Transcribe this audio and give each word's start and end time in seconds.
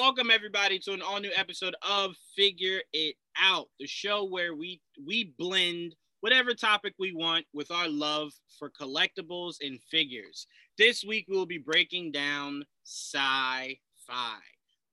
Welcome 0.00 0.30
everybody 0.30 0.78
to 0.78 0.92
an 0.92 1.02
all-new 1.02 1.32
episode 1.36 1.74
of 1.86 2.12
Figure 2.34 2.80
It 2.94 3.14
Out, 3.38 3.68
the 3.78 3.86
show 3.86 4.24
where 4.24 4.54
we 4.54 4.80
we 5.06 5.34
blend 5.36 5.94
whatever 6.20 6.54
topic 6.54 6.94
we 6.98 7.12
want 7.12 7.44
with 7.52 7.70
our 7.70 7.90
love 7.90 8.32
for 8.58 8.70
collectibles 8.70 9.56
and 9.60 9.78
figures. 9.90 10.46
This 10.78 11.04
week 11.04 11.26
we 11.28 11.36
will 11.36 11.44
be 11.44 11.58
breaking 11.58 12.10
down 12.10 12.64
sci-fi. 12.84 14.38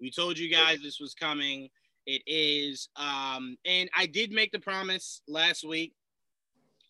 We 0.02 0.12
told 0.12 0.38
you 0.38 0.52
guys 0.52 0.82
this 0.82 1.00
was 1.00 1.14
coming. 1.14 1.70
It 2.06 2.22
is 2.28 2.90
um 2.98 3.56
and 3.66 3.90
I 3.98 4.06
did 4.06 4.34
make 4.34 4.52
the 4.52 4.60
promise 4.60 5.22
last 5.30 5.66
week. 5.66 5.94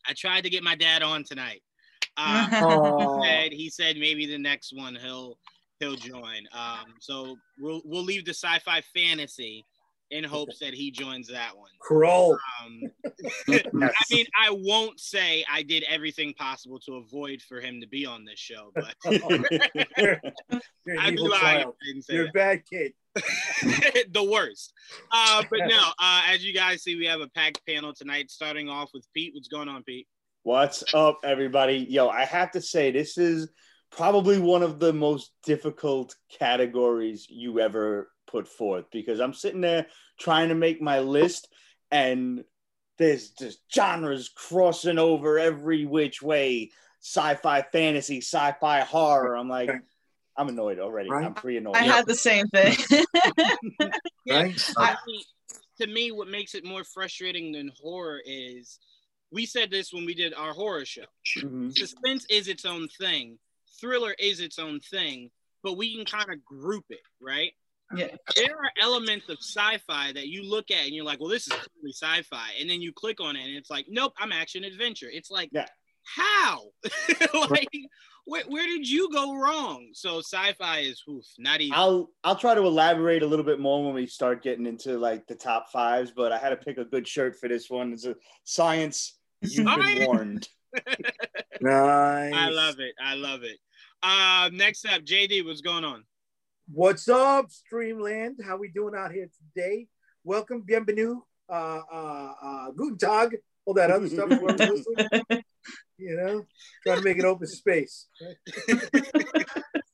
I 0.07 0.13
tried 0.13 0.45
to 0.45 0.49
get 0.49 0.63
my 0.63 0.73
dad 0.73 1.03
on 1.03 1.25
tonight. 1.25 1.61
Um, 2.17 2.49
he 2.49 3.23
said 3.23 3.51
he 3.51 3.69
said 3.69 3.97
maybe 3.97 4.25
the 4.25 4.39
next 4.39 4.75
one 4.75 4.95
he'll 4.95 5.37
he'll 5.79 5.95
join. 5.95 6.47
Um, 6.53 6.93
so 6.99 7.37
we'll 7.59 7.81
we'll 7.85 8.03
leave 8.03 8.25
the 8.25 8.33
sci-fi 8.33 8.81
fantasy 8.93 9.65
in 10.11 10.23
hopes 10.23 10.57
that 10.59 10.73
he 10.73 10.89
joins 10.89 11.27
that 11.27 11.55
one. 11.55 11.69
Crow. 11.79 12.35
Um, 12.63 12.81
I 13.49 13.91
mean, 14.11 14.25
I 14.39 14.49
won't 14.49 14.99
say 14.99 15.45
I 15.51 15.61
did 15.61 15.83
everything 15.87 16.33
possible 16.33 16.79
to 16.79 16.95
avoid 16.95 17.41
for 17.41 17.61
him 17.61 17.79
to 17.81 17.87
be 17.87 18.05
on 18.05 18.25
this 18.25 18.39
show, 18.39 18.71
but 18.75 18.95
You're 19.05 20.19
I'd 20.99 21.15
be 21.15 21.21
lying 21.21 21.61
if 21.61 21.67
I 21.67 21.85
didn't 21.85 22.03
say 22.03 22.15
You're 22.15 22.29
a 22.29 22.31
bad 22.31 22.63
kid. 22.65 22.93
the 23.15 24.27
worst. 24.29 24.73
Uh, 25.11 25.43
but 25.49 25.59
no, 25.67 25.89
uh, 25.99 26.21
as 26.27 26.43
you 26.43 26.53
guys 26.53 26.83
see, 26.83 26.95
we 26.95 27.05
have 27.05 27.21
a 27.21 27.27
packed 27.29 27.61
panel 27.67 27.93
tonight. 27.93 28.31
Starting 28.31 28.69
off 28.69 28.89
with 28.93 29.05
Pete. 29.13 29.33
What's 29.33 29.47
going 29.47 29.69
on, 29.69 29.83
Pete? 29.83 30.07
What's 30.43 30.83
up, 30.93 31.19
everybody? 31.23 31.85
Yo, 31.89 32.07
I 32.07 32.23
have 32.25 32.51
to 32.51 32.61
say, 32.61 32.91
this 32.91 33.17
is 33.17 33.49
probably 33.91 34.39
one 34.39 34.63
of 34.63 34.79
the 34.79 34.93
most 34.93 35.31
difficult 35.43 36.15
categories 36.37 37.27
you 37.29 37.59
ever 37.59 38.09
put 38.27 38.47
forth 38.47 38.85
because 38.91 39.19
I'm 39.19 39.33
sitting 39.33 39.61
there 39.61 39.87
trying 40.19 40.49
to 40.49 40.55
make 40.55 40.81
my 40.81 40.99
list 40.99 41.47
and 41.91 42.43
there's 42.97 43.29
just 43.31 43.59
genres 43.73 44.29
crossing 44.29 44.99
over 44.99 45.39
every 45.39 45.85
which 45.85 46.21
way 46.21 46.69
sci-fi 47.01 47.61
fantasy 47.71 48.17
sci-fi 48.17 48.81
horror 48.81 49.37
i'm 49.37 49.47
like 49.47 49.71
i'm 50.35 50.49
annoyed 50.49 50.79
already 50.79 51.09
Right. 51.09 51.25
i'm 51.25 51.33
pretty 51.33 51.57
annoyed 51.57 51.77
I 51.77 51.83
had 51.83 52.05
the 52.05 52.13
same 52.13 52.45
thing. 52.49 52.75
Yeah, 54.25 54.41
Right? 54.41 54.57
to 54.57 54.97
me- 55.07 55.25
to 55.79 55.87
me, 55.87 56.11
what 56.11 56.27
makes 56.27 56.55
it 56.55 56.65
more 56.65 56.83
frustrating 56.83 57.53
than 57.53 57.71
horror 57.81 58.19
is 58.25 58.79
we 59.31 59.45
said 59.45 59.71
this 59.71 59.93
when 59.93 60.05
we 60.05 60.13
did 60.13 60.33
our 60.33 60.51
horror 60.53 60.83
show. 60.85 61.05
Mhm. 61.37 61.73
Suspense 61.75 62.25
is 62.29 62.49
its 62.49 62.65
own 62.65 62.89
thing, 62.99 63.39
thriller 63.79 64.15
is 64.19 64.39
its 64.39 64.59
own 64.59 64.79
thing, 64.79 65.29
but 65.63 65.77
we 65.77 65.95
can 65.95 66.05
kind 66.05 66.31
of 66.31 66.43
group 66.45 66.85
it, 66.89 67.01
right? 67.21 67.51
Yeah. 67.95 68.15
There 68.35 68.55
are 68.55 68.71
elements 68.79 69.29
of 69.29 69.37
sci-fi 69.39 70.13
that 70.13 70.27
you 70.27 70.43
look 70.47 70.69
at 70.69 70.85
and 70.85 70.93
you're 70.93 71.05
like, 71.05 71.19
well, 71.19 71.29
this 71.29 71.47
is 71.47 71.53
totally 71.53 71.91
sci-fi, 71.91 72.51
and 72.59 72.69
then 72.69 72.81
you 72.81 72.93
click 72.93 73.19
on 73.19 73.35
it 73.35 73.45
and 73.45 73.55
it's 73.55 73.69
like, 73.69 73.87
nope, 73.89 74.13
I'm 74.19 74.31
action 74.31 74.63
adventure. 74.63 75.09
It's 75.11 75.31
like, 75.31 75.49
Yeah. 75.51 75.65
how? 76.03 76.65
like, 77.49 77.67
where, 78.25 78.43
where 78.47 78.67
did 78.67 78.87
you 78.87 79.09
go 79.11 79.33
wrong? 79.35 79.89
So 79.93 80.19
sci-fi 80.19 80.79
is 80.79 81.01
oof, 81.09 81.25
not 81.39 81.61
even. 81.61 81.73
I'll 81.73 82.11
I'll 82.23 82.35
try 82.35 82.53
to 82.53 82.61
elaborate 82.61 83.23
a 83.23 83.25
little 83.27 83.45
bit 83.45 83.59
more 83.59 83.83
when 83.83 83.95
we 83.95 84.05
start 84.05 84.43
getting 84.43 84.67
into 84.67 84.99
like 84.99 85.25
the 85.25 85.33
top 85.35 85.71
fives, 85.71 86.11
but 86.11 86.31
I 86.31 86.37
had 86.37 86.49
to 86.49 86.57
pick 86.57 86.77
a 86.77 86.85
good 86.85 87.07
shirt 87.07 87.37
for 87.39 87.49
this 87.49 87.71
one. 87.71 87.91
It's 87.91 88.05
a 88.05 88.15
science. 88.43 89.17
You've 89.41 89.65
been 89.65 90.05
warned. 90.05 90.47
Nice. 91.61 92.33
I 92.33 92.49
love 92.49 92.79
it. 92.79 92.93
I 93.03 93.15
love 93.15 93.43
it. 93.43 93.57
Uh, 94.01 94.49
next 94.53 94.85
up, 94.85 95.01
JD, 95.03 95.45
what's 95.45 95.61
going 95.61 95.83
on? 95.83 96.03
What's 96.71 97.09
up, 97.09 97.47
Streamland? 97.49 98.35
How 98.45 98.55
we 98.57 98.69
doing 98.69 98.93
out 98.95 99.11
here 99.11 99.27
today? 99.55 99.87
Welcome, 100.23 100.61
bienvenue, 100.61 101.19
uh, 101.49 101.81
uh, 101.91 102.33
uh, 102.41 102.71
guten 102.71 102.97
tag, 102.97 103.35
all 103.65 103.73
that 103.73 103.91
other 103.91 104.07
stuff. 104.07 104.29
you 105.97 106.15
know, 106.15 106.45
trying 106.85 106.99
to 106.99 107.03
make 107.03 107.19
an 107.19 107.25
open 107.25 107.47
space. 107.47 108.07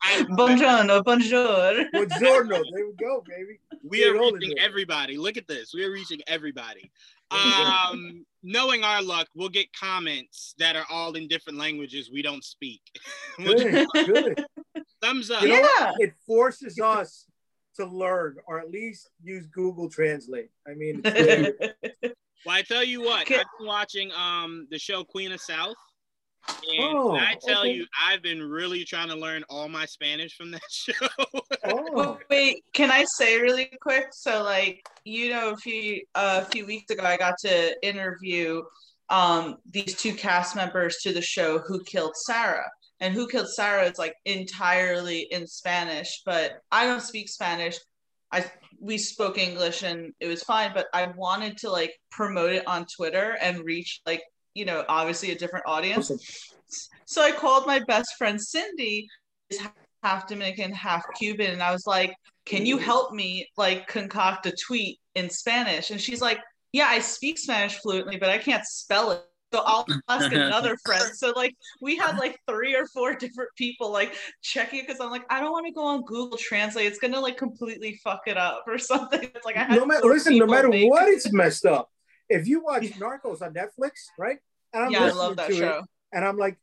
I, 0.03 0.23
Buongiorno, 0.29 1.03
bonjour. 1.03 1.85
Buongiorno. 1.91 2.61
There 2.73 2.85
we 2.85 2.93
go, 2.99 3.23
baby. 3.27 3.59
we 3.83 4.07
are 4.07 4.13
We're 4.13 4.33
reaching 4.33 4.59
everybody. 4.59 5.17
Look 5.17 5.37
at 5.37 5.47
this. 5.47 5.73
We 5.73 5.83
are 5.83 5.91
reaching 5.91 6.21
everybody. 6.27 6.91
Um, 7.31 8.25
knowing 8.43 8.83
our 8.83 9.01
luck, 9.01 9.27
we'll 9.35 9.49
get 9.49 9.73
comments 9.73 10.53
that 10.59 10.75
are 10.75 10.85
all 10.89 11.13
in 11.13 11.27
different 11.27 11.57
languages 11.57 12.09
we 12.11 12.21
don't 12.21 12.43
speak. 12.43 12.81
Good, 13.37 13.87
good. 13.93 14.45
thumbs 15.01 15.29
up. 15.29 15.41
You 15.41 15.49
know 15.49 15.69
Yeah. 15.79 15.91
It 15.99 16.13
forces 16.25 16.79
us 16.79 17.25
to 17.75 17.85
learn, 17.85 18.37
or 18.47 18.59
at 18.59 18.71
least 18.71 19.09
use 19.21 19.45
Google 19.47 19.89
Translate. 19.89 20.49
I 20.67 20.73
mean, 20.73 21.01
it's 21.03 21.75
Well, 22.45 22.55
I 22.55 22.61
tell 22.61 22.83
you 22.83 23.01
what, 23.01 23.21
I've 23.21 23.27
been 23.57 23.67
watching 23.67 24.11
um 24.11 24.67
the 24.69 24.79
show 24.79 25.03
Queen 25.03 25.31
of 25.31 25.41
South. 25.41 25.75
And 26.47 26.97
Oh, 26.97 27.15
I 27.15 27.35
tell 27.45 27.61
okay. 27.61 27.73
you, 27.73 27.85
I've 28.07 28.21
been 28.21 28.41
really 28.41 28.83
trying 28.83 29.09
to 29.09 29.15
learn 29.15 29.43
all 29.49 29.67
my 29.69 29.85
Spanish 29.85 30.35
from 30.35 30.51
that 30.51 30.61
show. 30.69 30.93
oh, 31.65 32.17
Wait, 32.29 32.63
can 32.73 32.91
I 32.91 33.05
say 33.05 33.39
really 33.39 33.69
quick? 33.81 34.07
So, 34.11 34.43
like, 34.43 34.85
you 35.03 35.29
know, 35.29 35.51
a 35.51 35.57
few 35.57 36.01
a 36.15 36.45
few 36.45 36.65
weeks 36.65 36.89
ago, 36.91 37.03
I 37.03 37.17
got 37.17 37.35
to 37.39 37.87
interview 37.87 38.63
um 39.09 39.57
these 39.69 39.95
two 39.95 40.15
cast 40.15 40.55
members 40.55 40.97
to 41.03 41.13
the 41.13 41.21
show 41.21 41.59
Who 41.59 41.83
Killed 41.83 42.15
Sara. 42.15 42.65
And 42.99 43.13
Who 43.13 43.27
Killed 43.27 43.49
Sara 43.49 43.83
is 43.85 43.97
like 43.99 44.15
entirely 44.25 45.21
in 45.31 45.47
Spanish, 45.47 46.21
but 46.25 46.61
I 46.71 46.85
don't 46.85 47.01
speak 47.01 47.29
Spanish. 47.29 47.77
I 48.31 48.45
we 48.79 48.97
spoke 48.97 49.37
English 49.37 49.83
and 49.83 50.13
it 50.19 50.27
was 50.27 50.43
fine, 50.43 50.71
but 50.73 50.87
I 50.93 51.07
wanted 51.15 51.57
to 51.59 51.69
like 51.69 51.93
promote 52.11 52.51
it 52.51 52.67
on 52.67 52.85
Twitter 52.85 53.37
and 53.41 53.63
reach 53.63 54.01
like, 54.05 54.21
you 54.55 54.65
know, 54.65 54.83
obviously 54.89 55.31
a 55.31 55.35
different 55.35 55.65
audience. 55.67 56.11
So 57.05 57.21
I 57.21 57.31
called 57.31 57.67
my 57.67 57.79
best 57.79 58.15
friend 58.17 58.41
Cindy, 58.41 59.07
is 59.49 59.61
half 60.01 60.27
Dominican, 60.27 60.71
half 60.71 61.03
Cuban, 61.17 61.51
and 61.51 61.61
I 61.61 61.71
was 61.71 61.85
like, 61.85 62.15
"Can 62.45 62.65
you 62.65 62.77
help 62.77 63.13
me 63.13 63.47
like 63.57 63.87
concoct 63.87 64.47
a 64.47 64.53
tweet 64.67 64.99
in 65.13 65.29
Spanish?" 65.29 65.91
And 65.91 66.01
she's 66.01 66.21
like, 66.21 66.39
"Yeah, 66.71 66.87
I 66.87 66.99
speak 66.99 67.37
Spanish 67.37 67.75
fluently, 67.75 68.17
but 68.17 68.29
I 68.29 68.37
can't 68.39 68.65
spell 68.65 69.11
it." 69.11 69.23
So 69.53 69.61
I'll 69.65 69.85
ask 70.09 70.31
another 70.33 70.75
friend. 70.85 71.15
So 71.15 71.31
like 71.35 71.55
we 71.81 71.95
had 71.95 72.17
like 72.17 72.39
three 72.47 72.75
or 72.75 72.87
four 72.87 73.15
different 73.15 73.49
people 73.57 73.91
like 73.91 74.15
checking 74.41 74.81
because 74.81 74.99
I'm 74.99 75.11
like, 75.11 75.25
I 75.29 75.39
don't 75.39 75.51
want 75.51 75.67
to 75.67 75.73
go 75.73 75.85
on 75.85 76.03
Google 76.03 76.37
Translate. 76.37 76.87
It's 76.87 76.99
gonna 76.99 77.19
like 77.19 77.37
completely 77.37 77.99
fuck 78.03 78.21
it 78.27 78.37
up 78.37 78.63
or 78.67 78.77
something. 78.77 79.21
It's 79.23 79.45
like 79.45 79.57
I 79.57 79.63
had 79.63 79.77
no 79.77 79.85
matter 79.85 80.07
listen, 80.07 80.37
no 80.37 80.47
matter 80.47 80.69
make- 80.69 80.89
what, 80.89 81.07
it's 81.07 81.31
messed 81.31 81.65
up. 81.65 81.91
If 82.29 82.47
you 82.47 82.63
watch 82.63 82.83
Narcos 82.99 83.41
on 83.41 83.53
Netflix, 83.53 83.91
right? 84.17 84.39
And 84.75 84.85
I'm 84.85 84.91
yeah, 84.91 85.05
I 85.05 85.11
love 85.11 85.37
that 85.37 85.47
to 85.49 85.53
it, 85.55 85.57
show. 85.57 85.81
and 86.13 86.23
I'm 86.25 86.37
like, 86.37 86.57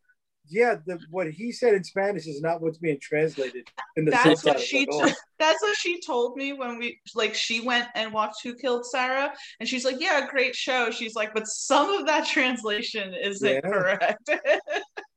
yeah, 0.49 0.76
the 0.87 1.00
what 1.11 1.31
he 1.31 1.50
said 1.50 1.75
in 1.75 1.82
Spanish 1.82 2.26
is 2.26 2.41
not 2.43 2.61
what's 2.61 2.79
being 2.79 2.99
translated 3.00 3.67
in 3.97 4.05
the 4.05 4.11
That's 4.11 4.26
what 4.44 4.61
subtitles. 4.61 4.64
she. 4.69 4.82
at 4.82 4.88
all. 4.91 5.09
That's 5.38 5.62
what 5.62 5.76
she 5.76 6.00
told 6.00 6.37
me 6.37 6.53
when 6.53 6.79
we 6.79 7.00
like. 7.14 7.35
She 7.35 7.61
went 7.61 7.88
and 7.94 8.12
watched 8.12 8.43
Who 8.44 8.55
Killed 8.55 8.85
Sara, 8.87 9.32
and 9.61 9.69
she's 9.69 9.85
like, 9.85 9.97
"Yeah, 9.99 10.29
great 10.29 10.55
show." 10.55 10.91
She's 10.91 11.14
like, 11.14 11.32
"But 11.35 11.47
some 11.47 11.91
of 11.91 12.06
that 12.06 12.26
translation 12.26 13.14
isn't 13.14 13.49
Yeah. 13.49 13.61
correct." 13.62 14.29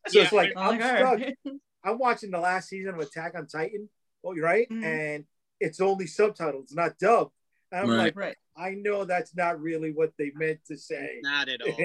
So 0.08 0.20
it's 0.22 0.32
like 0.32 0.54
I'm 0.56 0.74
I'm 0.74 0.80
like, 0.80 0.98
stuck. 0.98 1.20
right." 1.20 1.36
I'm 1.84 1.98
watching 2.00 2.32
the 2.32 2.40
last 2.40 2.70
season 2.70 2.94
of 2.94 3.00
Attack 3.00 3.34
on 3.36 3.48
Titan. 3.48 3.90
Oh, 4.24 4.34
you're 4.34 4.46
right. 4.46 4.68
Mhm. 4.70 4.84
And 4.86 5.26
it's 5.60 5.80
only 5.82 6.06
subtitled, 6.06 6.64
it's 6.64 6.76
not 6.76 6.98
dubbed. 7.00 7.32
And 7.72 7.82
I'm 7.82 7.90
Right. 7.90 7.98
like, 7.98 8.16
Right. 8.16 8.38
I 8.58 8.72
know 8.72 9.04
that's 9.04 9.36
not 9.36 9.60
really 9.60 9.92
what 9.92 10.14
they 10.18 10.32
meant 10.36 10.60
to 10.68 10.78
say. 10.78 11.20
Not 11.22 11.50
at 11.50 11.62
all. 11.68 11.78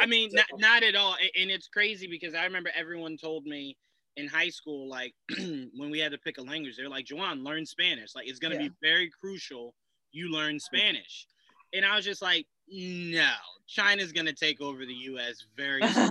I 0.00 0.06
mean, 0.06 0.30
not, 0.32 0.46
not 0.58 0.82
at 0.82 0.94
all. 0.94 1.16
And 1.38 1.50
it's 1.50 1.68
crazy 1.68 2.06
because 2.06 2.34
I 2.34 2.44
remember 2.44 2.70
everyone 2.74 3.16
told 3.16 3.44
me 3.44 3.76
in 4.16 4.26
high 4.26 4.48
school, 4.48 4.88
like 4.88 5.14
when 5.38 5.90
we 5.90 5.98
had 5.98 6.12
to 6.12 6.18
pick 6.18 6.38
a 6.38 6.42
language, 6.42 6.76
they're 6.76 6.88
like, 6.88 7.04
Joanne, 7.06 7.44
learn 7.44 7.66
Spanish. 7.66 8.14
Like 8.14 8.28
it's 8.28 8.38
gonna 8.38 8.54
Yeah. 8.54 8.68
be 8.68 8.72
very 8.82 9.10
crucial 9.20 9.74
you 10.12 10.30
learn 10.30 10.60
Spanish. 10.60 11.26
And 11.72 11.84
I 11.86 11.96
was 11.96 12.04
just 12.04 12.20
like, 12.22 12.46
no, 12.68 13.30
China's 13.66 14.12
gonna 14.12 14.32
take 14.32 14.60
over 14.60 14.84
the 14.84 14.94
US 14.94 15.44
very 15.56 15.82
soon. 15.88 16.10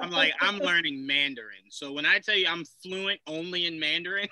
I'm 0.00 0.10
like, 0.10 0.32
I'm 0.40 0.58
learning 0.58 1.06
Mandarin. 1.06 1.64
So 1.70 1.92
when 1.92 2.06
I 2.06 2.18
tell 2.18 2.36
you 2.36 2.46
I'm 2.48 2.64
fluent 2.82 3.20
only 3.26 3.66
in 3.66 3.78
Mandarin, 3.78 4.28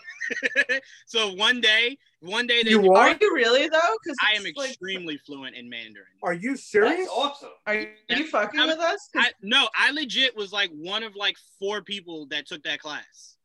so 1.06 1.32
one 1.34 1.60
day, 1.60 1.98
one 2.20 2.46
day 2.46 2.62
they 2.62 2.70
You 2.70 2.92
Are 2.94 3.08
are? 3.10 3.16
you 3.20 3.34
really 3.34 3.68
though? 3.68 3.96
Because 4.02 4.16
I 4.26 4.34
am 4.34 4.42
like, 4.44 4.56
extremely 4.70 5.16
fluent 5.18 5.56
in 5.56 5.68
Mandarin. 5.68 6.06
Are 6.22 6.34
you 6.34 6.56
serious? 6.56 7.08
awesome. 7.10 7.50
are 7.66 7.74
you, 7.74 7.88
are 8.10 8.16
you 8.16 8.26
fucking 8.28 8.60
I'm- 8.60 8.68
with 8.68 8.78
us? 8.78 9.08
'Cause- 9.14 9.26
I, 9.26 9.32
no, 9.42 9.68
I 9.76 9.90
legit 9.92 10.36
was 10.36 10.52
like 10.52 10.70
one 10.70 11.02
of 11.02 11.16
like 11.16 11.36
four 11.58 11.82
people 11.82 12.26
that 12.30 12.46
took 12.46 12.62
that 12.64 12.80
class. 12.80 13.36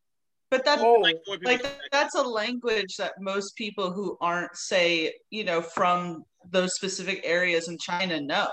But 0.53 0.63
that's 0.63 0.83
Oh, 0.83 0.99
Like 1.01 1.17
like 1.43 1.65
that's 1.91 2.13
a 2.13 2.21
language 2.21 2.95
that 2.97 3.13
most 3.19 3.55
people 3.55 3.91
who 3.91 4.17
aren't 4.21 4.55
say 4.55 5.13
you 5.31 5.43
know 5.43 5.61
from 5.61 6.23
those 6.51 6.75
specific 6.75 7.21
areas 7.23 7.67
in 7.69 7.77
china 7.79 8.21
know 8.21 8.47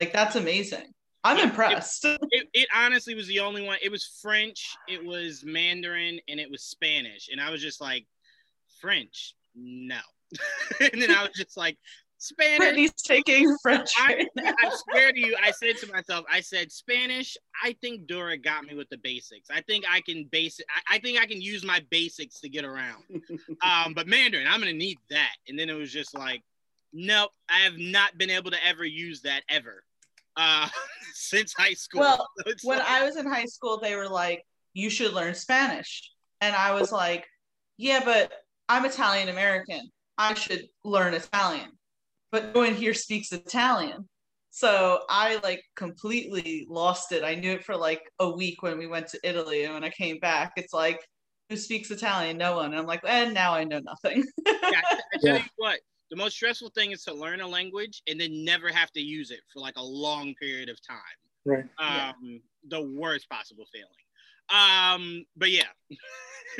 like 0.00 0.14
that's 0.14 0.36
amazing 0.36 0.86
i'm 1.24 1.36
Yeah, 1.36 1.44
impressed 1.44 2.04
it, 2.30 2.48
it 2.54 2.68
honestly 2.74 3.14
was 3.14 3.26
the 3.26 3.40
only 3.40 3.62
one. 3.62 3.76
It 3.82 3.90
was 3.90 4.18
French, 4.22 4.78
it 4.88 5.04
was 5.04 5.44
Mandarin, 5.44 6.20
and 6.26 6.40
it 6.40 6.50
was 6.50 6.62
Spanish. 6.62 7.28
And 7.30 7.40
I 7.40 7.50
was 7.50 7.60
just 7.60 7.80
like, 7.82 8.06
French, 8.80 9.34
no. 9.54 10.00
and 10.80 11.02
then 11.02 11.10
I 11.10 11.22
was 11.22 11.32
just 11.36 11.56
like, 11.58 11.76
Spanish. 12.22 12.58
brittany's 12.58 12.92
taking 13.02 13.56
french 13.62 13.90
I, 13.98 14.26
I 14.38 14.70
swear 14.84 15.12
to 15.12 15.18
you, 15.18 15.36
I 15.42 15.50
said 15.50 15.76
to 15.78 15.92
myself, 15.92 16.24
I 16.30 16.40
said, 16.40 16.70
Spanish, 16.70 17.36
I 17.62 17.74
think 17.80 18.06
Dora 18.06 18.38
got 18.38 18.64
me 18.64 18.74
with 18.74 18.88
the 18.90 18.98
basics. 18.98 19.48
I 19.50 19.60
think 19.62 19.84
I 19.90 20.00
can 20.02 20.28
base. 20.30 20.60
I, 20.70 20.96
I 20.96 20.98
think 21.00 21.20
I 21.20 21.26
can 21.26 21.40
use 21.40 21.64
my 21.64 21.80
basics 21.90 22.40
to 22.40 22.48
get 22.48 22.64
around. 22.64 23.02
um, 23.62 23.92
but 23.94 24.06
Mandarin, 24.06 24.46
I'm 24.46 24.60
going 24.60 24.72
to 24.72 24.78
need 24.78 24.98
that. 25.10 25.34
And 25.48 25.58
then 25.58 25.68
it 25.68 25.74
was 25.74 25.92
just 25.92 26.16
like, 26.16 26.42
nope, 26.92 27.30
I 27.50 27.60
have 27.60 27.76
not 27.78 28.16
been 28.18 28.30
able 28.30 28.52
to 28.52 28.66
ever 28.66 28.84
use 28.84 29.22
that 29.22 29.42
ever 29.48 29.82
uh, 30.36 30.68
since 31.14 31.52
high 31.52 31.74
school. 31.74 32.00
Well, 32.00 32.28
So 32.46 32.68
when 32.68 32.78
like- 32.78 32.88
i 32.88 33.04
was 33.04 33.16
in 33.16 33.26
high 33.26 33.46
school 33.46 33.78
they 33.80 33.96
were 33.96 34.08
like 34.08 34.44
you 34.74 34.88
should 34.90 35.12
learn 35.12 35.34
spanish 35.34 36.10
and 36.40 36.54
i 36.56 36.72
was 36.72 36.90
like 36.92 37.26
yeah 37.76 38.00
but 38.04 38.32
i'm 38.68 38.84
italian 38.84 39.28
american 39.28 39.90
i 40.18 40.32
should 40.34 40.66
learn 40.84 41.12
italian 41.14 41.70
but 42.32 42.54
no 42.54 42.62
one 42.62 42.74
here 42.74 42.94
speaks 42.94 43.32
italian 43.32 44.08
so 44.50 45.00
i 45.08 45.38
like 45.42 45.62
completely 45.76 46.66
lost 46.68 47.12
it 47.12 47.22
i 47.22 47.34
knew 47.34 47.52
it 47.52 47.64
for 47.64 47.76
like 47.76 48.02
a 48.18 48.28
week 48.28 48.62
when 48.62 48.78
we 48.78 48.86
went 48.86 49.06
to 49.06 49.20
italy 49.22 49.64
and 49.64 49.74
when 49.74 49.84
i 49.84 49.90
came 49.90 50.18
back 50.18 50.52
it's 50.56 50.72
like 50.72 50.98
who 51.48 51.56
speaks 51.56 51.90
italian 51.90 52.36
no 52.36 52.56
one 52.56 52.66
and 52.66 52.76
i'm 52.76 52.86
like 52.86 53.00
and 53.06 53.32
now 53.32 53.54
i 53.54 53.62
know 53.62 53.80
nothing 53.80 54.24
Yeah, 54.72 54.80
I, 54.90 55.00
I 55.14 55.18
tell 55.20 55.38
you 55.38 55.44
what, 55.56 55.80
the 56.10 56.16
most 56.16 56.34
stressful 56.34 56.70
thing 56.74 56.92
is 56.92 57.02
to 57.04 57.14
learn 57.14 57.40
a 57.40 57.46
language 57.46 58.02
and 58.08 58.20
then 58.20 58.44
never 58.44 58.68
have 58.68 58.90
to 58.92 59.00
use 59.00 59.30
it 59.30 59.40
for 59.52 59.60
like 59.60 59.76
a 59.76 59.82
long 59.82 60.34
period 60.40 60.68
of 60.68 60.78
time. 60.86 60.98
Right. 61.44 61.64
Yeah. 61.80 62.10
Um, 62.10 62.40
the 62.68 62.82
worst 62.82 63.28
possible 63.28 63.64
feeling. 63.72 63.88
Um, 64.52 65.24
but 65.36 65.50
yeah. 65.50 65.64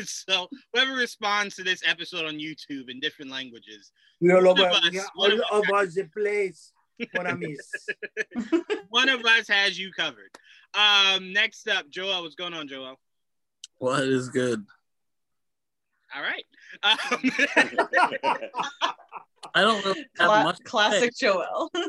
so 0.04 0.48
whoever 0.72 0.94
responds 0.94 1.54
to 1.56 1.62
this 1.62 1.82
episode 1.86 2.24
on 2.24 2.34
YouTube 2.34 2.88
in 2.88 2.98
different 3.00 3.30
languages, 3.30 3.92
We 4.20 4.32
all 4.32 4.38
One 4.44 4.46
over, 4.60 4.68
of 4.68 4.72
us, 4.84 4.90
we 4.90 4.98
one 5.14 5.32
all 5.50 5.58
of 5.60 5.64
us. 5.64 5.70
over 5.72 5.86
the 5.86 6.04
place. 6.16 6.72
Mon 7.14 7.26
amis. 7.26 7.72
one 8.90 9.08
of 9.08 9.24
us 9.24 9.48
has 9.48 9.78
you 9.78 9.90
covered. 9.92 10.30
Um, 10.74 11.32
next 11.32 11.68
up, 11.68 11.88
Joel, 11.90 12.22
what's 12.22 12.34
going 12.36 12.54
on, 12.54 12.68
Joel? 12.68 12.98
What 13.78 14.04
is 14.04 14.28
good? 14.28 14.64
All 16.14 16.22
right. 16.22 16.44
Um, 16.82 16.98
I 19.54 19.60
don't 19.60 19.84
really 19.84 20.06
have 20.18 20.28
Cla- 20.28 20.44
much. 20.44 20.58
classic 20.64 21.12
joel 21.14 21.70
I 21.74 21.80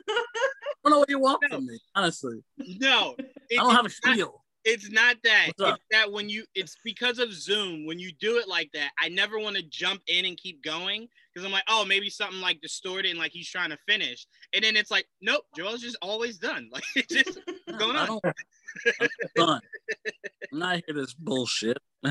don't 0.84 0.92
know 0.92 1.00
what 1.00 1.10
you 1.10 1.20
want 1.20 1.42
from 1.50 1.66
me. 1.66 1.80
Honestly, 1.96 2.44
no, 2.58 3.16
I 3.20 3.56
don't 3.56 3.74
have 3.76 3.84
a 3.86 3.88
it's 3.88 4.00
not- 4.04 4.14
spiel. 4.16 4.43
It's 4.66 4.90
not 4.90 5.18
that. 5.24 5.50
It's 5.58 5.80
that 5.92 6.12
when 6.12 6.30
you 6.30 6.46
it's 6.56 6.78
because 6.84 7.20
of 7.20 7.34
Zoom, 7.34 7.86
when 7.86 8.00
you 8.00 8.12
do 8.20 8.38
it 8.38 8.48
like 8.48 8.72
that, 8.74 8.92
I 9.00 9.10
never 9.10 9.38
want 9.40 9.56
to 9.58 9.64
jump 9.64 10.02
in 10.08 10.26
and 10.26 10.38
keep 10.38 10.64
going 10.64 11.08
because 11.34 11.46
I'm 11.46 11.52
like, 11.52 11.66
oh, 11.68 11.84
maybe 11.86 12.10
something 12.10 12.40
like 12.40 12.62
distorted 12.62 13.10
and 13.10 13.20
like 13.20 13.32
he's 13.32 13.50
trying 13.50 13.72
to 13.72 13.78
finish. 13.88 14.26
And 14.54 14.64
then 14.64 14.76
it's 14.78 14.90
like, 14.92 15.06
nope, 15.22 15.44
Joel's 15.58 15.82
just 15.82 15.98
always 16.02 16.38
done. 16.38 16.70
Like 16.74 16.84
it's 16.96 17.14
just 17.14 17.40
No, 17.68 17.78
going 17.78 17.96
I 17.98 18.08
on. 18.08 18.08
don't. 18.08 18.26
I'm 19.02 19.08
done. 19.36 19.62
I'm 20.52 20.60
not 20.60 20.82
here 20.86 20.96
this 20.96 21.14
bullshit. 21.14 21.78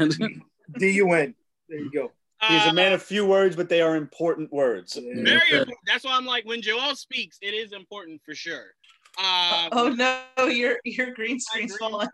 D 0.79 0.91
U 0.91 1.13
N. 1.13 1.35
There 1.69 1.79
you 1.79 1.91
go. 1.91 2.13
He's 2.49 2.67
Uh, 2.67 2.71
a 2.71 2.73
man 2.75 2.93
of 2.93 3.03
few 3.03 3.25
words, 3.25 3.55
but 3.57 3.69
they 3.69 3.81
are 3.81 3.95
important 3.97 4.53
words. 4.53 4.95
Very 4.95 5.51
important. 5.51 5.77
That's 5.87 6.05
why 6.05 6.17
I'm 6.17 6.27
like, 6.27 6.45
when 6.45 6.61
Joel 6.61 6.97
speaks, 6.97 7.39
it 7.41 7.55
is 7.55 7.73
important 7.73 8.21
for 8.25 8.35
sure. 8.35 8.75
Um, 9.19 9.69
oh 9.73 9.89
no 10.37 10.47
your 10.47 10.79
your 10.85 11.13
green 11.13 11.39
screen's 11.39 11.77
green 11.77 11.91
falling 11.91 12.09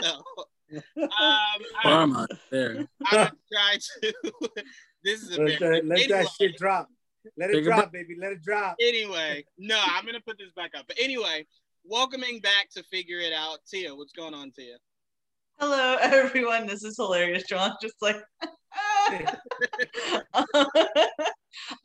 so, 0.00 0.08
um, 0.74 0.82
I, 1.20 1.58
Pharma 1.84 2.26
there. 2.50 2.86
I'm 3.06 3.16
gonna 3.16 3.32
try 3.52 3.78
to. 4.02 4.14
this 5.04 5.22
is 5.22 5.36
a 5.36 5.40
Let 5.42 5.46
bit. 5.46 5.60
that, 5.60 5.86
let 5.86 5.98
that 6.08 6.14
Anyway. 6.14 6.24
shit 6.40 6.56
drop. 6.56 6.88
Let 7.36 7.50
it 7.50 7.54
Take 7.54 7.62
a 7.62 7.64
drop, 7.66 7.92
baby. 7.92 8.16
Let 8.18 8.32
it 8.32 8.42
drop. 8.42 8.76
anyway, 8.80 9.44
no, 9.58 9.78
I'm 9.78 10.06
gonna 10.06 10.20
put 10.26 10.38
this 10.38 10.50
back 10.56 10.70
up. 10.76 10.86
But 10.88 10.96
anyway, 10.98 11.46
welcoming 11.84 12.40
back 12.40 12.70
to 12.76 12.82
figure 12.84 13.18
it 13.18 13.32
out, 13.34 13.58
Tia. 13.70 13.94
What's 13.94 14.12
going 14.12 14.34
on, 14.34 14.50
Tia? 14.52 14.76
Hello, 15.58 15.96
everyone. 16.00 16.66
This 16.66 16.84
is 16.84 16.96
hilarious, 16.96 17.44
John. 17.48 17.72
Just 17.82 17.96
like, 18.00 18.16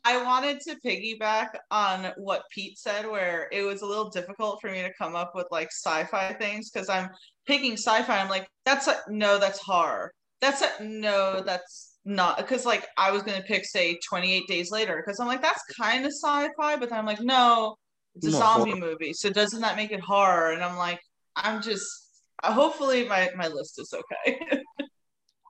I 0.04 0.22
wanted 0.22 0.60
to 0.62 0.76
piggyback 0.84 1.48
on 1.70 2.12
what 2.16 2.42
Pete 2.52 2.78
said, 2.78 3.06
where 3.06 3.48
it 3.52 3.62
was 3.62 3.82
a 3.82 3.86
little 3.86 4.10
difficult 4.10 4.60
for 4.60 4.70
me 4.70 4.82
to 4.82 4.92
come 4.98 5.14
up 5.16 5.32
with 5.34 5.46
like 5.50 5.68
sci-fi 5.72 6.34
things 6.34 6.70
because 6.70 6.88
I'm 6.88 7.08
picking 7.46 7.72
sci-fi. 7.74 8.18
I'm 8.18 8.28
like, 8.28 8.48
that's 8.64 8.86
a, 8.88 8.96
no, 9.08 9.38
that's 9.38 9.58
horror. 9.60 10.12
That's 10.40 10.62
a, 10.62 10.70
no, 10.84 11.42
that's 11.44 11.96
not 12.04 12.36
because 12.36 12.66
like 12.66 12.86
I 12.98 13.10
was 13.10 13.22
gonna 13.22 13.42
pick 13.42 13.64
say 13.64 13.98
28 14.06 14.46
Days 14.46 14.70
Later 14.70 15.02
because 15.04 15.18
I'm 15.20 15.26
like 15.26 15.40
that's 15.42 15.62
kind 15.80 16.04
of 16.04 16.12
sci-fi, 16.12 16.76
but 16.76 16.90
then 16.90 16.98
I'm 16.98 17.06
like, 17.06 17.20
no, 17.20 17.76
it's 18.16 18.26
a 18.26 18.30
No, 18.30 18.32
zombie 18.32 18.74
horror. 18.74 18.78
movie, 18.78 19.12
so 19.14 19.30
doesn't 19.30 19.60
that 19.62 19.76
make 19.76 19.90
it 19.90 20.00
horror? 20.00 20.52
And 20.52 20.62
I'm 20.62 20.76
like, 20.76 21.00
I'm 21.36 21.62
just 21.62 22.03
hopefully 22.52 23.06
my 23.06 23.30
my 23.36 23.48
list 23.48 23.78
is 23.80 23.92
okay. 23.92 24.40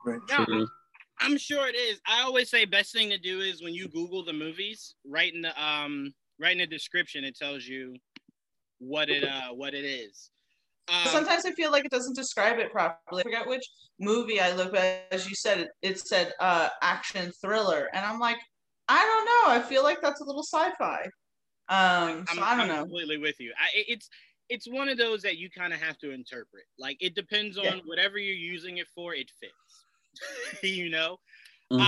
Right. 0.07 0.21
No, 0.29 0.67
I'm 1.21 1.39
sure 1.39 1.67
it 1.67 1.75
is. 1.75 2.01
I 2.07 2.23
always 2.23 2.51
say 2.51 2.65
best 2.65 2.93
thing 2.93 3.09
to 3.11 3.19
do 3.19 3.41
is 3.41 3.63
when 3.63 3.73
you 3.75 3.89
Google 3.89 4.25
the 4.25 4.33
movies, 4.33 4.95
right 5.07 5.33
in 5.33 5.43
the 5.43 5.63
um 5.63 6.13
right 6.39 6.53
in 6.53 6.59
the 6.59 6.67
description, 6.67 7.25
it 7.25 7.37
tells 7.37 7.65
you 7.65 7.97
what 8.79 9.09
it 9.09 9.25
uh 9.25 9.55
what 9.55 9.75
it 9.75 9.85
is. 9.85 10.31
Um, 10.89 11.07
Sometimes 11.07 11.47
I 11.47 11.53
feel 11.53 11.73
like 11.73 11.87
it 11.87 11.91
doesn't 11.91 12.15
describe 12.15 12.59
it 12.59 12.71
properly. 12.71 13.21
I 13.21 13.23
forget 13.23 13.49
which 13.49 13.67
movie 13.99 14.41
I 14.41 14.53
looked 14.53 14.77
at. 14.77 15.07
As 15.11 15.27
you 15.27 15.35
said, 15.35 15.59
it, 15.61 15.69
it 15.81 15.99
said 15.99 16.33
uh, 16.41 16.69
action 16.83 17.33
thriller, 17.41 17.89
and 17.95 18.05
I'm 18.05 18.19
like, 18.19 18.37
I 18.89 18.99
don't 18.99 19.25
know. 19.25 19.59
I 19.59 19.67
feel 19.67 19.83
like 19.83 20.03
that's 20.03 20.21
a 20.21 20.25
little 20.25 20.43
sci-fi. 20.43 21.05
Um, 21.71 22.27
so 22.27 22.37
I'm, 22.37 22.45
I 22.45 22.51
don't 22.51 22.61
I'm 22.61 22.69
know. 22.69 22.83
completely 22.83 23.17
with 23.17 23.41
you. 23.41 23.55
I, 23.59 23.69
it's 23.89 24.11
it's 24.49 24.69
one 24.69 24.89
of 24.89 24.99
those 24.99 25.23
that 25.23 25.39
you 25.39 25.51
kind 25.51 25.73
of 25.73 25.81
have 25.81 25.99
to 25.99 26.11
interpret. 26.11 26.65
Like 26.79 26.97
it 27.01 27.15
depends 27.15 27.57
on 27.59 27.65
Yeah. 27.65 27.81
whatever 27.85 28.19
you're 28.19 28.35
using 28.35 28.79
it 28.79 28.89
for. 28.95 29.15
It 29.15 29.31
fits. 29.41 29.85
you 30.63 30.91
know, 30.91 31.19
Mhm. 31.73 31.81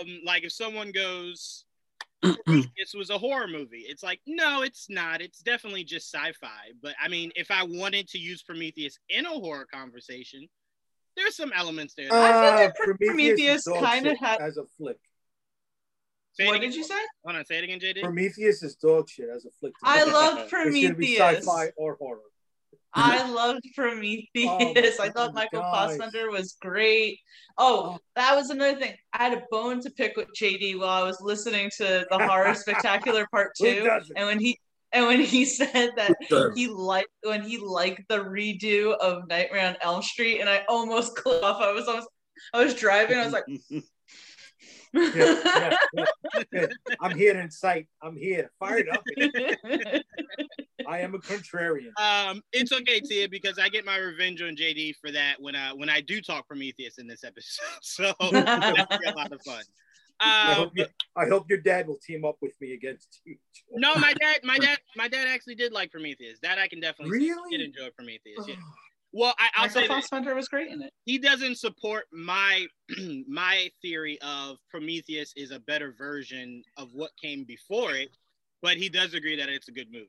um, 0.00 0.20
like 0.24 0.44
if 0.44 0.52
someone 0.52 0.90
goes, 0.92 1.64
this 2.22 2.94
was 2.94 3.10
a 3.10 3.18
horror 3.18 3.48
movie. 3.48 3.84
It's 3.86 4.02
like, 4.02 4.20
no, 4.26 4.62
it's 4.62 4.88
not. 4.88 5.20
It's 5.20 5.40
definitely 5.40 5.84
just 5.84 6.10
sci-fi. 6.14 6.70
But 6.82 6.94
I 7.00 7.08
mean, 7.08 7.30
if 7.36 7.50
I 7.50 7.62
wanted 7.64 8.08
to 8.10 8.18
use 8.18 8.42
Prometheus 8.42 8.98
in 9.10 9.26
a 9.26 9.30
horror 9.30 9.66
conversation, 9.66 10.48
there's 11.16 11.36
some 11.36 11.52
elements 11.54 11.94
there. 11.94 12.08
I 12.12 12.32
feel 12.32 12.40
Uh, 12.40 12.54
like 12.64 12.74
Prometheus, 12.76 13.64
Prometheus 13.64 13.92
kinda 13.92 14.10
shit 14.10 14.18
had- 14.18 14.40
as 14.40 14.56
a 14.56 14.64
flick. 14.78 14.98
Say 16.34 16.46
What 16.46 16.60
did 16.60 16.74
you 16.74 16.82
say? 16.82 16.94
Hold 17.24 17.36
on, 17.36 17.44
say 17.44 17.58
it 17.58 17.64
again, 17.64 17.78
JD. 17.78 18.02
Prometheus 18.02 18.62
is 18.62 18.74
dog 18.74 19.08
shit 19.08 19.28
as 19.28 19.44
a 19.44 19.50
flick. 19.60 19.72
to 19.74 19.80
I 19.84 20.04
me. 20.04 20.12
love 20.12 20.38
It 20.38 20.50
should 20.50 20.98
be 20.98 21.16
Prometheus. 21.16 21.46
sci-fi 21.46 21.70
or 21.76 21.96
horror. 21.96 22.18
I 22.96 23.28
loved 23.28 23.66
Prometheus. 23.74 25.00
I 25.00 25.10
thought 25.10 25.34
Michael 25.34 25.58
oh 25.60 25.62
gosh. 25.62 25.90
Fassbender 25.90 26.30
was 26.30 26.56
great. 26.60 27.18
Oh, 27.58 27.94
oh, 27.94 27.98
that 28.14 28.36
was 28.36 28.50
another 28.50 28.78
thing. 28.78 28.94
I 29.12 29.18
had 29.18 29.38
a 29.38 29.42
bone 29.50 29.80
to 29.82 29.90
pick 29.90 30.16
with 30.16 30.28
JD 30.36 30.78
while 30.78 31.02
I 31.02 31.02
was 31.02 31.20
listening 31.20 31.70
to 31.78 32.06
the 32.08 32.18
Horror 32.18 32.54
Spectacular 32.54 33.26
Part 33.30 33.52
Two, 33.60 33.88
and 34.16 34.26
when 34.26 34.38
he 34.38 34.58
and 34.92 35.06
when 35.06 35.20
he 35.20 35.44
said 35.44 35.90
that 35.96 36.14
he 36.54 36.68
liked 36.68 37.08
when 37.22 37.42
he 37.42 37.58
liked 37.58 38.02
the 38.08 38.18
redo 38.18 38.96
of 38.96 39.28
Nightmare 39.28 39.66
on 39.66 39.76
Elm 39.80 40.02
Street, 40.02 40.40
and 40.40 40.48
I 40.48 40.64
almost 40.68 41.16
clicked 41.16 41.44
off. 41.44 41.60
I 41.60 41.72
was 41.72 41.88
almost 41.88 42.08
I 42.52 42.64
was 42.64 42.74
driving. 42.74 43.18
I 43.18 43.24
was 43.24 43.32
like, 43.32 43.44
Yeah, 44.94 45.76
yeah, 45.94 46.04
yeah. 46.52 46.66
I'm 47.00 47.16
here 47.16 47.34
to 47.34 47.40
incite. 47.40 47.88
I'm 48.02 48.16
here. 48.16 48.50
Fired 48.60 48.88
up. 48.88 49.02
I 50.88 51.00
am 51.00 51.14
a 51.14 51.18
contrarian. 51.18 51.90
Um, 51.98 52.42
it's 52.52 52.72
okay, 52.72 53.00
Tia, 53.00 53.28
because 53.28 53.58
I 53.58 53.68
get 53.68 53.84
my 53.84 53.96
revenge 53.96 54.40
on 54.42 54.54
JD 54.56 54.94
for 55.00 55.10
that 55.12 55.40
when 55.40 55.56
I 55.56 55.72
when 55.72 55.88
I 55.88 56.00
do 56.00 56.20
talk 56.20 56.46
Prometheus 56.46 56.98
in 56.98 57.06
this 57.06 57.24
episode. 57.24 57.64
So 57.82 58.12
that'll 58.32 58.86
a 58.86 59.14
lot 59.16 59.32
of 59.32 59.42
fun. 59.42 59.62
I 60.20 60.52
Um, 60.52 60.54
hope, 60.56 60.72
you, 60.76 60.86
I 61.16 61.26
hope 61.26 61.46
your 61.48 61.58
dad 61.58 61.88
will 61.88 61.98
team 61.98 62.24
up 62.24 62.36
with 62.40 62.52
me 62.60 62.72
against 62.74 63.20
you. 63.24 63.36
no, 63.72 63.94
my 63.96 64.12
dad, 64.14 64.36
my 64.44 64.58
dad, 64.58 64.78
my 64.96 65.08
dad 65.08 65.26
actually 65.28 65.56
did 65.56 65.72
like 65.72 65.90
Prometheus. 65.90 66.38
That 66.42 66.58
I 66.58 66.68
can 66.68 66.80
definitely. 66.80 67.18
Really? 67.18 67.50
He 67.50 67.58
did 67.58 67.66
enjoy 67.66 67.90
Prometheus. 67.96 68.44
Yeah. 68.46 68.54
Well, 69.16 69.32
I, 69.38 69.48
I'll 69.54 69.66
Michael 69.68 69.82
say 69.82 69.88
that 69.88 69.94
Fassbender 69.94 70.34
was 70.34 70.48
great 70.48 70.70
in 70.72 70.82
it. 70.82 70.92
he 71.04 71.18
doesn't 71.18 71.56
support 71.58 72.06
my 72.12 72.66
my 73.28 73.70
theory 73.80 74.18
of 74.22 74.56
Prometheus 74.68 75.32
is 75.36 75.52
a 75.52 75.60
better 75.60 75.94
version 75.96 76.62
of 76.76 76.88
what 76.92 77.10
came 77.22 77.44
before 77.44 77.92
it, 77.92 78.08
but 78.60 78.76
he 78.76 78.88
does 78.88 79.14
agree 79.14 79.36
that 79.36 79.48
it's 79.48 79.68
a 79.68 79.72
good 79.72 79.86
movie. 79.92 80.08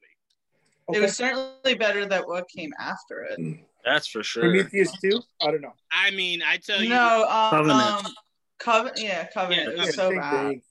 Okay. 0.89 0.97
It 0.97 1.01
was 1.01 1.15
certainly 1.15 1.75
better 1.75 2.07
than 2.07 2.23
what 2.23 2.45
came 2.49 2.71
after 2.79 3.21
it. 3.29 3.39
That's 3.85 4.07
for 4.07 4.23
sure. 4.23 4.43
Prometheus 4.43 4.91
too. 4.99 5.21
I 5.39 5.51
don't 5.51 5.61
know. 5.61 5.73
I 5.91 6.09
mean, 6.11 6.41
I 6.41 6.57
tell 6.57 6.81
you, 6.83 6.89
No, 6.89 7.25
um, 7.29 7.49
Covenant. 7.51 8.05
um, 8.05 8.11
Covenant. 8.59 8.99
Yeah, 8.99 9.27
Covenant 9.27 9.73
Yeah, 9.75 9.79
was 9.85 9.87
Yeah, 9.97 10.03
so 10.03 10.09
bad. 10.15 10.47
thing. 10.49 10.61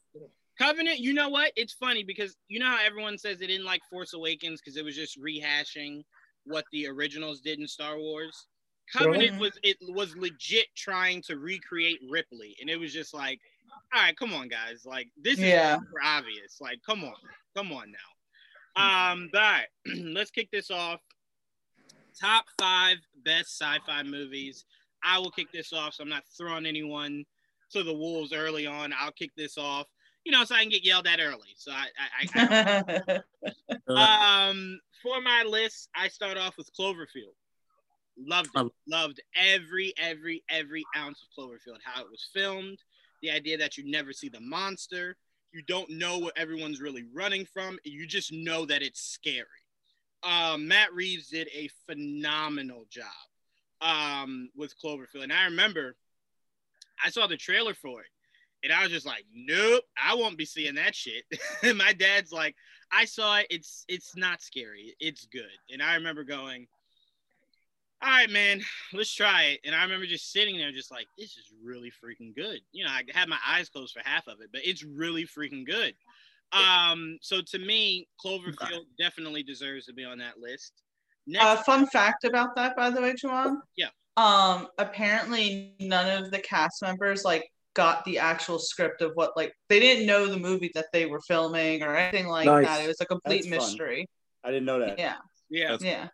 Covenant, 0.59 0.99
you 1.01 1.15
know 1.15 1.29
what? 1.31 1.53
It's 1.57 1.73
funny 1.73 2.05
because 2.05 2.37
you 2.49 2.61
know 2.61 2.67
how 2.67 2.79
everyone 2.85 3.19
says 3.19 3.39
they 3.39 3.47
didn't 3.49 3.67
like 3.67 3.81
Force 3.91 4.13
Awakens 4.13 4.61
because 4.61 4.77
it 4.77 4.85
was 4.85 4.95
just 4.95 5.21
rehashing 5.21 6.03
what 6.47 6.65
the 6.73 6.87
originals 6.87 7.41
did 7.41 7.59
in 7.59 7.67
Star 7.67 7.99
Wars. 7.99 8.47
Covenant 8.93 9.39
was 9.41 9.59
it 9.63 9.77
was 9.89 10.15
legit 10.17 10.67
trying 10.77 11.23
to 11.23 11.39
recreate 11.39 12.01
Ripley, 12.09 12.57
and 12.61 12.69
it 12.69 12.79
was 12.79 12.93
just 12.93 13.15
like, 13.15 13.41
all 13.95 14.03
right, 14.03 14.17
come 14.17 14.33
on, 14.35 14.49
guys, 14.49 14.85
like 14.85 15.09
this 15.17 15.39
is 15.39 15.45
Yeah. 15.45 15.77
super 15.77 16.03
obvious. 16.05 16.61
Like, 16.61 16.81
come 16.85 17.03
on, 17.05 17.15
come 17.57 17.73
on 17.73 17.91
now. 17.91 17.99
Um, 19.13 19.29
but 19.33 19.43
all 19.43 19.51
right, 19.53 19.67
let's 20.15 20.31
kick 20.31 20.51
this 20.51 20.71
off. 20.71 21.01
Top 22.21 22.45
five 22.59 22.99
best 23.25 23.59
sci-fi 23.59 24.03
movies. 24.03 24.65
I 25.03 25.19
will 25.19 25.31
kick 25.31 25.49
this 25.53 25.73
off, 25.73 25.95
so 25.95 26.03
I'm 26.03 26.09
not 26.09 26.25
throwing 26.37 26.67
anyone 26.67 27.25
to 27.73 27.83
the 27.83 27.93
wolves 27.93 28.33
early 28.33 28.67
on. 28.67 28.93
I'll 28.99 29.13
kick 29.13 29.31
this 29.37 29.59
off, 29.59 29.87
you 30.25 30.33
know, 30.33 30.45
so 30.45 30.55
I 30.55 30.63
can 30.63 30.71
get 30.71 30.85
yelled 30.85 31.07
at 31.07 31.21
early. 31.21 31.55
So 31.57 31.73
I, 31.73 31.87
I, 32.35 33.23
I 33.89 34.49
um, 34.49 34.81
for 35.03 35.21
my 35.21 35.45
list, 35.47 35.89
I 35.95 36.09
start 36.09 36.39
off 36.39 36.57
with 36.57 36.71
Cloverfield. 36.79 37.35
Loved 38.17 38.51
it. 38.55 38.61
Oh. 38.61 38.71
Loved 38.89 39.21
every, 39.37 39.93
every, 39.99 40.43
every 40.49 40.85
ounce 40.97 41.21
of 41.23 41.29
Cloverfield. 41.45 41.79
How 41.85 42.03
it 42.03 42.11
was 42.11 42.29
filmed, 42.33 42.79
the 43.23 43.31
idea 43.31 43.59
that 43.59 43.77
you 43.77 43.91
never 43.91 44.13
see 44.13 44.29
the 44.29 44.41
monster, 44.41 45.17
you 45.53 45.63
don't 45.63 45.91
know 45.91 46.19
what 46.19 46.37
everyone's 46.37 46.81
really 46.81 47.05
running 47.13 47.47
from. 47.47 47.79
You 47.85 48.07
just 48.07 48.33
know 48.33 48.65
that 48.67 48.83
it's 48.83 49.01
scary. 49.01 49.47
Um, 50.23 50.67
Matt 50.67 50.93
Reeves 50.95 51.29
did 51.29 51.49
a 51.55 51.69
phenomenal 51.87 52.87
job 52.91 53.05
um, 53.81 54.51
with 54.57 54.75
Cloverfield, 54.83 55.23
and 55.23 55.33
I 55.33 55.45
remember 55.45 55.97
I 57.05 57.11
saw 57.11 57.27
the 57.27 57.37
trailer 57.37 57.75
for 57.75 58.01
it, 58.01 58.09
and 58.65 58.73
I 58.73 58.83
was 58.83 58.91
just 58.91 59.07
like, 59.07 59.25
"Nope, 59.33 59.85
I 60.03 60.15
won't 60.15 60.39
be 60.39 60.45
seeing 60.45 60.75
that 60.77 60.95
shit." 60.95 61.25
and 61.63 61.79
my 61.79 61.93
dad's 61.93 62.33
like, 62.33 62.57
"I 62.91 63.05
saw 63.05 63.39
it. 63.39 63.47
It's 63.51 63.85
it's 63.89 64.17
not 64.17 64.43
scary. 64.43 64.97
It's 64.99 65.27
good." 65.27 65.45
And 65.71 65.83
I 65.83 65.95
remember 65.95 66.25
going, 66.25 66.67
"All 68.03 68.09
right, 68.09 68.31
man, 68.31 68.63
let's 68.93 69.15
try 69.15 69.45
it." 69.45 69.61
And 69.65 69.75
I 69.75 69.83
remember 69.83 70.07
just 70.07 70.33
sitting 70.33 70.57
there, 70.57 70.73
just 70.73 70.91
like, 70.91 71.07
"This 71.19 71.37
is 71.37 71.53
really 71.63 71.91
freaking 71.91 72.35
good." 72.35 72.61
You 72.73 72.85
know, 72.85 72.91
I 72.91 73.03
had 73.13 73.29
my 73.29 73.39
eyes 73.47 73.69
closed 73.69 73.93
for 73.93 74.03
half 74.05 74.27
of 74.27 74.41
it, 74.41 74.49
but 74.51 74.63
it's 74.65 74.83
really 74.83 75.27
freaking 75.27 75.67
good. 75.67 75.95
Um, 76.53 77.19
so 77.21 77.41
to 77.41 77.59
me, 77.59 78.09
Cloverfield 78.25 78.85
definitely 78.99 79.43
deserves 79.43 79.87
to 79.87 79.93
be 79.93 80.05
on 80.05 80.19
that 80.19 80.39
list. 80.39 80.73
Next, 81.27 81.45
uh, 81.45 81.57
fun 81.63 81.87
fact 81.87 82.25
about 82.25 82.55
that, 82.57 82.77
by 82.77 82.91
the 82.91 83.01
way, 83.01 83.15
Juwan. 83.15 83.57
Yeah. 83.77 83.89
Um, 84.17 84.69
apparently 84.79 85.75
none 85.81 86.23
of 86.23 86.31
the 86.31 86.39
cast 86.39 86.83
members 86.83 87.25
like 87.25 87.51
got 87.75 88.05
the 88.05 88.19
actual 88.19 88.59
script 88.59 89.03
of 89.03 89.13
what 89.15 89.37
like 89.37 89.53
they 89.69 89.81
didn't 89.81 90.07
know 90.07 90.27
the 90.27 90.39
movie 90.39 90.71
that 90.75 90.87
they 90.93 91.07
were 91.07 91.21
filming 91.21 91.83
or 91.83 91.97
anything 91.97 92.27
like 92.29 92.47
Nice. 92.47 92.67
that. 92.67 92.85
It 92.85 92.89
was 92.89 93.01
a 93.01 93.07
complete 93.07 93.45
That's 93.49 93.57
fun. 93.65 93.73
mystery. 93.73 94.09
I 94.45 94.51
didn't 94.51 94.65
know 94.67 94.79
that. 94.81 94.99
Yeah, 94.99 95.15
yeah, 95.51 95.77
yeah. 95.81 96.09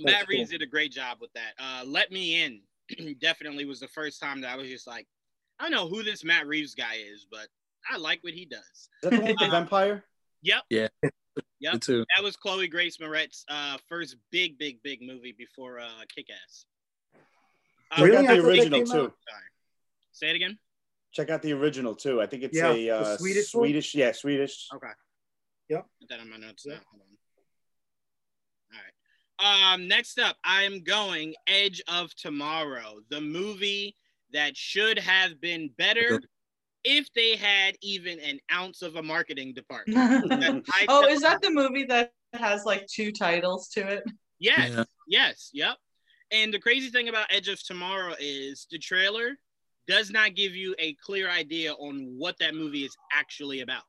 Matt 0.00 0.28
Reeves 0.28 0.50
cool. 0.50 0.58
did 0.58 0.66
a 0.66 0.70
great 0.70 0.92
job 0.92 1.18
with 1.20 1.30
that. 1.34 1.52
Uh, 1.58 1.84
Let 1.84 2.12
Me 2.12 2.42
In 2.42 2.60
definitely 3.20 3.64
was 3.64 3.80
the 3.80 3.88
first 3.88 4.20
time 4.20 4.40
that 4.42 4.50
I 4.52 4.56
was 4.56 4.68
just 4.68 4.86
like, 4.86 5.06
I 5.58 5.64
don't 5.64 5.72
know 5.72 5.88
who 5.88 6.02
this 6.04 6.22
Matt 6.24 6.46
Reeves 6.46 6.74
guy 6.74 6.96
is, 7.12 7.26
but 7.30 7.46
I 7.90 7.96
like 7.96 8.22
what 8.22 8.32
he 8.34 8.44
does. 8.44 8.60
Is 8.60 8.88
that 9.02 9.10
the 9.10 9.16
one 9.20 9.28
with 9.30 9.38
the 9.38 9.46
Uh, 9.46 9.50
vampire? 9.50 10.04
Yep, 10.42 10.62
Yeah. 10.70 10.88
Yep. 11.60 11.80
too. 11.80 12.04
that 12.16 12.22
was 12.22 12.36
Chloe 12.36 12.68
Grace 12.68 12.98
Moretz' 12.98 13.42
uh, 13.48 13.76
first 13.88 14.16
big, 14.30 14.56
big, 14.58 14.80
big 14.84 15.00
movie 15.02 15.34
before 15.36 15.80
uh, 15.80 15.88
Kick 16.14 16.26
Ass. 16.30 16.64
Uh, 17.90 18.04
Really? 18.04 18.26
I 18.26 18.30
out 18.32 18.36
the 18.36 18.46
original 18.46 18.80
too. 18.80 18.86
Sorry. 18.86 19.12
Say 20.18 20.30
it 20.30 20.36
again. 20.36 20.58
Check 21.12 21.30
out 21.30 21.42
the 21.42 21.52
original 21.52 21.94
too. 21.94 22.20
I 22.20 22.26
think 22.26 22.42
it's 22.42 22.56
Yeah, 22.58 22.72
a 22.72 22.74
the 22.74 22.90
uh, 22.90 23.16
Swedish 23.18 23.54
one? 23.54 23.64
Swedish, 23.66 23.94
yeah, 23.94 24.10
Swedish. 24.10 24.66
Okay. 24.74 24.88
Yep. 25.68 25.86
Put 26.00 26.08
that 26.08 26.18
on 26.20 26.28
my 26.28 26.38
notes 26.38 26.64
Yeah. 26.66 26.78
Hold 26.90 27.02
on. 27.02 27.08
All 28.74 28.80
right. 29.60 29.74
Um, 29.74 29.86
next 29.86 30.18
up, 30.18 30.36
I 30.44 30.64
am 30.64 30.82
going 30.82 31.34
Edge 31.46 31.80
of 31.86 32.12
Tomorrow, 32.16 32.96
the 33.10 33.20
movie 33.20 33.94
that 34.32 34.56
should 34.56 34.98
have 34.98 35.40
been 35.40 35.70
better 35.78 36.20
if 36.82 37.06
they 37.14 37.36
had 37.36 37.76
even 37.80 38.18
an 38.18 38.40
ounce 38.52 38.82
of 38.82 38.96
a 38.96 39.02
marketing 39.02 39.54
department. 39.54 40.64
Oh, 40.88 41.06
is 41.06 41.20
that 41.20 41.40
the 41.42 41.50
movie 41.50 41.84
that 41.84 42.12
has 42.32 42.64
like 42.64 42.86
two 42.88 43.12
titles 43.12 43.68
to 43.68 43.86
it? 43.86 44.02
Yes, 44.40 44.70
Yeah. 44.72 44.84
yes, 45.06 45.50
yep. 45.52 45.76
And 46.32 46.52
the 46.52 46.58
crazy 46.58 46.90
thing 46.90 47.08
about 47.08 47.26
Edge 47.30 47.46
of 47.48 47.62
Tomorrow 47.64 48.14
is 48.18 48.66
the 48.70 48.78
trailer 48.78 49.38
does 49.88 50.10
not 50.10 50.36
give 50.36 50.54
you 50.54 50.74
a 50.78 50.92
clear 50.94 51.28
idea 51.30 51.72
on 51.72 52.14
what 52.16 52.38
that 52.38 52.54
movie 52.54 52.84
is 52.84 52.94
actually 53.12 53.60
about. 53.60 53.82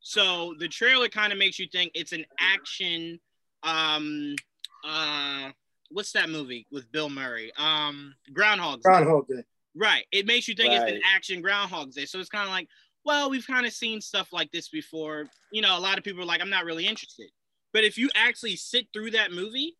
So 0.00 0.54
the 0.58 0.68
trailer 0.68 1.08
kind 1.08 1.32
of 1.32 1.38
makes 1.38 1.58
you 1.58 1.66
think 1.70 1.92
it's 1.94 2.12
an 2.12 2.24
action 2.40 3.20
um 3.64 4.36
uh 4.84 5.50
what's 5.90 6.12
that 6.12 6.30
movie 6.30 6.66
with 6.70 6.90
Bill 6.90 7.10
Murray? 7.10 7.52
Um 7.58 8.14
Groundhog 8.32 8.78
Day. 8.78 8.82
Groundhog 8.84 9.28
Day. 9.28 9.44
Right. 9.74 10.06
It 10.12 10.26
makes 10.26 10.48
you 10.48 10.54
think 10.54 10.72
it's 10.72 10.90
an 10.90 11.00
action 11.14 11.42
Groundhog 11.42 11.92
Day. 11.92 12.04
So 12.04 12.18
it's 12.18 12.28
kind 12.28 12.44
of 12.44 12.50
like, 12.50 12.68
well, 13.04 13.30
we've 13.30 13.46
kind 13.46 13.66
of 13.66 13.72
seen 13.72 14.00
stuff 14.00 14.32
like 14.32 14.50
this 14.50 14.68
before. 14.68 15.26
You 15.52 15.62
know, 15.62 15.78
a 15.78 15.80
lot 15.80 15.98
of 15.98 16.04
people 16.04 16.22
are 16.22 16.26
like, 16.26 16.40
I'm 16.40 16.50
not 16.50 16.64
really 16.64 16.86
interested. 16.86 17.30
But 17.72 17.84
if 17.84 17.98
you 17.98 18.08
actually 18.14 18.56
sit 18.56 18.86
through 18.92 19.12
that 19.12 19.30
movie, 19.30 19.76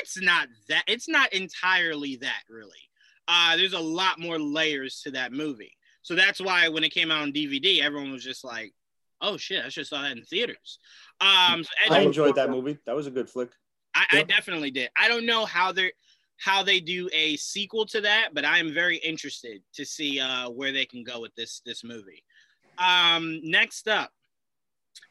it's 0.00 0.20
not 0.20 0.48
that. 0.68 0.84
It's 0.86 1.08
not 1.08 1.32
entirely 1.32 2.16
that 2.16 2.42
really. 2.50 2.87
Uh, 3.28 3.56
there's 3.56 3.74
a 3.74 3.78
lot 3.78 4.18
more 4.18 4.38
layers 4.38 5.02
to 5.02 5.10
that 5.12 5.32
movie. 5.32 5.76
So 6.02 6.14
that's 6.14 6.40
why 6.40 6.68
when 6.68 6.82
it 6.82 6.88
came 6.90 7.10
out 7.10 7.22
on 7.22 7.32
DVD, 7.32 7.82
everyone 7.82 8.10
was 8.10 8.24
just 8.24 8.42
like, 8.42 8.72
"Oh 9.20 9.36
shit, 9.36 9.64
I 9.64 9.68
should 9.68 9.86
saw 9.86 10.02
that 10.02 10.16
in 10.16 10.22
theaters." 10.24 10.78
Um, 11.20 11.62
so 11.62 11.70
Edge 11.84 11.92
I 11.92 12.00
enjoyed 12.00 12.34
that 12.36 12.50
movie. 12.50 12.78
That 12.86 12.96
was 12.96 13.06
a 13.06 13.10
good 13.10 13.28
flick. 13.28 13.50
I, 13.94 14.06
I 14.12 14.22
definitely 14.22 14.70
did. 14.70 14.90
I 14.96 15.08
don't 15.08 15.26
know 15.26 15.44
how 15.44 15.72
they 15.72 15.86
are 15.86 15.92
how 16.38 16.62
they 16.62 16.80
do 16.80 17.08
a 17.12 17.36
sequel 17.36 17.84
to 17.84 18.00
that, 18.00 18.28
but 18.32 18.44
I 18.44 18.58
am 18.58 18.72
very 18.72 18.96
interested 18.98 19.60
to 19.74 19.84
see 19.84 20.20
uh, 20.20 20.48
where 20.48 20.72
they 20.72 20.86
can 20.86 21.02
go 21.02 21.20
with 21.20 21.34
this 21.34 21.60
this 21.66 21.84
movie. 21.84 22.24
Um, 22.78 23.40
next 23.42 23.88
up, 23.88 24.12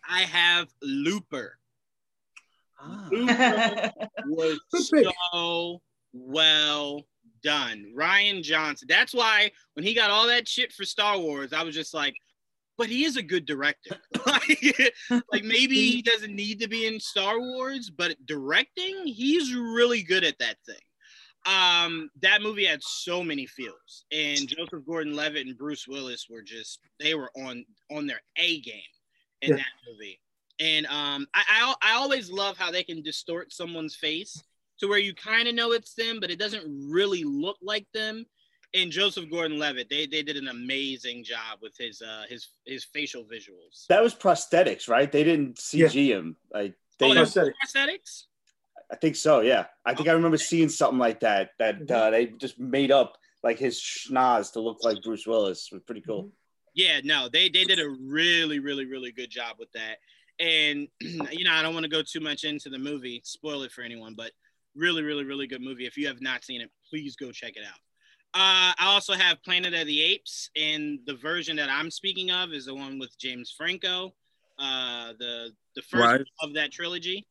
I 0.09 0.21
have 0.21 0.69
Looper. 0.81 1.59
Looper 3.11 3.91
was 4.25 4.59
so 4.71 5.81
well 6.13 7.05
done. 7.47 7.93
Rian 7.95 8.43
Johnson. 8.43 8.87
That's 8.89 9.13
why 9.13 9.49
when 9.75 9.85
he 9.85 9.93
got 9.93 10.09
all 10.09 10.27
that 10.27 10.47
shit 10.47 10.73
for 10.73 10.83
Star 10.83 11.17
Wars, 11.17 11.53
I 11.53 11.63
was 11.63 11.73
just 11.73 11.93
like, 11.93 12.13
but 12.77 12.89
he 12.89 13.05
is 13.05 13.15
a 13.15 13.23
good 13.23 13.45
director. 13.45 13.95
like, 14.25 14.93
like 15.31 15.43
maybe 15.45 15.75
he 15.75 16.01
doesn't 16.11 16.35
need 16.35 16.59
to 16.59 16.67
be 16.67 16.87
in 16.87 16.99
Star 16.99 17.39
Wars, 17.39 17.89
but 17.89 18.17
directing, 18.25 19.07
he's 19.07 19.53
really 19.55 20.03
good 20.03 20.25
at 20.25 20.37
that 20.39 20.57
thing. 20.65 20.75
Um, 21.45 22.09
that 22.21 22.41
movie 22.41 22.65
had 22.65 22.83
so 22.83 23.23
many 23.23 23.45
feels, 23.45 24.03
and 24.11 24.49
Joseph 24.49 24.85
Gordon-Levitt 24.85 25.47
and 25.47 25.57
Bruce 25.57 25.87
Willis 25.87 26.27
were 26.29 26.41
just 26.41 26.79
they 26.99 27.15
were 27.15 27.31
on 27.37 27.63
on 27.89 28.05
their 28.07 28.19
A 28.37 28.59
game 28.59 28.81
in 29.41 29.51
Yeah. 29.51 29.55
that 29.57 29.65
movie. 29.89 30.19
And 30.59 30.85
um, 30.87 31.25
I, 31.33 31.43
I 31.49 31.75
I 31.81 31.93
always 31.95 32.29
love 32.29 32.57
how 32.57 32.69
they 32.71 32.83
can 32.83 33.01
distort 33.01 33.53
someone's 33.53 33.95
face 33.95 34.43
to 34.79 34.87
where 34.87 34.99
you 34.99 35.13
kind 35.13 35.47
of 35.47 35.55
know 35.55 35.71
it's 35.71 35.93
them, 35.93 36.19
but 36.19 36.29
it 36.31 36.39
doesn't 36.39 36.63
really 36.89 37.23
look 37.23 37.57
like 37.61 37.87
them. 37.93 38.25
And 38.73 38.91
Joseph 38.91 39.29
Gordon-Levitt, 39.31 39.89
they 39.89 40.05
they 40.07 40.21
did 40.23 40.37
an 40.37 40.49
amazing 40.49 41.23
job 41.23 41.59
with 41.61 41.75
his 41.77 42.01
uh 42.01 42.23
his 42.29 42.49
his 42.65 42.83
facial 42.83 43.23
visuals. 43.23 43.87
That 43.87 44.03
was 44.03 44.13
prosthetics, 44.13 44.89
right? 44.89 45.11
They 45.11 45.23
didn't 45.23 45.55
CG 45.57 46.07
him. 46.07 46.35
Like 46.53 46.75
they, 46.99 47.09
oh, 47.11 47.13
that's 47.13 47.33
Prosthetic. 47.33 47.53
prosthetics. 47.65 48.23
I 48.91 48.95
think 48.95 49.15
so. 49.15 49.39
Yeah, 49.41 49.65
I 49.85 49.93
think 49.93 50.09
I 50.09 50.13
remember 50.13 50.37
seeing 50.37 50.69
something 50.69 50.99
like 50.99 51.21
that. 51.21 51.51
That 51.59 51.79
Mhm. 51.81 51.91
uh, 51.91 52.09
they 52.11 52.27
just 52.27 52.59
made 52.59 52.91
up 52.91 53.17
like 53.43 53.57
his 53.57 53.79
schnoz 53.79 54.51
to 54.53 54.59
look 54.59 54.83
like 54.83 55.01
Bruce 55.01 55.25
Willis. 55.25 55.69
It 55.71 55.75
was 55.75 55.83
pretty 55.83 56.01
cool. 56.01 56.31
Yeah, 56.73 56.99
no, 57.03 57.29
they 57.29 57.49
they 57.49 57.63
did 57.63 57.79
a 57.79 57.89
really, 57.89 58.59
really, 58.59 58.85
really 58.85 59.11
good 59.11 59.29
job 59.29 59.55
with 59.59 59.71
that. 59.71 59.97
And 60.39 60.87
you 61.31 61.45
know, 61.45 61.51
I 61.53 61.61
don't 61.61 61.73
want 61.73 61.85
to 61.85 61.89
go 61.89 62.01
too 62.03 62.19
much 62.19 62.43
into 62.43 62.69
the 62.69 62.77
movie, 62.77 63.21
spoil 63.23 63.63
it 63.63 63.71
for 63.71 63.81
anyone, 63.81 64.13
but 64.13 64.31
really, 64.77 65.03
really, 65.03 65.23
really 65.25 65.47
good 65.47 65.61
movie. 65.61 65.85
If 65.85 65.97
you 65.97 66.07
have 66.07 66.21
not 66.21 66.43
seen 66.43 66.61
it, 66.61 66.69
please 66.89 67.15
go 67.15 67.31
check 67.31 67.53
it 67.55 67.63
out. 67.65 67.79
Uh, 68.33 68.71
I 68.77 68.85
also 68.93 69.13
have 69.13 69.41
Planet 69.43 69.73
of 69.73 69.87
the 69.87 70.01
Apes, 70.03 70.49
and 70.55 70.99
the 71.05 71.15
version 71.15 71.55
that 71.57 71.69
I'm 71.69 71.89
speaking 71.89 72.29
of 72.31 72.53
is 72.53 72.65
the 72.65 72.75
one 72.75 72.99
with 72.99 73.17
James 73.17 73.53
Franco, 73.57 74.13
uh, 74.59 75.13
the 75.19 75.51
the 75.75 75.81
first 75.81 76.03
Right. 76.03 76.21
of 76.41 76.53
that 76.53 76.71
trilogy. 76.71 77.25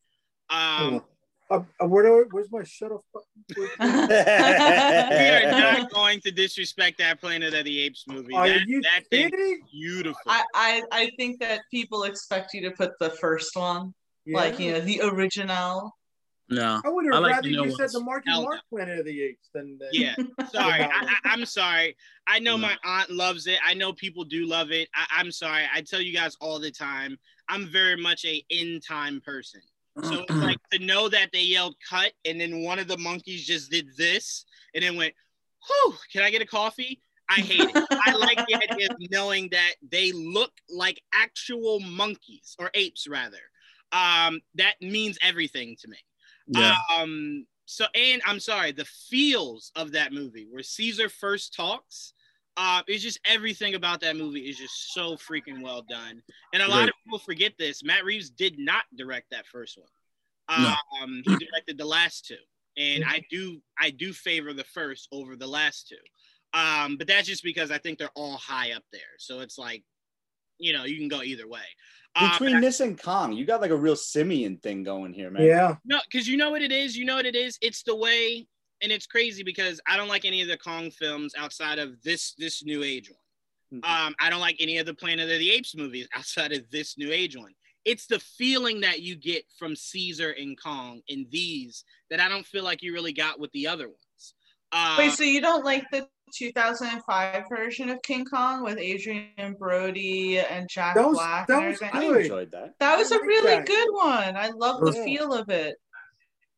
Um, 0.50 1.02
Uh, 1.48 1.60
uh, 1.80 1.86
where 1.86 2.02
do 2.02 2.20
I, 2.20 2.22
where's 2.32 2.50
my 2.50 2.64
shut 2.64 2.90
off 2.90 3.02
button? 3.14 3.28
we 3.78 3.86
are 3.86 5.50
not 5.52 5.90
going 5.92 6.20
to 6.22 6.30
disrespect 6.32 6.98
that 6.98 7.20
Planet 7.20 7.54
of 7.54 7.64
the 7.64 7.80
Apes 7.82 8.04
movie. 8.08 8.34
Are 8.34 8.48
that, 8.48 8.66
you 8.66 8.82
that 8.82 9.04
thing's 9.10 9.30
kidding? 9.30 9.60
beautiful. 9.70 10.20
I, 10.26 10.42
I 10.54 10.82
I 10.90 11.10
think 11.16 11.38
that 11.40 11.60
people 11.70 12.02
expect 12.04 12.52
you 12.54 12.62
to 12.62 12.70
put 12.72 12.92
the 12.98 13.10
first 13.10 13.54
one, 13.54 13.94
Yeah. 14.24 14.38
like 14.38 14.58
you 14.58 14.72
know, 14.72 14.80
the 14.80 15.02
original. 15.02 15.95
No. 16.48 16.80
I 16.84 16.88
would 16.88 17.10
I 17.10 17.14
have 17.14 17.22
like 17.22 17.32
rather 17.32 17.48
the 17.48 17.56
new 17.56 17.64
you 17.64 17.76
said 17.76 17.90
the 17.90 18.00
Marky 18.00 18.30
Hell 18.30 18.42
Mark 18.42 18.60
Planet 18.70 19.00
of 19.00 19.04
the 19.04 19.22
Apes 19.22 19.48
than 19.52 19.78
the, 19.78 19.88
yeah, 19.92 20.14
sorry. 20.52 20.82
I, 20.82 20.86
I, 20.86 21.16
I'm 21.24 21.44
sorry. 21.44 21.96
I 22.28 22.38
know 22.38 22.56
my 22.56 22.76
aunt 22.84 23.10
loves 23.10 23.48
it. 23.48 23.58
I 23.64 23.74
know 23.74 23.92
people 23.92 24.24
do 24.24 24.46
love 24.46 24.70
it. 24.70 24.88
I, 24.94 25.06
I'm 25.18 25.32
sorry. 25.32 25.64
I 25.72 25.80
tell 25.80 26.00
you 26.00 26.12
guys 26.12 26.36
all 26.40 26.60
the 26.60 26.70
time. 26.70 27.18
I'm 27.48 27.66
very 27.66 27.96
much 27.96 28.24
a 28.24 28.44
in 28.48 28.80
time 28.80 29.20
person. 29.24 29.60
So 30.02 30.20
it's 30.20 30.30
like 30.34 30.58
to 30.72 30.78
know 30.78 31.08
that 31.08 31.30
they 31.32 31.42
yelled 31.42 31.74
cut 31.88 32.12
and 32.24 32.40
then 32.40 32.62
one 32.62 32.78
of 32.78 32.86
the 32.86 32.98
monkeys 32.98 33.46
just 33.46 33.70
did 33.70 33.88
this 33.96 34.44
and 34.74 34.84
then 34.84 34.96
went, 34.96 35.14
whew, 35.66 35.94
can 36.12 36.22
I 36.22 36.30
get 36.30 36.42
a 36.42 36.46
coffee? 36.46 37.00
I 37.28 37.40
hate 37.40 37.60
it. 37.60 37.86
I 37.90 38.12
like 38.12 38.46
the 38.46 38.54
idea 38.54 38.88
of 38.88 38.96
knowing 39.10 39.48
that 39.50 39.74
they 39.90 40.12
look 40.12 40.52
like 40.70 41.00
actual 41.12 41.80
monkeys 41.80 42.54
or 42.58 42.70
apes 42.74 43.08
rather. 43.08 43.38
Um, 43.90 44.40
that 44.56 44.74
means 44.80 45.18
everything 45.22 45.76
to 45.80 45.88
me. 45.88 45.96
Yeah. 46.48 46.76
Um, 46.94 47.46
so 47.64 47.86
and 47.94 48.22
I'm 48.24 48.40
sorry, 48.40 48.72
the 48.72 48.84
feels 48.84 49.72
of 49.76 49.92
that 49.92 50.12
movie 50.12 50.46
where 50.50 50.62
Caesar 50.62 51.08
first 51.08 51.54
talks, 51.54 52.12
uh, 52.56 52.82
it's 52.86 53.02
just 53.02 53.18
everything 53.24 53.74
about 53.74 54.00
that 54.00 54.16
movie 54.16 54.48
is 54.48 54.56
just 54.56 54.92
so 54.94 55.16
freaking 55.16 55.62
well 55.62 55.82
done. 55.88 56.22
And 56.54 56.62
a 56.62 56.68
lot 56.68 56.80
Right. 56.80 56.88
of 56.88 56.94
people 57.04 57.18
forget 57.18 57.52
this. 57.58 57.82
Matt 57.82 58.04
Reeves 58.04 58.30
did 58.30 58.58
not 58.58 58.84
direct 58.96 59.30
that 59.30 59.46
first 59.46 59.76
one. 59.78 59.88
No. 60.62 60.74
Um, 61.02 61.22
he 61.26 61.36
directed 61.36 61.76
the 61.76 61.84
last 61.84 62.24
two, 62.26 62.36
and 62.76 63.04
I 63.04 63.22
do 63.30 63.60
I 63.78 63.90
do 63.90 64.12
favor 64.12 64.52
the 64.52 64.62
first 64.64 65.08
over 65.10 65.34
the 65.36 65.46
last 65.48 65.88
two. 65.88 65.96
Um, 66.58 66.96
but 66.96 67.08
that's 67.08 67.26
just 67.26 67.42
because 67.42 67.70
I 67.72 67.78
think 67.78 67.98
they're 67.98 68.08
all 68.14 68.36
high 68.36 68.72
up 68.72 68.84
there. 68.92 69.00
So 69.18 69.40
it's 69.40 69.58
like, 69.58 69.82
you 70.58 70.72
know, 70.72 70.84
you 70.84 70.96
can 70.98 71.08
go 71.08 71.22
either 71.22 71.46
way. 71.48 71.60
Uh, 72.14 72.32
Between 72.32 72.60
this 72.60 72.80
and 72.80 73.00
Kong, 73.00 73.32
you 73.32 73.44
got 73.44 73.60
like 73.60 73.70
a 73.70 73.76
real 73.76 73.96
simian 73.96 74.56
thing 74.58 74.82
going 74.82 75.12
here, 75.12 75.30
man. 75.30 75.42
yeah. 75.44 75.74
No, 75.84 75.98
because 76.10 76.26
you 76.26 76.36
know 76.38 76.50
what 76.50 76.62
it 76.62 76.72
is. 76.72 76.96
You 76.96 77.04
know 77.04 77.16
what 77.16 77.26
it 77.26 77.36
is. 77.36 77.58
It's 77.60 77.82
the 77.82 77.94
way, 77.94 78.46
and 78.82 78.90
it's 78.90 79.06
crazy 79.06 79.42
because 79.42 79.80
I 79.86 79.96
don't 79.98 80.08
like 80.08 80.24
any 80.24 80.40
of 80.40 80.48
the 80.48 80.56
Kong 80.56 80.90
films 80.90 81.34
outside 81.36 81.78
of 81.78 82.00
this 82.02 82.32
this 82.38 82.64
new 82.64 82.82
age 82.82 83.10
one. 83.10 83.80
Mhm. 83.82 83.84
Um, 84.06 84.14
I 84.18 84.30
don't 84.30 84.40
like 84.40 84.56
any 84.60 84.78
of 84.78 84.86
the 84.86 84.94
Planet 84.94 85.30
of 85.30 85.38
the 85.38 85.50
Apes 85.50 85.74
movies 85.76 86.08
outside 86.14 86.52
of 86.52 86.70
this 86.70 86.96
new 86.96 87.12
age 87.12 87.36
one. 87.36 87.52
It's 87.84 88.06
the 88.06 88.18
feeling 88.18 88.80
that 88.80 89.02
you 89.02 89.14
get 89.14 89.44
from 89.58 89.76
Caesar 89.76 90.30
and 90.30 90.60
Kong 90.60 91.02
in 91.08 91.26
these 91.30 91.84
that 92.10 92.18
I 92.20 92.28
don't 92.28 92.46
feel 92.46 92.64
like 92.64 92.82
you 92.82 92.92
really 92.94 93.12
got 93.12 93.38
with 93.38 93.52
the 93.52 93.66
other 93.68 93.88
ones. 93.88 94.00
Uh, 94.72 94.96
Wait, 94.98 95.12
so 95.12 95.22
you 95.22 95.40
don't 95.40 95.64
like 95.64 95.84
the 95.90 96.08
2005 96.34 97.44
version 97.48 97.88
of 97.88 98.02
King 98.02 98.24
Kong 98.24 98.64
with 98.64 98.78
Adrien 98.78 99.54
Brody 99.58 100.38
and 100.38 100.68
Jack 100.68 100.96
That 100.96 101.06
was- 101.08 101.16
Black? 101.16 101.46
that 101.46 101.66
was 101.66 101.80
everything? 101.82 102.12
I 102.14 102.20
enjoyed 102.20 102.50
that. 102.52 102.74
That 102.80 102.98
was 102.98 103.10
a 103.12 103.20
really 103.20 103.56
that. 103.56 103.66
good 103.66 103.88
one. 103.92 104.36
I 104.36 104.50
love 104.50 104.80
the 104.80 104.92
feel 104.92 105.32
of 105.32 105.48
it. 105.48 105.76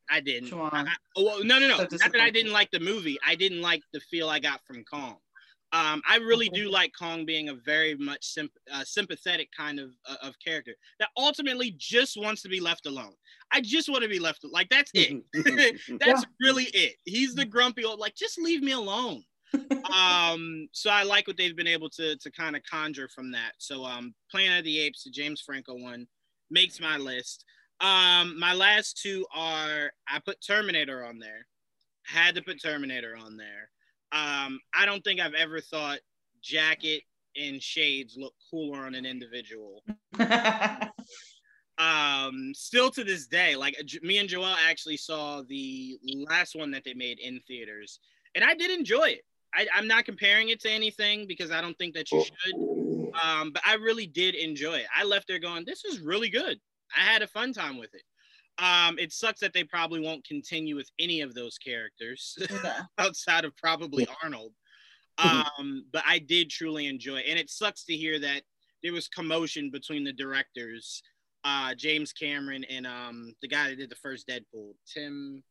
I 0.09 0.21
didn't. 0.21 0.49
Juwan. 0.49 0.73
I- 0.73 0.95
oh, 1.17 1.23
well, 1.23 1.43
no, 1.43 1.59
no, 1.59 1.67
no. 1.67 1.77
So 1.77 1.83
Not 1.91 2.11
that 2.11 2.21
I 2.21 2.31
didn't 2.31 2.51
like 2.51 2.71
the 2.71 2.79
movie. 2.79 3.17
I 3.25 3.35
didn't 3.35 3.61
like 3.61 3.83
the 3.93 3.99
feel 3.99 4.27
I 4.27 4.39
got 4.39 4.59
from 4.65 4.83
Kong. 4.83 5.17
Um, 5.71 6.01
I 6.09 6.17
really 6.17 6.49
do 6.49 6.69
like 6.69 6.93
Kong 6.97 7.25
being 7.25 7.49
a 7.49 7.53
very 7.53 7.95
much 7.95 8.25
symp- 8.25 8.57
uh, 8.73 8.83
sympathetic 8.83 9.49
kind 9.55 9.79
of 9.79 9.91
uh, 10.07 10.15
of 10.23 10.33
character 10.43 10.73
that 10.99 11.09
ultimately 11.15 11.75
just 11.77 12.17
wants 12.19 12.41
to 12.41 12.49
be 12.49 12.59
left 12.59 12.87
alone. 12.87 13.13
I 13.51 13.61
just 13.61 13.87
want 13.87 14.01
to 14.03 14.09
be 14.09 14.19
left 14.19 14.43
like 14.43 14.69
that's 14.69 14.91
it. 14.95 15.23
that's 15.99 16.25
really 16.41 16.65
it. 16.73 16.95
He's 17.05 17.35
the 17.35 17.45
grumpy 17.45 17.85
old 17.85 17.99
like 17.99 18.15
just 18.15 18.39
leave 18.39 18.63
me 18.63 18.71
alone. 18.71 19.23
um, 19.93 20.67
so 20.71 20.89
I 20.89 21.03
like 21.03 21.27
what 21.27 21.37
they've 21.37 21.55
been 21.55 21.67
able 21.67 21.89
to 21.91 22.15
to 22.15 22.31
kind 22.31 22.55
of 22.55 22.63
conjure 22.63 23.09
from 23.09 23.31
that. 23.31 23.53
So 23.59 23.85
um, 23.85 24.13
Planet 24.31 24.59
of 24.59 24.65
the 24.65 24.79
Apes, 24.79 25.03
the 25.03 25.11
James 25.11 25.41
Franco 25.41 25.75
one, 25.75 26.07
makes 26.49 26.79
my 26.79 26.97
list. 26.97 27.45
Um, 27.81 28.37
my 28.39 28.53
last 28.53 28.99
two 29.01 29.25
are 29.35 29.91
I 30.07 30.19
put 30.25 30.43
Terminator 30.45 31.05
on 31.05 31.19
there. 31.19 31.45
Had 32.03 32.35
to 32.35 32.41
put 32.41 32.61
Terminator 32.61 33.15
on 33.15 33.37
there. 33.37 33.69
Um, 34.11 34.59
I 34.73 34.85
don't 34.85 35.03
think 35.03 35.19
I've 35.19 35.33
ever 35.33 35.61
thought 35.61 35.99
jacket 36.41 37.03
and 37.35 37.61
shades 37.61 38.15
look 38.17 38.33
cooler 38.49 38.85
on 38.85 38.95
an 38.95 39.05
individual. 39.05 39.83
Um, 41.79 42.51
still 42.53 42.91
to 42.91 43.05
this 43.05 43.27
day, 43.27 43.55
like 43.55 43.81
me 44.03 44.17
and 44.17 44.27
Joel 44.27 44.53
actually 44.67 44.97
saw 44.97 45.41
the 45.47 45.97
last 46.29 46.53
one 46.53 46.71
that 46.71 46.83
they 46.83 46.93
made 46.93 47.19
in 47.19 47.39
theaters, 47.47 47.99
and 48.35 48.43
I 48.43 48.53
did 48.53 48.69
enjoy 48.69 49.05
it. 49.05 49.21
I, 49.55 49.65
I'm 49.73 49.87
not 49.87 50.03
comparing 50.03 50.49
it 50.49 50.59
to 50.61 50.69
anything 50.69 51.25
because 51.25 51.51
I 51.51 51.61
don't 51.61 51.77
think 51.77 51.95
that 51.95 52.11
you 52.11 52.23
should. 52.23 53.13
Um, 53.23 53.51
but 53.53 53.63
I 53.65 53.75
really 53.75 54.05
did 54.07 54.35
enjoy 54.35 54.75
it. 54.75 54.87
I 54.95 55.05
left 55.05 55.29
there 55.29 55.39
going, 55.39 55.63
"This 55.65 55.85
is 55.85 56.01
really 56.01 56.29
good." 56.29 56.59
I 56.95 56.99
had 56.99 57.21
a 57.21 57.27
fun 57.27 57.53
time 57.53 57.77
with 57.77 57.95
it. 57.95 58.03
Um, 58.61 58.99
it 58.99 59.11
sucks 59.13 59.39
that 59.39 59.53
they 59.53 59.63
probably 59.63 59.99
won't 60.01 60.25
continue 60.27 60.75
with 60.75 60.89
any 60.99 61.21
of 61.21 61.33
those 61.33 61.57
characters 61.57 62.37
Yeah. 62.49 62.81
outside 62.97 63.45
of 63.45 63.55
probably 63.57 64.07
Arnold. 64.23 64.53
Um, 65.17 65.85
but 65.91 66.03
I 66.07 66.19
did 66.19 66.49
truly 66.49 66.87
enjoy 66.87 67.17
it. 67.17 67.25
And 67.27 67.37
it 67.37 67.49
sucks 67.49 67.83
to 67.85 67.93
hear 67.95 68.19
that 68.19 68.43
there 68.83 68.93
was 68.93 69.07
commotion 69.09 69.69
between 69.69 70.03
the 70.05 70.13
directors, 70.13 71.01
uh, 71.43 71.75
James 71.75 72.13
Cameron 72.13 72.63
and 72.65 72.87
um, 72.87 73.33
the 73.41 73.47
guy 73.47 73.69
that 73.69 73.77
did 73.77 73.89
the 73.89 73.95
first 73.97 74.27
Deadpool, 74.27 74.73
Tim. 74.93 75.43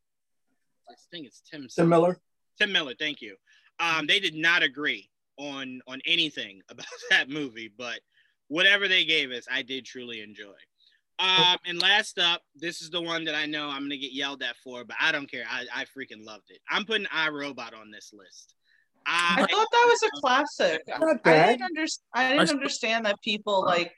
I 0.89 0.95
think 1.11 1.27
it's 1.27 1.43
Tim. 1.51 1.63
Tim 1.63 1.69
something. 1.69 1.89
Miller. 1.91 2.19
Tim 2.59 2.73
Miller, 2.73 2.95
thank 2.99 3.21
you. 3.21 3.37
Um, 3.79 4.07
they 4.07 4.21
did 4.21 4.35
not 4.35 4.63
agree 4.63 5.11
on 5.39 5.81
on 5.87 6.01
anything 6.07 6.63
about 6.71 6.87
that 7.11 7.29
movie, 7.29 7.71
but 7.77 8.01
whatever 8.49 8.89
they 8.89 9.05
gave 9.05 9.31
us, 9.31 9.45
I 9.51 9.63
did 9.63 9.85
truly 9.85 10.23
enjoy. 10.23 10.55
Um, 11.21 11.57
and 11.67 11.83
last 11.83 12.19
up, 12.19 12.43
this 12.55 12.81
is 12.81 12.91
the 12.91 13.01
one 13.01 13.25
that 13.25 13.35
I 13.35 13.47
know 13.47 13.69
I'm 13.69 13.83
gonna 13.83 13.97
get 13.97 14.13
yelled 14.13 14.43
at 14.43 14.57
for, 14.63 14.85
but 14.85 14.97
I 15.01 15.11
don't 15.11 15.31
care. 15.31 15.45
I, 15.51 15.65
I 15.75 15.85
freaking 15.85 16.25
loved 16.25 16.51
it. 16.51 16.61
I'm 16.71 16.85
putting 16.85 17.07
iRobot 17.07 17.75
on 17.79 17.91
this 17.91 18.13
list. 18.13 18.55
I 19.07 19.35
I, 19.39 19.47
thought 19.53 19.67
that 19.73 19.87
was 19.89 20.03
a 20.03 20.21
classic. 20.21 20.83
Not 20.87 21.21
I 21.25 21.47
didn't, 21.47 21.63
under- 21.63 21.87
I 22.15 22.29
didn't 22.29 22.49
I- 22.49 22.53
understand 22.53 23.07
that 23.07 23.21
people 23.23 23.65
like 23.65 23.93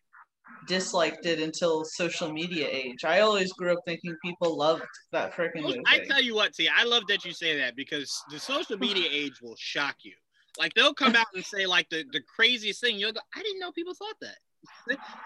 disliked 0.67 1.27
it 1.27 1.41
until 1.41 1.85
social 1.85 2.33
media 2.33 2.69
age. 2.71 3.05
I 3.05 3.21
always 3.21 3.53
grew 3.53 3.73
up 3.73 3.81
thinking 3.87 4.17
people 4.25 4.57
loved 4.57 4.83
that 5.13 5.33
freaking 5.35 5.63
movie. 5.63 5.83
I 5.87 6.01
tell 6.01 6.23
you 6.23 6.35
what, 6.35 6.55
T, 6.55 6.69
I 6.75 6.85
love 6.85 7.03
that 7.09 7.25
you 7.25 7.33
say 7.33 7.59
that 7.59 7.77
because 7.77 8.11
the 8.31 8.39
social 8.39 8.79
media 8.87 9.09
age 9.11 9.41
will 9.43 9.57
shock 9.59 9.97
you. 10.03 10.15
Like 10.59 10.75
they'll 10.75 10.95
come 10.95 11.17
out 11.17 11.27
and 11.35 11.45
say 11.45 11.67
like 11.67 11.89
the, 11.91 12.05
the 12.13 12.21
craziest 12.35 12.81
thing. 12.81 12.99
You'll 12.99 13.13
go, 13.13 13.21
I 13.35 13.43
didn't 13.43 13.61
know 13.61 13.73
people 13.73 13.95
thought 13.95 14.17
that. 14.21 14.39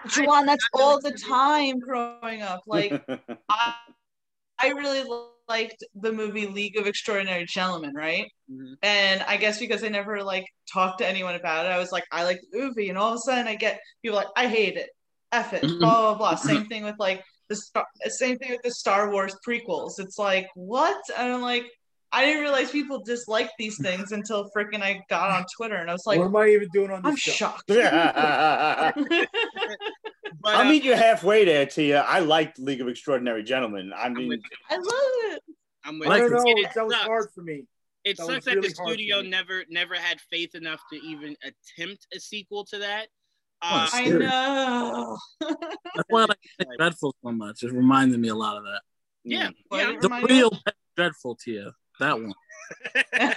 Juwan, 0.07 0.45
that's 0.45 0.67
all 0.73 0.99
the 1.01 1.11
time 1.11 1.79
growing 1.79 2.41
up. 2.41 2.61
Like 2.67 3.03
I, 3.49 3.73
I 4.59 4.67
really 4.69 5.03
liked 5.47 5.83
the 5.95 6.11
movie 6.11 6.47
League 6.47 6.77
of 6.77 6.87
Extraordinary 6.87 7.45
Gentlemen, 7.45 7.93
right? 7.93 8.31
Mhm. 8.51 8.75
And 8.81 9.23
I 9.23 9.37
guess 9.37 9.59
because 9.59 9.83
I 9.83 9.89
never 9.89 10.23
like 10.23 10.45
talked 10.71 10.99
to 10.99 11.07
anyone 11.07 11.35
about 11.35 11.65
it, 11.65 11.69
I 11.69 11.77
was 11.77 11.91
like, 11.91 12.05
I 12.11 12.23
like 12.23 12.41
the 12.51 12.59
movie, 12.59 12.89
and 12.89 12.97
all 12.97 13.09
of 13.09 13.15
a 13.15 13.19
sudden 13.19 13.47
I 13.47 13.55
get 13.55 13.79
people 14.01 14.17
like, 14.17 14.27
I 14.35 14.47
hate 14.47 14.77
it, 14.77 14.89
F 15.31 15.53
it, 15.53 15.61
blah 15.61 15.77
blah 15.79 16.15
blah. 16.15 16.35
Same 16.35 16.65
thing 16.65 16.83
with 16.83 16.95
like 16.99 17.23
the 17.47 17.55
star, 17.55 17.85
same 18.07 18.37
thing 18.37 18.51
with 18.51 18.63
the 18.63 18.71
Star 18.71 19.11
Wars 19.11 19.35
prequels. 19.47 19.99
It's 19.99 20.17
like 20.17 20.47
what? 20.55 20.99
And 21.17 21.31
I'm 21.31 21.41
like, 21.41 21.65
I 22.15 22.23
didn't 22.23 22.43
realize 22.43 22.71
people 22.71 23.03
dislike 23.03 23.49
these 23.59 23.77
things 23.81 24.13
until 24.13 24.49
freaking 24.55 24.81
I 24.81 25.03
got 25.09 25.31
on 25.31 25.45
Twitter, 25.53 25.75
and 25.75 25.89
I 25.89 25.93
was 25.93 26.05
like, 26.05 26.17
what 26.19 26.27
am 26.27 26.35
I 26.37 26.47
even 26.47 26.69
doing 26.73 26.89
on 26.89 27.01
this 27.01 27.09
I'm 27.11 27.15
show? 27.17 27.31
shocked. 27.31 27.63
But, 27.67 27.77
I'll 30.45 30.61
uh, 30.61 30.69
meet 30.69 30.83
you 30.85 30.93
halfway 30.95 31.43
there, 31.43 31.65
Tia. 31.65 32.01
I 32.01 32.19
liked 32.19 32.57
League 32.59 32.79
of 32.81 32.87
Extraordinary 32.87 33.43
Gentlemen. 33.43 33.91
I 33.95 34.07
mean, 34.09 34.41
I 34.69 34.75
love 34.77 34.85
it. 34.87 35.41
I'm 35.83 35.99
with 35.99 36.07
I 36.09 36.17
you. 36.23 36.29
don't 36.29 36.31
know. 36.31 36.43
It 36.61 36.69
That 36.75 36.85
was 36.85 36.93
sucks. 36.93 37.05
hard 37.05 37.27
for 37.35 37.41
me. 37.41 37.63
It 38.05 38.15
That 38.17 38.25
sucks 38.27 38.35
was 38.37 38.45
that 38.45 38.55
really 38.55 38.69
the 38.69 38.75
studio 38.75 39.21
never 39.21 39.65
never 39.69 39.95
had 39.95 40.19
faith 40.31 40.55
enough 40.55 40.79
to 40.93 40.99
even 40.99 41.35
attempt 41.43 42.07
a 42.15 42.19
sequel 42.19 42.63
to 42.65 42.77
that. 42.79 43.07
Oh, 43.61 43.67
Uh, 43.71 43.89
I 43.93 44.05
know. 44.09 45.17
That's 45.41 46.05
why 46.09 46.21
I 46.21 46.25
like 46.25 46.37
Penny 46.59 46.77
Dreadful 46.77 47.15
so 47.23 47.31
much. 47.31 47.63
It 47.63 47.71
reminded 47.73 48.19
me 48.19 48.27
a 48.29 48.35
lot 48.35 48.57
of 48.57 48.63
that. 48.63 48.81
yeah, 49.23 49.49
What 49.69 49.79
yeah. 49.79 49.99
The 49.99 50.09
real 50.29 50.47
of? 50.49 50.63
Penny 50.63 50.75
Dreadful 50.95 51.35
Tia. 51.35 51.73
That 51.99 52.19
one. 52.19 52.33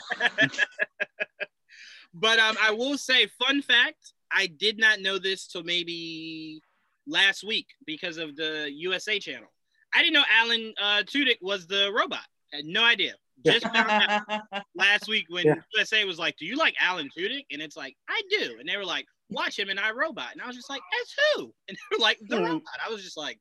but 2.14 2.38
um, 2.38 2.57
I 2.62 2.71
will 2.73 2.99
say, 2.99 3.27
fun 3.27 3.62
fact: 3.62 4.12
I 4.33 4.47
did 4.47 4.79
not 4.79 5.01
know 5.01 5.18
this 5.18 5.47
till 5.47 5.62
maybe 5.62 6.61
last 7.07 7.44
week 7.44 7.66
because 7.87 8.18
of 8.18 8.37
the 8.37 8.71
USA 8.73 9.18
channel. 9.18 9.49
I 9.94 10.01
didn't 10.03 10.14
know 10.14 10.25
Alan 10.31 10.75
uh, 10.81 11.03
Tudyk 11.05 11.38
was 11.40 11.66
the 11.66 11.90
robot. 11.94 12.27
I 12.53 12.57
had 12.57 12.66
no 12.66 12.85
idea. 12.85 13.14
Just 13.44 13.66
last 14.75 15.09
week 15.09 15.27
when 15.29 15.47
Yeah. 15.47 15.55
USA 15.75 16.05
was 16.05 16.18
like, 16.18 16.37
"Do 16.37 16.47
you 16.47 16.57
like 16.57 16.75
Alan 16.81 17.09
Tudyk?" 17.16 17.47
And 17.51 17.62
it's 17.62 17.77
like, 17.77 17.97
"I 18.09 18.21
do." 18.31 18.57
And 18.59 18.68
they 18.68 18.77
were 18.77 18.85
like, 18.85 19.07
"Watch 19.31 19.59
him 19.59 19.71
in 19.71 19.77
iRobot." 19.77 20.33
And 20.33 20.42
I 20.42 20.47
was 20.47 20.57
just 20.57 20.71
like, 20.71 20.83
"As 21.01 21.14
who?" 21.37 21.55
And 21.68 21.77
they 21.77 21.97
were 21.97 22.03
like, 22.03 22.18
"The 22.29 22.37
Hmm. 22.37 22.44
robot." 22.44 22.81
I 22.85 22.90
was 22.90 23.03
just 23.03 23.16
like, 23.16 23.38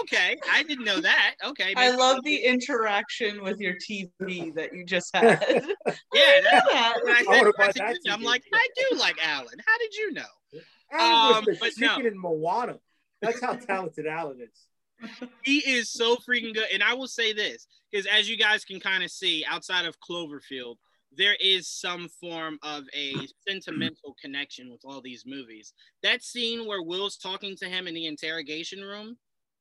"Okay, 0.00 0.36
I 0.52 0.62
didn't 0.62 0.84
know 0.84 1.00
that." 1.00 1.34
Okay, 1.44 1.72
I 1.76 1.90
love 1.90 2.22
the 2.24 2.36
interaction 2.36 3.42
with 3.42 3.60
your 3.60 3.74
TV 3.74 4.54
that 4.54 4.74
you 4.74 4.84
just 4.84 5.14
had. 5.14 5.40
Yeah, 6.14 6.40
that, 6.50 6.64
that. 6.70 6.94
when 7.04 7.14
I 7.14 7.18
I 7.18 7.24
said 7.24 7.26
wanna 7.28 7.52
buy 7.58 7.64
Alan 7.64 7.72
that 7.76 7.98
Tudyk, 8.06 8.12
I'm 8.12 8.22
like, 8.22 8.42
I 8.52 8.66
do 8.76 8.96
like 8.98 9.16
Alan. 9.24 9.58
How 9.66 9.78
did 9.78 9.94
you 9.94 10.12
know? 10.12 10.22
Alan 10.92 11.36
Um, 11.38 11.44
was 11.46 11.58
the 11.58 11.58
but 11.60 11.72
no. 11.78 11.96
chicken 11.96 12.12
in 12.12 12.18
Moana. 12.18 12.78
That's 13.22 13.40
how 13.40 13.54
talented 13.54 14.06
Alan 14.06 14.40
is. 14.40 14.66
he 15.44 15.58
is 15.58 15.90
so 15.90 16.16
freaking 16.16 16.54
good. 16.54 16.66
And 16.72 16.82
I 16.82 16.94
will 16.94 17.08
say 17.08 17.32
this 17.32 17.66
because 17.90 18.06
as 18.06 18.28
you 18.30 18.36
guys 18.36 18.64
can 18.64 18.80
kind 18.80 19.04
of 19.04 19.10
see 19.10 19.44
outside 19.48 19.84
of 19.84 19.98
Cloverfield, 20.00 20.76
there 21.12 21.36
is 21.40 21.68
some 21.68 22.08
form 22.20 22.58
of 22.62 22.84
a 22.94 23.14
sentimental 23.48 24.14
connection 24.20 24.70
with 24.70 24.80
all 24.84 25.00
these 25.00 25.24
movies. 25.26 25.72
That 26.02 26.22
scene 26.22 26.66
where 26.66 26.82
Will's 26.82 27.16
talking 27.16 27.56
to 27.56 27.66
him 27.68 27.86
in 27.86 27.94
the 27.94 28.06
interrogation 28.06 28.82
room, 28.82 29.16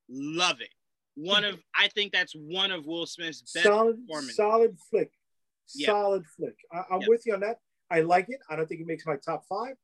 love 0.10 0.62
it. 0.62 0.70
One 1.16 1.44
of 1.46 1.60
I 1.76 1.88
think 1.90 2.12
that's 2.14 2.34
one 2.34 2.72
of 2.72 2.86
Will 2.86 3.06
Smith's 3.06 3.42
best 3.54 3.66
Solid, 3.66 3.98
performance. 4.08 4.36
solid 4.36 4.78
flick. 4.90 5.12
Yeah. 5.74 5.88
Solid 5.88 6.26
flick. 6.38 6.56
I, 6.72 6.84
I'm 6.92 7.02
Yep. 7.02 7.10
with 7.10 7.26
you 7.26 7.34
on 7.34 7.40
that. 7.42 7.60
I 7.90 8.02
like 8.02 8.30
it. 8.30 8.40
I 8.50 8.56
don't 8.56 8.68
think 8.68 8.82
it 8.82 8.88
makes 8.88 9.06
my 9.06 9.16
top 9.18 9.46
five, 9.48 9.76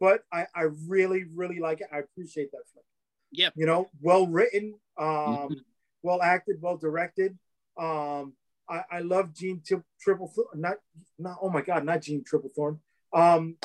but 0.00 0.22
I, 0.32 0.46
I 0.54 0.62
really, 0.86 1.24
really 1.34 1.58
like 1.58 1.80
it. 1.80 1.88
I 1.92 1.98
appreciate 1.98 2.50
that 2.52 2.62
flick. 2.72 2.84
Yep. 3.32 3.54
You 3.56 3.66
know, 3.66 3.90
well 4.00 4.26
written, 4.26 4.74
um, 4.98 5.06
Mhm. 5.50 5.60
well 6.02 6.22
acted, 6.22 6.60
well 6.62 6.76
directed. 6.76 7.36
Um, 7.78 8.34
I, 8.68 8.84
I 8.90 8.98
love 9.00 9.32
Gene 9.34 9.62
Tri- 9.66 9.82
Triple 10.00 10.32
not 10.54 10.78
not 11.18 11.38
oh 11.40 11.48
my 11.50 11.60
god, 11.62 11.84
not 11.84 12.02
Gene 12.02 12.24
Triple 12.24 12.50
Thorn. 12.54 12.80
Um, 13.12 13.56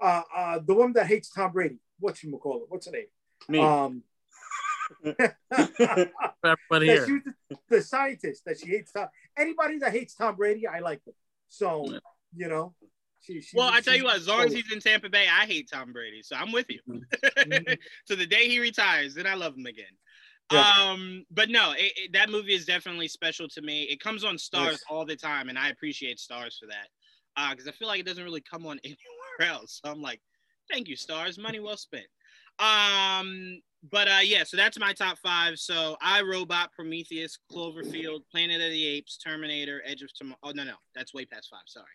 uh, 0.00 0.22
uh, 0.34 0.58
the 0.64 0.74
one 0.74 0.92
that 0.94 1.06
hates 1.06 1.30
Tom 1.30 1.52
Brady. 1.52 1.78
What 1.98 2.22
you 2.22 2.36
call 2.38 2.62
it? 2.62 2.64
What's 2.68 2.86
her 2.86 2.92
name? 2.92 3.06
Me. 3.48 3.58
Um, 3.60 4.02
Everybody 6.44 6.86
here. 6.86 7.06
she 7.06 7.12
was 7.12 7.22
the, 7.50 7.56
the 7.68 7.82
scientist 7.82 8.44
that 8.46 8.58
she 8.58 8.68
hates 8.68 8.92
Tom. 8.92 9.08
Anybody 9.38 9.78
that 9.78 9.92
hates 9.92 10.14
Tom 10.14 10.36
Brady, 10.36 10.66
I 10.66 10.80
like 10.80 11.04
them. 11.04 11.14
So 11.48 11.90
Yeah. 11.90 11.98
you 12.34 12.48
know, 12.48 12.74
she. 13.22 13.40
she 13.40 13.56
Well, 13.56 13.70
I 13.72 13.80
tell 13.80 13.96
you 13.96 14.04
what, 14.04 14.16
as 14.16 14.28
long 14.28 14.42
as 14.42 14.52
he's 14.52 14.70
in 14.72 14.80
Tampa 14.80 15.08
Bay, 15.08 15.26
I 15.30 15.46
hate 15.46 15.68
Tom 15.72 15.92
Brady. 15.92 16.22
So 16.22 16.36
I'm 16.36 16.52
with 16.52 16.66
you. 16.68 16.80
Mhm. 16.88 17.78
to 18.08 18.16
the 18.16 18.26
day 18.26 18.48
he 18.48 18.60
retires, 18.60 19.14
then 19.14 19.26
I 19.26 19.34
love 19.34 19.56
him 19.56 19.66
again. 19.66 19.84
Yeah. 20.52 20.68
Um, 20.80 21.24
but 21.30 21.48
no, 21.48 21.72
it, 21.72 21.92
it- 21.96 22.12
that 22.14 22.28
movie 22.30 22.54
is 22.54 22.64
definitely 22.64 23.08
special 23.08 23.48
to 23.48 23.62
me. 23.62 23.82
It 23.84 24.00
comes 24.00 24.24
on 24.24 24.36
Starz 24.36 24.72
Yes. 24.72 24.82
all 24.90 25.04
the 25.04 25.16
time, 25.16 25.48
and 25.48 25.58
I 25.58 25.68
appreciate 25.68 26.18
Starz 26.18 26.58
for 26.58 26.66
that. 26.68 26.88
Uh, 27.36 27.50
because 27.50 27.68
I 27.68 27.72
feel 27.72 27.86
like 27.88 28.00
it 28.00 28.06
doesn't 28.06 28.24
really 28.24 28.40
come 28.42 28.66
on 28.66 28.80
anywhere 28.84 29.54
else. 29.54 29.80
So 29.84 29.90
I'm 29.90 30.02
like, 30.02 30.20
thank 30.70 30.88
you, 30.88 30.96
Starz, 30.96 31.38
money 31.38 31.60
well 31.60 31.76
spent. 31.76 32.06
Um, 32.58 33.60
but 33.90 34.08
uh, 34.08 34.18
yeah, 34.22 34.44
so 34.44 34.56
that's 34.56 34.78
my 34.78 34.92
top 34.92 35.18
five. 35.18 35.58
So 35.58 35.96
I 36.02 36.20
Robot, 36.22 36.70
Prometheus, 36.72 37.38
Cloverfield, 37.52 38.20
Planet 38.30 38.60
of 38.60 38.70
the 38.70 38.86
Apes, 38.86 39.16
Terminator, 39.18 39.82
Edge 39.86 40.02
of 40.02 40.12
Tomorrow. 40.14 40.38
Oh 40.42 40.50
no, 40.54 40.64
no, 40.64 40.74
that's 40.94 41.14
way 41.14 41.24
past 41.24 41.48
five. 41.50 41.62
Sorry. 41.66 41.86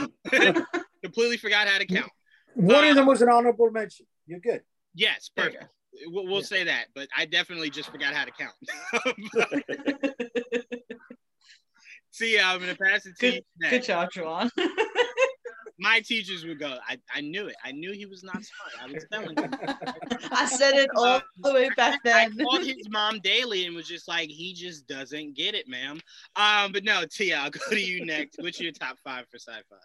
Um, 0.00 0.12
completely 1.02 1.36
forgot 1.38 1.66
how 1.68 1.78
to 1.78 1.86
count. 1.86 2.10
one 2.54 2.84
uh, 2.84 2.90
of 2.90 2.96
them 2.96 3.06
was 3.06 3.22
an 3.22 3.28
honorable 3.30 3.70
mention. 3.70 4.06
You're 4.26 4.40
good. 4.40 4.62
Yes, 4.94 5.30
perfect. 5.34 5.64
We'll, 6.06 6.26
we'll 6.26 6.36
Yeah. 6.40 6.42
say 6.42 6.64
that, 6.64 6.86
but 6.94 7.08
I 7.16 7.24
definitely 7.24 7.70
just 7.70 7.90
forgot 7.90 8.12
how 8.14 8.24
to 8.26 8.32
count. 8.32 8.54
See, 12.10 12.38
I'm 12.38 12.58
gonna 12.60 12.74
pass 12.74 13.06
it 13.06 13.16
to 13.18 13.20
Good- 13.20 13.34
you. 13.34 13.40
next. 13.60 13.70
Good 13.72 13.82
job, 13.84 14.10
Juwan. 14.10 14.50
My 15.78 16.00
teachers 16.00 16.44
would 16.44 16.58
go. 16.58 16.76
I, 16.88 16.98
I 17.14 17.20
knew 17.20 17.46
it. 17.46 17.56
I 17.64 17.72
knew 17.72 17.92
he 17.92 18.06
was 18.06 18.24
not 18.24 18.42
smart. 18.42 18.72
I 18.82 18.92
was 18.92 19.04
telling 19.12 19.36
you. 19.36 20.28
I 20.32 20.46
said 20.46 20.74
it 20.74 20.90
all 20.96 21.20
the 21.38 21.52
way 21.52 21.70
back 21.76 22.00
then. 22.04 22.16
I 22.16 22.28
then. 22.28 22.44
called 22.44 22.64
his 22.64 22.88
mom 22.88 23.20
daily 23.20 23.66
and 23.66 23.76
was 23.76 23.86
just 23.86 24.08
like, 24.08 24.28
he 24.28 24.54
just 24.54 24.88
doesn't 24.88 25.36
get 25.36 25.54
it, 25.54 25.68
ma'am. 25.68 26.00
Um, 26.36 26.72
but 26.72 26.82
no, 26.84 27.04
Tia, 27.10 27.38
I'll 27.38 27.50
go 27.50 27.60
to 27.70 27.80
you 27.80 28.04
next. 28.04 28.38
What's 28.40 28.60
your 28.60 28.72
top 28.72 28.98
five 29.04 29.26
for 29.30 29.38
sci-fi? 29.38 29.76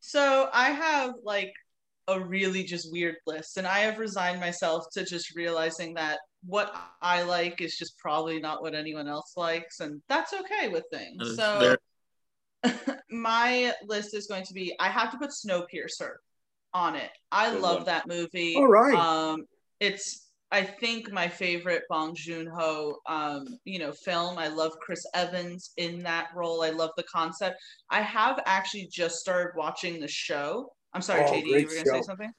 So 0.00 0.50
I 0.52 0.70
have 0.70 1.14
like 1.24 1.52
a 2.08 2.20
really 2.20 2.62
just 2.62 2.92
weird 2.92 3.16
list, 3.26 3.56
and 3.56 3.66
I 3.66 3.80
have 3.80 3.98
resigned 3.98 4.40
myself 4.40 4.84
to 4.92 5.04
just 5.04 5.34
realizing 5.34 5.94
that 5.94 6.20
what 6.44 6.74
I 7.02 7.22
like 7.22 7.60
is 7.60 7.76
just 7.76 7.98
probably 7.98 8.38
not 8.38 8.62
what 8.62 8.74
anyone 8.74 9.08
else 9.08 9.32
likes, 9.36 9.80
and 9.80 10.00
that's 10.08 10.32
okay 10.32 10.68
with 10.68 10.84
things. 10.92 11.36
So 11.36 11.58
fair. 11.60 11.78
my 13.10 13.72
list 13.86 14.14
is 14.14 14.26
going 14.26 14.44
to 14.44 14.54
be 14.54 14.74
I 14.80 14.88
have 14.88 15.10
to 15.12 15.18
put 15.18 15.30
Snowpiercer 15.30 16.14
on 16.74 16.96
it. 16.96 17.10
I 17.32 17.50
Good 17.50 17.60
love 17.60 17.76
one. 17.78 17.86
that 17.86 18.06
movie. 18.06 18.56
All 18.56 18.68
right. 18.68 18.94
Um, 18.94 19.44
it's 19.80 20.26
I 20.52 20.62
think 20.62 21.10
my 21.10 21.28
favorite 21.28 21.82
Bong 21.88 22.14
Joon 22.14 22.46
Ho, 22.46 22.98
um, 23.08 23.46
you 23.64 23.78
know, 23.78 23.92
film. 23.92 24.38
I 24.38 24.48
love 24.48 24.72
Chris 24.80 25.04
Evans 25.12 25.72
in 25.76 26.00
that 26.04 26.28
role. 26.34 26.62
I 26.62 26.70
love 26.70 26.90
the 26.96 27.02
concept. 27.04 27.56
I 27.90 28.00
have 28.00 28.40
actually 28.46 28.88
just 28.90 29.16
started 29.16 29.52
watching 29.56 30.00
the 30.00 30.08
show. 30.08 30.72
I'm 30.94 31.02
sorry, 31.02 31.24
Oh, 31.24 31.32
JD, 31.32 31.46
you 31.46 31.66
were 31.66 31.74
gonna 31.74 31.86
say 31.86 32.02
something. 32.02 32.32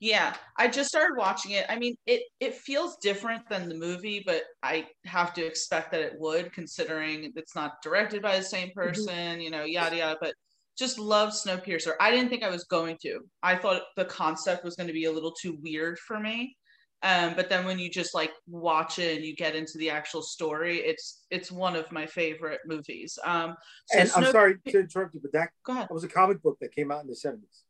Yeah, 0.00 0.36
I 0.56 0.68
just 0.68 0.88
started 0.90 1.16
watching 1.16 1.52
it. 1.52 1.66
I 1.68 1.76
mean, 1.76 1.96
it 2.06 2.22
it 2.38 2.54
feels 2.54 2.96
different 3.02 3.48
than 3.48 3.68
the 3.68 3.74
movie, 3.74 4.22
but 4.24 4.42
I 4.62 4.86
have 5.04 5.34
to 5.34 5.44
expect 5.44 5.90
that 5.90 6.00
it 6.02 6.12
would, 6.18 6.52
considering 6.52 7.32
it's 7.34 7.56
not 7.56 7.82
directed 7.82 8.22
by 8.22 8.36
the 8.38 8.44
same 8.44 8.70
Mm-hmm. 8.84 9.06
person, 9.06 9.40
you 9.40 9.50
know, 9.50 9.64
yada 9.64 9.96
yada. 9.96 10.16
But 10.20 10.34
just 10.78 10.98
love 11.00 11.30
Snowpiercer. 11.32 11.94
I 12.00 12.12
didn't 12.12 12.28
think 12.30 12.44
I 12.44 12.48
was 12.50 12.62
going 12.64 12.96
to. 13.02 13.20
I 13.42 13.56
thought 13.56 13.82
the 13.96 14.04
concept 14.04 14.64
was 14.64 14.76
going 14.76 14.86
to 14.86 14.92
be 14.92 15.06
a 15.06 15.12
little 15.12 15.32
too 15.32 15.58
weird 15.62 15.98
for 15.98 16.20
me. 16.20 16.56
Um, 17.02 17.34
but 17.34 17.48
then 17.48 17.64
when 17.64 17.78
you 17.80 17.90
just 17.90 18.14
like 18.14 18.30
watch 18.48 18.98
it 19.00 19.16
and 19.16 19.24
you 19.26 19.34
get 19.34 19.56
into 19.56 19.78
the 19.78 19.90
actual 19.90 20.22
story, 20.22 20.78
it's 20.78 21.24
it's 21.30 21.50
one 21.50 21.74
of 21.74 21.90
my 21.90 22.06
favorite 22.06 22.60
movies. 22.66 23.18
Um, 23.24 23.56
so 23.86 24.00
and 24.00 24.10
I'm 24.14 24.24
sorry 24.26 24.56
to 24.68 24.80
interrupt 24.80 25.14
you, 25.14 25.20
but 25.20 25.32
that, 25.32 25.50
that 25.66 25.92
was 25.92 26.04
a 26.04 26.08
comic 26.08 26.42
book 26.42 26.58
that 26.60 26.74
came 26.74 26.90
out 26.90 27.02
in 27.02 27.08
the 27.08 27.16
70s. 27.16 27.62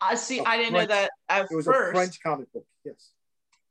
I 0.00 0.14
see. 0.14 0.38
a 0.38 0.42
I 0.44 0.56
didn't 0.56 0.72
French- 0.72 0.88
know 0.88 0.94
that 0.94 1.10
at 1.28 1.42
It 1.50 1.54
was 1.56 1.64
first. 1.66 1.90
a 1.90 1.94
French 1.94 2.22
comic 2.22 2.52
book. 2.52 2.64
Yes. 2.84 3.10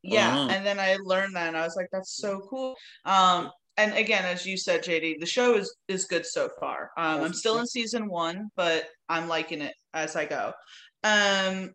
Yeah, 0.03 0.37
Oh. 0.39 0.49
and 0.49 0.65
then 0.65 0.79
I 0.79 0.97
learned 1.03 1.35
that, 1.35 1.47
and 1.47 1.57
I 1.57 1.63
was 1.63 1.75
like, 1.75 1.89
"That's 1.91 2.15
so 2.15 2.41
cool." 2.49 2.75
Um, 3.05 3.51
and 3.77 3.93
again, 3.93 4.25
as 4.25 4.45
you 4.45 4.57
said, 4.57 4.83
JD, 4.83 5.17
the 5.19 5.25
show 5.25 5.55
is 5.55 5.75
is 5.87 6.05
good 6.05 6.25
so 6.25 6.49
far. 6.59 6.91
Um, 6.97 7.21
I'm 7.23 7.33
still 7.33 7.59
in 7.59 7.67
season 7.67 8.07
one, 8.09 8.49
but 8.55 8.87
I'm 9.09 9.27
liking 9.27 9.61
it 9.61 9.75
as 9.93 10.15
I 10.15 10.25
go. 10.25 10.53
Um, 11.03 11.73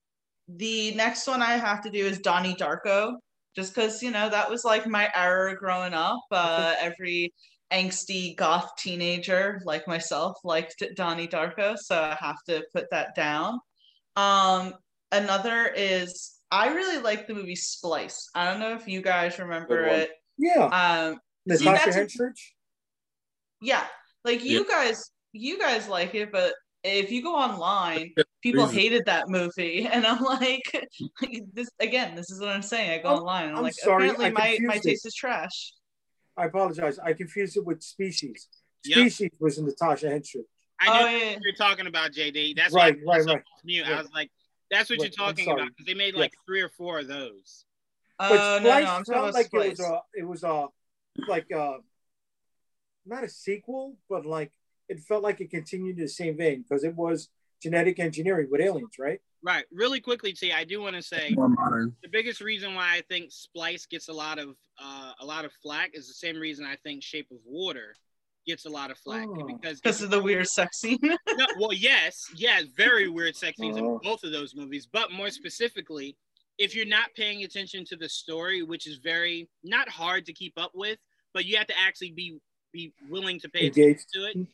the 0.48 0.94
next 0.94 1.26
one 1.26 1.42
I 1.42 1.56
have 1.56 1.82
to 1.82 1.90
do 1.90 2.04
is 2.06 2.18
Donnie 2.20 2.54
Darko, 2.54 3.16
just 3.56 3.74
because 3.74 4.02
you 4.02 4.10
know 4.10 4.28
that 4.28 4.48
was 4.50 4.64
like 4.64 4.86
my 4.86 5.10
era 5.14 5.56
growing 5.56 5.94
up. 5.94 6.20
Uh, 6.30 6.74
every 6.78 7.32
angsty 7.72 8.36
goth 8.36 8.70
teenager 8.76 9.60
like 9.64 9.86
myself 9.88 10.36
liked 10.44 10.82
Donnie 10.94 11.28
Darko, 11.28 11.76
so 11.78 12.02
I 12.02 12.16
have 12.20 12.36
to 12.48 12.64
put 12.74 12.88
that 12.90 13.14
down. 13.14 13.58
Um, 14.16 14.74
another 15.10 15.66
is 15.66 16.38
I 16.50 16.68
really 16.68 17.02
like 17.02 17.26
the 17.26 17.34
movie 17.34 17.56
Splice. 17.56 18.28
I 18.34 18.50
don't 18.50 18.60
know 18.60 18.74
if 18.74 18.86
you 18.86 19.00
guys 19.00 19.38
remember 19.38 19.84
it. 19.84 20.10
Yeah. 20.38 20.64
Um, 20.66 21.18
see, 21.56 21.64
Natasha 21.64 21.90
that's 21.92 22.20
a- 22.20 22.32
yeah, 23.60 23.84
like 24.24 24.44
you 24.44 24.68
guys, 24.68 25.10
you 25.32 25.58
guys 25.58 25.88
like 25.88 26.14
it, 26.14 26.32
but 26.32 26.54
if 26.84 27.10
you 27.12 27.22
go 27.22 27.34
online, 27.34 28.12
people 28.42 28.66
hated 28.66 29.04
that 29.06 29.28
movie, 29.28 29.86
and 29.92 30.06
I'm 30.06 30.22
like, 30.22 30.88
this 31.52 31.68
again. 31.80 32.14
This 32.16 32.30
is 32.30 32.40
what 32.40 32.50
I'm 32.50 32.62
saying. 32.62 32.90
I 32.90 33.02
go 33.02 33.10
I'm- 33.10 33.18
online, 33.18 33.42
and 33.44 33.52
I'm, 33.52 33.58
I'm 33.58 33.62
like, 33.64 33.74
sorry, 33.74 34.08
apparently 34.10 34.30
my 34.30 34.58
my 34.66 34.76
it. 34.76 34.82
taste 34.82 35.06
is 35.06 35.14
trash. 35.14 35.72
I 36.36 36.46
apologize. 36.46 36.98
I 36.98 37.12
confused 37.12 37.56
it 37.56 37.64
with 37.64 37.82
Species. 37.82 38.48
Yep. 38.84 38.96
Species 38.96 39.30
was 39.38 39.58
in 39.58 39.66
Natasha 39.66 40.06
Henstridge. 40.06 40.44
I 40.82 40.88
Oh 40.88 41.04
know 41.04 41.08
yeah, 41.10 41.32
what 41.34 41.42
you're 41.44 41.54
talking 41.54 41.86
about, 41.86 42.12
JD. 42.12 42.56
That's 42.56 42.74
Right, 42.74 42.96
why 43.04 43.14
I 43.14 43.16
right, 43.18 43.26
was 43.26 43.34
right. 43.34 43.42
mute. 43.64 43.86
Yeah. 43.88 43.98
I 43.98 44.02
was 44.02 44.10
like, 44.12 44.30
that's 44.70 44.90
what 44.90 44.98
Right, 44.98 45.04
you're 45.16 45.26
talking 45.26 45.50
about 45.50 45.68
because 45.68 45.86
they 45.86 45.94
made 45.94 46.14
like 46.14 46.32
three 46.46 46.60
or 46.60 46.68
four 46.70 46.98
of 47.00 47.08
those. 47.08 47.64
Oh 48.18 48.28
But 48.28 48.58
Splice 48.60 48.84
no, 48.84 48.90
I'm 48.90 49.04
talking 49.04 49.12
felt 49.22 49.34
like 49.34 49.46
Splice. 49.46 49.64
it 49.64 49.70
was 49.70 49.80
a, 49.80 50.00
it 50.14 50.24
was 50.28 50.42
a, 50.44 50.66
like 51.28 51.50
a, 51.50 51.78
not 53.06 53.24
a 53.24 53.28
sequel, 53.28 53.96
but 54.08 54.24
like 54.26 54.50
it 54.88 55.00
felt 55.00 55.22
like 55.22 55.40
it 55.40 55.50
continued 55.50 55.96
in 55.98 56.02
the 56.04 56.08
same 56.08 56.36
vein 56.36 56.62
because 56.62 56.84
it 56.84 56.94
was 56.94 57.28
genetic 57.62 57.98
engineering 57.98 58.48
with 58.50 58.60
aliens, 58.60 58.98
right? 58.98 59.20
Right. 59.44 59.64
Really 59.72 60.00
quickly, 60.00 60.32
T, 60.32 60.52
I 60.52 60.64
do 60.64 60.80
want 60.80 60.94
to 60.96 61.02
say 61.02 61.30
More 61.34 61.48
modern. 61.48 61.96
the 62.02 62.08
biggest 62.08 62.40
reason 62.40 62.74
why 62.74 62.94
I 62.96 63.02
think 63.08 63.32
Splice 63.32 63.86
gets 63.86 64.08
a 64.08 64.12
lot 64.12 64.38
of 64.38 64.50
uh, 64.80 65.12
a 65.20 65.26
lot 65.26 65.44
of 65.44 65.52
flack 65.62 65.90
is 65.94 66.06
the 66.06 66.14
same 66.14 66.36
reason 66.38 66.64
I 66.64 66.76
think 66.76 67.02
Shape 67.02 67.28
of 67.30 67.38
Water 67.44 67.94
gets 68.46 68.64
a 68.66 68.68
lot 68.70 68.90
of 68.90 68.98
flack 68.98 69.28
Oh. 69.28 69.46
because 69.46 69.80
Because 69.80 70.02
of 70.02 70.10
the 70.10 70.20
weird 70.22 70.46
sex 70.48 70.78
scene. 70.80 70.98
no, 71.02 71.46
well, 71.58 71.72
yes, 71.72 72.16
yes, 72.36 72.64
very 72.76 73.08
weird 73.08 73.36
sex 73.36 73.56
scenes 73.58 73.76
Oh. 73.78 73.94
in 73.94 73.98
both 74.02 74.24
of 74.24 74.32
those 74.32 74.54
movies. 74.54 74.86
But 74.90 75.12
more 75.12 75.30
specifically, 75.30 76.16
if 76.58 76.74
you're 76.74 76.86
not 76.86 77.14
paying 77.16 77.44
attention 77.44 77.84
to 77.86 77.96
the 77.96 78.08
story, 78.08 78.62
which 78.62 78.86
is 78.86 78.98
very 78.98 79.48
not 79.62 79.88
hard 79.88 80.26
to 80.26 80.32
keep 80.32 80.52
up 80.56 80.72
with, 80.74 80.98
but 81.34 81.44
you 81.44 81.56
have 81.56 81.66
to 81.68 81.78
actually 81.78 82.12
be 82.12 82.38
be 82.72 82.90
willing 83.10 83.38
to 83.38 83.48
pay 83.50 83.66
Engaged. 83.66 84.00
attention 84.16 84.32
to 84.34 84.40
it. 84.40 84.48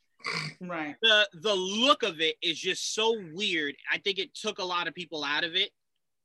right. 0.61 0.97
The 1.03 1.29
the 1.35 1.55
look 1.55 2.03
of 2.03 2.21
it 2.21 2.37
is 2.43 2.59
just 2.59 2.95
so 2.95 3.17
weird. 3.33 3.75
I 3.93 3.99
think 3.99 4.19
it 4.19 4.35
took 4.35 4.59
a 4.59 4.65
lot 4.65 4.89
of 4.89 4.95
people 4.95 5.23
out 5.25 5.45
of 5.45 5.55
it. 5.55 5.71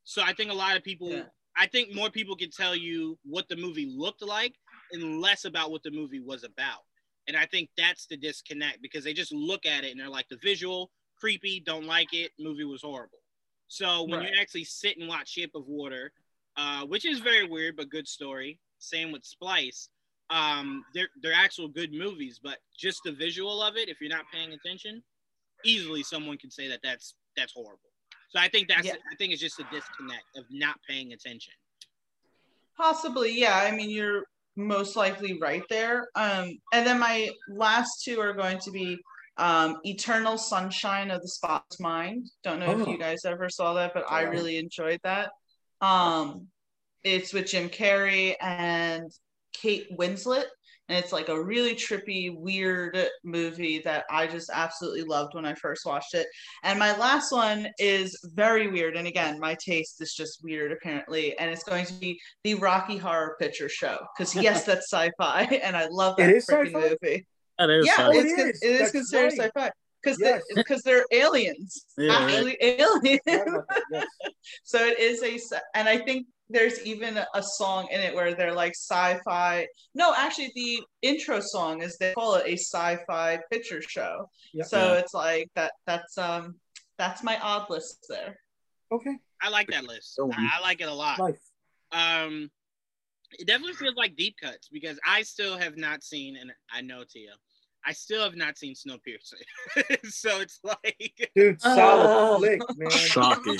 So 0.03 0.21
I 0.23 0.33
think 0.33 0.49
a 0.51 0.55
lot 0.55 0.75
of 0.75 0.83
people, 0.83 1.11
Yeah. 1.11 1.23
I 1.55 1.67
think 1.67 1.93
more 1.93 2.09
people 2.09 2.35
can 2.35 2.49
tell 2.49 2.75
you 2.75 3.17
what 3.23 3.47
the 3.47 3.55
movie 3.55 3.85
looked 3.95 4.23
like 4.23 4.55
and 4.91 5.21
less 5.21 5.45
about 5.45 5.69
what 5.71 5.83
the 5.83 5.91
movie 5.91 6.19
was 6.19 6.43
about. 6.43 6.81
And 7.27 7.37
I 7.37 7.45
think 7.45 7.69
that's 7.77 8.05
the 8.05 8.17
disconnect 8.17 8.81
because 8.81 9.03
they 9.03 9.13
just 9.13 9.31
look 9.31 9.65
at 9.65 9.83
it 9.83 9.91
and 9.91 9.99
they're 9.99 10.09
like, 10.09 10.27
the 10.29 10.37
visual, 10.37 10.91
creepy, 11.15 11.59
don't 11.59 11.85
like 11.85 12.13
it, 12.13 12.31
movie 12.39 12.65
was 12.65 12.81
horrible. 12.81 13.19
So 13.67 14.03
when 14.03 14.19
Right. 14.19 14.33
you 14.33 14.39
actually 14.39 14.65
sit 14.65 14.97
and 14.97 15.07
watch 15.07 15.29
Shape 15.29 15.55
of 15.55 15.67
Water, 15.67 16.11
uh, 16.57 16.85
which 16.85 17.05
is 17.05 17.19
very 17.19 17.45
weird 17.45 17.75
but 17.77 17.89
good 17.89 18.07
story, 18.07 18.59
same 18.77 19.11
with 19.11 19.23
Splice, 19.25 19.89
um, 20.29 20.85
they're 20.93 21.09
they're 21.21 21.33
actual 21.33 21.67
good 21.67 21.93
movies, 21.93 22.39
but 22.41 22.59
just 22.77 23.01
the 23.03 23.11
visual 23.11 23.61
of 23.61 23.77
it, 23.77 23.89
if 23.89 24.01
you're 24.01 24.09
not 24.09 24.25
paying 24.31 24.53
attention, 24.53 25.03
easily 25.63 26.03
someone 26.03 26.37
can 26.37 26.51
say 26.51 26.67
that 26.67 26.81
that's 26.83 27.15
that's 27.35 27.53
horrible. 27.53 27.91
So 28.29 28.39
I 28.39 28.47
think 28.49 28.67
that's 28.67 28.85
Yeah. 28.85 28.95
I 29.11 29.15
think 29.15 29.31
it's 29.31 29.41
just 29.41 29.59
a 29.59 29.63
disconnect 29.71 30.25
of 30.35 30.45
not 30.49 30.79
paying 30.87 31.13
attention. 31.13 31.53
Possibly, 32.75 33.37
yeah. 33.39 33.57
I 33.57 33.71
mean, 33.71 33.89
you're 33.89 34.25
most 34.55 34.95
likely 34.95 35.39
right 35.39 35.63
there. 35.69 36.07
Um, 36.15 36.57
and 36.73 36.85
then 36.85 36.99
my 36.99 37.29
last 37.49 38.03
two 38.03 38.19
are 38.19 38.33
going 38.33 38.59
to 38.59 38.71
be 38.71 38.97
um, 39.37 39.77
Eternal 39.83 40.37
Sunshine 40.37 41.09
of 41.09 41.21
the 41.21 41.27
Spotless 41.27 41.79
Mind. 41.79 42.27
Don't 42.43 42.59
know 42.59 42.71
if 42.79 42.87
Oh. 42.87 42.91
you 42.91 42.97
guys 42.99 43.25
ever 43.25 43.49
saw 43.49 43.73
that, 43.73 43.93
but 43.93 44.05
I 44.09 44.21
really 44.23 44.57
enjoyed 44.57 44.99
that. 45.03 45.31
Um, 45.81 46.47
it's 47.03 47.33
with 47.33 47.47
Jim 47.47 47.69
Carrey 47.69 48.35
and 48.39 49.11
Kate 49.53 49.87
Winslet. 49.97 50.45
And 50.89 50.97
it's 50.97 51.13
like 51.13 51.29
a 51.29 51.41
really 51.41 51.75
trippy, 51.75 52.35
weird 52.35 52.97
movie 53.23 53.79
that 53.85 54.03
I 54.09 54.27
just 54.27 54.49
absolutely 54.53 55.03
loved 55.03 55.33
when 55.33 55.45
I 55.45 55.53
first 55.55 55.85
watched 55.85 56.13
it. 56.13 56.27
And 56.63 56.77
my 56.77 56.95
last 56.97 57.31
one 57.31 57.67
is 57.79 58.19
very 58.35 58.67
weird. 58.67 58.97
And 58.97 59.07
again, 59.07 59.39
my 59.39 59.55
taste 59.63 60.01
is 60.01 60.13
just 60.13 60.43
weird, 60.43 60.73
apparently. 60.73 61.37
And 61.39 61.49
it's 61.49 61.63
going 61.63 61.85
to 61.85 61.93
be 61.93 62.19
the 62.43 62.55
Rocky 62.55 62.97
Horror 62.97 63.37
Picture 63.39 63.69
Show. 63.69 63.97
Because, 64.17 64.35
yes, 64.35 64.65
that's 64.65 64.91
sci 64.91 65.09
fi. 65.17 65.43
And 65.63 65.77
I 65.77 65.87
love 65.87 66.17
that 66.17 66.29
It 66.29 66.35
is 66.37 66.45
freaking 66.47 66.67
sci-fi? 66.73 66.89
movie. 67.01 67.25
That 67.59 67.69
is 67.69 67.85
Yeah, 67.85 67.93
yeah, 67.97 68.07
Oh, 68.07 68.11
It's, 68.19 68.31
it 68.33 68.47
is, 68.49 68.61
it 68.63 68.81
is 68.81 68.91
considered 68.91 69.23
right. 69.39 69.41
sci 69.41 69.49
fi. 69.53 69.71
Because 70.03 70.19
Yes. 70.19 70.41
because 70.55 70.81
they're 70.83 71.05
aliens, 71.11 71.85
Yeah, 71.97 72.09
right. 72.09 72.33
actually 72.33 72.57
aliens. 72.61 73.19
Forgot 73.25 73.65
yes. 73.91 74.05
so 74.63 74.85
it 74.85 74.99
is 74.99 75.23
a, 75.53 75.59
and 75.75 75.87
I 75.87 75.97
think 75.99 76.27
there's 76.49 76.85
even 76.85 77.17
a 77.33 77.41
song 77.41 77.87
in 77.89 77.99
it 78.01 78.13
where 78.13 78.35
they're 78.35 78.53
like 78.53 78.73
sci-fi. 78.73 79.65
No, 79.95 80.13
actually, 80.15 80.51
the 80.55 80.83
intro 81.01 81.39
song 81.39 81.81
is 81.81 81.97
they 81.97 82.13
call 82.13 82.35
it 82.35 82.45
a 82.45 82.53
sci-fi 82.57 83.39
picture 83.51 83.81
show. 83.81 84.29
Yep. 84.53 84.65
So 84.67 84.77
Yeah. 84.93 84.99
it's 84.99 85.13
like 85.13 85.49
that. 85.55 85.71
That's 85.87 86.17
um, 86.17 86.55
that's 86.97 87.23
my 87.23 87.39
odd 87.39 87.69
list 87.69 88.05
there. 88.09 88.37
Okay. 88.91 89.15
I 89.41 89.49
like 89.49 89.67
that 89.69 89.85
list. 89.85 90.15
Go 90.17 90.25
on. 90.25 90.33
I, 90.33 90.57
I 90.59 90.61
like 90.61 90.81
it 90.81 90.87
a 90.89 90.93
lot. 90.93 91.17
Nice. 91.19 91.49
Um, 91.91 92.51
it 93.39 93.47
definitely 93.47 93.73
feels 93.73 93.95
like 93.95 94.15
deep 94.15 94.35
cuts 94.41 94.67
because 94.69 94.99
I 95.07 95.23
still 95.23 95.57
have 95.57 95.75
not 95.77 96.03
seen, 96.03 96.35
and 96.37 96.51
I 96.71 96.81
know 96.81 97.03
Tia, 97.03 97.33
I 97.85 97.93
still 97.93 98.23
have 98.23 98.35
not 98.35 98.57
seen 98.57 98.73
Snowpiercer. 98.75 100.05
so 100.09 100.39
it's 100.41 100.59
like 100.63 101.31
Dude, 101.35 101.61
solid 101.61 102.05
Oh. 102.07 102.37
flick, 102.39 102.61
man. 102.77 102.89
shocking. 102.91 103.57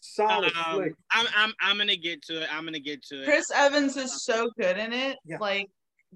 Solid 0.00 0.52
um, 0.56 0.74
flick. 0.74 0.94
I'm 1.12 1.26
I'm 1.36 1.52
I'm 1.60 1.78
gonna 1.78 1.96
get 1.96 2.22
to 2.22 2.42
it. 2.42 2.48
I'm 2.52 2.64
gonna 2.64 2.80
get 2.80 3.02
to 3.06 3.22
it. 3.22 3.24
Chris 3.24 3.50
Evans 3.54 3.96
is 3.96 4.24
so 4.24 4.50
good 4.58 4.76
in 4.76 4.92
it. 4.92 5.16
Yeah. 5.24 5.38
Like 5.40 5.70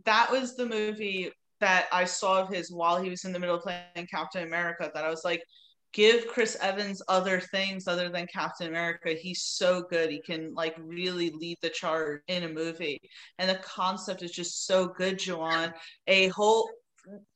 that 0.05 0.31
was 0.31 0.57
the 0.57 0.66
movie 0.66 1.31
that 1.61 1.87
I 1.92 2.05
saw 2.05 2.42
of 2.42 2.49
his 2.51 2.71
while 2.71 3.01
he 3.03 3.09
was 3.11 3.25
in 3.25 3.33
the 3.33 3.38
middle 3.38 3.57
of 3.57 3.62
playing 3.62 4.07
Captain 4.11 4.42
America. 4.42 4.90
That 4.92 5.05
I 5.05 5.09
was 5.09 5.25
like, 5.25 5.42
give 5.92 6.27
Chris 6.27 6.57
Evans 6.61 7.01
other 7.09 7.40
things 7.40 7.87
other 7.88 8.09
than 8.11 8.27
Captain 8.27 8.66
America. 8.66 9.14
He's 9.14 9.42
so 9.45 9.83
good. 9.88 10.11
He 10.11 10.21
can 10.21 10.53
like 10.53 10.75
really 10.79 11.31
lead 11.31 11.57
the 11.62 11.71
charge 11.71 12.21
in 12.29 12.42
a 12.42 12.49
movie, 12.49 13.01
and 13.38 13.49
the 13.49 13.55
concept 13.62 14.23
is 14.23 14.33
just 14.33 14.66
so 14.66 14.87
good, 14.88 15.19
Joanne. 15.19 15.73
A 16.09 16.27
whole 16.29 16.69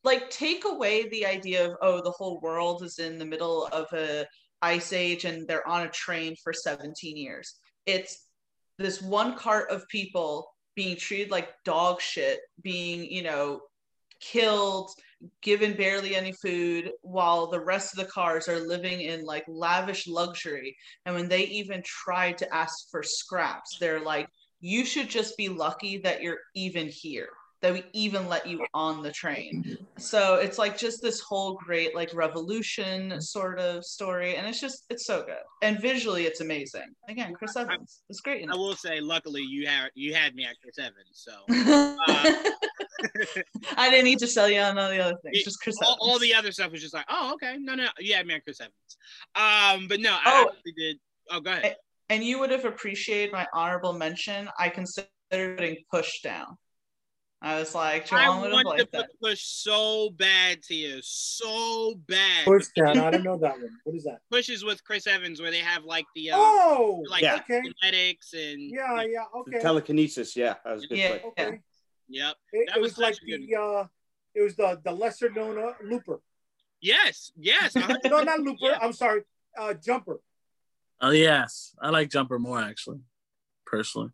like 0.04 0.30
take 0.30 0.64
away 0.64 1.09
the 1.09 1.26
idea 1.26 1.66
of 1.66 1.76
oh 1.83 2.00
the 2.02 2.11
whole 2.11 2.40
world 2.40 2.83
is 2.83 2.98
in 2.98 3.18
the 3.18 3.24
middle 3.24 3.66
of 3.72 3.87
a 3.92 4.26
ice 4.62 4.92
age 4.92 5.24
and 5.24 5.46
they're 5.46 5.66
on 5.66 5.87
a 5.87 5.90
train 5.90 6.35
for 6.42 6.52
17 6.52 7.16
years. 7.16 7.54
It's 7.87 8.26
this 8.78 9.00
one 9.00 9.37
cart 9.37 9.70
of 9.70 9.88
people 9.88 10.48
being 10.76 10.96
treated 10.96 11.30
like 11.30 11.50
dog 11.64 12.00
shit 12.00 12.40
being 12.62 13.04
you 13.04 13.22
know 13.22 13.61
killed 14.20 14.90
given 15.42 15.74
barely 15.74 16.14
any 16.14 16.33
food 16.33 16.90
while 17.02 17.46
the 17.46 17.61
rest 17.61 17.92
of 17.92 18.04
the 18.04 18.11
cars 18.11 18.48
are 18.48 18.66
living 18.66 19.00
in 19.00 19.24
like 19.24 19.44
lavish 19.48 20.06
luxury. 20.06 20.76
And 21.06 21.14
when 21.14 21.28
they 21.28 21.44
even 21.44 21.83
try 21.85 22.33
to 22.33 22.54
ask 22.54 22.90
for 22.90 23.02
scraps 23.02 23.78
they're 23.78 24.00
like 24.00 24.28
you 24.61 24.85
should 24.85 25.09
just 25.09 25.37
be 25.38 25.48
lucky 25.48 25.98
that 25.98 26.22
you're 26.22 26.40
even 26.54 26.88
here 26.88 27.30
that 27.62 27.73
we 27.75 27.83
even 27.92 28.27
let 28.29 28.46
you 28.46 28.64
on 28.75 29.03
the 29.03 29.11
train 29.12 29.77
so 29.99 30.37
it's 30.37 30.59
like 30.59 30.79
just 30.79 31.03
this 31.03 31.20
whole 31.20 31.59
great 31.64 31.94
like 31.94 32.11
revolution 32.14 33.20
sort 33.20 33.59
of 33.59 33.85
story 33.85 34.37
and 34.37 34.46
it's 34.46 34.61
just 34.61 34.85
it's 34.88 35.05
so 35.07 35.23
good 35.23 35.42
and 35.62 35.79
visually 35.81 36.25
it's 36.25 36.40
amazing 36.40 36.88
again 37.09 37.35
chris 37.35 37.55
evans 37.57 38.01
It's 38.09 38.20
great 38.20 38.46
I 38.51 38.55
will 38.57 38.75
say, 38.75 39.01
luckily 39.01 39.42
you 39.42 39.66
had 39.66 39.90
you 39.94 40.14
had 40.14 40.35
me 40.35 40.44
at 40.44 40.57
Chris 40.62 40.79
Evans. 40.79 41.11
So 41.12 41.33
I 43.77 43.90
didn't 43.90 44.05
need 44.05 44.18
to 44.20 44.27
sell 44.27 44.49
you 44.49 44.61
on 44.61 44.79
all 44.79 44.90
the 44.90 45.01
other 45.01 45.16
things. 45.23 45.44
Just 45.44 45.61
Chris 45.61 45.77
all, 45.83 45.92
Evans. 45.92 45.99
all 46.01 46.18
the 46.18 46.35
other 46.35 46.53
stuff 46.53 46.73
was 46.73 46.81
just 46.81 46.94
like, 46.94 47.07
oh, 47.09 47.33
okay, 47.35 47.57
no, 47.59 47.75
no, 47.75 47.87
you 47.99 48.14
had 48.14 48.27
me 48.27 48.35
at 48.35 48.44
Chris 48.44 48.61
Evans. 48.61 48.75
Um, 49.35 49.88
but 49.88 50.01
no, 50.01 50.12
I 50.12 50.46
Oh. 50.49 50.51
did. 50.77 50.99
Oh, 51.31 51.40
go 51.40 51.51
ahead. 51.53 51.77
and 52.09 52.25
you 52.25 52.38
would 52.40 52.51
have 52.51 52.64
appreciated 52.64 53.33
my 53.33 53.46
honorable 53.55 53.92
mention. 53.92 54.49
I 54.59 54.68
considered 54.68 55.09
putting 55.31 55.77
Push 55.92 56.23
down. 56.23 56.57
I 57.42 57.59
was 57.59 57.74
like, 57.74 58.12
I 58.12 58.26
Joanne 58.26 58.40
would 58.42 58.53
have 58.53 58.64
want 58.64 58.79
to 58.79 58.83
liked 58.83 58.92
that. 58.92 59.09
push 59.22 59.40
so 59.42 60.11
bad 60.11 60.62
to 60.64 60.74
you, 60.74 61.00
so 61.03 61.94
bad. 62.07 62.44
Push 62.44 62.66
down. 62.76 62.98
I 62.98 63.11
don't 63.11 63.22
know 63.24 63.38
that 63.38 63.55
one. 63.59 63.70
What 63.85 63.96
is 63.96 64.05
that? 64.05 64.20
pushes 64.31 64.62
with 64.62 64.85
Chris 64.85 65.07
Evans 65.07 65.40
where 65.40 65.50
they 65.50 65.61
have 65.61 65.85
like 65.85 66.05
the 66.14 66.33
uh, 66.33 66.37
Oh, 66.38 67.03
like 67.09 67.22
Yeah. 67.22 67.37
okay. 67.37 67.62
genetics 67.81 68.35
and 68.35 68.61
Yeah, 68.70 69.03
yeah, 69.05 69.24
okay. 69.37 69.59
Telekinesis, 69.59 70.37
yeah, 70.37 70.57
that 70.64 70.74
was 70.74 70.85
a 70.85 70.87
good 70.88 70.98
Yeah. 70.98 71.09
play. 71.18 71.22
Okay. 71.46 71.61
yep. 72.11 72.37
It, 72.53 72.68
That 72.68 72.76
it 72.76 72.81
was 72.83 72.92
was 72.92 72.98
like 72.98 73.14
such 73.14 73.24
good- 73.24 73.40
the 73.48 73.57
uh, 73.57 73.87
it 74.35 74.42
was 74.42 74.55
the 74.57 74.79
the 74.85 74.92
lesser 74.92 75.31
known 75.31 75.59
uh, 75.59 75.72
Looper. 75.83 76.20
Yes, 76.83 77.33
yes. 77.37 77.74
No, 78.05 78.20
not 78.22 78.40
Looper. 78.40 78.59
Yeah. 78.61 78.79
I'm 78.83 78.92
sorry, 78.92 79.22
uh, 79.59 79.72
Jumper. 79.74 80.20
Oh 81.00 81.11
yes, 81.11 81.74
I 81.81 81.88
like 81.88 82.11
Jumper 82.11 82.38
more 82.38 82.61
actually, 82.61 83.00
personally. 83.64 84.11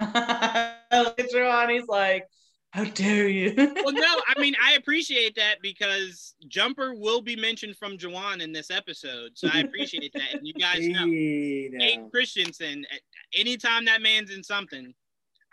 Later 0.00 1.44
on, 1.46 1.70
he's 1.70 1.86
like, 1.86 2.26
"How 2.74 2.84
dare 2.84 3.28
you?" 3.28 3.54
well, 3.56 3.92
no, 3.92 4.02
I 4.26 4.40
mean 4.40 4.54
I 4.62 4.72
appreciate 4.72 5.36
that 5.36 5.62
because 5.62 6.34
Jumper 6.48 6.92
will 6.92 7.22
be 7.22 7.36
mentioned 7.36 7.76
from 7.76 7.96
Juwan 7.96 8.40
in 8.40 8.52
this 8.52 8.70
episode, 8.70 9.32
so 9.34 9.48
I 9.52 9.60
appreciate 9.60 10.12
that. 10.14 10.34
And 10.34 10.46
you 10.46 10.54
guys 10.54 10.80
know, 10.80 11.06
Hayden. 11.06 12.10
Christensen. 12.10 12.84
Anytime 13.32 13.84
that 13.84 14.02
man's 14.02 14.32
in 14.32 14.42
something, 14.42 14.92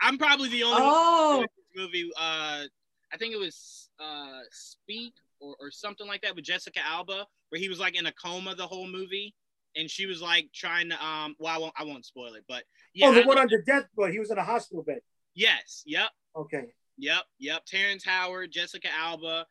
I'm 0.00 0.18
probably 0.18 0.48
the 0.48 0.64
only 0.64 0.82
one 0.82 0.92
oh, 0.92 1.36
in 1.42 1.46
this 1.56 1.82
movie. 1.84 2.10
Uh, 2.20 2.64
I 3.12 3.16
think 3.18 3.34
it 3.34 3.38
was 3.38 3.88
uh, 4.00 4.40
Speak 4.50 5.14
or, 5.40 5.54
or 5.60 5.70
something 5.70 6.08
like 6.08 6.22
that 6.22 6.34
with 6.34 6.44
Jessica 6.44 6.80
Alba, 6.84 7.26
where 7.50 7.60
he 7.60 7.68
was 7.68 7.78
like 7.78 7.96
in 7.96 8.06
a 8.06 8.12
coma 8.12 8.56
the 8.56 8.66
whole 8.66 8.88
movie, 8.88 9.32
and 9.76 9.88
she 9.88 10.06
was 10.06 10.20
like 10.20 10.48
trying 10.52 10.88
to 10.90 11.04
um. 11.04 11.36
Well, 11.38 11.54
I 11.54 11.58
won't. 11.58 11.74
I 11.78 11.84
won't 11.84 12.04
spoil 12.04 12.34
it, 12.34 12.44
but 12.48 12.64
yeah. 12.94 13.06
oh, 13.06 13.14
the 13.14 13.22
I- 13.22 13.26
one 13.26 13.38
on 13.38 13.46
the 13.46 13.62
deathbed. 13.64 14.10
He 14.10 14.18
was 14.18 14.32
in 14.32 14.38
a 14.38 14.44
hospital 14.44 14.82
bed. 14.82 15.00
yes. 15.34 15.84
Yep. 15.86 16.10
Okay. 16.34 16.72
Yep. 17.02 17.24
Yep. 17.40 17.64
Terrence 17.66 18.04
Howard, 18.04 18.52
Jessica 18.52 18.86
Alba. 18.96 19.44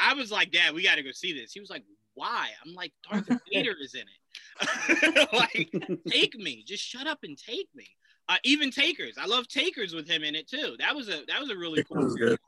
I 0.00 0.12
was 0.14 0.30
like, 0.30 0.50
Dad, 0.52 0.74
we 0.74 0.82
got 0.84 0.96
to 0.96 1.02
go 1.02 1.10
see 1.12 1.32
this. 1.32 1.50
He 1.52 1.60
was 1.60 1.70
like, 1.70 1.82
Why? 2.14 2.48
I'm 2.64 2.74
like, 2.74 2.92
Darth 3.10 3.26
Vader 3.52 3.74
is 3.80 3.94
in 3.94 4.02
it. 4.02 5.28
like, 5.32 5.72
take 6.08 6.34
me. 6.36 6.62
Just 6.66 6.84
shut 6.84 7.06
up 7.06 7.20
and 7.22 7.38
take 7.38 7.68
me. 7.74 7.86
Uh, 8.28 8.36
even 8.44 8.70
Takers. 8.70 9.16
I 9.18 9.24
love 9.26 9.48
Takers 9.48 9.94
with 9.94 10.06
him 10.08 10.22
in 10.22 10.34
it 10.34 10.46
too. 10.48 10.76
That 10.78 10.94
was 10.94 11.08
a 11.08 11.22
that 11.26 11.40
was 11.40 11.50
a 11.50 11.56
really 11.56 11.80
It 11.80 11.88
cool. 11.88 12.14
good. 12.14 12.38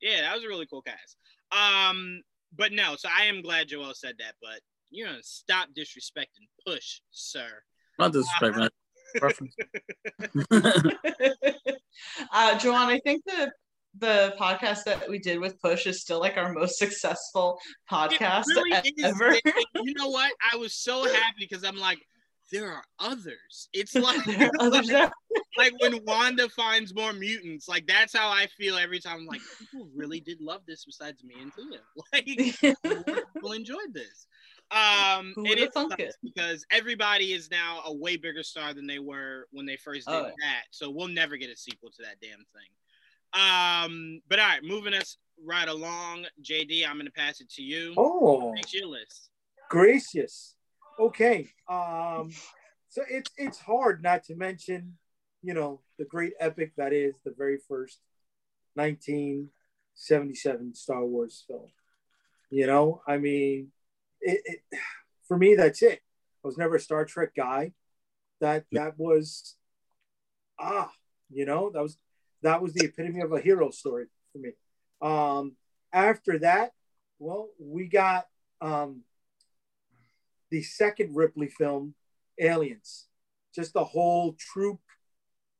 Yeah, 0.00 0.22
that 0.22 0.34
was 0.34 0.44
a 0.44 0.48
really 0.48 0.66
cool 0.66 0.82
cast. 0.82 1.16
Um, 1.52 2.22
but 2.56 2.72
no, 2.72 2.96
so 2.96 3.08
I 3.14 3.24
am 3.26 3.42
glad 3.42 3.68
Joel 3.68 3.92
said 3.94 4.14
that. 4.18 4.34
But 4.40 4.60
you 4.90 5.04
know, 5.04 5.16
stop 5.20 5.68
disrespecting 5.78 6.48
Push, 6.66 7.00
sir. 7.10 7.48
Not 7.98 8.12
disrespect, 8.14 8.56
man. 8.56 8.70
Preference. 9.16 9.54
uh, 12.32 12.58
Joanne, 12.58 12.88
I 12.88 13.00
think 13.04 13.22
the 13.26 13.52
the 13.98 14.34
podcast 14.38 14.84
that 14.84 15.08
we 15.08 15.18
did 15.18 15.40
with 15.40 15.60
Push 15.60 15.86
is 15.86 16.00
still 16.00 16.20
like 16.20 16.36
our 16.36 16.52
most 16.52 16.78
successful 16.78 17.58
podcast 17.90 18.44
really 18.48 18.70
is. 18.96 19.04
ever. 19.04 19.34
You 19.82 19.94
know 19.94 20.08
what? 20.08 20.32
I 20.52 20.56
was 20.56 20.74
so 20.74 21.04
happy 21.04 21.46
because 21.48 21.64
I'm 21.64 21.76
like, 21.76 21.98
there 22.52 22.70
are 22.70 22.82
others. 22.98 23.68
It's 23.72 23.94
like, 23.96 24.24
There 24.24 24.48
are 24.48 24.50
others 24.60 24.90
like, 24.90 25.12
like 25.56 25.72
when 25.80 26.00
Wanda 26.04 26.48
finds 26.50 26.94
more 26.94 27.12
mutants. 27.12 27.68
Like 27.68 27.86
that's 27.86 28.14
how 28.16 28.28
I 28.28 28.46
feel 28.58 28.76
every 28.76 29.00
time. 29.00 29.20
I'm 29.20 29.26
like, 29.26 29.40
people 29.58 29.88
really 29.94 30.20
did 30.20 30.40
love 30.40 30.62
this 30.66 30.84
besides 30.84 31.22
me 31.24 31.34
and 31.40 31.52
Tia. 31.54 31.80
Like 32.12 33.24
people 33.34 33.52
enjoyed 33.52 33.92
this. 33.92 34.26
Um, 34.72 35.32
and 35.36 35.46
it 35.48 35.72
it? 35.74 36.14
because 36.22 36.64
everybody 36.70 37.32
is 37.32 37.50
now 37.50 37.80
a 37.86 37.92
way 37.92 38.16
bigger 38.16 38.44
star 38.44 38.72
than 38.72 38.86
they 38.86 39.00
were 39.00 39.48
when 39.50 39.66
they 39.66 39.76
first 39.76 40.06
did 40.06 40.14
Oh, 40.14 40.22
that. 40.24 40.64
So 40.70 40.90
we'll 40.90 41.08
never 41.08 41.36
get 41.36 41.50
a 41.50 41.56
sequel 41.56 41.90
to 41.90 42.02
that 42.02 42.20
damn 42.22 42.38
thing. 42.38 42.70
Um, 43.32 44.20
but 44.28 44.38
all 44.38 44.46
right, 44.46 44.64
moving 44.64 44.94
us 44.94 45.16
right 45.44 45.68
along, 45.68 46.26
JD, 46.42 46.86
I'm 46.86 46.98
gonna 46.98 47.10
pass 47.10 47.40
it 47.40 47.50
to 47.52 47.62
you. 47.62 47.94
Oh, 47.96 48.52
Make 48.52 48.72
your 48.72 48.86
list. 48.86 49.30
gracious. 49.68 50.56
Okay. 50.98 51.48
Um, 51.68 52.32
so 52.88 53.02
it's 53.08 53.30
it's 53.36 53.58
hard 53.58 54.02
not 54.02 54.24
to 54.24 54.34
mention, 54.34 54.96
you 55.42 55.54
know, 55.54 55.80
the 55.98 56.04
great 56.04 56.32
epic 56.40 56.72
that 56.76 56.92
is 56.92 57.14
the 57.24 57.32
very 57.36 57.58
first 57.68 58.00
1977 58.74 60.74
Star 60.74 61.04
Wars 61.04 61.44
film. 61.46 61.68
You 62.50 62.66
know, 62.66 63.00
I 63.06 63.18
mean, 63.18 63.68
it, 64.20 64.40
it 64.44 64.60
for 65.28 65.38
me 65.38 65.54
that's 65.54 65.82
it. 65.82 66.00
I 66.44 66.48
was 66.48 66.58
never 66.58 66.76
a 66.76 66.80
Star 66.80 67.04
Trek 67.04 67.34
guy. 67.36 67.72
That 68.40 68.64
that 68.72 68.98
was 68.98 69.54
ah, 70.58 70.90
you 71.30 71.46
know, 71.46 71.70
that 71.70 71.82
was 71.82 71.96
that 72.42 72.62
was 72.62 72.72
the 72.72 72.86
epitome 72.86 73.20
of 73.20 73.32
a 73.32 73.40
hero 73.40 73.70
story 73.70 74.06
for 74.32 74.38
me. 74.38 74.50
Um, 75.02 75.56
after 75.92 76.38
that, 76.38 76.72
well, 77.18 77.50
we 77.58 77.86
got 77.86 78.26
um, 78.60 79.02
the 80.50 80.62
second 80.62 81.14
Ripley 81.16 81.48
film, 81.48 81.94
Aliens. 82.40 83.06
Just 83.54 83.72
the 83.72 83.84
whole 83.84 84.36
troop, 84.38 84.78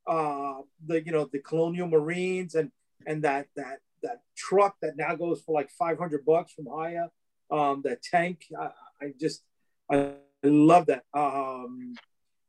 uh, 0.06 0.60
the 0.86 1.04
you 1.04 1.12
know 1.12 1.28
the 1.30 1.40
Colonial 1.40 1.88
Marines 1.88 2.54
and 2.54 2.70
and 3.06 3.24
that 3.24 3.48
that 3.56 3.80
that 4.02 4.22
truck 4.36 4.76
that 4.80 4.96
now 4.96 5.14
goes 5.16 5.42
for 5.42 5.52
like 5.52 5.70
five 5.70 5.98
hundred 5.98 6.24
bucks 6.24 6.52
from 6.52 6.66
Haya. 6.66 7.08
Um, 7.50 7.82
the 7.82 7.96
tank, 7.96 8.44
I, 8.58 8.70
I 9.02 9.12
just 9.20 9.42
I 9.90 10.12
love 10.44 10.86
that. 10.86 11.04
Um, 11.12 11.94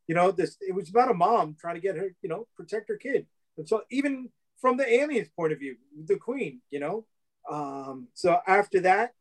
you 0.08 0.16
know, 0.16 0.32
this 0.32 0.58
it 0.62 0.76
was 0.76 0.90
about 0.90 1.10
a 1.10 1.14
mom 1.14 1.56
trying 1.60 1.76
to 1.76 1.82
get 1.82 1.96
her, 1.98 2.10
you 2.22 2.30
know, 2.30 2.48
protect 2.56 2.90
her 2.90 2.98
kid. 2.98 3.26
And 3.62 3.70
so 3.70 3.84
even 3.92 4.30
from 4.60 4.78
the 4.78 4.92
aliens 4.92 5.28
point 5.36 5.54
of 5.54 5.60
view, 5.60 5.76
the 6.06 6.16
queen, 6.16 6.62
you 6.72 6.80
know. 6.80 7.06
Um, 7.48 8.08
so 8.16 8.40
after 8.48 8.80
that, 8.80 9.14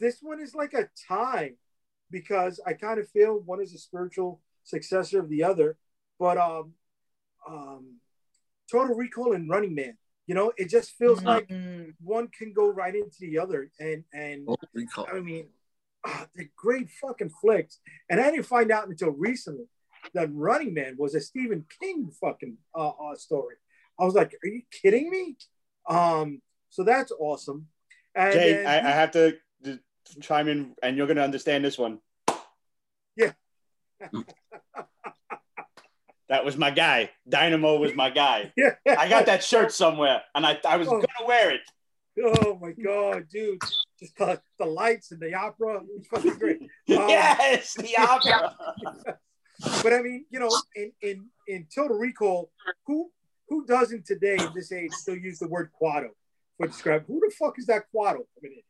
this 0.00 0.18
one 0.20 0.40
is 0.40 0.56
like 0.56 0.74
a 0.74 0.88
tie 1.08 1.52
because 2.10 2.58
I 2.66 2.72
kind 2.72 2.98
of 2.98 3.08
feel 3.10 3.38
one 3.38 3.62
is 3.62 3.72
a 3.74 3.78
spiritual 3.78 4.40
successor 4.64 5.20
of 5.20 5.28
the 5.28 5.44
other. 5.44 5.76
But 6.18 6.36
um, 6.36 6.72
um, 7.48 7.98
Total 8.68 8.96
Recall 8.96 9.34
and 9.34 9.48
Running 9.48 9.76
Man, 9.76 9.96
you 10.26 10.34
know, 10.34 10.52
it 10.56 10.68
just 10.68 10.90
feels 10.98 11.24
like 11.24 11.46
Mm. 11.46 11.94
one 12.02 12.26
can 12.36 12.52
go 12.52 12.66
right 12.68 12.94
into 12.96 13.20
the 13.20 13.38
other. 13.38 13.70
And 13.78 14.02
and 14.12 14.48
Total 14.48 14.68
Recall. 14.74 15.06
I 15.12 15.20
mean, 15.20 15.46
ah, 16.04 16.26
they're 16.34 16.50
great 16.56 16.90
fucking 16.90 17.30
flicks. 17.40 17.78
And 18.10 18.20
I 18.20 18.32
didn't 18.32 18.46
find 18.46 18.72
out 18.72 18.88
until 18.88 19.10
recently 19.10 19.66
that 20.14 20.28
Running 20.32 20.74
Man 20.74 20.96
was 20.98 21.14
a 21.14 21.20
Stephen 21.20 21.64
King 21.80 22.10
fucking 22.20 22.56
uh, 22.74 22.88
uh, 22.90 23.14
story. 23.16 23.56
I 24.00 24.04
was 24.04 24.14
like, 24.14 24.32
are 24.42 24.48
you 24.48 24.62
kidding 24.70 25.10
me? 25.10 25.36
Um, 25.88 26.40
so 26.70 26.84
that's 26.84 27.12
awesome. 27.18 27.66
And 28.14 28.32
Jay, 28.32 28.52
then- 28.54 28.66
I, 28.66 28.78
I 28.88 28.92
have 28.92 29.10
to 29.12 29.36
chime 30.20 30.48
in, 30.48 30.74
and 30.82 30.96
you're 30.96 31.06
going 31.06 31.16
to 31.16 31.24
understand 31.24 31.64
this 31.64 31.78
one. 31.78 31.98
Yeah. 33.16 33.32
that 36.28 36.44
was 36.44 36.56
my 36.56 36.70
guy. 36.70 37.10
Dynamo 37.28 37.76
was 37.78 37.94
my 37.94 38.10
guy. 38.10 38.52
yeah. 38.56 38.74
I 38.86 39.08
got 39.08 39.26
that 39.26 39.44
shirt 39.44 39.72
somewhere, 39.72 40.22
and 40.34 40.44
I, 40.46 40.58
I 40.66 40.76
was 40.76 40.88
Oh. 40.88 40.92
going 40.92 41.02
to 41.20 41.24
wear 41.26 41.50
it. 41.52 41.60
Oh 42.22 42.58
my 42.60 42.72
god, 42.72 43.26
dude! 43.30 43.58
Just 43.98 44.18
the, 44.18 44.38
the 44.58 44.66
lights 44.66 45.12
and 45.12 45.20
the 45.20 45.34
opera. 45.34 45.80
It's 45.96 46.08
fucking 46.08 46.34
great. 46.38 46.58
Um, 46.90 47.08
yes, 47.08 47.72
the 47.72 47.96
opera. 47.96 48.54
But 49.82 49.92
I 49.92 50.02
mean, 50.02 50.24
you 50.30 50.40
know, 50.40 50.50
in 50.74 50.92
in 51.02 51.26
in 51.48 51.66
Total 51.74 51.96
Recall, 51.96 52.50
who 52.86 53.10
who 53.48 53.64
doesn't 53.66 54.06
today 54.06 54.36
in 54.38 54.48
this 54.54 54.72
age 54.72 54.92
still 54.92 55.16
use 55.16 55.38
the 55.38 55.48
word 55.48 55.70
Kuato 55.80 56.10
for 56.62 56.66
describe 56.66 57.04
who 57.06 57.20
the 57.20 57.32
fuck 57.34 57.58
is 57.58 57.66
that 57.66 57.84
Kuato? 57.94 58.20
I 58.20 58.40
mean, 58.42 58.62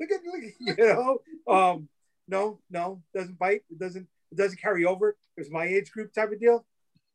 look 0.00 0.10
at 0.10 0.20
look 0.24 0.44
at 0.44 0.78
you 0.78 0.94
know. 0.94 1.18
Um, 1.52 1.88
no, 2.28 2.60
no, 2.70 3.02
doesn't 3.14 3.38
bite. 3.38 3.62
It 3.70 3.78
doesn't 3.78 4.06
it 4.30 4.36
doesn't 4.36 4.60
carry 4.60 4.84
over. 4.84 5.16
It's 5.36 5.50
my 5.50 5.64
age 5.64 5.90
group 5.90 6.12
type 6.12 6.32
of 6.32 6.40
deal. 6.40 6.64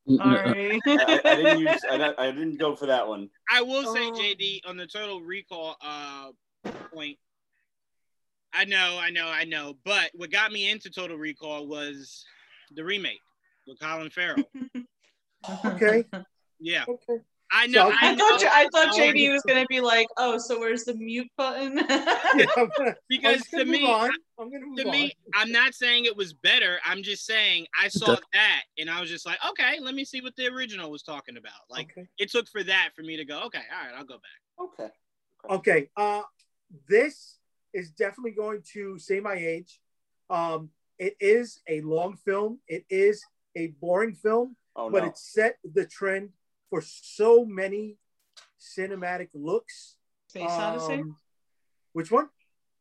Sorry. 0.07 0.81
I, 0.85 1.21
I 1.23 1.35
didn't 1.35 1.59
use. 1.59 1.81
I, 1.89 2.13
I 2.17 2.31
didn't 2.31 2.57
go 2.57 2.75
for 2.75 2.87
that 2.87 3.07
one. 3.07 3.29
I 3.49 3.61
will 3.61 3.93
say, 3.93 4.07
Oh. 4.07 4.11
JD, 4.11 4.61
on 4.65 4.75
the 4.75 4.87
Total 4.87 5.21
Recall 5.21 5.77
uh, 5.81 6.31
point, 6.93 7.17
I 8.53 8.65
know, 8.65 8.97
I 8.99 9.11
know, 9.11 9.27
I 9.27 9.45
know. 9.45 9.77
But 9.85 10.11
what 10.13 10.31
got 10.31 10.51
me 10.51 10.69
into 10.69 10.89
Total 10.89 11.17
Recall 11.17 11.67
was 11.67 12.25
the 12.75 12.83
remake 12.83 13.21
with 13.67 13.79
Colin 13.79 14.09
Farrell. 14.09 14.43
Okay, 15.65 16.05
Yeah, 16.61 16.85
okay. 16.87 17.21
I 17.51 17.67
know. 17.67 17.89
So- 17.89 17.95
I, 18.01 18.11
I 18.11 18.15
thought 18.15 18.41
know, 18.41 18.49
I 18.49 18.67
thought 18.71 18.95
JD 18.95 19.31
was 19.31 19.43
gonna 19.45 19.65
be 19.67 19.81
like, 19.81 20.07
oh, 20.17 20.37
so 20.37 20.59
where's 20.59 20.85
the 20.85 20.95
mute 20.95 21.29
button? 21.37 21.77
Yeah, 22.35 22.45
gonna, 22.55 22.95
because 23.09 23.41
to 23.47 23.65
me. 23.65 23.85
I'm 23.85 24.49
gonna 24.49 24.65
move 24.65 24.77
to 24.77 24.85
on. 24.85 24.91
me, 24.91 25.13
I'm 25.35 25.51
not 25.51 25.75
saying 25.75 26.05
it 26.05 26.15
was 26.15 26.33
better. 26.33 26.79
I'm 26.83 27.03
just 27.03 27.25
saying 27.25 27.67
I 27.79 27.89
saw 27.89 28.15
that 28.33 28.63
and 28.79 28.89
I 28.89 29.01
was 29.01 29.09
just 29.09 29.25
like, 29.25 29.37
okay, 29.49 29.79
let 29.81 29.93
me 29.93 30.03
see 30.03 30.21
what 30.21 30.35
the 30.35 30.47
original 30.47 30.89
was 30.89 31.03
talking 31.03 31.37
about. 31.37 31.51
Like 31.69 31.91
okay. 31.95 32.07
it 32.17 32.31
took 32.31 32.47
for 32.47 32.63
that 32.63 32.91
for 32.95 33.03
me 33.03 33.17
to 33.17 33.25
go, 33.25 33.43
okay, 33.43 33.61
all 33.71 33.85
right, 33.85 33.95
I'll 33.95 34.05
go 34.05 34.15
back. 34.15 34.69
Okay. 34.81 34.93
Okay. 35.49 35.89
Uh, 35.95 36.21
this 36.89 37.37
is 37.73 37.91
definitely 37.91 38.31
going 38.31 38.63
to 38.73 38.97
say 38.97 39.19
my 39.19 39.35
age. 39.35 39.79
Um, 40.29 40.69
it 41.07 41.15
is 41.19 41.59
a 41.67 41.81
long 41.81 42.11
film. 42.27 42.59
It 42.67 42.83
is 42.89 43.21
a 43.55 43.67
boring 43.81 44.13
film, 44.15 44.55
Oh 44.75 44.89
but 44.89 45.03
no. 45.03 45.09
it 45.09 45.17
set 45.17 45.57
the 45.77 45.85
trend 45.85 46.29
for 46.69 46.81
so 46.81 47.45
many 47.45 47.97
cinematic 48.59 49.29
looks. 49.33 49.95
Space 50.27 50.49
Odyssey. 50.49 51.01
Um, 51.01 51.17
which 51.93 52.11
one? 52.11 52.27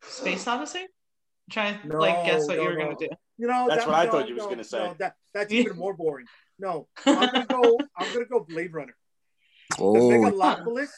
Space 0.03 0.47
Odyssey. 0.47 0.81
I'm 0.85 1.51
trying 1.51 1.81
to 1.81 1.89
No, 1.89 1.99
like 1.99 2.25
guess 2.27 2.47
what 2.47 2.57
no, 2.57 2.63
you 2.63 2.69
were 2.69 2.77
no. 2.77 2.85
gonna 2.85 2.97
do. 2.99 3.09
You 3.39 3.47
know, 3.49 3.67
That's 3.69 3.85
that- 3.85 3.89
what 3.91 3.97
I 3.97 4.11
thought 4.11 4.29
you 4.29 4.35
was 4.37 4.45
no, 4.45 4.51
gonna 4.51 4.65
say. 4.65 4.79
no, 4.79 4.95
that 5.01 5.15
that's 5.35 5.53
even 5.61 5.77
more 5.77 5.95
boring. 5.95 6.27
No, 6.59 6.89
I'm 7.07 7.27
gonna 7.33 7.47
go. 7.47 7.79
I'm 7.99 8.13
gonna 8.13 8.27
go 8.27 8.41
Blade 8.49 8.73
Runner. 8.73 8.97
the 9.77 9.83
Oh, 9.85 9.95
megalopolis 9.95 10.93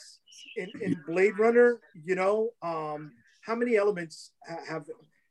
in, 0.56 0.68
in 0.80 0.92
Blade 1.06 1.38
Runner, 1.38 1.80
you 2.08 2.14
know, 2.16 2.50
um, 2.62 3.12
how 3.40 3.54
many 3.54 3.76
elements 3.76 4.32
have, 4.68 4.84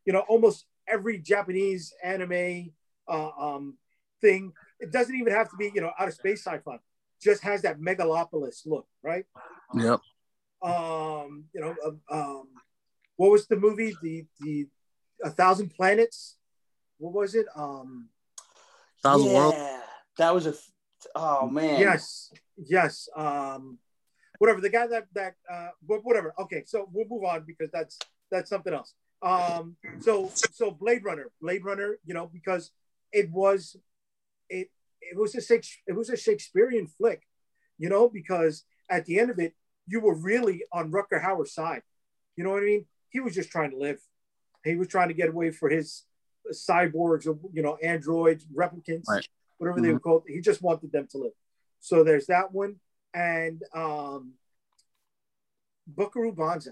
you 0.06 0.13
know, 0.13 0.23
almost 0.27 0.65
every 0.88 1.19
Japanese 1.19 1.93
anime 2.04 2.72
uh, 3.08 3.30
um, 3.39 3.78
thing. 4.22 4.54
It 4.80 4.91
doesn't 4.91 5.15
even 5.15 5.34
have 5.34 5.50
to 5.50 5.58
be, 5.58 5.72
you 5.74 5.82
know, 5.82 5.91
outer 5.98 6.12
space 6.12 6.43
sci-fi. 6.43 6.78
Just 7.22 7.43
has 7.43 7.62
that 7.62 7.80
megalopolis 7.80 8.65
look, 8.65 8.88
right? 9.02 9.26
yep. 9.76 10.02
Um, 10.62 11.46
you 11.54 11.62
know, 11.62 11.76
um, 11.86 12.02
um, 12.10 12.48
what 13.15 13.32
was 13.32 13.48
the 13.48 13.56
movie? 13.56 13.96
The 14.02 14.26
the 14.39 14.67
A 15.24 15.30
Thousand 15.30 15.69
Planets. 15.69 16.38
What 16.98 17.13
was 17.13 17.36
it? 17.36 17.46
Um, 17.56 18.10
Thousand 19.02 19.30
yeah, 19.30 19.36
World. 19.36 19.56
that 20.17 20.34
was 20.34 20.46
a. 20.46 20.50
f- 20.50 20.69
Oh 21.15 21.50
man. 21.50 21.82
Yes, 21.82 22.32
yes. 22.56 23.10
Um, 23.13 23.78
whatever 24.38 24.62
the 24.62 24.69
guy 24.69 24.88
that 24.88 25.08
that 25.13 25.36
uh, 25.52 25.69
whatever. 25.86 26.34
Okay, 26.39 26.63
so 26.65 26.88
we'll 26.93 27.08
move 27.10 27.26
on 27.26 27.43
because 27.46 27.69
that's 27.72 28.00
that's 28.32 28.50
something 28.50 28.74
else. 28.74 28.93
Um, 29.23 29.77
so 29.99 30.32
so 30.51 30.69
Blade 30.69 31.03
Runner, 31.03 31.28
Blade 31.41 31.63
Runner, 31.63 31.97
you 32.05 32.13
know, 32.13 32.30
because 32.32 32.71
it 33.11 33.32
was 33.32 33.78
it 34.49 34.69
it 35.01 35.17
was 35.17 35.34
a 35.36 35.61
it 35.88 35.93
was 35.95 36.09
a 36.09 36.17
Shakespearean 36.17 36.88
flick, 36.88 37.21
you 37.78 37.89
know, 37.89 38.09
because 38.09 38.65
at 38.89 39.05
the 39.05 39.19
end 39.19 39.32
of 39.32 39.39
it, 39.39 39.53
you 39.88 40.01
were 40.01 40.13
really 40.13 40.63
on 40.74 40.91
Rutger 40.91 41.24
Hauer's 41.24 41.53
side. 41.53 41.84
You 42.36 42.43
know 42.43 42.51
what 42.51 42.63
I 42.63 42.65
mean? 42.65 42.86
He 43.09 43.21
was 43.21 43.34
just 43.34 43.49
trying 43.49 43.71
to 43.71 43.78
live. 43.78 44.01
He 44.65 44.76
was 44.76 44.88
trying 44.89 45.07
to 45.07 45.13
get 45.13 45.30
away 45.30 45.51
for 45.51 45.69
his 45.69 46.03
cyborgs 46.51 47.26
or 47.26 47.38
you 47.53 47.61
know 47.61 47.78
androids, 47.78 48.45
replicants 48.53 49.07
Right. 49.07 49.28
whatever 49.57 49.80
they 49.80 49.93
were 49.93 49.99
called. 49.99 50.24
He 50.28 50.41
just 50.41 50.61
wanted 50.61 50.91
them 50.91 51.07
to 51.11 51.17
live. 51.17 51.32
So 51.80 52.03
there's 52.03 52.28
that 52.28 52.51
one. 52.51 52.76
And 53.13 53.63
um 53.74 54.34
Buckaroo 55.88 56.34
Banzai. 56.34 56.71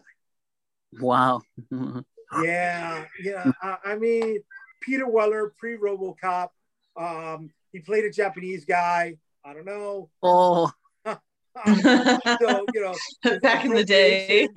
Wow. 1.00 1.42
Yeah, 2.44 3.06
yeah. 3.24 3.52
I, 3.62 3.78
I 3.86 3.96
mean, 3.98 4.40
Peter 4.82 5.08
Weller, 5.08 5.54
pre 5.58 5.78
Robocop. 5.78 6.50
Um, 6.98 7.52
he 7.72 7.80
played 7.80 8.06
a 8.06 8.10
Japanese 8.12 8.66
guy. 8.66 9.18
I 9.46 9.54
don't 9.54 9.66
know. 9.66 10.10
oh, 10.24 10.72
so 11.06 12.66
you 12.74 12.82
know, 12.82 12.96
Back 13.42 13.66
in 13.66 13.74
the 13.74 13.84
day. 13.84 14.48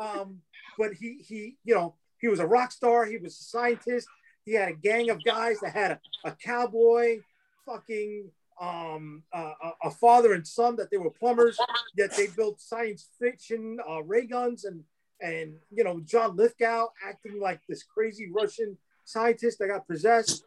um, 0.00 0.38
but 0.78 0.92
he 0.94 1.18
he 1.26 1.56
you 1.64 1.74
know 1.74 1.94
he 2.18 2.28
was 2.28 2.40
a 2.40 2.46
rock 2.46 2.72
star. 2.72 3.04
He 3.04 3.18
was 3.18 3.38
a 3.38 3.44
scientist. 3.44 4.08
He 4.44 4.54
had 4.54 4.68
a 4.68 4.74
gang 4.74 5.10
of 5.10 5.24
guys 5.24 5.60
that 5.60 5.72
had 5.72 5.92
a, 5.92 6.00
a 6.24 6.32
cowboy, 6.32 7.20
fucking 7.64 8.30
um, 8.60 9.22
uh, 9.32 9.52
a- 9.62 9.88
a 9.88 9.90
father 9.90 10.32
and 10.32 10.46
son 10.46 10.76
that 10.76 10.90
they 10.90 10.96
were 10.98 11.10
plumbers. 11.10 11.58
Yet 11.96 12.14
they 12.16 12.26
built 12.36 12.60
science 12.60 13.08
fiction 13.20 13.78
uh, 13.88 14.02
ray 14.02 14.26
guns 14.26 14.64
and 14.64 14.84
and 15.24 15.54
you 15.72 15.82
know 15.82 16.00
John 16.04 16.36
Lithgow 16.36 16.86
acting 17.04 17.40
like 17.40 17.60
this 17.68 17.82
crazy 17.82 18.30
Russian 18.30 18.76
scientist 19.04 19.58
that 19.58 19.68
got 19.68 19.88
possessed. 19.88 20.44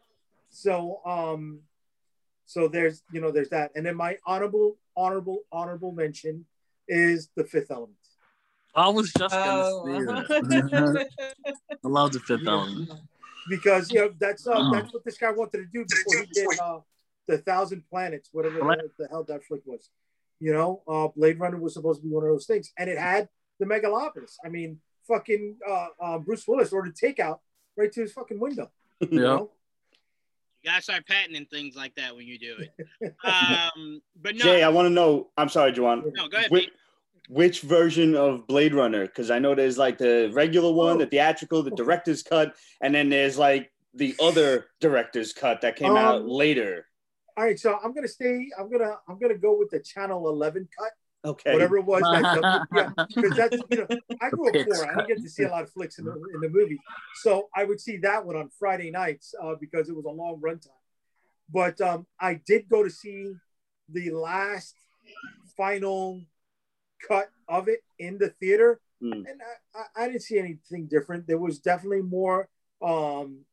So 0.50 1.00
um, 1.04 1.60
so 2.46 2.68
there's 2.68 3.02
you 3.12 3.20
know 3.20 3.30
there's 3.30 3.50
that, 3.50 3.72
and 3.74 3.84
then 3.84 3.96
my 3.96 4.16
honorable 4.26 4.76
honorable 4.96 5.40
honorable 5.52 5.92
mention 5.92 6.46
is 6.86 7.28
the 7.36 7.44
Fifth 7.44 7.70
Element. 7.70 7.96
I 8.74 8.88
was 8.88 9.12
just 9.12 9.34
Oh. 9.36 9.82
gonna 10.06 10.26
say 10.28 10.40
that. 10.40 11.08
I 11.84 11.88
love 11.88 12.12
the 12.12 12.20
Fifth 12.20 12.42
Yeah. 12.44 12.52
Element. 12.52 12.90
because 13.48 13.90
you 13.90 13.98
know 14.00 14.10
that's 14.18 14.46
uh, 14.46 14.52
Oh. 14.56 14.70
that's 14.72 14.92
what 14.94 15.04
this 15.04 15.18
guy 15.18 15.32
wanted 15.32 15.58
to 15.58 15.66
do 15.66 15.84
before 15.84 16.20
he 16.20 16.26
did 16.32 16.46
uh, 16.60 16.78
the 17.26 17.38
Thousand 17.38 17.82
Planets, 17.90 18.28
whatever 18.32 18.60
the, 18.60 18.90
the 18.98 19.08
hell 19.08 19.24
that 19.24 19.44
flick 19.44 19.62
was. 19.66 19.90
You 20.40 20.52
know, 20.52 20.82
uh, 20.86 21.08
Blade 21.08 21.40
Runner 21.40 21.58
was 21.58 21.74
supposed 21.74 22.00
to 22.00 22.06
be 22.08 22.14
one 22.14 22.22
of 22.22 22.30
those 22.30 22.46
things, 22.46 22.72
and 22.78 22.88
it 22.88 22.96
had 22.96 23.28
the 23.58 23.66
Megalopolis. 23.66 24.36
I 24.44 24.48
mean, 24.48 24.80
fucking 25.06 25.56
uh, 25.68 25.86
uh, 26.00 26.18
Bruce 26.18 26.46
Willis 26.46 26.72
ordered 26.72 26.96
takeout 26.96 27.38
right 27.76 27.90
to 27.92 28.00
his 28.02 28.12
fucking 28.12 28.38
window. 28.40 28.70
You 29.00 29.08
Yeah. 29.12 29.20
know? 29.20 29.50
You 30.62 30.70
gotta 30.70 30.82
start 30.82 31.06
patenting 31.06 31.46
things 31.46 31.76
like 31.76 31.94
that 31.94 32.16
when 32.16 32.26
you 32.26 32.38
do 32.38 32.56
it. 32.58 33.14
Um, 33.24 34.02
but 34.20 34.34
no, 34.34 34.42
Jay, 34.44 34.62
I 34.64 34.68
want 34.68 34.86
to 34.86 34.90
know. 34.90 35.28
I'm 35.36 35.48
sorry, 35.48 35.72
Juwan. 35.72 36.12
no, 36.14 36.28
go 36.28 36.36
ahead. 36.36 36.50
Which, 36.50 36.68
which 37.28 37.60
version 37.60 38.16
of 38.16 38.46
Blade 38.48 38.74
Runner? 38.74 39.06
Because 39.06 39.30
I 39.30 39.38
know 39.38 39.54
there's 39.54 39.78
like 39.78 39.98
the 39.98 40.30
regular 40.32 40.72
one, 40.72 40.96
Oh. 40.96 40.98
the 40.98 41.06
theatrical, 41.06 41.62
the 41.62 41.70
director's 41.70 42.22
cut, 42.22 42.56
and 42.80 42.92
then 42.94 43.08
there's 43.08 43.38
like 43.38 43.70
the 43.94 44.14
other 44.20 44.66
director's 44.80 45.32
cut 45.32 45.60
that 45.60 45.76
came 45.76 45.96
out 45.96 46.22
Um, 46.22 46.28
later. 46.28 46.86
All 47.36 47.44
right, 47.44 47.58
so 47.58 47.78
I'm 47.82 47.92
gonna 47.94 48.08
stay. 48.08 48.48
I'm 48.58 48.68
gonna 48.70 48.98
I'm 49.08 49.18
gonna 49.20 49.38
go 49.38 49.56
with 49.56 49.70
the 49.70 49.78
Channel 49.78 50.28
11 50.28 50.68
cut, 50.76 50.90
Okay. 51.24 51.52
whatever 51.52 51.78
it 51.78 51.84
was. 51.84 52.02
That, 52.02 52.66
yeah, 52.74 52.90
because 53.08 53.36
that's 53.36 53.56
you 53.70 53.78
know 53.78 53.86
I 54.22 54.30
grew 54.30 54.48
up 54.48 54.52
Pix 54.54 54.64
poor. 54.66 54.86
I 54.86 54.94
didn't 54.94 55.08
get 55.08 55.22
to 55.22 55.28
see 55.28 55.42
a 55.42 55.50
lot 55.50 55.62
of 55.64 55.70
flicks 55.70 55.98
in 55.98 56.04
the 56.04 56.12
in 56.34 56.40
the 56.40 56.48
movie, 56.48 56.78
so 57.22 57.48
I 57.54 57.64
would 57.64 57.80
see 57.80 57.96
that 57.98 58.24
one 58.24 58.36
on 58.36 58.50
Friday 58.58 58.90
nights 58.90 59.34
uh, 59.42 59.54
because 59.60 59.88
it 59.88 59.96
was 59.96 60.04
a 60.04 60.10
long 60.10 60.40
runtime. 60.40 60.68
But 61.52 61.80
um, 61.80 62.06
I 62.20 62.40
did 62.46 62.68
go 62.68 62.82
to 62.84 62.90
see 62.90 63.32
the 63.88 64.10
last 64.10 64.74
final 65.56 66.22
cut 67.06 67.30
of 67.48 67.68
it 67.68 67.80
in 67.98 68.18
the 68.18 68.30
theater, 68.30 68.80
Hmm. 69.00 69.12
and 69.12 69.40
I, 69.74 69.78
I, 69.78 70.04
I 70.04 70.06
didn't 70.08 70.22
see 70.22 70.38
anything 70.38 70.86
different. 70.88 71.26
There 71.26 71.38
was 71.38 71.60
definitely 71.60 72.02
more 72.02 72.48
um, 72.82 73.44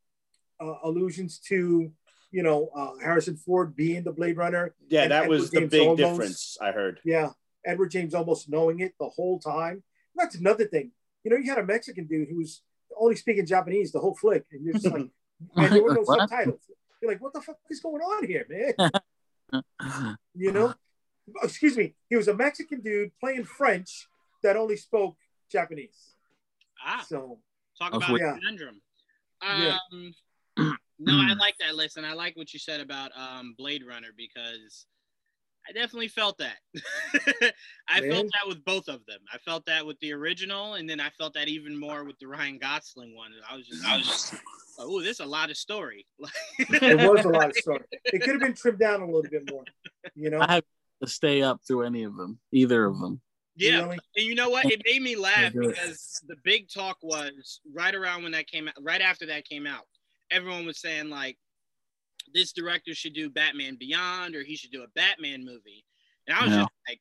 uh, 0.60 0.74
allusions 0.84 1.40
to 1.48 1.92
you 2.32 2.44
know 2.44 2.70
uh, 2.76 2.92
Harrison 3.04 3.38
Ford 3.38 3.76
being 3.76 4.04
the 4.04 4.12
Blade 4.12 4.38
Runner. 4.38 4.74
Yeah, 4.88 5.08
that 5.08 5.30
was 5.30 5.52
the 5.52 5.68
big 5.68 5.82
Olmos. 5.82 5.98
difference 5.98 6.58
I 6.62 6.72
heard. 6.72 7.00
Yeah, 7.06 7.30
Edward 7.66 7.92
James 7.92 8.14
Olmos 8.14 8.48
knowing 8.50 8.80
it 8.80 8.94
the 9.00 9.10
whole 9.10 9.40
time. 9.40 9.84
That's 10.16 10.36
another 10.36 10.66
thing. 10.66 10.92
You 11.24 11.32
know, 11.32 11.38
you 11.38 11.50
had 11.50 11.60
a 11.60 11.66
Mexican 11.66 12.06
dude 12.06 12.30
who 12.30 12.38
was 12.38 12.62
only 12.98 13.16
speaking 13.16 13.46
Japanese 13.46 13.92
the 13.92 14.00
whole 14.00 14.16
flick, 14.16 14.46
and 14.52 14.64
you're 14.64 14.74
just 14.74 14.86
like, 14.86 15.08
and 15.56 15.72
there 15.74 15.84
were 15.84 15.94
no 15.94 16.02
What? 16.02 16.20
subtitles. 16.30 16.62
You're 17.02 17.12
like, 17.12 17.22
what 17.22 17.34
the 17.34 17.42
fuck 17.42 17.58
is 17.70 17.80
going 17.82 18.02
on 18.02 18.26
here, 18.28 18.46
man? 18.50 18.92
You 20.34 20.52
know? 20.52 20.74
Excuse 21.44 21.78
me. 21.78 21.96
He 22.10 22.16
was 22.16 22.28
a 22.28 22.34
Mexican 22.36 22.82
dude 22.82 23.12
playing 23.20 23.46
French 23.46 24.08
that 24.44 24.56
only 24.58 24.76
spoke 24.78 25.16
Japanese. 25.52 26.14
Ah, 26.86 27.04
So 27.08 27.40
talk 27.80 27.94
about 27.94 28.12
waiting- 28.12 28.28
a 28.28 28.34
conundrum. 28.34 28.82
Yeah. 29.44 29.78
Um, 29.92 30.14
no, 31.00 31.14
I 31.14 31.34
like 31.34 31.58
that 31.60 31.76
list, 31.76 31.98
and 31.98 32.06
I 32.06 32.14
like 32.14 32.36
what 32.38 32.54
you 32.54 32.60
said 32.60 32.80
about 32.80 33.12
um, 33.18 33.54
Blade 33.58 33.84
Runner 33.88 34.10
because 34.16 34.86
I 35.68 35.72
definitely 35.72 36.08
felt 36.10 36.38
that. 36.38 36.58
I 37.90 38.02
Man. 38.02 38.12
felt 38.12 38.26
that 38.26 38.48
with 38.48 38.64
both 38.66 38.88
of 38.88 39.06
them. 39.08 39.20
I 39.34 39.38
felt 39.40 39.66
that 39.66 39.86
with 39.86 40.00
the 40.00 40.14
original, 40.14 40.76
and 40.76 40.90
then 40.90 41.00
I 41.00 41.10
felt 41.18 41.34
that 41.34 41.48
even 41.48 41.80
more 41.80 42.04
with 42.04 42.18
the 42.20 42.28
Ryan 42.28 42.60
Gosling 42.60 43.16
one. 43.16 43.32
I 43.50 43.56
was 43.56 43.66
just, 43.68 43.86
I 43.86 43.98
was 43.98 44.06
just, 44.06 44.36
oh, 44.78 45.02
this 45.02 45.20
is 45.20 45.20
a 45.22 45.26
lot 45.26 45.50
of 45.50 45.58
story. 45.58 46.06
it 46.60 47.10
was 47.12 47.26
a 47.26 47.30
lot 47.30 47.50
of 47.50 47.56
story. 47.56 47.82
It 48.06 48.20
could 48.20 48.32
have 48.32 48.42
been 48.42 48.54
trimmed 48.54 48.80
down 48.80 49.02
a 49.02 49.06
little 49.06 49.24
bit 49.24 49.50
more. 49.52 49.64
You 50.16 50.30
know? 50.30 50.40
I 50.42 50.54
have 50.56 50.64
to 51.02 51.10
stay 51.10 51.42
up 51.42 51.62
through 51.68 51.84
any 51.84 52.04
of 52.04 52.16
them, 52.16 52.40
either 52.52 52.86
of 52.86 53.00
them. 53.00 53.22
yeah, 53.56 53.82
Really? 53.84 53.98
And 54.18 54.26
you 54.26 54.36
know 54.36 54.50
what? 54.50 54.66
It 54.72 54.82
made 54.86 55.02
me 55.02 55.16
laugh 55.16 55.36
Yeah, 55.42 55.50
do 55.50 55.62
it. 55.70 55.76
because 55.76 56.22
the 56.28 56.36
big 56.44 56.70
talk 56.70 56.98
was 57.02 57.60
right 57.74 57.96
around 57.96 58.24
when 58.24 58.34
that 58.34 58.48
came 58.48 58.68
out, 58.68 58.76
right 58.82 59.02
after 59.02 59.26
that 59.28 59.46
came 59.50 59.66
out. 59.66 59.84
Everyone 60.32 60.66
was 60.66 60.80
saying, 60.80 61.10
like, 61.10 61.38
this 62.34 62.52
director 62.52 62.94
should 62.94 63.14
do 63.14 63.30
Batman 63.30 63.76
Beyond 63.80 64.36
or 64.36 64.44
he 64.44 64.56
should 64.56 64.72
do 64.72 64.84
a 64.84 64.88
Batman 64.96 65.46
movie. 65.46 65.86
And 66.28 66.38
I 66.38 66.44
was 66.44 66.52
Yeah. 66.52 66.60
just 66.62 66.72
like, 66.90 67.00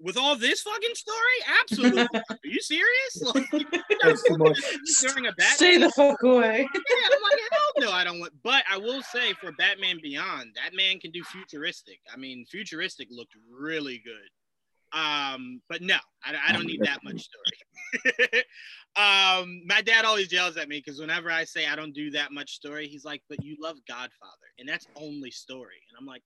with 0.00 0.16
all 0.16 0.34
this 0.36 0.62
fucking 0.62 0.94
story? 0.94 1.18
Absolutely. 1.60 2.02
Are 2.30 2.36
you 2.44 2.60
serious? 2.60 3.22
Like, 3.34 3.50
That's 4.02 4.22
too 4.24 4.36
during 5.08 5.26
a 5.26 5.32
Batman 5.32 5.54
Stay 5.56 5.78
the 5.78 5.90
fuck 5.92 6.20
away. 6.24 6.66
yeah, 6.74 7.06
I'm 7.06 7.22
like, 7.22 7.40
hell 7.52 7.72
no, 7.78 7.92
I 7.92 8.02
don't 8.02 8.18
want. 8.18 8.32
But 8.42 8.64
I 8.70 8.78
will 8.78 9.02
say 9.02 9.32
for 9.34 9.52
Batman 9.52 9.98
Beyond, 10.02 10.50
that 10.56 10.74
man 10.74 10.98
can 10.98 11.12
do 11.12 11.22
futuristic. 11.24 12.00
I 12.12 12.16
mean, 12.16 12.44
futuristic 12.50 13.08
looked 13.10 13.34
really 13.48 14.02
good. 14.04 14.28
Um, 14.92 15.60
but 15.68 15.82
no, 15.82 15.96
I, 16.24 16.34
I 16.48 16.52
don't 16.52 16.66
need 16.66 16.82
that 16.82 17.00
much 17.02 17.22
story. 17.22 18.28
um, 18.96 19.62
my 19.66 19.80
dad 19.82 20.04
always 20.04 20.32
yells 20.32 20.56
at 20.56 20.68
me 20.68 20.82
because 20.84 21.00
whenever 21.00 21.30
I 21.30 21.44
say 21.44 21.66
I 21.66 21.76
don't 21.76 21.94
do 21.94 22.10
that 22.10 22.32
much 22.32 22.52
story, 22.52 22.88
he's 22.88 23.04
like, 23.04 23.22
"But 23.28 23.42
you 23.42 23.56
love 23.60 23.76
Godfather, 23.88 24.48
and 24.58 24.68
that's 24.68 24.86
only 24.96 25.30
story." 25.30 25.80
And 25.88 25.98
I'm 25.98 26.06
like, 26.06 26.22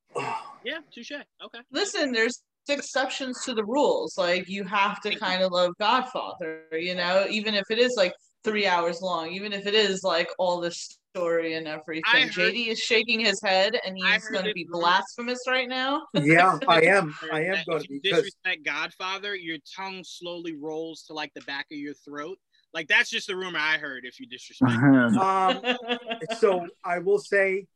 "Yeah, 0.65 0.79
touche. 0.93 1.13
Okay." 1.13 1.61
Listen, 1.71 2.13
there's 2.13 2.43
exceptions 2.69 3.43
to 3.45 3.55
the 3.55 3.65
rules. 3.65 4.19
Like 4.19 4.49
you 4.49 4.65
have 4.65 5.01
to 5.03 5.15
kind 5.15 5.43
of 5.43 5.53
love 5.53 5.73
Godfather, 5.79 6.65
you 6.73 6.95
know, 6.95 7.27
even 7.31 7.55
if 7.55 7.65
it 7.71 7.79
is 7.79 7.95
like 7.97 8.13
three 8.45 8.67
hours 8.67 9.01
long, 9.03 9.31
even 9.31 9.53
if 9.53 9.67
it 9.67 9.75
is 9.75 10.03
like 10.03 10.29
all 10.39 10.61
this 10.61 10.99
story 11.17 11.55
and 11.55 11.67
everything. 11.67 12.03
Heard- 12.07 12.31
JD 12.33 12.69
is 12.69 12.79
shaking 12.79 13.21
his 13.21 13.41
head 13.43 13.79
and 13.85 13.97
he's 13.97 14.29
going 14.29 14.45
to 14.45 14.51
it 14.51 14.55
be 14.55 14.65
from- 14.65 14.81
blasphemous 14.81 15.41
right 15.49 15.69
now. 15.69 16.03
yeah, 16.15 16.59
I 16.69 16.83
am. 16.83 17.15
I 17.33 17.45
am 17.45 17.65
going 17.69 17.83
to 17.83 17.89
be 17.89 18.01
disrespect 18.01 18.65
Godfather, 18.65 19.35
your 19.35 19.59
tongue 19.75 20.03
slowly 20.05 20.55
rolls 20.57 21.05
to 21.05 21.15
like 21.15 21.33
the 21.35 21.41
back 21.43 21.67
of 21.73 21.79
your 21.79 21.95
throat. 21.95 22.39
Like 22.75 22.89
that's 22.89 23.09
just 23.11 23.31
a 23.31 23.37
rumor 23.37 23.59
I 23.59 23.79
heard. 23.79 24.05
If 24.05 24.21
you 24.21 24.27
disrespect. 24.27 24.73
um, 25.17 25.63
so 26.39 26.67
I 26.85 26.99
will 26.99 27.19
say, 27.19 27.67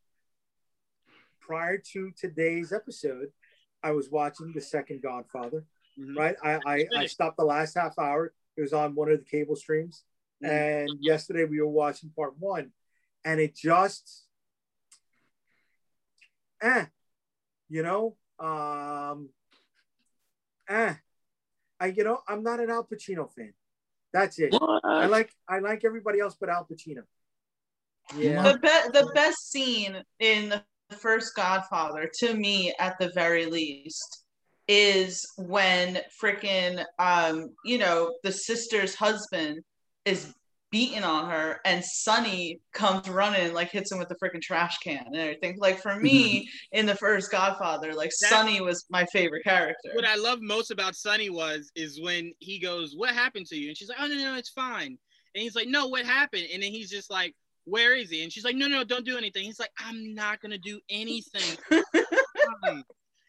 prior 1.41 1.79
to 1.93 2.11
today's 2.19 2.73
episode, 2.73 3.29
I 3.83 3.93
was 3.93 4.11
watching 4.11 4.53
the 4.55 4.61
second 4.61 5.03
Godfather. 5.03 5.65
Mhm. 5.99 6.17
Right, 6.17 6.37
I, 6.43 6.59
I 6.67 6.87
I 6.97 7.07
stopped 7.07 7.37
the 7.39 7.45
last 7.45 7.75
half 7.77 7.99
hour. 7.99 8.33
It 8.57 8.61
was 8.61 8.73
on 8.73 8.95
one 8.95 9.11
of 9.11 9.19
the 9.19 9.25
cable 9.25 9.57
streams, 9.57 10.05
Mhm. 10.43 10.49
and 10.51 10.91
yesterday 11.01 11.45
we 11.45 11.61
were 11.61 11.67
watching 11.69 12.11
part 12.15 12.35
one, 12.39 12.73
and 13.25 13.41
it 13.41 13.55
just, 13.55 14.25
eh, 16.63 16.87
you 17.69 17.83
know, 17.83 18.17
um, 18.39 19.29
eh, 20.69 20.95
I 21.79 21.87
you 21.87 22.05
know 22.05 22.21
I'm 22.29 22.43
not 22.43 22.61
an 22.61 22.71
Al 22.71 22.85
Pacino 22.85 23.33
fan. 23.33 23.53
That's 24.13 24.39
it. 24.39 24.53
What? 24.53 24.85
I 24.85 25.07
like 25.07 25.31
I 25.49 25.61
like 25.61 25.85
everybody 25.85 26.21
else 26.21 26.37
but 26.39 26.49
Al 26.49 26.67
Pacino. 26.71 27.03
Yeah. 28.17 28.43
the 28.43 28.59
be- 28.59 28.99
the 28.99 29.11
best 29.15 29.51
scene 29.51 30.03
in 30.19 30.49
the 30.49 30.97
first 30.97 31.35
Godfather, 31.37 32.11
to 32.19 32.35
me, 32.35 32.75
at 32.79 32.99
the 32.99 33.11
very 33.15 33.47
least, 33.47 34.25
is 34.67 35.25
when 35.37 36.01
freaking 36.21 36.85
um, 36.99 37.51
you 37.65 37.79
know, 37.79 38.17
the 38.25 38.33
sister's 38.33 38.95
husband 38.95 39.61
is 40.05 40.35
beating 40.71 41.03
on 41.03 41.29
her 41.29 41.61
and 41.65 41.85
Sonny 41.85 42.61
comes 42.73 43.09
running 43.09 43.53
like 43.53 43.71
hits 43.71 43.91
him 43.91 43.99
with 43.99 44.09
the 44.09 44.15
freaking 44.15 44.41
trash 44.41 44.79
can 44.79 45.05
and 45.07 45.17
everything. 45.17 45.59
Like 45.59 45.81
for 45.81 45.97
me, 45.97 46.43
mm-hmm. 46.43 46.79
in 46.79 46.87
the 46.87 46.95
first 46.95 47.31
Godfather, 47.31 47.93
like 47.93 48.11
That- 48.21 48.31
Sonny 48.31 48.61
was 48.61 48.85
my 48.91 49.05
favorite 49.07 49.43
character. 49.45 49.91
What 49.95 50.05
I 50.05 50.15
love 50.17 50.41
most 50.41 50.71
about 50.71 50.95
Sonny 50.95 51.29
was 51.31 51.71
is 51.75 52.01
when 52.01 52.33
he 52.39 52.59
goes, 52.59 52.95
"What 52.97 53.11
happened 53.15 53.47
to 53.47 53.57
you?" 53.57 53.69
And 53.69 53.77
she's 53.77 53.89
like, 53.89 53.99
"Oh 54.01 54.07
no, 54.07 54.15
no, 54.15 54.37
it's 54.37 54.51
fine." 54.51 54.97
And 55.35 55.43
he's 55.43 55.55
like, 55.57 55.69
"No, 55.69 55.89
what 55.89 56.05
happened?" 56.05 56.47
And 56.53 56.63
then 56.63 56.71
he's 56.71 56.91
just 56.91 57.11
like, 57.11 57.35
"Where 57.65 57.95
is 57.95 58.11
he?" 58.11 58.23
And 58.23 58.33
she's 58.33 58.45
like, 58.45 58.57
"No, 58.57 58.69
no, 58.69 58.85
don't 58.85 59.05
do 59.05 59.19
anything." 59.19 59.45
He's 59.45 59.61
like, 59.61 59.73
"I'm 59.79 60.15
not 60.15 60.41
gonna 60.41 60.59
do 60.59 60.81
anything." 60.89 61.59
Um, 62.69 62.85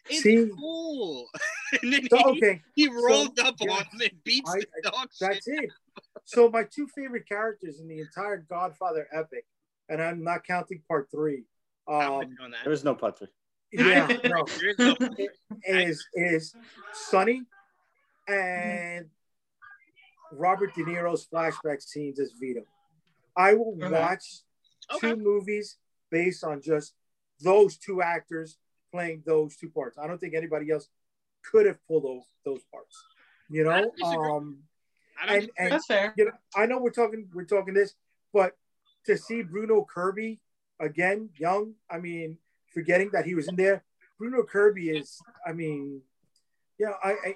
it's 0.09 0.23
See? 0.23 0.49
cool. 0.59 1.27
and 1.81 1.93
then 1.93 2.07
So 2.09 2.17
he, 2.17 2.23
okay, 2.25 2.61
he 2.75 2.87
rolled 2.89 3.39
up 3.39 3.55
yeah. 3.59 3.71
on 3.71 3.83
him 3.83 4.01
and 4.01 4.23
beats 4.23 4.49
I- 4.51 4.59
the 4.59 4.89
dog 4.89 5.09
shit. 5.17 5.29
that's 5.31 5.47
it. 5.47 5.69
So 6.25 6.49
my 6.49 6.63
two 6.63 6.87
favorite 6.87 7.27
characters 7.27 7.79
in 7.79 7.87
the 7.87 7.99
entire 7.99 8.37
Godfather 8.37 9.07
epic, 9.11 9.45
and 9.89 10.01
I'm 10.01 10.23
not 10.23 10.43
counting 10.45 10.81
part 10.87 11.09
three. 11.11 11.43
I'm 11.87 12.11
Um, 12.13 12.19
with 12.19 12.29
you 12.29 12.43
on 12.45 12.51
that. 12.51 12.63
There 12.63 12.71
was 12.71 12.83
no 12.83 12.95
part 12.95 13.17
three. 13.19 13.27
Yeah, 13.71 14.07
no. 14.25 14.45
there's 14.59 14.77
no- 14.79 14.97
is 15.63 16.03
is 16.13 16.55
Sonny 16.93 17.43
and 18.27 19.05
Robert 20.31 20.73
De 20.75 20.83
Niro's 20.83 21.27
flashback 21.27 21.81
scenes 21.81 22.19
as 22.19 22.31
Vito. 22.39 22.61
I 23.35 23.53
will 23.53 23.75
Okay. 23.81 23.91
watch 23.91 24.23
Okay. 24.93 25.09
two 25.09 25.15
movies 25.17 25.77
based 26.09 26.43
on 26.43 26.61
just 26.61 26.93
those 27.39 27.77
two 27.77 28.01
actors 28.01 28.57
playing 28.91 29.23
those 29.25 29.55
two 29.55 29.69
parts. 29.69 29.97
I 29.97 30.07
don't 30.07 30.19
think 30.19 30.33
anybody 30.35 30.69
else 30.71 30.87
could 31.43 31.65
have 31.65 31.77
pulled 31.87 32.03
those 32.03 32.23
those 32.45 32.61
parts. 32.71 33.05
You 33.49 33.63
know, 33.63 33.93
um, 34.03 34.03
I 34.03 34.15
don't 34.15 34.57
and 35.27 35.49
and 35.57 35.71
That's 35.71 35.85
fair. 35.85 36.13
you 36.17 36.25
know, 36.25 36.31
I 36.55 36.65
know 36.65 36.79
we're 36.79 36.91
talking 36.91 37.27
we're 37.33 37.45
talking 37.45 37.73
this, 37.73 37.95
but 38.33 38.55
to 39.05 39.17
see 39.17 39.41
Bruno 39.41 39.85
Kirby 39.85 40.39
again, 40.79 41.29
young, 41.37 41.73
I 41.89 41.99
mean, 41.99 42.37
forgetting 42.73 43.11
that 43.13 43.25
he 43.25 43.35
was 43.35 43.47
in 43.47 43.55
there. 43.55 43.83
Bruno 44.17 44.43
Kirby 44.43 44.89
is, 44.89 45.19
I 45.45 45.51
mean, 45.51 46.01
you 46.77 46.85
know, 46.85 46.93
I, 47.03 47.11
I 47.11 47.35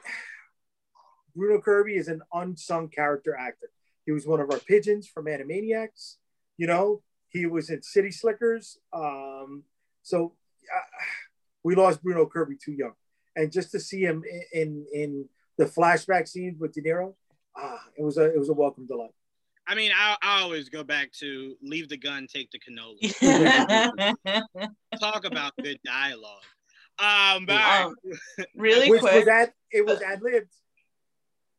Bruno 1.36 1.59
Kirby 1.59 1.95
is 1.95 2.07
an 2.07 2.21
unsung 2.33 2.89
character 2.89 3.36
actor. 3.36 3.69
He 4.05 4.11
was 4.11 4.27
one 4.27 4.39
of 4.39 4.51
our 4.51 4.59
pigeons 4.59 5.07
from 5.07 5.25
Animaniacs. 5.25 6.17
You 6.57 6.67
know, 6.67 7.01
he 7.29 7.45
was 7.45 7.69
in 7.69 7.81
City 7.81 8.11
Slickers. 8.11 8.77
Um, 8.93 9.63
so 10.03 10.33
uh, 10.73 11.03
we 11.63 11.75
lost 11.75 12.03
Bruno 12.03 12.25
Kirby 12.25 12.55
too 12.63 12.73
young, 12.73 12.93
and 13.36 13.51
just 13.51 13.71
to 13.71 13.79
see 13.79 14.01
him 14.01 14.23
in 14.53 14.61
in, 14.61 14.86
in 14.93 15.29
the 15.57 15.65
flashback 15.65 16.27
scenes 16.27 16.59
with 16.59 16.73
De 16.73 16.81
Niro, 16.81 17.15
ah, 17.57 17.81
it 17.97 18.03
was 18.03 18.17
a 18.17 18.25
it 18.25 18.37
was 18.39 18.49
a 18.49 18.53
welcome 18.53 18.85
delight. 18.85 19.11
I 19.67 19.73
mean, 19.73 19.91
I, 19.97 20.15
I 20.21 20.41
always 20.41 20.69
go 20.69 20.83
back 20.83 21.11
to 21.21 21.55
leave 21.61 21.89
the 21.89 21.97
gun, 21.97 22.27
take 22.31 22.51
the 22.51 22.59
cannoli. 22.59 23.01
Talk 24.99 25.25
about 25.25 25.53
good 25.61 25.79
dialogue. 25.83 26.43
Um, 26.99 27.45
but 27.47 27.55
all 27.55 27.57
right. 27.57 27.85
um, 27.85 27.95
really 28.55 28.89
Which 28.91 29.01
quick. 29.01 29.13
was 29.15 29.25
that 29.25 29.53
it 29.71 29.85
was 29.85 30.01
ad 30.01 30.21
libbed. 30.21 30.53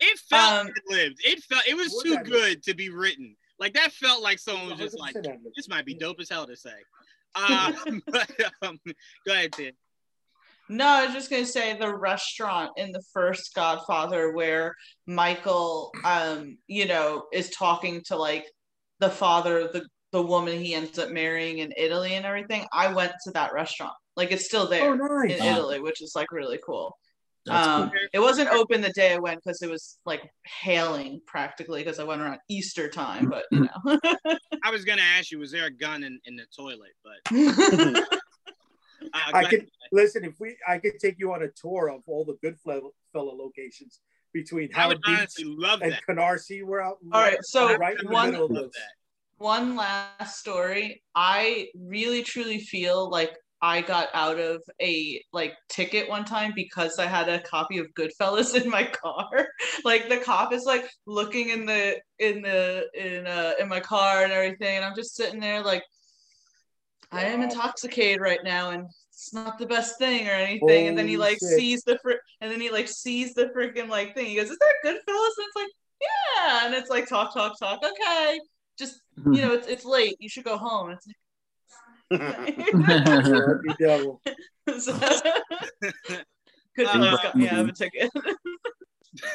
it 0.01 0.19
felt 0.31 0.67
um, 0.67 0.73
lived. 0.89 1.21
It 1.25 1.43
felt 1.43 1.67
it 1.67 1.75
was 1.77 1.93
Was 1.93 2.03
too 2.05 2.15
that- 2.15 2.25
good 2.25 2.63
to 2.65 2.75
be 2.75 2.91
written. 2.91 3.37
Like 3.59 3.75
that 3.75 3.91
felt 3.93 4.23
like 4.23 4.39
someone 4.39 4.69
was 4.71 4.79
just 4.79 4.99
like, 4.99 5.15
this 5.57 5.69
might 5.69 5.87
be 5.87 5.95
dope 5.95 6.21
as 6.21 6.29
hell 6.29 6.47
to 6.47 6.57
say. 6.57 6.75
Um, 7.35 8.03
but, 8.13 8.31
um, 8.63 8.79
go 9.27 9.33
ahead, 9.33 9.53
Tim. 9.53 9.73
No, 10.69 10.87
I 10.87 11.05
was 11.05 11.15
just 11.15 11.31
gonna 11.31 11.47
say 11.47 11.77
the 11.77 11.97
restaurant 11.97 12.73
in 12.77 12.93
the 12.93 13.03
first 13.13 13.55
Godfather 13.55 14.33
where 14.33 14.75
Michael, 15.07 15.93
um, 16.05 16.59
you 16.67 16.87
know, 16.87 17.25
is 17.33 17.51
talking 17.51 18.03
to 18.07 18.17
like 18.17 18.47
the 18.99 19.11
father 19.11 19.59
of 19.59 19.73
the 19.73 19.87
the 20.13 20.23
woman 20.23 20.59
he 20.59 20.75
ends 20.75 20.99
up 20.99 21.11
marrying 21.11 21.59
in 21.59 21.73
Italy 21.77 22.15
and 22.15 22.25
everything. 22.25 22.65
I 22.73 22.93
went 22.93 23.13
to 23.25 23.31
that 23.33 23.53
restaurant. 23.53 23.93
Like 24.17 24.33
it's 24.33 24.47
still 24.47 24.69
there 24.69 24.91
Oh, 24.91 24.95
nice. 24.95 25.39
in 25.39 25.45
Italy, 25.45 25.81
which 25.81 26.01
is 26.03 26.13
like 26.17 26.33
really 26.33 26.59
cool. 26.65 26.97
That's 27.45 27.67
um, 27.67 27.91
cool. 27.91 27.99
It 28.13 28.19
wasn't 28.19 28.51
open 28.51 28.81
the 28.81 28.93
day 28.93 29.13
I 29.13 29.19
went 29.19 29.41
because 29.45 29.63
it 29.63 29.71
was 29.71 29.99
like 30.05 30.23
hailing 30.45 31.21
practically 31.27 31.83
because 31.83 32.01
I 32.01 32.05
went 32.05 32.23
around 32.23 32.39
Easter 32.49 32.89
time, 32.89 33.29
but 33.29 33.45
you 33.53 33.61
know. 33.61 33.99
I 34.65 34.71
was 34.71 34.85
gonna 34.85 35.03
ask 35.03 35.31
you, 35.31 35.39
was 35.39 35.53
there 35.53 35.67
a 35.67 35.71
gun 35.71 36.03
in, 36.03 36.19
in 36.25 36.35
the 36.35 36.47
toilet? 36.57 36.93
But 37.05 38.09
I 39.15 39.43
go 39.43 39.49
could 39.51 39.69
listen 39.93 40.25
if 40.25 40.35
we. 40.41 40.57
I 40.67 40.79
could 40.79 40.99
take 41.01 41.17
you 41.19 41.33
on 41.33 41.43
a 41.43 41.49
tour 41.49 41.91
of 41.91 42.03
all 42.07 42.25
the 42.25 42.37
Goodfellow 42.43 42.93
locations 43.15 44.01
between 44.33 44.71
I 44.75 44.79
Howard 44.81 44.99
Beach 45.03 45.31
love 45.45 45.83
and 45.83 45.93
that. 45.93 46.03
Canarsie. 46.09 46.63
We're 46.65 46.81
out. 46.83 46.99
All 47.13 47.21
right, 47.21 47.39
so 47.43 47.77
right 47.77 47.97
in 47.99 48.07
the 48.07 48.13
one- 48.13 48.31
middle 48.33 48.47
of 48.57 48.73
this. 48.73 48.83
one 49.39 49.77
last 49.77 50.39
story 50.39 51.03
i 51.15 51.69
really 51.79 52.23
truly 52.23 52.59
feel 52.59 53.11
like 53.11 53.37
i 53.61 53.83
got 53.83 54.09
out 54.15 54.39
of 54.41 54.63
a 54.81 55.23
like 55.35 55.53
ticket 55.69 56.09
one 56.09 56.25
time 56.25 56.53
because 56.57 56.99
i 56.99 57.05
had 57.07 57.29
a 57.29 57.39
copy 57.41 57.77
of 57.77 57.87
goodfellas 57.99 58.55
in 58.63 58.69
my 58.71 58.85
car 58.85 59.47
like 59.85 60.09
the 60.09 60.17
cop 60.19 60.55
is 60.55 60.65
like 60.65 60.89
looking 61.07 61.51
in 61.51 61.67
the 61.67 61.99
in 62.19 62.41
the 62.41 62.87
in 62.95 63.27
uh 63.27 63.53
in 63.61 63.69
my 63.69 63.79
car 63.81 64.25
and 64.25 64.33
everything 64.33 64.77
and 64.77 64.85
i'm 64.87 64.95
just 64.97 65.15
sitting 65.15 65.39
there 65.41 65.63
like 65.63 65.83
i 67.13 67.25
am 67.25 67.43
intoxicated 67.43 68.21
right 68.21 68.45
now 68.45 68.71
and 68.71 68.87
it's 69.13 69.33
not 69.33 69.59
the 69.59 69.67
best 69.67 69.99
thing 69.99 70.29
or 70.29 70.33
anything 70.33 70.89
and 70.89 70.99
then 70.99 71.09
he 71.09 71.17
like 71.17 71.39
shit. 71.39 71.59
sees 71.59 71.83
the 71.83 71.99
fr- 72.03 72.23
and 72.41 72.51
then 72.51 72.61
he 72.61 72.71
like 72.71 72.89
sees 72.89 73.35
the 73.35 73.47
freaking 73.57 73.89
like 73.89 74.15
thing 74.15 74.27
he 74.27 74.37
goes 74.37 74.51
is 74.51 74.59
that 74.59 74.75
goodfellas 74.85 75.37
and 75.39 75.47
it's 75.47 75.57
like 75.57 75.69
yeah 76.01 76.67
and 76.67 76.75
it's 76.75 76.91
like 76.91 77.09
talk 77.09 77.33
talk 77.33 77.59
talk 77.59 77.83
okay 77.83 78.39
just 78.79 79.01
you 79.25 79.43
know, 79.43 79.53
it's, 79.55 79.67
it's 79.67 79.85
late. 79.85 80.17
You 80.21 80.29
should 80.29 80.45
go 80.45 80.57
home. 80.57 80.91
It's 80.91 81.07
like, 82.11 82.67
Happy 82.85 83.75
devil. 83.79 84.21
so, 84.79 84.93
good 86.77 86.89
thing 86.89 87.03
he's 87.03 87.21
got 87.21 87.37
me 87.37 87.49
out 87.49 87.61
of 87.61 87.69
a 87.69 87.73
ticket. 87.73 88.11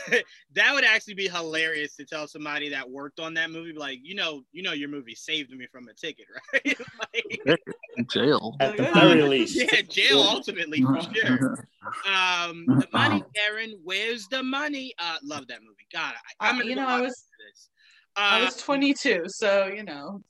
that 0.54 0.74
would 0.74 0.84
actually 0.84 1.14
be 1.16 1.28
hilarious 1.28 1.96
to 1.96 2.06
tell 2.06 2.28
somebody 2.28 2.70
that 2.70 2.90
worked 2.90 3.20
on 3.20 3.34
that 3.36 3.52
movie, 3.52 3.74
like, 3.74 4.00
you 4.04 4.16
know, 4.16 4.44
you 4.52 4.64
know, 4.64 4.74
your 4.74 4.90
movie 4.90 5.16
saved 5.16 5.52
me 5.52 5.68
from 5.72 5.88
a 5.88 5.94
ticket, 5.94 6.26
right? 6.54 6.78
like, 7.14 7.60
Jail. 8.10 8.56
At 8.60 8.78
the 8.78 8.84
very 8.94 9.22
least. 9.22 9.56
yeah, 9.56 9.82
jail 9.82 10.20
ultimately 10.20 10.82
for 10.82 11.00
sure. 11.14 11.68
Um, 12.08 12.66
the 12.68 12.88
money, 12.94 13.24
Karen. 13.36 13.80
Where's 13.84 14.28
the 14.28 14.42
money? 14.44 14.94
Uh, 15.00 15.18
love 15.24 15.48
that 15.48 15.62
movie. 15.62 15.88
God, 15.94 16.14
I, 16.40 16.50
I'm 16.50 16.62
Uh, 16.62 16.64
you 16.64 16.76
know, 16.76 16.88
I 16.88 17.02
was 17.02 17.26
this. 17.40 17.70
I 18.16 18.42
Uh, 18.42 18.46
was 18.46 18.58
22, 18.58 19.24
so 19.28 19.68
you 19.68 19.84
know, 19.84 20.22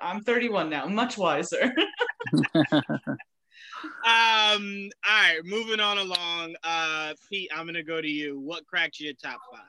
I'm 0.00 0.22
31 0.22 0.70
now, 0.70 0.86
much 0.86 1.18
wiser. 1.18 1.72
Um, 3.84 4.90
all 5.08 5.12
right, 5.12 5.40
moving 5.44 5.80
on 5.80 5.98
along. 5.98 6.54
Uh, 6.62 7.14
Pete, 7.28 7.50
I'm 7.54 7.66
gonna 7.66 7.82
go 7.82 8.00
to 8.00 8.08
you. 8.08 8.38
What 8.38 8.66
cracked 8.66 9.00
your 9.00 9.14
top 9.14 9.40
five? 9.50 9.60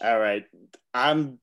All 0.00 0.18
right. 0.18 0.44
I'm 0.94 1.38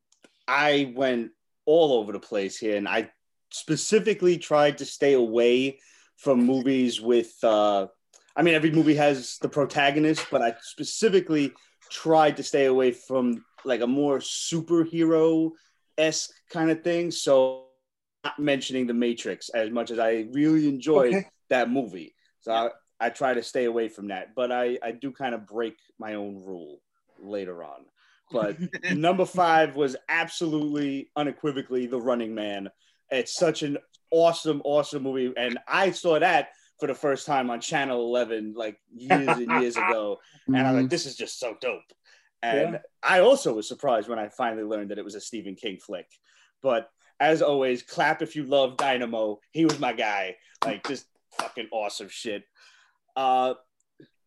I 0.48 0.94
went 0.96 1.32
all 1.66 1.94
over 1.94 2.12
the 2.12 2.20
place 2.20 2.58
here 2.58 2.78
and 2.78 2.88
I 2.88 3.10
specifically 3.52 4.38
tried 4.38 4.78
to 4.80 4.86
stay 4.86 5.14
away 5.14 5.80
from 6.18 6.46
movies 6.46 7.02
with 7.02 7.34
uh 7.44 7.88
I 8.36 8.44
mean 8.44 8.54
every 8.54 8.72
movie 8.72 8.96
has 8.96 9.38
the 9.42 9.50
protagonist, 9.50 10.28
but 10.32 10.42
I 10.42 10.56
specifically 10.62 11.54
tried 11.90 12.38
to 12.38 12.44
stay 12.44 12.66
away 12.66 12.92
from 12.92 13.44
like 13.64 13.82
a 13.82 13.88
more 13.88 14.20
superhero 14.20 15.52
esque 15.98 16.32
kind 16.50 16.70
of 16.70 16.84
thing. 16.84 17.12
So 17.12 17.66
not 18.24 18.40
mentioning 18.40 18.88
the 18.88 18.94
Matrix 18.94 19.50
as 19.50 19.70
much 19.70 19.92
as 19.92 20.00
I 20.00 20.28
really 20.32 20.68
enjoyed 20.68 21.14
Okay. 21.14 21.26
That 21.50 21.70
movie. 21.70 22.16
So 22.42 22.52
I, 22.52 22.70
I 23.00 23.10
try 23.10 23.34
to 23.34 23.44
stay 23.44 23.66
away 23.66 23.90
from 23.90 24.10
that. 24.10 24.36
But 24.36 24.52
I, 24.52 24.78
I 24.84 24.92
do 24.92 25.12
kind 25.12 25.36
of 25.36 25.48
break 25.48 25.78
my 26.00 26.16
own 26.16 26.44
rule 26.46 26.80
later 27.20 27.64
on. 27.64 27.86
But 28.32 28.58
number 28.96 29.26
five 29.26 29.76
was 29.76 29.96
absolutely 30.10 31.10
unequivocally 31.16 31.88
The 31.88 32.00
Running 32.02 32.34
Man. 32.34 32.70
It's 33.10 33.38
such 33.38 33.64
an 33.64 33.78
awesome, 34.12 34.62
awesome 34.64 35.04
movie. 35.04 35.34
And 35.38 35.60
I 35.68 35.92
saw 35.92 36.20
that 36.20 36.50
for 36.80 36.88
the 36.88 36.96
first 36.96 37.26
time 37.26 37.50
on 37.50 37.62
Channel 37.62 38.02
11 38.02 38.54
like 38.56 38.78
years 38.94 39.28
and 39.28 39.62
years 39.62 39.78
ago. 39.78 40.20
And 40.48 40.58
I 40.58 40.64
was 40.64 40.74
like, 40.74 40.80
mm-hmm. 40.82 40.88
this 40.90 41.08
is 41.08 41.16
just 41.16 41.40
so 41.40 41.56
dope. 41.60 41.82
And 42.44 42.74
Yeah. 42.74 42.80
I 43.02 43.20
also 43.22 43.54
was 43.54 43.68
surprised 43.68 44.08
when 44.08 44.20
I 44.20 44.30
finally 44.30 44.64
learned 44.64 44.92
that 44.92 45.00
it 45.00 45.06
was 45.06 45.16
a 45.16 45.22
Stephen 45.22 45.56
King 45.56 45.80
flick. 45.84 46.08
But 46.62 46.90
as 47.20 47.42
always, 47.42 47.82
clap 47.82 48.22
if 48.22 48.36
you 48.36 48.44
love 48.44 48.78
Dynamo. 48.78 49.40
He 49.52 49.66
was 49.66 49.80
my 49.80 49.94
guy. 49.94 50.36
Like, 50.64 50.88
just 50.88 51.08
fucking 51.38 51.68
awesome 51.72 52.10
shit. 52.10 52.44
Uh, 53.16 53.54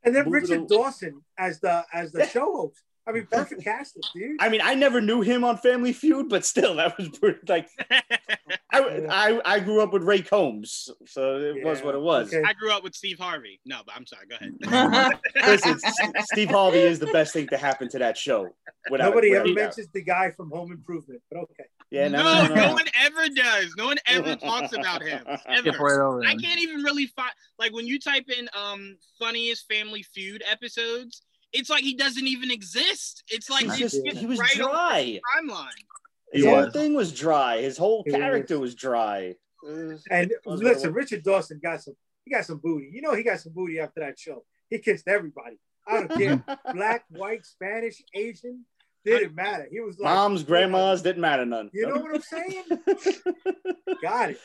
And 0.04 0.14
then 0.14 0.30
Richard 0.30 0.60
on. 0.60 0.66
Dawson 0.66 1.22
as 1.36 1.60
the 1.60 1.84
as 1.92 2.12
the 2.12 2.20
Yeah. 2.20 2.28
show 2.28 2.52
host. 2.56 2.82
I 3.08 3.12
mean, 3.12 3.26
perfect 3.30 3.64
casting, 3.64 4.02
dude. 4.14 4.36
I 4.38 4.50
mean, 4.50 4.60
I 4.62 4.74
never 4.74 5.00
knew 5.00 5.22
him 5.22 5.42
on 5.42 5.56
Family 5.56 5.94
Feud, 5.94 6.28
but 6.28 6.44
still, 6.44 6.74
that 6.76 6.98
was 6.98 7.08
pretty, 7.08 7.38
like 7.48 7.68
I, 8.70 9.06
I 9.08 9.40
I 9.44 9.60
grew 9.60 9.80
up 9.80 9.94
with 9.94 10.02
Ray 10.02 10.20
Combs, 10.20 10.90
so 11.06 11.38
it 11.38 11.64
was 11.64 11.82
what 11.82 11.94
it 11.94 12.00
was. 12.02 12.28
okay. 12.28 12.42
I 12.46 12.52
grew 12.52 12.70
up 12.70 12.84
with 12.84 12.94
Steve 12.94 13.18
Harvey. 13.18 13.60
No, 13.64 13.80
but 13.86 13.94
I'm 13.96 14.04
sorry. 14.04 14.26
Go 14.28 14.36
ahead. 14.36 15.18
Listen, 15.46 15.78
Steve 16.32 16.50
Harvey 16.50 16.80
is 16.80 16.98
the 16.98 17.06
best 17.06 17.32
thing 17.32 17.46
to 17.48 17.56
happen 17.56 17.88
to 17.88 17.98
that 17.98 18.18
show. 18.18 18.48
Without 18.90 19.08
Nobody 19.08 19.30
without 19.30 19.40
ever 19.40 19.52
a 19.52 19.54
doubt. 19.54 19.62
mentions 19.62 19.88
the 19.94 20.02
guy 20.02 20.30
from 20.36 20.50
Home 20.50 20.70
Improvement, 20.70 21.22
but 21.30 21.38
okay. 21.40 21.64
Yeah, 21.90 22.08
no, 22.08 22.22
no, 22.22 22.42
no, 22.48 22.54
no, 22.54 22.66
no. 22.66 22.72
one 22.74 22.84
ever 23.00 23.28
does. 23.30 23.74
No 23.78 23.86
one 23.86 23.96
ever 24.06 24.36
talks 24.36 24.74
about 24.74 25.02
him. 25.02 25.24
Ever. 25.48 25.70
right 25.70 25.98
over 25.98 26.22
I 26.22 26.34
can't 26.34 26.60
even 26.60 26.82
really 26.82 27.06
find 27.06 27.32
like 27.58 27.72
when 27.72 27.86
you 27.86 27.98
type 27.98 28.28
in 28.28 28.48
um 28.54 28.98
funniest 29.18 29.66
Family 29.68 30.02
Feud 30.02 30.42
episodes, 30.50 31.22
it's 31.52 31.70
like 31.70 31.82
he 31.82 31.94
doesn't 31.94 32.26
even 32.26 32.50
exist. 32.50 33.22
It's 33.28 33.48
like 33.50 33.64
He's 33.64 33.72
it's 33.72 33.80
just, 33.94 34.04
just 34.06 34.16
he 34.18 34.26
was 34.26 34.38
right 34.38 34.50
dry. 34.54 35.20
timeline. 35.36 35.68
His 36.32 36.44
He 36.44 36.50
whole 36.50 36.70
thing 36.70 36.94
was 36.94 37.12
dry. 37.12 37.60
His 37.60 37.78
whole 37.78 38.02
He 38.04 38.12
character 38.12 38.58
was 38.58 38.74
dry. 38.74 39.34
Uh, 39.66 39.96
And 40.10 40.32
Was 40.44 40.62
listen, 40.62 40.90
what- 40.90 40.96
Richard 40.98 41.22
Dawson 41.22 41.58
got 41.62 41.82
some. 41.82 41.94
He 42.24 42.30
got 42.34 42.44
some 42.44 42.58
booty. 42.58 42.90
You 42.92 43.00
know, 43.00 43.14
he 43.14 43.22
got 43.22 43.40
some 43.40 43.52
booty 43.54 43.80
after 43.80 44.00
that 44.00 44.18
show. 44.18 44.44
He 44.68 44.78
kissed 44.78 45.08
everybody. 45.08 45.58
I 45.86 46.00
don't 46.04 46.10
care, 46.10 46.44
black, 46.74 47.04
white, 47.08 47.46
Spanish, 47.46 48.02
Asian. 48.14 48.66
Didn't 49.04 49.34
matter. 49.34 49.66
He 49.70 49.80
was 49.80 49.98
like 49.98 50.12
Moms, 50.14 50.42
grandmas, 50.42 51.00
didn't 51.00 51.22
matter 51.22 51.46
none. 51.46 51.70
You 51.72 51.86
know 51.88 51.96
what 52.02 52.14
I'm 52.16 52.20
saying? 52.20 52.64
Got 54.02 54.30
it. 54.32 54.40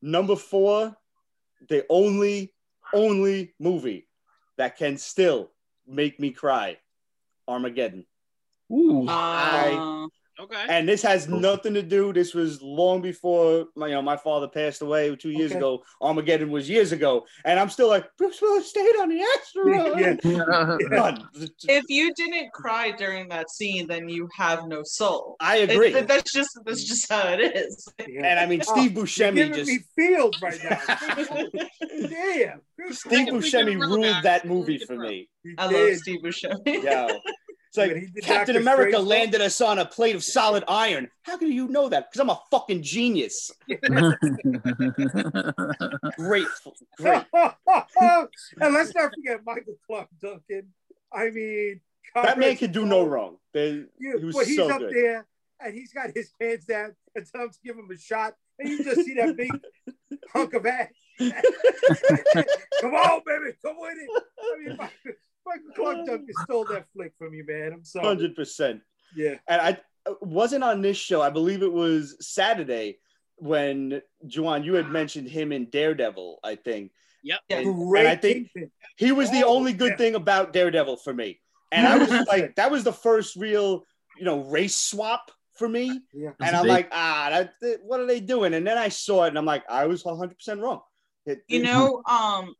Number 0.00 0.36
four, 0.36 0.96
the 1.68 1.84
only 1.90 2.54
only 2.94 3.52
movie 3.60 4.08
that 4.56 4.78
can 4.78 4.96
still 4.96 5.50
make 5.88 6.20
me 6.20 6.30
cry. 6.30 6.76
Armageddon. 7.48 8.04
Ooh. 8.70 9.08
Uh, 9.08 10.08
Okay. 10.40 10.64
And 10.68 10.88
this 10.88 11.02
has 11.02 11.28
nothing 11.28 11.74
to 11.74 11.82
do. 11.82 12.12
This 12.12 12.32
was 12.32 12.62
long 12.62 13.02
before 13.02 13.66
my, 13.74 13.88
you 13.88 13.94
know, 13.94 14.02
my 14.02 14.16
father 14.16 14.46
passed 14.46 14.82
away 14.82 15.14
two 15.16 15.30
years 15.30 15.50
Okay. 15.50 15.58
ago. 15.58 15.82
Armageddon 16.00 16.50
was 16.52 16.68
years 16.68 16.92
ago, 16.92 17.26
and 17.44 17.58
I'm 17.58 17.68
still 17.68 17.88
like 17.88 18.06
Bruce 18.16 18.40
Willis 18.40 18.68
stayed 18.68 18.94
on 19.00 19.08
the 19.08 19.20
asteroid. 19.36 20.20
Yeah. 20.92 21.16
If 21.68 21.84
you 21.88 22.12
didn't 22.14 22.52
cry 22.52 22.92
during 22.92 23.28
that 23.30 23.50
scene, 23.50 23.86
then 23.88 24.08
you 24.08 24.28
have 24.36 24.66
no 24.68 24.82
soul. 24.84 25.36
I 25.40 25.58
agree. 25.58 25.94
It- 25.94 26.06
that's 26.08 26.32
just 26.32 26.50
that's 26.64 26.84
just 26.84 27.10
how 27.12 27.28
it 27.28 27.40
is. 27.56 27.88
Yeah. 28.06 28.26
and 28.26 28.38
I 28.38 28.46
mean, 28.46 28.62
Oh, 28.66 28.72
Steve 28.76 28.92
You're 28.94 29.04
Buscemi 29.06 29.34
giving 29.34 29.54
just 29.54 29.68
me 29.70 29.78
feels 29.96 30.40
right 30.40 30.58
now. 30.62 30.80
Damn. 32.08 32.60
Steve 32.92 33.26
Like 33.26 33.28
Buscemi 33.34 33.80
ruled 33.80 34.22
that 34.22 34.44
movie 34.46 34.78
for 34.78 34.96
me. 34.96 35.28
I 35.58 35.66
love. 35.66 35.96
Steve 35.96 36.20
Buscemi. 36.22 36.82
Yeah. 36.84 37.08
It's 37.78 37.94
like 37.94 38.02
When 38.12 38.12
Captain 38.22 38.54
Doctor 38.54 38.58
America 38.60 38.92
Strange, 38.96 39.08
landed 39.08 39.40
us 39.40 39.60
on 39.60 39.78
a 39.78 39.84
plate 39.84 40.14
of 40.14 40.22
solid 40.24 40.64
iron. 40.68 41.08
How 41.22 41.36
can 41.36 41.50
you 41.52 41.68
know 41.68 41.88
that? 41.88 42.10
Because 42.10 42.20
I'm 42.20 42.30
a 42.30 42.40
fucking 42.50 42.82
genius. 42.82 43.50
Great, 46.16 46.46
great. 46.96 47.22
and 47.32 48.74
let's 48.74 48.94
not 48.94 49.12
forget 49.14 49.40
Michael 49.44 49.74
Clarke 49.86 50.08
Duncan. 50.20 50.72
I 51.12 51.30
mean, 51.30 51.80
God 52.14 52.24
That 52.24 52.38
man 52.38 52.56
can 52.56 52.72
do 52.72 52.84
no 52.86 53.04
wrong. 53.06 53.36
They- 53.52 53.84
Yeah, 53.98 54.18
he 54.18 54.24
was 54.24 54.34
but 54.36 54.46
he's 54.46 54.56
so 54.56 54.70
up 54.70 54.78
good. 54.80 54.94
there 54.94 55.26
and 55.60 55.74
he's 55.74 55.92
got 55.92 56.10
his 56.14 56.32
hands 56.40 56.64
down 56.64 56.94
and 57.14 57.26
tell 57.30 57.42
him 57.44 57.50
to 57.50 57.58
give 57.64 57.76
him 57.76 57.88
a 57.90 57.98
shot, 57.98 58.34
and 58.58 58.68
you 58.68 58.84
just 58.84 59.04
see 59.04 59.14
that 59.14 59.36
big 59.36 59.50
hunk 60.32 60.54
of 60.54 60.66
ass. 60.66 60.88
come 62.80 62.94
on, 62.94 63.20
baby, 63.26 63.56
come 63.62 63.76
with 63.78 63.96
it. 63.98 64.22
I 64.38 64.58
mean, 64.68 64.76
Michael, 64.76 65.12
Michael 65.48 65.72
Clarke 65.74 66.06
Duncan 66.06 66.34
stole 66.44 66.64
that 66.66 66.86
flick 66.94 67.12
from 67.18 67.34
you, 67.34 67.44
man. 67.46 67.72
I'm 67.72 67.84
sorry. 67.84 68.06
Hundred 68.06 68.34
percent. 68.36 68.80
Yeah. 69.16 69.34
And 69.48 69.60
I 69.60 69.78
uh, 70.10 70.14
wasn't 70.20 70.64
on 70.64 70.82
this 70.82 70.96
show. 70.96 71.22
I 71.22 71.30
believe 71.30 71.62
it 71.62 71.72
was 71.72 72.16
Saturday 72.20 72.98
when 73.36 74.02
Juwan, 74.26 74.64
you 74.64 74.74
had 74.74 74.88
mentioned 74.90 75.28
him 75.28 75.52
in 75.52 75.70
Daredevil. 75.70 76.40
I 76.44 76.56
think 76.56 76.92
Yep. 77.24 77.40
Yeah. 77.48 77.58
And- 77.58 77.74
Great 77.88 78.06
I 78.06 78.16
think- 78.16 78.52
Kingpin. 78.52 78.70
he 78.96 79.12
was 79.12 79.30
the 79.30 79.44
only 79.44 79.72
good 79.72 79.92
yeah. 79.92 79.96
thing 79.96 80.14
about 80.14 80.52
Daredevil 80.52 80.98
for 80.98 81.12
me. 81.12 81.40
And 81.72 81.86
I 81.86 81.98
was 81.98 82.10
like, 82.28 82.54
that 82.56 82.70
was 82.70 82.84
the 82.84 82.92
first 82.92 83.36
real, 83.36 83.84
you 84.16 84.24
know, 84.24 84.40
race 84.44 84.76
swap 84.76 85.30
for 85.54 85.68
me. 85.68 86.00
Yeah. 86.14 86.30
And 86.40 86.56
I'm 86.56 86.62
They- 86.64 86.68
like, 86.72 86.88
ah, 86.92 87.28
that, 87.30 87.54
that- 87.60 87.80
what 87.84 88.00
are 88.00 88.06
they 88.06 88.20
doing? 88.20 88.54
And 88.54 88.66
then 88.66 88.78
I 88.78 88.88
saw 88.88 89.24
it, 89.24 89.28
and 89.28 89.38
I'm 89.38 89.44
like, 89.44 89.64
I 89.68 89.86
was 89.86 90.04
100 90.04 90.36
percent 90.38 90.60
wrong. 90.60 90.80
It- 91.26 91.42
You 91.48 91.60
it- 91.60 91.64
know, 91.64 92.02
um, 92.08 92.54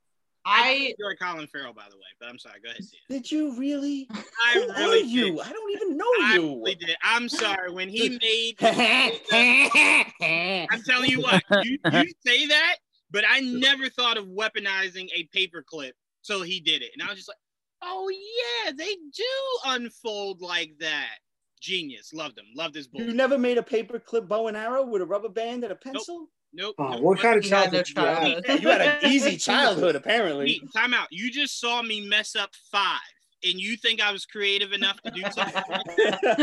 I 0.48 0.94
enjoy 0.98 1.14
Colin 1.20 1.46
Farrell, 1.48 1.74
by 1.74 1.84
the 1.90 1.96
way, 1.96 2.02
but 2.18 2.28
I'm 2.28 2.38
sorry. 2.38 2.60
Go 2.62 2.70
ahead. 2.70 2.82
Did 3.10 3.30
you 3.30 3.54
really? 3.56 4.08
I 4.10 4.52
Who 4.54 4.72
really 4.72 5.00
are 5.00 5.04
you? 5.04 5.32
did. 5.36 5.40
I 5.40 5.52
don't 5.52 5.72
even 5.72 5.96
know 5.96 6.10
I 6.22 6.34
you. 6.34 6.40
really 6.42 6.74
did. 6.76 6.96
I'm 7.02 7.28
sorry. 7.28 7.70
When 7.70 7.88
he 7.88 8.18
made, 8.22 8.56
I'm 8.62 9.12
I'm 10.72 10.82
telling 10.82 11.10
you 11.10 11.20
what, 11.20 11.42
you, 11.62 11.78
you 11.92 12.12
say 12.26 12.46
that, 12.46 12.76
but 13.10 13.24
I 13.28 13.40
never 13.40 13.88
thought 13.90 14.16
of 14.16 14.26
weaponizing 14.26 15.08
a 15.14 15.28
paperclip 15.36 15.92
till 16.24 16.42
he 16.42 16.60
did 16.60 16.82
it, 16.82 16.90
and 16.94 17.02
I 17.02 17.10
was 17.10 17.16
just 17.16 17.28
like, 17.28 17.36
oh 17.82 18.08
yeah, 18.10 18.72
they 18.72 18.94
do 18.94 19.24
unfold 19.66 20.40
like 20.40 20.72
that. 20.80 21.16
Genius. 21.60 22.12
Loved 22.12 22.38
him. 22.38 22.46
Loved 22.54 22.74
his 22.74 22.86
book. 22.86 23.02
You 23.02 23.12
never 23.12 23.36
made 23.36 23.58
a 23.58 23.62
paperclip 23.62 24.28
bow 24.28 24.46
and 24.46 24.56
arrow 24.56 24.84
with 24.86 25.02
a 25.02 25.06
rubber 25.06 25.28
band 25.28 25.64
and 25.64 25.72
a 25.72 25.76
pencil? 25.76 26.20
Nope. 26.20 26.28
Oh, 26.60 26.72
nope. 26.78 27.00
what 27.02 27.18
kind 27.18 27.38
of 27.38 27.44
You 27.44 27.50
had 27.54 27.72
no 27.72 27.82
childhood? 27.82 27.84
did 27.84 27.94
you 27.96 28.04
have? 28.04 28.16
childhood. 28.18 28.44
Yeah, 28.48 28.54
you 28.56 28.68
had 28.68 28.80
an 29.04 29.10
easy 29.10 29.36
childhood, 29.36 29.96
apparently. 29.96 30.46
Pete, 30.46 30.72
time 30.74 30.94
out. 30.94 31.08
You 31.10 31.30
just 31.30 31.60
saw 31.60 31.82
me 31.82 32.00
mess 32.08 32.34
up 32.34 32.50
five, 32.72 32.98
and 33.44 33.54
you 33.60 33.76
think 33.76 34.00
I 34.00 34.10
was 34.12 34.24
creative 34.24 34.72
enough 34.72 35.00
to 35.02 35.10
do 35.10 35.22
something? 35.30 35.62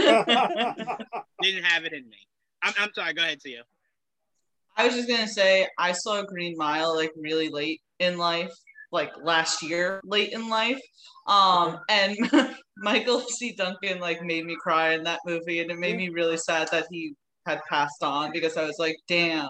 Didn't 1.41 1.63
have 1.63 1.85
it 1.85 1.93
in 1.93 2.07
me. 2.09 2.17
I'm, 2.63 2.73
I'm 2.79 2.89
sorry. 2.93 3.13
Go 3.13 3.23
ahead, 3.23 3.39
Tia. 3.41 3.63
I 4.77 4.85
was 4.87 4.95
just 4.95 5.07
gonna 5.07 5.27
say 5.27 5.67
I 5.79 5.91
saw 5.93 6.21
Green 6.23 6.55
Mile 6.57 6.95
like 6.95 7.11
really 7.15 7.49
late 7.49 7.81
in 7.99 8.17
life, 8.17 8.53
like 8.91 9.11
last 9.23 9.63
year, 9.63 10.01
late 10.03 10.33
in 10.33 10.49
life. 10.49 10.81
Um, 11.27 11.79
and 11.89 12.17
Michael 12.77 13.21
C. 13.21 13.53
Duncan 13.53 13.99
like 13.99 14.21
made 14.21 14.45
me 14.45 14.55
cry 14.61 14.93
in 14.93 15.03
that 15.03 15.19
movie, 15.25 15.61
and 15.61 15.71
it 15.71 15.79
made 15.79 15.97
me 15.97 16.09
really 16.09 16.37
sad 16.37 16.67
that 16.71 16.87
he 16.91 17.15
had 17.45 17.61
passed 17.69 18.03
on 18.03 18.31
because 18.31 18.57
I 18.57 18.65
was 18.65 18.77
like, 18.79 18.97
damn, 19.07 19.49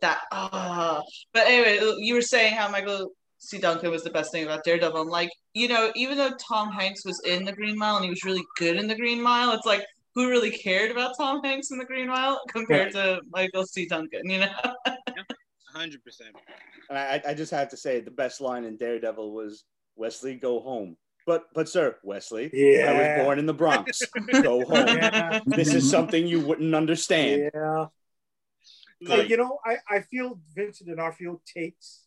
that 0.00 0.20
ah. 0.32 1.02
But 1.32 1.46
anyway, 1.46 1.94
you 1.98 2.14
were 2.14 2.22
saying 2.22 2.54
how 2.54 2.68
Michael 2.68 3.10
C. 3.38 3.58
Duncan 3.58 3.90
was 3.90 4.02
the 4.04 4.10
best 4.10 4.32
thing 4.32 4.44
about 4.44 4.64
Daredevil. 4.64 5.00
I'm 5.00 5.08
like, 5.08 5.30
you 5.52 5.68
know, 5.68 5.92
even 5.94 6.16
though 6.16 6.32
Tom 6.36 6.72
Hanks 6.72 7.04
was 7.04 7.20
in 7.26 7.44
the 7.44 7.52
Green 7.52 7.76
Mile 7.76 7.96
and 7.96 8.04
he 8.04 8.10
was 8.10 8.24
really 8.24 8.44
good 8.56 8.76
in 8.76 8.86
the 8.86 8.94
Green 8.94 9.22
Mile, 9.22 9.52
it's 9.52 9.66
like 9.66 9.84
who 10.14 10.30
really 10.30 10.50
cared 10.50 10.90
about 10.90 11.16
Tom 11.18 11.42
Hanks 11.42 11.70
in 11.70 11.78
the 11.78 11.84
Green 11.84 12.06
Mile 12.06 12.40
compared 12.48 12.92
to 12.92 13.20
Michael 13.30 13.64
C. 13.64 13.86
Duncan, 13.86 14.28
you 14.30 14.40
know? 14.40 14.48
100%. 15.76 15.96
And 16.88 16.98
I, 16.98 17.20
I 17.26 17.34
just 17.34 17.50
have 17.50 17.68
to 17.70 17.76
say, 17.76 18.00
the 18.00 18.10
best 18.10 18.40
line 18.40 18.64
in 18.64 18.76
Daredevil 18.76 19.32
was 19.32 19.64
Wesley, 19.96 20.36
go 20.36 20.60
home. 20.60 20.96
But, 21.26 21.44
but 21.54 21.68
sir, 21.68 21.96
Wesley, 22.04 22.50
I 22.82 22.92
was 22.92 23.24
born 23.24 23.38
in 23.38 23.46
the 23.46 23.54
Bronx. 23.54 24.02
Go 24.42 24.64
home. 24.64 24.86
Yeah. 24.96 25.40
This 25.46 25.72
is 25.72 25.90
something 25.90 26.26
you 26.26 26.40
wouldn't 26.40 26.74
understand. 26.74 27.50
Yeah. 27.54 27.86
So, 29.06 29.16
Like, 29.16 29.28
you 29.28 29.36
know, 29.36 29.58
I, 29.64 29.76
I 29.88 30.00
feel 30.00 30.38
Vincent 30.54 30.88
D'Onofrio 30.88 31.40
takes 31.46 32.02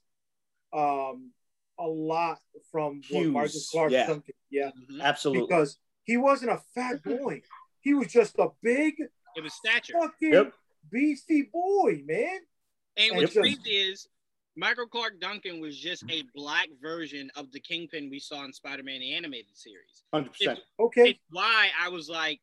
um 0.73 1.31
a 1.79 1.87
lot 1.87 2.39
from 2.71 3.01
what 3.09 3.21
Hughes, 3.23 3.69
Clark 3.71 3.91
yeah. 3.91 4.07
Duncan, 4.07 4.33
yeah, 4.49 4.71
mhm. 4.89 5.01
Absolutely. 5.01 5.47
because 5.47 5.77
he 6.03 6.17
wasn't 6.17 6.51
a 6.51 6.61
fat 6.73 7.03
boy. 7.03 7.41
He 7.81 7.93
was 7.93 8.07
just 8.11 8.37
a 8.39 8.49
big 8.61 8.95
it 9.35 9.41
was 9.41 9.53
stature. 9.53 9.93
fucking 9.93 10.33
Yep. 10.33 10.53
beastie 10.91 11.49
boy, 11.53 12.01
man. 12.05 12.39
And 12.97 13.15
what's 13.15 13.35
Yep. 13.35 13.43
crazy 13.43 13.71
is 13.77 14.07
Michael 14.55 14.87
Clarke 14.87 15.19
Duncan 15.19 15.59
was 15.61 15.77
just 15.77 16.03
a 16.09 16.23
black 16.33 16.67
version 16.81 17.29
of 17.35 17.51
the 17.51 17.59
Kingpin 17.59 18.09
we 18.09 18.19
saw 18.19 18.43
in 18.43 18.51
Spider-Man 18.51 18.99
the 18.99 19.13
animated 19.13 19.55
series. 19.55 20.03
100%. 20.11 20.57
Okay. 20.79 21.11
It's 21.11 21.19
why 21.29 21.69
I 21.79 21.89
was 21.89 22.09
like, 22.09 22.41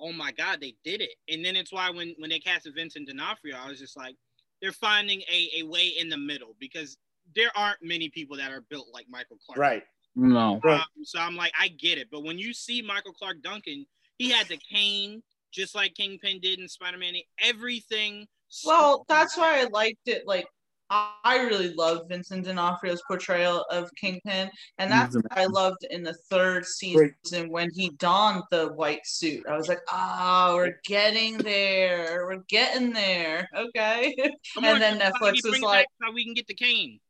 oh 0.00 0.12
my 0.12 0.32
god, 0.32 0.60
they 0.60 0.74
did 0.84 1.00
it. 1.00 1.14
And 1.28 1.44
then 1.44 1.56
it's 1.56 1.72
why 1.72 1.90
when 1.90 2.14
when 2.18 2.30
they 2.30 2.38
casted 2.38 2.74
Vincent 2.74 3.08
D'Onofrio, 3.08 3.56
I 3.56 3.68
was 3.68 3.78
just 3.78 3.96
like, 3.96 4.16
they're 4.60 4.72
finding 4.72 5.22
a, 5.32 5.60
a 5.60 5.62
way 5.64 5.88
in 5.98 6.08
the 6.08 6.16
middle 6.16 6.54
because 6.58 6.96
there 7.34 7.50
aren't 7.56 7.82
many 7.82 8.08
people 8.08 8.36
that 8.36 8.52
are 8.52 8.62
built 8.70 8.88
like 8.92 9.06
Michael 9.08 9.38
Clarke. 9.44 9.58
Right. 9.58 9.82
No. 10.14 10.60
Right. 10.64 10.80
Um, 10.80 11.04
so 11.04 11.18
I'm 11.18 11.36
like, 11.36 11.52
I 11.60 11.68
get 11.68 11.98
it. 11.98 12.08
But 12.10 12.24
when 12.24 12.38
you 12.38 12.52
see 12.52 12.82
Michael 12.82 13.12
Clarke 13.12 13.42
Duncan, 13.42 13.86
he 14.18 14.30
had 14.30 14.48
the 14.48 14.56
cane 14.56 15.22
just 15.52 15.74
like 15.74 15.94
Kingpin 15.94 16.40
did 16.40 16.58
in 16.58 16.68
Spider-Man. 16.68 17.14
Everything. 17.42 18.26
well, 18.64 19.04
that's 19.08 19.36
why 19.36 19.60
I 19.60 19.64
liked 19.64 20.06
it. 20.06 20.26
Like, 20.26 20.46
I 20.90 21.12
I 21.24 21.38
really 21.38 21.74
love 21.74 22.08
Vincent 22.08 22.44
D'Onofrio's 22.44 23.02
portrayal 23.08 23.62
of 23.70 23.90
Kingpin, 23.96 24.48
and 24.78 24.90
that's 24.90 25.16
what 25.16 25.24
I 25.32 25.46
loved 25.46 25.84
in 25.90 26.04
the 26.04 26.14
third 26.30 26.64
season 26.64 27.48
when 27.48 27.70
he 27.74 27.90
donned 27.98 28.44
the 28.50 28.68
white 28.68 29.04
suit. 29.04 29.44
I 29.48 29.56
was 29.56 29.68
like, 29.68 29.80
ah, 29.90 30.52
we're 30.54 30.78
getting 30.84 31.36
there. 31.38 32.26
We're 32.26 32.44
getting 32.48 32.92
there. 32.92 33.48
Okay. 33.56 34.14
Come 34.54 34.64
and 34.64 34.74
on, 34.74 34.80
then 34.80 34.98
Netflix 35.00 35.44
was 35.44 35.60
like- 35.60 35.86
back 35.86 36.08
so 36.08 36.12
we 36.14 36.24
can 36.24 36.34
get 36.34 36.46
the 36.46 36.54
cane. 36.54 37.00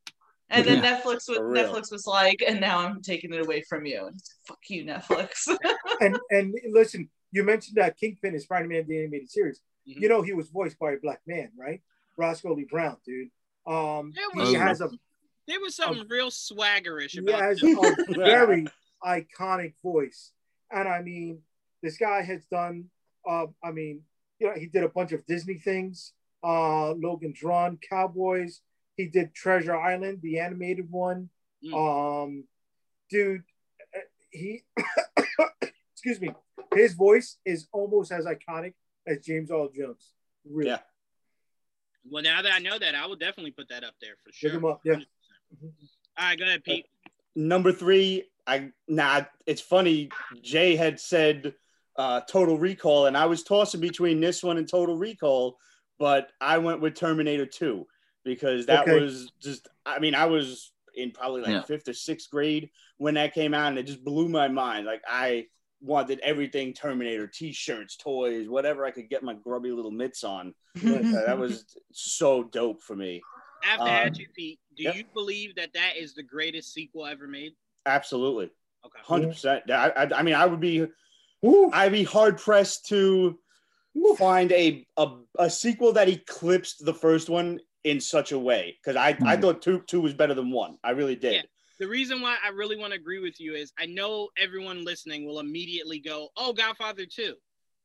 And 0.49 0.65
then 0.65 0.81
Netflix 0.83 1.29
was 1.29 1.39
Netflix 1.39 1.93
was 1.93 2.07
like, 2.07 2.43
and 2.47 2.61
now 2.61 2.79
I'm 2.79 3.03
taking 3.03 3.33
it 3.35 3.45
away 3.45 3.63
from 3.69 3.85
you. 3.85 4.07
And 4.07 4.21
fuck 4.47 4.61
you, 4.69 4.85
Netflix. 4.85 5.47
And 6.01 6.19
and 6.31 6.55
listen, 6.71 7.09
you 7.33 7.43
mentioned 7.43 7.77
that 7.77 7.97
Kingpin 7.99 8.35
is 8.35 8.45
Spider-Man 8.45 8.87
the 8.89 8.99
animated 9.01 9.31
series. 9.31 9.61
Mhm. 9.89 10.01
You 10.01 10.09
know 10.09 10.23
he 10.23 10.33
was 10.33 10.49
voiced 10.49 10.79
by 10.79 10.93
a 10.93 10.99
black 10.99 11.21
man, 11.27 11.51
right? 11.59 11.81
Roscoe 12.17 12.55
Lee 12.55 12.67
Browne, 12.71 12.97
dude. 13.05 13.29
Um 13.67 14.13
There 14.15 14.25
he 14.33 14.39
was- 14.41 14.55
has 14.55 14.81
a 14.81 14.91
There 15.49 15.61
was 15.61 15.75
something 15.77 16.07
real 16.09 16.31
swaggerish 16.31 17.13
he 17.13 17.31
has 17.33 17.63
him. 17.63 17.79
a 17.79 18.15
very 18.15 18.67
iconic 19.05 19.75
voice. 19.83 20.33
And 20.73 20.89
I 20.89 21.03
mean, 21.03 21.43
this 21.83 21.97
guy 21.99 22.23
has 22.23 22.45
done 22.47 22.91
uh 23.29 23.47
I 23.63 23.71
mean, 23.73 24.03
you 24.39 24.47
know, 24.49 24.55
he 24.55 24.67
did 24.67 24.85
a 24.85 24.89
bunch 24.89 25.13
of 25.13 25.25
Disney 25.27 25.59
things, 25.59 26.13
uh 26.45 26.93
Logan 26.93 27.33
Drawn, 27.37 27.79
Cowboys, 27.89 28.61
he 28.97 29.07
did 29.07 29.35
Treasure 29.35 29.77
Island, 29.77 30.21
the 30.23 30.39
animated 30.41 30.91
one. 30.91 31.31
Mm. 31.65 31.75
Um 31.75 32.45
dude, 33.11 33.43
uh, 33.97 34.01
he 34.31 34.65
excuse 35.93 36.21
me, 36.21 36.31
his 36.75 36.95
voice 36.95 37.39
is 37.45 37.67
almost 37.73 38.13
as 38.13 38.27
iconic 38.27 38.75
as 39.07 39.19
James 39.25 39.51
Earl 39.51 39.71
Jones. 39.71 40.13
Really. 40.45 40.71
Yeah. 40.71 40.79
Well, 42.11 42.23
now 42.23 42.43
that 42.43 42.53
I 42.53 42.59
know 42.59 42.79
that, 42.79 42.95
I 42.95 43.07
will 43.07 43.17
definitely 43.17 43.51
put 43.53 43.69
that 43.69 43.85
up 43.85 43.95
there 44.01 44.15
for 44.25 44.33
sure. 44.33 44.51
him 44.51 44.65
up, 44.65 44.81
yeah. 44.85 44.95
100%. 44.95 45.05
All 45.63 45.71
right, 46.19 46.39
go 46.39 46.45
ahead, 46.45 46.65
Pete. 46.65 46.87
Number 47.35 47.73
three, 47.73 48.25
I 48.47 48.71
nah. 48.89 49.23
It's 49.47 49.61
funny. 49.61 50.09
Jay 50.43 50.75
had 50.77 50.99
said 50.99 51.55
uh, 51.97 52.23
Total 52.23 52.59
Recall, 52.59 53.07
and 53.07 53.17
I 53.17 53.27
was 53.27 53.43
tossing 53.43 53.81
between 53.81 54.21
this 54.21 54.43
one 54.43 54.57
and 54.57 54.69
Total 54.69 54.97
Recall, 54.97 55.59
but 55.99 56.31
I 56.41 56.59
went 56.59 56.81
with 56.81 56.95
Terminator 56.95 57.45
Two 57.47 57.87
because 58.25 58.67
that 58.67 58.83
Okay. 58.83 58.95
was 58.95 59.31
just. 59.43 59.69
I 59.85 59.99
mean, 59.99 60.15
I 60.15 60.25
was 60.27 60.73
in 60.95 61.11
probably 61.11 61.43
like 61.43 61.51
Yeah. 61.51 61.63
fifth 61.63 61.89
or 61.89 61.93
sixth 61.93 62.31
grade 62.31 62.71
when 62.97 63.15
that 63.15 63.35
came 63.35 63.53
out, 63.53 63.69
and 63.69 63.79
it 63.79 63.87
just 63.87 64.05
blew 64.05 64.29
my 64.29 64.49
mind. 64.49 64.87
Like 64.87 65.03
I 65.07 65.47
wanted 65.87 66.21
everything 66.21 66.73
Terminator, 66.73 67.27
T-shirts, 67.27 67.97
toys, 67.97 68.49
whatever 68.49 68.85
I 68.85 68.91
could 68.91 69.09
get 69.09 69.23
my 69.23 69.35
grubby 69.35 69.71
little 69.71 69.91
mitts 69.91 70.25
on. 70.25 70.55
Uh, 70.85 70.99
that 71.27 71.39
was 71.39 71.65
so 71.93 72.45
dope 72.45 72.83
for 72.83 72.97
me. 72.97 73.23
I 73.65 73.67
have 73.69 73.79
to 73.79 73.85
Um, 73.85 74.09
ask 74.09 74.21
you, 74.21 74.29
Pete. 74.35 74.59
Do 74.77 74.83
yep. 74.83 74.97
you 74.97 75.05
believe 75.15 75.55
that 75.57 75.73
that 75.75 75.97
is 75.97 76.15
the 76.15 76.23
greatest 76.23 76.73
sequel 76.75 77.07
ever 77.07 77.27
made? 77.27 77.53
Absolutely, 77.87 78.51
Okay. 78.85 78.99
hundred 79.03 79.29
percent. 79.29 79.71
I, 79.71 79.89
I, 79.91 80.09
I 80.17 80.23
mean, 80.23 80.35
I 80.35 80.47
would 80.47 80.61
be, 80.61 80.87
Ooh, 81.45 81.71
I'd 81.73 81.93
be 81.93 82.05
hard 82.05 82.39
pressed 82.39 82.87
to 82.87 83.39
ooh. 83.97 84.15
find 84.17 84.53
a, 84.53 84.87
a 84.97 85.09
a 85.39 85.51
sequel 85.51 85.93
that 85.95 86.09
eclipsed 86.09 86.85
the 86.85 86.95
first 86.95 87.29
one 87.29 87.61
in 87.85 88.01
such 88.01 88.33
a 88.33 88.39
way 88.39 88.77
because 88.83 88.97
I 88.97 89.11
I 89.25 89.37
Mhm. 89.37 89.41
thought 89.41 89.63
two 89.63 89.81
two 89.87 90.01
was 90.01 90.15
better 90.15 90.35
than 90.35 90.51
one. 90.51 90.77
I 90.83 90.91
really 90.91 91.17
did. 91.17 91.49
The 91.79 91.89
reason 91.89 92.23
why 92.23 92.37
I 92.43 92.49
really 92.49 92.77
want 92.77 92.93
to 92.93 92.99
agree 92.99 93.19
with 93.21 93.39
you 93.39 93.55
is 93.55 93.73
I 93.79 93.87
know 93.87 94.29
everyone 94.39 94.85
listening 94.85 95.27
will 95.27 95.41
immediately 95.41 95.99
go, 95.99 96.31
"Oh, 96.37 96.53
Godfather 96.53 97.05
2." 97.07 97.35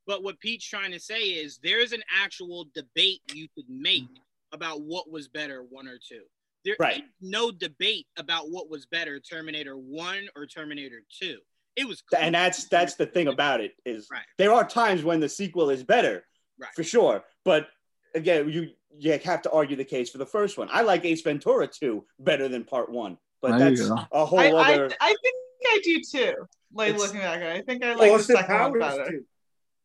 But 0.07 0.23
what 0.23 0.39
Pete's 0.39 0.65
trying 0.65 0.91
to 0.91 0.99
say 0.99 1.21
is 1.21 1.57
there's 1.57 1.91
an 1.91 2.03
actual 2.09 2.69
debate 2.73 3.21
you 3.33 3.47
could 3.55 3.69
make 3.69 4.03
mm. 4.03 4.17
about 4.51 4.81
what 4.81 5.11
was 5.11 5.27
better, 5.27 5.63
one 5.63 5.87
or 5.87 5.97
two. 5.97 6.23
There 6.63 6.75
Right. 6.79 7.03
is 7.03 7.09
no 7.21 7.51
debate 7.51 8.07
about 8.17 8.49
what 8.49 8.69
was 8.69 8.85
better, 8.85 9.19
Terminator 9.19 9.77
1 9.77 10.29
or 10.35 10.45
Terminator 10.47 11.03
2. 11.19 11.39
It 11.75 11.87
was 11.87 12.03
and 12.17 12.35
that's 12.35 12.65
that's 12.65 12.95
the 12.95 13.05
thing 13.05 13.27
about 13.27 13.61
it 13.61 13.73
is 13.85 14.07
Right. 14.11 14.25
there 14.37 14.51
are 14.53 14.67
times 14.67 15.03
when 15.03 15.19
the 15.19 15.29
sequel 15.29 15.69
is 15.69 15.83
better 15.83 16.27
Right. 16.57 16.73
for 16.75 16.83
sure 16.83 17.23
but 17.45 17.69
again 18.13 18.49
you 18.49 18.75
you 18.97 19.17
have 19.17 19.41
to 19.43 19.51
argue 19.51 19.77
the 19.77 19.85
case 19.85 20.09
for 20.09 20.17
the 20.17 20.25
first 20.25 20.57
one 20.57 20.67
i 20.69 20.81
like 20.81 21.05
ace 21.05 21.21
ventura 21.21 21.67
2 21.67 22.05
better 22.19 22.49
than 22.49 22.65
part 22.65 22.89
one 22.89 23.17
but 23.41 23.57
There 23.57 23.69
that's 23.69 23.87
go. 23.87 23.97
a 24.11 24.25
whole 24.25 24.39
I, 24.39 24.49
other 24.51 24.91
I, 24.99 25.07
I 25.09 25.15
think 25.21 25.35
I 25.65 25.79
do 25.83 26.01
too. 26.01 26.33
Like 26.73 26.89
It's- 26.89 27.01
looking 27.01 27.19
back. 27.21 27.41
I 27.41 27.61
think 27.61 27.83
I 27.83 27.93
like 27.95 28.09
the 28.09 28.15
Austin 28.15 28.35
second 28.37 28.55
one 28.59 28.79
Powers 28.79 28.97
better. 28.97 29.11
too. 29.11 29.25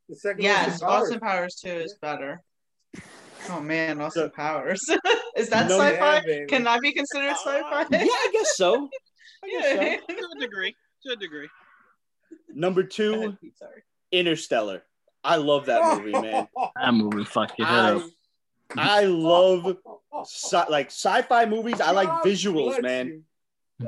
The 0.08 0.16
second 0.16 0.42
Yes, 0.42 0.82
Austin 0.82 0.88
Powers. 0.88 1.02
Austin 1.02 1.20
Powers 1.20 1.54
2 1.56 1.68
is 1.68 1.94
better. 2.00 2.42
Oh 3.50 3.60
man, 3.60 4.00
Austin 4.00 4.24
So- 4.24 4.28
Powers. 4.30 4.82
is 5.36 5.48
that 5.50 5.68
No, 5.68 5.78
sci-fi? 5.78 6.14
yeah, 6.14 6.20
baby. 6.20 6.46
Can 6.46 6.64
that 6.64 6.80
be 6.80 6.92
considered 6.92 7.30
sci-fi? 7.32 7.86
Yeah 7.90 7.98
i 8.02 8.30
guess 8.32 8.56
so 8.56 8.88
I 9.44 9.48
guess 9.50 9.64
so. 9.74 9.80
Yeah. 9.82 9.96
to 9.96 10.28
a 10.36 10.40
degree. 10.40 10.74
To 11.04 11.12
a 11.12 11.16
degree. 11.16 11.48
number 12.54 12.82
two 12.82 13.36
sorry. 13.58 13.82
interstellar 14.12 14.82
i 15.22 15.36
love 15.36 15.66
that 15.66 15.98
movie 15.98 16.12
man 16.12 16.48
That 16.80 16.94
movie 16.94 17.24
fuck 17.24 17.52
your 17.58 17.66
head 17.68 18.02
I. 18.76 19.00
I 19.02 19.04
love 19.04 19.76
sci- 20.24 20.68
like 20.70 20.86
sci-fi 20.86 21.44
movies 21.46 21.80
i 21.80 21.90
like 21.90 22.08
visuals 22.24 22.80
man 22.82 23.06
you. 23.08 23.22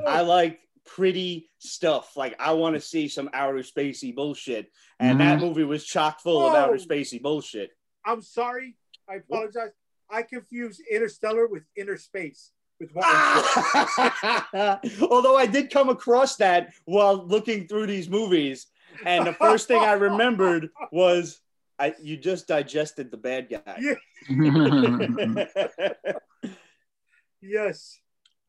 I 0.05 0.21
like 0.21 0.59
pretty 0.85 1.49
stuff. 1.59 2.17
Like 2.17 2.35
I 2.39 2.53
want 2.53 2.75
to 2.75 2.81
see 2.81 3.07
some 3.07 3.29
outer 3.33 3.59
spacey 3.59 4.13
bullshit, 4.13 4.71
and 4.99 5.19
that 5.19 5.37
mm-hmm. 5.37 5.47
movie 5.47 5.63
was 5.63 5.85
chock 5.85 6.21
full 6.21 6.45
of 6.45 6.55
outer 6.55 6.77
spacey 6.77 7.21
bullshit. 7.21 7.71
I'm 8.05 8.21
sorry. 8.21 8.75
I 9.09 9.15
apologize. 9.15 9.71
I 10.09 10.23
confused 10.23 10.81
Interstellar 10.91 11.47
with 11.47 11.63
Innerspace. 11.77 12.49
With 12.79 12.91
what? 12.93 13.05
Although 15.11 15.37
I 15.37 15.45
did 15.45 15.69
come 15.69 15.89
across 15.89 16.37
that 16.37 16.73
while 16.85 17.25
looking 17.25 17.67
through 17.67 17.87
these 17.87 18.09
movies, 18.09 18.67
and 19.05 19.27
the 19.27 19.33
first 19.33 19.67
thing 19.67 19.81
I 19.81 19.93
remembered 19.93 20.69
was, 20.91 21.39
"I 21.77 21.93
you 22.01 22.17
just 22.17 22.47
digested 22.47 23.11
the 23.11 23.17
bad 23.17 23.49
guy." 23.49 23.79
Yeah. 27.41 27.61
yes. 27.63 27.99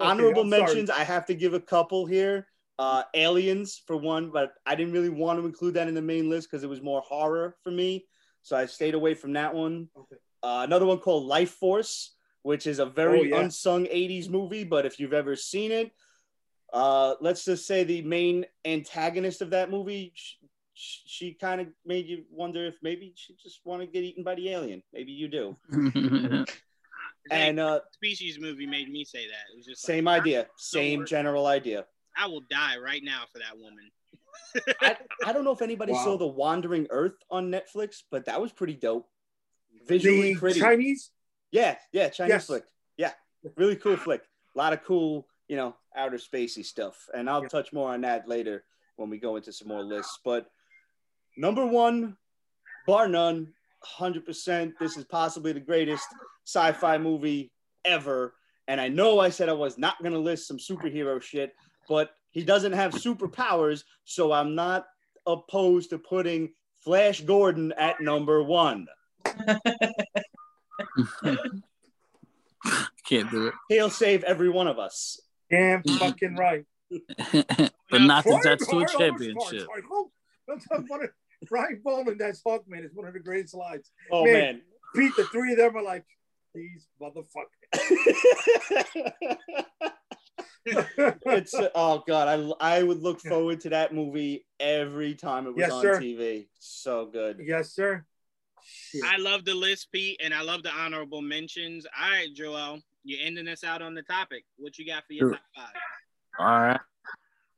Okay, 0.01 0.11
Honorable 0.11 0.43
I'm 0.43 0.51
sorry. 0.51 0.63
mentions. 0.63 0.91
I 0.91 1.05
have 1.05 1.27
to 1.27 1.35
give 1.35 1.55
a 1.55 1.61
couple 1.61 2.07
here. 2.07 2.47
Uh, 2.79 3.03
Aliens 3.15 3.83
for 3.87 3.97
one, 3.97 4.31
but 4.31 4.55
I 4.65 4.75
didn't 4.75 4.95
really 4.95 5.11
want 5.11 5.39
to 5.39 5.45
include 5.45 5.75
that 5.75 5.89
in 5.89 5.95
the 5.95 6.01
main 6.01 6.31
list 6.31 6.51
because 6.51 6.65
it 6.65 6.69
was 6.69 6.81
more 6.81 7.03
horror 7.03 7.57
for 7.63 7.71
me, 7.71 8.07
so 8.41 8.57
I 8.57 8.65
stayed 8.65 8.95
away 8.95 9.13
from 9.13 9.35
that 9.35 9.55
one. 9.55 9.89
Okay. 9.95 10.17
Uh, 10.43 10.63
another 10.65 10.87
one 10.87 10.97
called 10.99 11.31
Lifeforce, 11.31 12.09
which 12.41 12.67
is 12.67 12.79
a 12.79 12.87
very 12.87 13.21
Oh, 13.21 13.25
yeah. 13.25 13.41
unsung 13.41 13.85
80s 13.85 14.31
movie, 14.31 14.65
but 14.65 14.87
if 14.87 14.99
you've 14.99 15.13
ever 15.13 15.37
seen 15.37 15.73
it, 15.73 15.91
uh, 16.73 17.17
let's 17.21 17.45
just 17.45 17.67
say 17.67 17.85
the 17.85 18.01
main 18.01 18.47
antagonist 18.65 19.43
of 19.43 19.51
that 19.51 19.71
movie, 19.71 20.13
she, 20.73 21.03
she 21.07 21.35
kind 21.35 21.61
of 21.61 21.67
made 21.85 22.07
you 22.07 22.25
wonder 22.31 22.65
if 22.65 22.77
maybe 22.83 23.13
she 23.15 23.35
just 23.43 23.61
want 23.67 23.83
to 23.83 23.87
get 23.87 24.05
eaten 24.05 24.25
by 24.25 24.35
the 24.37 24.49
alien. 24.49 24.83
Maybe 24.95 25.13
you 25.13 25.29
do. 25.29 25.57
And 27.31 27.61
uh, 27.61 27.81
Species 27.93 28.39
movie 28.41 28.67
made 28.67 28.91
me 28.91 29.05
say 29.05 29.27
that. 29.27 29.53
It 29.53 29.57
was 29.57 29.67
just 29.67 29.83
same 29.83 30.05
like, 30.05 30.21
idea, 30.23 30.47
same 30.57 31.07
general 31.07 31.47
idea. 31.47 31.87
I 32.17 32.27
will 32.27 32.43
die 32.51 32.77
right 32.79 33.03
now 33.05 33.23
for 33.33 33.39
that 33.39 33.57
woman. 33.57 33.91
I, 34.81 34.97
I 35.25 35.33
don't 35.33 35.45
know 35.45 35.53
if 35.53 35.63
anybody 35.63 35.93
Wow. 35.93 36.05
saw 36.05 36.17
The 36.19 36.27
Wandering 36.27 36.87
Earth 36.91 37.15
on 37.31 37.51
Netflix, 37.51 38.03
but 38.11 38.25
that 38.27 38.41
was 38.41 38.53
pretty 38.53 38.75
dope. 38.75 39.09
Visually 39.87 40.35
The 40.35 40.41
pretty. 40.41 40.61
Chinese. 40.61 41.11
Yeah, 41.53 41.77
yeah, 41.93 42.09
Chinese 42.09 42.31
Yes. 42.31 42.47
flick. 42.47 42.65
Yeah, 42.97 43.13
really 43.57 43.77
cool 43.77 43.97
flick. 43.97 44.23
A 44.55 44.59
lot 44.59 44.73
of 44.73 44.83
cool, 44.85 45.29
you 45.49 45.57
know, 45.57 45.77
outer 45.97 46.17
spacey 46.19 46.65
stuff. 46.65 47.09
And 47.15 47.31
I'll 47.31 47.43
Yeah. 47.43 47.49
touch 47.49 47.73
more 47.73 47.93
on 47.93 48.01
that 48.03 48.29
later 48.29 48.65
when 48.97 49.09
we 49.09 49.19
go 49.19 49.37
into 49.37 49.53
some 49.53 49.69
more 49.69 49.83
lists. 49.83 50.19
But 50.25 50.51
number 51.37 51.65
one, 51.65 52.17
bar 52.87 53.09
none, 53.09 53.55
100%. 53.99 54.73
This 54.79 54.97
is 54.97 55.05
possibly 55.05 55.53
the 55.53 55.61
greatest 55.61 56.07
sci 56.47 56.73
fi 56.73 56.99
movie 56.99 57.53
ever. 57.85 58.35
And 58.69 58.81
I 58.81 58.89
know 58.89 59.19
I 59.21 59.31
said 59.31 59.49
I 59.49 59.55
was 59.55 59.79
not 59.79 60.01
going 60.01 60.13
to 60.13 60.19
list 60.19 60.47
some 60.47 60.59
superhero 60.59 61.21
shit, 61.21 61.55
but 61.89 62.11
he 62.31 62.45
doesn't 62.45 62.73
have 62.73 62.93
superpowers. 62.93 63.85
So 64.05 64.33
I'm 64.33 64.55
not 64.55 64.87
opposed 65.27 65.91
to 65.91 65.99
putting 65.99 66.53
Flash 66.81 67.21
Gordon 67.21 67.73
at 67.73 68.01
number 68.01 68.43
one. 68.43 68.87
Can't 73.07 73.31
do 73.31 73.49
it. 73.49 73.55
He'll 73.69 73.91
save 73.91 74.25
every 74.25 74.49
one 74.49 74.67
of 74.67 74.79
us. 74.79 75.21
Damn 75.51 75.83
fucking 75.83 76.37
right. 76.37 76.65
it. 76.91 77.73
but 77.91 78.01
not 78.03 78.25
since 78.25 78.45
that's 78.45 78.67
to 78.69 78.81
a 78.81 78.89
Sorry, 78.89 78.89
sorry, 78.89 79.11
championship. 79.11 79.67
Sorry, 81.49 81.51
sorry. 81.51 81.51
That's 81.81 81.85
one 81.85 82.01
of- 82.01 82.05
Ryan 82.05 82.05
Bowman, 82.05 82.19
that's 82.19 82.43
Hawkman, 82.43 82.85
is 82.85 82.95
one 82.95 83.07
of 83.07 83.15
the 83.15 83.21
greatest 83.21 83.55
lines. 83.55 83.91
Oh 84.11 84.25
Man. 84.25 84.33
man. 84.35 84.63
Pete, 84.95 85.13
the 85.17 85.25
three 85.25 85.53
of 85.53 85.59
them 85.59 85.77
are 85.77 85.83
like, 85.83 86.05
these 86.55 86.87
motherfuckers. 87.01 87.73
it's 90.67 91.55
uh, 91.55 91.69
oh 91.75 92.03
god, 92.07 92.55
I 92.61 92.79
I 92.79 92.83
would 92.83 93.03
look 93.03 93.21
forward 93.21 93.61
to 93.63 93.71
that 93.71 93.95
movie 93.95 94.45
every 94.59 95.15
time 95.15 95.47
it 95.47 95.51
was 95.55 95.61
Yes, 95.61 95.73
on 95.73 95.83
sir. 95.83 96.01
TV. 96.01 96.49
So 96.59 97.07
good. 97.07 97.41
yes, 97.43 97.73
sir. 97.73 98.05
Shit. 98.63 99.03
I 99.07 99.17
love 99.17 99.45
the 99.45 99.55
list, 99.55 99.91
Pete, 99.93 100.21
and 100.23 100.35
I 100.35 100.43
love 100.43 100.63
the 100.63 100.71
honorable 100.73 101.23
mentions. 101.23 101.87
All 101.87 102.11
right, 102.11 102.29
Joel, 102.35 102.81
you're 103.05 103.21
ending 103.25 103.49
us 103.49 103.65
out 103.65 103.81
on 103.81 103.95
the 103.95 104.03
topic. 104.03 104.45
What 104.59 104.79
you 104.79 104.87
got 104.87 105.07
for 105.07 105.15
your 105.15 105.31
Sure. 105.31 105.33
top 105.33 105.43
five? 105.57 105.75
All 106.39 106.61
right. 106.61 106.81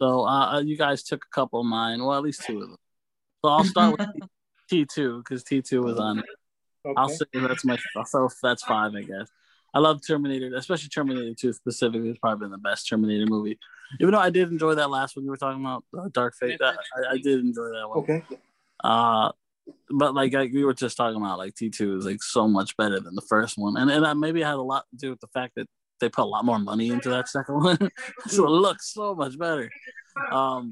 So 0.01 0.27
uh, 0.27 0.61
you 0.61 0.77
guys 0.77 1.03
took 1.03 1.25
a 1.25 1.35
couple 1.35 1.61
of 1.61 1.67
mine. 1.67 2.03
Well, 2.05 2.17
at 2.17 2.23
least 2.23 2.45
two 2.45 2.63
of 2.63 2.69
them. 2.69 2.77
So 3.45 3.51
I'll 3.51 3.65
start 3.65 3.99
with 3.99 4.09
T2 4.71 5.19
because 5.19 5.43
T2 5.45 5.83
was 5.83 5.99
on 5.99 6.21
it. 6.21 6.25
I'll 6.97 7.09
say 7.09 7.25
that's 7.33 7.65
my 7.65 7.77
so 8.07 8.29
that's 8.43 8.63
five, 8.63 8.95
I 8.95 9.03
guess. 9.03 9.29
I 9.75 9.79
love 9.79 10.01
Terminator, 10.07 10.55
especially 10.55 10.89
Terminator 10.89 11.35
2 11.35 11.53
specifically. 11.53 12.11
It's 12.11 12.19
probably 12.19 12.45
been 12.45 12.51
the 12.53 12.59
best 12.59 12.89
Terminator 12.89 13.27
movie. 13.27 13.59
Even 14.01 14.13
though 14.13 14.21
I 14.21 14.31
did 14.31 14.51
enjoy 14.51 14.75
that 14.75 14.91
last 14.91 15.17
one 15.17 15.25
you 15.25 15.31
were 15.31 15.37
talking 15.37 15.61
about, 15.61 15.85
uh, 15.99 16.09
Dark 16.13 16.35
Fate. 16.39 16.59
That, 16.61 16.77
I, 16.97 17.15
I 17.15 17.19
did 17.19 17.41
enjoy 17.41 17.65
that 17.65 17.89
one. 17.89 17.99
Okay. 17.99 18.23
Uh, 18.83 19.33
but 19.91 20.15
like, 20.15 20.33
like 20.33 20.53
we 20.53 20.65
were 20.65 20.75
just 20.75 20.97
talking 20.97 21.17
about, 21.17 21.39
like 21.39 21.55
T2 21.55 21.99
is 21.99 22.07
like 22.07 22.23
so 22.23 22.49
much 22.49 22.77
better 22.77 23.01
than 23.01 23.15
the 23.15 23.23
first 23.23 23.57
one, 23.57 23.77
and 23.77 23.91
and 23.91 24.05
uh, 24.05 24.15
maybe 24.15 24.41
it 24.41 24.47
had 24.47 24.55
a 24.55 24.63
lot 24.63 24.85
to 24.91 24.97
do 24.97 25.11
with 25.11 25.21
the 25.21 25.29
fact 25.29 25.55
that 25.57 25.69
they 26.01 26.09
put 26.09 26.23
a 26.23 26.27
lot 26.27 26.45
more 26.45 26.59
money 26.59 26.91
into 26.91 27.11
that 27.11 27.29
second 27.29 27.55
one, 27.63 27.79
so 28.27 28.45
it 28.45 28.51
looks 28.51 28.93
so 28.93 29.15
much 29.15 29.39
better. 29.39 29.71
Um, 30.31 30.71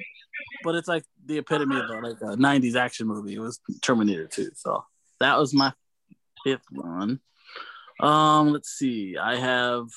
but 0.63 0.75
it's 0.75 0.89
like 0.89 1.05
the 1.25 1.39
epitome 1.39 1.79
of 1.79 1.91
a, 1.91 2.01
like 2.01 2.21
a 2.21 2.37
'90s 2.37 2.77
action 2.77 3.07
movie. 3.07 3.35
It 3.35 3.41
was 3.41 3.61
Terminator 3.83 4.27
2, 4.27 4.51
so 4.55 4.85
that 5.21 5.39
was 5.39 5.55
my 5.55 5.73
fifth 6.45 6.65
one. 6.71 7.21
Um, 8.01 8.53
let's 8.53 8.71
see. 8.71 9.17
I 9.17 9.37
have 9.37 9.89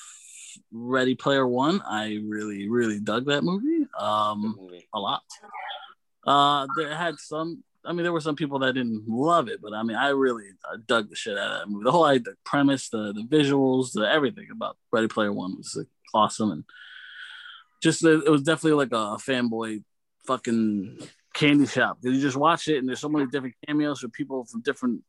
Ready 0.72 1.14
Player 1.14 1.46
One. 1.46 1.82
I 1.82 2.20
really, 2.24 2.68
really 2.68 3.00
dug 3.00 3.26
that 3.26 3.44
movie. 3.44 3.86
Um, 3.98 4.56
movie. 4.58 4.86
a 4.92 5.00
lot. 5.00 5.22
Uh, 6.26 6.66
there 6.76 6.94
had 6.94 7.18
some. 7.18 7.64
I 7.86 7.92
mean, 7.92 8.02
there 8.02 8.12
were 8.12 8.20
some 8.20 8.36
people 8.36 8.60
that 8.60 8.72
didn't 8.72 9.04
love 9.06 9.48
it, 9.48 9.60
but 9.60 9.74
I 9.74 9.82
mean, 9.82 9.96
I 9.96 10.08
really 10.08 10.46
uh, 10.70 10.78
dug 10.86 11.10
the 11.10 11.16
shit 11.16 11.36
out 11.36 11.50
of 11.50 11.58
that 11.60 11.68
movie. 11.68 11.84
The 11.84 11.92
whole 11.92 12.00
like, 12.00 12.24
the 12.24 12.34
premise, 12.44 12.88
the 12.88 13.12
the 13.12 13.22
visuals, 13.22 13.92
the 13.92 14.10
everything 14.10 14.48
about 14.50 14.76
Ready 14.90 15.08
Player 15.08 15.32
One 15.32 15.56
was 15.56 15.74
like, 15.76 15.86
awesome, 16.14 16.50
and 16.50 16.64
just 17.82 18.02
it 18.04 18.30
was 18.30 18.42
definitely 18.42 18.78
like 18.78 18.92
a 18.92 19.18
fanboy 19.18 19.82
fucking 20.26 20.98
candy 21.34 21.66
shop. 21.66 21.98
You 22.02 22.20
just 22.20 22.36
watch 22.36 22.68
it, 22.68 22.78
and 22.78 22.88
there's 22.88 23.00
so 23.00 23.08
many 23.08 23.26
different 23.26 23.54
cameos 23.66 24.00
from 24.00 24.10
people 24.10 24.44
from 24.44 24.62
different 24.62 25.02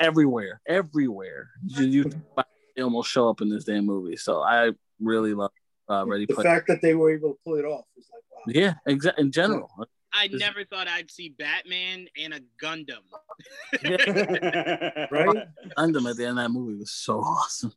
everywhere, 0.00 0.60
everywhere. 0.66 1.50
You, 1.66 1.84
you 1.86 2.04
they 2.76 2.82
almost 2.82 3.10
show 3.10 3.28
up 3.28 3.40
in 3.40 3.48
this 3.48 3.64
damn 3.64 3.86
movie. 3.86 4.16
So 4.16 4.40
I 4.42 4.70
really 5.00 5.34
love 5.34 5.50
uh, 5.88 6.04
Ready 6.06 6.26
The 6.26 6.34
Player. 6.34 6.44
fact 6.48 6.66
that 6.68 6.80
they 6.82 6.94
were 6.94 7.12
able 7.12 7.32
to 7.32 7.38
pull 7.44 7.56
it 7.56 7.64
off 7.64 7.84
was 7.96 8.08
like, 8.12 8.22
wow. 8.32 8.52
Yeah, 8.62 8.74
exactly. 8.86 9.24
In 9.24 9.32
general, 9.32 9.70
I 10.12 10.26
Is- 10.26 10.40
never 10.40 10.64
thought 10.64 10.88
I'd 10.88 11.10
see 11.10 11.28
Batman 11.30 12.08
and 12.22 12.34
a 12.34 12.40
Gundam. 12.62 13.02
Right? 15.10 15.46
Gundam 15.76 16.08
at 16.10 16.16
the 16.16 16.26
end 16.26 16.38
of 16.38 16.44
that 16.44 16.50
movie 16.50 16.78
was 16.78 16.92
so 16.92 17.20
awesome. 17.20 17.72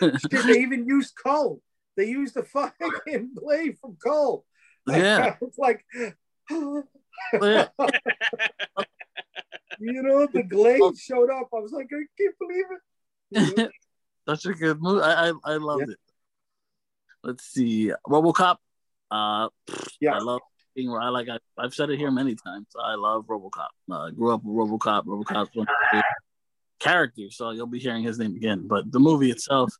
Shit, 0.00 0.46
they 0.46 0.60
even 0.60 0.86
used 0.86 1.14
Krull. 1.14 1.60
They 1.96 2.06
used 2.06 2.34
the 2.34 2.42
fucking 2.42 3.30
blade 3.34 3.78
from 3.80 3.96
Krull. 4.04 4.42
Yeah, 4.86 5.36
it's 5.40 5.58
like, 5.58 5.84
yeah. 5.92 6.08
you 9.80 10.02
know, 10.02 10.26
the 10.32 10.42
glaive 10.42 10.98
showed 10.98 11.30
up. 11.30 11.48
I 11.52 11.58
was 11.60 11.72
like, 11.72 11.88
I 11.92 12.04
can't 12.20 12.38
believe 12.38 12.64
it. 12.70 13.56
You 13.56 13.64
know? 13.64 13.70
Such 14.28 14.46
a 14.46 14.54
good 14.54 14.80
movie. 14.80 15.02
I 15.02 15.28
I, 15.28 15.32
I 15.44 15.56
loved 15.56 15.90
it. 15.90 15.98
Let's 17.22 17.44
see, 17.44 17.92
RoboCop. 18.06 18.56
Uh, 19.10 19.48
Yeah. 20.00 20.14
I 20.14 20.18
love 20.18 20.40
being. 20.74 20.90
I 20.90 21.08
like. 21.08 21.28
I, 21.28 21.38
I've 21.58 21.74
said 21.74 21.90
it 21.90 21.98
here 21.98 22.10
many 22.10 22.34
times. 22.34 22.66
I 22.78 22.94
love 22.94 23.26
RoboCop. 23.26 23.68
Uh, 23.90 24.10
grew 24.10 24.32
up 24.32 24.42
with 24.44 24.54
RoboCop. 24.56 25.04
RoboCop's 25.04 25.54
one 25.54 25.66
of 25.66 25.74
my 25.82 25.88
favorite 25.90 26.04
characters, 26.80 27.36
so 27.36 27.50
you'll 27.50 27.66
be 27.66 27.78
hearing 27.78 28.02
his 28.02 28.18
name 28.18 28.34
again. 28.34 28.66
But 28.66 28.90
the 28.90 29.00
movie 29.00 29.30
itself, 29.30 29.72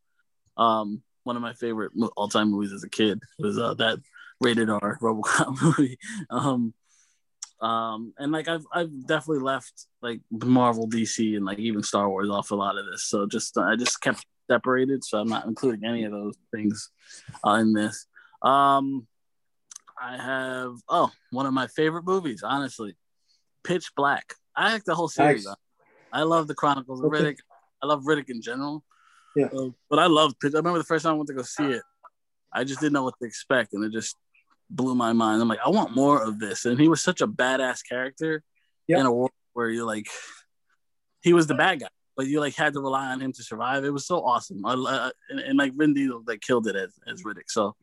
um, 0.56 1.02
one 1.24 1.36
of 1.36 1.42
my 1.42 1.54
favorite 1.54 1.92
all-time 2.16 2.50
movies 2.50 2.72
as 2.72 2.84
a 2.84 2.88
kid 2.88 3.20
was 3.38 3.58
uh, 3.58 3.74
that 3.74 3.98
rated 4.44 4.70
R 4.70 4.98
RoboCop 5.00 5.62
movie. 5.62 5.98
Um, 6.30 6.74
um, 7.60 8.12
and 8.18 8.30
like 8.30 8.48
I've 8.48 8.66
I've 8.72 9.06
definitely 9.06 9.42
left 9.42 9.86
like 10.02 10.20
Marvel, 10.30 10.88
DC, 10.88 11.36
and 11.36 11.44
like 11.44 11.58
even 11.58 11.82
Star 11.82 12.08
Wars 12.08 12.28
off 12.28 12.50
a 12.50 12.54
lot 12.54 12.76
of 12.76 12.86
this. 12.86 13.04
So 13.04 13.26
just 13.26 13.56
I 13.56 13.76
just 13.76 14.00
kept 14.00 14.24
separated, 14.50 15.02
so 15.04 15.18
I'm 15.18 15.28
not 15.28 15.46
including 15.46 15.84
any 15.84 16.04
of 16.04 16.12
those 16.12 16.34
things 16.54 16.90
uh, 17.46 17.52
in 17.54 17.72
this. 17.72 18.06
Um, 18.42 19.06
I 20.00 20.16
have 20.18 20.74
oh 20.88 21.10
one 21.30 21.46
of 21.46 21.54
my 21.54 21.66
favorite 21.68 22.04
movies, 22.04 22.42
honestly, 22.44 22.96
Pitch 23.62 23.92
Black. 23.96 24.34
I 24.54 24.72
like 24.72 24.84
the 24.84 24.94
whole 24.94 25.08
series. 25.08 25.46
Nice. 25.46 25.56
I 26.12 26.22
love 26.22 26.46
the 26.46 26.54
Chronicles 26.54 27.00
of 27.00 27.06
Okay. 27.06 27.22
Riddick. 27.22 27.38
I 27.82 27.86
love 27.86 28.04
Riddick 28.04 28.28
in 28.28 28.40
general. 28.40 28.84
Yeah. 29.34 29.46
Uh, 29.46 29.70
but 29.90 29.98
I 29.98 30.06
love 30.06 30.34
Pitch. 30.40 30.54
I 30.54 30.58
remember 30.58 30.78
the 30.78 30.84
first 30.84 31.04
time 31.04 31.14
I 31.14 31.16
went 31.16 31.28
to 31.28 31.34
go 31.34 31.42
see 31.42 31.64
it. 31.64 31.82
I 32.52 32.62
just 32.62 32.80
didn't 32.80 32.92
know 32.92 33.02
what 33.02 33.14
to 33.20 33.26
expect, 33.26 33.72
and 33.72 33.84
it 33.84 33.92
just 33.92 34.16
blew 34.70 34.94
my 34.94 35.12
mind. 35.12 35.40
I'm 35.42 35.48
like, 35.48 35.60
I 35.64 35.68
want 35.70 35.94
more 35.94 36.22
of 36.22 36.38
this. 36.38 36.64
And 36.64 36.78
he 36.80 36.88
was 36.88 37.00
such 37.02 37.20
a 37.20 37.26
badass 37.28 37.80
character 37.88 38.42
Yeah. 38.88 39.00
in 39.00 39.06
a 39.06 39.12
world 39.12 39.30
where 39.52 39.68
you're 39.70 39.86
like, 39.86 40.06
he 41.22 41.32
was 41.32 41.46
the 41.46 41.54
bad 41.54 41.80
guy, 41.80 41.88
but 42.16 42.26
you 42.26 42.40
like 42.40 42.54
had 42.54 42.72
to 42.74 42.80
rely 42.80 43.06
on 43.12 43.20
him 43.20 43.32
to 43.32 43.42
survive. 43.42 43.84
It 43.84 43.90
was 43.90 44.06
so 44.06 44.24
awesome. 44.24 44.64
I, 44.66 44.72
uh, 44.74 45.10
and, 45.30 45.40
and 45.40 45.58
like 45.58 45.74
Vin 45.74 45.94
Diesel 45.94 46.22
like 46.26 46.40
killed 46.40 46.66
it 46.66 46.76
as, 46.76 46.92
as 47.06 47.22
Riddick. 47.22 47.48
So 47.48 47.74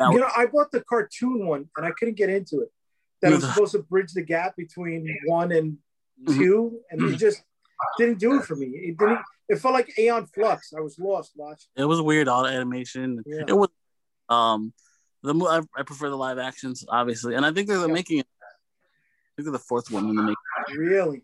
You 0.00 0.10
was, 0.12 0.20
know, 0.20 0.28
I 0.36 0.46
bought 0.46 0.70
the 0.72 0.82
cartoon 0.82 1.46
one 1.46 1.68
and 1.76 1.86
I 1.86 1.90
couldn't 1.98 2.16
get 2.16 2.28
into 2.28 2.60
it. 2.60 2.70
That 3.22 3.32
was 3.32 3.44
supposed 3.48 3.72
to 3.72 3.80
bridge 3.82 4.12
the 4.12 4.22
gap 4.22 4.56
between 4.56 5.06
one 5.26 5.52
and 5.52 5.78
Mhm. 6.24 6.36
two, 6.36 6.80
and 6.90 7.02
it 7.02 7.16
just 7.16 7.42
didn't 7.98 8.20
do 8.20 8.36
it 8.36 8.44
for 8.44 8.54
me. 8.54 8.66
It 8.66 8.96
didn't. 8.98 9.18
It 9.48 9.56
felt 9.56 9.74
like 9.74 9.98
Aeon 9.98 10.26
Flux. 10.26 10.72
I 10.76 10.80
was 10.80 10.96
lost 10.98 11.32
watching. 11.34 11.68
it 11.74 11.84
was 11.84 12.00
weird 12.00 12.28
all 12.28 12.44
the 12.44 12.50
animation. 12.50 13.22
Yeah. 13.26 13.44
It 13.48 13.56
was 13.56 13.68
um 14.28 14.72
the 15.22 15.34
I, 15.34 15.60
I 15.80 15.82
prefer 15.82 16.08
the 16.10 16.16
live 16.16 16.38
actions 16.38 16.84
obviously, 16.88 17.34
and 17.34 17.44
I 17.46 17.52
think 17.52 17.68
they're 17.68 17.78
Yeah. 17.86 17.86
making 17.92 18.18
it. 18.18 18.26
I 18.40 19.32
think 19.36 19.46
they're 19.46 19.52
the 19.52 19.58
fourth 19.58 19.90
one 19.90 20.08
in 20.08 20.14
the 20.16 20.22
making. 20.22 20.36
Really, 20.78 21.22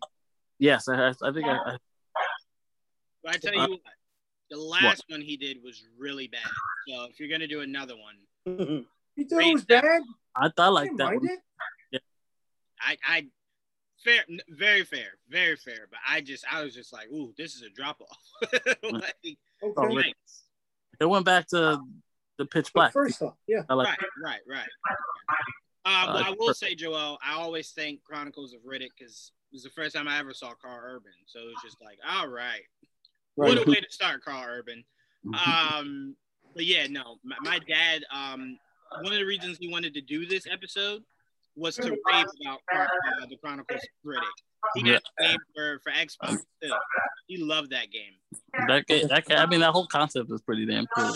Yes, 0.57 0.87
I, 0.87 0.95
I, 0.95 1.09
I 1.09 1.31
think 1.31 1.45
I, 1.45 1.55
I 1.55 1.77
But 3.23 3.35
I 3.35 3.37
tell 3.37 3.53
you 3.53 3.71
what, 3.71 3.79
the 4.49 4.57
last 4.57 5.03
one 5.09 5.21
he 5.21 5.37
did 5.37 5.57
was 5.63 5.83
really 5.97 6.27
bad. 6.27 6.41
So 6.87 7.03
if 7.05 7.19
you're 7.19 7.29
gonna 7.29 7.47
do 7.47 7.61
another 7.61 7.93
one, 7.95 8.15
you 9.15 9.25
thought 9.27 9.43
it 9.43 9.53
was 9.53 9.65
bad. 9.65 10.01
I 10.35 10.49
thought 10.49 10.73
like 10.73 10.91
that. 10.97 11.03
mind 11.05 11.21
One. 11.21 11.29
it. 11.91 12.01
I, 12.81 12.97
I, 13.05 13.27
fair, 14.03 14.23
very 14.49 14.83
fair, 14.85 15.07
very 15.29 15.57
fair. 15.57 15.87
But 15.91 15.99
I 16.07 16.21
just, 16.21 16.45
I 16.49 16.63
was 16.63 16.73
just 16.73 16.93
like, 16.93 17.09
ooh, 17.11 17.33
this 17.37 17.55
is 17.55 17.61
a 17.61 17.69
drop 17.69 17.99
off. 18.01 18.51
Mm. 18.83 18.93
like, 19.01 19.15
Okay, 19.23 19.35
Oh. 19.63 20.01
It 21.01 21.05
went 21.05 21.25
back 21.25 21.47
to 21.49 21.79
the 22.39 22.45
pitch 22.45 22.71
But 22.73 22.79
black. 22.79 22.93
first 22.93 23.21
off, 23.21 23.35
yeah, 23.47 23.61
I 23.69 23.73
like 23.75 23.87
right, 24.23 24.39
right, 24.47 24.57
right. 24.57 24.67
Um, 25.85 26.09
Uh, 26.09 26.13
well, 26.13 26.23
I 26.25 26.35
will 26.37 26.53
say, 26.53 26.73
Joel, 26.73 27.19
I 27.23 27.33
always 27.33 27.71
thank 27.71 28.03
Chronicles 28.03 28.53
of 28.53 28.61
Riddick 28.61 28.89
because 28.97 29.31
it 29.51 29.55
was 29.55 29.63
the 29.63 29.69
first 29.69 29.95
time 29.95 30.07
I 30.07 30.19
ever 30.19 30.33
saw 30.33 30.53
Karl 30.61 30.79
Urban. 30.83 31.11
So 31.27 31.39
it 31.39 31.45
was 31.45 31.55
just 31.63 31.77
like, 31.83 31.97
all 32.07 32.27
right, 32.27 32.61
right. 33.37 33.49
what 33.49 33.57
a 33.57 33.69
way 33.69 33.75
to 33.75 33.87
start, 33.89 34.23
Karl 34.23 34.43
Urban. 34.47 34.83
Um, 35.75 36.15
but 36.55 36.65
yeah, 36.65 36.87
no, 36.87 37.17
my, 37.25 37.35
my 37.41 37.59
dad. 37.67 38.03
Um, 38.09 38.57
one 39.01 39.11
of 39.11 39.19
the 39.19 39.25
reasons 39.25 39.57
he 39.59 39.69
wanted 39.69 39.93
to 39.95 40.01
do 40.01 40.25
this 40.25 40.43
episode 40.49 41.01
was 41.57 41.75
to 41.75 41.89
rave 41.89 42.25
about 42.41 42.59
uh, 42.73 43.25
the 43.29 43.35
Chronicles 43.43 43.81
of 43.81 44.09
Riddick. 44.09 44.37
He 44.75 44.83
got 44.83 45.01
the 45.17 45.25
game 45.27 45.37
for 45.53 45.79
for 45.83 45.91
Xbox 45.91 46.37
too. 46.63 46.71
He 47.27 47.37
loved 47.43 47.71
that 47.71 47.91
game. 47.91 48.13
that, 48.69 48.87
ga- 48.87 49.05
that 49.07 49.39
I 49.39 49.45
mean, 49.45 49.59
that 49.59 49.71
whole 49.71 49.87
concept 49.87 50.31
is 50.31 50.41
pretty 50.41 50.65
damn 50.65 50.85
cool. 50.95 51.13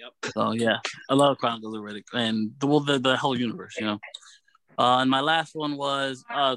Yep. 0.00 0.32
So 0.32 0.52
yeah, 0.52 0.78
I 1.10 1.14
love 1.14 1.36
Chronicles 1.38 1.76
of 1.76 1.82
Riddick 1.82 2.04
and 2.14 2.52
the 2.58 2.66
well, 2.66 2.80
the, 2.80 2.98
the 2.98 3.16
whole 3.16 3.38
universe, 3.38 3.76
you 3.78 3.86
know. 3.86 3.98
Uh, 4.78 5.00
and 5.00 5.10
my 5.10 5.20
last 5.20 5.54
one 5.54 5.76
was 5.76 6.24
uh, 6.32 6.56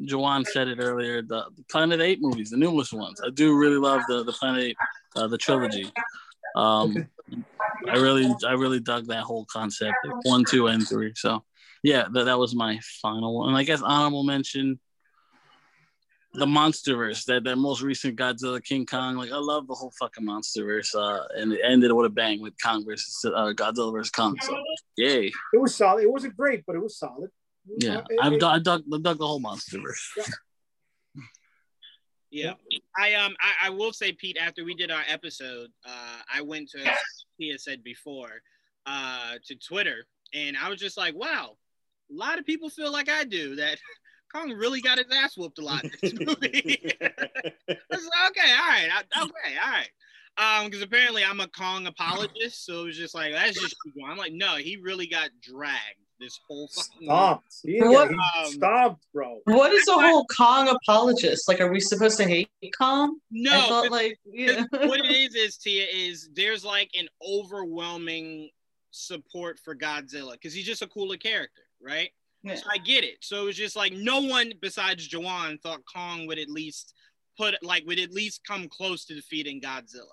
Juwan 0.00 0.46
said 0.46 0.68
it 0.68 0.78
earlier, 0.80 1.22
the, 1.22 1.46
the 1.56 1.64
Planet 1.68 2.00
Eight 2.00 2.20
movies, 2.20 2.50
the 2.50 2.56
newest 2.56 2.92
ones. 2.92 3.20
I 3.24 3.30
do 3.30 3.56
really 3.56 3.78
love 3.78 4.02
the 4.06 4.22
the 4.22 4.32
Planet 4.32 4.62
Eight, 4.62 4.76
uh, 5.16 5.26
the 5.26 5.38
trilogy. 5.38 5.90
Um, 6.54 7.08
I 7.88 7.96
really 7.96 8.32
I 8.46 8.52
really 8.52 8.78
dug 8.78 9.06
that 9.06 9.24
whole 9.24 9.44
concept, 9.46 9.94
like 10.04 10.24
one, 10.24 10.44
two, 10.44 10.68
and 10.68 10.86
three. 10.86 11.12
So 11.16 11.42
yeah, 11.82 12.06
that, 12.12 12.24
that 12.24 12.38
was 12.38 12.54
my 12.54 12.78
final 13.02 13.38
one. 13.38 13.48
And 13.48 13.58
I 13.58 13.64
guess 13.64 13.82
honorable 13.82 14.22
mention. 14.22 14.78
The 16.36 16.46
MonsterVerse, 16.46 17.24
that 17.26 17.44
that 17.44 17.56
most 17.56 17.80
recent 17.80 18.18
Godzilla 18.18 18.62
King 18.62 18.84
Kong, 18.86 19.14
like 19.16 19.30
I 19.30 19.36
love 19.36 19.68
the 19.68 19.74
whole 19.74 19.92
fucking 20.00 20.24
MonsterVerse, 20.26 20.94
uh, 20.96 21.24
and 21.36 21.52
it 21.52 21.60
ended 21.62 21.92
with 21.92 22.06
a 22.06 22.10
bang 22.10 22.42
with 22.42 22.54
Kong 22.60 22.84
versus 22.84 23.24
uh, 23.24 23.52
Godzilla 23.52 23.92
versus 23.92 24.10
Kong. 24.10 24.36
So, 24.42 24.56
yay! 24.96 25.26
It 25.52 25.60
was 25.60 25.76
solid. 25.76 26.02
It 26.02 26.10
wasn't 26.10 26.36
great, 26.36 26.64
but 26.66 26.74
it 26.74 26.82
was 26.82 26.98
solid. 26.98 27.30
Yeah, 27.78 28.00
It- 28.10 28.18
I've 28.20 28.32
it- 28.32 28.40
dug, 28.40 28.52
I 28.54 28.58
dug, 28.58 28.82
I 28.92 28.98
dug 29.00 29.18
the 29.18 29.26
whole 29.26 29.40
MonsterVerse. 29.40 30.28
Yeah, 32.30 32.54
I 32.98 33.14
um 33.14 33.36
I, 33.40 33.68
I 33.68 33.70
will 33.70 33.92
say, 33.92 34.10
Pete. 34.12 34.36
After 34.40 34.64
we 34.64 34.74
did 34.74 34.90
our 34.90 35.02
episode, 35.06 35.70
uh, 35.86 36.16
I 36.32 36.42
went 36.42 36.68
to 36.70 36.80
as 36.80 36.98
Tia 37.38 37.58
said 37.60 37.84
before, 37.84 38.42
uh, 38.86 39.34
to 39.46 39.54
Twitter, 39.54 40.04
and 40.34 40.56
I 40.56 40.68
was 40.68 40.80
just 40.80 40.96
like, 40.96 41.14
wow, 41.14 41.56
a 42.10 42.14
lot 42.14 42.40
of 42.40 42.44
people 42.44 42.70
feel 42.70 42.90
like 42.90 43.08
I 43.08 43.22
do 43.24 43.54
that. 43.56 43.78
Kong 44.34 44.52
really 44.52 44.80
got 44.80 44.98
his 44.98 45.06
ass 45.14 45.36
whooped 45.36 45.58
a 45.58 45.62
lot 45.62 45.84
in 45.84 45.90
this 46.02 46.12
movie. 46.18 46.92
I 47.00 47.08
was 47.90 48.10
like, 48.10 48.30
okay, 48.30 48.52
all 48.52 48.68
right, 48.68 48.88
I, 48.92 49.22
okay, 49.22 49.56
all 49.64 49.70
right. 49.70 49.88
Um, 50.36 50.66
because 50.66 50.82
apparently 50.82 51.22
I'm 51.24 51.38
a 51.40 51.46
Kong 51.48 51.86
apologist, 51.86 52.66
so 52.66 52.82
it 52.82 52.84
was 52.86 52.96
just 52.96 53.14
like 53.14 53.32
that's 53.32 53.60
just 53.60 53.76
I'm 54.08 54.16
like, 54.16 54.32
no, 54.32 54.56
he 54.56 54.76
really 54.76 55.06
got 55.06 55.30
dragged 55.40 55.78
this 56.18 56.40
whole 56.48 56.68
fucking 56.68 56.92
movie. 57.02 57.06
stomped. 57.06 57.54
He, 57.64 57.80
What- 57.80 58.10
Um, 58.10 58.18
stomped, 58.46 59.06
bro. 59.12 59.40
What 59.44 59.72
is 59.72 59.84
the 59.84 59.92
whole 59.92 60.24
Kong 60.26 60.68
apologist? 60.68 61.46
Like, 61.48 61.60
are 61.60 61.70
we 61.70 61.78
supposed 61.80 62.16
to 62.18 62.24
hate 62.24 62.48
Kong? 62.76 63.18
No, 63.30 63.52
I 63.52 63.68
thought 63.68 63.90
like 63.92 64.18
yeah. 64.24 64.64
what 64.72 65.00
it 65.00 65.06
is 65.10 65.34
is 65.36 65.56
Tia 65.56 65.86
is 65.92 66.30
there's 66.34 66.64
like 66.64 66.90
an 66.98 67.06
overwhelming 67.24 68.50
support 68.90 69.58
for 69.60 69.76
Godzilla 69.76 70.32
because 70.32 70.52
he's 70.52 70.66
just 70.66 70.82
a 70.82 70.86
cooler 70.88 71.16
character, 71.16 71.62
right? 71.80 72.10
Yeah. 72.44 72.56
So 72.56 72.66
I 72.70 72.78
get 72.78 73.04
it. 73.04 73.16
So 73.22 73.42
it 73.42 73.44
was 73.46 73.56
just 73.56 73.74
like 73.74 73.92
no 73.92 74.20
one 74.20 74.52
besides 74.60 75.08
Juwan 75.08 75.60
thought 75.62 75.80
Kong 75.92 76.26
would 76.26 76.38
at 76.38 76.50
least 76.50 76.94
put 77.38 77.54
like 77.62 77.84
would 77.86 77.98
at 77.98 78.12
least 78.12 78.42
come 78.46 78.68
close 78.68 79.06
to 79.06 79.14
defeating 79.14 79.60
Godzilla. 79.60 80.04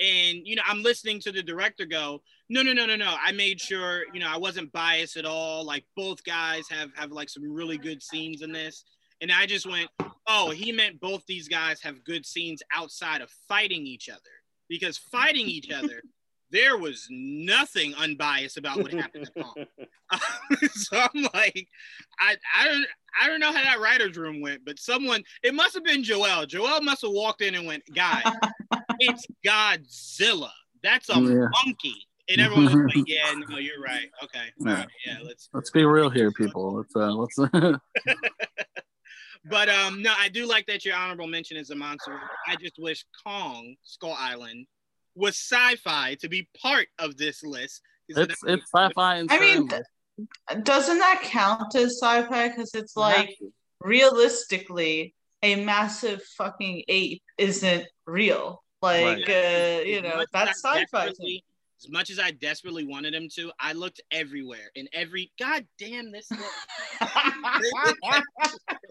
And 0.00 0.38
you 0.44 0.56
know, 0.56 0.62
I'm 0.66 0.82
listening 0.82 1.20
to 1.20 1.32
the 1.32 1.42
director 1.42 1.84
go, 1.84 2.22
no, 2.48 2.62
no, 2.62 2.72
no, 2.72 2.86
no, 2.86 2.96
no. 2.96 3.14
I 3.22 3.32
made 3.32 3.60
sure, 3.60 4.04
you 4.14 4.20
know, 4.20 4.28
I 4.28 4.38
wasn't 4.38 4.72
biased 4.72 5.18
at 5.18 5.26
all. 5.26 5.64
Like 5.64 5.84
both 5.94 6.24
guys 6.24 6.64
have 6.70 6.90
have 6.96 7.12
like 7.12 7.28
some 7.28 7.52
really 7.52 7.78
good 7.78 8.02
scenes 8.02 8.40
in 8.40 8.52
this. 8.52 8.84
And 9.20 9.30
I 9.30 9.46
just 9.46 9.66
went, 9.66 9.88
oh, 10.26 10.50
he 10.50 10.72
meant 10.72 11.00
both 11.00 11.24
these 11.26 11.48
guys 11.48 11.80
have 11.82 12.04
good 12.04 12.24
scenes 12.24 12.62
outside 12.74 13.20
of 13.20 13.30
fighting 13.48 13.86
each 13.86 14.08
other. 14.08 14.20
Because 14.68 14.96
fighting 14.96 15.46
each 15.46 15.70
other, 15.72 16.02
there 16.50 16.76
was 16.78 17.06
nothing 17.10 17.94
unbiased 17.94 18.56
about 18.56 18.78
what 18.78 18.92
happened 18.92 19.28
to 19.34 19.42
Kong. 19.42 19.54
so 20.72 20.98
I'm 20.98 21.22
like, 21.34 21.66
I, 22.20 22.36
I 22.56 22.64
don't 22.66 22.86
I 23.20 23.26
don't 23.26 23.40
know 23.40 23.52
how 23.52 23.62
that 23.64 23.80
writer's 23.80 24.16
room 24.16 24.40
went, 24.40 24.64
but 24.64 24.78
someone 24.78 25.22
it 25.42 25.54
must 25.54 25.74
have 25.74 25.84
been 25.84 26.02
Joel. 26.04 26.46
Joel 26.46 26.80
must 26.82 27.02
have 27.02 27.10
walked 27.10 27.42
in 27.42 27.54
and 27.54 27.66
went, 27.66 27.82
guys, 27.94 28.24
it's 28.98 29.26
Godzilla. 29.44 30.50
That's 30.82 31.08
a 31.08 31.14
Yeah. 31.14 31.48
monkey. 31.64 32.06
And 32.28 32.40
everyone 32.40 32.64
was 32.64 32.74
like, 32.94 33.04
Yeah, 33.06 33.32
no, 33.48 33.58
you're 33.58 33.80
right. 33.80 34.10
Okay. 34.22 34.46
All 34.60 34.66
right, 34.66 34.88
yeah, 35.04 35.18
let's 35.24 35.48
Let's 35.52 35.70
be 35.70 35.84
real 35.84 36.10
here, 36.10 36.30
people. 36.32 36.74
Let's 36.74 36.94
uh, 36.94 37.12
let's. 37.12 37.36
but 39.44 39.68
um 39.68 40.02
no, 40.02 40.12
I 40.16 40.28
do 40.28 40.46
like 40.46 40.66
that 40.66 40.84
your 40.84 40.96
honorable 40.96 41.26
mention 41.28 41.56
is 41.56 41.70
a 41.70 41.76
monster. 41.76 42.18
I 42.46 42.56
just 42.56 42.78
wish 42.78 43.04
Kong, 43.24 43.76
Skull 43.82 44.16
Island, 44.18 44.66
was 45.16 45.36
sci-fi 45.36 46.14
to 46.20 46.28
be 46.28 46.48
part 46.60 46.86
of 46.98 47.16
this 47.16 47.42
list 47.42 47.82
It's 48.08 48.36
it's 48.46 48.70
sci-fi 48.70 49.16
and 49.16 49.28
I 49.32 49.40
mean, 49.40 49.68
Doesn't 50.62 50.98
that 50.98 51.22
count 51.24 51.74
as 51.74 51.98
sci-fi? 51.98 52.48
Because 52.48 52.74
it's 52.74 52.96
like 52.96 53.36
realistically, 53.80 55.14
a 55.42 55.64
massive 55.64 56.22
fucking 56.38 56.84
ape 56.88 57.22
isn't 57.38 57.86
real. 58.06 58.62
Like, 58.82 59.28
uh, 59.28 59.80
you 59.84 60.02
know, 60.02 60.16
much 60.16 60.28
that's 60.32 60.62
sci-fi. 60.62 61.12
To 61.86 61.92
desperately- 61.92 61.98
As 61.98 62.08
much 62.08 62.10
as 62.10 62.18
I 62.18 62.30
desperately 62.32 62.84
wanted 62.86 63.14
him 63.14 63.28
to, 63.36 63.50
I 63.60 63.72
looked 63.72 64.00
everywhere 64.10 64.70
in 64.74 64.88
every. 64.92 65.30
God 65.38 65.66
damn 65.78 66.12
this! 66.12 66.30
me. 66.30 66.38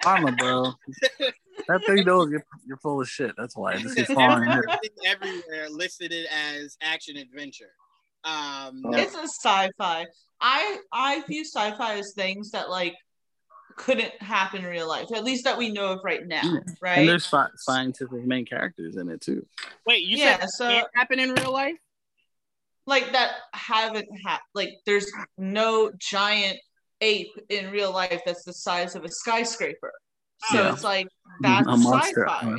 Karma, 0.01 0.31
bro. 0.33 0.73
That 1.67 1.83
thing 1.85 2.05
knows 2.05 2.29
you're, 2.29 2.45
you're 2.65 2.77
full 2.77 3.01
of 3.01 3.09
shit. 3.09 3.31
That's 3.37 3.55
why. 3.55 3.73
It 3.73 3.79
just 3.81 3.95
keeps 3.95 4.13
following 4.13 4.49
you. 4.51 4.61
Everywhere 5.05 5.69
listed 5.69 6.11
it 6.11 6.27
as 6.31 6.77
action 6.81 7.17
adventure. 7.17 7.71
Um, 8.23 8.81
no, 8.81 8.97
it's 8.97 9.15
a 9.15 9.23
sci-fi. 9.27 10.05
I 10.41 10.79
I 10.91 11.23
view 11.27 11.45
sci-fi 11.45 11.97
as 11.99 12.13
things 12.15 12.51
that 12.51 12.69
like 12.69 12.95
couldn't 13.77 14.13
happen 14.21 14.63
in 14.63 14.65
real 14.69 14.87
life, 14.87 15.07
at 15.13 15.23
least 15.23 15.43
that 15.43 15.57
we 15.57 15.69
know 15.71 15.87
of 15.91 15.99
right 16.03 16.25
now, 16.25 16.41
Yeah. 16.43 16.59
right? 16.81 16.99
And 16.99 17.09
there's 17.09 17.25
sci- 17.25 17.51
scientific 17.57 18.23
main 18.25 18.45
characters 18.45 18.95
in 18.95 19.09
it 19.09 19.21
too. 19.21 19.45
wait, 19.85 20.03
you 20.05 20.17
yeah, 20.17 20.39
said 20.39 20.49
so 20.49 20.69
it 20.69 20.73
can't 20.73 20.87
happen 20.95 21.19
in 21.19 21.33
real 21.33 21.51
life? 21.51 21.75
Like 22.87 23.11
that 23.13 23.31
haven't 23.53 24.07
had 24.25 24.39
like 24.53 24.69
there's 24.85 25.11
no 25.37 25.91
giant 25.99 26.57
ape 27.01 27.31
in 27.49 27.71
real 27.71 27.91
life 27.91 28.21
that's 28.25 28.43
the 28.43 28.53
size 28.53 28.95
of 28.95 29.03
a 29.03 29.09
skyscraper. 29.11 29.91
So 30.49 30.57
Yeah. 30.63 30.73
it's 30.73 30.83
like 30.83 31.07
that's 31.41 31.67
A 31.67 31.77
monster, 31.77 32.27
sci-fi. 32.27 32.51
uh, 32.53 32.57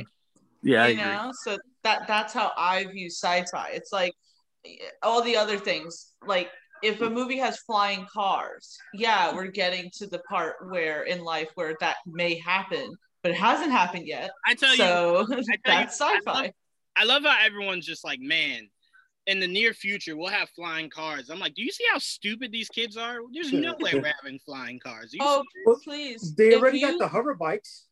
Yeah, 0.63 0.83
I 0.83 0.87
you 0.87 0.99
agree. 0.99 1.11
know, 1.13 1.31
so 1.43 1.57
that 1.83 2.07
that's 2.07 2.33
how 2.33 2.51
I 2.57 2.85
view 2.85 3.09
sci-fi. 3.09 3.69
It's 3.73 3.91
like 3.93 4.13
all 5.01 5.21
the 5.21 5.37
other 5.37 5.57
things. 5.57 6.13
Like 6.25 6.49
if 6.83 7.01
a 7.01 7.09
movie 7.09 7.37
has 7.37 7.57
flying 7.59 8.05
cars, 8.13 8.77
yeah, 8.93 9.33
we're 9.33 9.47
getting 9.47 9.89
to 9.95 10.07
the 10.07 10.19
part 10.19 10.55
where 10.69 11.03
in 11.03 11.23
life 11.23 11.49
where 11.55 11.75
that 11.79 11.95
may 12.05 12.37
happen, 12.39 12.93
but 13.23 13.31
it 13.31 13.37
hasn't 13.37 13.71
happened 13.71 14.05
yet. 14.07 14.29
I 14.45 14.53
tell 14.55 14.71
you, 14.71 14.77
So 14.77 15.25
that's 15.65 15.99
you, 15.99 16.05
sci-fi. 16.07 16.41
love- 16.43 16.51
I 16.99 17.03
love 17.05 17.23
how 17.23 17.37
everyone's 17.45 17.85
just 17.85 18.03
like, 18.03 18.19
man, 18.19 18.69
in 19.27 19.39
the 19.39 19.47
near 19.47 19.73
future, 19.73 20.15
we'll 20.17 20.29
have 20.29 20.49
flying 20.49 20.89
cars. 20.89 21.29
I'm 21.29 21.39
like, 21.39 21.53
do 21.53 21.61
you 21.61 21.71
see 21.71 21.83
how 21.91 21.99
stupid 21.99 22.51
these 22.51 22.69
kids 22.69 22.97
are? 22.97 23.19
There's 23.33 23.53
no 23.53 23.75
way 23.79 23.91
we're 23.93 24.11
having 24.21 24.39
flying 24.39 24.79
cars. 24.79 25.13
You 25.13 25.19
Oh, 25.21 25.43
serious? 25.53 25.83
please. 25.83 26.35
They 26.35 26.49
If 26.53 26.61
already 26.61 26.79
you- 26.79 26.87
got 26.87 26.99
the 26.99 27.07
hover 27.07 27.35
bikes. 27.35 27.85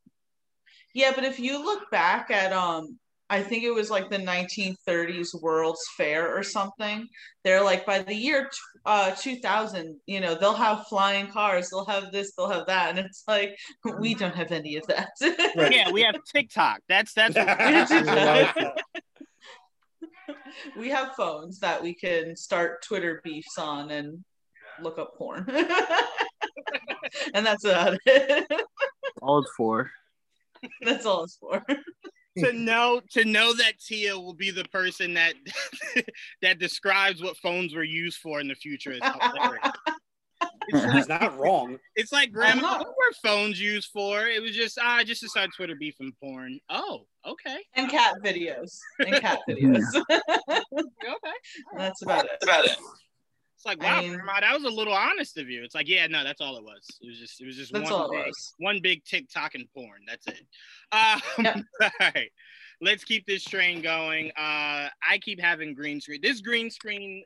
Yeah, 0.93 1.11
but 1.13 1.25
if 1.25 1.39
you 1.39 1.61
look 1.63 1.91
back 1.91 2.31
at 2.31 2.51
um 2.53 2.97
I 3.27 3.41
think 3.41 3.63
it 3.63 3.71
was 3.71 3.89
like 3.89 4.11
the 4.11 4.19
1930s 4.19 5.41
World's 5.41 5.81
Fair 5.97 6.37
or 6.37 6.43
something. 6.43 7.07
They're 7.43 7.63
like 7.63 7.83
by 7.83 8.03
the 8.03 8.13
year 8.13 8.43
t- 8.45 8.57
uh 8.85 9.11
2000, 9.19 9.99
you 10.05 10.21
know, 10.21 10.35
they'll 10.35 10.53
have 10.53 10.85
flying 10.87 11.27
cars, 11.27 11.69
they'll 11.71 11.85
have 11.85 12.11
this, 12.11 12.33
they'll 12.37 12.49
have 12.51 12.67
that, 12.67 12.91
and 12.91 12.99
it's 12.99 13.23
like 13.27 13.57
we 13.99 14.13
don't 14.13 14.35
have 14.35 14.51
any 14.51 14.75
of 14.77 14.85
that. 14.87 15.09
Right. 15.57 15.73
yeah, 15.73 15.91
we 15.91 16.01
have 16.03 16.15
TikTok. 16.31 16.81
That's 16.87 17.13
that's 17.13 17.35
we 20.77 20.89
have 20.89 21.15
phones 21.15 21.59
that 21.59 21.81
we 21.81 21.93
can 21.93 22.35
start 22.35 22.83
Twitter 22.83 23.21
beefs 23.23 23.57
on 23.57 23.91
and 23.91 24.23
look 24.81 24.99
up 24.99 25.15
porn. 25.17 25.45
and 27.33 27.45
that's 27.45 27.63
about 27.65 27.97
it. 28.05 28.51
All 29.21 29.39
it's 29.39 29.51
for. 29.55 29.89
that's 30.81 31.05
all 31.05 31.23
it's 31.23 31.37
for. 31.37 31.63
to 32.37 32.51
know 32.51 33.01
to 33.11 33.23
know 33.23 33.53
that 33.53 33.79
Tia 33.79 34.17
will 34.17 34.33
be 34.33 34.51
the 34.51 34.65
person 34.65 35.13
that 35.13 35.35
that 36.41 36.59
describes 36.59 37.23
what 37.23 37.37
phones 37.37 37.73
were 37.73 37.83
used 37.83 38.17
for 38.17 38.41
in 38.41 38.47
the 38.47 38.55
future 38.55 38.91
is 38.91 38.99
hilarious. 39.01 39.71
It's 40.69 40.83
He's 40.93 41.07
not 41.07 41.37
wrong. 41.37 41.77
it's 41.95 42.11
like 42.11 42.31
grandma, 42.31 42.61
not. 42.61 42.79
what 42.79 42.89
were 42.89 43.13
phones 43.23 43.59
used 43.59 43.89
for? 43.91 44.27
It 44.27 44.41
was 44.41 44.51
just 44.55 44.77
ah, 44.81 45.01
just 45.05 45.21
to 45.21 45.29
start 45.29 45.49
Twitter 45.55 45.75
beef 45.75 45.95
and 45.99 46.13
porn. 46.19 46.59
Oh, 46.69 47.05
okay, 47.25 47.57
and 47.75 47.89
cat 47.89 48.15
videos. 48.23 48.77
And 48.99 49.15
cat 49.21 49.39
videos. 49.49 49.83
okay. 50.49 51.37
That's 51.77 52.01
about 52.01 52.25
it. 52.25 52.31
about 52.43 52.65
it. 52.65 52.77
It's 53.57 53.65
like 53.65 53.81
I 53.83 53.85
wow, 53.95 54.01
mean- 54.01 54.13
grandma, 54.15 54.39
that 54.41 54.53
was 54.53 54.63
a 54.63 54.75
little 54.75 54.93
honest 54.93 55.37
of 55.37 55.49
you. 55.49 55.63
It's 55.63 55.75
like 55.75 55.87
yeah, 55.87 56.07
no, 56.07 56.23
that's 56.23 56.41
all 56.41 56.57
it 56.57 56.63
was. 56.63 56.85
It 57.01 57.07
was 57.07 57.17
just 57.19 57.41
it 57.41 57.45
was 57.45 57.55
just 57.55 57.71
That's 57.73 57.89
one 57.89 57.93
all 58.01 58.11
it 58.11 58.17
big, 58.17 58.25
was. 58.27 58.53
one 58.59 58.79
big 58.81 59.03
TikTok 59.05 59.55
and 59.55 59.65
porn. 59.73 60.01
That's 60.07 60.27
it. 60.27 60.41
Um, 60.91 61.21
Yep. 61.43 61.57
all 61.81 61.89
right. 62.01 62.31
Let's 62.81 63.05
keep 63.05 63.25
this 63.25 63.43
train 63.43 63.81
going. 63.81 64.31
Uh, 64.31 64.89
I 65.01 65.17
keep 65.21 65.39
having 65.39 65.73
green 65.73 66.01
screen. 66.01 66.19
This 66.21 66.41
green 66.41 66.69
screen 66.69 67.23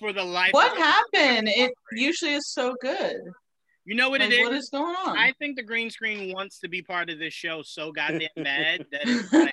for 0.00 0.12
the 0.12 0.24
life. 0.24 0.52
What 0.52 0.72
of- 0.72 0.78
happened? 0.78 1.48
It 1.48 1.72
usually 1.92 2.32
is 2.34 2.50
so 2.50 2.74
good. 2.80 3.16
You 3.86 3.96
know 3.96 4.10
what 4.10 4.20
Like, 4.20 4.30
it 4.30 4.40
is? 4.40 4.44
what 4.46 4.52
is 4.56 4.68
going 4.70 4.94
on? 4.94 5.16
I 5.16 5.32
think 5.38 5.56
the 5.56 5.62
green 5.62 5.90
screen 5.90 6.32
wants 6.34 6.58
to 6.60 6.68
be 6.68 6.82
part 6.82 7.08
of 7.10 7.18
this 7.18 7.32
show 7.32 7.62
so 7.62 7.90
goddamn 7.92 8.28
bad 8.36 8.84
that 8.92 9.00
it's 9.04 9.32
like, 9.32 9.52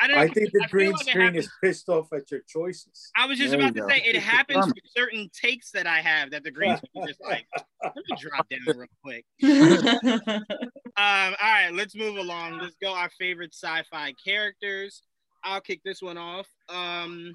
I 0.00 0.06
don't. 0.08 0.18
I 0.18 0.28
think 0.28 0.50
the 0.52 0.64
I 0.64 0.68
green 0.68 0.92
like 0.92 1.02
screen 1.02 1.26
happens- 1.26 1.44
is 1.44 1.52
pissed 1.62 1.88
off 1.88 2.08
at 2.12 2.28
your 2.30 2.40
choices. 2.48 3.10
I 3.16 3.26
was 3.26 3.38
just 3.38 3.50
There 3.50 3.60
about 3.60 3.74
to 3.74 3.80
go. 3.82 3.88
say 3.88 3.98
it 3.98 4.16
It's 4.16 4.24
happens 4.24 4.66
with 4.66 4.74
certain 4.96 5.28
takes 5.40 5.70
that 5.72 5.86
I 5.86 5.98
have 6.00 6.30
that 6.30 6.42
the 6.42 6.50
green 6.50 6.76
screen 6.78 7.04
is 7.04 7.08
just 7.16 7.20
like 7.22 7.46
let 7.84 7.94
me 7.96 8.16
drop 8.18 8.48
down 8.48 8.60
real 8.76 8.86
quick. 9.04 9.24
Um, 9.42 10.44
all 10.96 11.52
right, 11.52 11.70
let's 11.72 11.94
move 11.94 12.16
along. 12.16 12.58
Let's 12.58 12.76
go 12.82 12.92
our 12.92 13.10
favorite 13.20 13.54
sci-fi 13.54 14.14
characters. 14.24 15.02
I'll 15.44 15.60
kick 15.60 15.80
this 15.84 16.02
one 16.02 16.18
off. 16.18 16.46
Um, 16.68 17.34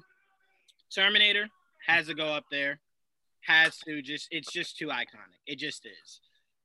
Terminator 0.94 1.48
has 1.86 2.06
to 2.06 2.14
go 2.14 2.26
up 2.26 2.44
there. 2.50 2.80
Has 3.40 3.78
to 3.80 4.00
just 4.02 4.28
it's 4.30 4.52
just 4.52 4.78
too 4.78 4.88
iconic. 4.88 5.40
It 5.46 5.58
just 5.58 5.86
is. 5.86 6.20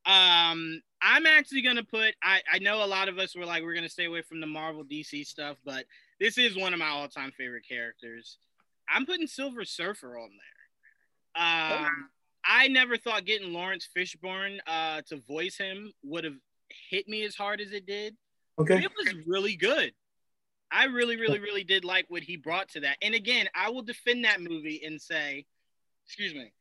Um, 0.05 0.81
I'm 1.01 1.25
actually 1.25 1.61
gonna 1.61 1.83
put 1.83 2.15
I, 2.23 2.41
I 2.51 2.59
know 2.59 2.83
a 2.83 2.87
lot 2.87 3.09
of 3.09 3.19
us 3.19 3.35
were 3.35 3.45
like 3.45 3.63
we're 3.63 3.75
gonna 3.75 3.89
stay 3.89 4.05
away 4.05 4.21
from 4.21 4.39
the 4.39 4.47
Marvel 4.47 4.83
DC 4.83 5.25
stuff, 5.25 5.57
but 5.65 5.85
this 6.19 6.37
is 6.37 6.57
one 6.57 6.73
of 6.73 6.79
my 6.79 6.87
all-time 6.87 7.31
favorite 7.37 7.67
characters. 7.67 8.37
I'm 8.89 9.05
putting 9.05 9.27
Silver 9.27 9.65
Surfer 9.65 10.17
on 10.17 10.29
there. 10.29 11.43
Um, 11.43 12.09
I 12.43 12.67
never 12.69 12.97
thought 12.97 13.25
getting 13.25 13.53
Laurence 13.53 13.87
Fishburne 13.95 14.59
uh, 14.65 15.01
to 15.09 15.17
voice 15.27 15.57
him 15.57 15.91
would 16.03 16.23
have 16.23 16.37
hit 16.89 17.07
me 17.07 17.23
as 17.23 17.35
hard 17.35 17.61
as 17.61 17.71
it 17.71 17.85
did. 17.85 18.15
Okay. 18.59 18.83
it 18.83 18.91
was 18.97 19.13
really 19.25 19.55
good. 19.55 19.93
I 20.71 20.85
really, 20.85 21.17
really, 21.17 21.39
really 21.39 21.63
did 21.63 21.83
like 21.83 22.05
what 22.09 22.23
he 22.23 22.37
brought 22.37 22.69
to 22.69 22.81
that. 22.81 22.97
And 23.01 23.15
again, 23.15 23.47
I 23.55 23.69
will 23.69 23.81
defend 23.81 24.25
that 24.25 24.41
movie 24.41 24.81
and 24.85 25.01
say, 25.01 25.45
excuse 26.05 26.33
me, 26.33 26.51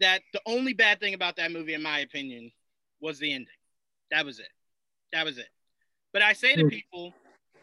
that 0.00 0.22
the 0.32 0.40
only 0.46 0.72
bad 0.72 1.00
thing 1.00 1.14
about 1.14 1.36
that 1.36 1.52
movie, 1.52 1.74
in 1.74 1.82
my 1.82 2.00
opinion, 2.00 2.50
was 3.00 3.18
the 3.18 3.32
ending. 3.32 3.48
That 4.10 4.24
was 4.24 4.38
it. 4.40 4.48
That 5.12 5.24
was 5.24 5.38
it. 5.38 5.48
But 6.12 6.22
I 6.22 6.32
say 6.32 6.56
to 6.56 6.62
Hmm. 6.62 6.68
people, 6.68 7.12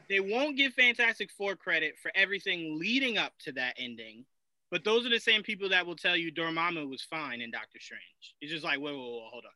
they 0.09 0.19
won't 0.19 0.57
give 0.57 0.73
Fantastic 0.73 1.31
Four 1.31 1.55
credit 1.55 1.95
for 2.01 2.11
everything 2.15 2.77
leading 2.79 3.17
up 3.17 3.33
to 3.39 3.51
that 3.53 3.75
ending. 3.77 4.25
But 4.71 4.83
those 4.83 5.05
are 5.05 5.09
the 5.09 5.19
same 5.19 5.43
people 5.43 5.69
that 5.69 5.85
will 5.85 5.95
tell 5.95 6.15
you 6.17 6.31
Dormammu 6.31 6.89
was 6.89 7.03
fine 7.03 7.41
in 7.41 7.51
Doctor 7.51 7.79
Strange. 7.79 8.35
It's 8.41 8.51
just 8.51 8.63
like, 8.63 8.79
whoa, 8.79 8.93
whoa, 8.95 9.09
whoa, 9.09 9.29
hold 9.31 9.45
on. 9.45 9.51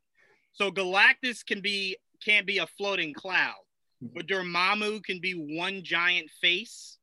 So 0.54 0.72
Galactus 0.72 1.46
can 1.46 1.62
be 1.62 1.98
can't 2.24 2.46
be 2.46 2.60
a 2.60 2.68
floating 2.68 3.14
cloud, 3.14 3.56
but 4.02 4.28
Dormammu 4.28 5.04
can 5.04 5.20
be 5.20 5.34
one 5.34 5.84
giant 5.84 6.30
face. 6.42 6.98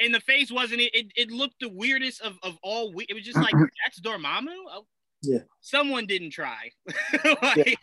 And 0.00 0.14
the 0.14 0.20
face 0.20 0.52
wasn't 0.52 0.80
it. 0.80 0.94
It, 0.94 1.06
it 1.16 1.30
looked 1.30 1.56
the 1.60 1.68
weirdest 1.68 2.20
of, 2.20 2.38
of 2.42 2.56
all. 2.62 2.92
We- 2.92 3.06
it 3.08 3.14
was 3.14 3.24
just 3.24 3.36
like 3.38 3.52
that's 3.84 4.00
Dormammu. 4.00 4.54
Oh, 4.70 4.86
Yeah. 5.22 5.40
Someone 5.60 6.06
didn't 6.06 6.30
try. 6.30 6.70
like, 7.42 7.78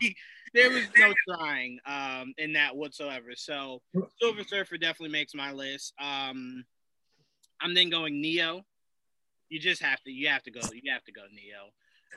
There 0.54 0.70
was 0.70 0.84
no 0.98 1.14
trying 1.28 1.80
um, 1.86 2.34
in 2.38 2.54
that 2.54 2.76
whatsoever. 2.78 3.32
So 3.36 3.82
Silver 4.22 4.44
Surfer 4.46 4.78
definitely 4.78 5.12
makes 5.12 5.34
my 5.36 5.52
list. 5.52 5.94
Um, 6.00 6.64
I'm 7.60 7.74
then 7.74 7.90
going 7.90 8.22
Neo. 8.22 8.62
You 9.50 9.60
just 9.60 9.82
have 9.82 10.02
to. 10.04 10.12
You 10.12 10.30
have 10.30 10.44
to 10.44 10.52
go. 10.52 10.62
You 10.74 10.94
have 10.94 11.04
to 11.04 11.12
go 11.12 11.24
Neo. 11.34 11.72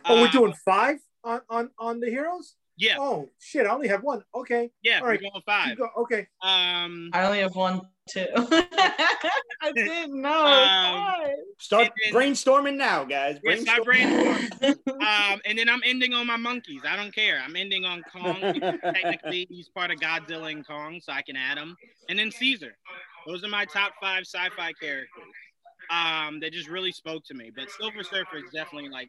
Oh, 0.05 0.23
we're 0.23 0.29
Uh, 0.29 0.33
doing 0.33 0.55
five 0.65 0.99
on 1.25 1.41
on 1.51 1.71
on 1.79 1.99
the 2.01 2.09
heroes. 2.09 2.55
Yeah, 2.81 2.97
Oh 2.99 3.29
shit! 3.41 3.67
I 3.67 3.71
only 3.71 3.89
have 3.89 4.03
one. 4.05 4.23
Okay. 4.35 4.71
yeah. 4.83 5.01
All 5.01 5.07
right. 5.07 5.21
We're 5.23 5.31
going 5.31 5.43
five. 5.45 5.77
go. 5.77 5.89
Okay. 6.03 6.29
Um, 6.43 7.11
I 7.13 7.25
only 7.27 7.41
have 7.41 7.57
one 7.57 7.81
too. 8.09 8.27
I 8.37 9.73
didn't 9.75 10.21
know. 10.21 10.47
Um, 10.47 11.35
Start 11.59 11.91
then- 12.05 12.15
brainstorming 12.15 12.77
now, 12.77 13.05
guys. 13.05 13.39
Yes, 13.43 13.65
I 13.69 13.81
Brainstorm. 13.81 14.49
brainstorm. 14.61 14.79
um, 15.03 15.41
and 15.45 15.59
then 15.59 15.69
I'm 15.69 15.83
ending 15.85 16.15
on 16.15 16.27
my 16.27 16.37
monkeys. 16.37 16.83
I 16.89 16.95
don't 16.97 17.13
care. 17.15 17.41
I'm 17.45 17.57
ending 17.57 17.85
on 17.85 18.03
Kong. 18.13 18.41
Technically, 18.41 19.47
he's 19.51 19.69
part 19.71 19.91
of 19.91 19.99
Godzilla 19.99 20.53
and 20.53 20.65
Kong, 20.67 21.01
so 21.03 21.13
I 21.13 21.23
can 21.23 21.37
add 21.37 21.59
him. 21.59 21.77
And 22.09 22.19
then 22.19 22.31
Caesar. 22.31 22.77
Those 23.27 23.45
are 23.45 23.49
my 23.49 23.65
top 23.67 23.93
five 24.01 24.23
sci-fi 24.23 24.73
characters. 24.81 25.09
Um, 25.91 26.41
that 26.41 26.53
just 26.53 26.69
really 26.69 26.93
spoke 26.93 27.25
to 27.25 27.35
me. 27.35 27.51
But 27.55 27.71
Silver 27.71 28.03
Surfer 28.03 28.37
is 28.37 28.51
definitely 28.53 28.91
like 28.91 29.09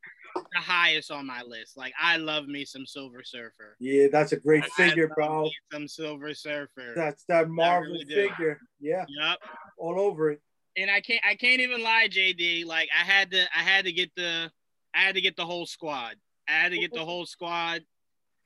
the 0.53 0.59
highest 0.59 1.11
on 1.11 1.25
my 1.25 1.41
list. 1.43 1.75
Like 1.77 1.93
I 2.01 2.17
love 2.17 2.47
me 2.47 2.63
some 2.65 2.85
Silver 2.85 3.23
Surfer. 3.23 3.75
Yeah, 3.79 4.07
that's 4.11 4.31
a 4.31 4.37
great 4.37 4.63
I 4.63 4.67
figure, 4.69 5.07
love 5.07 5.15
bro. 5.15 5.43
me 5.43 5.55
Some 5.73 5.87
Silver 5.87 6.33
Surfer. 6.33 6.93
That's 6.95 7.23
that 7.25 7.49
Marvel 7.49 7.93
really 7.93 8.05
do. 8.05 8.15
figure. 8.15 8.59
Yeah, 8.79 9.05
Yep. 9.09 9.39
all 9.77 9.99
over 9.99 10.31
it. 10.31 10.41
and 10.77 10.89
I 10.89 11.01
can't 11.01 11.21
I 11.25 11.35
can't 11.35 11.59
even 11.61 11.83
lie, 11.83 12.07
JD. 12.09 12.65
Like 12.65 12.87
I 12.97 13.03
had 13.03 13.31
to 13.31 13.41
I 13.55 13.59
had 13.61 13.85
to 13.85 13.91
get 13.91 14.11
the 14.15 14.49
I 14.95 14.99
had 14.99 15.15
to 15.15 15.21
get 15.21 15.35
the 15.35 15.45
whole 15.45 15.65
squad. 15.65 16.15
I 16.47 16.53
had 16.53 16.71
to 16.71 16.79
get 16.79 16.93
the 16.93 17.03
whole 17.05 17.25
squad. 17.25 17.81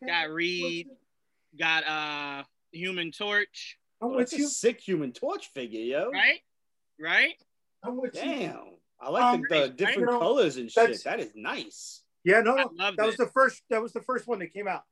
Got 0.06 0.30
Reed, 0.32 0.88
got 1.58 1.86
uh 1.88 2.44
Human 2.72 3.12
Torch, 3.12 3.78
Oh, 4.02 4.10
with 4.10 4.32
that's 4.32 4.34
a 4.34 4.48
sick 4.48 4.82
Human 4.82 5.12
Torch 5.14 5.52
figure, 5.54 5.80
yo. 5.80 6.10
right? 6.12 6.40
Right? 7.00 7.36
I'm 7.84 7.98
with 8.00 8.16
you. 8.16 8.22
Damn. 8.22 8.60
I 9.00 9.10
like 9.10 9.24
Um, 9.24 9.42
the, 9.42 9.48
the 9.56 9.62
right, 9.62 9.76
different 9.76 10.12
know, 10.12 10.20
colors 10.20 10.58
and 10.58 10.72
shit. 10.72 11.04
That 11.04 11.20
is 11.20 11.32
nice. 11.36 12.04
Yeah, 12.24 12.40
no, 12.42 12.56
no. 12.56 12.70
loved 12.74 12.98
That 12.98 13.06
was 13.06 13.18
the 13.18 13.28
first. 13.28 13.62
That 13.70 13.82
was 13.82 13.92
the 13.92 14.02
first 14.02 14.28
one 14.28 14.40
that 14.40 14.54
came 14.54 14.68
out 14.68 14.84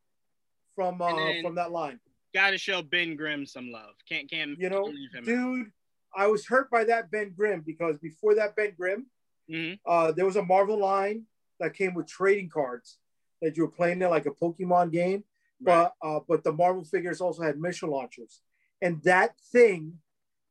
from 0.76 1.02
uh, 1.02 1.16
then- 1.16 1.44
from 1.44 1.56
that 1.56 1.72
line. 1.72 2.00
Got 2.34 2.52
to 2.52 2.58
show 2.58 2.82
Ben 2.82 3.16
Grimm 3.18 3.46
some 3.46 3.72
love. 3.72 3.94
Can't 4.08 4.30
can't 4.30 4.58
You 4.60 4.70
know, 4.70 4.86
can't 4.86 5.16
out. 5.18 5.26
Dude, 5.26 5.72
I 6.16 6.28
was 6.28 6.46
hurt 6.48 6.70
by 6.72 6.86
that 6.86 7.12
Ben 7.12 7.34
Grimm 7.36 7.62
because 7.66 7.98
before 8.00 8.36
that 8.36 8.56
Ben 8.56 8.74
Grimm, 8.78 9.06
Mhm. 9.50 9.80
uh, 9.86 10.12
there 10.14 10.26
was 10.26 10.38
a 10.38 10.44
Marvel 10.44 10.78
line 10.78 11.26
that 11.60 11.74
came 11.74 11.94
with 11.94 12.08
trading 12.08 12.50
cards 12.50 12.98
that 13.42 13.58
you 13.58 13.64
were 13.64 13.72
playing 13.72 14.00
there 14.00 14.10
like 14.10 14.26
a 14.26 14.32
Pokemon 14.32 14.92
game. 14.92 15.24
But 15.60 15.94
uh, 16.02 16.22
but 16.28 16.44
the 16.44 16.52
Marvel 16.54 16.84
figures 16.84 17.22
also 17.22 17.44
had 17.44 17.60
mission 17.60 17.89
launchers, 17.89 18.42
and 18.82 19.02
that 19.04 19.38
thing 19.52 20.00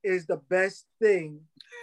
is 0.02 0.26
the 0.26 0.36
best 0.48 0.86
thing 1.00 1.40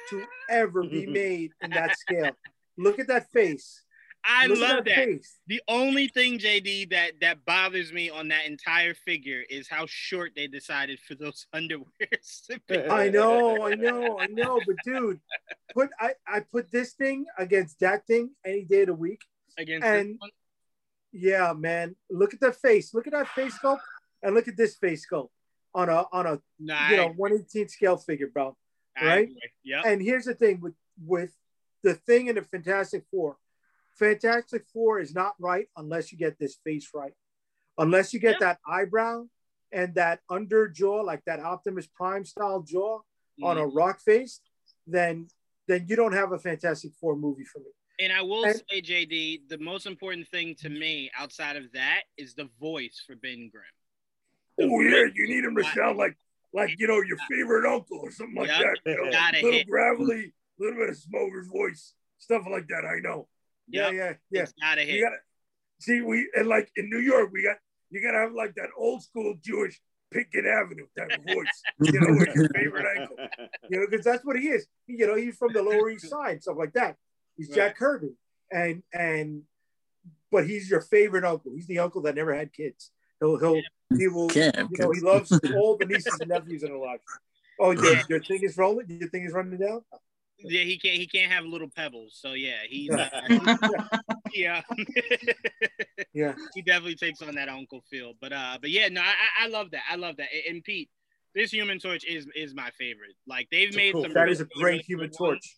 to 0.09 0.24
ever 0.49 0.84
be 0.84 1.05
made 1.07 1.51
in 1.61 1.72
that 1.72 1.97
scale. 1.97 2.32
Look 2.78 2.99
at 2.99 3.07
that 3.07 3.32
face. 3.32 3.84
I 4.30 4.47
Look 4.47 4.59
love 4.59 4.86
that. 4.86 4.95
face. 4.95 5.38
The 5.47 5.61
only 5.70 6.09
thing, 6.09 6.38
JD, 6.38 6.89
that 6.89 7.13
that 7.22 7.45
bothers 7.45 7.93
me 7.93 8.09
on 8.09 8.28
that 8.28 8.45
entire 8.45 8.93
figure 8.93 9.41
is 9.49 9.70
how 9.70 9.86
short 9.88 10.34
they 10.36 10.47
decided 10.47 10.99
for 10.99 11.15
those 11.15 11.47
underwears. 11.55 12.45
to 12.49 12.59
be. 12.68 12.80
I 12.89 13.09
know, 13.09 13.65
I 13.65 13.76
know, 13.76 14.20
I 14.20 14.28
know. 14.28 14.59
But 14.65 14.76
dude, 14.84 15.20
put 15.74 15.89
I, 15.99 16.13
I 16.28 16.41
put 16.41 16.72
this 16.72 16.93
thing 16.93 17.26
against 17.38 17.80
that 17.80 18.05
thing 18.05 18.32
any 18.45 18.65
day 18.65 18.82
of 18.82 18.88
the 18.88 18.93
week. 18.93 19.22
against 19.57 19.86
And-. 19.88 20.20
Yeah, 21.13 21.53
man. 21.57 21.95
Look 22.09 22.34
at 22.34 22.41
that 22.41 22.57
face. 22.57 22.93
Look 22.93 23.07
at 23.07 23.13
that 23.13 23.30
face 23.30 23.57
sculpt, 23.57 23.80
and 24.22 24.36
look 24.36 24.47
at 24.49 24.57
this 24.57 24.76
face 24.76 25.05
sculpt 25.09 25.30
on 25.74 25.89
a 25.89 26.05
on 26.11 26.26
a 26.26 26.41
Nah, 26.59 26.89
you 26.89 26.97
know 26.97 27.09
118 27.09 27.70
scale 27.70 27.97
figure, 27.97 28.28
bro. 28.28 28.55
Right? 29.01 29.30
Yeah. 29.63 29.84
And 29.86 30.01
here's 30.01 30.26
the 30.26 30.34
thing 30.34 30.59
with 30.61 30.74
with 31.05 31.32
the 31.84 31.93
thing 31.93 32.28
in 32.28 32.36
the 32.36 32.41
Fantastic 32.41 33.05
Four. 33.11 33.38
Fantastic 33.99 34.65
Four 34.74 34.99
is 34.99 35.13
not 35.13 35.34
right 35.39 35.68
unless 35.78 36.11
you 36.11 36.18
get 36.18 36.38
this 36.39 36.55
face 36.63 36.89
right. 36.93 37.13
Unless 37.78 38.13
you 38.13 38.20
get 38.20 38.38
Yeah. 38.41 38.47
that 38.53 38.59
eyebrow 38.68 39.28
and 39.72 39.93
that 39.95 40.22
under 40.30 40.68
jaw, 40.68 41.01
like 41.01 41.24
that 41.26 41.39
Optimus 41.39 41.88
Prime 41.88 42.26
style 42.26 42.61
jaw 42.61 43.01
on 43.43 43.57
a 43.57 43.61
Mhm. 43.68 43.76
rock 43.76 43.99
face, 44.01 44.41
then 44.86 45.28
then 45.68 45.86
you 45.89 45.97
don't 45.97 46.13
have 46.13 46.32
a 46.32 46.39
Fantastic 46.39 46.93
Four 46.93 47.18
movie 47.18 47.43
for 47.43 47.59
me. 47.59 47.72
And 47.99 48.13
I 48.13 48.22
will 48.22 48.45
and- 48.45 48.63
say, 48.70 48.82
JD, 48.82 49.47
the 49.49 49.57
most 49.57 49.86
important 49.86 50.28
thing 50.30 50.55
to 50.55 50.70
me 50.70 51.11
outside 51.18 51.57
of 51.57 51.72
that 51.74 52.03
is 52.15 52.36
the 52.36 52.45
voice 52.59 53.03
for 53.05 53.15
Ben 53.18 53.49
Grimm. 53.49 53.65
Oh 54.60 54.82
yeah, 54.82 55.05
you 55.14 55.28
need 55.28 55.43
him 55.43 55.55
to 55.55 55.64
sound 55.76 55.97
like 55.97 56.18
like 56.53 56.76
you 56.80 56.88
know 56.88 57.01
your 57.01 57.18
favorite 57.30 57.66
uncle 57.72 57.99
or 58.01 58.12
something 58.12 58.36
like 58.36 58.47
Yep. 58.49 58.60
that. 58.86 58.91
You 58.91 59.05
know? 59.05 59.12
Gotta 59.12 59.38
little 59.38 59.51
hit. 59.60 59.70
gravelly, 59.70 60.34
little 60.60 60.78
bit 60.80 60.89
of 60.89 60.97
smoker's 60.97 61.47
voice, 61.47 61.93
stuff 62.18 62.43
like 62.49 62.68
that. 62.70 62.84
I 62.86 62.99
know. 63.01 63.28
Yeah, 63.68 63.89
Yep. 63.89 63.93
yeah, 63.93 64.14
yeah. 64.32 64.41
It's 64.43 64.53
gotta 64.60 64.86
You 64.86 65.03
gotta 65.03 65.18
see 65.80 66.01
we 66.01 66.30
and 66.36 66.47
like 66.47 66.72
in 66.76 66.89
New 66.89 66.99
York, 66.99 67.30
we 67.32 67.43
got 67.43 67.58
you 67.89 68.01
gotta 68.01 68.18
have 68.18 68.34
like 68.34 68.55
that 68.55 68.70
old 68.78 69.03
school 69.03 69.36
Jewish 69.43 69.80
Pickett 70.12 70.45
Avenue 70.45 70.88
type 70.97 71.12
of 71.20 71.24
voice. 71.26 71.62
You 71.82 71.99
know, 71.99 72.18
with 72.18 72.34
your 72.34 72.49
favorite 72.49 72.86
uncle. 72.97 73.18
You 73.70 73.80
know, 73.82 73.88
because 73.89 74.05
that's 74.05 74.26
what 74.26 74.39
he 74.39 74.47
is. 74.47 74.66
You 74.88 75.05
know, 75.05 75.16
he's 75.16 75.38
from 75.38 75.53
the 75.53 75.62
Lower 75.62 75.89
East 75.89 76.10
Side, 76.10 76.41
stuff 76.41 76.55
like 76.58 76.74
that. 76.74 76.95
He's 77.36 77.49
Jack 77.49 77.78
Kirby, 77.78 78.16
and 78.51 78.82
and 78.93 79.43
but 80.32 80.47
he's 80.47 80.70
your 80.70 80.82
favorite 80.82 81.24
uncle. 81.26 81.51
He's 81.53 81.68
the 81.68 81.80
uncle 81.80 82.01
that 82.03 82.16
never 82.16 82.34
had 82.34 82.51
kids. 82.53 82.91
He'll 83.20 83.38
he'll 83.39 83.61
he 83.97 84.07
will 84.07 84.28
Can't. 84.30 84.55
you 84.72 84.78
know, 84.80 84.91
he 84.91 84.99
loves 85.01 85.32
all 85.55 85.78
the 85.78 85.86
nieces 85.86 86.18
and 86.20 86.30
nephews 86.30 86.63
in 86.63 86.72
her 86.72 86.78
life. 86.78 86.99
Oh, 87.59 87.72
your, 87.72 87.95
your 88.09 88.24
thing 88.24 88.41
is 88.43 88.57
rolling. 88.57 88.86
Your 88.89 89.09
thing 89.09 89.24
is 89.26 89.34
running 89.34 89.57
down. 89.59 89.82
Yeah, 90.39 90.61
he 90.61 90.78
can't. 90.78 90.95
He 90.97 91.07
can't 91.07 91.32
have 91.32 91.45
little 91.45 91.70
pebbles. 91.76 92.18
So 92.22 92.34
yeah, 92.34 92.57
he's 92.70 92.91
uh, 92.91 93.09
yeah. 94.34 94.61
Yeah. 96.13 96.34
he 96.53 96.61
definitely 96.61 96.95
takes 96.95 97.22
on 97.24 97.34
that 97.36 97.49
uncle 97.49 97.82
feel. 97.89 98.13
But 98.22 98.34
uh, 98.34 98.57
but 98.61 98.70
yeah, 98.70 98.88
no, 98.89 99.01
I 99.01 99.05
I- 99.05 99.45
I 99.45 99.47
love 99.47 99.72
that. 99.72 99.82
I 99.89 99.95
love 99.95 100.18
that. 100.18 100.28
And 100.47 100.63
Pete, 100.63 100.89
this 101.34 101.51
Human 101.51 101.80
Torch 101.80 102.05
is 102.05 102.28
is 102.36 102.53
my 102.53 102.70
favorite. 102.78 103.15
Like 103.26 103.47
they've 103.51 103.70
It's 103.70 103.76
made 103.78 103.93
cool 103.93 104.03
some. 104.03 104.13
That 104.13 104.22
really, 104.22 104.34
is 104.34 104.41
a 104.41 104.45
great 104.45 104.86
Human 104.86 105.09
good 105.09 105.20
ones, 105.20 105.57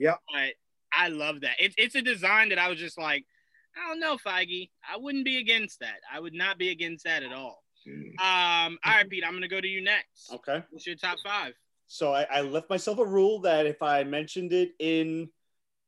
Torch. 0.00 0.16
But 0.32 0.54
I 0.92 1.08
love 1.08 1.42
that. 1.42 1.56
It's 1.60 1.74
it's 1.78 1.94
a 1.94 2.02
design 2.02 2.48
that 2.48 2.58
I 2.58 2.68
was 2.68 2.78
just 2.78 2.98
like, 2.98 3.24
I 3.76 3.88
don't 3.88 4.00
know, 4.00 4.16
Feige. 4.16 4.70
I 4.90 4.96
wouldn't 4.96 5.24
be 5.24 5.38
against 5.38 5.80
that. 5.80 6.00
I 6.12 6.18
would 6.20 6.34
not 6.34 6.58
be 6.58 6.70
against 6.70 7.04
that 7.04 7.22
at 7.22 7.32
all. 7.32 7.62
Um, 7.86 8.78
all 8.84 8.92
right, 8.94 9.08
Pete, 9.08 9.22
I'm 9.24 9.32
gonna 9.34 9.46
go 9.48 9.60
to 9.60 9.68
you 9.68 9.80
next. 9.82 10.32
okay. 10.34 10.62
What's 10.70 10.86
your 10.86 10.96
top 10.96 11.18
five? 11.24 11.52
So 11.86 12.12
I, 12.12 12.22
I 12.24 12.40
left 12.40 12.68
myself 12.68 12.98
a 12.98 13.04
rule 13.04 13.40
that 13.42 13.64
if 13.66 13.80
I 13.80 14.02
mentioned 14.02 14.52
it 14.52 14.72
in 14.80 15.28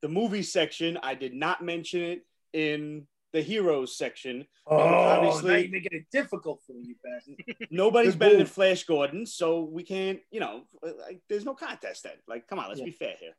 the 0.00 0.08
movie 0.08 0.44
section, 0.44 0.96
I 1.02 1.14
did 1.14 1.34
not 1.34 1.64
mention 1.64 2.02
it 2.02 2.26
in 2.52 3.06
the 3.32 3.42
heroes 3.42 3.96
section. 3.98 4.46
Oh, 4.66 4.76
obviously- 4.78 5.50
now 5.50 5.56
you're 5.58 5.70
making 5.70 5.92
it 5.98 6.06
difficult 6.12 6.62
for 6.64 6.72
me, 6.72 6.82
you 6.84 6.94
bastard. 7.02 7.66
Nobody's 7.72 8.12
Good 8.12 8.18
better 8.20 8.36
than. 8.36 8.46
Flash 8.46 8.84
Gordon, 8.84 9.26
so 9.26 9.62
we 9.64 9.82
can't, 9.82 10.20
you 10.30 10.38
know, 10.38 10.62
like, 10.82 11.20
there's 11.28 11.44
no 11.44 11.54
contest 11.54 12.04
then. 12.04 12.12
Like, 12.28 12.46
come 12.46 12.60
on, 12.60 12.68
let's 12.68 12.78
Yeah. 12.78 12.86
be 12.86 12.92
fair 12.92 13.14
here. 13.18 13.36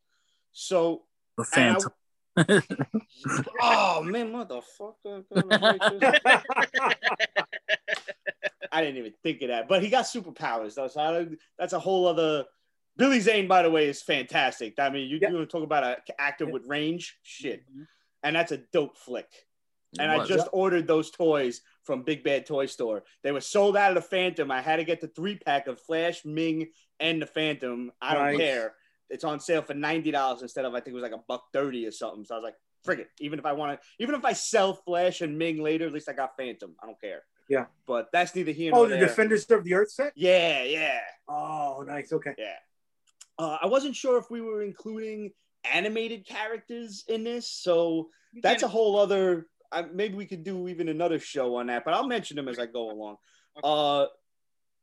So, 0.52 1.04
The 1.38 1.46
and 1.56 1.64
I- 1.64 1.74
Phantom. 1.74 1.92
Oh 3.62 4.02
man, 4.04 4.32
motherfucker. 4.32 5.24
I 8.72 8.82
didn't 8.82 8.98
even 8.98 9.14
think 9.24 9.42
of 9.42 9.48
that, 9.50 9.68
but 9.68 9.82
he 9.84 9.90
got 9.90 10.06
superpowers 10.06 10.76
though, 10.76 10.88
so 10.88 11.02
I 11.02 11.12
don't, 11.12 11.38
that's 11.58 11.74
a 11.74 11.80
whole 11.80 12.06
other. 12.08 12.46
Billy 12.98 13.20
Zane, 13.22 13.48
by 13.48 13.64
the 13.64 13.72
way, 13.72 13.88
is 13.88 14.02
fantastic. 14.02 14.78
I 14.78 14.90
mean, 14.90 15.10
you, 15.10 15.20
Yeah. 15.22 15.30
you 15.30 15.36
want 15.36 15.50
to 15.50 15.52
talk 15.58 15.64
about 15.64 15.84
an 15.86 15.96
actor 16.20 16.46
with 16.46 16.66
range, 16.68 17.18
shit, 17.24 17.64
Mhm. 17.72 17.88
and 18.24 18.36
that's 18.36 18.52
a 18.52 18.58
dope 18.58 18.98
flick. 18.98 19.30
And 19.98 20.12
It 20.12 20.16
I 20.16 20.18
was. 20.18 20.28
just 20.28 20.48
ordered 20.52 20.86
those 20.86 21.10
toys 21.10 21.62
from 21.84 22.04
Big 22.04 22.24
Bad 22.24 22.46
Toy 22.46 22.66
Store. 22.68 23.04
They 23.24 23.32
were 23.32 23.42
sold 23.42 23.76
out 23.78 23.90
of 23.90 23.96
the 24.04 24.08
Phantom. 24.08 24.52
I 24.52 24.62
had 24.62 24.76
to 24.76 24.84
get 24.84 25.02
the 25.02 25.08
three 25.08 25.38
pack 25.38 25.66
of 25.68 25.82
Flash, 25.82 26.24
Ming, 26.26 26.72
and 27.00 27.22
the 27.22 27.26
Phantom. 27.26 27.92
I 28.02 28.14
don't 28.14 28.24
Nice. 28.26 28.38
care. 28.38 28.76
It's 29.10 29.24
on 29.24 29.40
sale 29.40 29.62
for 29.62 29.74
ninety 29.74 30.12
dollars 30.12 30.42
instead 30.42 30.66
of 30.66 30.74
I 30.74 30.80
think 30.80 30.94
it 30.94 31.02
was 31.02 31.04
like 31.04 31.14
a 31.20 31.24
buck 31.28 31.46
thirty 31.54 31.86
or 31.86 31.92
something. 31.92 32.26
So 32.26 32.36
I 32.36 32.38
was 32.38 32.44
like, 32.44 32.56
frig 32.86 33.00
it. 33.00 33.10
Even 33.20 33.40
if 33.40 33.46
I 33.46 33.54
want 33.54 33.80
to, 33.80 33.88
even 34.00 34.16
if 34.16 34.24
I 34.26 34.34
sell 34.34 34.74
Flash 34.74 35.22
and 35.22 35.38
Ming 35.38 35.62
later, 35.62 35.88
at 35.88 35.94
least 35.94 36.10
I 36.10 36.14
got 36.14 36.38
Phantom. 36.38 36.76
I 36.82 36.86
don't 36.86 37.00
care. 37.02 37.24
Yeah. 37.50 37.66
But 37.88 38.10
that's 38.14 38.36
neither 38.36 38.52
here 38.52 38.72
oh, 38.74 38.80
nor 38.80 38.88
the 38.90 38.96
there. 38.96 39.08
Defenders 39.08 39.50
of 39.50 39.64
the 39.64 39.74
Earth 39.74 39.92
set. 39.92 40.14
yeah, 40.16 40.64
yeah, 40.64 41.00
Oh, 41.28 41.84
nice. 41.88 42.14
Okay. 42.14 42.34
yeah. 42.38 42.54
Uh, 43.40 43.58
I 43.62 43.68
wasn't 43.68 43.96
sure 43.96 44.18
if 44.18 44.30
we 44.30 44.42
were 44.42 44.62
including 44.62 45.32
animated 45.64 46.28
characters 46.28 47.04
in 47.08 47.24
this, 47.24 47.50
so 47.50 48.10
You 48.34 48.42
that's 48.42 48.64
a 48.64 48.68
whole 48.68 49.00
other 49.00 49.48
I, 49.72 49.84
maybe 49.84 50.16
we 50.16 50.26
could 50.26 50.44
do 50.44 50.68
even 50.68 50.90
another 50.90 51.20
show 51.20 51.58
on 51.58 51.68
that 51.68 51.86
but 51.86 51.94
i'll 51.94 52.08
mention 52.08 52.36
them 52.36 52.48
as 52.48 52.58
i 52.58 52.66
go 52.66 52.90
along 52.92 53.18
uh 53.64 54.06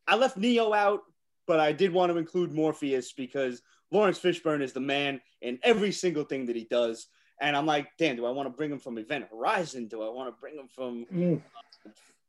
i 0.06 0.14
left 0.14 0.36
neo 0.36 0.72
out 0.72 1.00
but 1.46 1.58
i 1.58 1.72
did 1.72 1.92
want 1.92 2.12
to 2.12 2.18
include 2.18 2.52
morpheus 2.52 3.12
because 3.12 3.62
laurence 3.90 4.18
fishburne 4.18 4.62
is 4.62 4.72
the 4.72 4.80
man 4.80 5.20
in 5.42 5.58
every 5.62 5.92
single 5.92 6.24
thing 6.24 6.46
that 6.46 6.56
he 6.56 6.64
does 6.70 7.06
and 7.40 7.56
i'm 7.56 7.66
like 7.66 7.88
damn 7.98 8.16
do 8.16 8.26
i 8.26 8.30
want 8.30 8.46
to 8.46 8.56
bring 8.56 8.70
him 8.70 8.78
from 8.78 8.98
event 8.98 9.24
horizon 9.30 9.86
do 9.86 10.02
i 10.02 10.08
want 10.08 10.28
to 10.34 10.40
bring 10.40 10.56
him 10.56 10.68
from 10.68 11.04
Mm. 11.12 11.42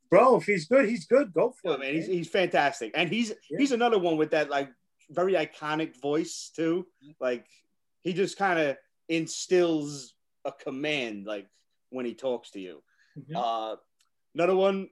Bro, 0.10 0.38
if 0.38 0.46
he's 0.46 0.68
good, 0.68 0.88
he's 0.88 1.06
good. 1.06 1.34
Go 1.34 1.54
for 1.62 1.72
I 1.72 1.74
it. 1.74 1.80
mean, 1.82 1.94
he's, 1.96 2.08
man. 2.08 2.18
he's 2.18 2.30
fantastic, 2.30 2.92
and 2.96 3.10
he's 3.10 3.34
Yeah. 3.50 3.58
he's 3.60 3.74
another 3.74 4.00
one 4.00 4.16
with 4.16 4.32
that 4.32 4.50
like 4.50 4.70
very 5.10 5.34
iconic 5.34 6.00
voice 6.00 6.50
too. 6.56 6.88
Like 7.20 7.46
he 8.04 8.14
just 8.14 8.38
kind 8.38 8.58
of 8.58 8.78
instills 9.10 10.14
a 10.46 10.52
command, 10.54 11.26
like 11.26 11.48
when 11.90 12.06
he 12.06 12.14
talks 12.14 12.52
to 12.52 12.60
you. 12.62 12.82
Mhm. 13.20 13.36
Uh, 13.36 13.76
another 14.34 14.56
one, 14.56 14.90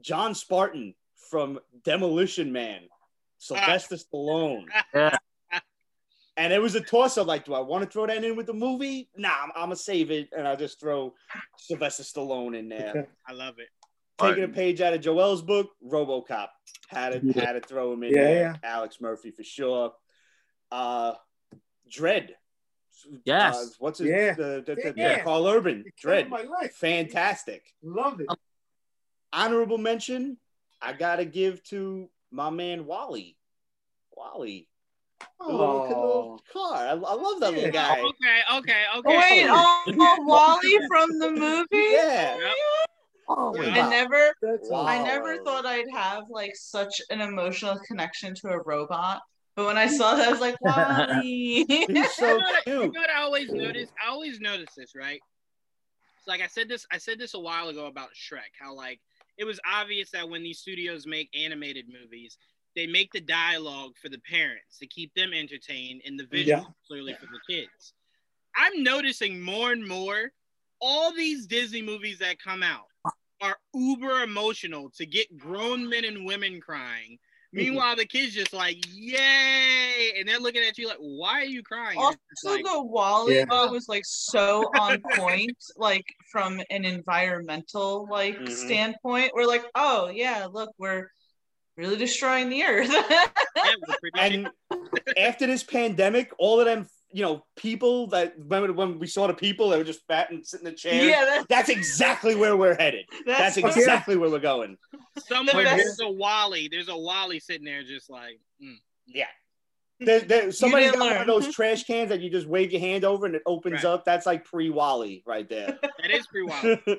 John 0.00 0.34
Spartan 0.34 0.94
from 1.30 1.58
Demolition 1.84 2.52
Man, 2.52 2.88
Sylvester 3.36 3.96
Stallone. 3.96 4.64
Yeah. 6.36 6.44
And 6.44 6.52
it 6.52 6.60
was 6.60 6.74
a 6.74 6.80
toss 6.80 7.18
up 7.18 7.26
like, 7.26 7.44
do 7.44 7.54
I 7.54 7.60
want 7.60 7.84
to 7.84 7.90
throw 7.90 8.06
that 8.06 8.24
in 8.24 8.36
with 8.36 8.46
the 8.46 8.54
movie? 8.54 9.08
Nah, 9.16 9.28
I'm, 9.42 9.50
I'm 9.54 9.62
gonna 9.64 9.76
save 9.76 10.10
it, 10.10 10.28
and 10.36 10.46
I'll 10.48 10.56
just 10.56 10.80
throw 10.80 11.14
Sylvester 11.58 12.02
Stallone 12.02 12.56
in 12.58 12.68
there 12.68 13.08
I 13.26 13.32
love 13.32 13.58
it. 13.58 13.68
taking 14.18 14.44
a 14.44 14.48
page 14.48 14.80
out 14.80 14.94
of 14.94 15.00
Joel's 15.02 15.42
book, 15.42 15.70
RoboCop. 15.86 16.48
Had 16.88 17.10
to 17.10 17.20
Yeah. 17.22 17.44
had 17.46 17.52
to 17.52 17.60
throw 17.60 17.92
him 17.92 18.02
in 18.04 18.12
Yeah, 18.12 18.22
there. 18.24 18.58
yeah. 18.62 18.70
Alex 18.70 18.98
Murphy 19.00 19.30
for 19.30 19.42
sure. 19.44 19.92
Uh, 20.70 21.14
Dredd. 21.90 22.30
Yes. 23.24 23.56
Uh, 23.56 23.66
what's 23.78 23.98
his? 23.98 24.08
Yeah. 24.08 24.32
The, 24.34 24.62
the, 24.64 24.74
the, 24.74 24.94
Yeah. 24.96 25.22
Karl 25.24 25.46
Urban. 25.46 25.84
You 25.84 25.92
Dredd. 26.02 26.28
my 26.28 26.42
life. 26.42 26.74
Fantastic. 26.76 27.62
Love 27.82 28.20
it. 28.20 28.26
Honorable 29.32 29.78
mention. 29.78 30.38
I 30.80 30.92
gotta 30.94 31.24
give 31.24 31.62
to 31.64 32.08
my 32.30 32.48
man 32.50 32.86
WALL-E. 32.86 33.36
WALL-E. 34.16 34.68
The 35.40 35.46
little, 35.46 35.82
the 35.82 35.88
little 35.88 36.40
oh. 36.40 36.40
car. 36.52 36.86
I, 36.86 36.90
I 36.90 36.94
love 36.94 37.40
that 37.40 37.54
little 37.54 37.70
guy. 37.70 38.00
Okay, 38.00 38.40
okay, 38.54 38.84
Oh, 38.92 38.98
okay. 39.00 39.18
wait, 39.18 39.46
oh, 39.48 39.84
oh, 39.86 39.92
oh, 40.00 40.24
WALL-E 40.24 40.80
from 40.88 41.18
the 41.18 41.30
movie. 41.30 41.66
Yeah. 41.72 42.36
Yep. 42.36 42.52
Oh, 43.28 43.54
Yeah. 43.54 43.62
my 43.62 43.68
I 43.70 43.74
God. 43.76 43.90
never, 43.90 44.34
That's 44.42 44.70
Wow. 44.70 44.86
I 44.86 45.02
never 45.02 45.38
thought 45.44 45.66
I'd 45.66 45.90
have 45.92 46.24
like 46.30 46.52
such 46.54 47.00
an 47.10 47.20
emotional 47.20 47.78
connection 47.86 48.34
to 48.36 48.48
a 48.48 48.60
robot. 48.62 49.20
But 49.54 49.66
when 49.66 49.76
I 49.76 49.86
saw 49.86 50.14
that, 50.14 50.28
I 50.28 50.30
was 50.30 50.40
like, 50.40 50.56
WALL-E. 50.60 51.64
He's 51.66 52.14
so 52.14 52.26
you 52.26 52.38
know 52.38 52.44
what, 52.44 52.66
you 52.66 52.92
know 52.92 53.00
what 53.00 53.10
I 53.10 53.22
always 53.22 53.50
notice? 53.52 53.90
I 54.04 54.10
always 54.10 54.40
notice 54.40 54.70
this, 54.76 54.94
right? 54.94 55.20
It's 56.18 56.28
like 56.28 56.40
I 56.40 56.46
said 56.46 56.68
this. 56.68 56.86
I 56.92 56.98
said 56.98 57.18
this 57.18 57.34
a 57.34 57.40
while 57.40 57.68
ago 57.68 57.86
about 57.86 58.10
Shrek. 58.10 58.54
How 58.58 58.74
like 58.74 59.00
it 59.38 59.44
was 59.44 59.58
obvious 59.70 60.10
that 60.12 60.28
when 60.28 60.42
these 60.42 60.58
studios 60.60 61.06
make 61.06 61.28
animated 61.34 61.86
movies, 61.88 62.38
they 62.74 62.86
make 62.86 63.12
the 63.12 63.20
dialogue 63.20 63.92
for 64.00 64.08
the 64.08 64.18
parents 64.20 64.78
to 64.78 64.86
keep 64.86 65.12
them 65.14 65.32
entertained, 65.32 66.02
and 66.06 66.18
the 66.18 66.26
visual 66.26 66.62
Yeah. 66.62 66.72
clearly 66.86 67.14
for 67.14 67.26
the 67.26 67.40
kids. 67.54 67.94
I'm 68.56 68.82
noticing 68.82 69.40
more 69.40 69.72
and 69.72 69.86
more 69.86 70.32
all 70.80 71.12
these 71.12 71.46
Disney 71.46 71.80
movies 71.82 72.18
that 72.18 72.38
come 72.38 72.62
out 72.62 72.86
are 73.40 73.56
uber 73.74 74.22
emotional 74.22 74.90
to 74.90 75.06
get 75.06 75.36
grown 75.38 75.88
men 75.88 76.04
and 76.04 76.24
women 76.24 76.60
crying. 76.60 77.18
Meanwhile, 77.54 77.96
the 77.96 78.06
kids 78.06 78.32
just 78.32 78.54
like, 78.54 78.78
yay! 78.94 80.14
And 80.18 80.26
they're 80.26 80.38
looking 80.38 80.62
at 80.62 80.78
you 80.78 80.88
like, 80.88 80.96
why 80.98 81.40
are 81.40 81.44
you 81.44 81.62
crying? 81.62 81.98
And 82.00 82.16
it's 82.30 82.44
Also, 82.44 82.56
like, 82.56 82.64
the 82.64 82.82
WALL-E 82.82 83.34
Yeah. 83.34 83.44
though 83.50 83.70
was 83.70 83.88
like 83.88 84.04
so 84.06 84.70
on 84.74 85.02
point, 85.02 85.56
like 85.76 86.06
from 86.30 86.60
an 86.70 86.84
environmental 86.86 88.06
like 88.08 88.38
Mhm. 88.38 88.48
standpoint. 88.48 89.32
We're 89.34 89.46
like, 89.46 89.64
oh 89.74 90.08
yeah, 90.08 90.46
look, 90.50 90.72
we're 90.78 91.10
really 91.76 91.96
destroying 91.96 92.48
the 92.48 92.62
earth. 92.64 92.90
yeah, 93.56 93.74
And 94.16 94.50
after 95.18 95.46
this 95.46 95.62
pandemic, 95.62 96.32
all 96.38 96.60
of 96.60 96.66
them, 96.66 96.88
you 97.10 97.22
know, 97.22 97.44
people 97.56 98.06
that 98.08 98.34
remember 98.38 98.72
when 98.72 98.98
we 98.98 99.06
saw 99.06 99.26
the 99.26 99.34
people 99.34 99.68
that 99.68 99.78
were 99.78 99.84
just 99.84 100.06
fat 100.06 100.30
and 100.30 100.46
sitting 100.46 100.66
in 100.66 100.72
the 100.72 100.78
chair. 100.78 101.04
yeah, 101.04 101.24
that's, 101.24 101.46
That's 101.48 101.68
exactly 101.68 102.34
where 102.34 102.56
we're 102.56 102.76
headed. 102.76 103.04
That's 103.26 103.56
that's, 103.56 103.76
exactly 103.76 104.16
where 104.16 104.30
we're 104.30 104.38
going. 104.38 104.78
somewhere 105.18 105.64
best- 105.64 105.76
there's 105.76 106.00
a 106.00 106.10
WALL-E. 106.10 106.68
There's 106.68 106.88
a 106.88 106.96
WALL-E 106.96 107.40
sitting 107.40 107.64
there 107.64 107.82
just 107.82 108.08
like, 108.08 108.40
mm. 108.62 108.76
There, 110.04 110.20
there, 110.20 110.52
somebody's 110.52 110.90
didn't 110.92 111.00
got 111.00 111.12
one 111.12 111.20
of 111.20 111.26
those 111.26 111.54
trash 111.54 111.84
cans 111.84 112.08
that 112.10 112.20
you 112.20 112.30
just 112.30 112.46
wave 112.46 112.72
your 112.72 112.80
hand 112.80 113.04
over 113.04 113.26
and 113.26 113.34
it 113.34 113.42
opens 113.46 113.74
Right. 113.84 113.84
up. 113.84 114.04
That's 114.04 114.26
like 114.26 114.44
pre 114.44 114.70
WALL-E 114.70 115.22
right 115.26 115.48
there. 115.48 115.78
that 116.00 116.10
is 116.10 116.26
pre 116.26 116.42
WALL-E. 116.44 116.78
the 116.86 116.98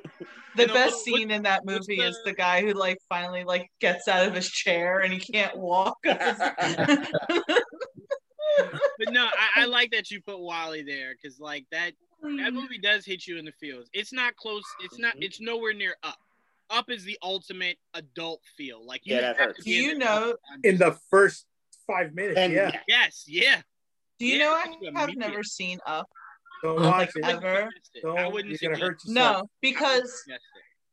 You 0.57 0.67
know, 0.67 0.73
best 0.73 0.93
what- 0.93 1.03
scene 1.03 1.31
in 1.31 1.43
that 1.43 1.63
what's 1.65 1.87
movie 1.87 2.01
is 2.01 2.15
the- 2.23 2.31
the 2.31 2.35
guy 2.35 2.61
who 2.61 2.73
like 2.73 2.97
finally 3.09 3.43
like 3.43 3.69
gets 3.79 4.07
out 4.07 4.27
of 4.27 4.33
his 4.35 4.49
chair 4.49 4.99
and 4.99 5.11
he 5.13 5.19
can't 5.19 5.57
walk. 5.57 5.97
But 8.99 9.11
no, 9.11 9.25
I, 9.25 9.63
I 9.63 9.65
like 9.65 9.91
that 9.91 10.11
you 10.11 10.21
put 10.21 10.39
WALL-E 10.39 10.83
there 10.83 11.13
because 11.19 11.39
like 11.39 11.65
that 11.71 11.93
that 12.21 12.53
movie 12.53 12.77
does 12.77 13.05
hit 13.05 13.25
you 13.27 13.37
in 13.37 13.45
the 13.45 13.51
feels. 13.59 13.89
It's 13.93 14.13
not 14.13 14.35
close. 14.37 14.63
It's 14.83 14.97
not. 14.99 15.15
Mhm. 15.17 15.23
It's 15.23 15.41
nowhere 15.41 15.73
near 15.73 15.95
up. 16.03 16.17
Up 16.69 16.89
is 16.89 17.03
the 17.03 17.17
ultimate 17.21 17.77
adult 17.95 18.41
feel. 18.55 18.85
Like 18.85 19.01
you 19.05 19.15
Yeah, 19.15 19.21
that 19.21 19.37
have 19.37 19.45
hurts. 19.47 19.57
to 19.59 19.63
be 19.65 19.71
Do 19.71 19.75
you 19.77 19.97
know- 19.97 20.35
in 20.63 20.77
the 20.77 20.91
first 21.09 21.45
five 21.87 22.13
minutes. 22.13 22.39
And 22.39 22.53
yeah. 22.53 22.71
yeah. 22.73 22.79
Yes. 22.87 23.23
Yeah. 23.27 23.61
Do 24.19 24.25
you 24.27 24.37
Yeah, 24.37 24.45
know 24.45 24.51
I 24.53 24.59
have 24.99 25.09
immediate. 25.09 25.17
never 25.17 25.43
seen 25.43 25.79
Up? 25.85 26.07
Don't 26.63 26.79
Like, 26.79 27.07
watch 27.07 27.15
it. 27.15 27.25
ever. 27.25 27.69
Don't, 28.01 28.17
I 28.17 28.27
wouldn't 28.27 28.61
you're 28.61 28.71
gonna 28.71 28.83
hurt 28.83 29.03
yourself. 29.05 29.37
No, 29.41 29.49
because 29.61 30.23
Yes. 30.27 30.39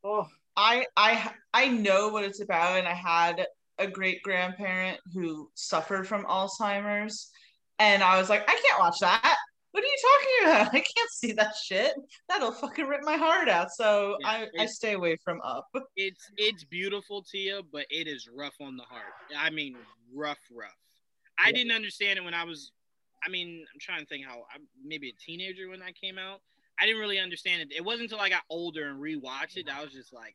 Oh, 0.03 0.27
I 0.57 0.87
I 0.97 1.33
I 1.55 1.69
know 1.69 2.09
what 2.09 2.25
it's 2.25 2.41
about, 2.41 2.79
and 2.79 2.89
I 2.89 2.95
had 2.95 3.47
a 3.79 3.87
great 3.87 4.23
grandparent 4.23 4.99
who 5.15 5.51
suffered 5.55 6.09
from 6.09 6.25
Alzheimer's, 6.25 7.31
and 7.79 8.03
I 8.03 8.19
was 8.19 8.29
like, 8.29 8.43
I 8.51 8.61
can't 8.67 8.79
watch 8.81 8.97
that. 9.01 9.37
What 9.73 9.85
are 9.85 9.87
you 9.87 9.97
talking 10.03 10.51
about? 10.51 10.67
I 10.75 10.81
can't 10.81 11.11
see 11.13 11.33
that 11.33 11.55
shit. 11.55 11.95
That'll 12.29 12.53
fucking 12.53 12.87
rip 12.87 13.03
my 13.03 13.17
heart 13.17 13.49
out. 13.49 13.71
So 13.73 14.17
Yeah, 14.21 14.29
I, 14.29 14.49
I 14.63 14.67
stay 14.67 14.95
away 14.95 15.17
from 15.25 15.41
Up. 15.43 15.69
It's 15.97 16.31
it's 16.37 16.65
beautiful, 16.65 17.23
Tia, 17.23 17.61
but 17.73 17.87
it 17.91 18.09
is 18.09 18.29
rough 18.35 18.55
on 18.61 18.77
the 18.77 18.83
heart. 18.85 19.13
I 19.37 19.51
mean, 19.51 19.77
rough, 20.15 20.39
rough. 20.53 20.71
I 21.39 21.49
Yeah. 21.49 21.57
didn't 21.57 21.73
understand 21.73 22.19
it 22.19 22.23
when 22.25 22.35
I 22.35 22.45
was. 22.45 22.73
I 23.25 23.29
mean, 23.29 23.65
I'm 23.73 23.81
trying 23.81 24.01
to 24.01 24.07
think 24.07 24.25
how 24.25 24.45
I'm 24.55 24.63
maybe 24.83 25.11
a 25.11 25.13
teenager 25.25 25.69
when 25.69 25.81
that 25.81 25.95
came 25.95 26.19
out. 26.19 26.41
I 26.81 26.87
didn't 26.87 27.01
really 27.01 27.19
understand 27.19 27.61
it. 27.63 27.73
It 27.77 27.85
wasn't 27.85 28.05
until 28.11 28.21
I 28.21 28.31
got 28.31 28.43
older 28.49 28.89
and 28.89 28.99
rewatched 29.01 29.57
it. 29.57 29.67
That 29.67 29.77
I 29.79 29.85
was 29.85 29.93
just 29.93 30.13
like, 30.15 30.35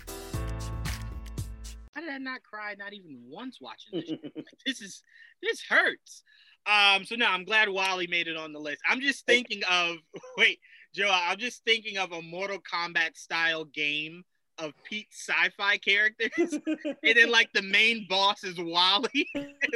how 2.11 2.17
did 2.17 2.27
I 2.27 2.31
not 2.31 2.43
cry? 2.43 2.75
Not 2.77 2.93
even 2.93 3.21
once 3.27 3.59
watching 3.61 3.99
this. 3.99 4.11
Like, 4.35 4.45
this 4.65 4.81
is 4.81 5.03
this 5.41 5.61
hurts. 5.67 6.23
Um. 6.65 7.03
So 7.05 7.15
no, 7.15 7.27
I'm 7.27 7.45
glad 7.45 7.69
WALL-E 7.69 8.07
made 8.07 8.27
it 8.27 8.37
on 8.37 8.53
the 8.53 8.59
list. 8.59 8.79
I'm 8.87 9.01
just 9.01 9.25
thinking 9.25 9.61
of 9.69 9.97
wait, 10.37 10.59
Joe. 10.93 11.11
I'm 11.11 11.37
just 11.37 11.63
thinking 11.63 11.97
of 11.97 12.11
a 12.11 12.21
Mortal 12.21 12.59
Kombat 12.59 13.17
style 13.17 13.65
game 13.65 14.23
of 14.57 14.73
Pete 14.83 15.07
sci-fi 15.11 15.77
characters, 15.77 16.31
and 16.67 17.15
then 17.15 17.31
like 17.31 17.49
the 17.53 17.63
main 17.63 18.05
boss 18.09 18.43
is 18.43 18.57
WALL-E. 18.59 19.25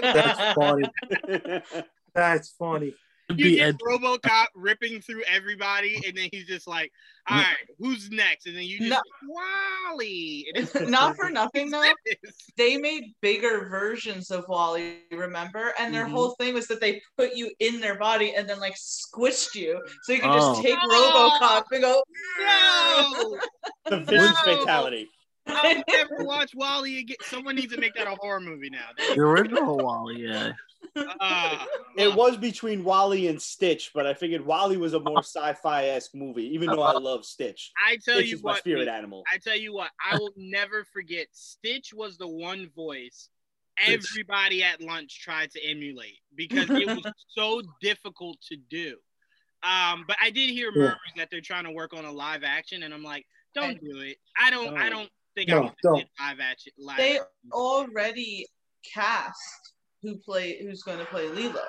that's 0.02 0.53
funny. 0.53 0.84
That's 2.14 2.49
funny. 2.52 2.94
It'd 3.27 3.39
you 3.39 3.45
be 3.45 3.56
get 3.56 3.77
RoboCop 3.80 4.45
ripping 4.53 5.02
through 5.02 5.23
everybody, 5.27 5.99
and 6.06 6.15
then 6.15 6.30
he's 6.31 6.45
just 6.45 6.68
like, 6.68 6.91
"All 7.27 7.38
right, 7.38 7.56
who's 7.80 8.11
next?" 8.11 8.45
And 8.45 8.56
then 8.56 8.65
you 8.65 8.77
just 8.77 8.91
No. 8.91 9.02
WALL-E. 9.27 10.52
Not 10.81 11.15
for 11.15 11.31
nothing 11.31 11.72
though. 11.72 11.84
They 12.56 12.77
made 12.77 13.15
bigger 13.22 13.68
versions 13.68 14.30
of 14.30 14.45
WALL-E, 14.47 14.99
remember? 15.11 15.73
And 15.80 15.91
their 15.93 16.06
Mhm. 16.06 16.11
whole 16.11 16.35
thing 16.39 16.53
was 16.53 16.68
that 16.68 16.80
they 16.81 17.02
put 17.18 17.35
you 17.35 17.52
in 17.60 17.80
their 17.80 17.95
body 17.95 18.35
and 18.35 18.47
then 18.47 18.60
like 18.60 18.76
squished 18.76 19.56
you. 19.56 19.81
So 20.03 20.14
you 20.14 20.19
could 20.19 20.30
Oh. 20.30 20.53
just 20.53 20.61
take 20.61 20.77
Oh. 20.80 21.38
RoboCop 21.41 21.64
and 21.72 21.81
go, 21.81 22.03
No, 22.39 23.39
the 23.89 23.99
vicious 24.02 24.35
No. 24.45 24.57
fatality. 24.60 25.10
I'll 25.47 25.84
never 25.88 26.23
watch 26.23 26.53
WALL-E 26.56 26.99
again. 26.99 27.18
Someone 27.23 27.56
needs 27.56 27.73
to 27.73 27.80
make 27.80 27.93
that 27.95 28.07
a 28.07 28.15
horror 28.19 28.39
movie 28.39 28.69
now. 28.69 28.89
the 28.97 29.22
original 29.22 29.77
WALL-E, 29.77 30.23
yeah. 30.27 30.53
Uh, 31.20 31.66
It 31.98 32.14
was 32.14 32.36
between 32.36 32.84
WALL-E 32.84 33.28
and 33.28 33.41
Stitch, 33.41 33.91
but 33.94 34.06
I 34.06 34.14
figured 34.14 34.45
WALL-E 34.45 34.76
was 34.76 34.94
a 34.94 34.99
more 34.99 35.20
sci-fi 35.24 35.86
esque 35.86 36.14
movie, 36.14 36.53
even 36.53 36.70
though 36.70 36.82
I 36.82 36.91
love 36.98 37.26
Stitch. 37.26 37.72
I 37.82 37.95
tell 37.95 38.16
Stitch 38.16 38.28
you 38.32 38.36
is 38.36 38.44
my 38.44 38.52
what, 38.52 38.57
spirit 38.60 38.90
animal. 38.90 39.24
I 39.34 39.38
tell 39.38 39.56
you 39.57 39.74
what, 39.74 39.91
I 40.06 40.18
will 40.18 40.34
never 40.36 40.84
forget. 40.84 41.28
Stitch 41.32 41.94
was 41.94 42.18
the 42.18 42.28
one 42.28 42.70
voice 42.76 43.30
everybody 43.78 44.64
at 44.64 44.82
lunch 44.82 45.22
tried 45.22 45.52
to 45.52 45.60
emulate 45.66 46.20
because 46.36 46.70
it 46.70 46.88
was 46.88 47.03
so 47.30 47.62
difficult 47.82 48.38
to 48.49 48.57
do. 48.70 48.98
Um, 49.64 50.03
but 50.07 50.18
I 50.22 50.30
did 50.30 50.49
hear 50.49 50.72
Yeah. 50.74 50.82
murmurs 50.84 51.14
that 51.18 51.30
they're 51.32 51.41
trying 51.41 51.64
to 51.66 51.72
work 51.72 51.94
on 51.94 52.06
a 52.06 52.12
live 52.12 52.44
action, 52.44 52.84
and 52.84 52.94
I'm 52.94 53.03
like, 53.03 53.26
don't 53.53 53.80
do 53.80 53.99
it. 54.02 54.18
I 54.38 54.49
don't. 54.49 54.78
I 54.78 54.90
don't 54.90 55.10
think 55.34 55.49
No, 55.49 55.57
I 55.57 55.60
want 55.62 55.76
to 55.78 55.88
don't. 55.88 56.10
live 56.20 56.40
action. 56.41 56.74
Live 56.78 56.98
they 56.98 57.12
action. 57.20 57.26
already 57.53 58.48
cast 58.94 59.74
who 60.06 60.18
play 60.18 60.61
who's 60.61 60.84
going 60.84 60.99
to 60.99 61.06
play 61.06 61.27
Lilo. 61.30 61.61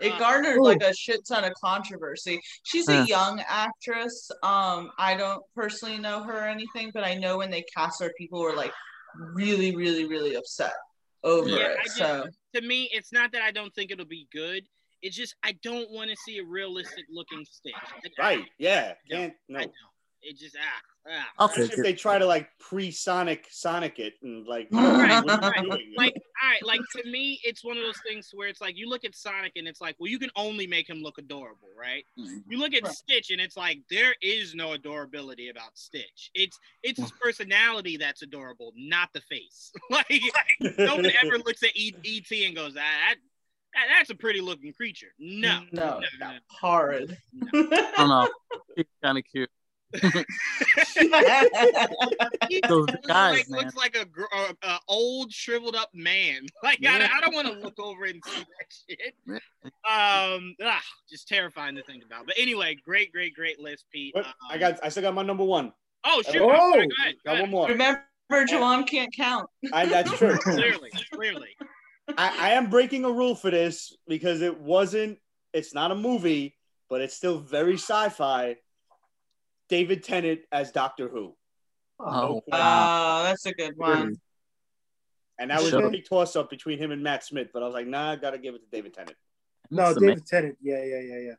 It 0.00 0.12
Uh, 0.12 0.18
garnered 0.18 0.56
Ooh. 0.58 0.64
like 0.64 0.82
a 0.82 0.94
shit 0.94 1.24
ton 1.26 1.44
of 1.44 1.52
controversy. 1.62 2.40
She's 2.64 2.88
a 2.88 2.98
Huh. 3.00 3.04
young 3.08 3.40
actress. 3.46 4.30
Um, 4.42 4.90
I 4.98 5.14
don't 5.16 5.42
personally 5.54 5.98
know 5.98 6.22
her 6.24 6.44
or 6.44 6.48
anything, 6.48 6.90
but 6.92 7.04
I 7.04 7.14
know 7.14 7.38
when 7.38 7.50
they 7.50 7.62
cast 7.76 8.00
her, 8.02 8.12
people 8.18 8.40
were 8.40 8.54
like 8.56 8.72
really, 9.16 9.76
really, 9.76 10.06
really 10.06 10.34
upset 10.34 10.74
over 11.22 11.48
Yeah, 11.48 11.56
it. 11.66 11.78
Just- 11.84 11.96
so 11.98 12.26
to 12.54 12.60
me, 12.62 12.88
it's 12.92 13.12
not 13.12 13.32
that 13.32 13.42
I 13.42 13.50
don't 13.52 13.72
think 13.74 13.90
it'll 13.90 14.04
be 14.06 14.26
good. 14.32 14.66
It's 15.02 15.16
just 15.16 15.34
I 15.42 15.52
don't 15.62 15.90
want 15.90 16.10
to 16.10 16.16
see 16.16 16.38
a 16.38 16.44
realistic 16.44 17.04
looking 17.10 17.44
Stitch. 17.44 17.74
I- 17.76 18.00
Right? 18.22 18.44
Yeah. 18.58 18.94
Can't 19.10 19.34
no. 19.48 19.58
I 19.60 19.62
don't. 19.64 19.74
It 20.22 20.38
just 20.38 20.56
ah 20.56 20.80
ah. 21.08 21.44
Okay, 21.44 21.62
Especially 21.62 21.80
if 21.80 21.84
they 21.84 21.92
try 21.94 22.18
to 22.18 22.26
like 22.26 22.48
pre-Sonic 22.58 23.46
Sonic 23.50 23.98
it 23.98 24.14
and 24.22 24.46
like 24.46 24.68
Right, 24.70 25.24
what 25.24 25.42
are 25.42 25.52
you 25.58 25.68
right. 25.68 25.82
Like, 25.96 26.14
all 26.42 26.48
right, 26.48 26.64
like 26.64 26.80
to 26.96 27.08
me, 27.10 27.40
it's 27.44 27.64
one 27.64 27.76
of 27.76 27.82
those 27.82 27.98
things 28.06 28.30
where 28.32 28.48
it's 28.48 28.60
like 28.60 28.76
you 28.76 28.88
look 28.88 29.04
at 29.04 29.14
Sonic 29.14 29.52
and 29.56 29.66
it's 29.68 29.80
like, 29.80 29.96
well, 29.98 30.08
you 30.10 30.18
can 30.18 30.30
only 30.36 30.66
make 30.66 30.88
him 30.88 30.98
look 31.02 31.18
adorable, 31.18 31.68
right? 31.78 32.04
You 32.16 32.58
look 32.58 32.74
at 32.74 32.82
Right. 32.84 32.92
Stitch 32.92 33.30
and 33.30 33.40
it's 33.40 33.56
like 33.56 33.78
there 33.90 34.14
is 34.22 34.54
no 34.54 34.72
adorability 34.72 35.48
about 35.48 35.76
Stitch. 35.76 36.30
It's 36.34 36.58
it's 36.82 37.00
his 37.00 37.12
personality 37.20 37.96
that's 37.96 38.22
adorable, 38.22 38.72
not 38.76 39.10
the 39.12 39.20
face. 39.22 39.72
like 39.90 40.06
no 40.78 40.96
one 40.96 41.06
ever 41.22 41.38
looks 41.38 41.62
at 41.62 41.76
E- 41.76 41.94
ET 42.04 42.46
and 42.46 42.54
goes, 42.56 42.74
ah, 42.76 42.80
that, 42.80 43.14
that 43.74 43.84
that's 43.96 44.10
a 44.10 44.14
pretty 44.14 44.40
looking 44.40 44.72
creature. 44.72 45.12
No, 45.18 45.60
No. 45.72 46.00
no. 46.20 46.32
Horrid. 46.48 47.16
I 47.54 47.92
don't 47.96 48.08
know. 48.08 48.28
He's 48.76 48.86
kind 49.02 49.18
of 49.18 49.24
cute. 49.30 49.50
Those 52.68 52.86
He 52.90 52.96
guys, 53.06 53.08
like, 53.08 53.48
man. 53.48 53.60
looks 53.60 53.76
like 53.76 53.96
a, 53.96 54.04
gr- 54.04 54.22
a, 54.32 54.54
a 54.66 54.78
old 54.88 55.32
shriveled 55.32 55.74
up 55.76 55.90
man. 55.94 56.46
Like 56.62 56.78
I, 56.86 56.98
Yeah. 56.98 57.08
I 57.12 57.20
don't 57.20 57.34
want 57.34 57.48
to 57.48 57.54
look 57.54 57.78
over 57.80 58.04
and 58.04 58.22
see 58.24 58.40
that 58.40 58.96
shit. 58.98 59.14
Um, 59.28 60.54
ah, 60.62 60.80
just 61.10 61.26
terrifying 61.28 61.74
to 61.76 61.82
think 61.82 62.04
about. 62.04 62.26
But 62.26 62.36
anyway, 62.38 62.76
great, 62.84 63.12
great, 63.12 63.34
great 63.34 63.58
list, 63.58 63.84
Pete. 63.92 64.14
Um, 64.16 64.24
I 64.48 64.58
got 64.58 64.78
I 64.82 64.88
still 64.88 65.02
got 65.02 65.14
my 65.14 65.22
number 65.22 65.44
one. 65.44 65.72
Oh 66.04 66.22
shoot! 66.22 66.40
Oh! 66.40 66.46
go 66.48 66.50
ahead, 66.50 66.88
go 66.88 67.02
ahead, 67.02 67.14
go 67.24 67.32
Got 67.32 67.40
one 67.42 67.50
more. 67.50 67.68
Remember, 67.68 68.02
Juwan 68.30 68.86
can't 68.86 69.12
count. 69.14 69.48
I, 69.72 69.86
that's 69.86 70.10
true. 70.18 70.36
Clearly, 70.38 70.90
clearly. 71.12 71.50
I, 72.16 72.48
I 72.48 72.50
am 72.52 72.70
breaking 72.70 73.04
a 73.04 73.10
rule 73.10 73.34
for 73.34 73.50
this 73.50 73.96
because 74.06 74.40
it 74.40 74.60
wasn't. 74.60 75.18
It's 75.52 75.74
not 75.74 75.90
a 75.90 75.96
movie, 75.96 76.56
but 76.88 77.00
it's 77.00 77.14
still 77.14 77.38
very 77.38 77.74
sci-fi. 77.74 78.56
David 79.68 80.02
Tennant 80.04 80.40
as 80.50 80.72
Doctor 80.72 81.08
Who, 81.08 81.36
Oh, 81.98 82.42
Oh, 82.52 83.22
that's 83.24 83.46
a 83.46 83.52
good 83.52 83.76
one. 83.76 84.16
and 85.38 85.50
that 85.50 85.60
was 85.60 85.70
Sure. 85.70 85.86
a 85.86 85.90
big 85.90 86.06
toss-up 86.08 86.50
between 86.50 86.78
him 86.78 86.90
and 86.90 87.02
Matt 87.02 87.24
Smith. 87.24 87.48
But 87.52 87.62
I 87.62 87.66
was 87.66 87.74
like, 87.74 87.86
nah, 87.86 88.12
I 88.12 88.16
gotta 88.16 88.38
give 88.38 88.54
it 88.54 88.60
to 88.62 88.68
David 88.70 88.94
Tennant. 88.94 89.16
No, 89.70 89.88
It's 89.88 89.96
amazing. 89.96 90.08
David 90.16 90.26
Tennant. 90.26 90.58
Yeah, 90.60 90.82
yeah, 90.84 91.00
yeah, 91.00 91.18
yeah. 91.18 91.34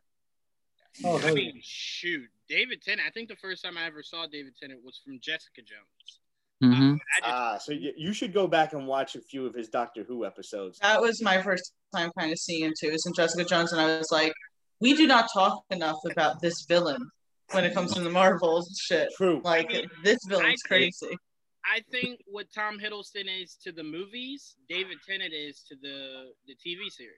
Oh, 1.04 1.18
I 1.20 1.32
mean, 1.32 1.60
shoot, 1.62 2.28
David 2.48 2.82
Tennant. 2.82 3.06
I 3.06 3.10
think 3.10 3.28
the 3.28 3.36
first 3.36 3.62
time 3.64 3.76
I 3.76 3.84
ever 3.86 4.02
saw 4.02 4.26
David 4.26 4.54
Tennant 4.56 4.82
was 4.84 4.98
from 5.04 5.18
Jessica 5.20 5.62
Jones. 5.62 6.20
Mhm. 6.62 6.94
I 7.16 7.20
just, 7.20 7.30
Ah, 7.32 7.58
so 7.58 7.72
you, 7.72 7.92
you 7.96 8.12
should 8.12 8.32
go 8.32 8.46
back 8.46 8.72
and 8.74 8.86
watch 8.86 9.16
a 9.16 9.20
few 9.20 9.44
of 9.44 9.54
his 9.54 9.68
Doctor 9.68 10.04
Who 10.04 10.24
episodes. 10.24 10.78
That 10.78 11.00
was 11.00 11.20
my 11.20 11.42
first 11.42 11.72
time 11.94 12.10
kind 12.18 12.32
of 12.32 12.38
seeing 12.38 12.64
him 12.64 12.72
too. 12.78 12.88
It 12.88 12.92
was 12.92 13.06
in 13.06 13.12
Jessica 13.12 13.44
Jones, 13.44 13.72
and 13.72 13.80
I 13.80 13.98
was 13.98 14.10
like, 14.12 14.32
we 14.80 14.94
do 14.94 15.06
not 15.06 15.28
talk 15.32 15.64
enough 15.70 15.98
about 16.10 16.40
this 16.40 16.62
villain 16.62 17.10
when 17.52 17.64
it 17.64 17.74
comes 17.74 17.92
to 17.94 18.00
the 18.00 18.10
Marvels 18.10 18.78
shit. 18.82 19.10
True. 19.16 19.40
Like 19.44 19.70
this 20.02 20.24
villain's 20.26 20.62
I- 20.64 20.68
crazy. 20.68 21.18
I 21.66 21.80
think 21.90 22.20
what 22.26 22.46
Tom 22.54 22.78
Hiddleston 22.78 23.24
is 23.42 23.56
to 23.64 23.72
the 23.72 23.82
movies, 23.82 24.54
David 24.68 24.98
Tennant 25.08 25.32
is 25.32 25.62
to 25.68 25.76
the 25.80 26.32
the 26.46 26.54
TV 26.54 26.90
series. 26.90 27.14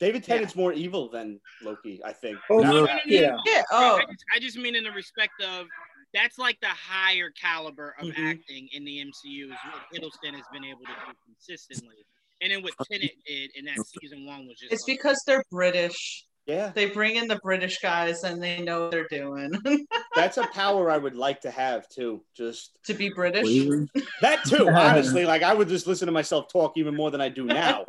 David 0.00 0.24
Tennant's 0.24 0.54
more 0.56 0.72
evil 0.72 1.10
than 1.10 1.40
Loki, 1.62 2.00
I 2.04 2.12
think. 2.12 2.38
Oh, 2.50 2.60
Now 2.60 2.72
no, 2.72 2.86
that- 2.86 3.06
yeah. 3.06 3.36
Yeah. 3.44 3.62
Oh, 3.70 3.96
I, 3.96 4.04
just, 4.10 4.24
I 4.34 4.38
just 4.38 4.56
mean 4.56 4.74
in 4.76 4.84
the 4.84 4.92
respect 4.92 5.34
of 5.42 5.66
that's 6.14 6.38
like 6.38 6.58
the 6.60 6.68
higher 6.68 7.30
caliber 7.30 7.94
of 7.98 8.06
Mhm. 8.08 8.30
acting 8.30 8.68
in 8.72 8.84
the 8.84 8.98
MCU 9.00 9.46
is 9.46 9.58
what 9.70 9.82
Hiddleston 9.92 10.34
has 10.36 10.44
been 10.52 10.64
able 10.64 10.80
to 10.82 10.86
do 10.86 11.12
consistently. 11.26 12.06
And 12.40 12.50
then 12.52 12.62
what 12.62 12.72
Tennant 12.90 13.12
did 13.26 13.50
in 13.56 13.64
that 13.66 13.78
season 14.00 14.24
one 14.26 14.46
was 14.46 14.58
just 14.58 14.72
it's 14.72 14.88
like, 14.88 14.98
because 14.98 15.22
they're 15.26 15.44
British. 15.50 16.24
Yeah, 16.46 16.72
They 16.74 16.86
bring 16.86 17.16
in 17.16 17.28
the 17.28 17.36
British 17.42 17.78
guys, 17.80 18.24
and 18.24 18.42
they 18.42 18.60
know 18.62 18.82
what 18.82 18.90
they're 18.90 19.06
doing. 19.08 19.52
that's 20.14 20.38
a 20.38 20.46
power 20.48 20.90
I 20.90 20.98
would 20.98 21.14
like 21.14 21.40
to 21.42 21.50
have 21.50 21.88
too. 21.88 22.22
Just 22.36 22.78
to 22.86 22.94
be 22.94 23.10
British. 23.10 23.42
Please. 23.44 23.88
that 24.20 24.44
too. 24.44 24.68
Honestly, 24.72 25.24
like 25.24 25.42
I 25.42 25.54
would 25.54 25.68
just 25.68 25.86
listen 25.86 26.06
to 26.06 26.12
myself 26.12 26.48
talk 26.52 26.76
even 26.76 26.94
more 26.96 27.10
than 27.10 27.20
I 27.20 27.28
do 27.28 27.44
now. 27.44 27.84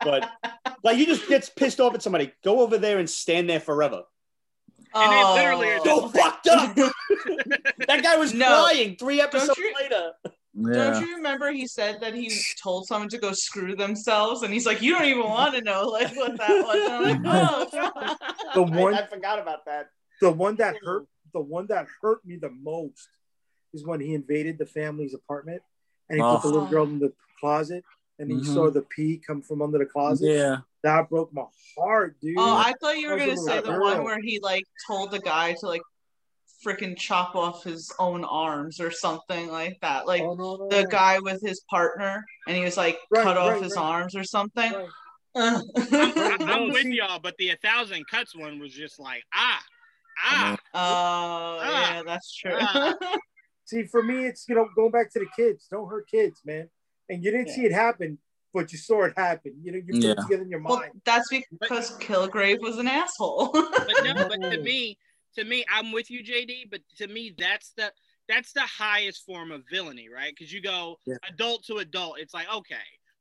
But 0.00 0.30
like, 0.84 0.98
you 0.98 1.06
just 1.06 1.26
gets 1.28 1.48
pissed 1.48 1.80
off 1.80 1.94
at 1.94 2.02
somebody. 2.02 2.32
Go 2.44 2.60
over 2.60 2.78
there 2.78 2.98
and 2.98 3.10
stand 3.10 3.50
there 3.50 3.60
forever. 3.60 4.02
And 4.94 5.12
they 5.12 5.24
literally 5.34 5.70
are 5.72 5.80
So 5.84 6.08
fucked 6.08 6.46
up. 6.48 6.76
That 7.88 8.02
guy 8.02 8.16
was 8.16 8.32
No. 8.32 8.46
crying 8.46 8.96
three 8.96 9.20
episodes 9.20 9.58
you- 9.58 9.74
later. 9.80 10.12
Don't 10.62 11.06
you 11.06 11.16
remember 11.16 11.50
he 11.52 11.66
said 11.66 12.00
that 12.00 12.14
he 12.14 12.32
told 12.62 12.86
someone 12.86 13.08
to 13.10 13.18
go 13.18 13.32
screw 13.32 13.76
themselves, 13.76 14.42
and 14.42 14.52
he's 14.54 14.64
like, 14.64 14.80
"You 14.80 14.94
don't 14.94 15.04
even 15.04 15.24
want 15.24 15.54
to 15.54 15.60
know 15.60 15.82
like 15.88 16.16
what 16.16 16.36
that 16.38 16.48
was." 16.64 16.76
And 16.88 16.92
I'm 16.92 17.22
like, 17.22 17.70
oh, 17.74 18.16
The 18.54 18.62
one- 18.62 18.94
I, 18.94 19.06
forgot 19.06 19.38
about 19.38 19.66
that. 19.66 19.90
The 20.22 20.30
one 20.32 20.56
that 20.56 20.76
hurt, 20.82 21.06
the 21.34 21.40
one 21.40 21.66
that 21.66 21.86
hurt 22.00 22.24
me 22.24 22.36
the 22.36 22.48
most, 22.50 23.08
is 23.74 23.84
when 23.84 24.00
he 24.00 24.14
invaded 24.14 24.56
the 24.58 24.64
family's 24.64 25.12
apartment 25.12 25.60
and 26.08 26.18
he 26.18 26.22
put 26.22 26.40
the 26.42 26.48
Oh. 26.48 26.52
little 26.52 26.68
girl 26.68 26.84
in 26.84 26.98
the 27.00 27.12
closet, 27.38 27.84
and 28.18 28.30
he 28.30 28.38
Mhm. 28.38 28.46
saw 28.54 28.70
the 28.70 28.80
pee 28.82 29.18
come 29.18 29.42
from 29.42 29.60
under 29.60 29.76
the 29.76 29.84
closet. 29.84 30.30
Yeah. 30.32 30.58
That 30.82 31.10
broke 31.10 31.32
my 31.34 31.44
heart, 31.76 32.16
dude. 32.20 32.36
Oh, 32.38 32.56
I 32.56 32.72
thought 32.80 32.96
you 32.96 33.10
were 33.10 33.18
gonna 33.18 33.36
say 33.36 33.60
the 33.60 33.72
little 33.72 33.80
one 33.84 34.04
where 34.04 34.20
he 34.22 34.38
like 34.40 34.64
told 34.86 35.10
the 35.10 35.18
guy 35.18 35.52
to 35.60 35.66
like 35.66 35.82
freaking 36.64 36.96
chop 36.96 37.34
off 37.34 37.64
his 37.64 37.92
own 37.98 38.24
arms 38.24 38.80
or 38.80 38.90
something 38.90 39.48
like 39.50 39.78
that. 39.80 40.06
Like 40.06 40.22
Oh, 40.22 40.34
no, 40.34 40.56
no, 40.56 40.68
the 40.68 40.82
no. 40.82 40.88
guy 40.88 41.18
with 41.20 41.40
his 41.42 41.60
partner, 41.70 42.24
and 42.46 42.56
he 42.56 42.64
was 42.64 42.76
like 42.76 42.98
Right, 43.10 43.22
cut 43.24 43.36
off 43.36 43.54
right, 43.54 43.62
his 43.62 43.76
right. 43.76 43.82
arms 43.82 44.16
or 44.16 44.24
something. 44.24 44.72
Right. 44.72 44.88
I'm, 45.38 46.48
I'm 46.48 46.72
with 46.72 46.86
y'all, 46.86 47.18
but 47.18 47.36
the 47.36 47.50
a 47.50 47.56
thousand 47.56 48.06
cuts 48.08 48.34
one 48.34 48.58
was 48.58 48.72
just 48.72 48.98
like 48.98 49.22
ah 49.34 49.62
ah. 50.24 50.56
Oh 50.74 51.58
Ah. 51.62 51.80
yeah, 51.80 52.02
that's 52.04 52.34
true. 52.34 52.56
Ah. 52.58 52.94
See, 53.66 53.84
for 53.84 54.02
me, 54.02 54.26
it's 54.26 54.48
you 54.48 54.54
know 54.54 54.68
going 54.74 54.92
back 54.92 55.12
to 55.12 55.18
the 55.18 55.26
kids. 55.36 55.66
Don't 55.70 55.88
hurt 55.88 56.08
kids, 56.08 56.40
man. 56.44 56.70
And 57.08 57.22
you 57.22 57.30
didn't 57.30 57.48
Yeah. 57.48 57.54
see 57.54 57.64
it 57.66 57.72
happen, 57.72 58.18
but 58.54 58.72
you 58.72 58.78
saw 58.78 59.04
it 59.04 59.12
happen. 59.16 59.54
You 59.62 59.72
know, 59.72 59.78
you 59.78 59.92
put 59.92 60.02
Yeah. 60.02 60.10
it 60.12 60.18
together 60.22 60.42
in 60.42 60.50
your 60.50 60.62
well, 60.62 60.76
mind. 60.78 61.02
that's 61.04 61.28
because 61.28 61.98
Kilgrave 61.98 62.60
was 62.60 62.78
an 62.78 62.88
asshole. 62.88 63.50
But 63.52 63.94
no, 64.04 64.28
but 64.28 64.40
to 64.50 64.58
me, 64.62 64.98
to 65.36 65.44
me, 65.44 65.64
I'm 65.70 65.92
with 65.92 66.10
you, 66.10 66.22
JD. 66.22 66.70
But 66.70 66.80
to 66.98 67.06
me, 67.06 67.34
that's 67.36 67.72
the 67.76 67.92
that's 68.28 68.52
the 68.52 68.62
highest 68.62 69.24
form 69.24 69.52
of 69.52 69.62
villainy, 69.70 70.08
right? 70.08 70.34
Because 70.36 70.52
you 70.52 70.60
go 70.60 70.98
Yeah. 71.06 71.16
adult 71.28 71.64
to 71.66 71.76
adult, 71.78 72.18
it's 72.18 72.34
like 72.34 72.52
okay, 72.52 72.76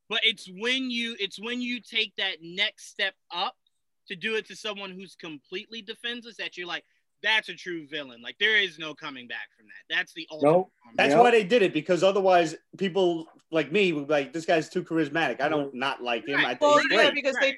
but 0.10 0.22
it's 0.24 0.50
when 0.50 0.90
you 0.90 1.16
it's 1.20 1.40
when 1.40 1.62
you 1.62 1.80
take 1.80 2.14
that 2.18 2.38
next 2.42 2.88
step 2.90 3.14
up 3.32 3.56
to 4.08 4.16
do 4.16 4.36
it 4.36 4.48
to 4.48 4.56
someone 4.56 4.92
who's 4.92 5.16
completely 5.16 5.82
defenseless 5.82 6.38
that 6.38 6.58
you're 6.58 6.68
like, 6.68 6.86
that's 7.24 7.50
a 7.50 7.56
true 7.56 7.88
villain. 7.88 8.22
Like 8.22 8.38
there 8.40 8.58
is 8.58 8.78
no 8.78 8.94
coming 8.94 9.28
back 9.28 9.50
from 9.58 9.68
that. 9.68 9.96
That's 9.96 10.14
the 10.14 10.28
ultimate. 10.32 10.52
No. 10.52 10.72
That's 10.96 11.14
Yeah. 11.14 11.22
why 11.22 11.32
they 11.32 11.44
did 11.44 11.62
it 11.62 11.74
because 11.74 12.04
otherwise 12.04 12.56
people 12.78 13.26
like 13.52 13.72
me 13.72 13.94
would 13.94 14.08
be 14.08 14.14
like, 14.14 14.34
this 14.34 14.46
guy's 14.46 14.70
too 14.70 14.84
charismatic. 14.84 15.42
I 15.42 15.50
don't 15.50 15.74
not 15.74 16.02
like 16.04 16.28
him. 16.28 16.40
I 16.40 16.50
think 16.50 16.62
well, 16.62 16.80
he's 16.80 16.88
yeah, 16.92 16.98
great. 16.98 17.14
because 17.16 17.36
they 17.42 17.58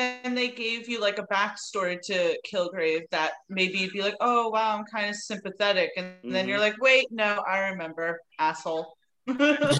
and 0.00 0.36
they 0.36 0.48
gave 0.48 0.88
you 0.88 1.00
like 1.00 1.18
a 1.18 1.26
backstory 1.26 2.00
to 2.02 2.36
Kilgrave 2.50 3.02
that 3.10 3.32
maybe 3.48 3.78
you'd 3.78 3.92
be 3.92 4.02
like, 4.02 4.16
oh 4.20 4.48
wow, 4.48 4.76
I'm 4.78 4.84
kind 4.84 5.08
of 5.10 5.16
sympathetic, 5.16 5.90
and 5.96 6.14
then 6.24 6.46
Mhm. 6.46 6.48
you're 6.48 6.58
like, 6.58 6.80
wait, 6.80 7.06
no, 7.10 7.42
I 7.48 7.68
remember, 7.70 8.20
asshole. 8.38 8.96
I 9.28 9.78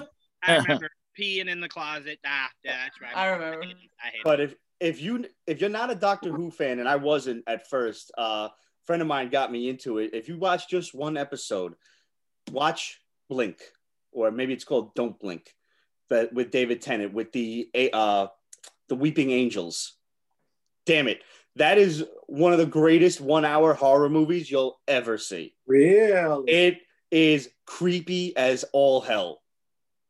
remember 0.57 0.89
peeing 1.19 1.47
in 1.47 1.59
the 1.59 1.69
closet. 1.69 2.19
Ah, 2.25 2.49
yeah, 2.63 2.83
that's 2.83 3.01
right. 3.01 3.15
I 3.15 3.27
remember. 3.27 3.63
hate 3.63 3.71
it. 3.71 3.89
I 4.01 4.07
hate 4.07 4.15
it. 4.19 4.23
But 4.23 4.39
if 4.39 4.55
if 4.79 5.01
you 5.01 5.25
if 5.47 5.61
you're 5.61 5.69
not 5.69 5.91
a 5.91 5.95
Doctor 5.95 6.31
Who 6.31 6.51
fan, 6.51 6.79
and 6.79 6.87
I 6.89 6.95
wasn't 6.95 7.43
at 7.47 7.69
first, 7.69 8.11
uh, 8.17 8.49
a 8.51 8.51
friend 8.85 9.01
of 9.01 9.07
mine 9.07 9.29
got 9.29 9.51
me 9.51 9.69
into 9.69 9.97
it. 9.99 10.11
If 10.13 10.27
you 10.29 10.37
watch 10.37 10.67
just 10.69 10.95
one 10.95 11.17
episode, 11.17 11.73
watch 12.51 12.99
Blink, 13.29 13.59
or 14.11 14.31
maybe 14.31 14.53
it's 14.53 14.63
called 14.63 14.95
Don't 14.95 15.19
Blink, 15.19 15.53
that 16.09 16.33
with 16.33 16.51
David 16.51 16.81
Tennant 16.81 17.13
with 17.13 17.31
the 17.31 17.69
uh 17.93 18.27
the 18.87 18.95
Weeping 18.95 19.31
Angels. 19.31 19.93
Damn 20.85 21.07
it, 21.07 21.21
that 21.57 21.77
is 21.77 22.03
one 22.27 22.53
of 22.53 22.59
the 22.59 22.65
greatest 22.65 23.21
one 23.21 23.45
hour 23.45 23.73
horror 23.73 24.09
movies 24.09 24.49
you'll 24.49 24.79
ever 24.87 25.17
see. 25.17 25.53
Really? 25.67 26.51
It 26.51 26.79
is 27.11 27.49
creepy 27.65 28.35
as 28.35 28.63
all 28.73 29.01
hell. 29.01 29.41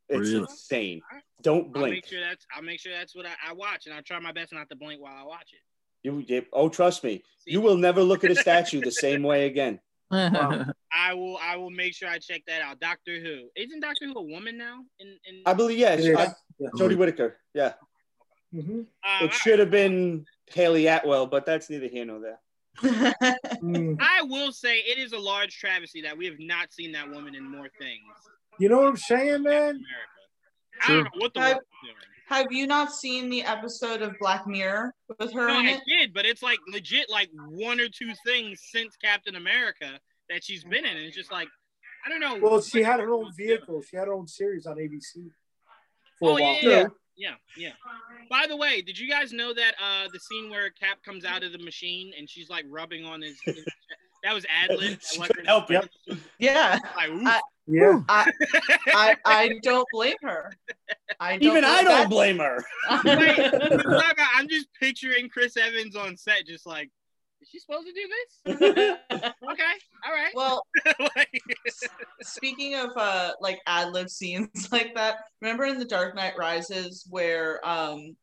It's 0.08 0.28
Really? 0.30 0.40
insane. 0.42 1.02
Don't 1.42 1.76
I'll 1.76 1.82
make 1.82 1.90
blink. 1.90 2.06
sure 2.06 2.20
that's 2.20 2.46
I'll 2.54 2.62
make 2.62 2.80
sure 2.80 2.92
that's 2.92 3.14
what 3.14 3.26
I, 3.26 3.32
I 3.48 3.52
watch, 3.52 3.86
and 3.86 3.94
I'll 3.94 4.02
try 4.02 4.18
my 4.20 4.32
best 4.32 4.52
not 4.52 4.68
to 4.70 4.76
blink 4.76 5.00
while 5.02 5.14
I 5.16 5.24
watch 5.24 5.50
it. 5.52 5.60
You, 6.04 6.18
you- 6.26 6.46
oh, 6.52 6.68
trust 6.68 7.04
me, 7.04 7.22
See, 7.40 7.52
you 7.52 7.60
will 7.60 7.76
never 7.76 8.02
look 8.02 8.24
at 8.24 8.30
a 8.30 8.34
statue 8.36 8.80
the 8.80 8.90
same 8.92 9.22
way 9.22 9.46
again. 9.46 9.78
Wow. 10.10 10.66
I 10.94 11.14
will. 11.14 11.38
I 11.40 11.56
will 11.56 11.70
make 11.70 11.94
sure 11.94 12.06
I 12.06 12.18
check 12.18 12.42
that 12.46 12.60
out. 12.60 12.78
Doctor 12.80 13.18
Who 13.18 13.48
isn't 13.56 13.80
Doctor 13.80 14.04
Who 14.06 14.12
a 14.18 14.22
woman 14.22 14.58
now? 14.58 14.80
In, 15.00 15.08
in 15.26 15.40
I 15.46 15.54
believe, 15.54 15.78
yes, 15.78 16.00
It 16.00 16.10
is. 16.18 16.28
Yeah. 16.58 16.68
Jodie 16.76 16.98
Whittaker. 16.98 17.38
Yeah, 17.54 17.72
Mhm. 18.54 18.84
uh, 19.02 19.24
it 19.24 19.32
should 19.32 19.58
have 19.58 19.70
been 19.70 20.26
Hayley 20.48 20.86
Atwell, 20.86 21.26
but 21.26 21.46
that's 21.46 21.70
neither 21.70 21.88
here 21.88 22.04
nor 22.04 22.20
there. 22.20 22.38
Mm. 23.62 23.98
I 24.00 24.22
will 24.22 24.50
say 24.52 24.78
it 24.78 24.98
is 24.98 25.12
a 25.12 25.18
large 25.18 25.58
travesty 25.58 26.02
that 26.02 26.16
we 26.16 26.24
have 26.26 26.38
not 26.38 26.72
seen 26.72 26.92
that 26.92 27.08
woman 27.10 27.34
in 27.34 27.44
more 27.48 27.68
things 27.78 28.02
You 28.58 28.68
know 28.68 28.78
what 28.78 28.88
I'm 28.88 28.96
saying, 28.96 29.42
man? 29.42 29.52
America. 29.52 29.84
I 30.82 30.88
don't 30.88 31.04
know 31.04 31.10
what 31.18 31.34
the 31.34 31.40
Have- 31.40 31.58
doing. 31.82 31.94
have 32.28 32.46
you 32.50 32.66
not 32.66 32.92
seen 32.92 33.28
the 33.28 33.42
episode 33.42 34.02
of 34.02 34.18
Black 34.18 34.46
Mirror 34.46 34.94
with 35.18 35.32
her 35.32 35.48
No, 35.48 35.60
in 35.60 35.66
I 35.66 35.70
it? 35.72 35.80
did, 35.86 36.14
but 36.14 36.24
it's 36.24 36.42
like 36.42 36.58
legit 36.66 37.08
like 37.10 37.30
one 37.48 37.78
or 37.78 37.88
two 37.88 38.12
things 38.26 38.60
since 38.72 38.96
Captain 38.96 39.36
America 39.36 39.98
that 40.30 40.42
she's 40.42 40.64
been 40.64 40.84
in. 40.86 40.96
And 40.96 41.04
it's 41.04 41.16
just 41.16 41.30
like, 41.30 41.48
I 42.04 42.08
don't 42.08 42.20
know. 42.20 42.38
Well, 42.48 42.60
she 42.62 42.82
had 42.82 42.98
her 43.00 43.12
own 43.12 43.32
vehicle. 43.36 43.82
She 43.82 43.96
had 43.96 44.08
her 44.08 44.14
own 44.14 44.26
series 44.26 44.66
on 44.66 44.76
ABC 44.76 45.30
for 46.18 46.30
Oh, 46.32 46.36
a 46.38 46.40
while. 46.40 46.56
yeah, 46.62 46.68
Yeah. 46.70 46.86
Yeah, 47.16 47.34
yeah. 47.56 47.72
By 48.30 48.46
the 48.48 48.56
way, 48.56 48.80
did 48.82 48.98
you 48.98 49.08
guys 49.08 49.32
know 49.32 49.52
that 49.54 49.74
uh 49.82 50.08
the 50.12 50.18
scene 50.20 50.50
where 50.50 50.70
Cap 50.70 50.98
comes 51.04 51.24
out 51.24 51.42
of 51.42 51.52
the 51.52 51.58
machine 51.58 52.12
and 52.18 52.28
she's 52.28 52.48
like 52.48 52.64
rubbing 52.68 53.04
on 53.04 53.20
his, 53.22 53.38
his 53.44 53.64
that 54.22 54.32
was 54.34 54.46
ad 54.46 54.70
lib. 54.78 54.98
Couldn't 55.26 55.46
help 55.46 55.70
it. 55.70 55.88
Yeah, 56.38 56.78
Like. 56.96 57.10
I- 57.26 57.40
Yeah. 57.68 58.00
I, 58.08 58.26
I 58.88 59.16
I 59.24 59.58
don't 59.62 59.86
blame 59.92 60.16
her. 60.22 60.52
I 61.20 61.36
don't 61.36 61.42
Even 61.44 61.64
I 61.64 61.82
don't 61.84 62.08
blame 62.08 62.38
her. 62.38 62.64
Wait, 63.04 63.54
I'm 64.34 64.48
just 64.48 64.66
picturing 64.80 65.28
Chris 65.28 65.56
Evans 65.56 65.94
on 65.94 66.16
set, 66.16 66.44
just 66.46 66.66
like, 66.66 66.90
is 67.42 67.48
she 67.50 67.58
supposed 67.58 67.86
to 67.86 67.92
do 67.92 68.08
this? 68.08 68.98
Okay, 69.52 69.72
all 70.06 70.12
right. 70.14 70.32
well, 70.34 70.62
Like- 70.98 71.42
speaking 72.22 72.74
of 72.76 72.90
uh 72.96 73.32
like 73.40 73.60
ad 73.66 73.92
lib 73.92 74.08
scenes 74.08 74.68
like 74.72 74.94
that, 74.94 75.16
remember 75.40 75.64
in 75.64 75.78
The 75.78 75.84
Dark 75.84 76.14
Knight 76.14 76.34
Rises 76.38 77.04
where 77.10 77.60
um 77.68 78.16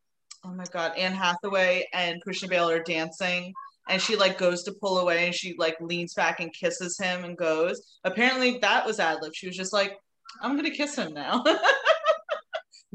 oh 0.46 0.54
my 0.54 0.64
god, 0.72 0.98
Anne 0.98 1.14
Hathaway 1.14 1.88
and 1.94 2.22
Christian 2.22 2.50
Bale 2.50 2.70
are 2.70 2.82
dancing 2.84 3.54
and 3.90 4.02
she 4.02 4.16
like 4.16 4.38
goes 4.38 4.64
to 4.64 4.72
pull 4.72 5.00
away 5.00 5.26
and 5.26 5.36
she 5.36 5.56
like 5.58 5.76
leans 5.82 6.14
back 6.14 6.40
and 6.40 6.54
kisses 6.54 6.98
him 6.98 7.24
and 7.26 7.38
goes. 7.38 7.82
Apparently 8.06 8.58
that 8.60 8.86
was 8.86 9.00
ad 9.00 9.20
lib. 9.22 9.34
She 9.36 9.48
was 9.48 9.58
just 9.58 9.74
like, 9.74 9.98
I'm 10.42 10.56
gonna 10.56 10.72
kiss 10.72 10.96
him 10.96 11.14
now. 11.14 11.44
and 11.46 11.58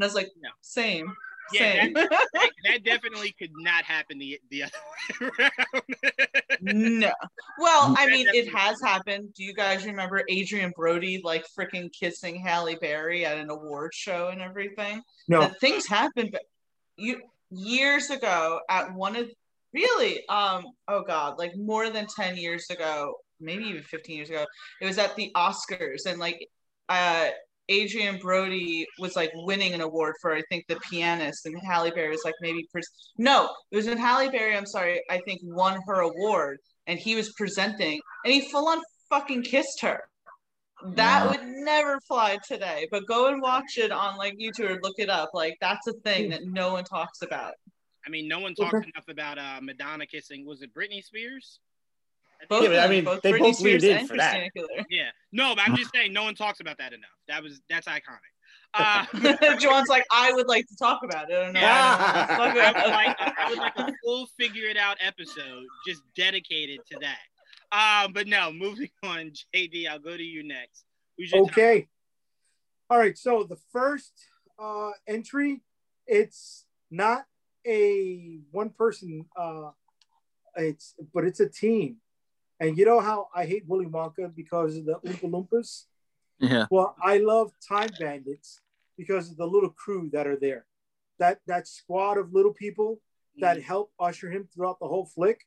I 0.01 0.06
was 0.06 0.14
like, 0.14 0.30
No. 0.42 0.51
same. 0.62 1.06
Yeah, 1.52 1.82
same. 1.82 1.92
that, 1.92 2.10
that 2.64 2.84
definitely 2.84 3.34
could 3.38 3.50
not 3.56 3.84
happen 3.84 4.18
the 4.18 4.40
the 4.50 4.64
other 4.64 4.72
way 5.20 5.28
around. 5.38 7.00
no. 7.00 7.12
Well, 7.58 7.94
I 7.98 8.06
mean, 8.06 8.26
it 8.28 8.46
definitely- 8.46 8.50
has 8.60 8.80
happened. 8.82 9.34
Do 9.34 9.44
you 9.44 9.54
guys 9.54 9.84
remember 9.84 10.24
Adrien 10.30 10.72
Brody 10.76 11.20
like 11.22 11.44
freaking 11.58 11.92
kissing 11.92 12.36
Halle 12.36 12.76
Berry 12.76 13.24
at 13.26 13.38
an 13.38 13.50
award 13.50 13.92
show 13.94 14.28
and 14.28 14.40
everything? 14.40 15.02
No. 15.28 15.40
That 15.40 15.60
things 15.60 15.86
happened, 15.86 16.30
but 16.32 16.42
you 16.96 17.20
years 17.50 18.10
ago 18.10 18.60
at 18.68 18.92
one 18.94 19.14
of 19.16 19.30
really 19.72 20.26
um 20.28 20.64
oh 20.88 21.02
god 21.02 21.38
like 21.38 21.54
more 21.56 21.90
than 21.90 22.06
10 22.06 22.36
years 22.36 22.66
ago 22.70 23.14
maybe 23.40 23.64
even 23.64 23.82
15 23.82 24.16
years 24.16 24.30
ago 24.30 24.44
it 24.80 24.86
was 24.86 24.98
at 24.98 25.14
the 25.16 25.30
oscars 25.36 26.06
and 26.06 26.18
like 26.18 26.48
uh 26.88 27.28
adrien 27.70 28.19
brody 28.19 28.86
was 28.99 29.16
like 29.16 29.31
winning 29.35 29.73
an 29.73 29.81
award 29.81 30.15
for 30.20 30.35
i 30.35 30.43
think 30.51 30.65
the 30.69 30.77
pianist 30.91 31.47
and 31.47 31.57
halle 31.66 31.91
berry 31.91 32.11
was 32.11 32.23
like 32.24 32.35
maybe 32.41 32.66
pres- 32.70 32.86
no 33.16 33.49
it 33.70 33.77
was 33.77 33.86
when 33.86 33.97
halle 33.97 34.31
berry 34.31 34.57
i'm 34.57 34.66
sorry 34.66 35.01
i 35.11 35.19
think 35.27 35.41
won 35.43 35.81
her 35.86 36.01
award 36.01 36.59
and 36.86 36.99
he 36.99 37.15
was 37.15 37.32
presenting 37.39 37.99
and 38.24 38.35
he 38.35 38.41
full 38.51 38.69
on 38.69 38.81
fucking 39.09 39.43
kissed 39.43 39.81
her 39.81 40.01
that 40.97 41.24
Wow. 41.24 41.31
would 41.31 41.47
never 41.47 41.99
fly 42.07 42.36
today 42.47 42.86
but 42.91 43.07
go 43.07 43.28
and 43.28 43.41
watch 43.41 43.78
it 43.78 43.91
on 43.91 44.19
like 44.19 44.35
youtube 44.39 44.69
or 44.70 44.78
look 44.82 44.97
it 44.99 45.09
up 45.09 45.31
like 45.32 45.57
that's 45.61 45.86
a 45.86 45.95
thing 46.05 46.28
that 46.31 46.45
no 46.45 46.73
one 46.74 46.85
talks 46.85 47.23
about 47.23 47.55
I 48.07 48.11
mean, 48.11 48.28
no 48.28 48.39
one 48.41 48.55
talks 48.55 48.74
Okay. 48.74 48.91
enough 48.95 49.09
about 49.09 49.39
uh, 49.39 49.61
Madonna 49.62 50.05
kissing. 50.07 50.45
Was 50.45 50.61
it 50.61 50.74
Britney 50.74 51.03
Spears? 51.03 51.59
I 52.43 52.47
both 52.48 52.62
Yeah, 52.65 52.69
but 52.70 52.78
I 52.81 52.89
mean, 52.89 53.05
both 53.05 53.23
they 53.23 53.32
Britney 53.32 53.39
both 53.40 53.61
leaned 53.61 53.85
in 53.85 54.06
for 54.06 54.16
that. 54.16 54.51
Yeah. 54.90 55.11
No, 55.32 55.55
but 55.55 55.66
I'm 55.66 55.77
just 55.77 55.90
saying, 55.94 56.12
no 56.12 56.24
one 56.24 56.35
talks 56.35 56.61
about 56.61 56.78
that 56.78 56.93
enough. 56.93 57.11
That 57.28 57.43
was 57.43 57.61
that's 57.69 57.86
iconic. 57.86 58.01
Uh, 58.77 59.06
John's 59.61 59.89
like, 59.89 60.05
I 60.11 60.32
would 60.32 60.48
like 60.48 60.66
to 60.66 60.74
talk 60.77 61.02
about 61.05 61.31
it. 61.31 61.36
I 61.36 61.44
don't 61.44 61.52
know. 61.52 61.61
I 61.62 62.27
I 62.28 62.47
would 62.48 62.61
don't 62.61 62.74
know. 62.77 62.89
like 62.89 63.16
I 63.20 63.48
would 63.48 63.59
like 63.59 63.78
a 63.78 63.93
full 64.05 64.27
figure 64.36 64.66
it 64.69 64.77
out 64.77 64.97
episode 65.01 65.62
just 65.86 66.02
dedicated 66.16 66.81
to 66.90 66.98
that. 67.01 67.19
Um, 68.05 68.12
but 68.12 68.27
no, 68.27 68.52
moving 68.52 68.90
on, 69.05 69.31
JD, 69.55 69.89
I'll 69.89 70.01
go 70.01 70.16
to 70.16 70.23
you 70.23 70.43
next. 70.43 70.85
Who's 71.16 71.31
your 71.31 71.44
top- 71.44 71.52
Okay. 71.52 71.86
All 72.90 72.98
right. 72.98 73.16
So 73.16 73.44
the 73.44 73.59
first 73.73 74.12
uh, 74.59 74.90
entry, 75.06 75.61
it's 76.09 76.66
not 76.90 77.27
a 77.65 78.40
one 78.51 78.70
person. 78.70 79.27
Uh, 79.36 79.70
it's 80.56 80.94
but 81.12 81.24
it's 81.24 81.39
a 81.39 81.48
team, 81.48 81.98
and 82.65 82.78
you 82.78 82.85
know 82.85 83.01
how 83.01 83.28
I 83.35 83.45
hate 83.45 83.65
Willy 83.66 83.86
Wonka 83.86 84.35
because 84.35 84.77
of 84.77 84.86
the 84.86 84.95
Oompa 84.95 85.31
Loompas. 85.31 85.85
Yeah. 86.39 86.66
Well, 86.70 86.97
I 87.03 87.19
love 87.19 87.53
Time 87.66 87.91
Bandits 88.01 88.61
because 88.97 89.31
of 89.31 89.36
the 89.36 89.47
little 89.47 89.70
crew 89.70 90.11
that 90.12 90.27
are 90.27 90.39
there. 90.39 90.66
That 91.19 91.41
that 91.47 91.69
squad 91.69 92.19
of 92.19 92.32
little 92.32 92.53
people 92.53 93.01
that 93.39 93.62
help 93.62 93.93
usher 93.99 94.31
him 94.31 94.49
throughout 94.53 94.78
the 94.81 94.89
whole 94.89 95.07
flick. 95.07 95.43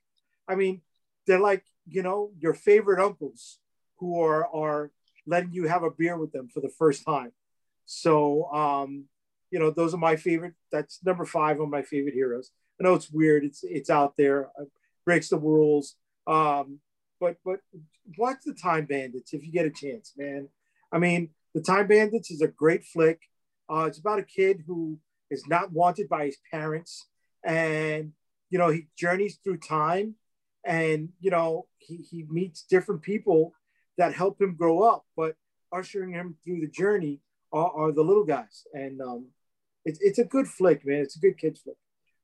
I 0.47 0.55
mean, 0.55 0.81
they're 1.25 1.39
like 1.39 1.63
you 1.87 2.03
know 2.03 2.31
your 2.39 2.53
favorite 2.53 3.03
uncles 3.03 3.59
who 3.97 4.21
are 4.21 4.47
are 4.47 4.91
letting 5.25 5.51
you 5.51 5.67
have 5.67 5.83
a 5.83 5.91
beer 5.91 6.17
with 6.17 6.31
them 6.31 6.47
for 6.47 6.61
the 6.61 6.69
first 6.69 7.03
time. 7.03 7.31
So 7.85 8.45
um, 8.51 9.05
you 9.51 9.59
know 9.59 9.71
those 9.71 9.93
are 9.93 9.97
my 9.97 10.15
favorite. 10.15 10.53
That's 10.71 10.99
number 11.03 11.25
five 11.25 11.59
on 11.59 11.69
my 11.69 11.81
favorite 11.81 12.13
heroes. 12.13 12.51
I 12.79 12.83
know 12.83 12.93
it's 12.93 13.09
weird. 13.09 13.43
It's 13.43 13.63
it's 13.63 13.89
out 13.89 14.15
there. 14.17 14.49
It 14.59 14.69
breaks 15.03 15.29
the 15.29 15.37
rules. 15.37 15.95
Um, 16.27 16.79
but 17.19 17.37
but 17.45 17.59
watch 18.17 18.37
the 18.45 18.53
Time 18.53 18.85
Bandits 18.85 19.33
if 19.33 19.45
you 19.45 19.51
get 19.51 19.65
a 19.65 19.71
chance, 19.71 20.13
man. 20.17 20.49
I 20.91 20.99
mean, 20.99 21.29
the 21.53 21.61
Time 21.61 21.87
Bandits 21.87 22.31
is 22.31 22.41
a 22.41 22.47
great 22.47 22.85
flick. 22.85 23.21
Uh, 23.69 23.85
it's 23.87 23.99
about 23.99 24.19
a 24.19 24.23
kid 24.23 24.63
who 24.65 24.99
is 25.29 25.45
not 25.47 25.71
wanted 25.71 26.07
by 26.07 26.25
his 26.25 26.37
parents, 26.51 27.07
and 27.43 28.13
you 28.49 28.57
know 28.57 28.69
he 28.69 28.87
journeys 28.97 29.39
through 29.43 29.57
time, 29.57 30.15
and 30.63 31.09
you 31.19 31.31
know 31.31 31.67
he 31.79 31.97
he 31.97 32.25
meets 32.29 32.63
different 32.63 33.01
people 33.01 33.53
that 33.97 34.13
help 34.13 34.39
him 34.39 34.55
grow 34.55 34.81
up, 34.81 35.05
but 35.15 35.35
ushering 35.73 36.11
him 36.11 36.35
through 36.43 36.61
the 36.61 36.67
journey 36.67 37.19
are, 37.51 37.71
are 37.71 37.91
the 37.91 38.03
little 38.03 38.23
guys, 38.23 38.65
and 38.73 39.01
um, 39.01 39.27
it's 39.85 39.99
it's 40.01 40.19
a 40.19 40.23
good 40.23 40.47
flick, 40.47 40.85
man. 40.85 41.01
It's 41.01 41.15
a 41.15 41.19
good 41.19 41.37
kids 41.37 41.61
flick. 41.61 41.77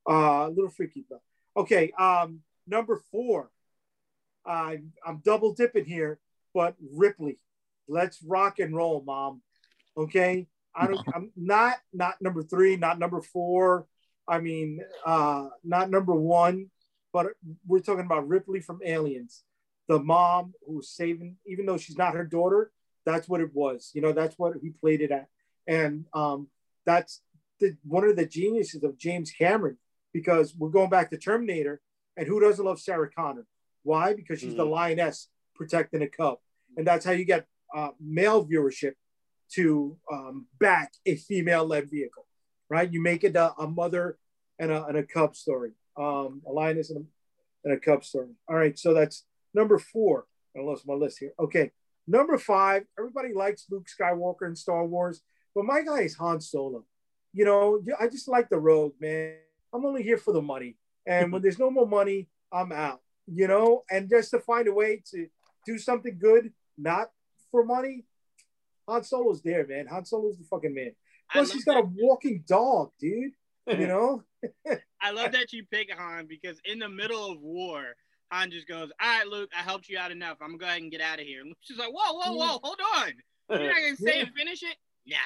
Uh, 0.10 0.48
a 0.48 0.50
little 0.50 0.70
freaky 0.70 1.06
though. 1.10 1.22
Okay, 1.56 1.92
um, 1.98 2.42
number 2.68 3.02
four. 3.12 3.50
I'm 4.46 4.94
I'm 5.06 5.22
double 5.24 5.54
dipping 5.54 5.86
here, 5.86 6.20
but 6.54 6.76
Ripley. 6.94 7.40
Let's 7.88 8.22
rock 8.24 8.60
and 8.60 8.76
roll, 8.76 9.04
mom. 9.06 9.42
Okay. 9.98 10.48
I 10.76 10.88
don't 10.88 11.08
I'm 11.14 11.32
not 11.36 11.76
not 11.94 12.22
number 12.22 12.44
three, 12.44 12.76
not 12.78 12.98
number 12.98 13.22
four. 13.22 13.86
I 14.28 14.40
mean, 14.40 14.80
uh, 15.06 15.50
not 15.64 15.90
number 15.90 16.16
one, 16.16 16.70
but 17.12 17.28
we're 17.68 17.80
talking 17.80 18.06
about 18.06 18.28
Ripley 18.28 18.60
from 18.62 18.80
Aliens, 18.84 19.44
the 19.88 20.00
mom 20.00 20.54
who's 20.66 20.90
saving, 20.90 21.36
even 21.46 21.66
though 21.66 21.78
she's 21.78 21.98
not 21.98 22.16
her 22.16 22.26
daughter, 22.26 22.72
that's 23.06 23.28
what 23.28 23.42
it 23.42 23.54
was. 23.54 23.92
You 23.94 24.02
know, 24.02 24.14
that's 24.14 24.40
what 24.40 24.54
he 24.62 24.70
played 24.70 25.02
it 25.02 25.12
at. 25.12 25.28
And 25.68 26.06
um, 26.14 26.48
that's 26.86 27.22
the, 27.60 27.76
one 27.84 28.06
of 28.06 28.16
the 28.16 28.26
geniuses 28.26 28.84
of 28.84 28.98
James 28.98 29.32
Cameron, 29.32 29.78
because 30.14 30.56
we're 30.56 30.70
going 30.70 30.90
back 30.90 31.12
to 31.12 31.18
Terminator, 31.18 31.82
and 32.16 32.28
who 32.28 32.40
doesn't 32.40 32.64
love 32.64 32.80
Sarah 32.80 33.10
Connor? 33.12 33.46
Why? 33.84 34.14
Because 34.14 34.40
she's 34.40 34.56
the 34.56 34.66
Mhm. 34.66 34.72
lioness 34.72 35.30
protecting 35.56 36.02
a 36.02 36.08
cub. 36.08 36.40
And 36.78 36.88
that's 36.88 37.06
how 37.06 37.12
you 37.12 37.26
get 37.26 37.48
uh, 37.76 37.90
male 38.00 38.46
viewership 38.46 38.94
to 39.54 39.98
um, 40.12 40.48
back 40.60 40.94
a 41.06 41.16
female 41.16 41.66
led 41.66 41.90
vehicle, 41.90 42.26
right? 42.70 42.92
You 42.92 43.02
make 43.02 43.24
it 43.24 43.36
a, 43.36 43.54
a 43.58 43.68
mother 43.68 44.18
and 44.60 44.72
a, 44.72 44.86
and 44.86 44.98
a 44.98 45.04
cub 45.04 45.36
story, 45.36 45.72
um, 45.98 46.42
a 46.48 46.52
lioness 46.52 46.90
and 46.92 47.06
a, 47.06 47.68
and 47.70 47.74
a 47.74 47.80
cub 47.80 48.04
story. 48.04 48.30
All 48.48 48.56
right, 48.56 48.78
so 48.78 48.94
that's 48.94 49.26
number 49.54 49.78
four. 49.80 50.26
I 50.56 50.62
lost 50.62 50.88
my 50.88 50.94
list 50.94 51.18
here. 51.20 51.34
Okay, 51.40 51.72
number 52.08 52.38
five. 52.38 52.84
Everybody 52.98 53.34
likes 53.34 53.66
Luke 53.72 53.88
Skywalker 53.88 54.48
in 54.48 54.56
Star 54.56 54.86
Wars, 54.86 55.22
but 55.56 55.66
my 55.66 55.82
guy 55.82 56.02
is 56.02 56.16
Han 56.18 56.42
Solo. 56.42 56.86
You 57.34 57.46
know, 57.46 57.82
I 58.00 58.08
just 58.08 58.28
like 58.28 58.50
the 58.50 58.60
road, 58.60 58.94
man. 59.00 59.36
I'm 59.74 59.84
only 59.86 60.04
here 60.04 60.18
for 60.18 60.32
the 60.34 60.42
money, 60.44 60.78
and 61.08 61.32
when 61.32 61.42
there's 61.44 61.58
no 61.60 61.72
more 61.72 61.88
money, 61.88 62.30
I'm 62.52 62.72
out. 62.72 63.02
You 63.28 63.48
know, 63.48 63.84
and 63.90 64.10
just 64.10 64.32
to 64.32 64.40
find 64.40 64.68
a 64.68 64.74
way 64.74 65.02
to 65.12 65.28
do 65.66 65.78
something 65.78 66.18
good, 66.20 66.52
not 66.78 67.10
for 67.52 67.64
money, 67.64 68.06
Han 68.88 69.04
Solo's 69.04 69.42
there, 69.42 69.66
man. 69.66 69.88
Han 69.88 70.06
Solo's 70.06 70.38
the 70.38 70.46
fucking 70.46 70.74
man. 70.74 70.92
Plus, 71.32 71.52
he's 71.52 71.64
got 71.64 71.78
a 71.78 71.90
walking 71.96 72.44
dog, 72.48 72.92
dude. 73.00 73.32
You 73.68 73.88
know, 73.88 74.24
I 75.02 75.12
love 75.12 75.32
that 75.32 75.54
you 75.54 75.66
pick 75.72 75.90
Han 75.92 76.26
because 76.28 76.60
in 76.66 76.80
the 76.80 76.90
middle 76.90 77.32
of 77.32 77.40
war, 77.40 77.96
Han 78.32 78.52
just 78.52 78.68
goes, 78.68 78.92
"All 79.02 79.08
right, 79.08 79.28
Luke, 79.28 79.50
I 79.58 79.62
helped 79.62 79.88
you 79.88 79.98
out 79.98 80.12
enough. 80.12 80.38
I'm 80.42 80.50
gonna 80.50 80.58
go 80.58 80.66
ahead 80.66 80.82
and 80.82 80.92
get 80.92 81.02
out 81.02 81.20
of 81.20 81.26
here." 81.26 81.40
And 81.40 81.50
Luke's 81.50 81.68
just 81.68 81.80
like, 81.80 81.94
"Whoa, 81.94 82.14
whoa, 82.14 82.34
whoa, 82.34 82.60
hold 82.62 82.80
on! 82.98 83.14
You're 83.50 83.70
not 83.70 83.82
gonna 83.82 83.96
stay 83.96 84.20
and 84.20 84.34
finish 84.34 84.64
it? 84.64 84.76
Nah, 85.06 85.18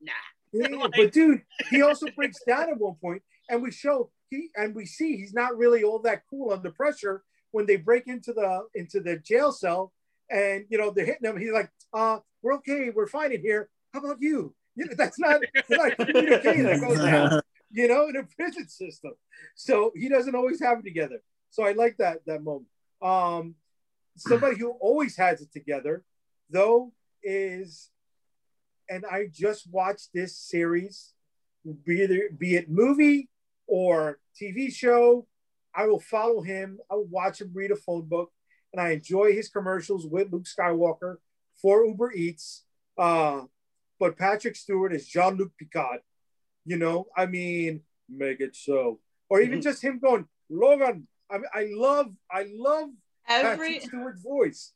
nah." 0.00 0.12
Yeah, 0.56 0.68
but 0.96 1.10
dude, 1.10 1.42
he 1.68 1.82
also 1.82 2.06
breaks 2.14 2.38
down 2.46 2.70
at 2.70 2.78
one 2.78 2.94
point, 2.94 3.22
and 3.50 3.60
we 3.60 3.72
show 3.72 4.12
he 4.30 4.50
and 4.54 4.72
we 4.72 4.86
see 4.86 5.16
he's 5.16 5.34
not 5.34 5.58
really 5.58 5.82
all 5.82 5.98
that 6.00 6.22
cool 6.30 6.52
under 6.52 6.70
pressure 6.70 7.24
when 7.54 7.66
they 7.66 7.76
break 7.76 8.08
into 8.08 8.32
the 8.32 8.66
into 8.74 8.98
the 8.98 9.16
jail 9.16 9.52
cell, 9.52 9.92
and 10.28 10.64
you 10.68 10.76
know 10.76 10.90
they're 10.90 11.06
hitting 11.06 11.30
him. 11.30 11.38
He's 11.38 11.52
like, 11.52 11.70
"Uh, 11.92 12.18
we're 12.42 12.54
okay, 12.54 12.90
we're 12.90 13.06
fighting 13.06 13.42
here. 13.42 13.68
How 13.92 14.00
about 14.00 14.20
you?" 14.20 14.54
You 14.74 14.86
know, 14.86 14.94
that's 14.96 15.20
not, 15.20 15.40
not 15.70 15.96
that 15.96 16.80
goes 16.80 16.98
down. 17.10 17.40
you 17.70 17.86
know, 17.86 18.08
in 18.08 18.16
a 18.16 18.24
prison 18.24 18.66
system. 18.66 19.12
So 19.54 19.92
he 19.94 20.08
doesn't 20.08 20.34
always 20.34 20.60
have 20.60 20.80
it 20.80 20.84
together. 20.84 21.22
So 21.50 21.62
I 21.62 21.72
like 21.72 21.96
that 21.98 22.26
that 22.26 22.42
moment. 22.42 22.66
Um, 23.00 23.54
somebody 24.16 24.58
who 24.58 24.72
always 24.80 25.16
has 25.16 25.40
it 25.40 25.52
together, 25.52 26.02
though, 26.50 26.92
is, 27.22 27.90
and 28.90 29.04
I 29.06 29.28
just 29.32 29.70
watched 29.70 30.08
this 30.12 30.36
series, 30.36 31.12
be 31.84 32.02
it 32.02 32.36
be 32.36 32.56
it 32.56 32.68
movie 32.68 33.28
or 33.68 34.18
TV 34.42 34.72
show. 34.72 35.28
I 35.76 35.86
will 35.86 36.00
follow 36.00 36.42
him. 36.42 36.78
I 36.90 36.94
will 36.94 37.06
watch 37.06 37.40
him 37.40 37.50
read 37.52 37.70
a 37.70 37.76
phone 37.76 38.02
book, 38.08 38.30
and 38.72 38.80
I 38.80 38.90
enjoy 38.90 39.32
his 39.32 39.48
commercials 39.48 40.06
with 40.06 40.32
Luke 40.32 40.44
Skywalker 40.44 41.16
for 41.60 41.84
Uber 41.84 42.12
Eats. 42.12 42.64
Uh, 42.96 43.42
but 43.98 44.16
Patrick 44.18 44.56
Stewart 44.56 44.94
is 44.94 45.06
Jean 45.08 45.36
Luc 45.36 45.52
Picard. 45.58 46.00
You 46.64 46.76
know, 46.76 47.06
I 47.16 47.26
mean, 47.26 47.82
make 48.08 48.40
it 48.40 48.56
so. 48.56 49.00
Or 49.28 49.40
even 49.40 49.60
just 49.62 49.82
him 49.82 49.98
going, 49.98 50.26
Logan. 50.48 51.08
I 51.30 51.38
mean, 51.38 51.46
I 51.54 51.68
love, 51.72 52.12
I 52.30 52.46
love 52.54 52.90
Every 53.28 53.74
Patrick 53.74 53.82
Stewart's 53.82 54.22
voice. 54.22 54.72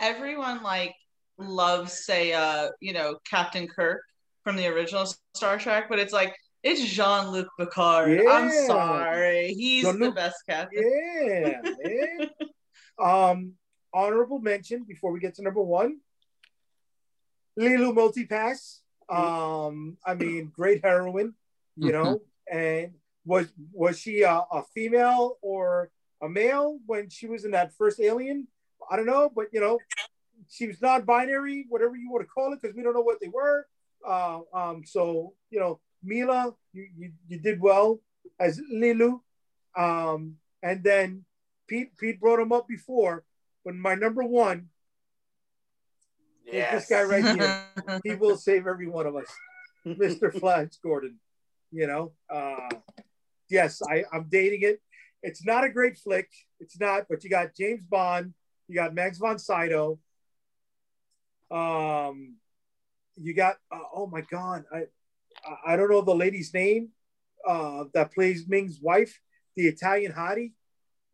everyone 0.00 0.62
like 0.62 0.94
loves 1.38 2.04
say 2.04 2.32
uh 2.32 2.68
you 2.80 2.92
know 2.92 3.16
Captain 3.28 3.68
Kirk 3.68 4.02
from 4.42 4.56
the 4.56 4.66
original 4.66 5.06
Star 5.34 5.58
Trek, 5.58 5.86
but 5.88 5.98
it's 5.98 6.12
like 6.12 6.34
it's 6.62 6.84
Jean 6.84 7.28
Luc 7.28 7.48
Picard. 7.58 8.20
I'm 8.28 8.50
sorry, 8.66 9.54
he's 9.54 9.84
the 9.84 9.92
Jean-Luc- 9.92 10.14
best 10.14 10.36
captain. 10.48 10.82
Yeah, 10.84 11.60
man. 11.84 12.30
um, 12.98 13.52
honorable 13.92 14.38
mention 14.38 14.84
before 14.84 15.12
we 15.12 15.20
get 15.20 15.34
to 15.36 15.42
number 15.42 15.62
one. 15.62 15.98
Leeloo 17.58 17.94
Multipass. 17.94 18.80
Um, 19.08 19.96
I 20.04 20.14
mean, 20.14 20.52
great 20.54 20.84
heroine, 20.84 21.34
you 21.76 21.92
know. 21.92 22.20
And 22.50 22.92
was 23.24 23.46
was 23.72 23.98
she 23.98 24.22
a, 24.22 24.42
a 24.52 24.62
female 24.74 25.38
or 25.42 25.90
a 26.22 26.28
male 26.28 26.78
when 26.86 27.08
she 27.08 27.26
was 27.26 27.44
in 27.44 27.52
that 27.52 27.72
first 27.74 28.00
Alien? 28.00 28.48
I 28.90 28.96
don't 28.96 29.06
know, 29.06 29.30
but 29.34 29.46
you 29.52 29.60
know, 29.60 29.78
she 30.48 30.66
was 30.66 30.80
non-binary, 30.80 31.66
whatever 31.68 31.96
you 31.96 32.10
want 32.10 32.22
to 32.22 32.28
call 32.28 32.52
it, 32.52 32.60
because 32.60 32.76
we 32.76 32.82
don't 32.82 32.94
know 32.94 33.02
what 33.02 33.20
they 33.20 33.28
were. 33.28 33.66
Uh, 34.06 34.40
um, 34.54 34.82
so 34.84 35.34
you 35.50 35.58
know, 35.58 35.80
Milla, 36.02 36.54
you, 36.72 36.86
you 36.96 37.12
you 37.28 37.38
did 37.38 37.60
well 37.60 38.00
as 38.38 38.60
Leeloo. 38.72 39.20
Um, 39.76 40.36
and 40.62 40.82
then 40.82 41.24
Pete 41.68 41.96
Pete 41.98 42.20
brought 42.20 42.40
him 42.40 42.52
up 42.52 42.66
before, 42.66 43.24
but 43.64 43.74
my 43.74 43.94
number 43.94 44.22
one 44.22 44.68
is 46.46 46.64
this 46.70 46.88
guy 46.88 47.02
right 47.02 47.24
here. 47.24 47.64
He 48.04 48.14
will 48.14 48.36
save 48.36 48.66
every 48.66 48.88
one 48.88 49.06
of 49.06 49.16
us, 49.16 49.26
Mr. 49.86 50.32
Flash 50.40 50.76
Gordon. 50.82 51.18
You 51.70 51.86
know, 51.86 52.12
uh, 52.30 52.68
yes, 53.48 53.80
I, 53.82 54.04
I'm 54.12 54.26
dating 54.30 54.62
it. 54.62 54.80
It's 55.22 55.44
not 55.44 55.64
a 55.64 55.68
great 55.68 55.98
flick. 55.98 56.28
It's 56.60 56.78
not, 56.80 57.04
but 57.08 57.24
you 57.24 57.30
got 57.30 57.54
James 57.54 57.82
Bond, 57.82 58.34
you 58.68 58.74
got 58.74 58.94
Max 58.94 59.18
von 59.18 59.38
Sydow. 59.38 59.98
Um, 61.50 62.36
you 63.16 63.34
got 63.34 63.56
uh, 63.70 63.80
oh 63.94 64.06
my 64.06 64.22
god, 64.22 64.64
I 64.72 64.84
I- 65.44 65.72
I 65.72 65.76
don't 65.76 65.90
know 65.90 66.00
the 66.02 66.14
lady's 66.14 66.52
name 66.54 66.90
uh, 67.46 67.84
that 67.94 68.12
plays 68.12 68.46
Ming's 68.48 68.80
wife, 68.80 69.20
the 69.56 69.66
Italian 69.66 70.12
hottie, 70.12 70.52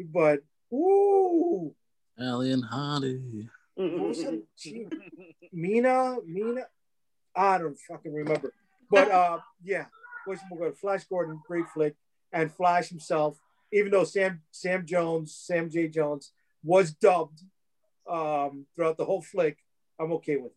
but 0.01 0.41
ooh, 0.73 1.75
Alien 2.21 2.63
Hottie. 2.63 3.49
what 3.75 4.09
was 4.09 4.23
her- 4.23 4.39
she- 4.57 4.87
Mina, 5.53 6.17
Mina, 6.27 6.67
I 7.35 7.59
don't 7.59 7.79
fucking 7.79 8.13
remember. 8.13 8.53
But 8.91 9.11
uh, 9.11 9.41
yeah, 9.63 9.87
what's 10.25 10.43
Flash 10.81 11.05
Gordon, 11.05 11.41
great 11.47 11.69
flick, 11.69 11.95
and 12.33 12.53
Flash 12.53 12.89
himself. 12.89 13.39
Even 13.73 13.91
though 13.91 14.05
Sam 14.05 14.43
Sam 14.51 14.87
Jones, 14.87 15.35
Sam 15.35 15.69
J 15.71 15.89
Jones 15.89 16.33
was 16.63 16.93
dubbed 16.93 17.43
um, 18.09 18.67
throughout 18.75 18.97
the 18.97 19.05
whole 19.05 19.23
flick, 19.23 19.59
I'm 19.99 20.13
okay 20.13 20.37
with. 20.37 20.53
it. 20.53 20.57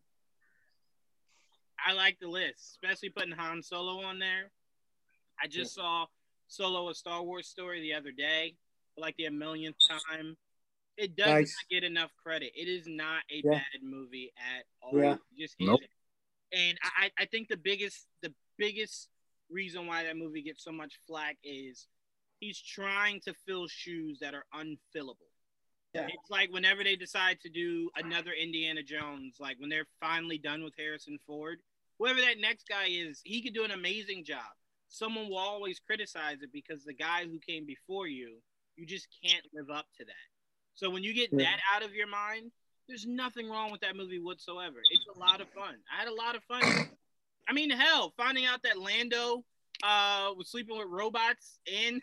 I 1.85 1.93
like 1.93 2.17
the 2.19 2.27
list, 2.27 2.71
especially 2.83 3.09
putting 3.09 3.31
Han 3.31 3.61
Solo 3.61 4.01
on 4.03 4.19
there. 4.19 4.51
I 5.41 5.47
just 5.47 5.75
saw 5.75 6.05
Solo 6.47 6.89
a 6.89 6.95
Star 6.95 7.21
Wars 7.23 7.47
story 7.47 7.81
the 7.81 7.93
other 7.93 8.11
day, 8.11 8.55
like 8.97 9.15
the 9.17 9.29
millionth 9.29 9.75
time. 9.87 10.35
It 10.97 11.15
does 11.15 11.27
Nice. 11.27 11.55
not 11.55 11.69
get 11.69 11.83
enough 11.83 12.11
credit. 12.21 12.53
It 12.55 12.67
is 12.67 12.87
not 12.87 13.21
a 13.29 13.41
Yeah. 13.43 13.51
bad 13.51 13.83
movie 13.83 14.33
at 14.37 14.65
all. 14.81 14.97
Yeah. 14.99 15.13
It 15.13 15.37
just 15.37 15.55
Nope. 15.59 15.81
isn't. 15.81 15.91
And 16.53 16.77
I, 16.81 17.11
I 17.19 17.25
think 17.25 17.49
the 17.49 17.57
biggest 17.57 18.07
the 18.21 18.33
biggest 18.57 19.09
reason 19.49 19.85
why 19.85 20.03
that 20.03 20.17
movie 20.17 20.41
gets 20.41 20.63
so 20.63 20.71
much 20.71 20.97
flack 21.05 21.37
is 21.43 21.87
he's 22.39 22.59
trying 22.59 23.19
to 23.21 23.33
fill 23.45 23.67
shoes 23.67 24.19
that 24.19 24.33
are 24.33 24.45
unfillable. 24.53 25.29
Yeah. 25.93 26.07
It's 26.07 26.29
like 26.29 26.51
whenever 26.51 26.83
they 26.83 26.95
decide 26.95 27.39
to 27.41 27.49
do 27.49 27.89
another 27.95 28.31
Indiana 28.31 28.83
Jones, 28.83 29.37
like 29.39 29.59
when 29.59 29.69
they're 29.69 29.87
finally 29.99 30.37
done 30.37 30.63
with 30.63 30.73
Harrison 30.77 31.17
Ford, 31.25 31.59
whoever 31.97 32.19
that 32.21 32.39
next 32.39 32.67
guy 32.67 32.87
is, 32.89 33.21
he 33.23 33.41
could 33.41 33.53
do 33.53 33.63
an 33.63 33.71
amazing 33.71 34.23
job. 34.23 34.45
Someone 34.89 35.27
will 35.29 35.37
always 35.37 35.79
criticize 35.79 36.41
it 36.41 36.51
because 36.53 36.83
the 36.83 36.93
guy 36.93 37.25
who 37.25 37.39
came 37.39 37.65
before 37.65 38.07
you, 38.07 38.37
you 38.75 38.85
just 38.85 39.07
can't 39.23 39.43
live 39.53 39.69
up 39.69 39.85
to 39.97 40.05
that. 40.05 40.13
So 40.75 40.89
when 40.89 41.03
you 41.03 41.13
get 41.13 41.31
Yeah. 41.31 41.39
that 41.45 41.59
out 41.75 41.83
of 41.83 41.93
your 41.95 42.07
mind, 42.07 42.51
there's 42.87 43.05
nothing 43.05 43.49
wrong 43.49 43.71
with 43.71 43.81
that 43.81 43.95
movie 43.95 44.19
whatsoever. 44.19 44.77
It's 44.91 45.07
a 45.13 45.19
lot 45.19 45.41
of 45.41 45.49
fun. 45.49 45.75
I 45.91 45.99
had 45.99 46.07
a 46.07 46.13
lot 46.13 46.35
of 46.35 46.43
fun. 46.43 46.89
I 47.47 47.53
mean, 47.53 47.69
hell, 47.69 48.13
finding 48.15 48.45
out 48.45 48.61
that 48.63 48.77
Lando 48.79 49.43
uh, 49.83 50.31
was 50.37 50.49
sleeping 50.49 50.77
with 50.77 50.87
robots 50.89 51.59
and, 51.71 52.01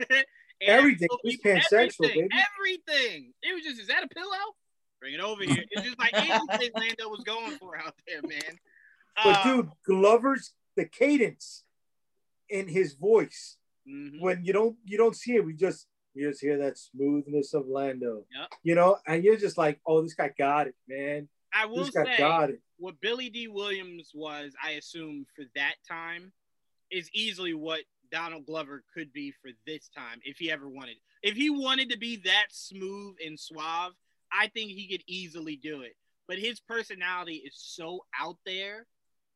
Everything. 0.60 1.08
was 1.24 1.36
pansexual, 1.36 2.04
everything, 2.04 2.28
baby. 2.28 2.28
Everything. 2.58 3.32
It 3.42 3.54
was 3.54 3.64
just, 3.64 3.80
is 3.80 3.88
that 3.88 4.04
a 4.04 4.08
pillow? 4.08 4.54
Bring 5.00 5.14
it 5.14 5.20
over 5.20 5.42
here. 5.42 5.64
It's 5.70 5.82
just 5.82 5.98
like 5.98 6.14
anything 6.14 6.70
Lando 6.76 7.08
was 7.08 7.22
going 7.24 7.56
for 7.56 7.76
out 7.76 7.94
there, 8.06 8.22
man. 8.22 8.40
But 9.24 9.38
Uh, 9.38 9.42
dude, 9.42 9.70
Glover's 9.84 10.52
the 10.76 10.84
cadence 10.84 11.64
in 12.48 12.68
his 12.68 12.94
voice 12.94 13.56
mhm. 13.88 14.20
when 14.20 14.44
you 14.44 14.52
don't 14.52 14.76
you 14.84 14.96
don't 14.96 15.16
see 15.16 15.34
it, 15.34 15.44
we 15.44 15.52
just 15.52 15.88
you 16.14 16.28
just 16.28 16.40
hear 16.40 16.58
that 16.58 16.78
smoothness 16.78 17.52
of 17.54 17.66
Lando. 17.66 18.24
Yep. 18.34 18.48
You 18.62 18.74
know, 18.76 18.98
and 19.06 19.24
you're 19.24 19.36
just 19.36 19.58
like, 19.58 19.80
oh, 19.86 20.02
this 20.02 20.14
guy 20.14 20.32
got 20.36 20.68
it, 20.68 20.74
man. 20.88 21.28
I 21.52 21.66
will 21.66 21.84
This 21.84 21.90
guy 21.90 22.04
say, 22.04 22.18
got 22.18 22.50
it. 22.50 22.60
what 22.78 23.00
Billy 23.00 23.30
Dee 23.30 23.48
Williams 23.48 24.12
was, 24.14 24.54
I 24.62 24.72
assume, 24.72 25.26
for 25.34 25.44
that 25.56 25.74
time, 25.88 26.32
is 26.90 27.10
easily 27.12 27.54
what 27.54 27.80
Donald 28.10 28.46
Glover 28.46 28.82
could 28.94 29.12
be 29.12 29.32
for 29.42 29.50
this 29.66 29.88
time 29.96 30.20
if 30.24 30.38
he 30.38 30.50
ever 30.50 30.68
wanted. 30.68 30.96
If 31.22 31.34
he 31.36 31.50
wanted 31.50 31.90
to 31.90 31.98
be 31.98 32.16
that 32.24 32.46
smooth 32.50 33.16
and 33.24 33.38
suave, 33.38 33.92
I 34.32 34.48
think 34.48 34.70
he 34.70 34.88
could 34.88 35.04
easily 35.06 35.56
do 35.56 35.82
it. 35.82 35.96
But 36.28 36.38
his 36.38 36.60
personality 36.60 37.42
is 37.44 37.54
so 37.56 38.04
out 38.18 38.36
there 38.46 38.86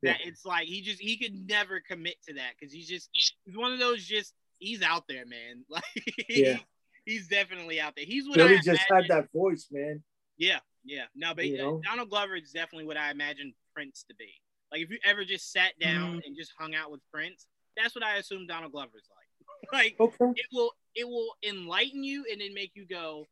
that 0.02 0.18
it's 0.24 0.44
like 0.44 0.66
he 0.66 0.82
just 0.82 1.00
he 1.00 1.16
could 1.16 1.34
never 1.48 1.80
commit 1.80 2.16
to 2.28 2.34
that 2.34 2.52
because 2.58 2.72
he's 2.72 2.88
just 2.88 3.08
he's 3.12 3.56
one 3.56 3.72
of 3.72 3.78
those 3.78 4.04
just 4.04 4.34
he's 4.58 4.82
out 4.82 5.04
there, 5.08 5.24
man. 5.26 5.64
Like 5.68 5.84
Yeah. 6.28 6.58
he's 7.04 7.26
definitely 7.28 7.80
out 7.80 7.94
there. 7.96 8.04
He's 8.04 8.26
what 8.28 8.36
Billy 8.36 8.54
I 8.54 8.56
just 8.56 8.68
imagine- 8.68 8.96
had 8.96 9.04
that 9.08 9.28
voice, 9.32 9.66
man. 9.72 10.02
yeah, 10.36 10.58
yeah. 10.84 11.04
No, 11.14 11.34
but 11.34 11.46
You 11.46 11.54
uh, 11.54 11.58
know? 11.58 11.80
Donald 11.84 12.10
Glover 12.10 12.36
is 12.36 12.50
definitely 12.52 12.86
what 12.86 12.96
I 12.96 13.10
imagine 13.10 13.54
Prince 13.74 14.04
to 14.08 14.14
be. 14.14 14.30
Like 14.70 14.82
if 14.82 14.90
you 14.90 14.98
ever 15.04 15.24
just 15.24 15.52
sat 15.52 15.72
down 15.80 16.20
and 16.26 16.36
just 16.36 16.52
hung 16.58 16.74
out 16.74 16.90
with 16.90 17.00
Prince, 17.12 17.46
that's 17.76 17.94
what 17.94 18.04
I 18.04 18.16
assume 18.16 18.46
Donald 18.46 18.72
Glover's 18.72 19.08
like. 19.10 19.72
like 19.72 19.96
Okay. 20.00 20.32
it 20.36 20.46
will 20.52 20.72
it 20.94 21.08
will 21.08 21.34
enlighten 21.48 22.04
you 22.04 22.24
and 22.30 22.40
then 22.40 22.54
make 22.54 22.72
you 22.74 22.86
go, 22.86 23.26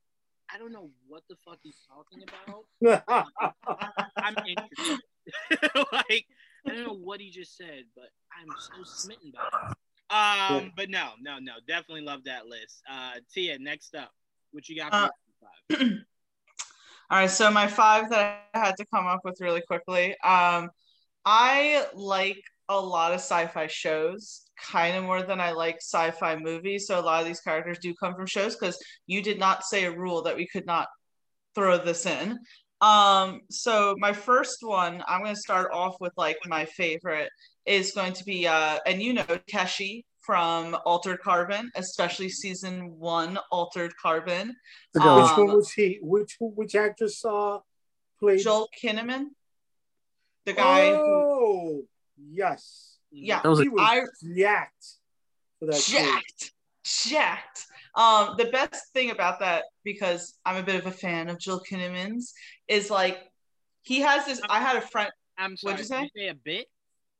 I 0.53 0.59
don't 0.59 0.73
know 0.73 0.91
what 1.07 1.23
the 1.29 1.37
fuck 1.45 1.59
he's 1.63 1.79
talking 1.89 2.23
about. 2.23 3.15
I'm 4.17 4.37
interested. 4.47 5.01
like 5.93 6.27
I 6.67 6.75
don't 6.75 6.85
know 6.85 6.95
what 6.97 7.21
he 7.21 7.31
just 7.31 7.57
said, 7.57 7.85
but 7.95 8.09
I'm 8.41 8.49
so 8.57 8.83
smitten 8.85 9.33
by 9.33 9.41
it. 9.41 9.77
Um, 10.11 10.65
Yeah. 10.65 10.69
but 10.77 10.91
no, 10.91 11.11
no, 11.21 11.39
no, 11.39 11.55
definitely 11.67 12.03
love 12.03 12.25
that 12.25 12.47
list. 12.47 12.83
Uh, 12.91 13.13
Tia, 13.33 13.59
next 13.59 13.95
up, 13.95 14.13
what 14.51 14.69
you 14.69 14.77
got? 14.77 14.93
For 14.93 14.97
Uh, 14.97 15.09
five? 15.79 15.81
All 17.11 17.19
right, 17.19 17.31
so 17.31 17.51
my 17.51 17.67
five 17.67 18.11
that 18.11 18.47
I 18.55 18.59
had 18.59 18.77
to 18.79 18.87
come 18.87 19.07
up 19.07 19.21
with 19.25 19.41
really 19.41 19.63
quickly. 19.63 20.19
Um, 20.21 20.71
I 21.25 21.87
like 21.95 22.43
a 22.79 22.87
lot 22.87 23.13
of 23.13 23.21
sci-fi 23.21 23.67
shows, 23.67 24.43
kind 24.61 24.97
of 24.97 25.05
more 25.05 25.23
than 25.23 25.41
I 25.41 25.53
like 25.53 25.77
sci-fi 25.77 26.37
movies. 26.37 26.87
So 26.87 26.99
a 26.99 27.03
lot 27.03 27.21
of 27.21 27.27
these 27.27 27.41
characters 27.41 27.79
do 27.79 27.95
come 27.95 28.15
from 28.15 28.27
shows 28.27 28.57
because 28.57 28.79
you 29.07 29.23
did 29.23 29.39
not 29.39 29.65
say 29.65 29.85
a 29.85 29.97
rule 29.97 30.23
that 30.23 30.37
we 30.37 30.47
could 30.47 30.67
not 30.67 30.89
throw 31.55 31.79
this 31.79 32.07
in. 32.07 32.39
Um, 32.81 33.43
so 33.51 33.95
my 33.99 34.13
first 34.13 34.59
one, 34.63 35.03
I'm 35.07 35.23
going 35.23 35.35
to 35.35 35.41
start 35.41 35.71
off 35.73 35.97
with 36.01 36.13
like 36.17 36.39
my 36.47 36.65
favorite 36.65 37.31
is 37.65 37.93
going 37.93 38.13
to 38.15 38.25
be, 38.25 38.47
uh, 38.47 38.79
and 38.87 39.01
you 39.01 39.13
know, 39.13 39.23
Keshi 39.23 40.05
from 40.21 40.77
Altered 40.85 41.21
Carbon, 41.21 41.71
especially 41.75 42.29
season 42.29 42.99
one, 42.99 43.39
Altered 43.51 43.93
Carbon. 44.01 44.55
which 44.93 45.05
Um, 45.05 45.47
one 45.47 45.57
was 45.57 45.73
he? 45.73 45.99
Which 46.01 46.37
which 46.41 46.75
actress 46.75 47.25
uh 47.25 47.59
played? 48.19 48.41
Joel 48.41 48.69
Kinnaman, 48.81 49.27
the 50.45 50.53
guy 50.53 50.91
who 50.91 50.99
Oh, 50.99 51.83
yes. 52.31 52.97
yeah 53.11 53.41
That 53.43 53.49
was 53.49 53.61
he 53.61 53.67
a- 53.67 53.71
was 53.71 53.81
I- 53.83 54.01
yacked. 54.25 54.97
for 55.59 55.67
that. 55.67 55.75
kid. 55.75 56.05
jacked, 56.05 56.53
jacked. 56.85 57.67
Um, 57.95 58.35
the 58.39 58.47
best 58.47 58.93
thing 58.95 59.11
about 59.11 59.41
that, 59.41 59.65
because 59.85 60.39
I'm 60.47 60.57
a 60.57 60.63
bit 60.63 60.77
of 60.77 60.87
a 60.87 60.91
fan 60.91 61.29
of 61.29 61.39
Joel 61.39 61.63
Kinnaman's, 61.71 62.33
is 62.69 62.91
like 62.91 63.19
he 63.83 64.01
has 64.01 64.25
this. 64.27 64.41
I 64.49 64.61
had 64.61 64.77
a 64.77 64.81
friend, 64.81 65.11
I'm 65.37 65.57
sorry. 65.57 65.75
What'd 65.75 65.91
you 65.91 65.97
did 65.97 66.11
say 66.17 66.29
a 66.29 66.35
bit? 66.35 66.67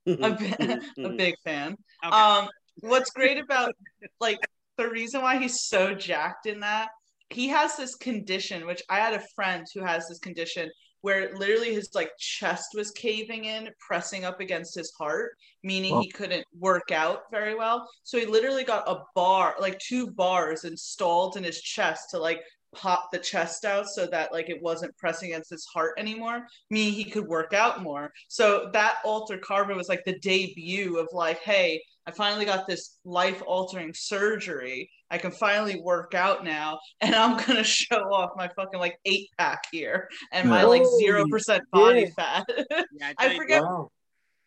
a, 0.07 0.31
bi- 0.97 1.05
a 1.05 1.09
big 1.11 1.35
fan. 1.45 1.77
Okay. 2.05 2.17
Um, 2.17 2.49
what's 2.81 3.11
great 3.11 3.39
about 3.39 3.75
like 4.21 4.39
the 4.79 4.89
reason 4.89 5.21
why 5.21 5.37
he's 5.39 5.61
so 5.63 5.95
jacked 5.95 6.47
in 6.47 6.61
that 6.61 6.89
he 7.29 7.49
has 7.49 7.77
this 7.77 7.95
condition, 7.95 8.67
which 8.67 8.83
I 8.89 8.97
had 8.99 9.13
a 9.15 9.23
friend 9.35 9.67
who 9.75 9.85
has 9.85 10.09
this 10.09 10.19
condition 10.19 10.71
where 11.03 11.35
literally 11.37 11.75
his 11.75 11.91
like 11.95 12.11
chest 12.19 12.71
was 12.75 12.91
caving 12.93 13.45
in, 13.45 13.69
pressing 13.79 14.25
up 14.25 14.41
against 14.41 14.75
his 14.75 14.93
heart, 14.99 15.33
meaning 15.63 16.01
he 16.01 16.11
couldn't 16.11 16.47
work 16.59 16.91
out 16.91 17.25
very 17.31 17.55
well. 17.55 17.89
So 18.05 18.19
he 18.19 18.27
literally 18.27 18.65
got 18.65 18.89
a 18.89 19.03
bar, 19.15 19.55
like 19.61 19.79
two 19.79 20.11
bars 20.11 20.65
installed 20.65 21.37
in 21.37 21.45
his 21.45 21.61
chest 21.61 22.11
to 22.11 22.19
like 22.19 22.41
pop 22.75 23.11
the 23.13 23.19
chest 23.19 23.65
out 23.65 23.87
so 23.87 24.07
that 24.07 24.33
like 24.33 24.49
it 24.49 24.63
wasn't 24.63 24.97
pressing 24.97 25.31
against 25.31 25.51
his 25.51 25.67
heart 25.67 25.93
anymore, 25.99 26.47
meaning 26.71 26.95
he 26.95 27.05
could 27.05 27.27
work 27.27 27.53
out 27.53 27.83
more. 27.83 28.13
So 28.29 28.71
that 28.73 28.97
alter 29.05 29.39
carbon 29.39 29.77
was 29.77 29.89
like 29.89 30.05
the 30.05 30.19
debut 30.19 30.99
of 30.99 31.09
like, 31.13 31.41
hey, 31.41 31.83
I 32.07 32.11
finally 32.11 32.45
got 32.45 32.67
this 32.67 32.99
life 33.05 33.43
altering 33.47 33.93
surgery. 33.95 34.91
I 35.13 35.19
can 35.19 35.31
finally 35.31 35.79
work 35.81 36.15
out 36.15 36.43
now, 36.43 36.81
and 37.03 37.15
I'm 37.15 37.37
gonna 37.37 37.63
show 37.81 38.01
off 38.13 38.31
my 38.35 38.49
fucking 38.57 38.81
like 38.81 38.99
eight 39.05 39.29
pack 39.39 39.63
here 39.71 40.09
and 40.33 40.49
my 40.49 40.63
like 40.65 40.83
zero 40.99 41.25
percent 41.31 41.63
body 41.71 42.07
shit. 42.07 42.15
fat. 42.15 42.47
Yeah, 42.99 43.09
I 43.09 43.13
tell 43.15 43.31
you 43.33 43.37
forget- 43.39 43.63
Wow. 43.63 43.91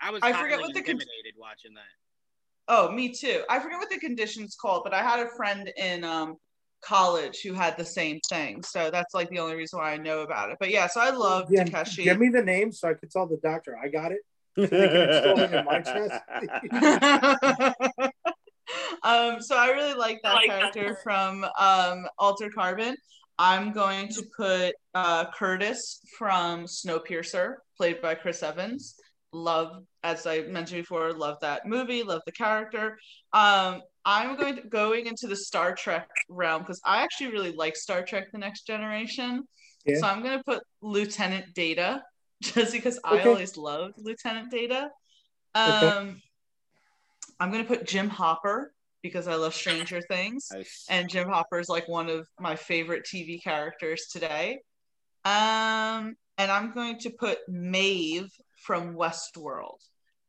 I 0.02 0.12
was 0.12 0.22
I 0.24 0.32
I 0.32 0.42
forget 0.42 0.60
what 0.60 0.74
the 0.74 0.82
con- 0.82 1.00
watching 1.38 1.74
that. 1.76 1.84
oh, 2.68 2.92
me 2.92 3.14
too. 3.14 3.44
I 3.50 3.60
forget 3.60 3.78
what 3.80 3.90
the 3.90 3.98
condition's 4.00 4.56
called, 4.56 4.84
but 4.84 4.94
I 4.94 5.02
had 5.04 5.20
a 5.26 5.30
friend 5.38 5.72
in 5.78 6.04
um 6.04 6.36
college 6.84 7.40
who 7.42 7.54
had 7.54 7.78
the 7.78 7.86
same 7.86 8.20
thing. 8.30 8.62
So 8.64 8.92
that's 8.92 9.14
like 9.14 9.30
the 9.30 9.40
only 9.40 9.56
reason 9.56 9.80
why 9.80 9.94
I 9.94 9.98
know 9.98 10.20
about 10.22 10.50
it. 10.52 10.58
But 10.60 10.70
yeah, 10.72 10.88
so 10.88 11.00
I 11.00 11.12
love 11.12 11.46
Yeah, 11.50 11.64
Takeshi. 11.64 12.04
give 12.04 12.20
me 12.20 12.30
the 12.30 12.44
name 12.44 12.72
so 12.72 12.90
I 12.90 12.94
could 12.96 13.10
tell 13.12 13.26
the 13.28 13.38
doctor 13.38 13.78
I 13.82 13.88
got 13.88 14.12
it. 14.12 14.20
They 14.58 14.68
can 14.68 15.10
install 15.10 15.40
it 15.40 15.54
in 15.54 15.66
my 15.66 15.82
chest. 15.82 16.22
um, 19.06 19.40
so 19.40 19.56
I 19.56 19.70
really 19.70 19.94
like 19.94 20.20
that 20.24 20.44
character 20.46 20.98
from 21.04 21.46
um, 21.60 22.08
Altered 22.18 22.54
Carbon. 22.56 22.96
I'm 23.38 23.72
going 23.72 24.10
to 24.10 24.24
put 24.36 24.74
uh, 24.96 25.26
Curtis 25.32 26.02
from 26.18 26.66
Snowpiercer, 26.66 27.56
played 27.78 28.02
by 28.02 28.16
Chris 28.16 28.42
Evans. 28.42 28.96
Love, 29.32 29.84
as 30.04 30.26
I 30.26 30.42
mentioned 30.44 30.82
before, 30.82 31.14
love 31.14 31.38
that 31.42 31.68
movie, 31.68 32.02
love 32.02 32.22
the 32.26 32.32
character. 32.32 32.98
Um, 33.32 33.82
I'm 34.06 34.38
going 34.38 34.56
to 34.56 34.62
going 34.64 35.06
into 35.06 35.28
the 35.28 35.36
Star 35.36 35.76
Trek 35.76 36.10
realm 36.28 36.64
because 36.64 36.82
I 36.84 37.04
actually 37.04 37.32
really 37.32 37.52
like 37.52 37.76
Star 37.76 38.04
Trek: 38.04 38.32
The 38.32 38.40
Next 38.40 38.66
Generation. 38.66 39.44
Yeah. 39.86 40.00
So 40.00 40.08
I'm 40.08 40.24
going 40.24 40.38
to 40.38 40.44
put 40.44 40.64
Lieutenant 40.82 41.54
Data, 41.54 42.02
just 42.42 42.72
because 42.72 43.00
I 43.04 43.22
always 43.22 43.56
loved 43.56 43.96
Lieutenant 43.98 44.50
Data. 44.50 44.90
Um, 45.54 45.74
Okay. 45.84 46.16
I'm 47.40 47.52
gonna 47.52 47.66
put 47.66 47.86
Jim 47.86 48.10
Hopper 48.10 48.74
because 49.06 49.28
I 49.28 49.36
love 49.36 49.54
Stranger 49.54 50.02
Things, 50.02 50.48
Nice. 50.52 50.84
and 50.90 51.08
Jim 51.08 51.30
Hopper 51.30 51.60
is 51.60 51.70
like 51.70 51.88
one 51.88 52.10
of 52.10 52.28
my 52.40 52.56
favorite 52.56 53.06
TV 53.06 53.40
characters 53.42 54.08
today. 54.12 54.58
Um, 55.24 56.16
and 56.40 56.52
I'm 56.52 56.74
going 56.74 56.98
to 57.02 57.12
put 57.12 57.38
Maeve 57.48 58.32
from 58.64 58.96
Westworld, 58.96 59.78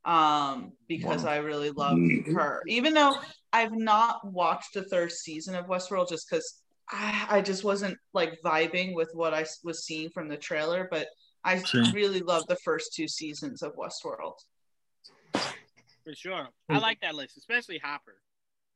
um, 0.05 0.73
because 0.89 1.25
I 1.25 1.39
really 1.39 1.71
love 1.71 1.99
her. 2.35 2.63
Even 2.69 2.93
though 2.93 3.17
I've 3.51 3.73
not 3.73 4.31
watched 4.31 4.75
the 4.75 4.83
third 4.83 5.11
season 5.11 5.55
of 5.55 5.69
Westworld, 5.69 6.11
just 6.11 6.29
because 6.29 6.61
I, 6.91 7.27
I 7.31 7.41
just 7.41 7.65
wasn't 7.65 7.97
like 8.13 8.39
vibing 8.45 8.95
with 8.95 9.09
what 9.15 9.33
I 9.33 9.47
was 9.65 9.87
seeing 9.87 10.11
from 10.11 10.29
the 10.29 10.37
trailer, 10.37 10.87
but 10.91 11.07
I 11.45 11.61
Same. 11.61 11.93
really 11.95 12.21
love 12.21 12.47
the 12.47 12.57
first 12.57 12.93
two 12.95 13.09
seasons 13.09 13.63
of 13.63 13.73
Westworld. 13.75 14.35
For 15.33 16.15
sure. 16.15 16.49
I 16.69 16.77
like 16.77 17.01
that 17.01 17.15
list, 17.15 17.39
especially 17.39 17.79
Hopper. 17.83 18.17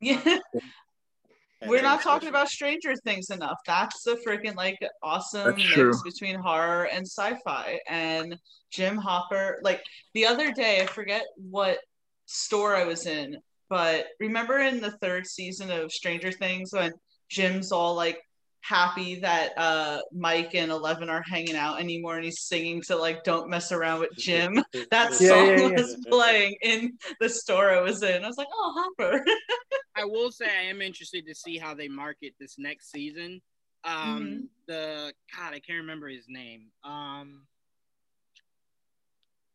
Yeah. 0.01 0.39
We're 1.67 1.83
not 1.83 2.01
talking 2.03 2.31
about 2.31 2.49
Stranger 2.49 2.97
Things 2.97 3.29
enough. 3.29 3.59
That's 3.67 4.03
the 4.03 4.19
freaking 4.27 4.57
like 4.57 4.79
awesome 5.03 5.45
That's 5.45 5.59
mix 5.59 5.73
true. 5.73 5.95
between 6.03 6.37
horror 6.37 6.85
and 6.85 7.07
sci-fi. 7.07 7.79
And 7.87 8.37
Jim 8.71 8.97
Hopper, 8.97 9.59
like 9.63 9.83
the 10.15 10.27
other 10.27 10.53
day, 10.53 10.81
I 10.81 10.87
forget 10.87 11.23
what 11.37 11.79
store 12.25 12.75
I 12.77 12.85
was 12.85 13.05
in, 13.07 13.37
but 13.69 14.07
remember 14.21 14.59
in 14.59 14.81
the 14.81 14.93
third 14.93 15.27
season 15.27 15.71
of 15.71 15.93
Stranger 15.93 16.33
Things 16.33 16.73
when 16.73 16.93
Jim's 17.29 17.73
all 17.73 17.95
like 17.95 18.19
happy 18.63 19.21
that 19.21 19.53
uh 19.57 20.01
Mike 20.13 20.55
and 20.55 20.71
Eleven 20.71 21.09
are 21.09 21.23
hanging 21.23 21.57
out 21.57 21.81
anymore 21.81 22.17
and 22.17 22.25
he's 22.25 22.41
singing 22.43 22.83
to 22.83 22.97
like 22.97 23.25
Don't 23.25 23.49
Mess 23.49 23.73
Around 23.73 24.01
with 24.01 24.11
Jim. 24.19 24.63
That 24.91 25.13
Yeah, 25.13 25.29
song 25.29 25.47
yeah, 25.47 25.57
yeah. 25.69 25.77
was 25.77 25.97
playing 26.09 26.57
in 26.63 26.99
the 27.21 27.29
store 27.29 27.71
I 27.71 27.81
was 27.81 28.03
in. 28.03 28.25
I 28.25 28.27
was 28.29 28.37
like, 28.37 28.49
oh 28.53 28.93
Hopper. 28.99 29.25
I 29.97 30.05
will 30.05 30.31
say 30.31 30.47
I 30.47 30.63
am 30.65 30.83
interested 30.83 31.27
to 31.27 31.35
see 31.35 31.59
how 31.59 31.75
they 31.75 31.89
market 31.89 32.35
this 32.39 32.57
next 32.59 32.91
season. 32.91 33.41
Um, 33.85 33.97
Mhm. 33.97 34.49
the 34.67 35.13
God, 35.37 35.55
I 35.55 35.61
can't 35.61 35.79
remember 35.81 36.09
his 36.09 36.27
name. 36.29 36.71
Um, 36.85 37.47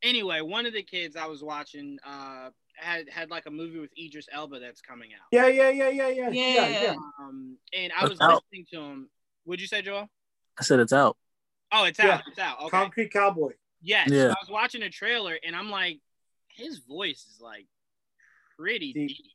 anyway, 0.04 0.42
one 0.42 0.66
of 0.66 0.74
the 0.74 0.84
kids 0.84 1.16
I 1.16 1.26
was 1.28 1.44
watching 1.44 1.98
uh 2.06 2.50
had 2.78 3.10
had 3.10 3.30
like 3.30 3.46
a 3.46 3.52
movie 3.52 3.80
with 3.80 3.92
Idris 3.98 4.28
Elba 4.32 4.60
that's 4.60 4.82
coming 4.82 5.12
out. 5.14 5.28
Yeah, 5.32 5.48
yeah, 5.48 5.70
yeah, 5.70 5.90
yeah, 5.90 6.10
yeah, 6.10 6.30
yeah, 6.30 6.54
Yeah. 6.68 6.82
yeah. 6.84 6.96
Um, 7.20 7.58
and 7.74 7.92
I 7.98 8.04
was 8.08 8.20
That's 8.20 8.22
out. 8.34 8.44
listening 8.52 8.66
to 8.74 8.80
him. 8.82 9.10
Would 9.46 9.62
you 9.62 9.68
say, 9.68 9.82
Joel? 9.82 10.10
I 10.60 10.64
said 10.64 10.80
it's 10.80 10.94
out. 10.94 11.18
Oh, 11.72 11.84
it's 11.86 12.00
Yeah. 12.00 12.16
out. 12.16 12.22
It's 12.28 12.40
out. 12.40 12.60
Okay. 12.62 12.70
Concrete 12.70 13.12
Cowboy. 13.14 13.52
Yes. 13.82 14.10
Yeah. 14.10 14.28
So 14.28 14.30
I 14.32 14.36
was 14.42 14.50
watching 14.50 14.82
a 14.84 14.90
trailer 14.90 15.38
and 15.46 15.56
I'm 15.56 15.70
like, 15.70 16.00
his 16.48 16.80
voice 16.80 17.26
is 17.34 17.42
like 17.42 17.68
pretty 18.58 18.94
Deep. 18.94 19.10
deep. 19.10 19.26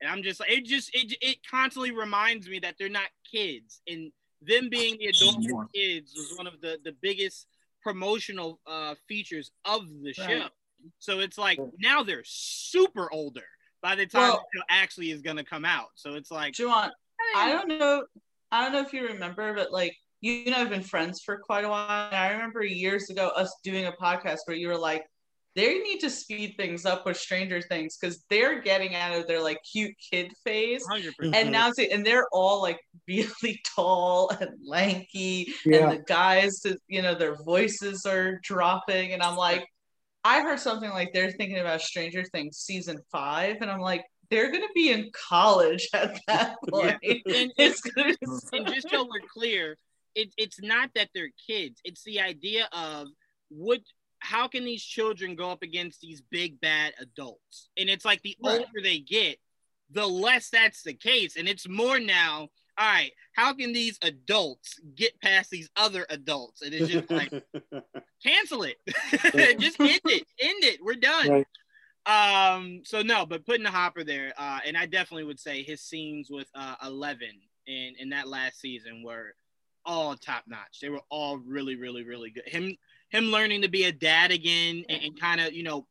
And 0.00 0.10
I'm 0.10 0.22
just 0.22 0.40
like, 0.40 0.50
it 0.50 0.64
just 0.64 0.94
it 0.94 1.14
it 1.20 1.38
constantly 1.48 1.90
reminds 1.90 2.48
me 2.48 2.58
that 2.60 2.76
they're 2.78 2.88
not 2.88 3.08
kids. 3.30 3.82
And 3.86 4.12
them 4.40 4.70
being 4.70 4.96
the 4.98 5.06
adult 5.06 5.44
kids 5.74 6.14
was 6.14 6.32
one 6.36 6.46
of 6.46 6.60
the 6.62 6.78
the 6.84 6.92
biggest 7.02 7.46
promotional 7.82 8.60
uh 8.66 8.94
features 9.08 9.50
of 9.64 9.82
the 10.02 10.12
show. 10.14 10.48
Right. 10.82 10.92
So 10.98 11.20
it's 11.20 11.38
like 11.38 11.58
now 11.78 12.02
they're 12.02 12.22
super 12.24 13.10
older 13.12 13.44
by 13.82 13.94
the 13.94 14.06
time 14.06 14.22
Well- 14.22 14.44
the 14.52 14.58
show 14.60 14.64
actually 14.68 15.10
is 15.10 15.22
gonna 15.22 15.44
come 15.44 15.64
out. 15.64 15.88
So 15.94 16.14
it's 16.14 16.30
like 16.30 16.54
Juwan, 16.54 16.90
I 17.36 17.52
don't 17.52 17.68
know. 17.68 18.04
I 18.52 18.64
don't 18.64 18.72
know 18.72 18.80
if 18.80 18.92
you 18.92 19.06
remember, 19.06 19.54
but 19.54 19.70
like 19.72 19.96
you 20.20 20.42
and 20.46 20.54
I 20.54 20.58
have 20.58 20.70
been 20.70 20.82
friends 20.82 21.22
for 21.22 21.38
quite 21.38 21.64
a 21.64 21.68
while. 21.68 22.08
And 22.08 22.16
I 22.16 22.30
remember 22.32 22.62
years 22.64 23.08
ago 23.10 23.28
us 23.28 23.54
doing 23.64 23.86
a 23.86 23.92
podcast 23.92 24.38
where 24.46 24.56
you 24.56 24.68
were 24.68 24.76
like, 24.76 25.04
they 25.56 25.78
need 25.78 25.98
to 26.00 26.10
speed 26.10 26.54
things 26.56 26.86
up 26.86 27.04
with 27.06 27.16
Stranger 27.16 27.60
Things 27.60 27.96
because 27.96 28.24
they're 28.30 28.60
getting 28.60 28.94
out 28.94 29.18
of 29.18 29.26
their 29.26 29.42
like 29.42 29.58
cute 29.70 29.94
kid 30.12 30.32
phase. 30.44 30.84
100%. 30.86 31.34
And 31.34 31.50
now 31.50 31.72
see, 31.72 31.90
and 31.90 32.04
they're 32.06 32.26
all 32.32 32.60
like 32.62 32.78
really 33.08 33.60
tall 33.74 34.30
and 34.40 34.50
lanky, 34.64 35.52
Yeah. 35.64 35.88
and 35.90 35.92
the 35.98 36.04
guys, 36.04 36.62
you 36.86 37.02
know, 37.02 37.14
their 37.14 37.34
voices 37.42 38.04
are 38.06 38.38
dropping, 38.44 39.12
and 39.12 39.22
I'm 39.22 39.36
like, 39.36 39.66
I 40.24 40.42
heard 40.42 40.60
something 40.60 40.90
like 40.90 41.12
they're 41.12 41.30
thinking 41.32 41.58
about 41.58 41.80
Stranger 41.80 42.24
Things 42.24 42.58
season 42.58 42.98
five, 43.10 43.56
and 43.60 43.70
I'm 43.70 43.80
like, 43.80 44.04
they're 44.30 44.52
gonna 44.52 44.66
be 44.74 44.92
in 44.92 45.10
college 45.12 45.88
at 45.94 46.18
that 46.28 46.56
point. 46.68 46.98
And- 47.02 47.52
it's 47.56 47.82
and 48.52 48.66
just 48.66 48.90
so 48.90 49.04
we're 49.04 49.26
clear, 49.32 49.76
it, 50.14 50.32
it's 50.36 50.60
not 50.60 50.90
that 50.94 51.08
they're 51.14 51.30
kids. 51.46 51.80
It's 51.84 52.04
the 52.04 52.20
idea 52.20 52.68
of 52.72 53.08
what 53.48 53.80
how 54.22 54.46
can 54.48 54.64
these 54.66 54.84
children 54.84 55.34
go 55.34 55.50
up 55.50 55.62
against 55.62 56.00
these 56.02 56.20
big 56.30 56.60
bad 56.60 56.92
adults? 57.00 57.70
And 57.78 57.88
it's 57.88 58.04
like 58.04 58.20
the 58.22 58.36
Right. 58.44 58.58
older 58.60 58.82
they 58.82 58.98
get, 58.98 59.38
the 59.90 60.06
less 60.06 60.50
that's 60.50 60.82
the 60.82 60.92
case. 60.92 61.36
And 61.36 61.48
it's 61.48 61.66
more 61.66 61.98
now, 61.98 62.48
all 62.80 62.86
right, 62.86 63.12
how 63.34 63.52
can 63.52 63.72
these 63.74 63.98
adults 64.02 64.80
get 64.96 65.20
past 65.20 65.50
these 65.50 65.68
other 65.76 66.06
adults? 66.08 66.62
And 66.62 66.72
it's 66.72 66.88
just 66.88 67.10
like 67.10 67.30
cancel 68.24 68.62
it. 68.62 68.78
just 69.60 69.78
end 69.78 70.00
it. 70.06 70.26
End 70.40 70.64
it. 70.64 70.80
We're 70.82 70.94
done. 70.94 71.28
Right. 71.28 71.46
Um, 72.06 72.80
so 72.84 73.02
no, 73.02 73.26
but 73.26 73.44
putting 73.44 73.64
the 73.64 73.70
hopper 73.70 74.02
there, 74.02 74.32
uh, 74.38 74.60
and 74.66 74.76
I 74.76 74.86
definitely 74.86 75.24
would 75.24 75.38
say 75.38 75.62
his 75.62 75.82
scenes 75.82 76.28
with 76.30 76.48
uh 76.54 76.76
Eleven 76.82 77.38
in 77.66 77.94
in 77.98 78.08
that 78.10 78.26
last 78.26 78.60
season 78.60 79.02
were 79.04 79.34
all 79.84 80.16
top 80.16 80.44
notch. 80.46 80.80
They 80.80 80.88
were 80.88 81.02
all 81.10 81.36
really, 81.36 81.76
really, 81.76 82.02
really 82.02 82.30
good. 82.30 82.48
Him 82.48 82.74
him 83.10 83.24
learning 83.24 83.60
to 83.62 83.68
be 83.68 83.84
a 83.84 83.92
dad 83.92 84.30
again 84.30 84.84
and, 84.88 85.02
and 85.02 85.20
kind 85.20 85.40
of 85.40 85.52
you 85.52 85.62
know 85.62 85.86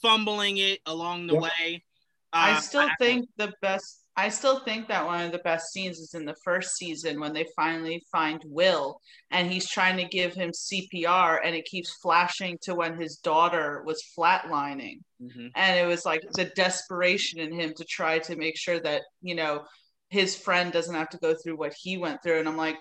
fumbling 0.00 0.56
it 0.56 0.80
along 0.86 1.26
the 1.26 1.34
Yep. 1.34 1.42
way. 1.42 1.84
I 2.32 2.52
Uh, 2.52 2.60
still 2.60 2.88
think 2.98 3.28
the 3.36 3.52
best 3.60 4.04
I 4.16 4.28
still 4.28 4.60
think 4.60 4.88
that 4.88 5.06
one 5.06 5.24
of 5.24 5.32
the 5.32 5.38
best 5.38 5.72
scenes 5.72 5.98
is 5.98 6.14
in 6.14 6.24
the 6.24 6.36
first 6.44 6.76
season 6.76 7.20
when 7.20 7.32
they 7.32 7.46
finally 7.56 8.02
find 8.10 8.42
Will 8.44 9.00
and 9.30 9.50
he's 9.50 9.68
trying 9.68 9.96
to 9.96 10.04
give 10.04 10.34
him 10.34 10.50
CPR 10.50 11.38
and 11.44 11.54
it 11.54 11.64
keeps 11.64 11.96
flashing 12.02 12.58
to 12.62 12.74
when 12.74 13.00
his 13.00 13.16
daughter 13.16 13.82
was 13.86 14.02
flatlining. 14.18 14.98
Mm-hmm. 15.22 15.46
And 15.54 15.78
it 15.78 15.86
was 15.86 16.04
like 16.04 16.22
the 16.34 16.46
desperation 16.56 17.40
in 17.40 17.52
him 17.52 17.72
to 17.76 17.84
try 17.84 18.18
to 18.20 18.36
make 18.36 18.58
sure 18.58 18.80
that, 18.80 19.02
you 19.22 19.34
know, 19.34 19.64
his 20.08 20.36
friend 20.36 20.72
doesn't 20.72 20.94
have 20.94 21.10
to 21.10 21.18
go 21.18 21.34
through 21.34 21.56
what 21.56 21.74
he 21.80 21.96
went 21.96 22.22
through. 22.22 22.40
And 22.40 22.48
I'm 22.48 22.56
like, 22.56 22.76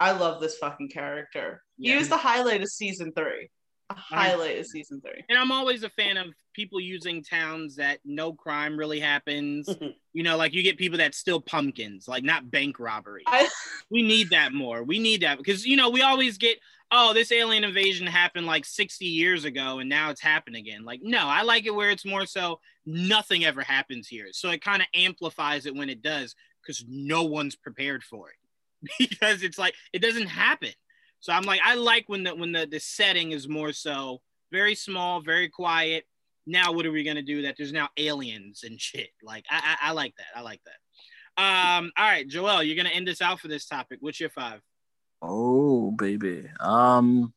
I 0.00 0.12
love 0.12 0.40
this 0.40 0.58
fucking 0.58 0.90
character. 0.90 1.62
Yeah. 1.78 1.92
He 1.92 1.98
was 1.98 2.08
the 2.08 2.16
highlight 2.16 2.62
of 2.62 2.68
season 2.68 3.12
three. 3.16 3.48
A 3.88 3.94
highlight 3.94 4.58
of 4.58 4.66
season 4.66 5.00
three. 5.00 5.22
And 5.28 5.38
I'm 5.38 5.52
always 5.52 5.84
a 5.84 5.90
fan 5.90 6.16
of 6.16 6.26
people 6.54 6.80
using 6.80 7.22
towns 7.22 7.76
that 7.76 8.00
no 8.04 8.32
crime 8.32 8.76
really 8.76 8.98
happens. 8.98 9.68
you 10.12 10.22
know, 10.22 10.36
like 10.36 10.54
you 10.54 10.62
get 10.62 10.78
people 10.78 10.98
that 10.98 11.14
steal 11.14 11.40
pumpkins, 11.40 12.08
like 12.08 12.24
not 12.24 12.50
bank 12.50 12.80
robbery. 12.80 13.22
I, 13.26 13.48
we 13.90 14.02
need 14.02 14.30
that 14.30 14.52
more. 14.52 14.82
We 14.82 14.98
need 14.98 15.22
that 15.22 15.38
because 15.38 15.64
you 15.64 15.76
know 15.76 15.90
we 15.90 16.02
always 16.02 16.36
get 16.36 16.58
oh 16.90 17.12
this 17.14 17.30
alien 17.30 17.62
invasion 17.62 18.06
happened 18.06 18.46
like 18.46 18.64
60 18.64 19.04
years 19.04 19.44
ago 19.44 19.78
and 19.78 19.88
now 19.88 20.10
it's 20.10 20.20
happened 20.20 20.56
again. 20.56 20.84
Like 20.84 21.00
no, 21.02 21.20
I 21.20 21.42
like 21.42 21.66
it 21.66 21.74
where 21.74 21.90
it's 21.90 22.06
more 22.06 22.26
so 22.26 22.58
nothing 22.84 23.44
ever 23.44 23.62
happens 23.62 24.08
here. 24.08 24.28
So 24.32 24.50
it 24.50 24.62
kind 24.62 24.82
of 24.82 24.88
amplifies 24.94 25.66
it 25.66 25.76
when 25.76 25.90
it 25.90 26.02
does 26.02 26.34
because 26.62 26.84
no 26.88 27.22
one's 27.22 27.54
prepared 27.54 28.02
for 28.02 28.30
it 28.30 28.36
because 28.98 29.42
it's 29.42 29.58
like 29.58 29.74
it 29.92 30.00
doesn't 30.00 30.26
happen. 30.26 30.72
So 31.20 31.32
I'm 31.32 31.44
like 31.44 31.60
I 31.64 31.74
like 31.74 32.04
when 32.08 32.24
the 32.24 32.34
when 32.34 32.52
the 32.52 32.66
the 32.66 32.80
setting 32.80 33.32
is 33.32 33.48
more 33.48 33.72
so 33.72 34.20
very 34.52 34.74
small, 34.74 35.20
very 35.20 35.48
quiet. 35.48 36.04
Now 36.46 36.72
what 36.72 36.86
are 36.86 36.92
we 36.92 37.04
gonna 37.04 37.22
do 37.22 37.42
that 37.42 37.56
there's 37.56 37.72
now 37.72 37.88
aliens 37.96 38.62
and 38.64 38.80
shit? 38.80 39.10
Like 39.22 39.44
I 39.50 39.76
I, 39.80 39.88
I 39.90 39.92
like 39.92 40.14
that. 40.16 40.38
I 40.38 40.42
like 40.42 40.60
that. 40.64 40.76
Um, 41.38 41.92
all 41.98 42.06
right, 42.06 42.26
Joel, 42.26 42.62
you're 42.62 42.76
gonna 42.76 42.94
end 42.94 43.06
this 43.06 43.20
out 43.20 43.40
for 43.40 43.48
this 43.48 43.66
topic. 43.66 43.98
What's 44.00 44.20
your 44.20 44.30
five? 44.30 44.60
Oh 45.20 45.90
baby. 45.92 46.48
Um. 46.60 47.32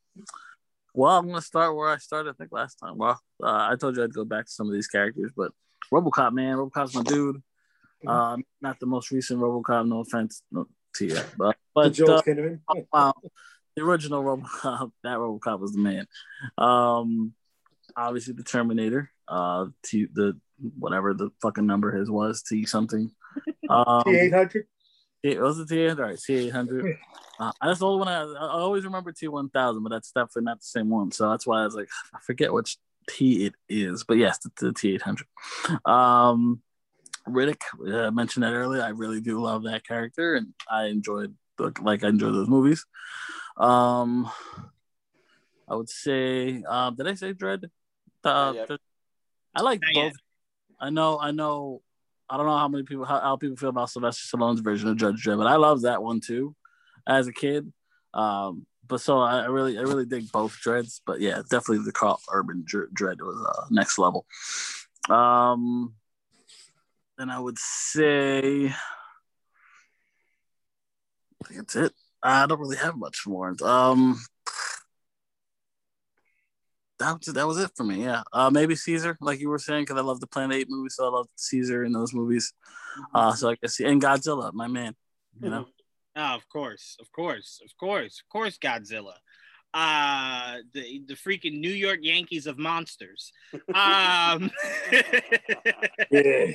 Well, 0.93 1.17
I'm 1.17 1.27
gonna 1.27 1.41
start 1.41 1.75
where 1.75 1.89
I 1.89 1.97
started. 1.97 2.31
I 2.31 2.33
think 2.33 2.51
last 2.51 2.75
time. 2.75 2.97
Well, 2.97 3.19
uh, 3.43 3.67
I 3.71 3.75
told 3.79 3.95
you 3.95 4.03
I'd 4.03 4.13
go 4.13 4.25
back 4.25 4.45
to 4.45 4.51
some 4.51 4.67
of 4.67 4.73
these 4.73 4.87
characters, 4.87 5.31
but 5.35 5.51
RoboCop, 5.93 6.33
man, 6.33 6.57
RoboCop's 6.57 6.95
my 6.95 7.03
dude. 7.03 7.41
Uh, 8.07 8.37
not 8.61 8.79
the 8.79 8.85
most 8.85 9.11
recent 9.11 9.39
RoboCop. 9.39 9.87
No 9.87 9.99
offense 9.99 10.41
no, 10.51 10.67
to 10.95 11.05
you, 11.05 11.19
but 11.37 11.57
but 11.75 11.93
Joel 11.93 12.11
uh, 12.11 12.21
Kinnaman. 12.21 12.59
wow, 12.93 13.13
the 13.79 13.85
original 13.85 14.23
RoboCop. 14.23 14.91
That 15.03 15.17
RoboCop 15.17 15.59
was 15.59 15.73
the 15.73 15.79
man. 15.79 16.07
Um, 16.57 17.33
obviously 17.95 18.33
the 18.33 18.43
Terminator. 18.43 19.09
Uh, 19.27 19.67
T 19.83 20.07
the 20.11 20.37
whatever 20.77 21.13
the 21.13 21.29
fucking 21.41 21.65
number 21.65 21.91
his 21.91 22.09
was 22.09 22.41
T 22.41 22.65
something. 22.65 23.11
Um, 23.69 24.03
T 24.05 24.17
eight 24.17 24.33
hundred. 24.33 24.65
it 25.23 25.39
was 25.39 25.57
the 25.57 25.65
T 25.65 25.79
eight 25.81 25.89
hundred. 25.89 26.19
T 26.19 26.35
eight 26.35 26.49
hundred. 26.51 26.97
Uh, 27.39 27.51
that's 27.61 27.79
the 27.79 27.85
only 27.85 27.99
one 27.99 28.07
I, 28.07 28.21
I 28.21 28.49
always 28.59 28.83
remember 28.83 29.11
T 29.11 29.27
one 29.27 29.49
thousand, 29.49 29.83
but 29.83 29.89
that's 29.89 30.11
definitely 30.11 30.43
not 30.43 30.59
the 30.59 30.65
same 30.65 30.89
one. 30.89 31.11
So 31.11 31.29
that's 31.29 31.47
why 31.47 31.61
I 31.61 31.65
was 31.65 31.75
like, 31.75 31.89
I 32.13 32.19
forget 32.19 32.51
which 32.51 32.77
T 33.09 33.45
it 33.45 33.55
is, 33.69 34.03
but 34.03 34.17
yes, 34.17 34.39
the, 34.39 34.51
the 34.59 34.73
T 34.73 34.95
eight 34.95 35.01
hundred. 35.01 35.27
Um, 35.85 36.61
Riddick, 37.27 37.61
uh, 37.87 38.07
I 38.07 38.09
mentioned 38.09 38.43
that 38.43 38.53
earlier. 38.53 38.81
I 38.81 38.89
really 38.89 39.21
do 39.21 39.39
love 39.39 39.63
that 39.63 39.85
character, 39.85 40.35
and 40.35 40.53
I 40.69 40.85
enjoyed 40.85 41.35
like 41.81 42.03
I 42.03 42.09
enjoy 42.09 42.31
those 42.31 42.47
movies. 42.47 42.85
Um, 43.57 44.29
I 45.67 45.75
would 45.75 45.89
say, 45.89 46.63
um, 46.63 46.95
did 46.95 47.07
I 47.07 47.13
say 47.13 47.33
Dredd? 47.33 47.65
Uh, 48.23 48.53
Not 48.53 48.67
the- 48.67 48.79
I 49.55 49.61
like 49.61 49.81
Not 49.81 49.93
both. 49.93 50.03
yet. 50.03 50.13
I 50.79 50.89
know, 50.89 51.19
I 51.19 51.31
know. 51.31 51.81
I 52.29 52.37
don't 52.37 52.45
know 52.45 52.57
how 52.57 52.67
many 52.67 52.83
people 52.83 53.05
how, 53.05 53.19
how 53.19 53.35
people 53.37 53.57
feel 53.57 53.69
about 53.69 53.89
Sylvester 53.89 54.37
Stallone's 54.37 54.59
version 54.61 54.87
of 54.89 54.97
Judge 54.97 55.23
Dredd, 55.25 55.37
but 55.37 55.47
I 55.47 55.55
love 55.55 55.81
that 55.81 56.01
one 56.03 56.19
too, 56.21 56.55
as 57.07 57.27
a 57.27 57.33
kid. 57.33 57.71
Um, 58.13 58.65
but 58.87 59.01
so 59.01 59.19
I, 59.19 59.41
I 59.41 59.45
really, 59.45 59.77
I 59.77 59.81
really 59.81 60.05
dig 60.05 60.31
both 60.31 60.59
Dredds. 60.61 61.01
But 61.05 61.21
yeah, 61.21 61.41
definitely 61.49 61.83
the 61.85 61.91
Karl 61.91 62.19
Urban 62.31 62.63
Dredd 62.67 63.21
was 63.21 63.45
uh, 63.57 63.65
next 63.71 63.97
level. 63.99 64.25
Um, 65.09 65.93
then 67.17 67.29
I 67.29 67.39
would 67.39 67.57
say, 67.59 68.65
I 68.67 68.69
think 68.69 68.75
that's 71.49 71.75
it. 71.75 71.93
I 72.21 72.45
don't 72.45 72.59
really 72.59 72.77
have 72.77 72.97
much 72.97 73.23
more. 73.25 73.55
Um, 73.63 74.19
that 76.99 77.17
was, 77.17 77.33
that 77.33 77.47
was 77.47 77.57
it 77.57 77.71
for 77.75 77.83
me. 77.83 78.03
Yeah, 78.03 78.23
uh, 78.33 78.49
maybe 78.49 78.75
Caesar, 78.75 79.17
like 79.21 79.39
you 79.39 79.49
were 79.49 79.59
saying, 79.59 79.83
because 79.83 79.97
I 79.97 80.01
love 80.01 80.19
the 80.19 80.27
Planet 80.27 80.57
Eight 80.57 80.67
movies, 80.69 80.95
so 80.95 81.05
I 81.05 81.09
love 81.09 81.27
Caesar 81.35 81.83
in 81.85 81.93
those 81.93 82.13
movies. 82.13 82.53
Uh, 83.13 83.33
so 83.33 83.49
I 83.49 83.55
guess 83.61 83.79
and 83.79 84.01
Godzilla, 84.01 84.51
my 84.53 84.67
man. 84.67 84.95
You 85.41 85.49
know, 85.49 85.67
Oh, 86.15 86.35
of 86.35 86.49
course, 86.49 86.97
of 86.99 87.09
course, 87.13 87.61
of 87.63 87.71
course, 87.77 88.21
of 88.21 88.29
course, 88.29 88.57
Godzilla. 88.57 89.13
Uh, 89.73 90.57
the 90.73 91.03
the 91.07 91.13
freaking 91.13 91.59
New 91.59 91.71
York 91.71 91.99
Yankees 92.01 92.45
of 92.45 92.57
monsters. 92.57 93.31
Um, 93.73 94.51
Yeah. 96.11 96.51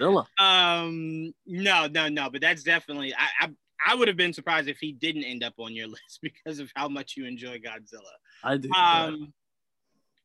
Godzilla. 0.00 0.26
um, 0.38 1.34
no, 1.46 1.88
no, 1.88 2.08
no, 2.08 2.30
but 2.30 2.40
that's 2.40 2.62
definitely. 2.62 3.12
I, 3.12 3.46
I 3.46 3.48
I 3.86 3.94
would 3.94 4.08
have 4.08 4.16
been 4.16 4.32
surprised 4.32 4.68
if 4.68 4.78
he 4.78 4.92
didn't 4.92 5.24
end 5.24 5.42
up 5.42 5.54
on 5.58 5.74
your 5.74 5.86
list 5.88 6.20
because 6.22 6.58
of 6.58 6.70
how 6.74 6.88
much 6.88 7.16
you 7.16 7.26
enjoy 7.26 7.58
Godzilla. 7.58 8.14
I 8.44 8.56
do. 8.56 8.70
Um, 8.72 9.32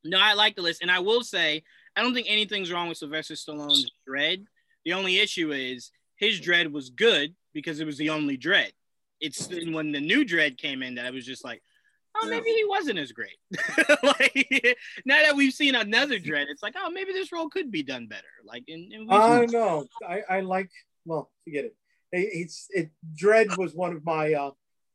no, 0.04 0.18
I 0.20 0.34
like 0.34 0.56
the 0.56 0.62
list, 0.62 0.82
and 0.82 0.90
I 0.90 1.00
will 1.00 1.22
say 1.22 1.62
I 1.96 2.02
don't 2.02 2.14
think 2.14 2.26
anything's 2.28 2.72
wrong 2.72 2.88
with 2.88 2.98
Sylvester 2.98 3.34
Stallone's 3.34 3.90
Dredd. 4.08 4.44
The 4.84 4.92
only 4.92 5.18
issue 5.18 5.52
is 5.52 5.90
his 6.16 6.40
Dredd 6.40 6.70
was 6.70 6.90
good 6.90 7.34
because 7.52 7.80
it 7.80 7.86
was 7.86 7.98
the 7.98 8.10
only 8.10 8.36
Dredd. 8.36 8.72
It's 9.20 9.46
then 9.46 9.72
when 9.72 9.92
the 9.92 10.00
new 10.00 10.24
Dredd 10.24 10.58
came 10.58 10.82
in 10.82 10.96
that 10.96 11.06
I 11.06 11.10
was 11.10 11.24
just 11.24 11.44
like, 11.44 11.62
oh, 12.14 12.28
maybe 12.28 12.50
he 12.50 12.64
wasn't 12.66 12.98
as 12.98 13.12
great. 13.12 13.36
like 14.02 14.76
now 15.06 15.22
that 15.22 15.34
we've 15.34 15.52
seen 15.52 15.74
another 15.74 16.18
Dredd, 16.18 16.46
it's 16.48 16.62
like, 16.62 16.74
oh, 16.76 16.90
maybe 16.90 17.12
this 17.12 17.32
role 17.32 17.48
could 17.48 17.70
be 17.70 17.82
done 17.82 18.06
better. 18.06 18.22
Like, 18.44 18.64
in, 18.68 18.90
in 18.92 19.10
I 19.10 19.38
don't 19.38 19.52
know. 19.52 19.86
I, 20.06 20.22
I 20.28 20.40
like. 20.40 20.70
Well, 21.06 21.30
forget 21.44 21.64
it. 21.64 21.76
It- 22.12 22.30
It's 22.32 22.66
it. 22.70 22.90
Dredd 23.14 23.56
was 23.58 23.74
one 23.74 23.92
of 23.94 24.04
my. 24.04 24.32
uh 24.34 24.50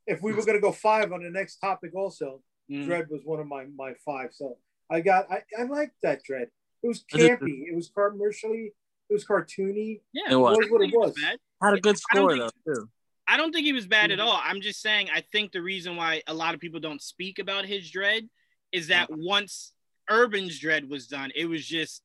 If 0.08 0.22
we 0.22 0.34
were 0.34 0.44
going 0.44 0.58
to 0.58 0.62
go 0.62 0.72
five 0.72 1.12
on 1.12 1.24
the 1.24 1.30
next 1.30 1.58
topic, 1.58 1.94
also 1.96 2.42
Mm. 2.70 2.88
Dredd 2.88 3.10
was 3.10 3.22
one 3.26 3.40
of 3.42 3.48
my 3.48 3.66
my 3.76 3.94
five. 4.06 4.30
So 4.34 4.58
I 4.90 5.02
got. 5.02 5.30
I 5.30 5.44
I 5.60 5.64
liked 5.64 5.96
that 6.04 6.22
Dredd. 6.24 6.48
It 6.84 6.88
was 6.88 7.04
campy. 7.04 7.68
It 7.68 7.76
was 7.76 7.90
commercially. 7.90 8.74
It 9.10 9.14
was 9.14 9.26
cartoony. 9.26 10.02
yeah, 10.14 10.32
It 10.32 10.36
was. 10.38 10.58
I 10.58 10.62
don't 10.62 10.72
What 10.72 10.82
it 10.82 10.92
think 10.92 10.96
was. 10.96 11.16
Had 11.62 11.74
a 11.74 11.82
good 11.82 11.98
score 11.98 12.38
though 12.38 12.50
too. 12.66 12.90
I 13.28 13.36
don't 13.38 13.52
think 13.54 13.66
he 13.66 13.74
was 13.74 13.88
bad 13.88 14.12
at 14.12 14.20
all. 14.22 14.40
I'm 14.42 14.62
just 14.62 14.82
saying 14.82 15.10
I 15.14 15.22
think 15.22 15.52
the 15.52 15.62
reason 15.62 15.96
why 15.98 16.22
a 16.28 16.34
lot 16.34 16.54
of 16.54 16.60
people 16.62 16.80
don't 16.80 17.02
speak 17.02 17.40
about 17.40 17.66
his 17.66 17.92
Dredd 17.92 18.30
is 18.72 18.88
that 18.88 19.08
once 19.12 19.74
Urban's 20.10 20.60
Dredd 20.60 20.88
was 20.90 21.08
done, 21.08 21.32
it 21.36 21.46
was 21.46 21.66
just 21.66 22.04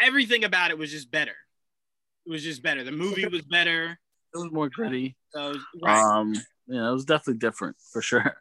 everything 0.00 0.42
about 0.44 0.70
it 0.72 0.78
was 0.78 0.90
just 0.90 1.10
better. 1.10 1.36
It 2.26 2.30
was 2.30 2.42
just 2.42 2.62
better. 2.62 2.82
The 2.84 2.92
movie 2.92 3.26
was 3.26 3.42
better. 3.42 3.98
It 4.34 4.38
was 4.38 4.50
more 4.52 4.68
gritty. 4.68 5.16
So 5.30 5.54
right. 5.82 5.98
Um, 6.02 6.34
yeah, 6.66 6.88
it 6.88 6.92
was 6.92 7.04
definitely 7.04 7.38
different 7.38 7.76
for 7.92 8.00
sure. 8.02 8.36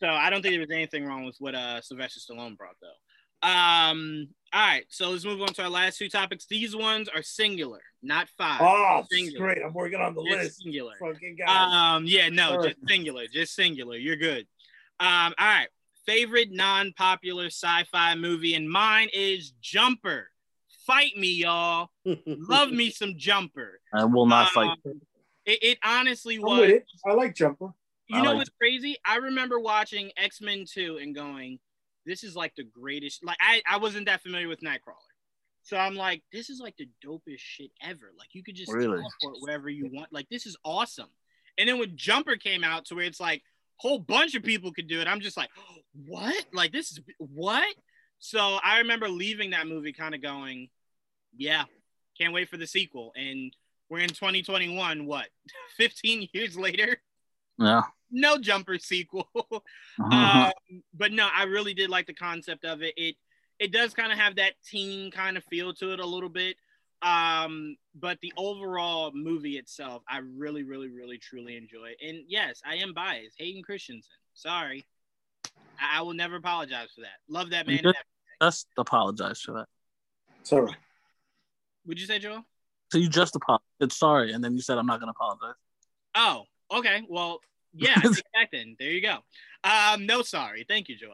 So 0.00 0.08
I 0.08 0.30
don't 0.30 0.42
think 0.42 0.52
there 0.54 0.60
was 0.60 0.70
anything 0.70 1.04
wrong 1.04 1.24
with 1.24 1.36
what 1.38 1.54
uh 1.54 1.80
Sylvester 1.80 2.20
Stallone 2.20 2.56
brought 2.56 2.74
though. 2.80 3.48
Um, 3.48 4.28
all 4.52 4.60
right, 4.60 4.84
so 4.88 5.10
let's 5.10 5.24
move 5.24 5.40
on 5.42 5.48
to 5.54 5.62
our 5.62 5.68
last 5.68 5.98
two 5.98 6.08
topics. 6.08 6.46
These 6.46 6.74
ones 6.76 7.08
are 7.08 7.22
singular, 7.22 7.80
not 8.02 8.28
five. 8.38 8.60
Oh, 8.60 9.04
Singular. 9.10 9.46
great! 9.54 9.64
I'm 9.64 9.72
working 9.72 10.00
on 10.00 10.14
the 10.14 10.22
Just 10.24 10.38
list. 10.38 10.62
singular. 10.62 10.94
Fucking 11.00 11.36
guy. 11.44 11.94
Um, 11.96 12.04
yeah, 12.06 12.28
no, 12.28 12.50
Sure. 12.54 12.64
just 12.64 12.76
singular, 12.88 13.24
just 13.32 13.54
singular. 13.54 13.96
You're 13.96 14.16
good. 14.16 14.46
Um, 15.00 15.34
all 15.38 15.46
right. 15.46 15.68
Favorite 16.06 16.48
non-popular 16.50 17.46
sci-fi 17.46 18.16
movie, 18.16 18.54
and 18.54 18.68
mine 18.68 19.08
is 19.12 19.52
Jumper. 19.60 20.31
Fight 20.86 21.16
me, 21.16 21.32
y'all. 21.32 21.90
Love 22.26 22.70
me 22.70 22.90
some 22.90 23.14
Jumper. 23.16 23.80
I 23.94 24.04
will 24.04 24.26
not 24.26 24.50
fight. 24.50 24.76
Um, 24.86 25.00
It, 25.44 25.58
it 25.62 25.78
honestly 25.84 26.36
I'm 26.36 26.42
was. 26.42 26.60
with 26.60 26.70
it. 26.70 26.84
I 27.06 27.12
like 27.14 27.34
Jumper. 27.34 27.72
You 28.08 28.18
I 28.18 28.22
know 28.22 28.30
like 28.30 28.38
what's 28.38 28.50
crazy? 28.60 28.96
I 29.04 29.16
remember 29.16 29.58
watching 29.58 30.10
X 30.16 30.40
Men 30.40 30.64
2 30.68 30.98
and 31.00 31.14
going, 31.14 31.58
this 32.04 32.24
is 32.24 32.34
like 32.36 32.54
the 32.56 32.64
greatest. 32.64 33.24
Like, 33.24 33.38
I, 33.40 33.62
I 33.68 33.78
wasn't 33.78 34.06
that 34.06 34.22
familiar 34.22 34.48
with 34.48 34.60
Nightcrawler. 34.60 34.96
So 35.62 35.76
I'm 35.76 35.94
like, 35.94 36.22
this 36.32 36.50
is 36.50 36.58
like 36.60 36.76
the 36.76 36.88
dopest 37.04 37.38
shit 37.38 37.70
ever. 37.80 38.10
Like, 38.18 38.28
you 38.32 38.42
could 38.42 38.56
just 38.56 38.72
Really? 38.72 38.98
teleport 38.98 39.36
wherever 39.40 39.68
you 39.68 39.88
want. 39.92 40.12
Like, 40.12 40.28
this 40.28 40.46
is 40.46 40.56
awesome. 40.64 41.08
And 41.58 41.68
then 41.68 41.78
when 41.78 41.96
Jumper 41.96 42.36
came 42.36 42.64
out 42.64 42.86
to 42.86 42.96
where 42.96 43.04
it's 43.04 43.20
like, 43.20 43.38
a 43.38 43.88
whole 43.88 43.98
bunch 44.00 44.34
of 44.34 44.42
people 44.42 44.72
could 44.72 44.88
do 44.88 45.00
it, 45.00 45.06
I'm 45.06 45.20
just 45.20 45.36
like, 45.36 45.50
what? 46.06 46.44
Like, 46.52 46.72
this 46.72 46.90
is 46.90 47.00
what? 47.18 47.72
So 48.24 48.60
I 48.62 48.78
remember 48.78 49.08
leaving 49.08 49.50
that 49.50 49.66
movie 49.66 49.92
kind 49.92 50.14
of 50.14 50.22
going, 50.22 50.68
yeah, 51.36 51.64
can't 52.16 52.32
wait 52.32 52.48
for 52.48 52.56
the 52.56 52.68
sequel. 52.68 53.12
And 53.16 53.52
we're 53.90 53.98
in 53.98 54.10
2021, 54.10 55.06
what, 55.06 55.26
15 55.76 56.28
years 56.32 56.56
later? 56.56 56.98
Yeah. 57.58 57.82
no 58.12 58.38
jumper 58.38 58.78
sequel. 58.78 59.28
Uh-huh. 60.00 60.52
um, 60.70 60.82
but 60.94 61.12
no, 61.12 61.28
I 61.36 61.42
really 61.44 61.74
did 61.74 61.90
like 61.90 62.06
the 62.06 62.14
concept 62.14 62.64
of 62.64 62.80
it. 62.80 62.94
It 62.96 63.16
it 63.58 63.72
does 63.72 63.92
kind 63.92 64.10
of 64.10 64.16
have 64.18 64.36
that 64.36 64.54
teen 64.64 65.10
kind 65.10 65.36
of 65.36 65.44
feel 65.44 65.74
to 65.74 65.92
it 65.92 66.00
a 66.00 66.06
little 66.06 66.30
bit. 66.30 66.56
Um, 67.02 67.76
but 67.94 68.18
the 68.22 68.32
overall 68.38 69.10
movie 69.12 69.58
itself, 69.58 70.02
I 70.08 70.18
really, 70.18 70.62
really, 70.62 70.88
really, 70.88 71.18
truly 71.18 71.56
enjoy. 71.56 71.92
And 72.00 72.22
yes, 72.26 72.62
I 72.64 72.76
am 72.76 72.94
biased. 72.94 73.36
Hayden 73.38 73.62
Christensen. 73.62 74.08
Sorry. 74.32 74.86
I, 75.78 75.98
I 75.98 76.02
will 76.02 76.14
never 76.14 76.36
apologize 76.36 76.88
for 76.94 77.02
that. 77.02 77.18
Love 77.28 77.50
that 77.50 77.66
man. 77.66 77.92
Just 78.42 78.66
apologize 78.76 79.40
for 79.40 79.52
that. 79.52 79.66
It's 80.40 80.52
all 80.52 80.62
right. 80.62 80.76
Would 81.86 82.00
you 82.00 82.06
say, 82.06 82.18
Joel? 82.18 82.44
So 82.90 82.98
you 82.98 83.08
just 83.08 83.36
apologized. 83.36 83.92
Sorry, 83.92 84.32
and 84.32 84.42
then 84.42 84.54
you 84.54 84.60
said 84.60 84.78
I'm 84.78 84.86
not 84.86 85.00
gonna 85.00 85.12
apologize. 85.12 85.54
Oh, 86.14 86.44
okay. 86.70 87.02
Well, 87.08 87.40
yeah, 87.72 87.94
back 88.34 88.50
then. 88.52 88.76
There 88.78 88.90
you 88.90 89.00
go. 89.00 89.18
Um, 89.64 90.06
no 90.06 90.22
sorry. 90.22 90.64
Thank 90.68 90.88
you, 90.88 90.96
Joel. 90.96 91.12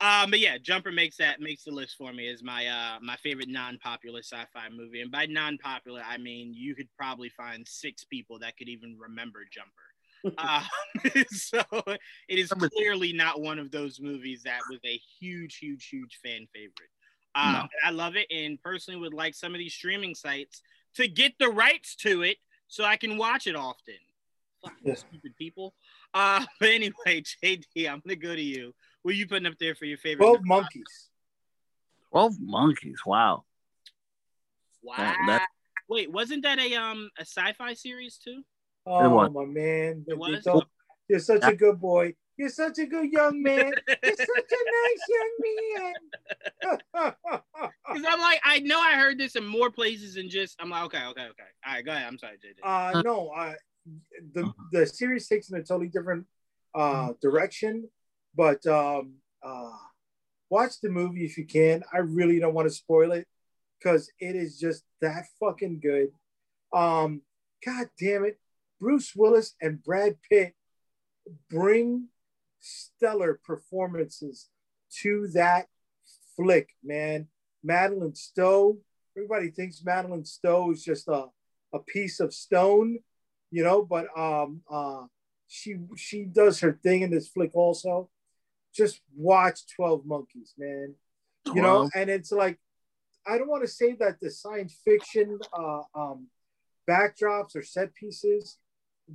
Um, 0.00 0.30
but 0.30 0.40
yeah, 0.40 0.56
Jumper 0.56 0.90
makes 0.90 1.18
that 1.18 1.40
makes 1.40 1.64
the 1.64 1.70
list 1.70 1.96
for 1.96 2.12
me 2.12 2.28
as 2.28 2.42
my 2.42 2.66
uh 2.66 2.98
my 3.02 3.16
favorite 3.16 3.48
non-popular 3.48 4.20
sci-fi 4.20 4.68
movie. 4.74 5.02
And 5.02 5.10
by 5.10 5.26
non-popular, 5.26 6.02
I 6.08 6.16
mean 6.16 6.54
you 6.54 6.74
could 6.74 6.88
probably 6.96 7.28
find 7.28 7.66
six 7.68 8.04
people 8.04 8.38
that 8.38 8.56
could 8.56 8.68
even 8.68 8.96
remember 8.98 9.40
Jumper. 9.52 9.89
Uh, 10.38 10.64
so 11.30 11.62
it 12.28 12.38
is 12.38 12.50
clearly 12.50 13.12
not 13.12 13.40
one 13.40 13.58
of 13.58 13.70
those 13.70 14.00
movies 14.00 14.42
that 14.44 14.60
was 14.70 14.80
a 14.84 15.00
huge, 15.18 15.56
huge, 15.56 15.88
huge 15.88 16.18
fan 16.22 16.46
favorite. 16.52 16.90
Um, 17.34 17.52
no. 17.52 17.68
I 17.84 17.90
love 17.90 18.16
it, 18.16 18.26
and 18.30 18.60
personally 18.60 19.00
would 19.00 19.14
like 19.14 19.34
some 19.34 19.54
of 19.54 19.58
these 19.58 19.74
streaming 19.74 20.14
sites 20.14 20.62
to 20.96 21.06
get 21.08 21.34
the 21.38 21.48
rights 21.48 21.94
to 21.96 22.22
it 22.22 22.38
so 22.68 22.84
I 22.84 22.96
can 22.96 23.16
watch 23.16 23.46
it 23.46 23.56
often. 23.56 23.94
Fucking 24.64 24.96
stupid 24.96 25.36
people. 25.36 25.74
Uh, 26.12 26.44
but 26.60 26.70
anyway, 26.70 27.22
JD, 27.22 27.88
I'm 27.88 28.02
gonna 28.04 28.16
go 28.16 28.34
to 28.34 28.42
you. 28.42 28.74
What 29.02 29.12
are 29.12 29.16
you 29.16 29.26
putting 29.26 29.46
up 29.46 29.58
there 29.58 29.74
for 29.74 29.84
your 29.84 29.98
favorite? 29.98 30.24
Twelve 30.24 30.44
monkeys. 30.44 31.10
Twelve 32.10 32.34
monkeys. 32.40 32.98
Wow. 33.06 33.44
Wow. 34.82 34.96
That, 34.96 35.16
that... 35.26 35.46
Wait, 35.88 36.10
wasn't 36.10 36.42
that 36.42 36.58
a 36.58 36.74
um 36.74 37.10
a 37.18 37.22
sci-fi 37.22 37.74
series 37.74 38.18
too? 38.18 38.42
Oh 38.86 39.28
my 39.28 39.44
man, 39.44 40.04
it 40.08 40.16
was? 40.16 40.44
you're 41.08 41.18
such 41.18 41.44
a 41.44 41.54
good 41.54 41.80
boy. 41.80 42.14
You're 42.36 42.48
such 42.48 42.78
a 42.78 42.86
good 42.86 43.12
young 43.12 43.42
man. 43.42 43.74
You're 43.86 44.16
such 44.16 44.28
a 44.28 44.62
nice 44.86 45.04
young 45.10 45.32
man. 45.42 45.94
Because 46.92 48.06
I'm 48.08 48.20
like, 48.20 48.40
I 48.44 48.60
know 48.60 48.80
I 48.80 48.92
heard 48.92 49.18
this 49.18 49.36
in 49.36 49.44
more 49.44 49.70
places 49.70 50.14
than 50.14 50.30
just. 50.30 50.56
I'm 50.58 50.70
like, 50.70 50.84
okay, 50.84 51.04
okay, 51.08 51.24
okay. 51.24 51.42
All 51.66 51.74
right, 51.74 51.84
go 51.84 51.92
ahead. 51.92 52.06
I'm 52.06 52.16
sorry, 52.16 52.38
JJ. 52.38 52.60
Uh, 52.62 53.02
no, 53.02 53.28
uh, 53.28 53.52
the 54.32 54.50
the 54.72 54.86
series 54.86 55.28
takes 55.28 55.50
in 55.50 55.58
a 55.58 55.62
totally 55.62 55.88
different 55.88 56.26
uh 56.74 57.12
direction, 57.20 57.88
but 58.34 58.64
um, 58.66 59.16
uh, 59.42 59.72
watch 60.48 60.80
the 60.82 60.88
movie 60.88 61.24
if 61.24 61.36
you 61.36 61.46
can. 61.46 61.82
I 61.92 61.98
really 61.98 62.38
don't 62.38 62.54
want 62.54 62.68
to 62.68 62.74
spoil 62.74 63.12
it 63.12 63.26
because 63.78 64.10
it 64.18 64.36
is 64.36 64.58
just 64.58 64.84
that 65.00 65.24
fucking 65.38 65.80
good. 65.80 66.08
Um, 66.72 67.22
God 67.64 67.88
damn 67.98 68.24
it, 68.24 68.38
Bruce 68.80 69.14
Willis 69.14 69.54
and 69.60 69.82
Brad 69.82 70.16
Pitt 70.28 70.54
bring 71.50 72.08
stellar 72.60 73.40
performances 73.44 74.48
to 75.02 75.28
that 75.28 75.66
flick, 76.36 76.70
man. 76.82 77.28
Madeleine 77.62 78.14
Stowe, 78.14 78.78
everybody 79.16 79.50
thinks 79.50 79.84
Madeleine 79.84 80.24
Stowe 80.24 80.70
is 80.72 80.82
just 80.82 81.08
a, 81.08 81.26
a 81.74 81.78
piece 81.78 82.20
of 82.20 82.32
stone, 82.32 82.98
you 83.50 83.62
know, 83.62 83.82
but 83.82 84.06
um 84.18 84.62
uh 84.70 85.04
she 85.46 85.76
she 85.96 86.24
does 86.24 86.60
her 86.60 86.72
thing 86.82 87.02
in 87.02 87.10
this 87.10 87.28
flick 87.28 87.50
also. 87.54 88.08
Just 88.74 89.00
watch 89.16 89.60
12 89.74 90.06
Monkeys, 90.06 90.54
man. 90.56 90.94
You 91.52 91.62
know, 91.62 91.90
and 91.94 92.08
it's 92.08 92.30
like 92.30 92.58
I 93.26 93.36
don't 93.36 93.48
want 93.48 93.62
to 93.62 93.68
say 93.68 93.92
that 93.96 94.20
the 94.20 94.30
science 94.30 94.78
fiction 94.84 95.38
uh, 95.52 95.82
um, 95.94 96.28
backdrops 96.88 97.56
or 97.56 97.62
set 97.62 97.94
pieces 97.94 98.56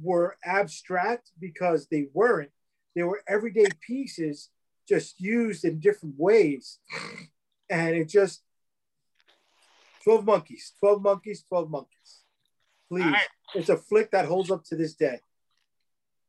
were 0.01 0.37
abstract 0.43 1.31
because 1.39 1.87
they 1.87 2.07
weren't. 2.13 2.51
They 2.95 3.03
were 3.03 3.21
everyday 3.27 3.67
pieces 3.81 4.49
just 4.87 5.19
used 5.19 5.65
in 5.65 5.79
different 5.79 6.15
ways. 6.17 6.79
And 7.67 7.95
it 7.95 8.09
just 8.09 8.43
12 10.03 10.23
monkeys, 10.23 10.73
12 10.79 11.01
monkeys, 11.01 11.43
12 11.49 11.69
monkeys. 11.69 12.21
Please. 12.89 13.05
Right. 13.05 13.27
It's 13.55 13.69
a 13.69 13.77
flick 13.77 14.11
that 14.11 14.25
holds 14.25 14.51
up 14.51 14.63
to 14.65 14.75
this 14.75 14.93
day. 14.93 15.19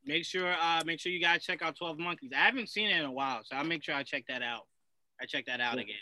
Make 0.07 0.25
sure 0.25 0.51
uh 0.51 0.83
make 0.87 1.01
sure 1.01 1.11
you 1.11 1.21
guys 1.21 1.43
check 1.43 1.63
out 1.63 1.77
12 1.77 1.99
Monkeys. 1.99 2.31
I 2.35 2.45
haven't 2.45 2.69
seen 2.69 2.89
it 2.89 2.99
in 2.99 3.05
a 3.05 3.13
while, 3.13 3.41
so 3.45 3.57
I'll 3.57 3.65
make 3.65 3.83
sure 3.83 3.95
I 3.95 4.05
check 4.05 4.25
that 4.29 4.41
out. 4.41 4.63
I 5.21 5.27
check 5.27 5.47
that 5.47 5.61
out 5.61 5.79
again. 5.79 5.97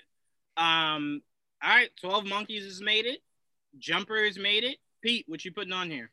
Um 0.56 1.22
all 1.62 1.70
right, 1.70 1.90
12 2.00 2.26
Monkeys 2.26 2.64
has 2.64 2.82
made 2.82 3.06
it. 3.06 3.20
Jumper 3.78 4.24
has 4.24 4.38
made 4.38 4.62
it. 4.62 4.76
Pete, 5.02 5.24
what 5.26 5.44
you 5.44 5.52
putting 5.52 5.72
on 5.72 5.90
here? 5.90 6.10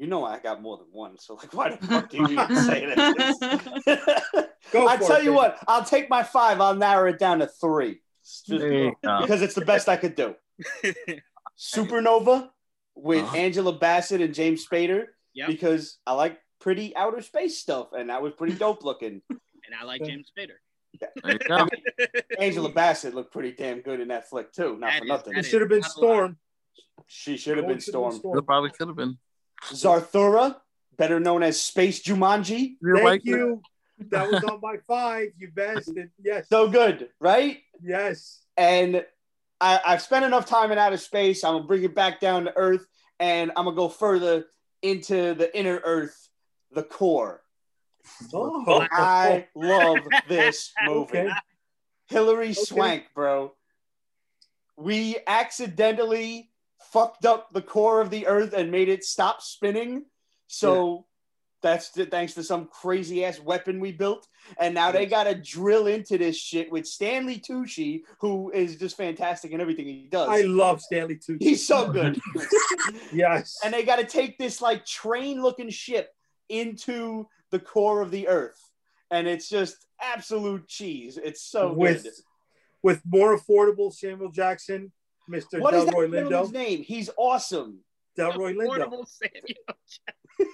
You 0.00 0.06
know 0.06 0.24
I 0.24 0.38
got 0.38 0.62
more 0.62 0.78
than 0.78 0.86
one, 0.92 1.18
so 1.18 1.34
like, 1.34 1.52
why 1.52 1.76
the 1.76 1.86
fuck 1.86 2.08
do 2.08 2.16
you 2.16 2.28
even 2.28 2.56
say 2.56 2.86
that? 2.86 4.48
I 4.74 4.96
tell 4.96 5.16
it, 5.16 5.24
you 5.24 5.34
what, 5.34 5.58
I'll 5.68 5.84
take 5.84 6.08
my 6.08 6.22
five. 6.22 6.58
I'll 6.58 6.74
narrow 6.74 7.10
it 7.10 7.18
down 7.18 7.40
to 7.40 7.46
three, 7.46 8.00
because 8.48 9.42
it's 9.42 9.54
the 9.54 9.64
best 9.66 9.90
I 9.90 9.98
could 9.98 10.14
do. 10.14 10.36
Supernova 11.58 12.48
with 12.94 13.24
uh-huh. 13.24 13.36
Angela 13.36 13.78
Bassett 13.78 14.22
and 14.22 14.32
James 14.32 14.66
Spader, 14.66 15.04
yep. 15.34 15.48
because 15.48 15.98
I 16.06 16.14
like 16.14 16.38
pretty 16.62 16.96
outer 16.96 17.20
space 17.20 17.58
stuff, 17.58 17.88
and 17.92 18.08
that 18.08 18.22
was 18.22 18.32
pretty 18.38 18.54
dope 18.54 18.82
looking. 18.82 19.20
and 19.30 19.74
I 19.78 19.84
like 19.84 20.02
James 20.02 20.32
Spader. 20.34 20.56
I 21.22 21.34
mean, 21.34 21.68
Angela 22.38 22.70
Bassett 22.70 23.14
looked 23.14 23.34
pretty 23.34 23.52
damn 23.52 23.82
good 23.82 24.00
in 24.00 24.08
that 24.08 24.30
flick 24.30 24.50
too. 24.50 24.78
Not 24.78 24.92
that 24.92 24.98
for 25.00 25.04
is, 25.04 25.08
nothing. 25.10 25.36
It 25.36 25.42
should 25.42 25.60
have 25.60 25.68
been 25.68 25.82
Storm. 25.82 26.38
She 27.06 27.36
should 27.36 27.58
have 27.58 27.66
been 27.66 27.80
Storm. 27.80 28.14
It 28.14 28.46
probably 28.46 28.70
could 28.70 28.88
have 28.88 28.96
been. 28.96 29.18
Zathura, 29.64 30.56
better 30.96 31.20
known 31.20 31.42
as 31.42 31.60
Space 31.60 32.02
Jumanji. 32.02 32.76
Thank 32.82 33.04
right 33.04 33.20
you. 33.24 33.62
That 34.10 34.30
was 34.30 34.42
on 34.44 34.60
my 34.62 34.76
five. 34.86 35.28
You 35.38 35.50
best. 35.50 35.90
Yes. 36.22 36.48
So 36.48 36.68
good, 36.68 37.10
right? 37.20 37.58
Yes. 37.82 38.42
And 38.56 39.04
I, 39.60 39.80
I've 39.86 40.02
spent 40.02 40.24
enough 40.24 40.46
time 40.46 40.72
in 40.72 40.78
outer 40.78 40.96
space. 40.96 41.44
I'm 41.44 41.54
gonna 41.54 41.64
bring 41.64 41.84
it 41.84 41.94
back 41.94 42.20
down 42.20 42.44
to 42.44 42.56
Earth, 42.56 42.86
and 43.18 43.50
I'm 43.56 43.64
gonna 43.64 43.76
go 43.76 43.88
further 43.88 44.46
into 44.82 45.34
the 45.34 45.56
inner 45.56 45.80
Earth, 45.84 46.28
the 46.72 46.82
core. 46.82 47.42
Oh. 48.32 48.86
I 48.90 49.48
love 49.54 49.98
this 50.28 50.72
movie. 50.84 51.18
Okay. 51.18 51.30
Hilary 52.08 52.46
okay. 52.46 52.54
Swank, 52.54 53.04
bro. 53.14 53.52
We 54.76 55.18
accidentally 55.26 56.49
fucked 56.92 57.24
up 57.24 57.52
the 57.52 57.62
core 57.62 58.00
of 58.00 58.10
the 58.10 58.26
earth 58.26 58.52
and 58.52 58.70
made 58.70 58.88
it 58.88 59.04
stop 59.04 59.42
spinning. 59.42 60.04
So 60.46 61.06
yeah. 61.62 61.70
that's 61.70 61.90
to, 61.92 62.06
thanks 62.06 62.34
to 62.34 62.42
some 62.42 62.66
crazy 62.66 63.24
ass 63.24 63.40
weapon 63.40 63.80
we 63.80 63.92
built. 63.92 64.26
And 64.58 64.74
now 64.74 64.90
they 64.90 65.06
got 65.06 65.24
to 65.24 65.34
drill 65.34 65.86
into 65.86 66.18
this 66.18 66.36
shit 66.36 66.72
with 66.72 66.86
Stanley 66.86 67.38
Tucci, 67.38 68.02
who 68.20 68.50
is 68.50 68.76
just 68.76 68.96
fantastic 68.96 69.52
in 69.52 69.60
everything 69.60 69.86
he 69.86 70.08
does. 70.10 70.28
I 70.28 70.42
love 70.42 70.80
Stanley 70.80 71.16
Tucci. 71.16 71.42
He's 71.42 71.66
so 71.66 71.90
good. 71.90 72.20
yes. 73.12 73.58
And 73.64 73.72
they 73.72 73.84
got 73.84 73.96
to 73.96 74.06
take 74.06 74.38
this 74.38 74.60
like 74.60 74.84
train 74.84 75.40
looking 75.40 75.70
ship 75.70 76.10
into 76.48 77.28
the 77.50 77.60
core 77.60 78.00
of 78.00 78.10
the 78.10 78.28
earth. 78.28 78.60
And 79.12 79.26
it's 79.26 79.48
just 79.48 79.76
absolute 80.00 80.66
cheese. 80.68 81.18
It's 81.22 81.42
so 81.42 81.72
with, 81.72 82.02
good. 82.02 82.12
With 82.82 83.02
more 83.04 83.38
affordable 83.38 83.92
Samuel 83.92 84.30
Jackson 84.30 84.92
Mr. 85.28 85.60
What 85.60 85.74
Delroy 85.74 86.06
is 86.06 86.10
that 86.12 86.24
Lindo. 86.24 86.52
name? 86.52 86.82
He's 86.82 87.10
awesome. 87.16 87.80
Delroy 88.18 88.54
Lindo. 88.54 89.06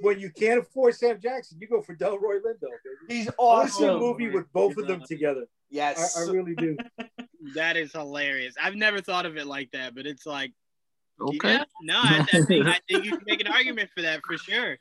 when 0.00 0.20
you 0.20 0.30
can't 0.30 0.60
afford 0.60 0.94
Sam 0.94 1.20
Jackson, 1.20 1.58
you 1.60 1.66
go 1.66 1.80
for 1.82 1.94
Delroy 1.94 2.40
Lindo. 2.40 2.68
Baby. 3.08 3.20
He's 3.20 3.30
awesome. 3.38 3.90
a 3.90 3.98
movie 3.98 4.28
with 4.28 4.52
both 4.52 4.76
of 4.76 4.86
them 4.86 5.02
together. 5.06 5.46
Yes, 5.70 6.16
I, 6.16 6.22
I 6.22 6.24
really 6.32 6.54
do. 6.54 6.76
that 7.54 7.76
is 7.76 7.92
hilarious. 7.92 8.54
I've 8.62 8.76
never 8.76 9.00
thought 9.00 9.26
of 9.26 9.36
it 9.36 9.46
like 9.46 9.70
that, 9.72 9.94
but 9.94 10.06
it's 10.06 10.26
like, 10.26 10.52
okay, 11.20 11.54
yeah, 11.54 11.64
no, 11.82 11.96
I, 11.96 12.26
I, 12.32 12.42
think, 12.42 12.66
I 12.66 12.78
think 12.88 13.04
you 13.04 13.12
can 13.12 13.24
make 13.26 13.40
an 13.40 13.48
argument 13.48 13.90
for 13.94 14.02
that 14.02 14.20
for 14.26 14.36
sure. 14.36 14.78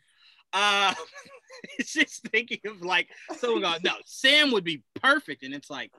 Uh, 0.52 0.94
it's 1.80 1.94
just 1.94 2.28
thinking 2.28 2.60
of 2.66 2.82
like 2.82 3.08
someone 3.38 3.62
going, 3.62 3.80
no, 3.84 3.94
Sam 4.06 4.52
would 4.52 4.64
be 4.64 4.84
perfect, 5.02 5.44
and 5.44 5.54
it's 5.54 5.70
like, 5.70 5.92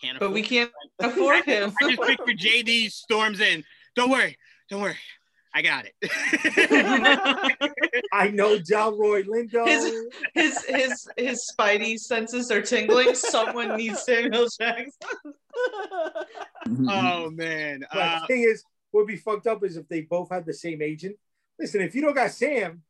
can't 0.00 0.18
but 0.18 0.32
we 0.32 0.42
can't 0.42 0.72
afford 0.98 1.44
him. 1.44 1.72
I 1.82 1.90
just 1.90 2.02
picture 2.02 2.32
JD 2.32 2.90
storms 2.90 3.40
in. 3.40 3.64
Don't 3.94 4.10
worry, 4.10 4.36
don't 4.68 4.82
worry. 4.82 4.96
I 5.52 5.62
got 5.62 5.84
it. 5.84 5.94
I 8.12 8.28
know 8.28 8.56
Delroy 8.58 9.24
Lindo. 9.24 9.66
His 9.66 9.92
his 10.32 10.64
his 10.64 11.08
his 11.16 11.52
spidey 11.52 11.98
senses 11.98 12.52
are 12.52 12.62
tingling. 12.62 13.16
Someone 13.16 13.76
needs 13.76 14.04
Samuel 14.04 14.46
Jackson. 14.58 14.92
oh 16.88 17.30
man. 17.30 17.84
But 17.92 17.98
uh, 17.98 18.20
the 18.20 18.26
thing 18.28 18.42
is, 18.42 18.62
what 18.92 19.00
would 19.00 19.08
be 19.08 19.16
fucked 19.16 19.48
up 19.48 19.64
is 19.64 19.76
if 19.76 19.88
they 19.88 20.02
both 20.02 20.30
had 20.30 20.46
the 20.46 20.54
same 20.54 20.82
agent. 20.82 21.16
Listen, 21.58 21.80
if 21.80 21.96
you 21.96 22.02
don't 22.02 22.14
got 22.14 22.30
Sam, 22.30 22.82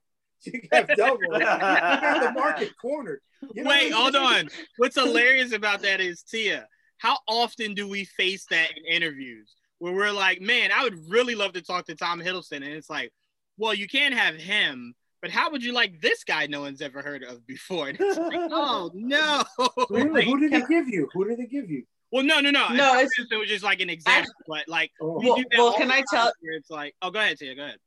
you 0.42 0.60
have 0.70 0.86
Delroy. 0.86 1.32
you 1.32 1.40
got 1.40 2.22
the 2.22 2.32
market 2.38 2.72
cornered. 2.80 3.20
You 3.54 3.64
know 3.64 3.70
Wait, 3.70 3.90
hold 3.90 4.16
on. 4.16 4.50
What's 4.76 4.96
hilarious 4.96 5.52
about 5.52 5.80
that 5.80 6.02
is 6.02 6.22
Tia 6.22 6.68
how 7.00 7.18
often 7.26 7.74
do 7.74 7.88
we 7.88 8.04
face 8.04 8.46
that 8.50 8.68
in 8.76 8.84
interviews? 8.84 9.54
where 9.78 9.94
we're 9.94 10.12
like, 10.12 10.42
man, 10.42 10.68
I 10.76 10.82
would 10.84 11.08
really 11.08 11.34
love 11.34 11.54
to 11.54 11.62
talk 11.62 11.86
to 11.86 11.94
Tom 11.94 12.20
Hiddleston, 12.20 12.56
and 12.56 12.64
it's 12.66 12.90
like, 12.90 13.10
well, 13.56 13.72
you 13.72 13.88
can't 13.88 14.12
have 14.12 14.34
him. 14.34 14.94
But 15.22 15.30
how 15.30 15.50
would 15.50 15.64
you 15.64 15.72
like 15.72 16.02
this 16.02 16.22
guy 16.22 16.46
no 16.48 16.60
one's 16.60 16.82
ever 16.82 17.00
heard 17.00 17.22
of 17.22 17.46
before? 17.46 17.88
And 17.88 17.96
it's 17.98 18.18
like, 18.18 18.38
oh 18.52 18.90
no. 18.92 19.42
Really? 19.88 20.10
Like, 20.10 20.24
Who 20.26 20.38
did 20.38 20.52
they 20.52 20.60
give 20.68 20.86
you? 20.86 21.08
Who 21.14 21.24
did 21.26 21.38
they 21.38 21.46
give 21.46 21.70
you? 21.70 21.84
well, 22.12 22.22
no, 22.22 22.40
no, 22.40 22.50
no. 22.50 22.68
No, 22.68 22.98
It 22.98 23.08
it's- 23.18 23.38
was 23.38 23.48
just 23.48 23.64
like 23.64 23.80
an 23.80 23.88
example, 23.88 24.30
but 24.46 24.68
like, 24.68 24.90
Oh. 25.00 25.18
Well- 25.24 25.42
well, 25.56 25.72
can 25.72 25.90
I 25.90 26.02
tell- 26.12 26.30
where 26.42 26.52
It's 26.58 26.68
like, 26.70 26.94
oh, 27.00 27.10
go 27.10 27.18
ahead, 27.18 27.38
Tia, 27.38 27.54
go 27.54 27.64
ahead. 27.64 27.78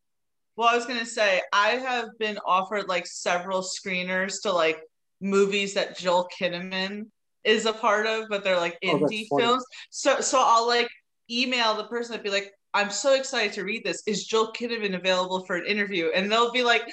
Well, 0.56 0.70
I 0.70 0.76
was 0.76 0.88
gonna 0.88 1.06
say 1.06 1.42
I 1.54 1.72
have 1.72 2.10
been 2.18 2.40
offered 2.44 2.88
like 2.88 3.06
several 3.06 3.62
screeners 3.62 4.42
to 4.44 4.52
like 4.52 4.80
movies 5.22 5.76
that 5.76 5.96
Joel 5.98 6.28
Kinnaman 6.40 7.06
is 7.44 7.66
a 7.66 7.74
part 7.74 8.06
of, 8.06 8.26
but 8.30 8.44
they're 8.44 8.58
like 8.60 8.78
Oh, 8.86 8.98
indie 8.98 9.28
funny. 9.30 9.44
films. 9.44 9.66
So 9.90 10.22
so 10.22 10.42
I'll 10.44 10.68
like 10.68 10.90
email 11.30 11.76
the 11.76 11.86
person 11.86 12.16
and 12.16 12.24
be 12.24 12.30
like, 12.30 12.52
I'm 12.74 12.90
so 12.90 13.14
excited 13.14 13.54
to 13.54 13.64
read 13.64 13.84
this. 13.84 14.02
Is 14.08 14.26
Joel 14.26 14.54
Kinnaman 14.54 14.96
available 14.96 15.46
for 15.46 15.56
an 15.56 15.66
interview? 15.66 16.10
And 16.14 16.32
they'll 16.32 16.52
be 16.52 16.64
like, 16.64 16.84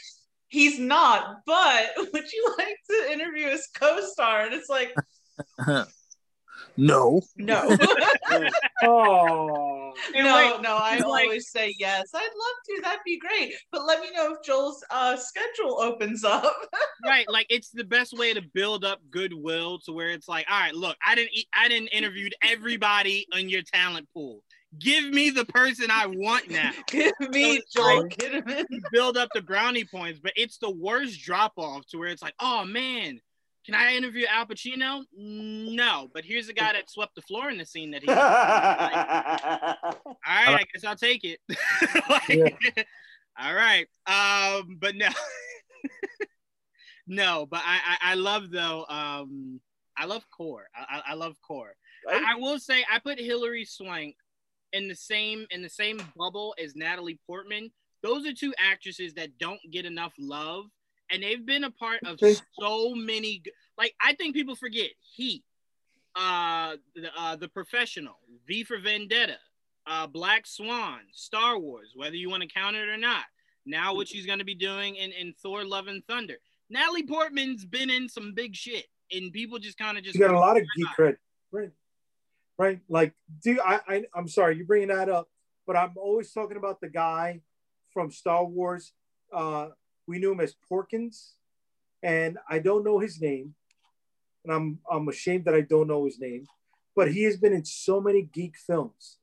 he's 0.48 0.78
not, 0.78 1.36
but 1.46 1.90
would 2.12 2.32
you 2.32 2.54
like 2.58 2.76
to 2.90 3.12
interview 3.12 3.48
his 3.48 3.68
co-star? 3.74 4.42
And 4.42 4.54
it's 4.54 4.68
like, 4.68 4.92
no. 6.80 7.22
no. 7.36 7.76
Oh, 8.82 9.92
And 10.14 10.24
no, 10.24 10.32
like, 10.32 10.62
no, 10.62 10.76
I 10.76 10.94
it's 10.96 11.04
like- 11.04 11.24
always 11.24 11.50
say 11.50 11.74
yes. 11.78 12.08
I'd 12.14 12.20
love 12.22 12.30
to. 12.66 12.82
That'd 12.82 13.00
be 13.04 13.18
great. 13.18 13.52
But 13.70 13.84
let 13.84 14.00
me 14.00 14.08
know 14.16 14.32
if 14.32 14.42
Joel's 14.42 14.82
uh, 14.90 15.16
schedule 15.16 15.78
opens 15.80 16.24
up. 16.24 16.54
right 17.06 17.26
like 17.30 17.46
it's 17.50 17.70
the 17.70 17.84
best 17.84 18.16
way 18.16 18.32
to 18.34 18.40
build 18.54 18.84
up 18.84 19.00
goodwill 19.10 19.78
to 19.80 19.92
where 19.92 20.10
it's 20.10 20.28
like 20.28 20.46
all 20.50 20.60
right 20.60 20.74
look 20.74 20.96
i 21.06 21.14
didn't 21.14 21.30
i 21.54 21.66
didn't 21.66 21.88
interviewed 21.88 22.34
everybody 22.42 23.26
in 23.38 23.48
your 23.48 23.62
talent 23.62 24.06
pool 24.12 24.42
give 24.78 25.08
me 25.08 25.30
the 25.30 25.46
person 25.46 25.86
i 25.90 26.04
want 26.06 26.50
now 26.50 26.70
Give 26.88 27.10
me 27.30 27.56
it's 27.56 27.72
Joel 27.72 28.02
like- 28.02 28.16
Kinnaman. 28.18 28.64
build 28.92 29.16
up 29.16 29.30
the 29.34 29.40
brownie 29.40 29.84
points 29.86 30.20
but 30.22 30.32
it's 30.36 30.58
the 30.58 30.70
worst 30.70 31.22
drop 31.22 31.54
off 31.56 31.86
to 31.86 31.96
where 31.98 32.08
it's 32.08 32.22
like 32.22 32.34
oh 32.38 32.66
man 32.66 33.18
can 33.64 33.74
i 33.74 33.94
interview 33.94 34.26
al 34.26 34.46
pacino? 34.46 35.04
No 35.16 36.08
but 36.12 36.24
here's 36.24 36.48
a 36.48 36.52
guy 36.52 36.72
that 36.72 36.90
swept 36.90 37.14
the 37.14 37.22
floor 37.22 37.50
in 37.50 37.58
the 37.58 37.66
scene 37.66 37.90
that 37.90 38.02
he 38.02 38.08
all 38.08 38.16
right 38.16 39.76
i 40.26 40.64
guess 40.72 40.84
i'll 40.84 40.96
take 40.96 41.24
it. 41.24 41.40
Like, 42.08 42.86
all 43.40 43.54
right 43.54 43.86
um 44.06 44.78
but 44.80 44.96
no. 44.96 45.08
No 47.06 47.46
but 47.46 47.62
I, 47.64 47.80
I 47.86 48.12
i 48.12 48.14
love 48.14 48.50
though 48.50 48.86
um 48.88 49.60
i 49.96 50.06
love 50.06 50.24
core. 50.30 50.68
I 50.74 50.98
i 50.98 51.12
I 51.12 51.14
love 51.14 51.36
core. 51.42 51.74
Right? 52.06 52.22
I, 52.22 52.32
I 52.32 52.34
will 52.36 52.58
say 52.58 52.84
i 52.90 52.98
put 52.98 53.18
hilary 53.18 53.64
swank 53.64 54.16
in 54.72 54.88
the 54.88 54.94
same 54.94 55.46
in 55.50 55.62
the 55.62 55.68
same 55.68 56.00
bubble 56.16 56.54
as 56.62 56.76
natalie 56.76 57.18
portman. 57.26 57.70
Those 58.02 58.26
are 58.26 58.32
two 58.32 58.54
actresses 58.58 59.14
that 59.14 59.36
don't 59.38 59.60
get 59.70 59.84
enough 59.84 60.14
love 60.18 60.66
and 61.10 61.22
they've 61.22 61.44
been 61.44 61.64
a 61.64 61.70
part 61.70 62.00
of 62.04 62.18
so 62.58 62.94
many 62.94 63.42
like 63.78 63.94
i 64.00 64.12
think 64.14 64.34
people 64.34 64.54
forget 64.54 64.90
heat 65.14 65.44
uh 66.16 66.76
the, 66.94 67.08
uh 67.18 67.36
the 67.36 67.48
professional 67.48 68.18
v 68.46 68.64
for 68.64 68.78
vendetta 68.78 69.38
uh 69.86 70.06
black 70.06 70.46
swan 70.46 71.00
star 71.12 71.58
wars 71.58 71.92
whether 71.94 72.16
you 72.16 72.28
want 72.30 72.42
to 72.42 72.48
count 72.48 72.76
it 72.76 72.88
or 72.88 72.96
not 72.96 73.24
now 73.66 73.94
what 73.94 74.08
she's 74.08 74.26
going 74.26 74.38
to 74.38 74.44
be 74.44 74.54
doing 74.54 74.96
in, 74.96 75.12
in 75.12 75.32
thor 75.42 75.64
love 75.64 75.86
and 75.86 76.04
thunder 76.06 76.36
natalie 76.68 77.06
portman's 77.06 77.64
been 77.64 77.90
in 77.90 78.08
some 78.08 78.32
big 78.34 78.54
shit 78.54 78.86
and 79.12 79.32
people 79.32 79.58
just 79.58 79.78
kind 79.78 79.98
of 79.98 80.04
just 80.04 80.14
you 80.14 80.20
got 80.20 80.34
a 80.34 80.38
lot 80.38 80.56
of 80.56 80.64
geek 80.76 80.86
cred, 80.96 81.16
right? 81.52 81.70
Right? 82.58 82.80
Like, 82.88 83.14
do 83.42 83.58
I, 83.64 83.80
I? 83.88 84.04
I'm 84.14 84.28
sorry, 84.28 84.56
you're 84.56 84.66
bringing 84.66 84.88
that 84.88 85.08
up, 85.08 85.28
but 85.66 85.76
I'm 85.76 85.92
always 85.96 86.32
talking 86.32 86.56
about 86.56 86.80
the 86.80 86.88
guy 86.88 87.40
from 87.92 88.10
Star 88.10 88.44
Wars. 88.44 88.92
Uh, 89.32 89.68
we 90.10 90.18
knew 90.18 90.32
him 90.32 90.40
as 90.40 90.56
Porkins, 90.68 91.34
and 92.02 92.36
I 92.48 92.58
don't 92.58 92.84
know 92.84 92.98
his 92.98 93.20
name, 93.20 93.54
and 94.44 94.52
I'm 94.52 94.80
I'm 94.90 95.08
ashamed 95.08 95.44
that 95.44 95.54
I 95.54 95.60
don't 95.60 95.86
know 95.86 96.04
his 96.04 96.18
name, 96.18 96.46
but 96.96 97.12
he 97.12 97.22
has 97.22 97.36
been 97.36 97.52
in 97.52 97.64
so 97.64 98.00
many 98.00 98.22
geek 98.22 98.56
films. 98.56 99.18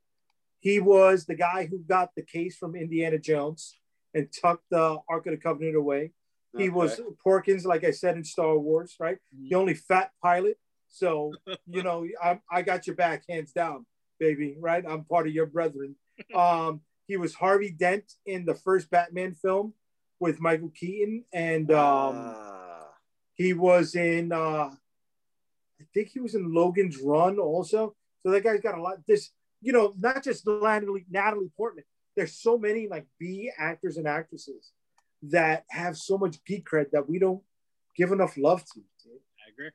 He 0.60 0.80
was 0.80 1.26
the 1.26 1.36
guy 1.36 1.66
who 1.66 1.80
got 1.80 2.16
the 2.16 2.22
case 2.22 2.56
from 2.56 2.74
Indiana 2.74 3.20
Jones 3.20 3.78
and 4.14 4.30
tucked 4.32 4.70
the 4.72 4.98
Ark 5.10 5.28
of 5.28 5.32
the 5.32 5.38
Covenant 5.38 5.76
away. 5.76 6.14
He 6.58 6.70
was 6.70 7.00
Porkins, 7.24 7.66
like 7.66 7.84
I 7.84 7.92
said 7.92 8.16
in 8.16 8.24
Star 8.24 8.58
Wars, 8.58 8.96
right? 9.00 9.18
The 9.50 9.56
only 9.56 9.76
fat 9.76 10.12
pilot. 10.24 10.58
So 10.88 11.34
you 11.68 11.84
know, 11.84 12.08
I, 12.24 12.40
I 12.50 12.62
got 12.62 12.88
your 12.88 12.96
back 12.96 13.24
hands 13.30 13.52
down, 13.52 13.86
baby. 14.20 14.56
Right? 14.58 14.86
I'm 14.88 15.04
part 15.04 15.28
of 15.28 15.34
your 15.34 15.48
brethren. 15.48 15.96
Um, 16.34 16.82
he 17.08 17.16
was 17.16 17.36
Harvey 17.36 17.70
Dent 17.70 18.12
in 18.26 18.44
the 18.44 18.56
first 18.56 18.90
Batman 18.90 19.36
film 19.36 19.76
with 20.19 20.39
Michael 20.39 20.69
Keaton, 20.69 21.26
and 21.34 21.72
um, 21.72 22.15
Ah. 22.35 22.89
he 23.35 23.53
was 23.53 23.95
in. 23.95 24.31
Uh, 24.31 24.72
I 25.80 25.84
think 25.94 26.10
he 26.10 26.19
was 26.19 26.35
in 26.35 26.53
Logan's 26.53 26.98
Run 26.98 27.38
also. 27.39 27.95
So 28.23 28.31
that 28.31 28.44
guy's 28.44 28.61
got 28.61 28.77
a 28.77 28.81
lot. 28.81 28.98
This, 29.07 29.31
you 29.61 29.72
know, 29.73 29.94
not 29.98 30.23
just 30.23 30.45
Natalie, 30.48 31.06
Natalie 31.10 31.52
Portman. 31.56 31.84
There's 32.15 32.34
so 32.34 32.57
many 32.57 32.88
like 32.88 33.06
B 33.19 33.52
actors 33.57 33.98
and 33.98 34.07
actresses 34.07 34.72
that 35.23 35.65
have 35.69 35.95
so 35.98 36.18
much 36.18 36.44
geek 36.45 36.68
cred 36.68 36.89
that 36.91 37.07
we 37.07 37.19
don't 37.19 37.44
give 37.95 38.11
enough 38.11 38.38
love 38.38 38.64
to. 38.73 38.80
dude. 39.03 39.19
I 39.45 39.49
agree. 39.52 39.69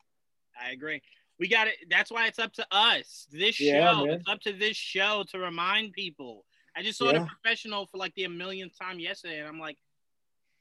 I 0.61 0.71
agree. 0.73 1.03
We 1.39 1.49
got 1.49 1.69
it. 1.69 1.77
That's 1.89 2.11
why 2.11 2.27
it's 2.27 2.39
up 2.41 2.53
to 2.55 2.67
us. 2.73 3.27
This 3.31 3.61
Yeah, 3.61 3.93
show. 3.93 4.05
man. 4.07 4.15
It's 4.15 4.29
up 4.29 4.41
to 4.41 4.53
this 4.53 4.77
show 4.77 5.25
to 5.31 5.39
remind 5.39 5.93
people. 5.93 6.45
I 6.77 6.83
just 6.83 6.99
saw 6.99 7.13
Yeah. 7.13 7.21
the 7.21 7.27
professional 7.27 7.87
for 7.87 7.99
like 7.99 8.15
the 8.15 8.27
millionth 8.29 8.77
time 8.79 8.99
yesterday, 8.99 9.39
and 9.39 9.49
I'm 9.49 9.59
like, 9.61 9.79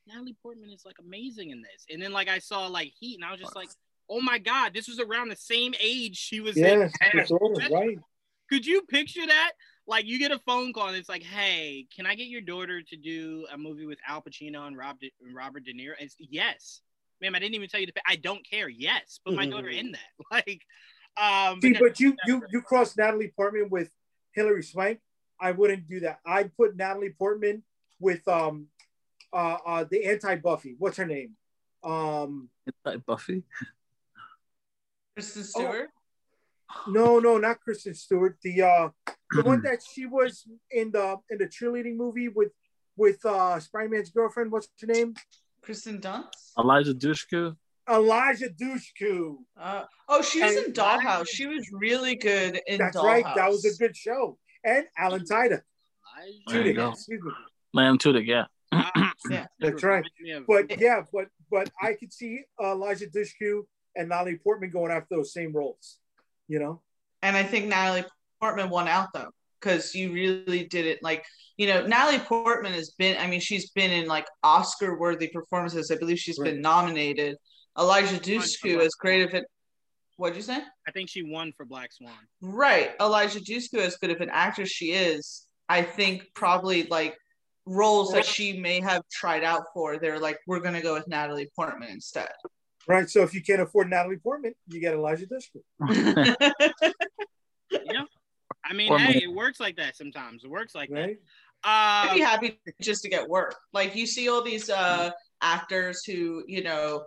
Natalie 0.08 0.36
Portman 0.42 0.70
is 0.70 0.86
like 0.86 0.98
amazing 1.00 1.52
in 1.52 1.62
this. 1.62 1.86
And 1.90 2.02
then 2.02 2.12
like 2.12 2.28
I 2.28 2.40
saw 2.40 2.68
like 2.68 2.92
Heat, 3.00 3.16
and 3.16 3.26
I 3.26 3.32
was 3.32 3.40
just 3.40 3.56
like, 3.56 3.70
oh 4.10 4.22
my 4.22 4.38
god, 4.38 4.74
this 4.74 4.88
was 4.88 5.00
around 5.00 5.30
the 5.30 5.36
same 5.36 5.74
age 5.82 6.18
she 6.18 6.40
was 6.40 6.58
in. 6.58 6.64
Yes, 6.64 6.94
disorder, 7.14 7.62
right? 7.72 7.98
Could 8.50 8.66
you 8.66 8.82
picture 8.84 9.26
that? 9.26 9.52
Like 9.88 10.06
you 10.06 10.20
get 10.20 10.32
a 10.32 10.40
phone 10.40 10.74
call 10.74 10.88
and 10.88 10.98
it's 10.98 11.10
like, 11.10 11.24
hey, 11.24 11.88
can 11.96 12.06
I 12.06 12.16
get 12.16 12.28
your 12.28 12.42
daughter 12.42 12.82
to 12.82 12.96
do 12.96 13.46
a 13.52 13.58
movie 13.58 13.86
with 13.86 13.98
Al 14.08 14.22
Pacino 14.22 14.68
and 14.68 14.78
Rob 14.78 15.00
De- 15.00 15.12
Robert 15.34 15.64
De 15.64 15.74
Niro? 15.74 15.94
And 16.00 16.06
it's 16.06 16.16
yes, 16.20 16.82
ma'am. 17.22 17.36
I 17.36 17.40
didn't 17.40 17.56
even 17.56 17.70
tell 17.70 17.80
you 17.80 17.88
to 17.88 17.94
pay. 17.94 18.02
I 18.06 18.16
don't 18.16 18.48
care. 18.48 18.70
Yes, 18.70 19.20
put 19.26 19.36
my 19.36 19.46
daughter 19.46 19.70
in 19.70 19.94
that. 19.94 20.00
Like, 20.32 20.62
um, 21.18 21.62
See, 21.62 21.74
but 21.74 21.80
but 21.80 22.00
you 22.00 22.16
you 22.26 22.44
you 22.50 22.62
cross 22.62 22.96
Natalie 22.96 23.34
Portman 23.36 23.70
with 23.70 23.90
Hilary 24.34 24.64
Swank. 24.64 25.00
I 25.40 25.52
wouldn't 25.52 25.90
do 25.90 26.02
that. 26.02 26.20
I'd 26.26 26.56
put 26.56 26.76
Natalie 26.76 27.14
Portman 27.18 27.64
with 28.00 28.26
um 28.28 28.68
uh, 29.34 29.58
uh 29.66 29.84
the 29.90 30.06
anti 30.06 30.36
Buffy. 30.36 30.76
What's 30.78 30.98
her 30.98 31.06
name? 31.06 31.32
Um 31.84 32.50
It's 32.68 32.78
like 32.86 33.06
Buffy. 33.06 33.44
Kristen 35.16 35.44
Stewart. 35.44 35.90
no 36.88 37.20
no 37.20 37.38
not 37.38 37.60
Kristen 37.62 37.94
Stewart. 37.94 38.38
The 38.44 38.62
uh 38.62 38.90
the 39.32 39.44
one 39.44 39.62
that 39.68 39.80
she 39.84 40.06
was 40.06 40.48
in 40.70 40.92
the 40.92 41.18
in 41.30 41.38
the 41.38 41.48
cheerleading 41.48 41.96
movie 41.96 42.28
with 42.30 42.52
with 42.96 43.24
uh 43.26 43.60
Spider-Man's 43.60 44.10
girlfriend. 44.12 44.52
What's 44.52 44.70
her 44.82 44.88
name? 44.88 45.14
Kirsten 45.64 46.00
Dunst. 46.02 46.54
Eliza 46.58 46.94
Dushku. 46.94 47.56
Eliza 47.90 48.50
Dushku. 48.50 49.38
Uh, 49.60 49.84
oh, 50.08 50.22
she 50.22 50.42
was 50.42 50.56
And- 50.56 50.68
in 50.68 50.74
Dollhouse. 50.74 51.28
She 51.28 51.46
was 51.46 51.68
really 51.72 52.16
good 52.16 52.60
in 52.68 52.78
That's 52.80 52.96
Dollhouse. 52.98 53.04
right. 53.04 53.26
That 53.36 53.50
was 53.50 53.66
a 53.66 53.76
good 53.78 53.96
show. 53.96 54.38
And 54.64 54.86
Alan 54.98 55.24
Tudyk. 55.24 55.62
There 56.48 56.66
you 56.66 56.74
go. 56.74 56.90
Excuse 56.92 57.22
me. 57.24 57.32
Lamb 57.74 57.98
Tudyk, 57.98 58.26
yeah. 58.28 58.46
Yeah. 59.30 59.46
That's 59.60 59.84
right. 59.84 60.04
But 60.48 60.80
yeah, 60.80 61.02
but 61.14 61.28
but 61.52 61.70
I 61.82 61.94
could 61.94 62.12
see 62.12 62.42
uh, 62.62 62.72
Eliza 62.72 63.06
Dushku 63.08 63.62
and 63.96 64.10
Natalie 64.10 64.38
Portman 64.44 64.72
going 64.72 64.92
after 64.92 65.16
those 65.16 65.32
same 65.34 65.54
roles. 65.54 65.98
You 66.48 66.60
know, 66.60 66.82
And 67.22 67.38
I 67.38 67.44
think 67.44 67.68
Natalie 67.68 68.04
Portman 68.42 68.70
won 68.70 68.88
out 68.88 69.10
though, 69.14 69.30
because 69.60 69.94
you 69.96 70.12
really 70.12 70.66
did 70.66 70.86
it. 70.86 71.00
Like, 71.04 71.24
you 71.56 71.68
know, 71.68 71.86
Natalie 71.86 72.20
Portman 72.20 72.74
has 72.74 72.90
been, 72.98 73.16
I 73.20 73.28
mean, 73.28 73.40
she's 73.40 73.70
been 73.72 73.92
in 73.92 74.08
like 74.08 74.26
Oscar 74.44 74.98
worthy 75.00 75.28
performances. 75.28 75.92
I 75.92 75.96
believe 75.98 76.18
she's 76.18 76.40
Right. 76.40 76.52
been 76.54 76.62
nominated. 76.62 77.38
Eliza 77.78 78.20
Dushku, 78.20 78.80
as 78.80 78.96
great 78.96 79.22
of 79.24 79.34
it. 79.34 79.46
What'd 80.18 80.36
you 80.36 80.42
say? 80.44 80.60
I 80.88 80.92
think 80.92 81.10
she 81.10 81.24
won 81.24 81.54
for 81.56 81.66
Black 81.66 81.94
Swan. 81.94 82.12
Right. 82.42 82.92
Eliza 83.00 83.40
Dushku, 83.40 83.78
as 83.78 83.96
good 83.98 84.10
of 84.10 84.20
an 84.20 84.30
actress 84.32 84.70
she 84.70 84.92
is, 84.92 85.46
I 85.70 85.84
think 85.84 86.24
probably 86.34 86.84
like 86.84 87.16
roles 87.66 88.12
that 88.14 88.26
she 88.26 88.54
may 88.60 88.80
have 88.80 89.04
tried 89.12 89.44
out 89.44 89.66
for, 89.74 89.98
they're 89.98 90.20
like, 90.20 90.40
we're 90.48 90.60
going 90.60 90.74
to 90.74 90.82
go 90.82 90.94
with 90.94 91.08
Natalie 91.08 91.50
Portman 91.56 91.90
instead. 91.90 92.30
right? 92.88 93.10
So 93.10 93.22
if 93.22 93.34
you 93.34 93.42
can't 93.42 93.62
afford 93.62 93.90
Natalie 93.90 94.18
Portman, 94.18 94.54
you 94.68 94.80
get 94.80 94.94
Eliza 94.94 95.26
Dushku, 95.28 95.62
Yeah. 97.72 98.04
I 98.64 98.74
mean, 98.74 98.92
Or 98.92 99.00
hey, 99.00 99.24
it 99.24 99.32
works 99.34 99.60
like 99.60 99.78
that 99.78 99.96
sometimes. 99.96 100.44
It 100.44 100.50
works 100.50 100.76
like 100.76 100.90
right? 100.92 101.18
that. 101.64 102.10
I'd 102.10 102.16
be 102.16 102.22
Uh, 102.24 102.26
happy 102.26 102.60
just 102.82 103.04
to 103.04 103.10
get 103.10 103.28
work. 103.28 103.56
Like 103.74 103.96
you 103.96 104.06
see 104.06 104.30
all 104.30 104.42
these 104.44 104.70
uh 104.70 105.12
actors 105.42 106.04
who, 106.06 106.44
you 106.48 106.64
know, 106.64 107.04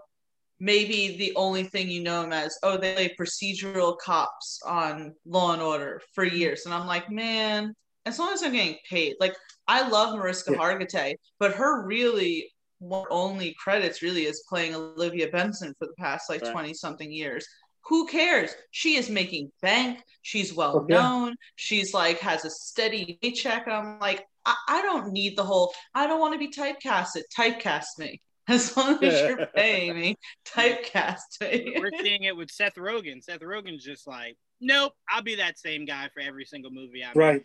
maybe 0.60 1.16
the 1.16 1.32
only 1.36 1.64
thing 1.64 1.88
you 1.90 2.02
know 2.02 2.22
them 2.22 2.32
as, 2.32 2.58
oh, 2.62 2.76
they 2.76 2.94
play 2.94 3.14
procedural 3.18 3.96
cops 3.98 4.60
on 4.66 5.14
Law 5.26 5.52
and 5.52 5.62
Order 5.62 6.00
for 6.14 6.24
years. 6.24 6.64
And 6.64 6.74
I'm 6.74 6.86
like, 6.86 7.10
man, 7.10 7.74
as 8.06 8.18
long 8.18 8.32
as 8.32 8.42
I'm 8.42 8.52
getting 8.52 8.78
paid. 8.88 9.16
Like 9.20 9.34
I 9.66 9.88
love 9.88 10.14
Mariska 10.14 10.52
Yeah. 10.52 10.58
Hargitay, 10.58 11.14
but 11.38 11.54
her 11.54 11.86
really 11.86 12.50
one 12.78 13.06
only 13.10 13.54
credits 13.58 14.02
really 14.02 14.26
is 14.26 14.44
playing 14.48 14.74
Olivia 14.74 15.28
Benson 15.28 15.74
for 15.78 15.86
the 15.86 15.94
past 15.98 16.28
like 16.28 16.42
Right. 16.42 16.52
20 16.52 16.74
something 16.74 17.10
years. 17.10 17.46
Who 17.86 18.06
cares? 18.06 18.54
She 18.70 18.96
is 18.96 19.08
making 19.10 19.52
bank. 19.62 20.00
She's 20.22 20.52
oh, 20.52 20.56
well 20.56 20.76
Okay. 20.78 20.94
known. 20.94 21.34
She's 21.56 21.94
like 21.94 22.18
has 22.20 22.44
a 22.44 22.50
steady 22.50 23.18
paycheck. 23.22 23.66
And 23.66 23.74
I'm 23.74 23.98
like, 24.00 24.26
I, 24.44 24.54
I 24.68 24.82
don't 24.82 25.12
need 25.12 25.36
the 25.36 25.44
whole, 25.44 25.72
I 25.94 26.06
don't 26.06 26.20
want 26.20 26.32
to 26.34 26.38
be 26.38 26.48
typecasted. 26.50 27.22
Typecast 27.36 27.98
me. 27.98 28.20
As 28.48 28.76
long 28.76 29.02
as 29.02 29.20
you're 29.20 29.46
paying 29.54 29.98
me, 29.98 30.16
typecast 30.46 31.40
me. 31.40 31.76
We're 31.80 31.90
seeing 32.02 32.24
it 32.24 32.36
with 32.36 32.50
Seth 32.50 32.74
Rogen. 32.74 33.22
Seth 33.22 33.40
Rogen's 33.40 33.82
just 33.82 34.06
like, 34.06 34.36
nope, 34.60 34.92
I'll 35.10 35.22
be 35.22 35.36
that 35.36 35.58
same 35.58 35.86
guy 35.86 36.10
for 36.12 36.20
every 36.20 36.44
single 36.44 36.70
movie 36.70 37.02
I'm 37.02 37.16
Right. 37.16 37.42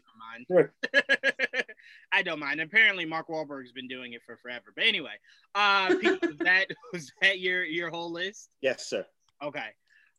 in. 0.50 0.56
Right. 0.56 0.68
Don't 0.92 0.94
mind. 0.94 1.66
I 2.12 2.22
don't 2.22 2.40
mind. 2.40 2.60
Apparently, 2.60 3.06
Mark 3.06 3.30
Wahlberg's 3.30 3.72
been 3.72 3.88
doing 3.88 4.12
it 4.14 4.22
for 4.26 4.36
forever. 4.38 4.74
But 4.76 4.86
anyway, 4.86 5.14
uh, 5.56 5.96
Pete, 6.02 6.22
was 6.22 6.36
that 6.40 6.66
was 6.92 7.12
that 7.22 7.40
your 7.40 7.64
your 7.64 7.90
whole 7.90 8.12
list? 8.12 8.50
Yes, 8.62 8.90
sir. 8.90 9.06
Okay. 9.44 9.68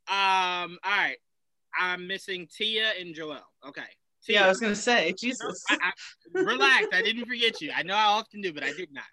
Um. 0.08 0.78
All 0.82 0.90
right. 0.96 1.16
I'm 1.78 2.06
missing 2.06 2.48
Tia 2.56 2.92
and 2.98 3.14
Joel. 3.14 3.38
Okay. 3.68 3.82
Tia, 4.24 4.40
Yeah, 4.40 4.46
I 4.46 4.48
was 4.48 4.60
gonna 4.60 4.74
say, 4.74 5.14
Jesus. 5.18 5.62
I, 5.68 5.76
I, 5.82 6.40
relax. 6.40 6.86
I 6.92 7.02
didn't 7.02 7.26
forget 7.26 7.60
you. 7.60 7.70
I 7.76 7.82
know 7.82 7.94
I 7.94 8.04
often 8.04 8.40
do, 8.40 8.52
but 8.52 8.64
I 8.64 8.72
did 8.72 8.92
not. 8.92 9.04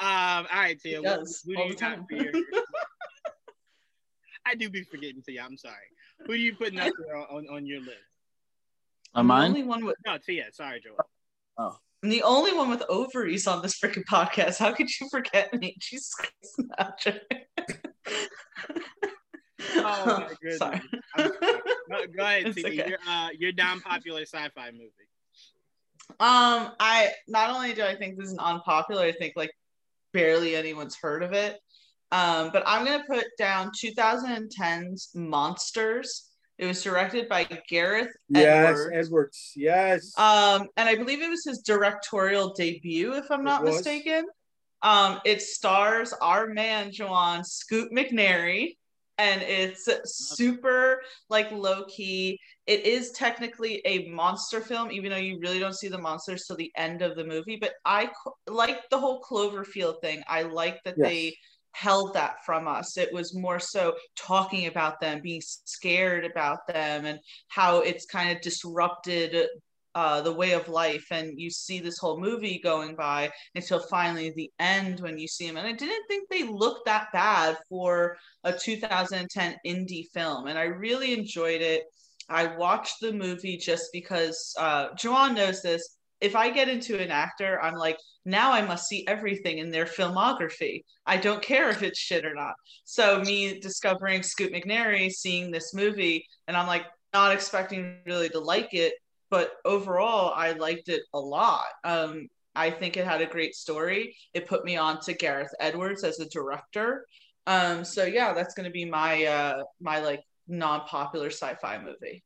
Um. 0.00 0.46
All 0.50 0.58
right, 0.60 0.80
Tia. 0.80 1.00
He 1.00 1.06
Who, 1.06 1.10
who 1.12 1.56
do 1.56 1.62
you 1.62 1.68
the 1.70 1.74
got 1.76 1.98
for 2.08 2.14
your? 2.16 2.32
I 4.46 4.54
do 4.54 4.70
be 4.70 4.82
forgetting 4.82 5.22
Tia. 5.26 5.42
I'm 5.44 5.56
sorry. 5.56 5.74
Who 6.26 6.32
are 6.32 6.36
you 6.36 6.54
putting 6.54 6.80
up 6.80 6.92
there 7.06 7.16
on, 7.16 7.46
on 7.50 7.66
your 7.66 7.80
list? 7.80 7.90
On 9.14 9.20
I'm 9.20 9.26
the 9.26 9.28
mine? 9.28 9.48
only 9.50 9.62
one 9.64 9.84
with 9.84 9.96
No, 10.06 10.16
Tia. 10.18 10.46
Sorry, 10.52 10.80
Joel. 10.80 10.96
Oh. 11.58 11.76
I'm 12.02 12.08
the 12.08 12.22
only 12.22 12.54
one 12.54 12.70
with 12.70 12.82
ovaries 12.88 13.46
on 13.46 13.60
this 13.60 13.78
freaking 13.78 14.04
podcast. 14.10 14.58
How 14.58 14.72
could 14.72 14.88
you 15.00 15.08
forget 15.10 15.52
me? 15.52 15.76
Jesus 15.78 16.14
Christ. 16.14 16.70
Oh 19.76 20.04
my 20.06 20.28
goodness. 20.42 20.58
Sorry. 20.58 20.80
I'm 21.16 21.32
sorry. 21.42 21.60
Go, 21.90 22.06
go 22.16 22.22
ahead, 22.24 22.54
Tia. 22.54 22.66
okay. 22.66 22.88
Your 22.88 22.98
uh, 23.08 23.28
your 23.38 23.52
non-popular 23.52 24.22
sci-fi 24.22 24.70
movie. 24.70 24.90
Um, 26.18 26.72
I 26.80 27.10
not 27.28 27.50
only 27.50 27.72
do 27.74 27.82
I 27.84 27.94
think 27.94 28.18
this 28.18 28.30
is 28.32 28.38
unpopular, 28.38 29.02
I 29.02 29.12
think 29.12 29.34
like 29.36 29.50
barely 30.12 30.56
anyone's 30.56 30.96
heard 30.96 31.22
of 31.22 31.32
it. 31.32 31.58
Um, 32.12 32.50
but 32.52 32.62
I'm 32.66 32.84
gonna 32.84 33.04
put 33.08 33.26
down 33.38 33.70
2010's 33.70 35.10
Monsters. 35.14 36.26
It 36.58 36.66
was 36.66 36.82
directed 36.82 37.28
by 37.28 37.48
Gareth 37.68 38.10
Yes, 38.28 38.68
Edwards. 38.68 38.90
Edwards. 39.06 39.52
Yes. 39.56 40.18
Um, 40.18 40.68
and 40.76 40.88
I 40.88 40.96
believe 40.96 41.22
it 41.22 41.30
was 41.30 41.44
his 41.44 41.60
directorial 41.60 42.52
debut, 42.52 43.14
if 43.14 43.30
I'm 43.30 43.44
not 43.44 43.62
was. 43.62 43.76
mistaken. 43.76 44.26
Um, 44.82 45.20
it 45.24 45.40
stars 45.40 46.12
our 46.20 46.46
man 46.48 46.90
Joanne 46.92 47.44
Scoot 47.44 47.92
McNairy, 47.92 48.76
and 49.18 49.42
it's 49.42 49.88
super 50.04 51.02
like 51.28 51.50
low 51.52 51.84
key. 51.84 52.38
It 52.70 52.86
is 52.86 53.10
technically 53.10 53.82
a 53.84 54.06
monster 54.08 54.60
film, 54.60 54.92
even 54.92 55.10
though 55.10 55.16
you 55.16 55.40
really 55.40 55.58
don't 55.58 55.74
see 55.76 55.88
the 55.88 55.98
monsters 55.98 56.44
till 56.46 56.54
the 56.56 56.70
end 56.76 57.02
of 57.02 57.16
the 57.16 57.24
movie. 57.24 57.58
But 57.60 57.72
I 57.84 58.10
like 58.46 58.88
the 58.90 58.98
whole 58.98 59.20
Cloverfield 59.20 60.00
thing. 60.00 60.22
I 60.28 60.42
like 60.42 60.78
that 60.84 60.94
Yes. 60.96 61.08
they 61.08 61.36
held 61.72 62.14
that 62.14 62.44
from 62.46 62.68
us. 62.68 62.96
It 62.96 63.12
was 63.12 63.34
more 63.34 63.58
so 63.58 63.94
talking 64.16 64.66
about 64.66 65.00
them, 65.00 65.20
being 65.20 65.40
scared 65.42 66.24
about 66.24 66.60
them, 66.68 67.06
and 67.06 67.18
how 67.48 67.80
it's 67.80 68.06
kind 68.06 68.30
of 68.30 68.40
disrupted 68.40 69.48
uh, 69.96 70.20
the 70.20 70.32
way 70.32 70.52
of 70.52 70.68
life. 70.68 71.06
And 71.10 71.40
you 71.40 71.50
see 71.50 71.80
this 71.80 71.98
whole 71.98 72.20
movie 72.20 72.60
going 72.62 72.94
by 72.94 73.30
until 73.56 73.80
finally 73.80 74.32
the 74.36 74.50
end 74.60 75.00
when 75.00 75.18
you 75.18 75.26
see 75.26 75.48
them. 75.48 75.56
And 75.56 75.66
I 75.66 75.72
didn't 75.72 76.06
think 76.06 76.28
they 76.28 76.44
looked 76.44 76.84
that 76.86 77.08
bad 77.12 77.56
for 77.68 78.16
a 78.44 78.52
2010 78.52 79.56
indie 79.66 80.06
film. 80.14 80.46
And 80.46 80.58
I 80.58 80.64
really 80.64 81.12
enjoyed 81.12 81.62
it. 81.62 81.82
I 82.30 82.56
watched 82.56 83.00
the 83.00 83.12
movie 83.12 83.56
just 83.56 83.90
because 83.92 84.54
uh, 84.58 84.88
knows 85.04 85.62
this. 85.62 85.96
If 86.20 86.36
I 86.36 86.50
get 86.50 86.68
into 86.68 86.98
an 86.98 87.10
actor, 87.10 87.60
I'm 87.62 87.74
like, 87.74 87.98
now 88.24 88.52
I 88.52 88.62
must 88.62 88.88
see 88.88 89.06
everything 89.06 89.58
in 89.58 89.70
their 89.70 89.86
filmography. 89.86 90.84
I 91.06 91.16
don't 91.16 91.42
care 91.42 91.70
if 91.70 91.82
it's 91.82 91.98
shit 91.98 92.24
or 92.24 92.34
not. 92.34 92.54
So 92.84 93.20
me 93.20 93.58
discovering 93.58 94.22
Scoot 94.22 94.52
McNairy, 94.52 95.10
seeing 95.10 95.50
this 95.50 95.74
movie, 95.74 96.26
and 96.46 96.56
I'm 96.56 96.66
like 96.66 96.84
not 97.12 97.32
expecting 97.32 97.96
really 98.06 98.28
to 98.28 98.38
like 98.38 98.74
it, 98.74 98.94
but 99.30 99.52
overall 99.64 100.32
I 100.34 100.52
liked 100.52 100.88
it 100.88 101.02
a 101.14 101.18
lot. 101.18 101.66
Um, 101.84 102.28
I 102.54 102.70
think 102.70 102.96
it 102.96 103.06
had 103.06 103.22
a 103.22 103.26
great 103.26 103.54
story. 103.54 104.14
It 104.34 104.46
put 104.46 104.64
me 104.64 104.76
on 104.76 105.00
to 105.02 105.14
Gareth 105.14 105.52
Edwards 105.60 106.04
as 106.04 106.20
a 106.20 106.28
director. 106.28 107.06
Um, 107.46 107.84
so 107.84 108.04
yeah, 108.04 108.34
that's 108.34 108.54
gonna 108.54 108.70
be 108.70 108.84
my 108.84 109.24
uh 109.24 109.62
my 109.80 110.00
like 110.00 110.22
non-popular 110.50 111.30
sci-fi 111.30 111.78
movie. 111.78 112.24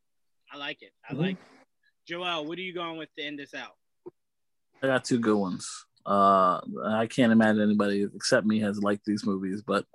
I 0.53 0.57
like 0.57 0.83
it. 0.83 0.93
I 1.09 1.15
Mhm. 1.15 1.19
like 1.19 1.37
it. 1.37 1.47
Joel, 2.07 2.47
what 2.47 2.59
are 2.59 2.63
you 2.63 2.75
going 2.75 2.99
with 2.99 3.15
to 3.17 3.23
end 3.23 3.39
this 3.39 3.55
out? 3.55 3.77
I 4.83 4.89
got 4.89 5.05
two 5.05 5.19
good 5.19 5.37
ones. 5.37 5.87
Uh, 6.05 6.61
I 6.85 7.07
can't 7.07 7.33
imagine 7.33 7.63
anybody 7.63 8.03
except 8.15 8.47
me 8.47 8.61
has 8.61 8.83
liked 8.83 9.05
these 9.07 9.25
movies, 9.25 9.63
but 9.63 9.87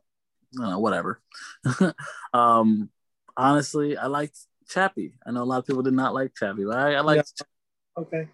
you 0.52 0.62
know, 0.62 0.80
whatever. 0.80 1.22
um, 2.34 2.90
honestly, 3.38 3.96
I 3.98 4.08
liked 4.08 4.38
Chappie. 4.68 5.14
I 5.26 5.32
know 5.32 5.44
a 5.44 5.46
lot 5.46 5.60
of 5.60 5.68
people 5.68 5.84
did 5.84 5.94
not 5.94 6.14
like 6.16 6.36
Chappie, 6.36 6.66
but 6.66 6.78
I, 6.78 6.96
I 6.96 7.02
liked. 7.02 7.44
Okay. 7.98 8.28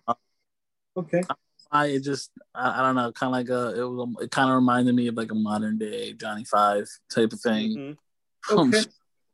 Okay. 0.98 1.22
I 1.72 1.88
it 1.88 2.04
just 2.04 2.32
I, 2.54 2.80
I 2.80 2.86
don't 2.86 2.96
know, 2.96 3.12
kind 3.12 3.30
of 3.30 3.34
like 3.34 3.50
a 3.50 3.80
it 3.80 3.84
was 3.84 4.16
it 4.22 4.32
kind 4.32 4.50
of 4.50 4.56
reminded 4.56 4.96
me 4.96 5.08
of 5.08 5.16
like 5.16 5.32
a 5.32 5.36
modern 5.36 5.78
day 5.78 6.14
Johnny 6.14 6.46
Five 6.46 6.88
type 7.10 7.34
of 7.34 7.40
thing. 7.42 7.78
Mhm. 7.78 7.98
Um, 8.52 8.70
Okay. 8.70 8.84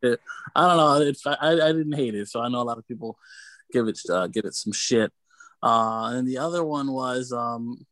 Shit. 0.02 0.20
I 0.54 0.68
don't 0.68 0.76
know. 0.76 1.06
It's 1.06 1.26
I, 1.26 1.36
I 1.40 1.72
didn't 1.72 1.92
hate 1.94 2.14
it, 2.14 2.28
so 2.28 2.40
I 2.40 2.48
know 2.48 2.60
a 2.60 2.64
lot 2.64 2.78
of 2.78 2.86
people 2.86 3.18
give 3.72 3.88
it 3.88 3.98
uh, 4.10 4.26
give 4.26 4.44
it 4.44 4.54
some 4.54 4.72
shit. 4.72 5.12
Uh, 5.62 6.10
and 6.14 6.26
the 6.26 6.38
other 6.38 6.64
one 6.64 6.92
was 6.92 7.32
um, 7.32 7.86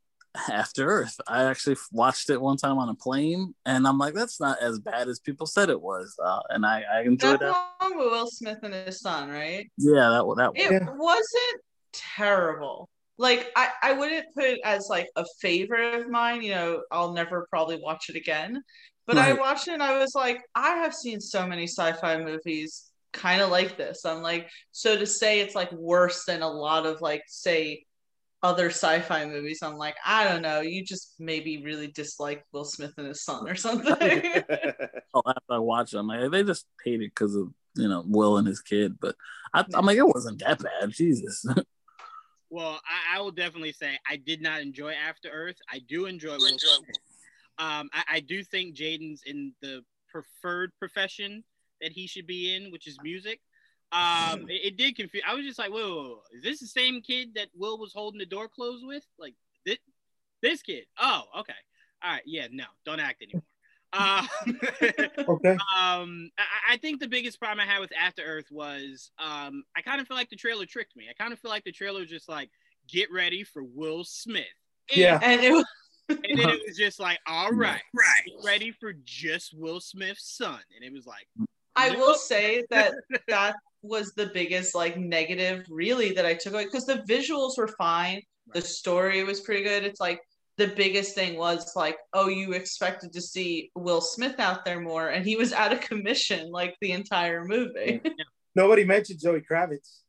After 0.51 0.87
Earth. 0.89 1.21
I 1.27 1.45
actually 1.45 1.77
watched 1.93 2.31
it 2.31 2.41
one 2.41 2.57
time 2.57 2.79
on 2.79 2.89
a 2.89 2.95
plane, 2.95 3.55
and 3.65 3.87
I'm 3.87 3.99
like, 3.99 4.15
that's 4.15 4.41
not 4.41 4.61
as 4.61 4.79
bad 4.79 5.09
as 5.09 5.21
people 5.21 5.47
said 5.47 5.71
it 5.71 5.81
was. 5.81 6.17
Uh, 6.23 6.41
and 6.51 6.67
I, 6.67 6.83
I 6.93 7.01
enjoyed 7.03 7.41
that. 7.41 7.55
with 7.81 7.97
Will 7.97 8.27
Smith 8.27 8.59
and 8.63 8.75
his 8.75 9.01
son, 9.01 9.29
right? 9.31 9.71
Yeah, 9.79 10.11
that 10.11 10.35
that. 10.37 10.53
It 10.55 10.73
Yeah. 10.73 10.91
wasn't 10.97 11.61
terrible. 11.93 12.89
Like 13.19 13.51
I, 13.55 13.69
I 13.83 13.93
wouldn't 13.93 14.27
put 14.35 14.45
it 14.45 14.61
as 14.65 14.87
like 14.89 15.07
a 15.15 15.25
favorite 15.41 16.01
of 16.01 16.09
mine. 16.09 16.43
You 16.43 16.55
know, 16.55 16.83
I'll 16.91 17.13
never 17.13 17.47
probably 17.51 17.79
watch 17.83 18.09
it 18.09 18.17
again. 18.17 18.63
But 19.11 19.19
I 19.19 19.33
watched 19.33 19.67
it 19.67 19.73
and 19.73 19.83
I 19.83 19.99
was 19.99 20.15
like, 20.15 20.41
I 20.55 20.77
have 20.77 20.95
seen 20.95 21.21
so 21.21 21.45
many 21.45 21.65
sci-fi 21.65 22.19
movies 22.23 22.93
kind 23.13 23.43
of 23.43 23.51
like 23.51 23.77
this. 23.77 24.05
I'm 24.05 24.23
like, 24.23 24.49
so 24.71 24.97
to 24.97 25.05
say 25.05 25.41
it's 25.41 25.57
like 25.57 25.73
worse 25.73 26.25
than 26.27 26.43
a 26.43 26.49
lot 26.49 26.87
of 26.87 27.01
like 27.01 27.25
say 27.27 27.87
other 28.41 28.71
sci-fi 28.71 29.27
movies, 29.27 29.65
I'm 29.65 29.77
like, 29.77 29.97
I 30.07 30.29
don't 30.29 30.43
know. 30.43 30.61
You 30.61 30.85
just 30.85 31.15
maybe 31.19 31.61
really 31.65 31.89
dislike 31.89 32.45
Will 32.53 32.65
Smith 32.65 32.95
and 32.99 33.09
his 33.09 33.25
son 33.25 33.49
or 33.49 33.57
something. 33.57 34.23
Oh, 35.13 35.23
after 35.27 35.55
I 35.55 35.59
watched 35.59 35.93
it, 35.93 35.99
I'm 35.99 36.07
like, 36.07 36.31
they 36.31 36.45
just 36.45 36.67
hate 36.85 37.03
it 37.03 37.11
because 37.13 37.35
of 37.35 37.49
you 37.75 37.89
know 37.89 38.05
Will 38.07 38.37
and 38.37 38.47
his 38.47 38.61
kid. 38.61 38.97
But 39.01 39.17
I, 39.53 39.65
I'm 39.75 39.85
like, 39.85 39.97
it 39.99 40.07
wasn't 40.07 40.39
that 40.39 40.63
bad. 40.63 40.91
Jesus. 40.91 41.45
Well, 42.53 42.81
I, 42.85 43.17
I 43.17 43.21
will 43.21 43.31
definitely 43.31 43.71
say 43.71 43.97
I 44.09 44.17
did 44.17 44.43
not 44.43 44.61
enjoy 44.61 44.93
After 44.93 45.29
Earth. 45.29 45.55
I 45.73 45.79
do 45.79 46.07
enjoy 46.07 46.33
Will 46.33 46.59
Smith. 46.59 46.97
Um, 47.59 47.91
I, 47.93 48.05
I 48.15 48.21
do 48.21 48.43
think 48.43 48.77
Jaden's 48.77 49.23
in 49.27 49.53
the 49.61 49.83
preferred 50.09 50.73
profession 50.79 51.45
that 51.81 51.93
he 51.93 52.07
should 52.07 52.27
be 52.27 52.55
in, 52.55 52.71
which 52.71 52.87
is 52.87 52.99
music. 53.03 53.41
Um, 53.93 54.47
it, 54.49 54.73
it 54.73 54.77
did 54.77 54.97
confuse. 54.97 55.23
I 55.27 55.35
was 55.35 55.45
just 55.45 55.59
like, 55.59 55.71
whoa, 55.71 55.79
whoa, 55.89 56.09
whoa, 56.09 56.21
is 56.35 56.43
this 56.43 56.61
the 56.61 56.67
same 56.67 57.01
kid 57.01 57.35
that 57.35 57.49
Will 57.57 57.79
was 57.79 57.93
holding 57.93 58.19
the 58.19 58.27
door 58.27 58.49
closed 58.49 58.87
with? 58.87 59.05
Like 59.19 59.35
this, 59.65 59.79
this 60.43 60.63
kid? 60.63 60.85
Oh, 60.99 61.23
okay. 61.41 61.53
All 62.03 62.13
right. 62.13 62.23
Yeah, 62.25 62.47
no, 62.51 62.65
don't 62.85 63.01
act 63.01 63.23
anymore. 63.23 63.43
Um, 63.93 64.29
Okay. 65.29 65.57
um, 65.77 66.31
I, 66.39 66.75
I 66.75 66.77
think 66.79 67.01
the 67.01 67.09
biggest 67.09 67.39
problem 67.39 67.61
I 67.61 67.71
had 67.71 67.81
with 67.81 67.93
After 67.99 68.23
Earth 68.23 68.47
was 68.51 69.11
um, 69.19 69.65
I 69.77 69.83
kind 69.83 70.01
of 70.01 70.07
feel 70.09 70.17
like 70.17 70.31
the 70.31 70.37
trailer 70.37 70.67
tricked 70.67 70.97
me. 70.97 71.07
I 71.11 71.21
kind 71.21 71.33
of 71.33 71.39
feel 71.39 71.51
like 71.51 71.65
the 71.65 71.73
trailer 71.73 72.01
was 72.01 72.09
just 72.09 72.29
like, 72.29 72.51
get 72.89 73.13
ready 73.13 73.45
for 73.45 73.63
Will 73.63 74.05
Smith. 74.05 74.45
And, 74.91 74.99
Yeah. 74.99 75.19
and 75.23 75.41
it 75.41 75.53
was 75.53 75.65
And 76.11 76.39
then 76.39 76.49
it 76.51 76.61
was 76.67 76.77
just 76.77 77.01
like, 77.01 77.19
all 77.27 77.51
right, 77.53 77.81
right, 77.95 78.45
ready 78.45 78.73
for 78.73 78.93
just 79.05 79.55
Will 79.57 79.81
Smith's 79.81 80.37
son. 80.37 80.59
And 80.75 80.85
it 80.85 80.93
was 80.93 81.07
like, 81.07 81.27
I 81.77 81.91
Nope. 81.91 81.99
will 81.99 82.15
say 82.15 82.65
that 82.71 82.95
that 83.29 83.57
was 83.83 84.13
the 84.13 84.27
biggest 84.27 84.75
like 84.75 84.99
negative 84.99 85.65
really 85.71 86.13
that 86.13 86.27
I 86.27 86.35
took 86.35 86.53
away 86.53 86.65
because 86.67 86.85
the 86.85 87.03
visuals 87.09 87.57
were 87.57 87.69
fine, 87.79 88.23
the 88.53 88.61
story 88.61 89.25
was 89.25 89.41
pretty 89.41 89.63
good. 89.63 89.85
It's 89.85 90.01
like 90.01 90.21
the 90.57 90.69
biggest 90.69 91.15
thing 91.15 91.39
was 91.39 91.73
like, 91.75 91.97
oh, 92.13 92.29
you 92.29 92.53
expected 92.53 93.13
to 93.15 93.21
see 93.21 93.71
Will 93.75 94.01
Smith 94.03 94.39
out 94.39 94.65
there 94.65 94.81
more, 94.81 95.09
and 95.09 95.25
he 95.25 95.37
was 95.37 95.53
out 95.53 95.73
of 95.73 95.81
commission 95.81 96.51
like 96.51 96.77
the 96.81 96.93
entire 96.93 97.45
movie. 97.45 98.01
Nobody 98.55 98.85
mentioned 98.85 99.21
Zoe 99.21 99.41
Kravitz. 99.49 100.01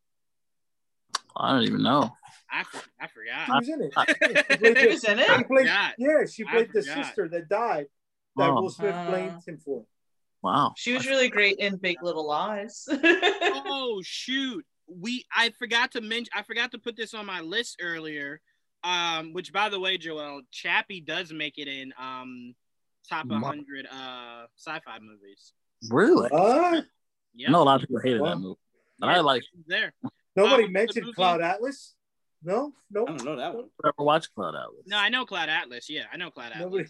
I 1.37 1.51
don't 1.53 1.63
even 1.63 1.83
know. 1.83 2.11
I, 2.51 2.63
I 2.99 3.07
forgot. 3.07 3.45
She 3.45 3.51
was 3.51 3.69
in 3.69 3.81
it. 3.81 3.93
I- 3.95 4.05
she 4.07 4.57
played 4.57 4.77
She 4.77 4.83
the- 4.83 4.89
was 4.89 5.03
in 5.05 5.19
it? 5.19 5.27
she 5.37 5.43
played- 5.45 5.69
yeah, 5.97 6.25
she 6.25 6.43
played 6.43 6.69
the 6.73 6.83
sister 6.83 7.27
that 7.29 7.47
died 7.49 7.85
that 8.37 8.49
Oh. 8.49 8.61
Will 8.61 8.69
Smith 8.69 8.93
Uh. 8.95 9.09
blamed 9.09 9.41
him 9.47 9.57
for. 9.63 9.85
Wow. 10.43 10.73
She 10.75 10.93
was 10.93 11.05
really 11.07 11.29
great 11.29 11.57
in 11.57 11.77
Big 11.77 12.01
Little 12.01 12.27
Lies. 12.27 12.87
oh 12.91 14.01
shoot 14.03 14.65
we 14.87 15.23
i 15.33 15.49
forgot 15.57 15.91
to 15.91 16.01
mention 16.01 16.27
i 16.35 16.41
forgot 16.41 16.71
to 16.71 16.77
put 16.77 16.97
this 16.97 17.13
on 17.13 17.25
my 17.25 17.39
list 17.39 17.77
earlier 17.81 18.41
um 18.83 19.31
which 19.31 19.53
by 19.53 19.69
the 19.69 19.79
way 19.79 19.97
joel 19.97 20.41
chappie 20.51 20.99
does 20.99 21.31
make 21.31 21.57
it 21.57 21.69
in 21.69 21.93
um 21.97 22.53
top 23.07 23.25
100 23.27 23.85
uh 23.85 24.45
sci-fi 24.57 24.99
movies 24.99 25.53
Really? 25.89 26.27
What? 26.29 26.83
yeah 27.33 27.47
I 27.47 27.51
know 27.51 27.61
a 27.61 27.63
lot 27.63 27.75
of 27.81 27.87
people 27.87 28.01
hated 28.03 28.19
Wow. 28.19 28.29
that 28.31 28.37
movie. 28.39 28.59
But 28.99 29.09
I 29.11 29.19
like 29.21 29.43
there 29.65 29.93
Nobody 30.35 30.63
Um, 30.65 30.71
mentioned 30.71 31.13
Cloud 31.15 31.41
Atlas. 31.41 31.95
No, 32.43 32.73
no, 32.89 33.03
I 33.03 33.05
don't 33.05 33.23
know 33.25 33.35
that 33.35 33.53
one. 33.53 33.69
never 33.83 33.93
watched 33.99 34.33
Cloud 34.33 34.55
Atlas. 34.55 34.83
no 34.87 34.97
i 34.97 35.09
know 35.09 35.25
cloud 35.25 35.47
atlas 35.47 35.87
yeah 35.89 36.05
i 36.11 36.17
know 36.17 36.31
cloud 36.31 36.51
atlas 36.53 36.61
nobody. 36.63 36.89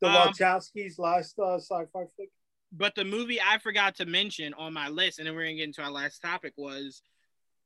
The 0.00 0.08
Um, 0.08 0.28
Wachowskis' 0.32 0.98
last 0.98 1.38
uh, 1.38 1.54
sci-fi 1.60 2.04
flick. 2.16 2.30
but 2.72 2.96
the 2.96 3.04
movie 3.04 3.40
I 3.40 3.58
forgot 3.58 3.94
to 3.96 4.06
mention 4.06 4.52
on 4.54 4.72
my 4.72 4.88
list, 4.88 5.20
and 5.20 5.28
then 5.28 5.36
we're 5.36 5.44
gonna 5.44 5.54
get 5.54 5.64
into 5.68 5.82
our 5.82 5.92
last 5.92 6.18
topic 6.20 6.54
was, 6.56 7.02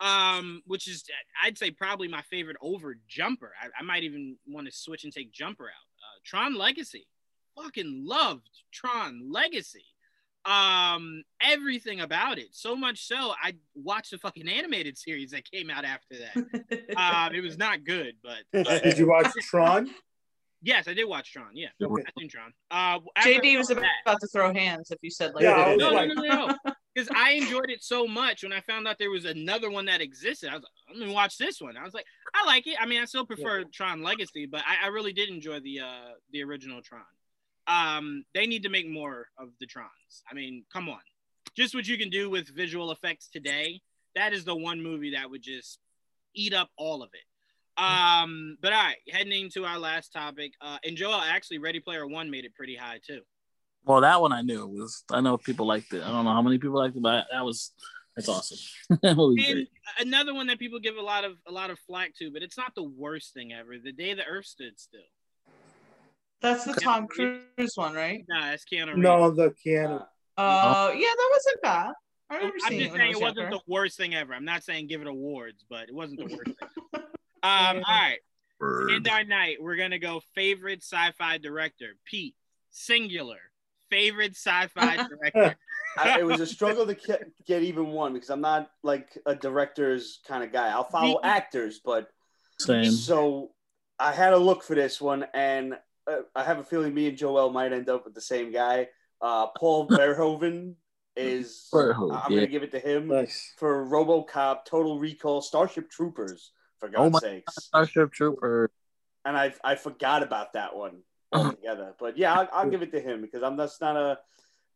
um, 0.01 0.61
which 0.67 0.87
is 0.87 1.05
I'd 1.43 1.57
say 1.57 1.71
probably 1.71 2.09
my 2.09 2.21
favorite 2.29 2.59
over 2.61 2.99
Jumper. 3.09 3.53
I, 3.63 3.69
I 3.81 3.83
might 3.83 4.03
even 4.03 4.37
want 4.47 4.67
to 4.67 4.73
switch 4.73 5.05
and 5.05 5.13
take 5.15 5.33
Jumper 5.33 5.65
out. 5.65 5.87
Uh, 6.03 6.19
Tron 6.27 6.55
Legacy, 6.55 7.07
fucking 7.57 8.03
loved 8.05 8.51
Tron 8.71 9.33
Legacy. 9.33 9.87
Um, 10.47 11.23
everything 11.41 12.01
about 12.01 12.39
it, 12.39 12.49
so 12.53 12.77
much 12.77 13.07
so 13.07 13.33
I 13.43 13.55
watched 13.75 14.13
the 14.13 14.19
fucking 14.19 14.49
animated 14.49 14.97
series 14.97 15.33
that 15.33 15.51
came 15.51 15.71
out 15.71 15.85
after 15.85 16.17
that. 16.19 16.97
um, 16.97 17.35
it 17.35 17.41
was 17.43 17.59
not 17.59 17.85
good, 17.85 18.15
but 18.23 18.39
Did 18.83 18.99
you 18.99 19.09
watch 19.09 19.29
Tron? 19.43 19.91
yes, 20.63 20.87
I 20.89 20.95
did 20.95 21.05
watch 21.05 21.33
Tron. 21.33 21.51
Yeah, 21.55 21.69
Okay. 21.83 22.03
I 22.07 22.21
seen 22.21 22.29
Tron. 22.29 22.53
Uh, 22.71 22.99
JD 23.21 23.57
was 23.59 23.71
about, 23.71 23.83
that- 23.83 23.91
about 24.11 24.21
to 24.21 24.27
throw 24.29 24.53
hands 24.53 24.91
if 24.91 24.99
you 25.03 25.11
said 25.11 25.35
like 25.35 25.43
Yeah, 25.43 25.53
I 25.57 25.77
that. 25.77 25.77
was 25.77 25.79
no, 25.79 25.91
no, 25.91 26.07
no, 26.47 26.47
no, 26.47 26.75
Because 26.95 27.09
I 27.15 27.33
enjoyed 27.33 27.69
it 27.71 27.83
so 27.83 28.07
much 28.07 28.43
when 28.45 28.53
I 28.53 28.61
found 28.61 28.87
out 28.87 28.97
there 28.99 29.11
was 29.11 29.25
another 29.25 29.71
one 29.71 29.85
that 29.87 30.01
existed. 30.01 30.49
I 30.51 30.55
was 30.55 30.63
like, 30.63 30.73
I'm 30.95 31.01
gonna 31.01 31.13
watch 31.13 31.37
this 31.39 31.61
one. 31.61 31.77
I 31.77 31.83
was 31.85 31.93
like, 31.93 32.07
I 32.35 32.47
like 32.47 32.67
it. 32.69 32.77
I 32.81 32.87
mean, 32.87 33.03
I 33.03 33.05
still 33.05 33.27
prefer 33.27 33.65
Tron 33.65 34.03
Legacy, 34.03 34.47
but 34.47 34.63
I, 34.67 34.87
I 34.87 34.89
really 34.89 35.13
did 35.13 35.29
enjoy 35.29 35.59
the 35.61 35.81
uh 35.81 36.11
the 36.33 36.43
original 36.45 36.81
Tron. 36.83 37.03
Um, 37.67 38.25
they 38.35 38.47
need 38.47 38.63
to 38.63 38.69
make 38.69 38.89
more 38.89 39.27
of 39.39 39.49
the 39.61 39.67
Trons. 39.67 40.23
I 40.31 40.35
mean, 40.35 40.65
come 40.73 40.89
on, 40.89 41.01
just 41.57 41.75
what 41.75 41.87
you 41.87 41.99
can 41.99 42.11
do 42.11 42.31
with 42.31 42.55
visual 42.55 42.91
effects 42.91 43.29
today. 43.33 43.81
That 44.15 44.33
is 44.33 44.45
the 44.45 44.55
one 44.55 44.83
movie 44.83 45.13
that 45.13 45.29
would 45.29 45.43
just 45.43 45.79
eat 46.35 46.55
up 46.55 46.71
all 46.77 47.03
of 47.03 47.11
it. 47.13 47.83
Um, 47.83 48.57
but 48.63 48.73
all 48.73 48.83
right, 48.83 48.97
heading 49.11 49.45
into 49.45 49.65
our 49.65 49.79
last 49.79 50.13
topic. 50.13 50.53
Uh, 50.61 50.79
and 50.85 50.97
Joel, 50.97 51.21
actually, 51.21 51.59
Ready 51.59 51.81
Player 51.81 52.07
One 52.07 52.31
made 52.31 52.45
it 52.45 52.55
pretty 52.55 52.77
high 52.77 53.01
too. 53.07 53.21
Well, 53.85 54.01
that 54.01 54.21
one 54.21 54.33
I 54.33 54.43
knew 54.43 54.65
It 54.65 54.71
was. 54.71 55.05
I 55.11 55.21
know 55.21 55.37
people 55.37 55.67
liked 55.67 55.93
it. 55.93 56.03
I 56.03 56.09
don't 56.09 56.25
know 56.25 56.33
how 56.33 56.43
many 56.43 56.59
people 56.59 56.79
liked 56.79 56.97
it, 56.97 57.03
but 57.03 57.27
that 57.33 57.45
was. 57.45 57.73
That's 58.17 58.31
awesome. 58.31 58.57
that 59.03 59.19
And 59.19 59.67
another 60.01 60.33
one 60.33 60.47
that 60.47 60.59
people 60.59 60.81
give 60.81 60.97
a 60.97 61.03
lot 61.03 61.25
of 61.25 61.33
a 61.47 61.53
lot 61.53 61.69
of 61.69 61.79
flack 61.81 62.15
to, 62.19 62.31
but 62.31 62.43
it's 62.43 62.57
not 62.57 62.75
the 62.75 62.83
worst 62.83 63.35
thing 63.35 63.53
ever. 63.53 63.75
The 63.79 63.93
day 63.93 64.15
the 64.15 64.25
Earth 64.25 64.47
stood 64.47 64.81
still. 64.81 65.01
That's 66.43 66.65
the 66.65 66.75
Tom 66.75 67.07
Cruise 67.09 67.73
one, 67.75 67.95
right? 67.95 68.25
Nah, 68.29 68.53
it's 68.53 68.65
Keanu 68.65 68.89
Reeves. 68.89 68.99
No, 68.99 69.31
the 69.31 69.55
Keanu. 69.65 70.05
Uh, 70.37 70.93
yeah, 70.95 71.07
that 71.07 71.31
wasn't 71.33 71.63
bad. 71.63 71.93
I 72.29 72.35
I'm 72.35 72.37
remember 72.39 72.57
just 72.59 72.69
seeing 72.69 72.81
saying 72.81 72.91
it 72.91 72.93
when 72.93 73.01
I 73.01 73.05
it 73.05 73.09
was 73.15 73.21
wasn't 73.23 73.37
younger. 73.39 73.57
the 73.57 73.63
worst 73.73 73.97
thing 73.97 74.15
ever. 74.15 74.35
I'm 74.35 74.45
not 74.45 74.63
saying 74.65 74.87
give 74.89 75.01
it 75.01 75.07
awards, 75.07 75.65
but 75.69 75.89
it 75.89 75.95
wasn't 75.95 76.21
the 76.21 76.37
worst 76.37 76.45
thing. 76.45 77.03
Um, 77.43 77.77
all 77.77 78.01
right. 78.01 78.19
End 78.93 79.07
our 79.09 79.23
night. 79.23 79.59
We're 79.61 79.77
gonna 79.77 80.01
go 80.01 80.21
favorite 80.35 80.83
sci-fi 80.83 81.39
director. 81.39 81.95
Pete, 82.05 82.35
singular. 82.71 83.39
Favorite 83.89 84.33
sci-fi 84.33 84.97
director. 85.09 85.57
I, 85.97 86.19
it 86.19 86.27
was 86.27 86.41
a 86.41 86.47
struggle 86.47 86.87
to 86.87 86.95
get, 86.95 87.23
get 87.47 87.63
even 87.63 87.89
one 87.89 88.15
because 88.15 88.31
I'm 88.31 88.41
not 88.41 88.69
like 88.83 89.17
a 89.27 89.35
director's 89.37 90.19
kind 90.27 90.43
of 90.43 90.53
guy. 90.53 90.71
I'll 90.71 90.85
follow 90.91 91.15
Me- 91.15 91.19
actors, 91.23 91.81
but 91.85 92.09
Same. 92.59 92.91
so 92.91 93.53
I 94.01 94.11
had 94.13 94.33
a 94.33 94.39
look 94.39 94.65
for 94.65 94.75
this 94.75 95.01
one, 95.01 95.25
and 95.33 95.75
uh, 95.75 95.77
I 96.35 96.43
have 96.45 96.59
a 96.59 96.65
feeling 96.65 96.95
me 96.95 97.09
and 97.09 97.17
Joel 97.19 97.51
might 97.51 97.73
end 97.73 97.89
up 97.89 98.05
with 98.05 98.15
the 98.15 98.21
same 98.21 98.53
guy. 98.53 98.89
Uh, 99.21 99.49
Paul 99.59 99.89
Verhoeven 99.89 100.75
is. 101.17 101.69
Verhoeven, 101.73 102.21
I'm 102.25 102.33
yeah. 102.33 102.39
gonna 102.39 102.47
give 102.47 102.63
it 102.63 102.71
to 102.73 102.79
him 102.79 103.09
Nice. 103.09 103.53
for 103.57 103.87
RoboCop, 103.87 104.65
Total 104.65 104.99
Recall, 104.99 105.41
Starship 105.43 105.91
Troopers. 105.91 106.53
For 106.79 106.89
Oh 106.89 107.09
God's 107.11 107.13
my- 107.15 107.19
sakes, 107.21 107.55
Starship 107.65 108.13
Trooper. 108.13 108.71
and 109.25 109.37
I 109.37 109.55
I 109.65 109.75
forgot 109.77 110.23
about 110.23 110.53
that 110.53 110.77
one 110.77 110.99
altogether. 111.33 111.95
But 111.99 112.19
yeah, 112.19 112.35
I'll, 112.35 112.49
I'll 112.53 112.71
give 112.71 112.83
it 112.83 112.93
to 112.93 113.01
him 113.01 113.23
because 113.23 113.43
I'm 113.43 113.57
just 113.57 113.81
not 113.81 113.97
a. 113.97 114.19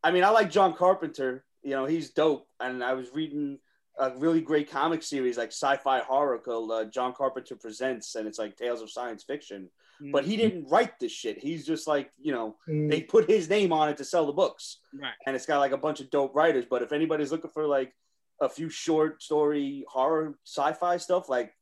I 0.02 0.10
mean, 0.10 0.24
I 0.24 0.30
like 0.30 0.50
John 0.50 0.72
Carpenter. 0.74 1.44
You 1.62 1.72
know, 1.72 1.84
he's 1.84 2.08
dope. 2.10 2.46
And 2.58 2.82
I 2.82 2.94
was 2.94 3.12
reading 3.12 3.58
a 4.00 4.16
really 4.16 4.40
great 4.40 4.70
comic 4.70 5.02
series 5.02 5.36
like 5.38 5.50
sci-fi 5.52 6.00
horror 6.00 6.38
called 6.38 6.70
uh, 6.72 6.84
John 6.86 7.12
Carpenter 7.12 7.54
Presents, 7.54 8.14
and 8.16 8.26
it's 8.26 8.38
like 8.38 8.56
tales 8.56 8.82
of 8.82 8.90
science 8.90 9.22
fiction. 9.22 9.68
But 10.12 10.24
he 10.24 10.38
didn't 10.38 10.66
write 10.70 10.98
this 10.98 11.12
shit. 11.12 11.38
He's 11.38 11.66
just 11.66 11.86
like 11.86 12.10
you 12.18 12.32
know 12.32 12.56
Mm, 12.66 12.90
they 12.90 13.02
put 13.02 13.28
his 13.28 13.50
name 13.50 13.70
on 13.70 13.90
it 13.90 13.98
to 13.98 14.04
sell 14.04 14.24
the 14.26 14.32
books, 14.32 14.78
right. 14.94 15.12
and 15.26 15.36
it's 15.36 15.44
got 15.44 15.58
like 15.58 15.72
a 15.72 15.76
bunch 15.76 16.00
of 16.00 16.08
dope 16.10 16.34
writers. 16.34 16.64
But 16.68 16.80
if 16.82 16.92
anybody's 16.92 17.30
looking 17.30 17.50
for 17.50 17.66
like 17.66 17.92
a 18.40 18.48
few 18.48 18.70
short 18.70 19.22
story 19.22 19.84
horror 19.88 20.38
sci-fi 20.46 20.96
stuff 20.96 21.28
like 21.28 21.52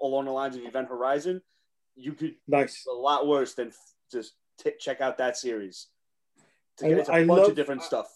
along 0.00 0.26
the 0.26 0.30
lines 0.30 0.54
of 0.56 0.62
Event 0.64 0.86
Horizon, 0.88 1.42
you 1.96 2.12
could 2.12 2.36
nice. 2.46 2.86
a 2.88 2.94
lot 2.94 3.26
worse 3.26 3.54
than 3.54 3.68
f- 3.68 3.94
just 4.12 4.34
t- 4.60 4.70
check 4.78 5.00
out 5.00 5.18
that 5.18 5.36
series. 5.36 5.88
To 6.76 6.86
I- 6.86 6.88
get 6.90 6.98
it's 7.00 7.08
a 7.08 7.12
I 7.14 7.26
bunch 7.26 7.40
love- 7.40 7.48
of 7.50 7.56
different 7.56 7.82
stuff. 7.82 8.06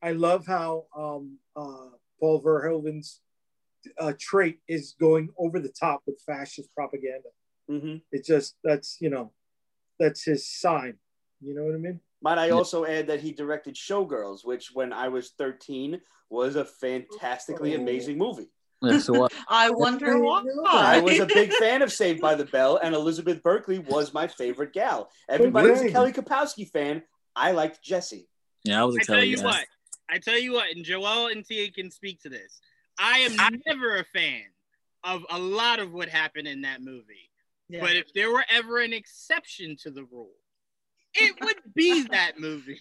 I 0.00 0.12
love 0.12 0.46
how 0.46 0.84
um, 0.96 1.38
uh, 1.56 1.88
Paul 2.20 2.42
Verhoeven's 2.42 3.20
uh, 3.98 4.12
trait 4.18 4.60
is 4.68 4.94
going 4.98 5.28
over 5.38 5.60
the 5.60 5.72
top 5.78 6.02
with 6.06 6.20
fascist 6.26 6.68
propaganda. 6.74 7.28
hmm 7.68 7.96
It 8.12 8.24
just 8.24 8.56
that's 8.64 8.96
you 9.00 9.10
know 9.10 9.32
that's 9.98 10.24
his 10.24 10.48
sign. 10.48 10.94
You 11.40 11.54
know 11.54 11.64
what 11.64 11.74
I 11.74 11.78
mean? 11.78 12.00
Might 12.22 12.38
I 12.38 12.46
Yeah. 12.46 12.54
also 12.54 12.84
add 12.86 13.06
that 13.08 13.20
he 13.20 13.32
directed 13.32 13.74
Showgirls, 13.74 14.44
which 14.44 14.70
when 14.72 14.92
I 14.92 15.08
was 15.08 15.32
13 15.38 16.00
was 16.30 16.56
a 16.56 16.64
fantastically 16.64 17.74
Oh. 17.76 17.80
amazing 17.80 18.16
movie. 18.18 18.48
Yeah, 18.82 18.98
so 18.98 19.12
what? 19.14 19.32
I 19.48 19.70
wonder 19.70 20.18
why. 20.18 20.42
I 20.66 20.98
was 21.00 21.18
a 21.20 21.26
big 21.26 21.52
fan 21.52 21.80
of 21.82 21.90
Saved 21.92 22.20
by 22.20 22.34
the 22.34 22.44
Bell, 22.46 22.78
and 22.82 22.94
Elizabeth 22.94 23.42
Berkley 23.42 23.78
was 23.78 24.12
my 24.12 24.26
favorite 24.26 24.72
gal. 24.74 25.10
Everybody 25.28 25.70
was 25.70 25.80
a 25.82 25.90
Kelly 25.90 26.12
Kapowski 26.12 26.70
fan. 26.70 27.02
I 27.36 27.52
liked 27.52 27.82
Jesse. 27.82 28.28
Yeah, 28.64 28.82
I 28.82 28.84
was 28.84 28.96
a 28.96 29.00
I 29.00 29.04
tell 29.04 29.16
Kelly 29.16 29.28
you 29.28 29.36
guy. 29.38 29.44
what. 29.44 29.66
I 30.10 30.18
tell 30.18 30.38
you 30.38 30.52
what, 30.52 30.70
and 30.74 30.84
Joel 30.84 31.28
and 31.28 31.44
Tia 31.44 31.70
can 31.70 31.90
speak 31.90 32.20
to 32.22 32.28
this. 32.28 32.60
I 32.98 33.18
am 33.20 33.36
never 33.66 33.96
a 33.96 34.04
fan 34.04 34.42
of 35.02 35.24
a 35.30 35.38
lot 35.38 35.80
of 35.80 35.92
what 35.92 36.08
happened 36.08 36.46
in 36.46 36.62
that 36.62 36.80
movie. 36.82 37.30
Yeah. 37.68 37.80
But 37.80 37.96
if 37.96 38.12
there 38.12 38.30
were 38.30 38.44
ever 38.50 38.78
an 38.80 38.92
exception 38.92 39.76
to 39.82 39.90
the 39.90 40.04
rule, 40.04 40.32
it 41.14 41.34
would 41.42 41.56
be 41.74 42.02
that 42.08 42.38
movie. 42.38 42.78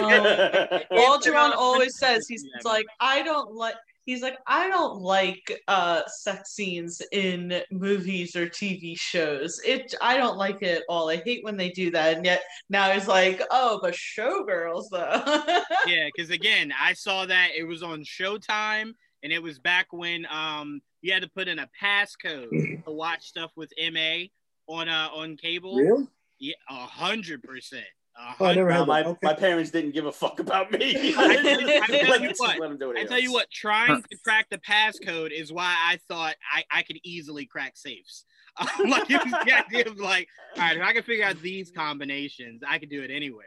All 0.00 0.10
If 0.10 1.22
there 1.24 1.34
Jerron 1.34 1.50
are- 1.50 1.54
always 1.56 1.96
says, 1.98 2.26
he's 2.28 2.44
like, 2.64 2.86
I 3.00 3.22
don't 3.22 3.52
like. 3.54 3.74
He's 4.04 4.22
like, 4.22 4.36
I 4.46 4.68
don't 4.68 5.00
like 5.00 5.62
uh, 5.66 6.02
sex 6.06 6.52
scenes 6.52 7.00
in 7.12 7.62
movies 7.70 8.36
or 8.36 8.46
TV 8.46 8.98
shows. 8.98 9.60
It, 9.64 9.94
I 10.00 10.16
don't 10.16 10.36
like 10.36 10.62
it 10.62 10.82
all. 10.88 11.08
I 11.08 11.16
hate 11.16 11.42
when 11.42 11.56
they 11.56 11.70
do 11.70 11.90
that. 11.92 12.16
And 12.16 12.24
yet 12.24 12.42
now 12.68 12.90
he's 12.90 13.08
like, 13.08 13.40
oh, 13.50 13.78
but 13.80 13.94
Showgirls 13.94 14.84
though. 14.90 15.62
yeah, 15.86 16.08
because 16.14 16.30
again, 16.30 16.72
I 16.78 16.92
saw 16.92 17.24
that 17.26 17.50
it 17.56 17.64
was 17.64 17.82
on 17.82 18.04
Showtime, 18.04 18.92
and 19.22 19.32
it 19.32 19.42
was 19.42 19.58
back 19.58 19.86
when 19.90 20.26
um 20.30 20.80
you 21.00 21.12
had 21.12 21.22
to 21.22 21.28
put 21.28 21.48
in 21.48 21.58
a 21.58 21.68
passcode 21.82 22.84
to 22.84 22.90
watch 22.90 23.24
stuff 23.24 23.52
with 23.56 23.72
MA 23.92 24.24
on 24.66 24.88
uh 24.88 25.08
on 25.14 25.36
cable. 25.36 25.76
Really? 25.76 26.06
Yeah, 26.38 26.54
a 26.68 26.74
hundred 26.74 27.42
percent. 27.42 27.84
A 28.16 28.34
Oh, 28.40 28.46
I 28.46 28.54
never 28.54 28.70
hundred- 28.70 28.86
Nah, 28.86 28.94
had 28.94 29.04
my. 29.06 29.10
Okay. 29.10 29.18
my 29.22 29.34
parents 29.34 29.70
didn't 29.70 29.90
give 29.92 30.06
a 30.06 30.12
fuck 30.12 30.38
about 30.40 30.70
me. 30.70 31.14
I 31.18 31.36
tell 31.36 31.60
you- 31.60 31.68
I 31.82 31.86
tell 31.86 32.20
you 32.22 32.32
what, 32.36 32.58
let 32.60 32.70
'em 32.70 32.78
do 32.78 32.86
what 32.88 32.96
I 32.98 33.04
tell 33.04 33.18
you 33.20 33.32
what, 33.32 33.50
trying 33.50 34.02
to 34.02 34.18
crack 34.24 34.48
the 34.50 34.58
passcode 34.58 35.30
is 35.32 35.52
why 35.52 35.74
I 35.84 35.98
thought 36.08 36.36
I, 36.54 36.64
I 36.70 36.82
could 36.82 36.98
easily 37.02 37.46
crack 37.46 37.76
safes. 37.76 38.24
Um, 38.56 38.88
like 38.88 39.10
it 39.10 39.20
was 39.24 39.32
the 39.32 39.52
idea 39.52 39.86
of 39.90 39.98
like, 39.98 40.28
all 40.56 40.62
right, 40.62 40.76
if 40.76 40.82
I 40.84 40.92
can 40.92 41.02
figure 41.02 41.24
out 41.24 41.42
these 41.42 41.72
combinations, 41.72 42.62
I 42.64 42.78
could 42.78 42.88
do 42.88 43.02
it 43.02 43.10
anywhere. 43.10 43.46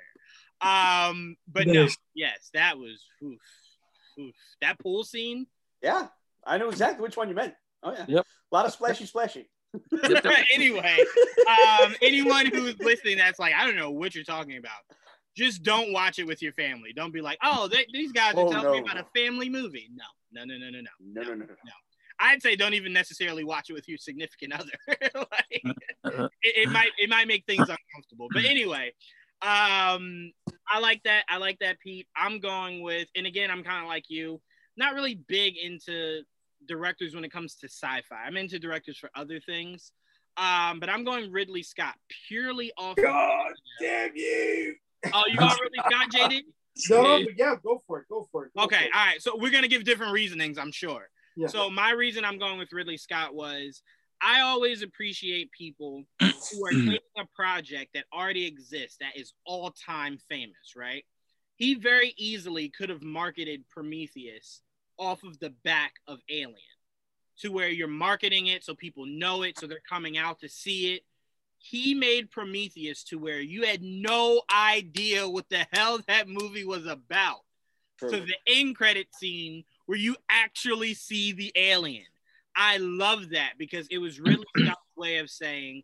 Um, 0.59 1.37
but 1.47 1.65
no, 1.65 1.87
yes, 2.13 2.49
that 2.53 2.77
was 2.77 3.01
oof, 3.23 3.39
oof. 4.19 4.35
that 4.59 4.77
pool 4.79 5.05
scene. 5.05 5.47
Yeah, 5.81 6.07
I 6.45 6.57
know 6.57 6.67
exactly 6.67 7.01
which 7.03 7.15
one 7.15 7.29
you 7.29 7.35
meant. 7.35 7.53
Oh 7.83 7.93
yeah. 7.93 8.03
Yep. 8.05 8.25
A 8.51 8.55
lot 8.55 8.65
of 8.65 8.73
splashy, 8.73 9.05
splashy. 9.05 9.47
anyway, 10.53 10.97
um, 11.47 11.95
anyone 12.01 12.45
who's 12.45 12.77
listening 12.79 13.17
that's 13.17 13.39
like, 13.39 13.53
I 13.53 13.65
don't 13.65 13.75
know 13.75 13.91
what 13.91 14.15
you're 14.15 14.23
talking 14.23 14.57
about. 14.57 14.79
Just 15.35 15.63
don't 15.63 15.93
watch 15.93 16.17
it 16.19 16.25
with 16.25 16.41
your 16.41 16.53
family. 16.53 16.93
Don't 16.95 17.13
be 17.13 17.21
like, 17.21 17.37
oh, 17.43 17.67
they, 17.67 17.85
these 17.93 18.11
guys 18.11 18.33
are 18.33 18.39
Oh, 18.39 18.51
telling 18.51 18.71
me 18.71 18.79
about 18.79 18.97
a 18.97 19.05
family 19.15 19.49
movie. 19.49 19.89
No, 19.93 20.05
no, 20.31 20.45
no, 20.45 20.57
no, 20.57 20.69
no, 20.71 20.79
no. 20.81 20.89
No, 20.99 21.21
no, 21.21 21.35
no, 21.35 21.45
no. 21.45 21.71
I'd 22.19 22.41
say 22.41 22.55
don't 22.55 22.73
even 22.73 22.93
necessarily 22.93 23.43
watch 23.43 23.69
it 23.69 23.73
with 23.73 23.87
your 23.87 23.99
significant 23.99 24.53
other. 24.53 24.71
like, 25.13 25.61
it, 26.01 26.31
it 26.43 26.69
might 26.71 26.89
it 26.97 27.09
might 27.09 27.27
make 27.27 27.45
things 27.45 27.69
uncomfortable. 27.69 28.27
But 28.33 28.45
anyway, 28.45 28.93
um, 29.43 30.31
I 30.67 30.79
like 30.81 31.03
that. 31.03 31.25
I 31.29 31.37
like 31.37 31.59
that, 31.59 31.79
Pete. 31.79 32.07
I'm 32.15 32.39
going 32.39 32.81
with, 32.81 33.07
and 33.15 33.27
again, 33.27 33.51
I'm 33.51 33.63
kind 33.63 33.83
of 33.83 33.87
like 33.87 34.05
you, 34.09 34.41
not 34.75 34.95
really 34.95 35.13
big 35.13 35.57
into 35.57 36.23
directors 36.67 37.15
when 37.15 37.23
it 37.23 37.31
comes 37.31 37.55
to 37.55 37.67
sci-fi. 37.67 38.15
I'm 38.25 38.37
into 38.37 38.59
directors 38.59 38.97
for 38.97 39.09
other 39.15 39.39
things. 39.39 39.91
Um, 40.37 40.79
but 40.79 40.89
I'm 40.89 41.03
going 41.03 41.31
Ridley 41.31 41.63
Scott 41.63 41.95
purely 42.27 42.71
off. 42.77 42.95
God 42.97 43.53
damn 43.81 44.11
you! 44.15 44.75
Oh, 45.13 45.23
you 45.27 45.35
got 45.37 45.59
Ridley 45.59 45.79
Scott, 45.89 46.11
JD? 46.11 46.41
No, 46.91 47.01
but 47.23 47.33
yeah, 47.35 47.55
go 47.63 47.81
for 47.87 48.01
it. 48.01 48.05
Go 48.07 48.29
for 48.31 48.45
it. 48.45 48.51
Go 48.55 48.65
Okay, 48.65 48.77
for 48.77 48.83
it. 48.83 48.91
all 48.93 49.03
right. 49.07 49.19
So 49.19 49.35
we're 49.35 49.49
gonna 49.49 49.67
give 49.67 49.83
different 49.83 50.13
reasonings, 50.13 50.59
I'm 50.59 50.71
sure. 50.71 51.09
Yeah. 51.35 51.47
So 51.47 51.71
my 51.71 51.89
reason 51.89 52.23
I'm 52.23 52.37
going 52.37 52.59
with 52.59 52.71
Ridley 52.71 52.97
Scott 52.97 53.33
was 53.33 53.81
I 54.21 54.41
always 54.41 54.83
appreciate 54.83 55.51
people 55.51 56.03
who 56.21 56.65
are 56.65 56.69
taking 56.71 56.99
a 57.17 57.25
project 57.35 57.93
that 57.95 58.05
already 58.13 58.45
exists 58.45 58.97
that 58.99 59.17
is 59.17 59.33
all 59.43 59.71
time 59.71 60.19
famous, 60.29 60.73
right? 60.75 61.03
He 61.55 61.73
very 61.73 62.13
easily 62.15 62.69
could 62.69 62.89
have 62.89 63.01
marketed 63.01 63.63
Prometheus 63.71 64.61
off 64.97 65.23
of 65.23 65.39
the 65.39 65.51
back 65.63 65.93
of 66.07 66.19
Alien 66.29 66.57
to 67.39 67.51
where 67.51 67.69
you're 67.69 67.87
marketing 67.87 68.47
it 68.47 68.63
so 68.63 68.73
people 68.73 69.05
know 69.05 69.43
it, 69.43 69.57
so 69.59 69.67
they're 69.67 69.79
coming 69.87 70.17
out 70.17 70.39
to 70.39 70.49
see 70.49 70.93
it. 70.93 71.03
He 71.59 71.93
made 71.93 72.31
Prometheus 72.31 73.03
to 73.05 73.17
where 73.17 73.39
you 73.39 73.63
had 73.63 73.81
no 73.81 74.41
idea 74.51 75.27
what 75.27 75.49
the 75.49 75.65
hell 75.71 75.99
that 76.07 76.27
movie 76.27 76.65
was 76.65 76.85
about 76.85 77.41
to 77.99 78.09
the 78.09 78.35
end 78.47 78.75
credit 78.75 79.07
scene 79.15 79.63
where 79.87 79.97
you 79.97 80.15
actually 80.29 80.93
see 80.93 81.31
the 81.31 81.51
alien. 81.55 82.05
I 82.55 82.77
love 82.77 83.29
that 83.31 83.53
because 83.57 83.87
it 83.89 83.97
was 83.97 84.19
really 84.19 84.45
Scott's 84.57 84.81
way 84.95 85.17
of 85.17 85.29
saying, 85.29 85.83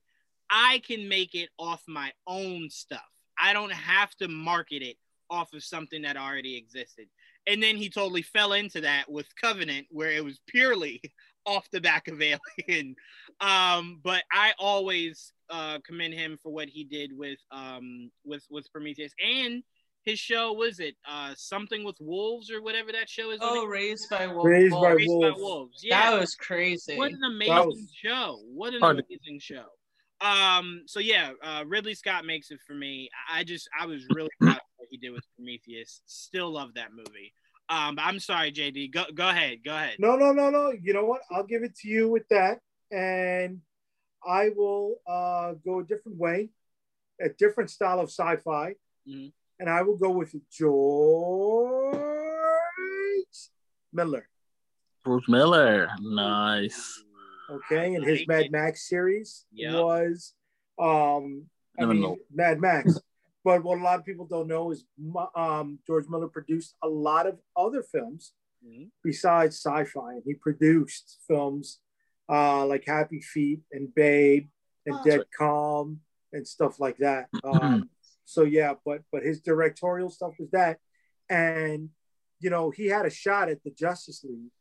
I 0.50 0.82
can 0.86 1.08
make 1.08 1.34
it 1.34 1.50
off 1.58 1.82
my 1.88 2.12
own 2.28 2.70
stuff. 2.70 3.02
I 3.42 3.54
don't 3.54 3.74
have 3.74 4.16
to 4.18 4.28
market 4.28 4.84
it 4.84 4.98
off 5.30 5.54
of 5.54 5.64
something 5.64 6.04
that 6.04 6.18
already 6.18 6.56
existed. 6.56 7.08
And 7.48 7.62
then 7.62 7.76
he 7.76 7.90
totally 7.90 8.22
fell 8.22 8.54
into 8.54 8.82
that 8.82 9.10
with 9.12 9.28
Covenant, 9.42 9.88
where 9.90 10.12
it 10.12 10.24
was 10.24 10.40
purely 10.48 11.02
off 11.46 11.70
the 11.72 11.82
back 11.82 12.08
of 12.08 12.22
Alien. 12.22 12.96
Um, 13.42 14.00
but 14.04 14.24
I 14.32 14.54
always 14.60 15.34
uh, 15.50 15.80
commend 15.86 16.14
him 16.14 16.38
for 16.42 16.52
what 16.54 16.70
he 16.70 16.84
did 16.86 17.12
with 17.16 17.40
um, 17.52 18.10
with 18.26 18.46
with 18.50 18.72
Prometheus 18.72 19.12
and 19.24 19.62
his 20.06 20.20
show 20.20 20.52
was 20.52 20.82
it 20.82 20.96
uh 21.08 21.34
something 21.38 21.86
with 21.86 21.96
wolves 22.02 22.52
or 22.52 22.62
whatever 22.62 22.92
that 22.92 23.08
show 23.10 23.32
is 23.32 23.40
Oh, 23.42 23.66
Raised 23.66 24.10
by 24.10 24.28
Wolves. 24.28 24.50
Raised 24.50 24.74
by 24.76 24.92
Raised 24.92 25.08
by 25.08 25.14
Wolves. 25.30 25.40
wolves 25.42 25.80
yeah 25.82 26.12
That 26.12 26.20
was 26.20 26.36
crazy. 26.36 26.98
what 26.98 27.12
an 27.14 27.24
amazing 27.24 27.56
was- 27.56 27.92
show 28.04 28.40
what 28.54 28.74
an 28.74 28.82
Hard 28.82 29.00
amazing 29.10 29.40
show 29.40 29.64
um 30.22 30.84
so 30.86 31.00
yeah 31.00 31.32
uh 31.44 31.64
ridley 31.68 31.94
scott 31.94 32.26
makes 32.26 32.50
it 32.52 32.60
for 32.66 32.74
me 32.74 33.10
i 33.30 33.40
I 33.40 33.44
just 33.44 33.68
i 33.80 33.86
was 33.86 34.08
really 34.10 34.30
proud 34.40 34.56
of 34.56 34.62
what 34.78 34.88
he 34.90 34.98
did 34.98 35.12
with 35.12 35.26
prometheus 35.36 36.02
still 36.06 36.50
love 36.52 36.74
that 36.76 36.94
movie 36.94 37.34
um 37.70 37.96
but 37.96 38.04
i'm 38.06 38.20
sorry 38.20 38.52
jd 38.52 38.92
go 38.94 39.04
go 39.14 39.28
ahead 39.30 39.60
go 39.66 39.76
ahead 39.76 39.96
No, 40.00 40.16
no, 40.16 40.32
no, 40.32 40.50
no. 40.50 40.72
You 40.72 40.94
know 40.94 41.06
what? 41.06 41.22
I'll 41.32 41.44
give 41.46 41.64
it 41.64 41.76
to 41.80 41.88
you 41.90 42.10
with 42.10 42.28
that, 42.30 42.60
and 42.92 43.62
I 44.26 44.50
will 44.56 44.96
uh, 45.08 45.54
go 45.66 45.80
a 45.80 45.84
different 45.84 46.18
way, 46.18 46.50
a 47.22 47.30
different 47.30 47.70
style 47.70 48.00
of 48.00 48.10
sci-fi, 48.10 48.76
Mhm. 49.08 49.32
and 49.60 49.70
I 49.70 49.82
will 49.82 49.98
go 49.98 50.10
with 50.12 50.34
George 50.50 51.98
Miller. 53.92 54.28
Bruce 55.04 55.28
Miller. 55.28 55.90
Nice. 56.02 57.04
Okay, 57.50 57.96
and 57.96 58.06
his 58.06 58.26
Mad. 58.28 58.52
Max 58.52 58.88
series 58.88 59.46
Yep. 59.52 59.74
was, 59.74 60.34
um, 60.80 61.46
I 61.78 61.82
Never 61.82 61.94
mean, 61.94 62.02
know. 62.04 62.18
Mad 62.34 62.60
Max. 62.60 63.00
But 63.46 63.62
what 63.66 63.78
a 63.78 63.84
lot 63.84 64.00
of 64.00 64.06
people 64.06 64.26
don't 64.26 64.48
know 64.48 64.72
is 64.72 64.86
um, 65.36 65.78
George 65.86 66.08
Miller 66.08 66.30
produced 66.30 66.76
a 66.82 66.88
lot 66.88 67.28
of 67.28 67.38
other 67.58 67.84
films 67.84 68.32
Mhm. 68.66 68.90
besides 69.04 69.58
sci-fi, 69.58 70.14
and 70.14 70.24
he 70.26 70.34
produced 70.36 71.20
films 71.28 71.82
uh, 72.30 72.66
like 72.66 72.86
Happy 72.86 73.20
Feet 73.20 73.60
and 73.74 73.94
Babe 73.94 74.48
and 74.86 74.96
Oh, 74.96 75.04
Dead 75.04 75.20
that's 75.20 75.30
Calm 75.38 76.00
and 76.32 76.48
stuff 76.48 76.80
like 76.80 76.98
that. 77.00 77.28
Um, 77.44 77.90
so 78.24 78.44
yeah, 78.44 78.76
but 78.86 79.02
but 79.12 79.24
his 79.24 79.42
directorial 79.42 80.10
stuff 80.10 80.36
was 80.40 80.50
that, 80.52 80.80
and 81.30 81.90
you 82.40 82.50
know 82.50 82.70
he 82.72 82.86
had 82.86 83.06
a 83.06 83.10
shot 83.10 83.50
at 83.50 83.62
the 83.66 83.72
Justice 83.72 84.24
League, 84.24 84.52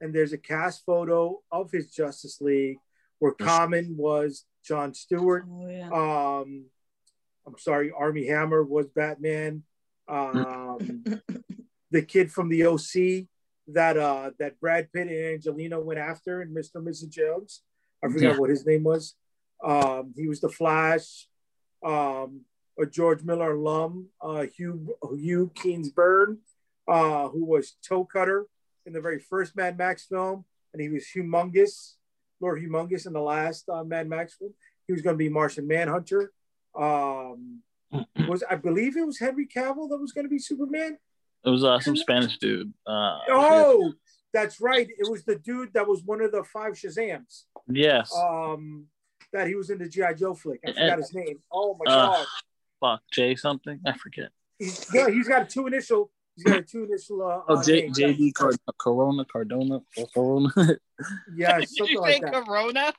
and 0.00 0.14
there's 0.14 0.32
a 0.32 0.38
cast 0.38 0.84
photo 0.84 1.40
of 1.50 1.70
his 1.70 1.90
Justice 1.90 2.40
League 2.40 2.78
where 3.18 3.32
Common 3.32 3.96
was 3.96 4.44
John 4.64 4.94
Stewart. 4.94 5.44
Oh, 5.50 5.68
yeah. 5.68 5.88
Um, 5.90 6.66
I'm 7.46 7.58
sorry, 7.58 7.90
Armie 7.90 8.26
Hammer 8.26 8.62
was 8.62 8.88
Batman. 8.88 9.62
Um, 10.08 11.04
the 11.90 12.02
kid 12.02 12.30
from 12.30 12.48
the 12.48 12.66
OC 12.66 13.26
that 13.70 13.98
uh 13.98 14.30
that 14.38 14.58
Brad 14.60 14.90
Pitt 14.92 15.08
and 15.08 15.34
Angelina 15.34 15.78
went 15.80 15.98
after 16.00 16.40
in 16.42 16.54
Mr. 16.54 16.76
and 16.76 16.86
Mrs. 16.86 17.10
Jones. 17.10 17.62
I 18.02 18.08
forgot 18.08 18.32
Yeah. 18.34 18.38
what 18.38 18.50
his 18.50 18.64
name 18.64 18.84
was. 18.84 19.14
Um, 19.62 20.14
he 20.16 20.28
was 20.28 20.40
the 20.40 20.48
Flash. 20.48 21.28
Um, 21.84 22.42
a 22.80 22.86
George 22.86 23.22
Miller 23.24 23.52
alum, 23.52 24.08
uh, 24.20 24.46
Hugh 24.56 24.96
Hugh 25.16 25.50
Keays-Byrne, 25.54 26.38
uh, 26.86 27.28
who 27.28 27.44
was 27.44 27.72
Toe 27.86 28.04
Cutter 28.04 28.46
in 28.86 28.92
the 28.92 29.00
very 29.00 29.18
first 29.18 29.56
Mad 29.56 29.76
Max 29.78 30.06
film, 30.06 30.44
and 30.72 30.80
he 30.82 30.88
was 30.88 31.06
humongous, 31.14 31.94
Lord 32.40 32.60
Humongous 32.62 33.06
in 33.06 33.12
the 33.12 33.20
last 33.20 33.68
uh, 33.68 33.84
Mad 33.84 34.08
Max 34.08 34.34
film. 34.34 34.54
He 34.86 34.92
was 34.92 35.02
going 35.02 35.14
to 35.14 35.18
be 35.18 35.28
Martian 35.28 35.66
Manhunter. 35.66 36.32
Um, 36.78 37.62
was 38.28 38.42
I 38.48 38.54
believe 38.56 38.96
it 38.96 39.06
was 39.06 39.18
Henry 39.18 39.46
Cavill 39.46 39.88
that 39.90 39.98
was 39.98 40.12
going 40.12 40.24
to 40.24 40.30
be 40.30 40.38
Superman? 40.38 40.98
It 41.44 41.50
was 41.50 41.64
uh, 41.64 41.78
some 41.80 41.96
Spanish 41.96 42.38
dude. 42.38 42.72
Uh, 42.86 43.18
Oh, 43.28 43.92
that's 44.34 44.60
right. 44.60 44.86
It 44.88 45.10
was 45.10 45.24
the 45.24 45.36
dude 45.36 45.72
that 45.74 45.86
was 45.86 46.02
one 46.04 46.20
of 46.20 46.32
the 46.32 46.44
five 46.44 46.74
Shazams. 46.74 47.44
yes. 47.68 48.14
Um, 48.14 48.86
that 49.32 49.46
he 49.46 49.54
was 49.54 49.68
in 49.70 49.78
the 49.78 49.88
GI 49.88 50.14
Joe 50.18 50.34
flick. 50.34 50.60
I 50.64 50.68
And- 50.70 50.76
forgot 50.78 50.98
his 50.98 51.14
name. 51.14 51.38
Oh 51.52 51.78
my 51.82 51.90
Uh, 51.92 52.06
god. 52.12 52.26
Fuck 52.80 53.00
Jay 53.12 53.34
something. 53.34 53.80
I 53.86 53.92
forget. 53.96 54.30
He's, 54.58 54.86
yeah, 54.94 55.08
he's 55.08 55.28
got 55.28 55.42
a 55.42 55.44
two 55.46 55.66
initial. 55.66 56.10
He's 56.38 56.44
got 56.44 56.58
a 56.58 56.62
two 56.62 56.84
initial. 56.84 57.22
Uh, 57.22 57.40
Oh, 57.48 57.62
J. 57.62 57.88
JD 57.88 58.32
Car- 58.32 58.52
Corona 58.78 59.24
Cardona 59.24 59.80
or 59.96 60.06
Corona. 60.14 60.50
Yeah, 61.36 61.58
did 61.60 61.68
something 61.68 61.94
you 61.94 62.00
like 62.00 62.14
say 62.14 62.20
that. 62.20 62.44
corona 62.44 62.92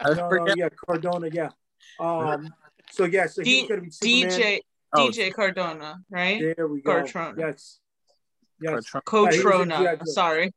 I 0.00 0.12
No, 0.14 0.28
no, 0.30 0.54
yeah, 0.56 0.68
Cardona. 0.70 1.28
Yeah. 1.32 1.50
Um. 1.98 2.52
So 2.90 3.04
yeah, 3.04 3.26
so 3.26 3.42
he's 3.42 3.62
D- 3.62 3.68
gonna 3.68 3.80
be 3.82 3.90
Superman. 3.90 4.40
DJ 4.40 4.60
Oh, 4.96 5.08
DJ 5.10 5.32
Cardona, 5.34 6.00
right? 6.10 6.54
There 6.56 6.68
we 6.68 6.80
go. 6.82 7.02
Cartrona. 7.02 7.38
Yes. 7.38 7.80
Yes. 8.60 8.84
Cartron- 8.90 9.32
Yeah, 9.32 9.36
he 9.38 9.44
was 9.44 9.60
in 9.62 9.68
G.I. 9.68 9.76
Cotrona. 9.76 9.98
Joe. 9.98 10.04
Sorry. 10.04 10.54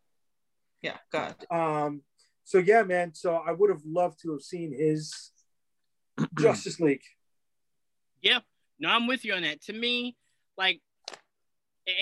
Yeah, 0.81 0.97
God. 1.11 1.35
Um, 1.49 2.01
so 2.43 2.57
yeah, 2.59 2.83
man. 2.83 3.13
So 3.15 3.35
I 3.35 3.51
would 3.51 3.69
have 3.69 3.81
loved 3.85 4.21
to 4.23 4.31
have 4.33 4.41
seen 4.41 4.73
his 4.77 5.31
Justice 6.37 6.79
League. 6.79 7.01
Yeah, 8.21 8.39
no, 8.79 8.89
I'm 8.89 9.05
with 9.07 9.23
you 9.23 9.33
on 9.35 9.43
that. 9.43 9.61
To 9.65 9.73
me, 9.73 10.15
like, 10.57 10.81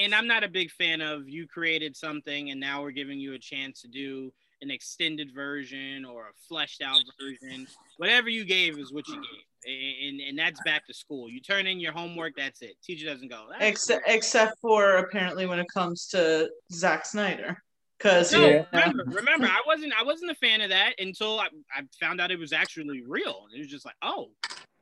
and 0.02 0.16
I'm 0.16 0.28
not 0.28 0.44
a 0.44 0.48
big 0.48 0.72
fan 0.72 1.02
of 1.02 1.28
you 1.30 1.48
created 1.48 1.96
something 1.96 2.50
and 2.52 2.60
now 2.60 2.82
we're 2.82 2.92
giving 2.92 3.20
you 3.20 3.34
a 3.34 3.40
chance 3.40 3.82
to 3.82 3.88
do 3.88 4.32
an 4.62 4.72
extended 4.72 5.34
version 5.34 6.06
or 6.06 6.24
a 6.24 6.34
fleshed 6.48 6.82
out 6.82 7.02
version. 7.20 7.68
Whatever 7.98 8.30
you 8.30 8.46
gave 8.46 8.80
is 8.80 8.92
what 8.92 9.08
you 9.08 9.16
gave, 9.16 10.06
and 10.10 10.22
and 10.22 10.40
that's 10.40 10.60
back 10.64 10.86
to 10.88 10.94
school. 10.94 11.30
You 11.30 11.42
turn 11.42 11.68
in 11.68 11.80
your 11.80 11.92
homework, 11.92 12.34
that's 12.38 12.62
it. 12.62 12.76
Teacher 12.84 13.06
doesn't 13.06 13.30
go. 13.30 13.48
"That's 13.52 13.64
Except 13.64 14.04
except 14.08 14.60
for 14.60 14.98
apparently 14.98 15.46
when 15.46 15.60
it 15.60 15.68
comes 15.74 16.08
to 16.08 16.50
Zack 16.72 17.06
Snyder. 17.06 17.62
Because 17.98 18.32
No, 18.34 18.50
Yeah. 18.50 18.66
remember, 18.74 19.04
remember, 19.08 19.48
I 19.48 19.62
wasn't, 19.66 19.94
I 19.98 20.04
wasn't 20.04 20.30
a 20.32 20.36
fan 20.36 20.60
of 20.62 20.70
that 20.70 20.94
until 21.00 21.40
I, 21.40 21.48
I 21.74 21.84
found 22.00 22.20
out 22.20 22.30
it 22.30 22.38
was 22.38 22.52
actually 22.52 23.02
real. 23.02 23.46
It 23.56 23.60
was 23.60 23.68
just 23.70 23.86
like, 23.86 23.96
oh, 24.02 24.32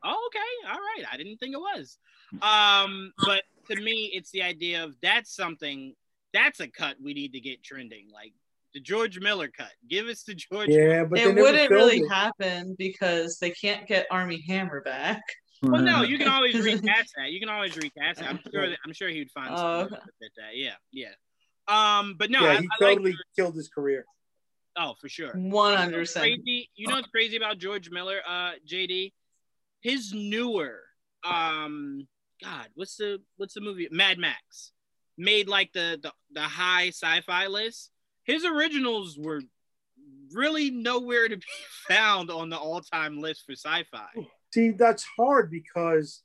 oh, 0.04 0.30
okay, 0.30 0.72
all 0.72 0.80
right. 0.80 1.04
I 1.12 1.18
didn't 1.18 1.38
think 1.38 1.54
it 1.54 1.60
was. 1.60 2.00
Um, 2.42 3.14
but 3.24 3.44
to 3.70 3.76
me, 3.82 4.12
it's 4.14 4.32
the 4.32 4.44
idea 4.44 4.84
of 4.84 4.96
that's 5.02 5.36
something, 5.36 5.94
that's 6.34 6.60
a 6.60 6.68
cut 6.68 6.96
we 7.02 7.14
need 7.14 7.34
to 7.34 7.40
get 7.40 7.64
trending, 7.64 8.08
like 8.14 8.34
the 8.74 8.80
George 8.80 9.20
Miller 9.20 9.50
cut. 9.56 9.72
Give 9.90 10.08
us 10.08 10.24
the 10.24 10.34
George. 10.36 10.70
Yeah, 10.70 11.04
but 11.06 11.20
it 11.20 11.36
wouldn't 11.36 11.56
filmed 11.58 11.72
really 11.72 12.00
it. 12.00 12.10
happen 12.12 12.76
because 12.78 13.38
they 13.40 13.52
can't 13.52 13.88
get 13.88 14.08
Armie 14.10 14.44
Hammer 14.48 14.82
back. 14.82 15.22
Well, 15.62 15.82
no, 15.82 16.02
you 16.02 16.18
can 16.18 16.28
always 16.28 16.56
recast 16.66 17.14
that. 17.18 17.32
You 17.32 17.40
can 17.40 17.50
always 17.50 17.78
recast 17.78 18.20
it. 18.22 18.28
I'm 18.28 18.40
sure. 18.52 18.70
That, 18.70 18.78
I'm 18.86 18.94
sure 18.94 19.10
he 19.10 19.20
would 19.20 19.32
find 19.32 19.50
Oh, 19.54 19.56
something 19.58 19.98
okay. 19.98 20.06
to 20.06 20.12
fit 20.22 20.32
that. 20.38 20.56
Yeah, 20.58 20.74
yeah. 20.92 21.14
Um, 21.68 22.16
but 22.18 22.30
no, 22.32 22.42
yeah, 22.42 22.50
I, 22.50 22.56
he 22.58 22.68
I 22.82 22.84
like. 22.86 22.96
totally 22.98 23.16
killed 23.38 23.56
his 23.56 23.70
career. 23.70 24.06
Oh, 24.76 24.96
for 25.00 25.08
sure. 25.08 25.32
One 25.36 25.78
hundred 25.78 26.00
percent. 26.00 26.24
crazy. 26.26 26.70
You 26.76 26.88
know 26.88 26.96
what's 26.96 27.08
crazy 27.08 27.38
about 27.38 27.60
George 27.60 27.90
Miller, 27.92 28.20
uh, 28.28 28.54
JD? 28.68 29.14
His 29.82 30.12
newer, 30.14 30.80
um, 31.24 32.08
God, 32.44 32.68
what's 32.76 32.98
the 32.98 33.22
what's 33.38 33.54
the 33.54 33.62
movie? 33.62 33.88
Mad 33.92 34.18
Max 34.18 34.72
made 35.18 35.48
like 35.48 35.72
the 35.74 36.00
the, 36.02 36.12
the 36.32 36.42
high 36.42 36.90
sci-fi 36.90 37.48
list. 37.48 37.92
His 38.24 38.46
originals 38.46 39.18
were 39.18 39.42
really 40.32 40.72
nowhere 40.72 41.28
to 41.28 41.38
be 41.38 41.44
found 41.88 42.30
on 42.30 42.50
the 42.50 42.58
all-time 42.58 43.20
list 43.20 43.44
for 43.46 43.54
sci-fi. 43.54 44.08
See, 44.54 44.72
that's 44.72 45.06
hard 45.18 45.52
because 45.52 46.22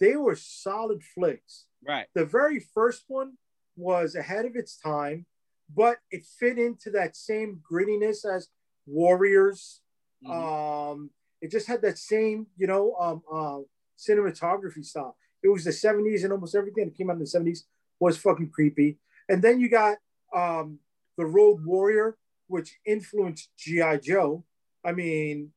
they 0.00 0.16
were 0.16 0.36
solid 0.36 1.02
flicks. 1.02 1.64
Right. 1.86 2.06
The 2.14 2.24
very 2.24 2.60
first 2.60 3.04
one 3.08 3.34
was 3.76 4.14
ahead 4.14 4.44
of 4.44 4.56
its 4.56 4.76
time, 4.76 5.26
but 5.74 5.98
it 6.10 6.24
fit 6.38 6.58
into 6.58 6.90
that 6.90 7.16
same 7.16 7.60
grittiness 7.70 8.24
as 8.24 8.48
Warriors. 8.86 9.80
Mhm. 10.24 10.30
Um, 10.30 11.10
it 11.40 11.50
just 11.50 11.66
had 11.66 11.82
that 11.82 11.98
same, 11.98 12.46
you 12.56 12.66
know, 12.66 12.94
um, 12.94 13.22
uh, 13.30 13.60
cinematography 13.98 14.84
style. 14.84 15.16
It 15.46 15.50
was 15.52 15.62
the 15.62 15.70
70s 15.70 16.24
and 16.24 16.32
almost 16.32 16.56
everything 16.56 16.86
that 16.86 16.96
came 16.96 17.08
out 17.08 17.12
in 17.12 17.20
the 17.20 17.24
70s 17.24 17.60
was 18.00 18.18
fucking 18.18 18.50
creepy. 18.50 18.98
And 19.28 19.40
then 19.40 19.60
you 19.60 19.68
got 19.68 19.96
um, 20.34 20.80
the 21.16 21.24
Road 21.24 21.64
Warrior, 21.64 22.16
which 22.48 22.76
influenced 22.84 23.50
G.I. 23.56 23.98
Joe. 23.98 24.44
I 24.84 24.90
mean, 24.90 25.52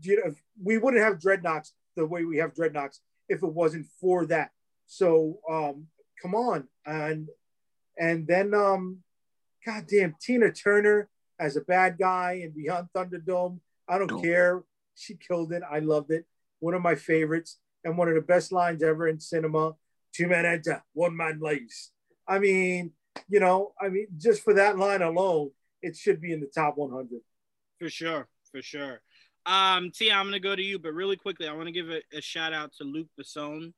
you 0.00 0.16
know, 0.16 0.34
we 0.62 0.78
wouldn't 0.78 1.02
have 1.02 1.20
dreadnoughts 1.20 1.74
the 1.94 2.06
way 2.06 2.24
we 2.24 2.38
have 2.38 2.54
dreadnoughts 2.54 3.00
if 3.28 3.42
it 3.42 3.52
wasn't 3.52 3.86
for 4.00 4.24
that. 4.26 4.50
So 4.86 5.40
um, 5.50 5.88
come 6.22 6.34
on. 6.34 6.66
And 6.86 7.28
and 7.98 8.26
then 8.26 8.54
um, 8.54 9.00
goddamn 9.64 10.16
Tina 10.22 10.50
Turner 10.52 11.10
as 11.38 11.56
a 11.56 11.60
bad 11.60 11.98
guy 11.98 12.40
in 12.42 12.52
Beyond 12.52 12.88
Thunderdome. 12.96 13.60
I 13.86 13.98
don't 13.98 14.10
Oh. 14.10 14.22
care. 14.22 14.62
She 14.94 15.16
killed 15.16 15.52
it. 15.52 15.62
I 15.70 15.80
loved 15.80 16.10
it. 16.10 16.24
One 16.60 16.72
of 16.72 16.80
my 16.80 16.94
favorites 16.94 17.58
and 17.84 17.96
one 17.98 18.08
of 18.08 18.14
the 18.14 18.20
best 18.20 18.50
lines 18.52 18.82
ever 18.82 19.06
in 19.08 19.20
cinema. 19.20 19.72
Two 20.12 20.28
men 20.28 20.46
enter, 20.46 20.82
one 20.92 21.16
man 21.16 21.40
leaves. 21.42 21.90
I 22.26 22.38
mean, 22.38 22.92
you 23.28 23.40
know, 23.40 23.72
I 23.80 23.88
mean, 23.88 24.06
just 24.16 24.42
for 24.42 24.54
that 24.54 24.78
line 24.78 25.02
alone, 25.02 25.50
it 25.82 25.96
should 25.96 26.20
be 26.20 26.32
in 26.32 26.40
the 26.40 26.46
top 26.46 26.76
100. 26.76 27.20
For 27.78 27.90
sure, 27.90 28.28
for 28.50 28.62
sure. 28.62 29.02
Um, 29.46 29.90
Tia, 29.90 30.14
I'm 30.14 30.26
gonna 30.26 30.40
go 30.40 30.56
to 30.56 30.62
you, 30.62 30.78
but 30.78 30.94
really 30.94 31.16
quickly, 31.16 31.46
I 31.46 31.52
want 31.52 31.66
to 31.66 31.72
give 31.72 31.90
a, 31.90 32.00
a 32.16 32.20
shout 32.20 32.52
out 32.52 32.72
to 32.78 32.84
Luc 32.84 33.08
Besson. 33.20 33.72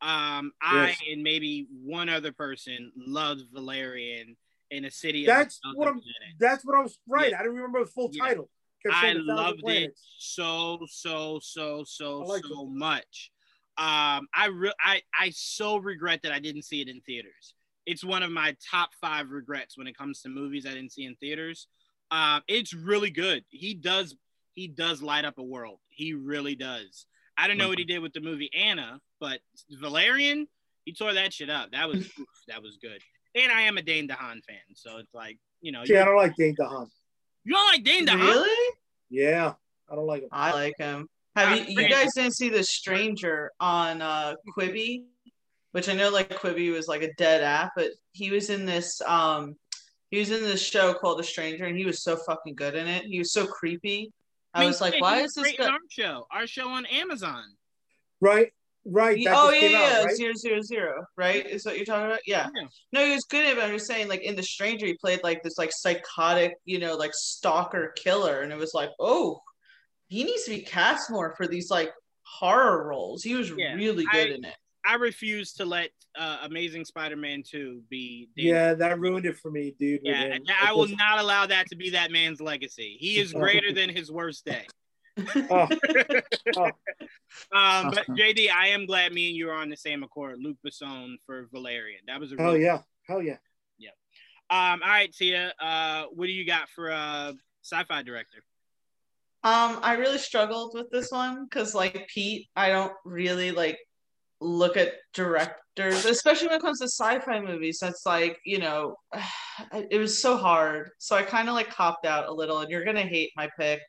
Um, 0.00 0.52
I 0.60 0.88
Yes. 0.88 0.98
and 1.12 1.22
maybe 1.22 1.68
one 1.70 2.08
other 2.08 2.32
person 2.32 2.90
loved 2.96 3.42
Valerian 3.52 4.36
in 4.72 4.84
a 4.84 4.90
city. 4.90 5.24
That's 5.24 5.60
what 5.74 5.86
I'm-. 5.86 6.00
That's 6.40 6.64
what 6.64 6.76
I 6.76 6.80
was 6.82 6.98
right. 7.06 7.30
Yeah. 7.30 7.38
I 7.40 7.44
don't 7.44 7.54
remember 7.54 7.84
the 7.84 7.90
full 7.90 8.10
Yeah. 8.12 8.24
title. 8.24 8.50
I 8.90 9.12
loved 9.12 9.62
it 9.68 9.96
so 10.18 10.80
so 10.88 11.38
so 11.40 11.84
so 11.84 12.18
like 12.20 12.44
so 12.44 12.64
it. 12.64 12.70
much. 12.70 13.30
Um, 13.78 14.28
I 14.34 14.48
re- 14.52 14.74
I 14.80 15.02
I 15.18 15.30
so 15.30 15.78
regret 15.78 16.20
that 16.22 16.32
I 16.32 16.38
didn't 16.38 16.62
see 16.62 16.80
it 16.82 16.88
in 16.88 17.00
theaters. 17.00 17.54
It's 17.86 18.04
one 18.04 18.22
of 18.22 18.30
my 18.30 18.54
top 18.70 18.90
five 19.00 19.30
regrets 19.30 19.76
when 19.76 19.86
it 19.86 19.96
comes 19.96 20.20
to 20.22 20.28
movies 20.28 20.66
I 20.66 20.70
didn't 20.70 20.92
see 20.92 21.04
in 21.04 21.16
theaters. 21.16 21.68
Uh, 22.10 22.40
it's 22.46 22.74
really 22.74 23.10
good. 23.10 23.44
He 23.48 23.74
does 23.74 24.14
he 24.52 24.68
does 24.68 25.02
light 25.02 25.24
up 25.24 25.38
a 25.38 25.42
world. 25.42 25.78
He 25.88 26.12
really 26.12 26.54
does. 26.54 27.06
I 27.38 27.48
don't 27.48 27.56
know 27.56 27.68
what 27.68 27.78
he 27.78 27.84
did 27.84 28.00
with 28.00 28.12
the 28.12 28.20
movie 28.20 28.50
Anna, 28.54 29.00
but 29.18 29.40
Valerian, 29.70 30.46
he 30.84 30.92
tore 30.92 31.14
that 31.14 31.32
shit 31.32 31.48
up. 31.48 31.72
That 31.72 31.88
was 31.88 32.00
oof, 32.20 32.28
that 32.48 32.62
was 32.62 32.76
good. 32.76 33.00
And 33.34 33.50
I 33.50 33.62
am 33.62 33.78
a 33.78 33.82
Dane 33.82 34.06
DeHaan 34.06 34.44
fan, 34.44 34.74
so 34.74 34.98
it's 34.98 35.14
like 35.14 35.38
you 35.62 35.72
know 35.72 35.84
See, 35.84 35.96
I 35.96 36.04
don't 36.04 36.16
like 36.16 36.36
Dane 36.36 36.54
DeHaan. 36.54 36.88
you 37.44 37.54
don't 37.54 37.66
like 37.66 37.84
Dane 37.84 38.06
DeHaan. 38.06 38.20
Really? 38.20 38.76
Yeah, 39.08 39.54
I 39.90 39.94
don't 39.94 40.06
like 40.06 40.22
him. 40.22 40.28
I 40.30 40.52
like 40.52 40.74
him. 40.78 41.08
Have 41.34 41.56
you, 41.56 41.82
you 41.82 41.88
guys 41.88 42.14
didn't 42.14 42.36
see 42.36 42.50
The 42.50 42.62
Stranger 42.62 43.50
on 43.58 44.02
uh, 44.02 44.34
Quibi? 44.56 45.04
Which 45.72 45.88
I 45.88 45.94
know 45.94 46.10
like 46.10 46.28
Quibi 46.28 46.70
was 46.70 46.86
like 46.86 47.02
a 47.02 47.12
dead 47.14 47.42
app, 47.42 47.72
but 47.74 47.92
he 48.12 48.30
was 48.30 48.50
in 48.50 48.66
this 48.66 49.00
um 49.06 49.56
he 50.10 50.18
was 50.18 50.30
in 50.30 50.42
this 50.42 50.62
show 50.62 50.92
called 50.92 51.18
The 51.18 51.24
Stranger 51.24 51.64
and 51.64 51.78
he 51.78 51.86
was 51.86 52.02
so 52.02 52.16
fucking 52.16 52.54
good 52.54 52.74
in 52.74 52.86
it. 52.86 53.04
He 53.04 53.18
was 53.18 53.32
so 53.32 53.46
creepy. 53.46 54.12
I, 54.52 54.60
mean, 54.60 54.68
was 54.68 54.82
like, 54.82 55.00
why 55.00 55.22
is 55.22 55.32
this 55.32 55.44
great 55.44 55.58
guy 55.58 55.68
our 55.68 55.78
show? 55.88 56.26
Our 56.30 56.46
show 56.46 56.68
on 56.68 56.84
Amazon. 56.86 57.44
Right, 58.20 58.52
right. 58.84 59.16
He- 59.16 59.26
oh 59.26 59.50
just 59.50 59.62
yeah, 59.62 59.78
out, 59.78 59.82
yeah, 59.82 60.04
right? 60.04 60.14
zero 60.14 60.32
zero 60.34 60.60
zero, 60.60 61.04
right? 61.16 61.46
Is 61.46 61.64
what 61.64 61.76
you're 61.76 61.86
talking 61.86 62.04
about? 62.04 62.20
Yeah. 62.26 62.50
Yeah. 62.54 62.66
No, 62.92 63.06
he 63.06 63.12
was 63.12 63.24
good 63.24 63.46
at 63.46 63.52
it. 63.52 63.56
But 63.56 63.64
I'm 63.64 63.72
just 63.72 63.86
saying, 63.86 64.08
like 64.08 64.20
in 64.20 64.36
The 64.36 64.42
Stranger, 64.42 64.84
he 64.84 64.94
played 64.94 65.20
like 65.24 65.42
this 65.42 65.56
like 65.56 65.72
psychotic, 65.72 66.56
you 66.66 66.78
know, 66.78 66.94
like 66.94 67.14
stalker 67.14 67.94
killer, 67.96 68.42
and 68.42 68.52
it 68.52 68.58
was 68.58 68.74
like, 68.74 68.90
oh, 69.00 69.40
he 70.12 70.24
needs 70.24 70.44
to 70.44 70.50
be 70.50 70.60
cast 70.60 71.10
more 71.10 71.34
for 71.36 71.46
these 71.46 71.70
like 71.70 71.90
horror 72.24 72.86
roles. 72.86 73.22
He 73.22 73.34
was 73.34 73.50
Yeah, 73.50 73.74
really 73.74 74.04
good 74.12 74.30
I- 74.30 74.34
in 74.34 74.44
it. 74.44 74.54
I 74.84 74.94
refuse 74.96 75.52
to 75.54 75.64
let 75.64 75.90
uh, 76.18 76.38
Amazing 76.42 76.84
Spider-Man 76.84 77.44
2 77.48 77.82
be. 77.88 78.28
Dane 78.36 78.46
Yeah, 78.46 78.74
that 78.74 78.98
ruined 78.98 79.26
it 79.26 79.36
for 79.38 79.50
me, 79.50 79.74
dude. 79.78 80.00
Yeah, 80.02 80.24
him. 80.24 80.32
and 80.32 80.50
I 80.60 80.72
will 80.72 80.84
It 80.84 80.96
not 80.96 81.20
allow 81.20 81.46
that 81.46 81.68
to 81.68 81.76
be 81.76 81.90
that 81.90 82.10
man's 82.10 82.40
legacy. 82.40 82.96
He 82.98 83.18
is 83.18 83.32
Oh. 83.32 83.38
greater 83.38 83.72
than 83.72 83.88
his 83.88 84.10
worst 84.10 84.44
day. 84.44 84.66
just- 85.16 85.36
oh, 86.56 86.70
Um, 87.52 87.90
but 87.94 88.06
JD, 88.08 88.50
I 88.50 88.68
am 88.68 88.84
glad 88.86 89.12
me 89.12 89.28
and 89.28 89.36
you 89.36 89.48
are 89.50 89.54
on 89.54 89.68
the 89.70 89.76
same 89.76 90.02
accord. 90.02 90.38
Luc 90.42 90.56
Besson 90.66 91.14
for 91.26 91.48
Valerian. 91.52 92.00
That 92.08 92.18
was 92.20 92.32
a 92.32 92.36
hell 92.36 92.52
real. 92.54 92.62
yeah, 92.62 92.78
hell 93.08 93.22
yeah. 93.22 93.36
Um, 94.50 94.82
all 94.82 94.88
right, 94.90 95.10
Tia. 95.10 95.54
Uh, 95.58 96.04
what 96.12 96.26
do 96.26 96.32
you 96.32 96.44
got 96.46 96.68
for 96.74 96.90
uh 96.90 97.32
sci-fi 97.64 98.02
director? 98.02 98.42
Um, 99.44 99.80
I 99.82 99.94
really 99.94 100.18
struggled 100.18 100.72
with 100.74 100.90
this 100.90 101.10
one 101.10 101.44
because, 101.44 101.74
like 101.74 102.08
Pete, 102.12 102.48
I 102.54 102.68
don't 102.68 102.92
really 103.04 103.50
like 103.50 103.78
look 104.40 104.76
at 104.76 104.94
directors, 105.14 106.04
especially 106.04 106.48
when 106.48 106.56
it 106.56 106.62
comes 106.62 106.78
to 106.78 106.84
sci-fi 106.84 107.40
movies. 107.40 107.78
That's 107.80 108.06
like, 108.06 108.38
you 108.44 108.58
know, 108.58 108.96
it 109.90 109.98
was 109.98 110.20
so 110.20 110.36
hard. 110.36 110.90
So 110.98 111.16
I 111.16 111.22
kind 111.22 111.48
of 111.48 111.54
like 111.54 111.70
copped 111.70 112.06
out 112.06 112.28
a 112.28 112.32
little, 112.32 112.60
and 112.60 112.70
you're 112.70 112.84
gonna 112.84 113.02
hate 113.02 113.32
my 113.36 113.48
pick, 113.58 113.80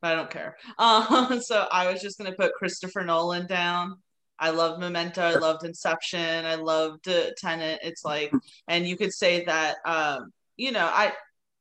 but 0.00 0.12
I 0.12 0.14
don't 0.14 0.30
care. 0.30 0.56
Um, 0.78 1.40
so 1.42 1.66
I 1.70 1.92
was 1.92 2.00
just 2.00 2.18
gonna 2.18 2.32
put 2.32 2.54
Christopher 2.54 3.02
Nolan 3.04 3.46
down. 3.46 3.96
I 4.38 4.50
loved 4.50 4.80
Memento. 4.80 5.22
I 5.22 5.34
loved 5.34 5.64
Inception. 5.64 6.44
I 6.44 6.56
loved 6.56 7.06
uh, 7.06 7.30
Tenet. 7.36 7.80
It's 7.82 8.04
like, 8.04 8.32
and 8.66 8.86
you 8.86 8.96
could 8.96 9.12
say 9.12 9.44
that, 9.44 9.76
um, 9.84 10.32
you 10.56 10.72
know, 10.72 10.84
I, 10.84 11.12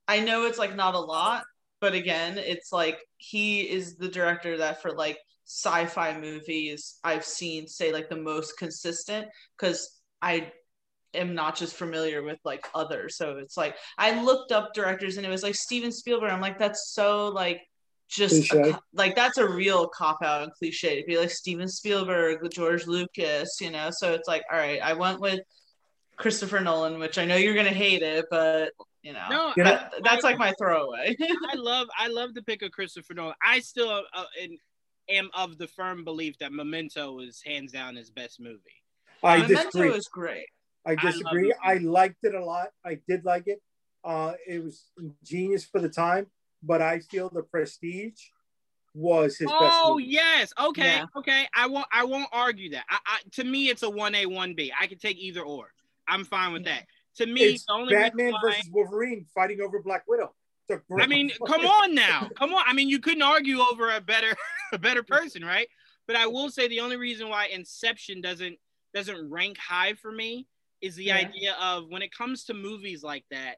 I 0.07 0.19
know 0.21 0.45
it's 0.45 0.57
like 0.57 0.75
not 0.75 0.95
a 0.95 0.99
lot, 0.99 1.43
but 1.81 1.93
again, 1.93 2.37
it's 2.37 2.71
like 2.71 2.99
he 3.17 3.61
is 3.61 3.97
the 3.97 4.07
director 4.07 4.57
that 4.57 4.81
for 4.81 4.91
like 4.91 5.17
sci-fi 5.45 6.17
movies 6.17 6.99
I've 7.03 7.25
seen 7.25 7.67
say 7.67 7.91
like 7.91 8.07
the 8.07 8.15
most 8.15 8.57
consistent 8.57 9.27
because 9.57 9.99
I 10.21 10.51
am 11.13 11.33
not 11.33 11.57
just 11.57 11.75
familiar 11.75 12.23
with 12.23 12.37
like 12.45 12.65
others. 12.73 13.17
So 13.17 13.37
it's 13.37 13.57
like 13.57 13.75
I 13.97 14.23
looked 14.23 14.51
up 14.51 14.73
directors 14.73 15.17
and 15.17 15.25
it 15.25 15.29
was 15.29 15.43
like 15.43 15.55
Steven 15.55 15.91
Spielberg. 15.91 16.31
I'm 16.31 16.39
like, 16.39 16.59
that's 16.59 16.93
so 16.93 17.27
like 17.29 17.61
just 18.07 18.53
a 18.53 18.77
like 18.93 19.15
that's 19.15 19.37
a 19.37 19.47
real 19.47 19.87
cop 19.87 20.19
out 20.23 20.43
and 20.43 20.51
cliche 20.53 20.99
to 20.99 21.07
be 21.07 21.17
like 21.17 21.31
Steven 21.31 21.67
Spielberg, 21.67 22.39
George 22.51 22.85
Lucas, 22.85 23.57
you 23.59 23.71
know. 23.71 23.89
So 23.91 24.13
it's 24.13 24.27
like, 24.27 24.43
all 24.51 24.57
right, 24.57 24.81
I 24.81 24.93
went 24.93 25.19
with 25.19 25.39
Christopher 26.17 26.59
Nolan, 26.59 26.99
which 26.99 27.17
I 27.17 27.25
know 27.25 27.35
you're 27.35 27.55
gonna 27.55 27.69
hate 27.69 28.01
it, 28.03 28.25
but 28.29 28.73
you 29.01 29.13
know, 29.13 29.25
No, 29.29 29.53
You 29.57 29.63
know- 29.63 29.71
that- 29.71 29.93
that's 30.03 30.23
like 30.23 30.37
my 30.37 30.53
throwaway. 30.59 31.15
I 31.51 31.55
love 31.55 31.87
I 31.97 32.07
love 32.07 32.33
the 32.33 32.43
pick 32.43 32.61
of 32.61 32.71
Christopher 32.71 33.13
Nolan. 33.13 33.35
I 33.43 33.59
still 33.59 34.03
uh, 34.13 34.25
in, 34.39 34.57
am 35.09 35.29
of 35.33 35.57
the 35.57 35.67
firm 35.67 36.03
belief 36.03 36.37
that 36.39 36.51
Memento 36.53 37.19
is 37.19 37.41
hands 37.45 37.71
down 37.71 37.95
his 37.95 38.09
best 38.11 38.39
movie. 38.39 38.59
I 39.23 39.37
Memento 39.39 39.63
disagree. 39.65 39.89
is 39.91 40.07
great. 40.07 40.45
I 40.85 40.95
disagree. 40.95 41.47
this 41.49 41.57
I, 41.63 41.75
liked 41.75 42.23
it 42.23 42.33
a 42.33 42.43
lot. 42.43 42.69
I 42.83 42.99
did 43.07 43.23
like 43.23 43.43
it. 43.47 43.61
Uh, 44.03 44.33
it 44.47 44.63
was 44.63 44.85
genius 45.23 45.63
for 45.63 45.79
the 45.79 45.89
time, 45.89 46.25
but 46.63 46.81
I 46.81 46.99
feel 46.99 47.29
the 47.29 47.43
Prestige 47.43 48.19
was 48.95 49.37
his 49.37 49.47
best. 49.47 49.61
Oh 49.61 49.97
yes, 49.99 50.51
okay, 50.59 50.83
Yeah. 50.97 51.05
okay. 51.15 51.47
I 51.55 51.67
won't 51.67 51.87
I 51.91 52.03
won't 52.03 52.29
argue 52.31 52.71
that. 52.71 52.83
I, 52.89 52.97
I 53.05 53.19
to 53.33 53.43
me 53.43 53.69
it's 53.69 53.83
a 53.83 53.89
one 53.89 54.15
A 54.15 54.25
one 54.25 54.53
B. 54.53 54.71
I 54.79 54.87
can 54.87 54.97
take 54.99 55.17
either 55.17 55.41
or. 55.41 55.71
I'm 56.07 56.25
fine 56.25 56.53
with 56.53 56.65
that. 56.65 56.85
To 57.17 57.25
me, 57.25 57.41
It's 57.41 57.65
the 57.65 57.73
only 57.73 57.93
Batman 57.93 58.31
why, 58.31 58.39
versus 58.41 58.69
Wolverine 58.71 59.25
fighting 59.35 59.61
over 59.61 59.81
Black 59.81 60.03
Widow. 60.07 60.33
It's 60.69 60.79
a 60.79 60.83
great- 60.91 61.03
I 61.03 61.07
mean, 61.07 61.31
come 61.45 61.65
on 61.65 61.93
now, 61.93 62.29
come 62.37 62.53
on. 62.53 62.63
I 62.65 62.73
mean, 62.73 62.87
you 62.89 62.99
couldn't 62.99 63.21
argue 63.21 63.59
over 63.59 63.91
a 63.91 63.99
better 64.01 64.33
a 64.73 64.79
better 64.79 65.03
person, 65.03 65.43
right? 65.43 65.67
But 66.07 66.15
I 66.15 66.27
will 66.27 66.49
say 66.49 66.67
the 66.67 66.79
only 66.79 66.97
reason 66.97 67.29
why 67.29 67.47
Inception 67.47 68.21
doesn't 68.21 68.57
doesn't 68.93 69.29
rank 69.29 69.57
high 69.57 69.93
for 69.93 70.11
me 70.11 70.47
is 70.81 70.95
the 70.95 71.05
Yeah. 71.05 71.17
idea 71.17 71.55
of 71.61 71.85
when 71.89 72.01
it 72.01 72.13
comes 72.13 72.45
to 72.45 72.53
movies 72.53 73.03
like 73.03 73.25
that. 73.31 73.55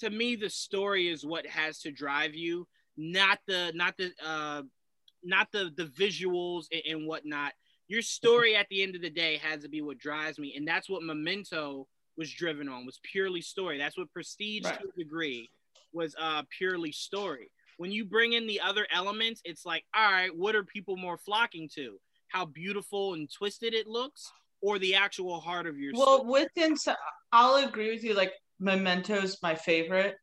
To 0.00 0.10
me, 0.10 0.36
the 0.36 0.48
story 0.50 1.08
is 1.08 1.24
what 1.26 1.46
has 1.46 1.80
to 1.80 1.90
drive 1.90 2.34
you, 2.34 2.66
not 2.96 3.38
the 3.46 3.72
not 3.74 3.96
the 3.96 4.12
uh, 4.24 4.62
not 5.22 5.50
the 5.52 5.70
the 5.76 5.84
visuals 5.84 6.66
and, 6.72 6.82
and 6.86 7.06
whatnot. 7.06 7.52
Your 7.90 8.02
story 8.02 8.54
at 8.54 8.68
the 8.70 8.84
end 8.84 8.94
of 8.94 9.02
the 9.02 9.10
day 9.10 9.36
has 9.38 9.62
to 9.64 9.68
be 9.68 9.82
what 9.82 9.98
drives 9.98 10.38
me, 10.38 10.54
and 10.56 10.66
that's 10.66 10.88
what 10.88 11.02
Memento 11.02 11.88
was 12.16 12.30
driven 12.32 12.68
on 12.68 12.86
was 12.86 13.00
purely 13.02 13.40
story. 13.40 13.78
That's 13.78 13.98
what 13.98 14.12
Prestige 14.12 14.64
Right. 14.64 14.78
to 14.80 14.86
a 14.94 14.96
degree 14.96 15.50
was 15.92 16.14
uh 16.16 16.44
purely 16.56 16.92
story. 16.92 17.50
When 17.78 17.90
you 17.90 18.04
bring 18.04 18.34
in 18.34 18.46
the 18.46 18.60
other 18.60 18.86
elements, 18.92 19.40
it's 19.44 19.66
like, 19.66 19.82
all 19.92 20.08
right, 20.12 20.30
what 20.36 20.54
are 20.54 20.62
people 20.62 20.96
more 20.96 21.18
flocking 21.18 21.68
to? 21.74 21.98
How 22.28 22.44
beautiful 22.46 23.14
and 23.14 23.28
twisted 23.28 23.74
it 23.74 23.88
looks, 23.88 24.30
or 24.60 24.78
the 24.78 24.94
actual 24.94 25.40
heart 25.40 25.66
of 25.66 25.76
your 25.76 25.92
Well, 25.92 26.18
story? 26.18 26.30
with 26.30 26.50
Ince- 26.56 26.96
I'll 27.32 27.56
agree 27.68 27.90
with 27.90 28.04
you. 28.04 28.14
Like 28.14 28.34
Memento's 28.60 29.36
my 29.42 29.56
favorite. 29.56 30.14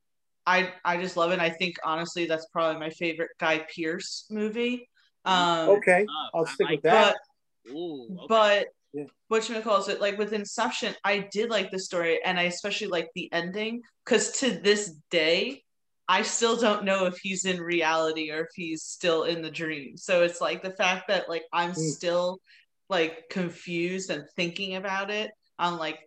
I 0.45 0.72
I 0.85 0.95
just 1.02 1.18
love 1.18 1.34
it. 1.34 1.39
I 1.39 1.49
think 1.49 1.76
honestly 1.84 2.27
that's 2.27 2.45
probably 2.53 2.80
my 2.80 2.91
favorite 2.91 3.31
Guy 3.41 3.65
Pearce 3.76 4.26
movie. 4.30 4.88
Um, 5.26 5.68
Okay, 5.72 6.06
I'll 6.34 6.45
stick 6.45 6.64
like 6.68 6.77
with 6.77 6.84
that. 6.84 7.18
But 7.68 7.73
Ooh, 7.76 8.07
okay. 8.19 8.26
but 8.30 8.68
Yeah. 8.94 9.03
what 9.27 9.48
you 9.49 9.60
calls 9.61 9.89
it 9.89 10.02
like 10.02 10.18
with 10.18 10.34
Inception, 10.34 10.95
I 11.03 11.27
did 11.31 11.49
like 11.49 11.72
the 11.72 11.80
story 11.80 12.19
and 12.23 12.39
I 12.39 12.44
especially 12.44 12.88
like 12.88 13.10
the 13.15 13.31
ending 13.34 13.81
because 14.06 14.31
to 14.39 14.52
this 14.52 14.94
day, 15.11 15.64
I 16.07 16.22
still 16.22 16.56
don't 16.56 16.85
know 16.85 17.06
if 17.06 17.18
he's 17.22 17.44
in 17.45 17.60
reality 17.60 18.31
or 18.31 18.41
if 18.41 18.48
he's 18.56 18.84
still 18.84 19.23
in 19.23 19.41
the 19.41 19.52
dream. 19.52 19.98
So 19.98 20.23
it's 20.23 20.39
like 20.39 20.64
the 20.64 20.72
fact 20.72 21.10
that 21.10 21.27
like 21.30 21.44
I'm 21.52 21.72
Mm. 21.72 21.76
still 21.76 22.39
like 22.89 23.26
confused 23.30 24.10
and 24.10 24.23
thinking 24.38 24.76
about 24.76 25.11
it. 25.11 25.31
I'm 25.60 25.77
like 25.77 25.99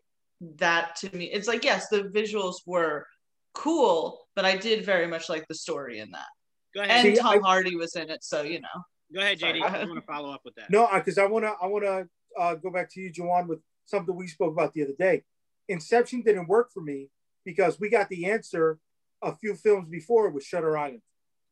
that 0.56 0.96
to 0.96 1.14
me. 1.14 1.26
It's 1.26 1.46
like 1.48 1.64
yes, 1.64 1.88
the 1.88 2.04
visuals 2.04 2.56
were 2.66 3.06
cool, 3.52 4.26
but 4.34 4.44
I 4.46 4.56
did 4.56 4.86
very 4.86 5.06
much 5.06 5.28
like 5.28 5.46
the 5.48 5.54
story 5.54 5.98
in 5.98 6.10
that. 6.12 6.26
go 6.74 6.80
ahead. 6.82 7.04
And 7.06 7.16
See, 7.16 7.20
Tom 7.22 7.44
I- 7.44 7.46
Hardy 7.48 7.76
was 7.76 7.94
in 7.96 8.08
it, 8.10 8.24
so 8.24 8.42
you 8.42 8.60
know. 8.60 8.78
Go 9.12 9.20
ahead, 9.20 9.38
JD. 9.38 9.60
Sorry. 9.60 9.62
I 9.62 9.84
want 9.84 9.96
to 9.96 10.06
follow 10.06 10.30
up 10.30 10.42
with 10.44 10.54
that. 10.56 10.70
No, 10.70 10.88
because 10.92 11.18
I 11.18 11.26
want 11.26 11.44
to 11.44 11.54
I 11.60 11.66
want 11.66 11.84
to 11.84 12.08
uh, 12.38 12.54
go 12.54 12.70
back 12.70 12.90
to 12.92 13.00
you, 13.00 13.12
Juwan, 13.12 13.46
with 13.46 13.60
something 13.86 14.14
we 14.14 14.28
spoke 14.28 14.52
about 14.52 14.72
the 14.72 14.82
other 14.82 14.94
day. 14.98 15.24
Inception 15.68 16.22
didn't 16.22 16.48
work 16.48 16.70
for 16.72 16.80
me 16.80 17.08
because 17.44 17.78
we 17.78 17.88
got 17.90 18.08
the 18.08 18.26
answer 18.26 18.78
a 19.22 19.34
few 19.34 19.54
films 19.54 19.88
before 19.88 20.30
with 20.30 20.44
Shutter 20.44 20.76
Island. 20.76 21.02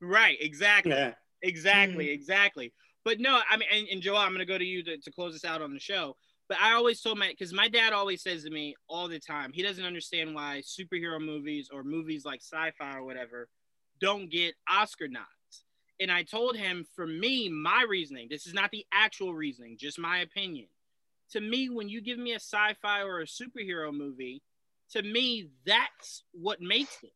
Right, 0.01 0.37
exactly. 0.41 0.93
Yeah. 0.93 1.15
Exactly, 1.43 2.11
exactly. 2.11 2.73
But 3.05 3.21
no, 3.21 3.41
I 3.49 3.57
mean, 3.57 3.69
and, 3.73 3.89
and 3.89 4.03
Joel, 4.03 4.19
I'm 4.19 4.31
going 4.31 4.41
to 4.41 4.45
go 4.45 4.59
to 4.59 4.65
you 4.65 4.83
to, 4.85 4.99
to 4.99 5.13
close 5.13 5.33
this 5.33 5.45
out 5.45 5.63
on 5.63 5.73
the 5.73 5.81
show. 5.81 6.17
But 6.49 6.59
I 6.61 6.73
always 6.73 7.01
told 7.01 7.19
my, 7.19 7.29
because 7.29 7.53
my 7.53 7.69
dad 7.69 7.93
always 7.93 8.23
says 8.23 8.43
to 8.45 8.51
me 8.51 8.75
all 8.89 9.07
the 9.07 9.21
time, 9.21 9.53
he 9.53 9.63
doesn't 9.63 9.85
understand 9.85 10.35
why 10.35 10.63
superhero 10.65 11.25
movies 11.25 11.69
or 11.73 11.85
movies 11.85 12.25
like 12.25 12.41
sci 12.41 12.71
fi 12.79 12.97
or 12.97 13.05
whatever 13.05 13.49
don't 14.01 14.31
get 14.31 14.55
Oscar 14.69 15.09
nods. 15.09 15.27
And 16.01 16.13
I 16.13 16.23
told 16.23 16.57
him, 16.57 16.87
for 16.95 17.07
me, 17.07 17.49
my 17.49 17.85
reasoning, 17.89 18.29
this 18.31 18.47
is 18.47 18.55
not 18.55 18.71
the 18.71 18.87
actual 18.93 19.35
reasoning, 19.35 19.77
just 19.77 19.99
my 19.99 20.19
opinion. 20.19 20.67
To 21.33 21.41
me, 21.41 21.69
when 21.69 21.89
you 21.89 22.01
give 22.01 22.19
me 22.19 22.33
a 22.33 22.37
sci 22.37 22.75
fi 22.81 23.03
or 23.03 23.21
a 23.21 23.27
superhero 23.27 23.93
movie, 23.93 24.43
to 24.93 25.03
me, 25.03 25.51
that's 25.67 26.23
what 26.33 26.61
makes 26.61 27.03
it 27.03 27.13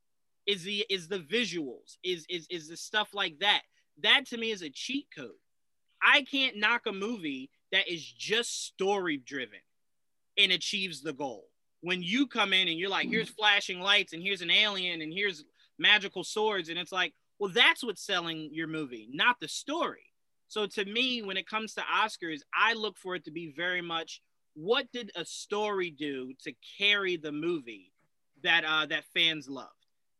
is 0.46 0.64
the 0.64 0.84
is 0.90 1.09
the 1.09 1.20
visuals 1.20 1.96
is 2.02 2.26
is 2.28 2.46
is 2.50 2.68
the 2.68 2.76
stuff 2.76 3.14
like 3.14 3.38
that. 3.40 3.62
That 4.02 4.26
to 4.28 4.38
me 4.38 4.50
is 4.50 4.62
a 4.62 4.70
cheat 4.70 5.06
code. 5.14 5.30
I 6.02 6.22
can't 6.22 6.56
knock 6.56 6.82
a 6.86 6.92
movie 6.92 7.50
that 7.70 7.88
is 7.88 8.04
just 8.04 8.66
story 8.66 9.18
driven 9.18 9.60
and 10.36 10.52
achieves 10.52 11.00
the 11.00 11.12
goal. 11.12 11.48
When 11.80 12.02
you 12.02 12.26
come 12.26 12.52
in 12.52 12.68
and 12.68 12.78
you're 12.78 12.90
like 12.90 13.09
here's 13.09 13.28
flashing 13.28 13.80
lights 13.80 14.12
and 14.12 14.22
here's 14.22 14.42
an 14.42 14.50
alien 14.50 15.00
and 15.00 15.12
here's 15.12 15.44
magical 15.78 16.24
swords 16.24 16.68
and 16.68 16.78
it's 16.78 16.92
like 16.92 17.14
well 17.43 17.51
that's 17.52 17.82
what's 17.82 18.06
selling 18.06 18.48
your 18.52 18.69
movie 18.69 19.09
not 19.12 19.35
the 19.40 19.48
story 19.48 20.12
so 20.47 20.64
to 20.64 20.85
me 20.85 21.23
when 21.23 21.36
it 21.36 21.48
comes 21.48 21.74
to 21.74 21.81
oscars 21.81 22.39
i 22.55 22.73
look 22.73 22.97
for 22.97 23.16
it 23.16 23.24
to 23.24 23.32
be 23.32 23.52
very 23.56 23.82
much 23.82 24.23
what 24.55 24.86
did 24.93 25.10
a 25.16 25.24
story 25.24 25.90
do 25.90 26.32
to 26.40 26.52
carry 26.78 27.16
the 27.16 27.32
movie 27.32 27.93
that 28.44 28.64
uh 28.64 28.86
that 28.86 29.05
fans 29.12 29.48
loved. 29.48 29.70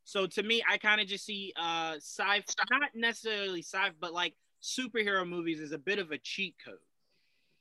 so 0.05 0.27
to 0.27 0.43
me, 0.43 0.62
I 0.69 0.78
kind 0.78 1.01
of 1.01 1.07
just 1.07 1.24
see 1.24 1.53
uh 1.57 1.94
sci 1.97 2.43
not 2.70 2.90
necessarily 2.94 3.62
sci 3.62 3.90
but 4.01 4.12
like 4.12 4.35
superhero 4.62 5.28
movies 5.28 5.61
is 5.61 5.73
a 5.73 5.78
bit 5.78 5.99
of 5.99 6.11
a 6.12 6.19
cheat 6.19 6.55
code. 6.65 6.77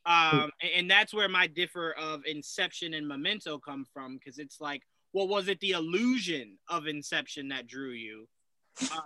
Um, 0.04 0.50
and, 0.76 0.90
that's 0.90 1.14
where 1.14 1.30
my 1.30 1.46
differ 1.46 1.92
of 1.92 2.26
Inception 2.26 2.96
and 2.96 3.08
Memento 3.08 3.60
come 3.60 3.86
from 3.94 4.18
because 4.18 4.40
it's 4.40 4.60
like, 4.60 4.82
well, 5.14 5.28
was 5.28 5.48
it 5.48 5.60
the 5.60 5.72
illusion 5.72 6.58
of 6.68 6.88
Inception 6.88 7.50
that 7.50 7.68
drew 7.68 7.92
you, 7.92 8.28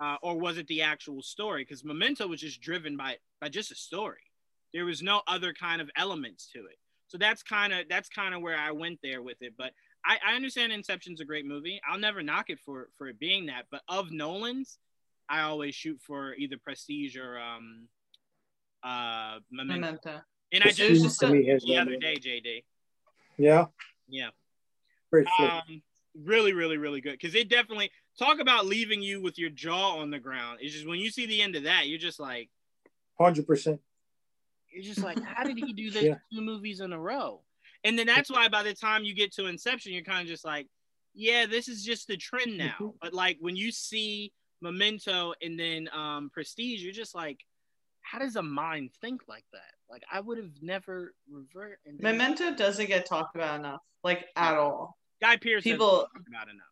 uh, 0.01 0.17
or 0.21 0.37
was 0.37 0.57
it 0.57 0.67
the 0.67 0.81
actual 0.81 1.21
story? 1.21 1.63
Because 1.63 1.83
Memento 1.83 2.27
was 2.27 2.41
just 2.41 2.61
driven 2.61 2.95
by 2.97 3.17
by 3.41 3.49
just 3.49 3.71
a 3.71 3.75
story. 3.75 4.21
There 4.73 4.85
was 4.85 5.01
no 5.01 5.21
other 5.27 5.53
kind 5.53 5.81
of 5.81 5.89
elements 5.95 6.47
to 6.53 6.59
it. 6.59 6.77
So 7.07 7.17
that's 7.17 7.43
kind 7.43 7.73
of 7.73 7.87
that's 7.89 8.09
kind 8.09 8.33
of 8.33 8.41
where 8.41 8.57
I 8.57 8.71
went 8.71 8.99
there 9.01 9.21
with 9.21 9.37
it. 9.41 9.53
But 9.57 9.71
I, 10.05 10.17
I 10.25 10.35
understand 10.35 10.71
Inception's 10.71 11.21
a 11.21 11.25
great 11.25 11.45
movie. 11.45 11.81
I'll 11.89 11.99
never 11.99 12.21
knock 12.21 12.49
it 12.49 12.59
for 12.59 12.89
for 12.97 13.07
it 13.07 13.19
being 13.19 13.47
that. 13.47 13.65
But 13.71 13.81
of 13.87 14.11
Nolan's, 14.11 14.77
I 15.29 15.41
always 15.41 15.75
shoot 15.75 15.99
for 16.01 16.33
either 16.35 16.57
Prestige 16.57 17.17
or 17.17 17.39
um 17.39 17.87
uh 18.83 19.39
Memento. 19.51 19.81
Memento. 19.81 20.21
And 20.51 20.63
I 20.63 20.67
Prestige 20.67 21.01
just 21.01 21.19
to 21.19 21.29
me 21.29 21.45
has 21.47 21.63
the 21.63 21.77
other 21.77 21.97
day, 21.97 22.15
JD. 22.15 22.63
Yeah, 23.37 23.65
Yeah. 24.07 24.29
Um, 25.39 25.81
really, 26.23 26.53
really, 26.53 26.77
really 26.77 27.01
good. 27.01 27.13
Because 27.13 27.35
it 27.35 27.49
definitely 27.49 27.91
talk 28.17 28.39
about 28.39 28.65
leaving 28.65 29.01
you 29.01 29.21
with 29.21 29.37
your 29.37 29.49
jaw 29.49 29.97
on 29.97 30.09
the 30.09 30.19
ground. 30.19 30.59
It's 30.61 30.73
just 30.73 30.87
when 30.87 30.99
you 30.99 31.09
see 31.09 31.25
the 31.25 31.41
end 31.41 31.55
of 31.55 31.63
that, 31.63 31.87
you're 31.87 31.99
just 31.99 32.19
like, 32.19 32.49
Hundred 33.19 33.47
percent. 33.47 33.79
you're 34.73 34.83
just 34.83 35.01
like, 35.03 35.21
how 35.23 35.43
did 35.43 35.57
he 35.57 35.73
do 35.73 35.89
this 35.91 36.03
Yeah. 36.03 36.15
two 36.33 36.41
movies 36.41 36.79
in 36.81 36.91
a 36.93 36.99
row? 36.99 37.41
And 37.83 37.97
then 37.99 38.07
that's 38.07 38.29
why 38.31 38.47
by 38.49 38.63
the 38.63 38.73
time 38.73 39.03
you 39.03 39.13
get 39.13 39.31
to 39.33 39.45
Inception, 39.45 39.93
you're 39.93 40.03
kind 40.03 40.21
of 40.21 40.27
just 40.27 40.43
like, 40.43 40.67
yeah, 41.13 41.45
this 41.45 41.67
is 41.67 41.83
just 41.83 42.07
the 42.07 42.17
trend 42.17 42.57
now. 42.57 42.75
Mhm. 42.79 42.93
But 43.01 43.13
like 43.13 43.37
when 43.39 43.55
you 43.55 43.71
see 43.71 44.33
Memento 44.61 45.33
and 45.41 45.57
then 45.59 45.87
um, 45.93 46.29
Prestige, 46.33 46.83
you're 46.83 46.91
just 46.93 47.13
like, 47.15 47.39
how 48.01 48.19
does 48.19 48.35
a 48.35 48.41
mind 48.43 48.91
think 49.01 49.21
like 49.27 49.45
that? 49.53 49.61
Like 49.89 50.03
I 50.11 50.19
would 50.19 50.37
have 50.37 50.51
never 50.61 51.13
revert. 51.31 51.79
And 51.85 51.99
then- 51.99 52.17
Memento 52.17 52.55
doesn't 52.55 52.87
get 52.87 53.05
talked 53.05 53.35
about 53.35 53.59
enough, 53.59 53.81
like 54.03 54.25
at 54.35 54.55
all. 54.55 54.97
Guy 55.21 55.37
Pearce 55.37 55.63
doesn't 55.63 55.71
people- 55.71 56.01
talk 56.01 56.11
about 56.27 56.49
enough. 56.49 56.65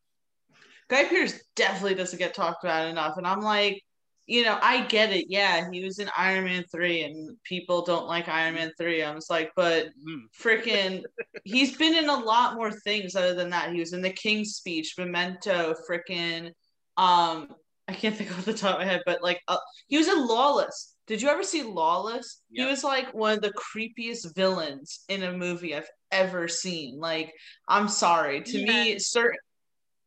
Guy 0.94 1.06
Pearce 1.06 1.40
definitely 1.56 1.96
doesn't 1.96 2.20
get 2.20 2.36
talked 2.36 2.64
about 2.64 2.88
enough. 2.88 3.18
And 3.18 3.26
I'm 3.26 3.42
like, 3.42 3.82
you 4.28 4.44
know, 4.44 4.60
I 4.62 4.86
get 4.86 5.12
it. 5.12 5.26
Yeah, 5.28 5.68
he 5.72 5.84
was 5.84 5.98
in 5.98 6.08
Iron 6.16 6.46
Man 6.46 6.64
3 6.72 7.02
and 7.02 7.36
people 7.44 7.84
don't 7.84 8.06
like 8.06 8.30
Iron 8.30 8.54
Man 8.54 8.72
3. 8.78 9.02
I 9.02 9.14
was 9.14 9.28
like, 9.28 9.52
but 9.56 9.88
Mm. 10.08 10.26
freaking, 10.40 11.04
he's 11.44 11.76
been 11.78 11.96
in 11.96 12.10
a 12.10 12.16
lot 12.16 12.56
more 12.56 12.72
things 12.72 13.16
other 13.16 13.34
than 13.34 13.50
that. 13.50 13.74
He 13.74 13.80
was 13.80 13.94
in 13.94 14.04
The 14.04 14.12
King's 14.12 14.52
Speech, 14.52 14.94
Memento, 15.00 15.74
freaking, 15.90 16.52
um, 16.98 17.48
I 17.88 17.94
can't 17.94 18.16
think 18.16 18.30
off 18.38 18.46
the 18.46 18.54
top 18.54 18.76
of 18.76 18.82
my 18.82 18.86
head, 18.86 19.02
but 19.04 19.24
like, 19.24 19.42
uh, 19.48 19.58
he 19.88 19.98
was 19.98 20.08
in 20.08 20.28
Lawless. 20.28 20.96
Did 21.08 21.24
you 21.24 21.30
ever 21.30 21.44
see 21.44 21.64
Lawless? 21.64 22.44
Yep. 22.52 22.66
He 22.66 22.70
was 22.70 22.84
like 22.84 23.12
one 23.16 23.34
of 23.34 23.42
the 23.42 23.52
creepiest 23.54 24.36
villains 24.36 25.04
in 25.10 25.24
a 25.24 25.34
movie 25.34 25.76
I've 25.76 25.90
ever 26.12 26.48
seen. 26.48 27.00
Like, 27.00 27.34
I'm 27.68 27.90
sorry. 27.90 28.44
To 28.44 28.64
me, 28.64 28.92
Yeah. 28.92 28.98
certain 29.00 29.40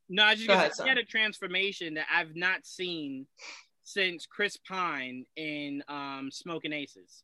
No, 0.09 0.23
I 0.25 0.35
just 0.35 0.47
Go 0.47 0.55
gonna 0.55 0.67
ahead, 0.67 0.73
he 0.83 0.89
had 0.89 0.99
a 0.99 1.05
transformation 1.05 1.95
that 1.95 2.07
I've 2.13 2.37
not 2.37 2.65
seen 2.67 3.27
since 3.85 4.27
Chris 4.27 4.57
Pine 4.57 5.25
in 5.37 5.83
um, 5.89 6.31
Smoking 6.33 6.73
Aces. 6.73 7.23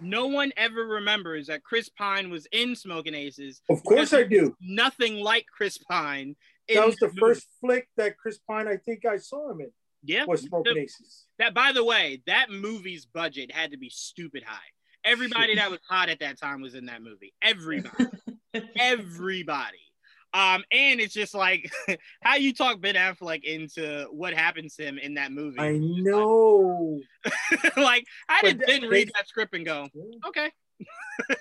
No 0.00 0.26
one 0.26 0.52
ever 0.56 0.82
remembers 0.84 1.46
that 1.46 1.62
Chris 1.62 1.88
Pine 1.88 2.30
was 2.30 2.46
in 2.52 2.74
Smoking 2.76 3.14
Aces. 3.14 3.60
Of 3.70 3.82
course 3.84 4.12
I 4.12 4.24
do. 4.24 4.54
Nothing 4.60 5.16
like 5.16 5.46
Chris 5.56 5.78
Pine. 5.78 6.36
That 6.72 6.84
was 6.86 6.96
the 6.96 7.06
movie. 7.06 7.20
first 7.20 7.46
flick 7.60 7.88
that 7.96 8.16
Chris 8.18 8.38
Pine 8.48 8.66
I 8.68 8.76
think 8.76 9.04
I 9.06 9.18
saw 9.18 9.50
him 9.50 9.60
in 9.60 9.70
Yeah. 10.02 10.24
was 10.24 10.42
Smoking 10.42 10.74
The- 10.74 10.80
Aces. 10.82 11.26
That 11.38 11.54
by 11.54 11.72
the 11.72 11.84
way, 11.84 12.22
that 12.26 12.50
movie's 12.50 13.06
budget 13.06 13.52
had 13.52 13.70
to 13.72 13.76
be 13.78 13.88
stupid 13.90 14.42
high. 14.44 14.58
Everybody 15.04 15.56
that 15.56 15.70
was 15.70 15.80
hot 15.88 16.08
at 16.08 16.20
that 16.20 16.40
time 16.40 16.60
was 16.62 16.74
in 16.74 16.86
that 16.86 17.02
movie. 17.02 17.34
Everybody. 17.42 18.06
Everybody. 18.76 19.78
Um, 20.34 20.64
and 20.72 21.00
it's 21.00 21.14
just 21.14 21.32
like 21.32 21.70
how 22.22 22.34
you 22.34 22.52
talk 22.52 22.80
Ben 22.80 22.96
Affleck 22.96 23.44
into 23.44 24.06
what 24.10 24.34
happens 24.34 24.74
to 24.76 24.82
him 24.84 24.98
in 24.98 25.14
that 25.14 25.30
movie. 25.32 25.60
I 25.60 25.78
know. 25.78 27.00
like 27.76 28.04
I 28.28 28.40
But 28.42 28.58
did, 28.58 28.66
didn't 28.66 28.90
read 28.90 29.10
that 29.14 29.28
script 29.28 29.54
and 29.54 29.64
go, 29.64 29.88
okay. 30.26 30.50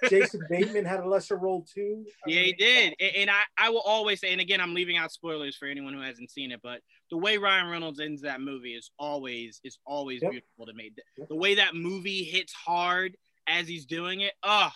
Jason 0.07 0.41
Bateman 0.49 0.85
had 0.85 0.99
a 0.99 1.07
lesser 1.07 1.35
role 1.37 1.65
too. 1.73 2.05
I 2.27 2.29
Yeah, 2.29 2.41
he 2.41 2.53
did. 2.53 2.93
And, 2.99 3.15
and 3.15 3.29
I, 3.31 3.41
I 3.57 3.69
will 3.71 3.81
always 3.81 4.21
say, 4.21 4.31
and 4.31 4.39
again, 4.39 4.61
I'm 4.61 4.75
leaving 4.75 4.95
out 4.97 5.11
spoilers 5.11 5.57
for 5.57 5.67
anyone 5.67 5.93
who 5.95 6.01
hasn't 6.01 6.29
seen 6.29 6.51
it, 6.51 6.59
but 6.61 6.81
the 7.09 7.17
way 7.17 7.39
Ryan 7.39 7.69
Reynolds 7.69 7.99
ends 7.99 8.21
that 8.21 8.41
movie 8.41 8.75
is 8.75 8.91
always 8.99 9.59
is 9.63 9.79
always 9.87 10.21
Yep. 10.21 10.31
beautiful 10.31 10.65
to 10.67 10.73
me. 10.73 10.91
The- 10.95 11.01
Yep. 11.17 11.29
The 11.29 11.35
way 11.35 11.55
that 11.55 11.73
movie 11.73 12.23
hits 12.23 12.53
hard 12.53 13.17
as 13.47 13.67
he's 13.67 13.87
doing 13.87 14.21
it, 14.21 14.33
oh, 14.43 14.69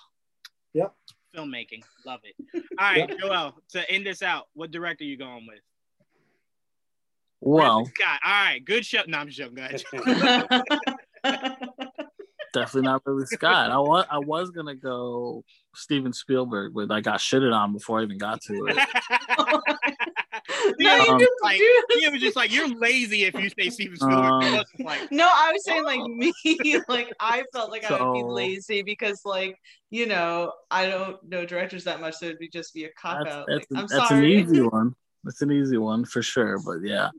Yep. 0.73 0.93
Filmmaking, 1.37 1.83
love 2.05 2.21
it. 2.23 2.35
All 2.53 2.61
right, 2.79 3.09
Yep. 3.09 3.19
Joel, 3.19 3.55
to 3.69 3.89
end 3.91 4.05
this 4.05 4.21
out, 4.21 4.47
what 4.53 4.71
director 4.71 5.03
you 5.03 5.17
going 5.17 5.45
with? 5.47 5.59
Well, 7.39 7.79
Ridley 7.79 7.93
Scott. 7.95 8.19
All 8.25 8.31
right, 8.31 8.65
good 8.65 8.85
show. 8.85 9.01
No, 9.07 9.19
I'm 9.19 9.27
just 9.27 9.37
joking. 9.37 9.55
Go 9.55 9.63
ahead. 9.63 9.83
definitely 12.59 12.87
not 12.89 13.01
really 13.05 13.25
Scott. 13.25 13.71
I 13.71 13.77
was 13.79 14.05
I 14.09 14.19
was 14.19 14.49
gonna 14.51 14.75
go 14.75 15.43
Steven 15.75 16.13
Spielberg, 16.13 16.73
but 16.73 16.91
I 16.91 17.01
got 17.01 17.19
shitted 17.19 17.53
on 17.53 17.73
before 17.73 17.99
I 17.99 18.03
even 18.03 18.17
got 18.17 18.41
to 18.43 18.65
it. 18.67 18.75
Yeah, 18.75 18.85
No, 20.99 21.01
he 21.03 21.09
Um, 21.09 21.17
was 21.17 21.27
like, 21.43 21.57
he 21.57 22.09
was 22.09 22.21
just 22.21 22.35
like, 22.35 22.51
you're 22.53 22.67
lazy 22.77 23.23
if 23.23 23.33
you 23.35 23.49
say 23.49 23.69
Steven 23.69 23.95
Spielberg. 23.95 24.43
Um, 24.43 24.63
like, 24.79 25.11
No, 25.11 25.27
I 25.31 25.51
was 25.53 25.63
saying 25.65 25.83
like 25.83 26.01
me, 26.01 26.33
like 26.87 27.11
I 27.19 27.43
felt 27.53 27.71
like 27.71 27.89
I 27.89 28.01
would 28.01 28.13
be 28.13 28.23
lazy 28.23 28.81
because 28.81 29.21
like 29.25 29.57
you 29.89 30.05
know 30.07 30.51
I 30.71 30.87
don't 30.89 31.17
know 31.27 31.45
directors 31.45 31.83
that 31.85 32.01
much, 32.01 32.15
so 32.15 32.25
it'd 32.27 32.39
be 32.39 32.49
just 32.49 32.73
be 32.73 32.85
a 32.85 32.89
cop 32.99 33.19
That's, 33.23 33.35
out. 33.35 33.45
that's, 33.47 33.65
Like, 33.71 33.81
I'm 33.81 33.87
sorry. 33.87 33.99
that's 33.99 34.11
an 34.11 34.23
easy 34.25 34.61
one. 34.61 34.95
That's 35.23 35.41
an 35.41 35.51
easy 35.51 35.77
one 35.77 36.05
for 36.05 36.21
sure. 36.21 36.57
But 36.65 36.77
yeah, 36.83 37.09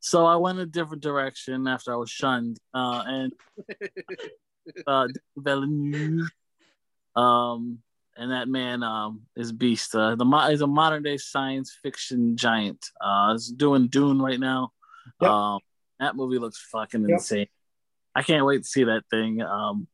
So 0.00 0.26
I 0.26 0.36
went 0.36 0.58
a 0.58 0.66
different 0.66 1.02
direction 1.02 1.66
after 1.66 1.92
I 1.92 1.96
was 1.96 2.10
shunned, 2.10 2.58
uh, 2.74 3.02
and 3.06 3.32
uh, 4.86 5.08
Villeneuve, 5.36 6.28
um, 7.16 7.78
and 8.16 8.32
that 8.32 8.48
man 8.48 8.82
um, 8.82 9.22
is 9.36 9.52
beast. 9.52 9.94
Uh, 9.94 10.14
the 10.14 10.24
mo- 10.24 10.48
is 10.48 10.60
a 10.60 10.66
modern 10.66 11.02
day 11.02 11.16
science 11.16 11.76
fiction 11.82 12.36
giant. 12.36 12.84
Uh, 13.00 13.32
is 13.34 13.48
doing 13.48 13.88
Dune 13.88 14.20
right 14.20 14.38
now. 14.40 14.72
Yep. 15.20 15.30
Um, 15.30 15.60
that 15.98 16.16
movie 16.16 16.38
looks 16.38 16.58
fucking 16.72 17.02
Yep. 17.02 17.10
insane. 17.10 17.46
I 18.14 18.22
can't 18.22 18.44
wait 18.44 18.62
to 18.62 18.68
see 18.68 18.84
that 18.84 19.04
thing. 19.10 19.40
Um, 19.42 19.86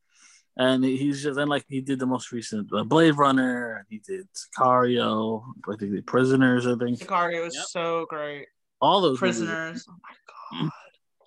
and 0.56 0.82
he's 0.82 1.22
just 1.22 1.38
and 1.38 1.50
like 1.50 1.64
he 1.68 1.80
did 1.82 1.98
the 1.98 2.06
most 2.06 2.32
recent 2.32 2.72
uh, 2.72 2.82
Blade 2.84 3.16
Runner. 3.18 3.84
He 3.90 3.98
did 3.98 4.26
Sicario. 4.34 5.42
I 5.70 5.76
think 5.76 5.92
the 5.92 6.00
Prisoners. 6.00 6.66
I 6.66 6.76
think 6.76 6.98
Sicario 6.98 7.44
was 7.44 7.54
Yep. 7.54 7.64
so 7.66 8.06
great. 8.08 8.46
all 8.80 9.00
those 9.02 9.20
movies. 9.20 9.38
Prisoners. 9.38 9.86
Oh 9.88 9.94
my 10.02 10.60
god. 10.62 10.70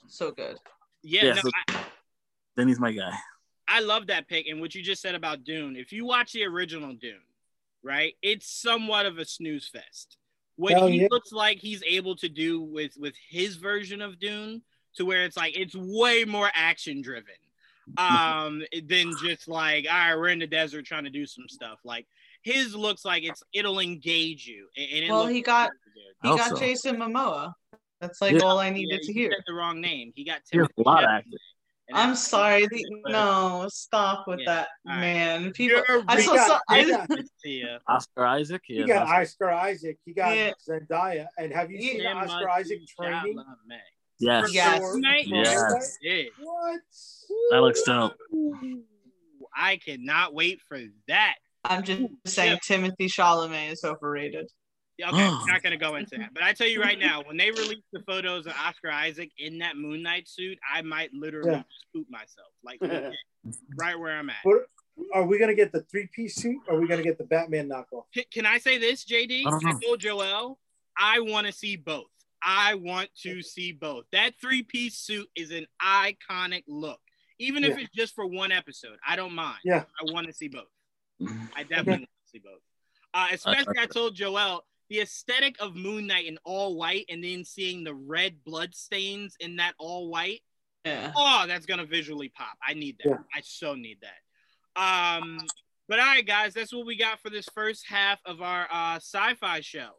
So 0.08 0.32
good. 0.32 0.58
Yeah, 1.04 1.26
Yeah, 1.26 1.34
no, 1.36 1.42
so- 1.42 1.50
I, 1.70 1.84
Then 2.56 2.68
he's 2.68 2.80
my 2.80 2.92
guy. 2.92 3.12
I 3.70 3.82
love 3.82 4.08
that 4.08 4.28
pick. 4.28 4.48
And 4.48 4.60
what 4.60 4.74
you 4.76 4.82
just 4.82 5.02
said 5.02 5.16
about 5.16 5.44
Dune, 5.44 5.76
if 5.76 5.91
you 5.94 6.06
watch 6.06 6.32
the 6.34 6.44
original 6.46 6.94
Dune, 6.94 7.22
right, 7.84 8.16
it's 8.22 8.52
somewhat 8.52 9.06
of 9.06 9.18
a 9.20 9.26
snooze 9.26 9.68
fest. 9.68 10.18
What 10.56 10.74
Hell 10.74 10.88
he 10.88 11.02
yeah. 11.02 11.08
looks 11.12 11.32
like 11.32 11.60
he's 11.60 11.82
able 11.88 12.16
to 12.18 12.28
do 12.28 12.62
with 12.62 12.98
with 12.98 13.14
his 13.30 13.56
version 13.56 14.02
of 14.02 14.20
Dune, 14.20 14.62
to 14.96 15.06
where 15.06 15.24
it's 15.24 15.38
like 15.38 15.58
it's 15.58 15.76
way 15.76 16.26
more 16.26 16.50
action 16.54 17.02
driven, 17.02 17.36
um, 17.98 18.62
than 18.88 19.14
just 19.24 19.48
like 19.48 19.86
all 19.90 19.98
right, 19.98 20.16
we're 20.18 20.28
in 20.30 20.40
the 20.40 20.48
desert 20.48 20.86
trying 20.86 21.06
to 21.06 21.10
do 21.10 21.26
some 21.26 21.48
stuff. 21.48 21.80
Like 21.86 22.08
his 22.41 22.76
looks 22.76 23.06
like 23.06 23.24
it's 23.24 23.44
it'll 23.54 23.80
engage 23.80 24.48
you. 24.48 24.68
And, 24.76 24.88
and 24.91 25.04
it 25.06 25.10
Well, 25.12 25.28
he 25.28 25.41
got- 25.41 25.72
He 26.24 26.30
got 26.30 26.50
so. 26.52 26.58
Jason 26.60 26.98
Momoa. 26.98 27.54
That's 28.02 28.22
like 28.22 28.34
Yeah. 28.34 28.40
all 28.44 28.60
I 28.60 28.68
Yeah, 28.68 28.74
needed 28.74 29.02
to 29.04 29.14
hear. 29.14 29.32
said 29.32 29.44
the 29.48 29.54
wrong 29.54 29.80
name. 29.80 30.12
He 30.16 30.24
got 30.26 30.41
He 30.50 30.58
Timothy 30.58 30.74
a 30.78 30.82
lot 30.82 31.04
of 31.04 31.10
Chalamet, 31.10 31.14
acting. 31.18 31.32
and 31.34 31.40
I'm 31.94 32.16
sorry. 32.16 32.68
The, 32.68 32.86
no, 33.07 33.68
stop 33.72 34.26
with 34.28 34.40
Yeah, 34.41 34.45
that, 34.53 34.68
all 34.88 34.94
right. 34.94 34.99
man. 35.02 35.52
People, 35.53 35.82
You're 35.88 36.03
I 36.07 36.22
saw. 36.22 36.36
got- 36.36 36.48
some- 36.48 36.78
he 36.78 37.64
I, 37.64 37.68
got- 37.78 37.82
Oscar 37.88 38.26
Isaac. 38.26 38.61
You 38.68 38.88
got 38.88 39.03
Oscar- 39.07 39.22
Oscar 39.22 39.52
Isaac. 39.52 39.98
You 40.06 40.14
got 40.14 40.36
Yeah. 40.38 40.52
Zendaya. 40.68 41.28
And 41.38 41.52
have 41.53 41.72
you 41.72 41.82
seen 41.82 42.02
Yeah. 42.02 42.14
Oscar 42.16 42.49
Isaac 42.49 42.80
training? 42.99 43.36
Chalamet. 43.38 43.80
yes. 44.20 44.53
Yes. 44.53 44.80
For- 44.80 44.99
Night 44.99 45.26
Yes. 45.28 45.98
What? 46.40 46.82
That 47.52 47.61
looks 47.61 47.82
dope. 47.84 48.14
I 49.56 49.78
cannot 49.78 50.34
wait 50.34 50.60
for 50.68 50.80
that. 51.07 51.36
I'm 51.66 51.84
just 51.84 52.03
saying, 52.26 52.60
Timothy 52.64 53.07
Chalamet 53.07 53.72
is 53.74 53.84
overrated. 53.84 54.49
Yeah, 55.00 55.10
Okay, 55.12 55.24
I'm 55.24 55.46
not 55.48 55.64
gonna 55.64 55.78
go 55.78 55.96
into 55.96 56.18
that, 56.18 56.34
but 56.34 56.44
I 56.44 56.52
tell 56.52 56.68
you 56.68 56.82
right 56.82 57.00
now, 57.00 57.24
when 57.24 57.38
they 57.38 57.52
release 57.52 57.84
the 57.94 58.02
photos 58.02 58.46
of 58.46 58.52
Oscar 58.62 58.92
Isaac 58.92 59.32
in 59.38 59.60
that 59.60 59.78
Moon 59.78 60.04
Knight 60.04 60.28
suit, 60.28 60.60
I 60.74 60.82
might 60.82 61.14
literally 61.14 61.52
Yeah. 61.52 61.60
just 61.60 61.86
poop 61.96 62.08
myself, 62.10 62.50
like 62.64 62.80
right 63.80 63.98
where 63.98 64.18
I'm 64.18 64.30
at. 64.30 64.36
What- 64.44 64.66
Are 65.14 65.24
we 65.26 65.40
gonna 65.40 65.56
get 65.56 65.72
the 65.72 65.84
three 65.84 66.08
piece 66.14 66.36
suit? 66.36 66.58
Or 66.68 66.76
are 66.76 66.82
we 66.82 66.88
gonna 66.90 67.02
get 67.04 67.18
the 67.18 67.24
Batman 67.24 67.70
knockoff? 67.70 68.04
Can, 68.14 68.26
can 68.34 68.46
I 68.46 68.58
say 68.58 68.78
this, 68.78 69.06
JD? 69.06 69.46
I 69.48 69.50
don't 69.50 69.64
know. 69.64 69.70
I 69.70 69.86
told 69.86 70.02
Joel, 70.02 70.60
I 70.98 71.22
want 71.22 71.48
to 71.48 71.54
see 71.54 71.78
both. 71.78 72.08
I 72.44 72.76
want 72.76 73.10
to 73.24 73.42
see 73.42 73.72
both. 73.72 74.04
That 74.12 74.34
three 74.42 74.64
piece 74.64 74.98
suit 74.98 75.30
is 75.36 75.52
an 75.52 75.66
iconic 75.82 76.64
look, 76.68 77.00
even 77.40 77.64
if 77.64 77.78
Yeah. 77.78 77.86
it's 77.86 77.94
just 77.96 78.14
for 78.16 78.26
one 78.26 78.52
episode. 78.52 78.98
I 79.08 79.16
don't 79.16 79.34
mind. 79.34 79.60
Yeah. 79.64 79.84
I 80.02 80.12
want 80.12 80.28
to 80.28 80.34
see 80.34 80.50
both. 80.50 80.68
I 81.56 81.64
definitely 81.70 81.92
want 81.92 82.02
to 82.26 82.30
see 82.30 82.40
both. 82.40 82.60
Uh, 83.14 83.28
especially, 83.32 83.80
I 83.80 83.86
told 83.86 84.16
Joel 84.16 84.66
the 84.90 85.02
aesthetic 85.02 85.56
of 85.60 85.76
Moon 85.76 86.07
Knight 86.07 86.26
in 86.26 86.38
all 86.44 86.76
white, 86.76 87.06
and 87.10 87.24
then 87.24 87.44
seeing 87.44 87.84
the 87.84 87.94
red 87.94 88.44
blood 88.44 88.76
stains 88.76 89.36
in 89.40 89.57
that 89.57 89.74
all 89.78 90.10
white. 90.10 90.41
Yeah. 90.86 91.11
Oh, 91.16 91.45
that's 91.48 91.66
gonna 91.66 91.86
visually 91.86 92.30
pop. 92.30 92.57
I 92.66 92.74
need 92.74 92.98
that. 93.03 93.10
Yeah. 93.10 93.18
I 93.34 93.41
so 93.44 93.76
need 93.76 93.98
that. 94.02 94.82
Um, 94.82 95.38
but 95.88 95.99
all 95.99 96.06
right, 96.06 96.26
guys, 96.26 96.53
that's 96.53 96.74
what 96.74 96.86
we 96.86 96.98
got 96.98 97.20
for 97.20 97.30
this 97.30 97.48
first 97.53 97.86
half 97.88 98.20
of 98.26 98.41
our 98.41 98.68
uh, 98.72 98.95
sci-fi 98.95 99.61
show. 99.61 99.90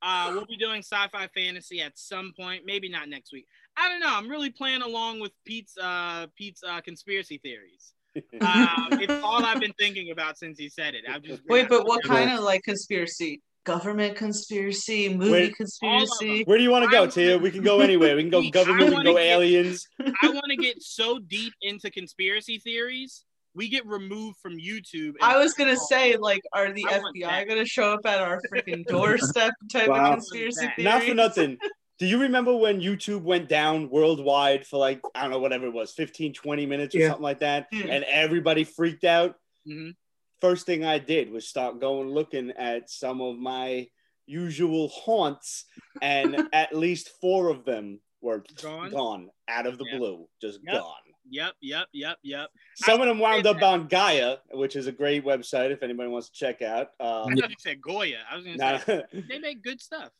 Uh, 0.00 0.30
we'll 0.32 0.46
be 0.46 0.56
doing 0.56 0.80
sci-fi 0.80 1.26
fantasy 1.34 1.80
at 1.80 1.98
some 1.98 2.32
point, 2.38 2.62
maybe 2.64 2.88
not 2.88 3.08
next 3.08 3.32
week. 3.32 3.46
I 3.76 3.88
don't 3.88 4.00
know. 4.00 4.10
I'm 4.10 4.28
really 4.28 4.50
playing 4.50 4.82
along 4.82 5.20
with 5.20 5.32
Pete's 5.44 5.76
uh, 5.80 6.26
Pete's 6.36 6.62
uh, 6.62 6.80
conspiracy 6.80 7.38
theories. 7.38 7.94
Um, 8.16 8.22
it's 9.00 9.22
all 9.24 9.44
I've 9.44 9.60
been 9.60 9.72
thinking 9.78 10.10
about 10.10 10.38
since 10.38 10.58
he 10.58 10.68
said 10.68 10.94
it. 10.94 11.04
I've 11.08 11.22
just 11.22 11.42
Wait, 11.48 11.68
but 11.68 11.86
what 11.86 12.02
kind 12.04 12.30
of 12.30 12.40
like 12.40 12.62
conspiracy? 12.62 13.42
Government 13.68 14.16
conspiracy, 14.16 15.14
movie 15.14 15.30
Wait, 15.30 15.56
conspiracy. 15.56 16.42
Where 16.44 16.56
do 16.56 16.64
you 16.64 16.70
want 16.70 16.86
to 16.86 16.90
go, 16.90 17.06
Tia? 17.06 17.36
We 17.36 17.50
can 17.50 17.62
go 17.62 17.80
anywhere. 17.80 18.16
We 18.16 18.22
can 18.22 18.30
go 18.30 18.48
government. 18.50 18.88
We 18.88 18.94
can 18.96 19.04
go 19.04 19.12
get- 19.14 19.26
aliens. 19.26 19.86
I 20.00 20.10
want 20.30 20.46
to 20.48 20.56
get 20.56 20.82
so 20.82 21.18
deep 21.18 21.52
into 21.60 21.90
conspiracy 21.90 22.58
theories, 22.58 23.24
we 23.54 23.68
get 23.68 23.84
removed 23.86 24.38
from 24.40 24.56
YouTube. 24.56 25.16
I 25.20 25.36
was 25.36 25.52
gonna 25.52 25.76
say, 25.76 26.16
like, 26.16 26.40
are 26.54 26.72
the 26.72 26.86
I 26.88 26.98
FBI 27.00 27.46
gonna 27.46 27.66
show 27.66 27.92
up 27.92 28.06
at 28.06 28.20
our 28.20 28.40
freaking 28.50 28.86
doorstep 28.86 29.52
type 29.70 29.88
Wow. 29.90 30.06
of 30.06 30.18
conspiracy 30.20 30.64
Not 30.64 30.74
theory? 30.76 30.84
Not 30.88 31.02
for 31.04 31.14
nothing. 31.14 31.58
Do 31.98 32.06
you 32.06 32.20
remember 32.22 32.56
when 32.56 32.80
YouTube 32.80 33.20
went 33.22 33.50
down 33.50 33.90
worldwide 33.90 34.66
for 34.66 34.78
like, 34.78 35.02
I 35.14 35.22
don't 35.22 35.30
know, 35.30 35.40
whatever 35.40 35.66
it 35.66 35.74
was, 35.74 35.92
15, 35.92 36.32
20 36.32 36.64
minutes 36.64 36.94
or 36.94 37.00
Yeah. 37.00 37.08
something 37.08 37.22
like 37.22 37.40
that? 37.40 37.66
Yeah. 37.70 37.86
And 37.86 38.04
everybody 38.04 38.64
freaked 38.64 39.04
out? 39.04 39.34
Mhm. 39.68 39.94
First 40.40 40.66
thing 40.66 40.84
I 40.84 40.98
did 40.98 41.30
was 41.30 41.48
start 41.48 41.80
going 41.80 42.08
looking 42.10 42.50
at 42.52 42.90
some 42.90 43.20
of 43.20 43.38
my 43.38 43.88
usual 44.26 44.88
haunts, 44.88 45.64
and 46.00 46.40
at 46.52 46.74
least 46.76 47.10
four 47.20 47.48
of 47.48 47.64
them 47.64 48.00
were 48.20 48.44
Gone? 48.62 48.90
gone, 48.90 49.30
out 49.48 49.66
of 49.66 49.78
the 49.78 49.84
Yeah. 49.84 49.98
blue, 49.98 50.28
just 50.40 50.60
Yep. 50.62 50.74
gone. 50.74 50.94
Yep, 51.30 51.52
yep, 51.60 51.86
yep, 51.92 52.18
yep. 52.22 52.50
Some 52.74 53.00
of 53.00 53.06
them 53.08 53.18
wound 53.18 53.46
up 53.46 53.60
on 53.62 53.86
Gaia, 53.88 54.36
which 54.52 54.76
is 54.76 54.86
a 54.86 54.92
great 54.92 55.24
website 55.24 55.70
if 55.70 55.82
anybody 55.82 56.08
wants 56.08 56.28
to 56.30 56.34
check 56.34 56.62
out. 56.62 56.90
I 57.00 57.04
Um, 57.04 57.36
thought 57.36 57.50
you 57.50 57.56
said 57.58 57.80
Goya. 57.82 58.18
I 58.30 58.36
was 58.36 58.44
gonna 58.44 58.56
nah, 58.56 58.78
say 58.78 59.04
they 59.28 59.38
make 59.38 59.62
good 59.62 59.80
stuff. 59.80 60.10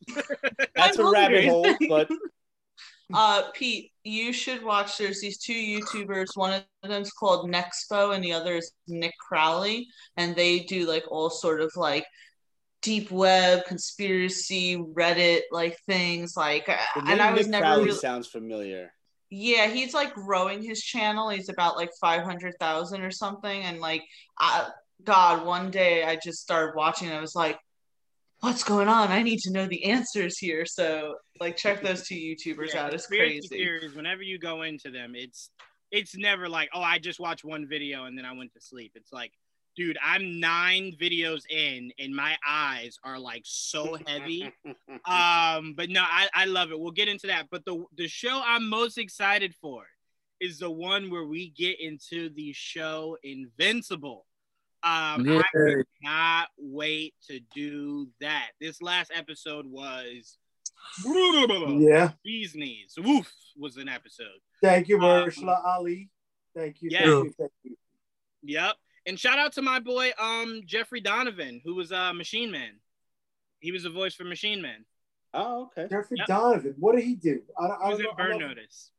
that's 0.75 0.99
a 0.99 1.05
I'm 1.05 1.13
rabbit 1.13 1.45
hungry. 1.45 1.49
hole, 1.49 1.77
but 1.89 2.09
Uh, 3.13 3.51
Pete, 3.55 3.93
you 4.05 4.33
should 4.33 4.63
watch. 4.63 4.99
There's 4.99 5.21
these 5.21 5.39
two 5.39 5.55
YouTubers. 5.55 6.29
One 6.35 6.63
of 6.83 6.91
them's 6.91 7.11
called 7.11 7.51
Nexpo, 7.51 8.15
and 8.15 8.23
the 8.23 8.33
other 8.33 8.57
is 8.57 8.73
Nick 8.87 9.15
Crowley, 9.19 9.89
and 10.17 10.37
they 10.37 10.61
do 10.61 10.87
like 10.87 11.05
all 11.09 11.31
sort 11.31 11.61
of 11.61 11.73
like 11.77 12.05
deep 12.83 13.11
web 13.11 13.65
conspiracy 13.67 14.77
Reddit 14.77 15.43
like 15.51 15.79
things. 15.87 16.37
Like, 16.37 16.69
and 16.97 17.21
I 17.21 17.33
was 17.33 17.47
Nick 17.47 17.51
never 17.53 17.65
Crowley 17.65 17.85
really. 17.87 17.97
sounds 17.99 18.27
familiar. 18.29 18.93
Yeah, 19.31 19.67
he's 19.69 19.95
like 19.95 20.15
growing 20.15 20.63
his 20.63 20.83
channel. 20.83 21.29
He's 21.29 21.49
about 21.49 21.77
like 21.77 21.91
500,000 22.01 23.03
or 23.03 23.11
something. 23.11 23.63
And 23.63 23.79
like, 23.79 24.03
I, 24.39 24.69
God, 25.05 25.47
one 25.47 25.71
day 25.71 26.05
I 26.05 26.17
just 26.17 26.41
started 26.41 26.75
watching 26.75 27.09
and 27.09 27.17
I 27.17 27.21
was 27.21 27.35
like, 27.35 27.59
what's 28.41 28.65
going 28.65 28.89
on? 28.89 29.11
I 29.11 29.23
need 29.23 29.39
to 29.41 29.53
know 29.53 29.67
the 29.67 29.85
answers 29.85 30.39
here. 30.39 30.65
So, 30.65 31.17
like, 31.41 31.57
check 31.57 31.83
those 31.83 32.07
two 32.07 32.15
YouTubers 32.15 32.75
Yeah, 32.75 32.85
out. 32.85 32.95
It's 32.95 33.07
conspiracy 33.07 33.49
crazy. 33.49 33.65
Theories, 33.65 33.95
whenever 33.95 34.23
you 34.23 34.39
go 34.39 34.63
into 34.63 34.91
them, 34.91 35.15
it's 35.15 35.51
it's 35.91 36.17
never 36.17 36.49
like, 36.49 36.69
oh, 36.75 36.83
I 36.83 36.99
just 36.99 37.19
watched 37.19 37.45
one 37.45 37.67
video 37.67 38.05
and 38.05 38.17
then 38.17 38.25
I 38.25 38.33
went 38.33 38.53
to 38.53 38.61
sleep. 38.61 38.93
It's 38.95 39.13
like, 39.13 39.33
dude, 39.75 39.97
I'm 40.05 40.39
nine 40.39 40.93
videos 41.01 41.43
in 41.49 41.93
and 41.99 42.15
my 42.15 42.37
eyes 42.47 42.99
are 43.05 43.19
like 43.19 43.43
so 43.45 43.97
heavy. 44.07 44.53
um, 45.07 45.75
but 45.75 45.89
no, 45.89 46.03
I, 46.03 46.29
I 46.35 46.45
love 46.45 46.73
it. 46.73 46.79
We'll 46.79 46.91
get 46.91 47.09
into 47.09 47.29
that. 47.29 47.47
But 47.51 47.65
the 47.65 47.85
the 47.97 48.09
show 48.09 48.43
I'm 48.45 48.69
most 48.69 48.99
excited 48.99 49.55
for 49.61 49.85
is 50.41 50.59
the 50.59 50.71
one 50.71 51.11
where 51.11 51.25
we 51.25 51.51
get 51.51 51.81
into 51.81 52.29
the 52.31 52.53
show 52.53 53.17
Invincible. 53.23 54.27
Um, 54.83 55.29
I 55.29 55.43
Yeah. 55.55 55.83
cannot 56.03 56.49
wait 56.57 57.15
to 57.29 57.41
do 57.55 58.09
that. 58.21 58.51
This 58.61 58.81
last 58.81 59.11
episode 59.15 59.67
was 59.67 60.39
Yeah. 61.05 62.13
bees 62.23 62.55
knees. 62.55 62.95
Woof 62.97 63.33
was 63.57 63.77
an 63.77 63.89
episode. 63.89 64.41
Thank 64.63 64.89
you, 64.89 65.01
Um, 65.01 65.31
Ali. 65.65 66.11
Thank 66.55 66.81
you. 66.83 66.91
Yeah. 66.93 67.01
Thank 67.01 67.25
you. 67.25 67.33
Thank 67.39 67.53
you. 67.65 67.77
Yep. 68.43 68.77
And 69.07 69.19
shout 69.19 69.39
out 69.39 69.53
to 69.55 69.63
my 69.63 69.81
boy 69.81 70.13
um 70.19 70.63
Jeffrey 70.65 71.01
Donovan, 71.01 71.61
who 71.65 71.75
was 71.75 71.91
uh 71.93 72.13
Machine 72.13 72.51
Man. 72.51 72.81
He 73.61 73.73
was 73.73 73.83
the 73.83 73.91
voice 73.91 74.15
for 74.15 74.25
Machine 74.25 74.63
Man. 74.63 74.85
Oh, 75.35 75.65
okay. 75.77 75.89
Jeffrey 75.91 76.19
Yep. 76.19 76.27
Donovan. 76.29 76.75
What 76.79 76.95
did 76.95 77.05
he 77.05 77.17
do? 77.17 77.43
I, 77.59 77.67
I 77.67 77.85
He 77.87 77.91
was 77.91 77.99
in 78.01 78.05
know. 78.05 78.13
I 78.13 78.15
Burn 78.17 78.39
Notice. 78.39 78.93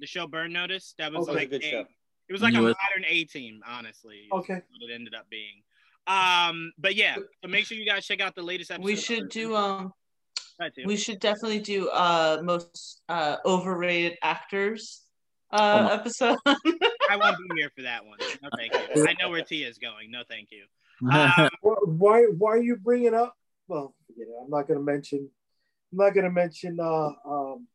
The 0.00 0.06
show 0.06 0.26
Burn 0.26 0.52
Notice. 0.52 0.94
That 0.98 1.12
was 1.12 1.28
Okay. 1.28 1.38
like 1.38 1.50
Good 1.50 1.62
a- 1.64 1.70
show. 1.70 1.86
It 2.28 2.32
was 2.32 2.42
like 2.42 2.54
a 2.54 2.60
modern 2.60 3.04
A 3.06 3.24
team, 3.24 3.60
honestly. 3.66 4.28
Okay. 4.32 4.54
What 4.54 4.90
it 4.90 4.92
ended 4.94 5.14
up 5.14 5.28
being. 5.30 5.62
Um, 6.06 6.72
but 6.78 6.94
yeah, 6.94 7.16
so 7.42 7.48
make 7.48 7.66
sure 7.66 7.76
you 7.76 7.84
guys 7.86 8.06
check 8.06 8.20
out 8.20 8.34
the 8.34 8.42
latest 8.42 8.70
episode. 8.70 8.84
We 8.84 8.96
should 8.96 9.28
do, 9.28 9.54
um, 9.54 9.92
That 10.58 10.74
too. 10.74 10.84
we 10.86 10.96
should 10.96 11.20
definitely 11.20 11.60
do 11.60 11.88
uh 11.90 12.40
most 12.42 13.02
uh 13.08 13.36
overrated 13.44 14.16
actors 14.22 15.02
Oh 15.52 15.56
uh 15.58 15.82
my- 15.82 15.92
episode. 15.94 16.38
I 17.10 17.16
won't 17.16 17.36
be 17.38 17.60
here 17.60 17.70
for 17.76 17.82
that 17.82 18.04
one. 18.06 18.18
No, 18.42 18.48
thank 18.56 18.72
you. 18.74 19.06
I 19.06 19.14
know 19.20 19.30
where 19.30 19.42
Tia 19.42 19.68
is 19.68 19.78
going. 19.78 20.10
No, 20.10 20.22
thank 20.28 20.48
you. 20.50 20.64
Um, 21.12 21.48
Why? 21.62 22.24
Why 22.24 22.50
are 22.54 22.62
you 22.62 22.76
bringing 22.76 23.14
up? 23.14 23.34
Well, 23.68 23.94
forget 24.08 24.26
it. 24.28 24.34
I'm 24.42 24.50
not 24.50 24.66
going 24.66 24.80
to 24.80 24.84
mention. 24.84 25.30
I'm 25.92 25.98
not 25.98 26.12
going 26.12 26.24
to 26.24 26.30
mention 26.30 26.78
uh, 26.80 27.10
um, 27.24 27.68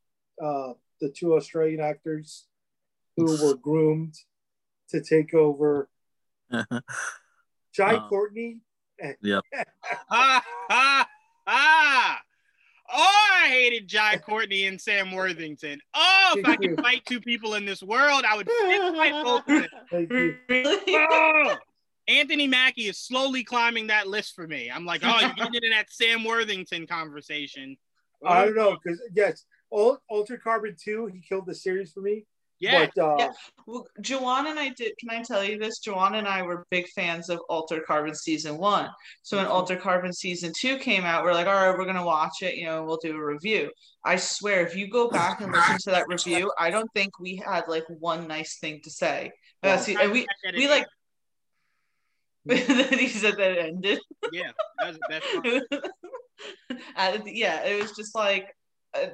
uh, 0.43 0.73
the 0.99 1.09
two 1.09 1.35
Australian 1.35 1.79
actors 1.79 2.45
who 3.15 3.25
were 3.41 3.55
groomed 3.61 4.15
to 4.89 5.01
take 5.01 5.33
over. 5.33 5.89
Jai 6.51 7.95
Uh, 7.95 8.07
Courtney. 8.09 8.57
Ah, 10.09 10.43
ah, 10.69 11.07
ah. 11.47 12.21
Oh, 12.95 13.39
I 13.43 13.47
hated 13.47 13.87
Jai 13.87 14.17
Courtney 14.17 14.67
and 14.67 14.79
Sam 14.79 15.11
Worthington. 15.11 15.79
Oh, 15.95 16.35
if 16.37 16.45
I 16.45 16.55
could 16.55 16.79
fight 16.79 17.03
two 17.05 17.19
people 17.19 17.55
in 17.55 17.65
this 17.65 17.81
world, 17.81 18.23
I 18.27 18.37
would 18.37 18.47
fight 18.47 19.23
both 19.23 19.39
of 19.41 19.45
them. 19.47 19.67
Thank 19.89 20.11
you. 20.11 20.37
Oh! 20.89 21.55
Anthony 22.07 22.47
Mackie 22.47 22.89
is 22.89 22.97
slowly 22.97 23.43
climbing 23.45 23.87
that 23.87 24.07
list 24.07 24.35
for 24.35 24.45
me. 24.45 24.69
I'm 24.69 24.85
like, 24.85 25.01
oh, 25.05 25.19
you're 25.37 25.47
getting 25.47 25.63
in 25.63 25.69
that 25.71 25.91
Sam 25.91 26.23
Worthington 26.25 26.85
conversation. 26.85 27.77
I 28.25 28.45
don't 28.45 28.55
know 28.55 28.77
because 28.81 29.01
yes, 29.15 29.45
Al- 29.73 30.01
Altered 30.09 30.43
Carbon 30.43 30.75
two, 30.79 31.07
he 31.07 31.21
killed 31.21 31.45
the 31.45 31.55
series 31.55 31.93
for 31.93 32.01
me. 32.01 32.25
Yeah, 32.63 32.87
But 32.95 33.03
uh, 33.03 33.15
Yeah. 33.19 33.29
Well, 33.67 33.85
Joanna 33.99 34.51
and 34.51 34.59
I 34.59 34.69
did. 34.69 34.93
Can 34.97 35.09
I 35.09 35.21
tell 35.21 35.43
you 35.43 35.59
this? 35.59 35.79
Joanna 35.79 36.17
and 36.19 36.27
I 36.27 36.43
were 36.43 36.65
big 36.69 36.87
fans 36.95 37.29
of 37.29 37.39
Alter 37.49 37.81
Carbon 37.85 38.15
season 38.15 38.57
one. 38.57 38.89
So 39.21 39.35
when 39.37 39.47
Alter 39.47 39.75
Carbon 39.75 40.13
season 40.13 40.53
two 40.57 40.77
came 40.77 41.03
out, 41.03 41.23
we're 41.25 41.33
like, 41.33 41.47
all 41.47 41.53
right, 41.53 41.77
we're 41.77 41.85
gonna 41.85 42.05
watch 42.05 42.41
it. 42.41 42.55
You 42.55 42.67
know, 42.67 42.77
and 42.77 42.87
we'll 42.87 42.99
do 43.03 43.15
a 43.15 43.25
review. 43.25 43.69
I 44.05 44.15
swear, 44.15 44.65
if 44.65 44.75
you 44.77 44.89
go 44.89 45.09
back 45.09 45.41
and 45.41 45.51
listen 45.51 45.77
to 45.79 45.91
that 45.91 46.07
review, 46.07 46.53
I 46.57 46.69
don't 46.69 46.89
think 46.93 47.19
we 47.19 47.35
had 47.45 47.67
like 47.67 47.83
one 47.99 48.27
nice 48.27 48.59
thing 48.59 48.79
to 48.85 48.89
say. 48.89 49.31
Well, 49.61 49.75
Uh, 49.75 49.77
see, 49.77 49.95
and 49.99 50.11
we 50.11 50.25
we 50.55 50.69
like. 50.69 50.87
he 52.49 53.07
said 53.09 53.35
that 53.37 53.51
it 53.51 53.57
ended. 53.59 53.99
yeah, 54.31 54.51
that 54.79 54.87
was 54.87 54.97
the 54.97 55.07
best 55.09 55.25
part. 55.69 55.83
Yeah, 57.25 57.63
it 57.63 57.81
was 57.81 57.91
just 57.93 58.15
like 58.15 58.47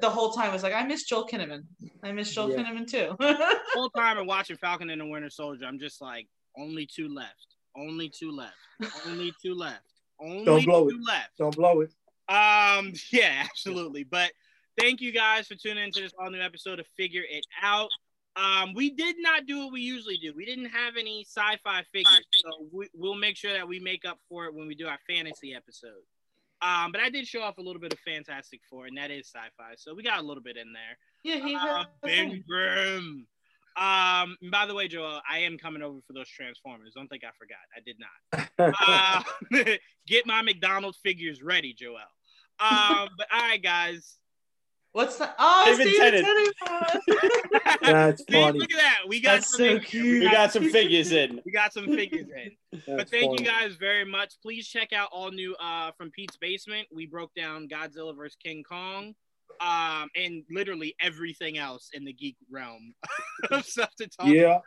the 0.01 0.09
whole 0.09 0.32
time 0.32 0.51
was 0.51 0.64
like, 0.64 0.74
I 0.74 0.83
miss 0.85 1.03
Joel 1.03 1.27
Kinnaman. 1.27 1.64
I 2.03 2.11
miss 2.11 2.33
Joel 2.33 2.51
Yeah. 2.51 2.58
Kinnaman 2.58 2.90
too. 2.90 3.16
whole 3.74 3.90
time 3.91 4.17
I'm 4.17 4.27
watching 4.27 4.58
Falcon 4.58 4.90
and 4.90 5.01
the 5.01 5.06
Winter 5.06 5.30
Soldier, 5.30 5.66
I'm 5.66 5.80
just 5.80 6.01
like, 6.01 6.27
only 6.58 6.85
two 6.85 7.08
left, 7.14 7.56
only 7.77 8.09
two 8.09 8.32
left, 8.32 8.56
only 9.08 9.33
two 9.41 9.56
left, 9.56 9.83
only 10.19 10.43
Don't 10.45 10.66
blow 10.66 10.90
two 10.90 10.95
it. 10.98 11.08
left. 11.08 11.38
don't 11.38 11.56
blow 11.56 11.82
it. 11.82 11.91
Um, 12.27 12.93
yeah, 13.11 13.43
absolutely. 13.45 14.03
But 14.03 14.32
thank 14.80 14.99
you 15.01 15.11
guys 15.11 15.48
for 15.48 15.56
tuning 15.56 15.83
into 15.85 16.01
this 16.01 16.11
all 16.19 16.30
new 16.30 16.41
episode 16.41 16.80
of 16.80 16.88
Figure 16.98 17.24
It 17.30 17.45
Out. 17.61 17.90
Um, 18.35 18.74
we 18.74 18.90
did 18.91 19.16
not 19.19 19.45
do 19.48 19.59
what 19.59 19.74
we 19.74 19.82
usually 19.82 20.17
do. 20.17 20.33
We 20.35 20.45
didn't 20.45 20.67
have 20.69 20.95
any 20.98 21.25
sci-fi 21.27 21.83
figures, 21.91 22.25
so 22.33 22.67
we, 22.72 22.88
we'll 22.93 23.16
make 23.16 23.35
sure 23.35 23.51
that 23.53 23.67
we 23.67 23.80
make 23.80 24.06
up 24.06 24.17
for 24.30 24.45
it 24.45 24.53
when 24.53 24.67
we 24.67 24.75
do 24.75 24.88
our 24.88 24.99
fantasy 25.08 25.53
episode. 25.53 26.03
Um, 26.62 26.92
but 26.92 27.00
I 27.02 27.10
did 27.10 27.26
show 27.26 27.42
off 27.42 27.58
a 27.58 27.62
little 27.62 27.80
bit 27.82 27.94
of 27.94 28.00
Fantastic 28.00 28.60
Four, 28.70 28.86
and 28.88 28.98
that 28.98 29.12
is 29.12 29.28
sci-fi, 29.28 29.74
so 29.78 29.94
we 29.96 30.04
got 30.04 30.20
a 30.20 30.22
little 30.22 30.44
bit 30.44 30.58
in 30.58 30.74
there. 30.74 30.98
yeah, 31.24 31.46
he 31.46 31.56
Uh. 31.56 31.86
Ben 32.04 32.44
Grimm. 32.48 33.28
Um, 33.78 34.36
and 34.42 34.52
by 34.52 34.66
the 34.66 34.76
way, 34.76 34.90
Joel, 34.90 35.22
I 35.30 35.40
am 35.40 35.58
coming 35.58 35.82
over 35.82 36.00
for 36.06 36.12
those 36.12 36.28
Transformers. 36.28 36.92
Don't 36.96 37.08
think 37.08 37.24
I 37.24 37.30
forgot. 37.38 37.60
I 37.76 37.80
did 37.86 37.98
not. 38.00 38.50
Uh, 38.60 39.24
get 40.06 40.26
my 40.26 40.42
McDonald's 40.42 40.98
figures 41.02 41.42
ready, 41.42 41.74
Joel. 41.74 42.00
Um, 42.60 43.08
but 43.18 43.28
all 43.34 43.40
right, 43.40 43.64
guys. 43.64 44.18
What's 44.92 45.18
the 45.18 45.30
Oh, 45.38 45.64
David 45.66 45.88
Steven 45.93 46.24
Tennant. 46.26 46.56
Tennant. 46.66 47.82
That's 47.84 48.24
See, 48.27 48.34
funny. 48.34 48.59
look 48.59 48.72
at 48.72 48.77
that. 48.77 49.00
We 49.08 49.19
got 49.22 49.34
That's 49.35 49.51
some 49.51 49.58
so 49.59 49.80
cute. 49.80 50.24
We 50.24 50.32
got 50.32 50.51
some 50.51 50.69
figures 50.69 51.11
in. 51.11 51.40
We 51.45 51.51
got 51.51 51.74
some 51.74 51.85
figures 51.85 52.27
in. 52.27 52.51
That's 52.72 52.85
but 52.88 53.09
thank 53.09 53.26
funny. 53.26 53.43
you 53.43 53.45
guys 53.48 53.76
very 53.76 54.03
much. 54.06 54.34
Please 54.42 54.68
check 54.68 54.92
out 54.93 55.09
all 55.11 55.32
new 55.32 55.56
uh 55.56 55.92
from 55.98 56.09
Pete's 56.11 56.38
Basement. 56.38 56.88
We 56.92 57.06
broke 57.06 57.34
down 57.35 57.68
Godzilla 57.68 58.16
vs 58.16 58.35
King 58.43 58.64
Kong, 58.64 59.14
um, 59.61 60.09
and 60.16 60.43
literally 60.51 60.95
everything 61.00 61.58
else 61.59 61.90
in 61.93 62.03
the 62.03 62.14
geek 62.14 62.38
realm 62.51 62.93
of 63.51 63.66
stuff 63.66 63.93
to 63.98 64.08
talk. 64.08 64.27
Yeah, 64.27 64.59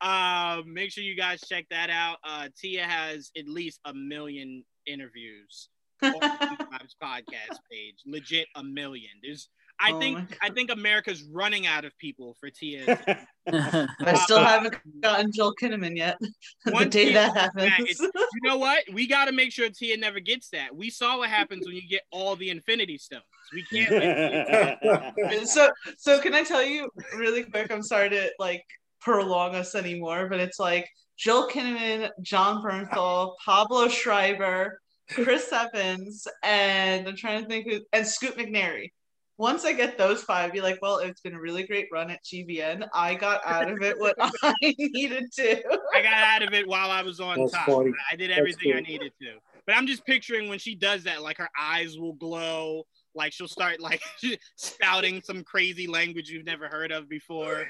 Um, 0.00 0.72
make 0.72 0.92
sure 0.92 1.02
you 1.04 1.16
guys 1.16 1.40
check 1.46 1.66
that 1.70 1.90
out. 1.90 2.18
Uh, 2.24 2.48
Tia 2.56 2.84
has 2.84 3.30
at 3.36 3.48
least 3.48 3.80
a 3.84 3.92
million 3.92 4.64
interviews 4.86 5.68
on 5.68 5.68
Bob's 5.68 5.79
podcast 7.02 7.58
page. 7.70 7.96
Legit 8.06 8.46
a 8.56 8.62
million. 8.62 9.10
There's, 9.22 9.48
I 9.78 9.92
Oh 9.92 9.98
think, 9.98 10.36
I 10.42 10.50
think 10.50 10.70
America's 10.70 11.22
running 11.22 11.66
out 11.66 11.84
of 11.84 11.96
people 11.98 12.36
for 12.38 12.50
Tia. 12.50 12.98
I 13.52 14.14
still 14.24 14.38
uh, 14.38 14.44
haven't 14.46 14.74
gotten 15.00 15.32
Joel 15.32 15.54
Kinnaman 15.60 15.96
yet. 15.96 16.18
the 16.64 16.84
day 16.84 17.06
he- 17.06 17.12
that 17.14 17.34
happens. 17.36 17.72
it's- 17.80 18.00
you 18.00 18.48
know 18.48 18.58
what? 18.58 18.84
We 18.92 19.06
got 19.06 19.24
to 19.26 19.32
make 19.32 19.52
sure 19.52 19.68
Tia 19.70 19.96
never 19.96 20.20
gets 20.20 20.50
that. 20.50 20.74
We 20.74 20.90
saw 20.90 21.18
what 21.18 21.30
happens 21.30 21.66
when 21.66 21.74
you 21.76 21.88
get 21.88 22.02
all 22.10 22.36
the 22.36 22.50
Infinity 22.50 22.98
Stones. 22.98 23.24
We 23.52 23.62
can't. 23.64 23.90
let 23.90 25.48
so 25.48 25.70
so 25.98 26.20
can 26.20 26.34
I 26.34 26.44
tell 26.44 26.62
you 26.62 26.88
really 27.16 27.42
quick? 27.44 27.72
I'm 27.72 27.82
sorry 27.82 28.10
to 28.10 28.30
like 28.38 28.64
prolong 29.00 29.54
us 29.54 29.74
anymore, 29.74 30.28
but 30.28 30.38
it's 30.38 30.60
like 30.60 30.88
Joel 31.16 31.48
Kinnaman, 31.48 32.10
Jon 32.22 32.62
Bernthal, 32.62 33.34
Pablo 33.44 33.88
Schreiber, 33.88 34.80
Chris 35.14 35.52
Evans, 35.52 36.26
and 36.42 37.08
I'm 37.08 37.16
trying 37.16 37.42
to 37.42 37.48
think 37.48 37.66
who 37.66 37.80
and 37.92 38.06
Scoot 38.06 38.36
McNairy. 38.36 38.92
Once 39.38 39.64
I 39.64 39.72
get 39.72 39.96
those 39.96 40.22
five, 40.22 40.52
be 40.52 40.60
like, 40.60 40.78
well, 40.82 40.98
it's 40.98 41.22
been 41.22 41.34
a 41.34 41.40
really 41.40 41.62
great 41.66 41.88
run 41.90 42.10
at 42.10 42.22
GBN. 42.24 42.86
I 42.92 43.14
got 43.14 43.40
out 43.46 43.70
of 43.70 43.80
it 43.82 43.98
what 43.98 44.14
I 44.42 44.52
needed 44.62 45.32
to. 45.32 45.62
I 45.94 46.02
got 46.02 46.12
out 46.12 46.42
of 46.42 46.52
it 46.52 46.68
while 46.68 46.90
I 46.90 47.00
was 47.00 47.20
on 47.20 47.38
That's 47.38 47.52
top. 47.52 47.66
funny. 47.66 47.92
I 48.12 48.16
did 48.16 48.30
That's 48.30 48.38
everything 48.38 48.74
I 48.74 48.80
needed 48.80 49.12
to. 49.22 49.38
But 49.66 49.76
I'm 49.76 49.86
just 49.86 50.04
picturing 50.04 50.48
when 50.50 50.58
she 50.58 50.74
does 50.74 51.04
that, 51.04 51.22
like 51.22 51.38
her 51.38 51.48
eyes 51.58 51.96
will 51.98 52.12
glow, 52.12 52.84
like 53.14 53.32
she'll 53.32 53.48
start 53.48 53.80
like 53.80 54.02
spouting 54.56 55.22
some 55.22 55.42
crazy 55.42 55.86
language 55.86 56.28
you've 56.28 56.44
never 56.44 56.68
heard 56.68 56.92
of 56.92 57.08
before. 57.08 57.66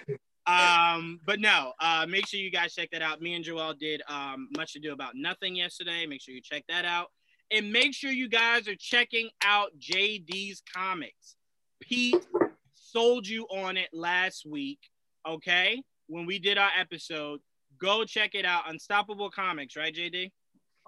Um, 0.46 1.20
but 1.26 1.38
no, 1.38 1.72
uh, 1.80 2.06
make 2.08 2.26
sure 2.26 2.40
you 2.40 2.50
guys 2.50 2.74
check 2.74 2.88
that 2.92 3.02
out. 3.02 3.20
Me 3.20 3.34
and 3.34 3.44
Joel 3.44 3.74
did 3.74 4.02
um, 4.08 4.48
much 4.56 4.72
to 4.72 4.80
do 4.80 4.92
about 4.92 5.12
nothing 5.14 5.54
yesterday. 5.54 6.06
Make 6.06 6.20
sure 6.22 6.34
you 6.34 6.40
check 6.42 6.64
that 6.68 6.84
out, 6.84 7.08
and 7.50 7.72
make 7.72 7.94
sure 7.94 8.10
you 8.10 8.28
guys 8.28 8.68
are 8.68 8.76
checking 8.76 9.28
out 9.42 9.70
JD's 9.78 10.62
comics. 10.74 11.36
Pete 11.80 12.16
sold 12.74 13.26
you 13.26 13.44
on 13.44 13.76
it 13.76 13.88
last 13.92 14.46
week. 14.46 14.78
Okay, 15.28 15.82
when 16.08 16.26
we 16.26 16.38
did 16.38 16.58
our 16.58 16.70
episode, 16.78 17.40
go 17.78 18.04
check 18.04 18.34
it 18.34 18.44
out. 18.44 18.70
Unstoppable 18.70 19.30
Comics, 19.30 19.76
right, 19.76 19.94
JD? 19.94 20.30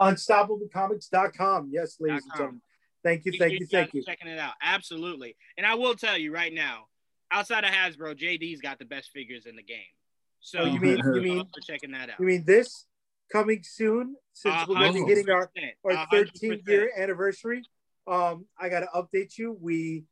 unstoppablecomics.com. 0.01 1.71
Yes, 1.73 1.97
ladies 2.01 2.23
and 2.25 2.33
gentlemen. 2.37 2.61
Thank 3.05 3.25
you, 3.25 3.33
thank 3.39 3.59
you, 3.59 3.67
thank 3.67 3.95
you. 3.95 4.03
Checking 4.03 4.29
it 4.29 4.39
out, 4.39 4.55
absolutely. 4.63 5.37
And 5.57 5.67
I 5.67 5.75
will 5.75 5.95
tell 5.95 6.17
you 6.17 6.33
right 6.33 6.53
now, 6.53 6.87
outside 7.31 7.65
of 7.65 7.71
Hasbro, 7.71 8.15
JD's 8.17 8.61
got 8.61 8.79
the 8.79 8.85
best 8.85 9.11
figures 9.11 9.47
in 9.47 9.57
the 9.57 9.63
game. 9.63 9.79
So 10.41 10.61
Oh, 10.61 10.65
you 10.67 10.81
mean 10.81 10.99
you 10.99 11.21
mean 11.23 11.45
for 11.53 11.61
checking 11.61 11.93
that 11.93 12.11
out. 12.11 12.21
you 12.21 12.27
mean 12.27 12.45
this 12.45 12.87
coming 13.33 13.63
soon? 13.63 14.17
Since 14.35 14.55
A 14.55 14.67
we're 14.69 14.75
going 14.77 14.95
to 14.95 15.05
be 15.07 15.15
hitting 15.15 15.31
our 15.31 15.51
our 15.85 15.93
a 15.93 16.07
13 16.11 16.63
year 16.67 16.91
anniversary. 16.97 17.63
Um, 18.07 18.47
I 18.61 18.69
got 18.69 18.81
to 18.81 18.89
update 18.95 19.39
you. 19.39 19.57
We 19.61 20.05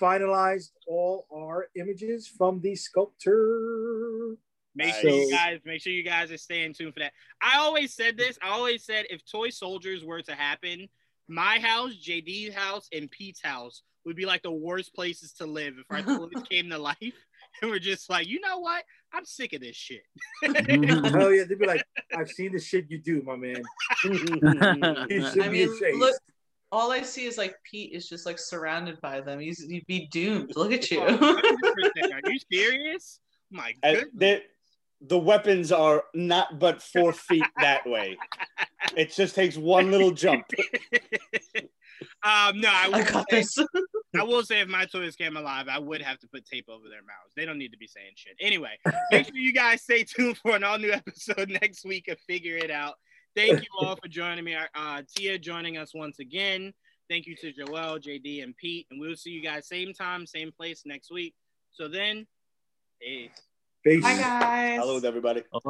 finalized 0.00 0.70
all 0.86 1.26
our 1.34 1.68
images 1.76 2.26
from 2.28 2.60
the 2.60 2.74
sculptor. 2.76 4.36
Make 4.74 4.94
sure 4.94 5.10
you 5.10 5.30
guys 5.30 5.58
make 5.64 5.82
sure 5.82 5.92
you 5.92 6.04
guys 6.04 6.30
are 6.30 6.36
staying 6.36 6.74
tuned 6.74 6.94
for 6.94 7.00
that. 7.00 7.12
I 7.42 7.58
always 7.58 7.92
said 7.92 8.16
this. 8.16 8.38
I 8.42 8.50
always 8.50 8.84
said 8.84 9.06
if 9.10 9.24
toy 9.24 9.50
soldiers 9.50 10.04
were 10.04 10.22
to 10.22 10.34
happen, 10.34 10.88
my 11.28 11.58
house, 11.58 11.94
JD's 11.94 12.54
house, 12.54 12.88
and 12.92 13.10
Pete's 13.10 13.42
house 13.42 13.82
would 14.04 14.16
be 14.16 14.26
like 14.26 14.42
the 14.42 14.52
worst 14.52 14.94
places 14.94 15.32
to 15.34 15.46
live 15.46 15.74
if 15.78 15.86
our 15.90 16.02
toys 16.18 16.42
came 16.48 16.70
to 16.70 16.78
life. 16.78 17.26
And 17.62 17.70
we're 17.70 17.78
just 17.78 18.08
like, 18.10 18.26
you 18.26 18.40
know 18.40 18.58
what? 18.58 18.84
I'm 19.12 19.24
sick 19.24 19.52
of 19.52 19.60
this 19.60 19.76
shit. 19.76 20.02
Hell 20.42 21.32
yeah, 21.32 21.44
they'd 21.48 21.58
be 21.58 21.66
like, 21.66 21.84
"I've 22.16 22.28
seen 22.30 22.52
the 22.52 22.60
shit 22.60 22.86
you 22.90 22.98
do, 22.98 23.22
my 23.22 23.36
man. 23.36 23.62
You 24.04 24.16
should 25.28 25.40
I 25.42 25.48
be 25.48 25.66
mean, 25.66 25.98
look, 25.98 26.14
all 26.72 26.92
I 26.92 27.02
see 27.02 27.24
is 27.24 27.36
like 27.36 27.56
Pete 27.68 27.92
is 27.92 28.08
just 28.08 28.24
like 28.26 28.38
surrounded 28.38 29.00
by 29.00 29.20
them. 29.20 29.40
He's 29.40 29.66
he'd 29.66 29.86
be 29.86 30.06
doomed. 30.12 30.52
Look 30.56 30.72
at 30.72 30.90
you. 30.90 31.00
Are 31.00 32.30
you 32.30 32.38
serious? 32.52 33.18
My 33.50 33.74
And 33.82 33.96
goodness. 33.96 34.12
the, 35.00 35.08
the 35.08 35.18
weapons 35.18 35.72
are 35.72 36.04
not 36.14 36.60
but 36.60 36.80
four 36.80 37.12
feet 37.12 37.44
that 37.60 37.84
way. 37.88 38.16
It 38.96 39.12
just 39.12 39.34
takes 39.34 39.56
one 39.56 39.90
little 39.90 40.12
jump. 40.12 40.44
Um, 42.22 42.60
no, 42.60 42.68
I, 42.68 42.84
I 42.92 42.98
will 42.98 43.04
got 43.04 43.30
say, 43.30 43.40
this. 43.40 43.58
I 44.18 44.24
will 44.24 44.42
say 44.42 44.60
if 44.60 44.68
my 44.68 44.86
toys 44.86 45.16
came 45.16 45.36
alive, 45.36 45.66
I 45.68 45.78
would 45.78 46.02
have 46.02 46.18
to 46.20 46.28
put 46.28 46.44
tape 46.44 46.66
over 46.68 46.88
their 46.88 47.02
mouths. 47.02 47.32
They 47.36 47.44
don't 47.44 47.58
need 47.58 47.72
to 47.72 47.78
be 47.78 47.86
saying 47.86 48.12
shit. 48.16 48.34
Anyway, 48.40 48.78
make 49.10 49.26
sure 49.26 49.36
you 49.36 49.52
guys 49.52 49.82
stay 49.82 50.02
tuned 50.04 50.38
for 50.38 50.56
an 50.56 50.64
all 50.64 50.78
new 50.78 50.92
episode 50.92 51.48
next 51.62 51.84
week 51.84 52.08
of 52.08 52.18
Figure 52.20 52.56
It 52.56 52.70
Out. 52.70 52.94
Thank 53.36 53.60
you 53.60 53.68
all 53.80 53.96
for 53.96 54.08
joining 54.08 54.44
me. 54.44 54.56
Uh, 54.74 55.02
Tia 55.14 55.38
joining 55.38 55.78
us 55.78 55.94
once 55.94 56.18
again. 56.18 56.72
Thank 57.08 57.26
you 57.26 57.36
to 57.36 57.52
Joel, 57.52 57.98
JD, 57.98 58.42
and 58.42 58.56
Pete. 58.56 58.86
And 58.90 59.00
we'll 59.00 59.16
see 59.16 59.30
you 59.30 59.42
guys 59.42 59.68
same 59.68 59.92
time, 59.92 60.26
same 60.26 60.50
place 60.50 60.82
next 60.84 61.12
week. 61.12 61.34
So 61.70 61.86
then, 61.86 62.26
peace. 63.00 63.30
Peace. 63.84 64.04
Hi 64.04 64.16
guys. 64.16 64.80
Hello, 64.80 64.98
everybody. 64.98 65.42
Uh, 65.52 65.60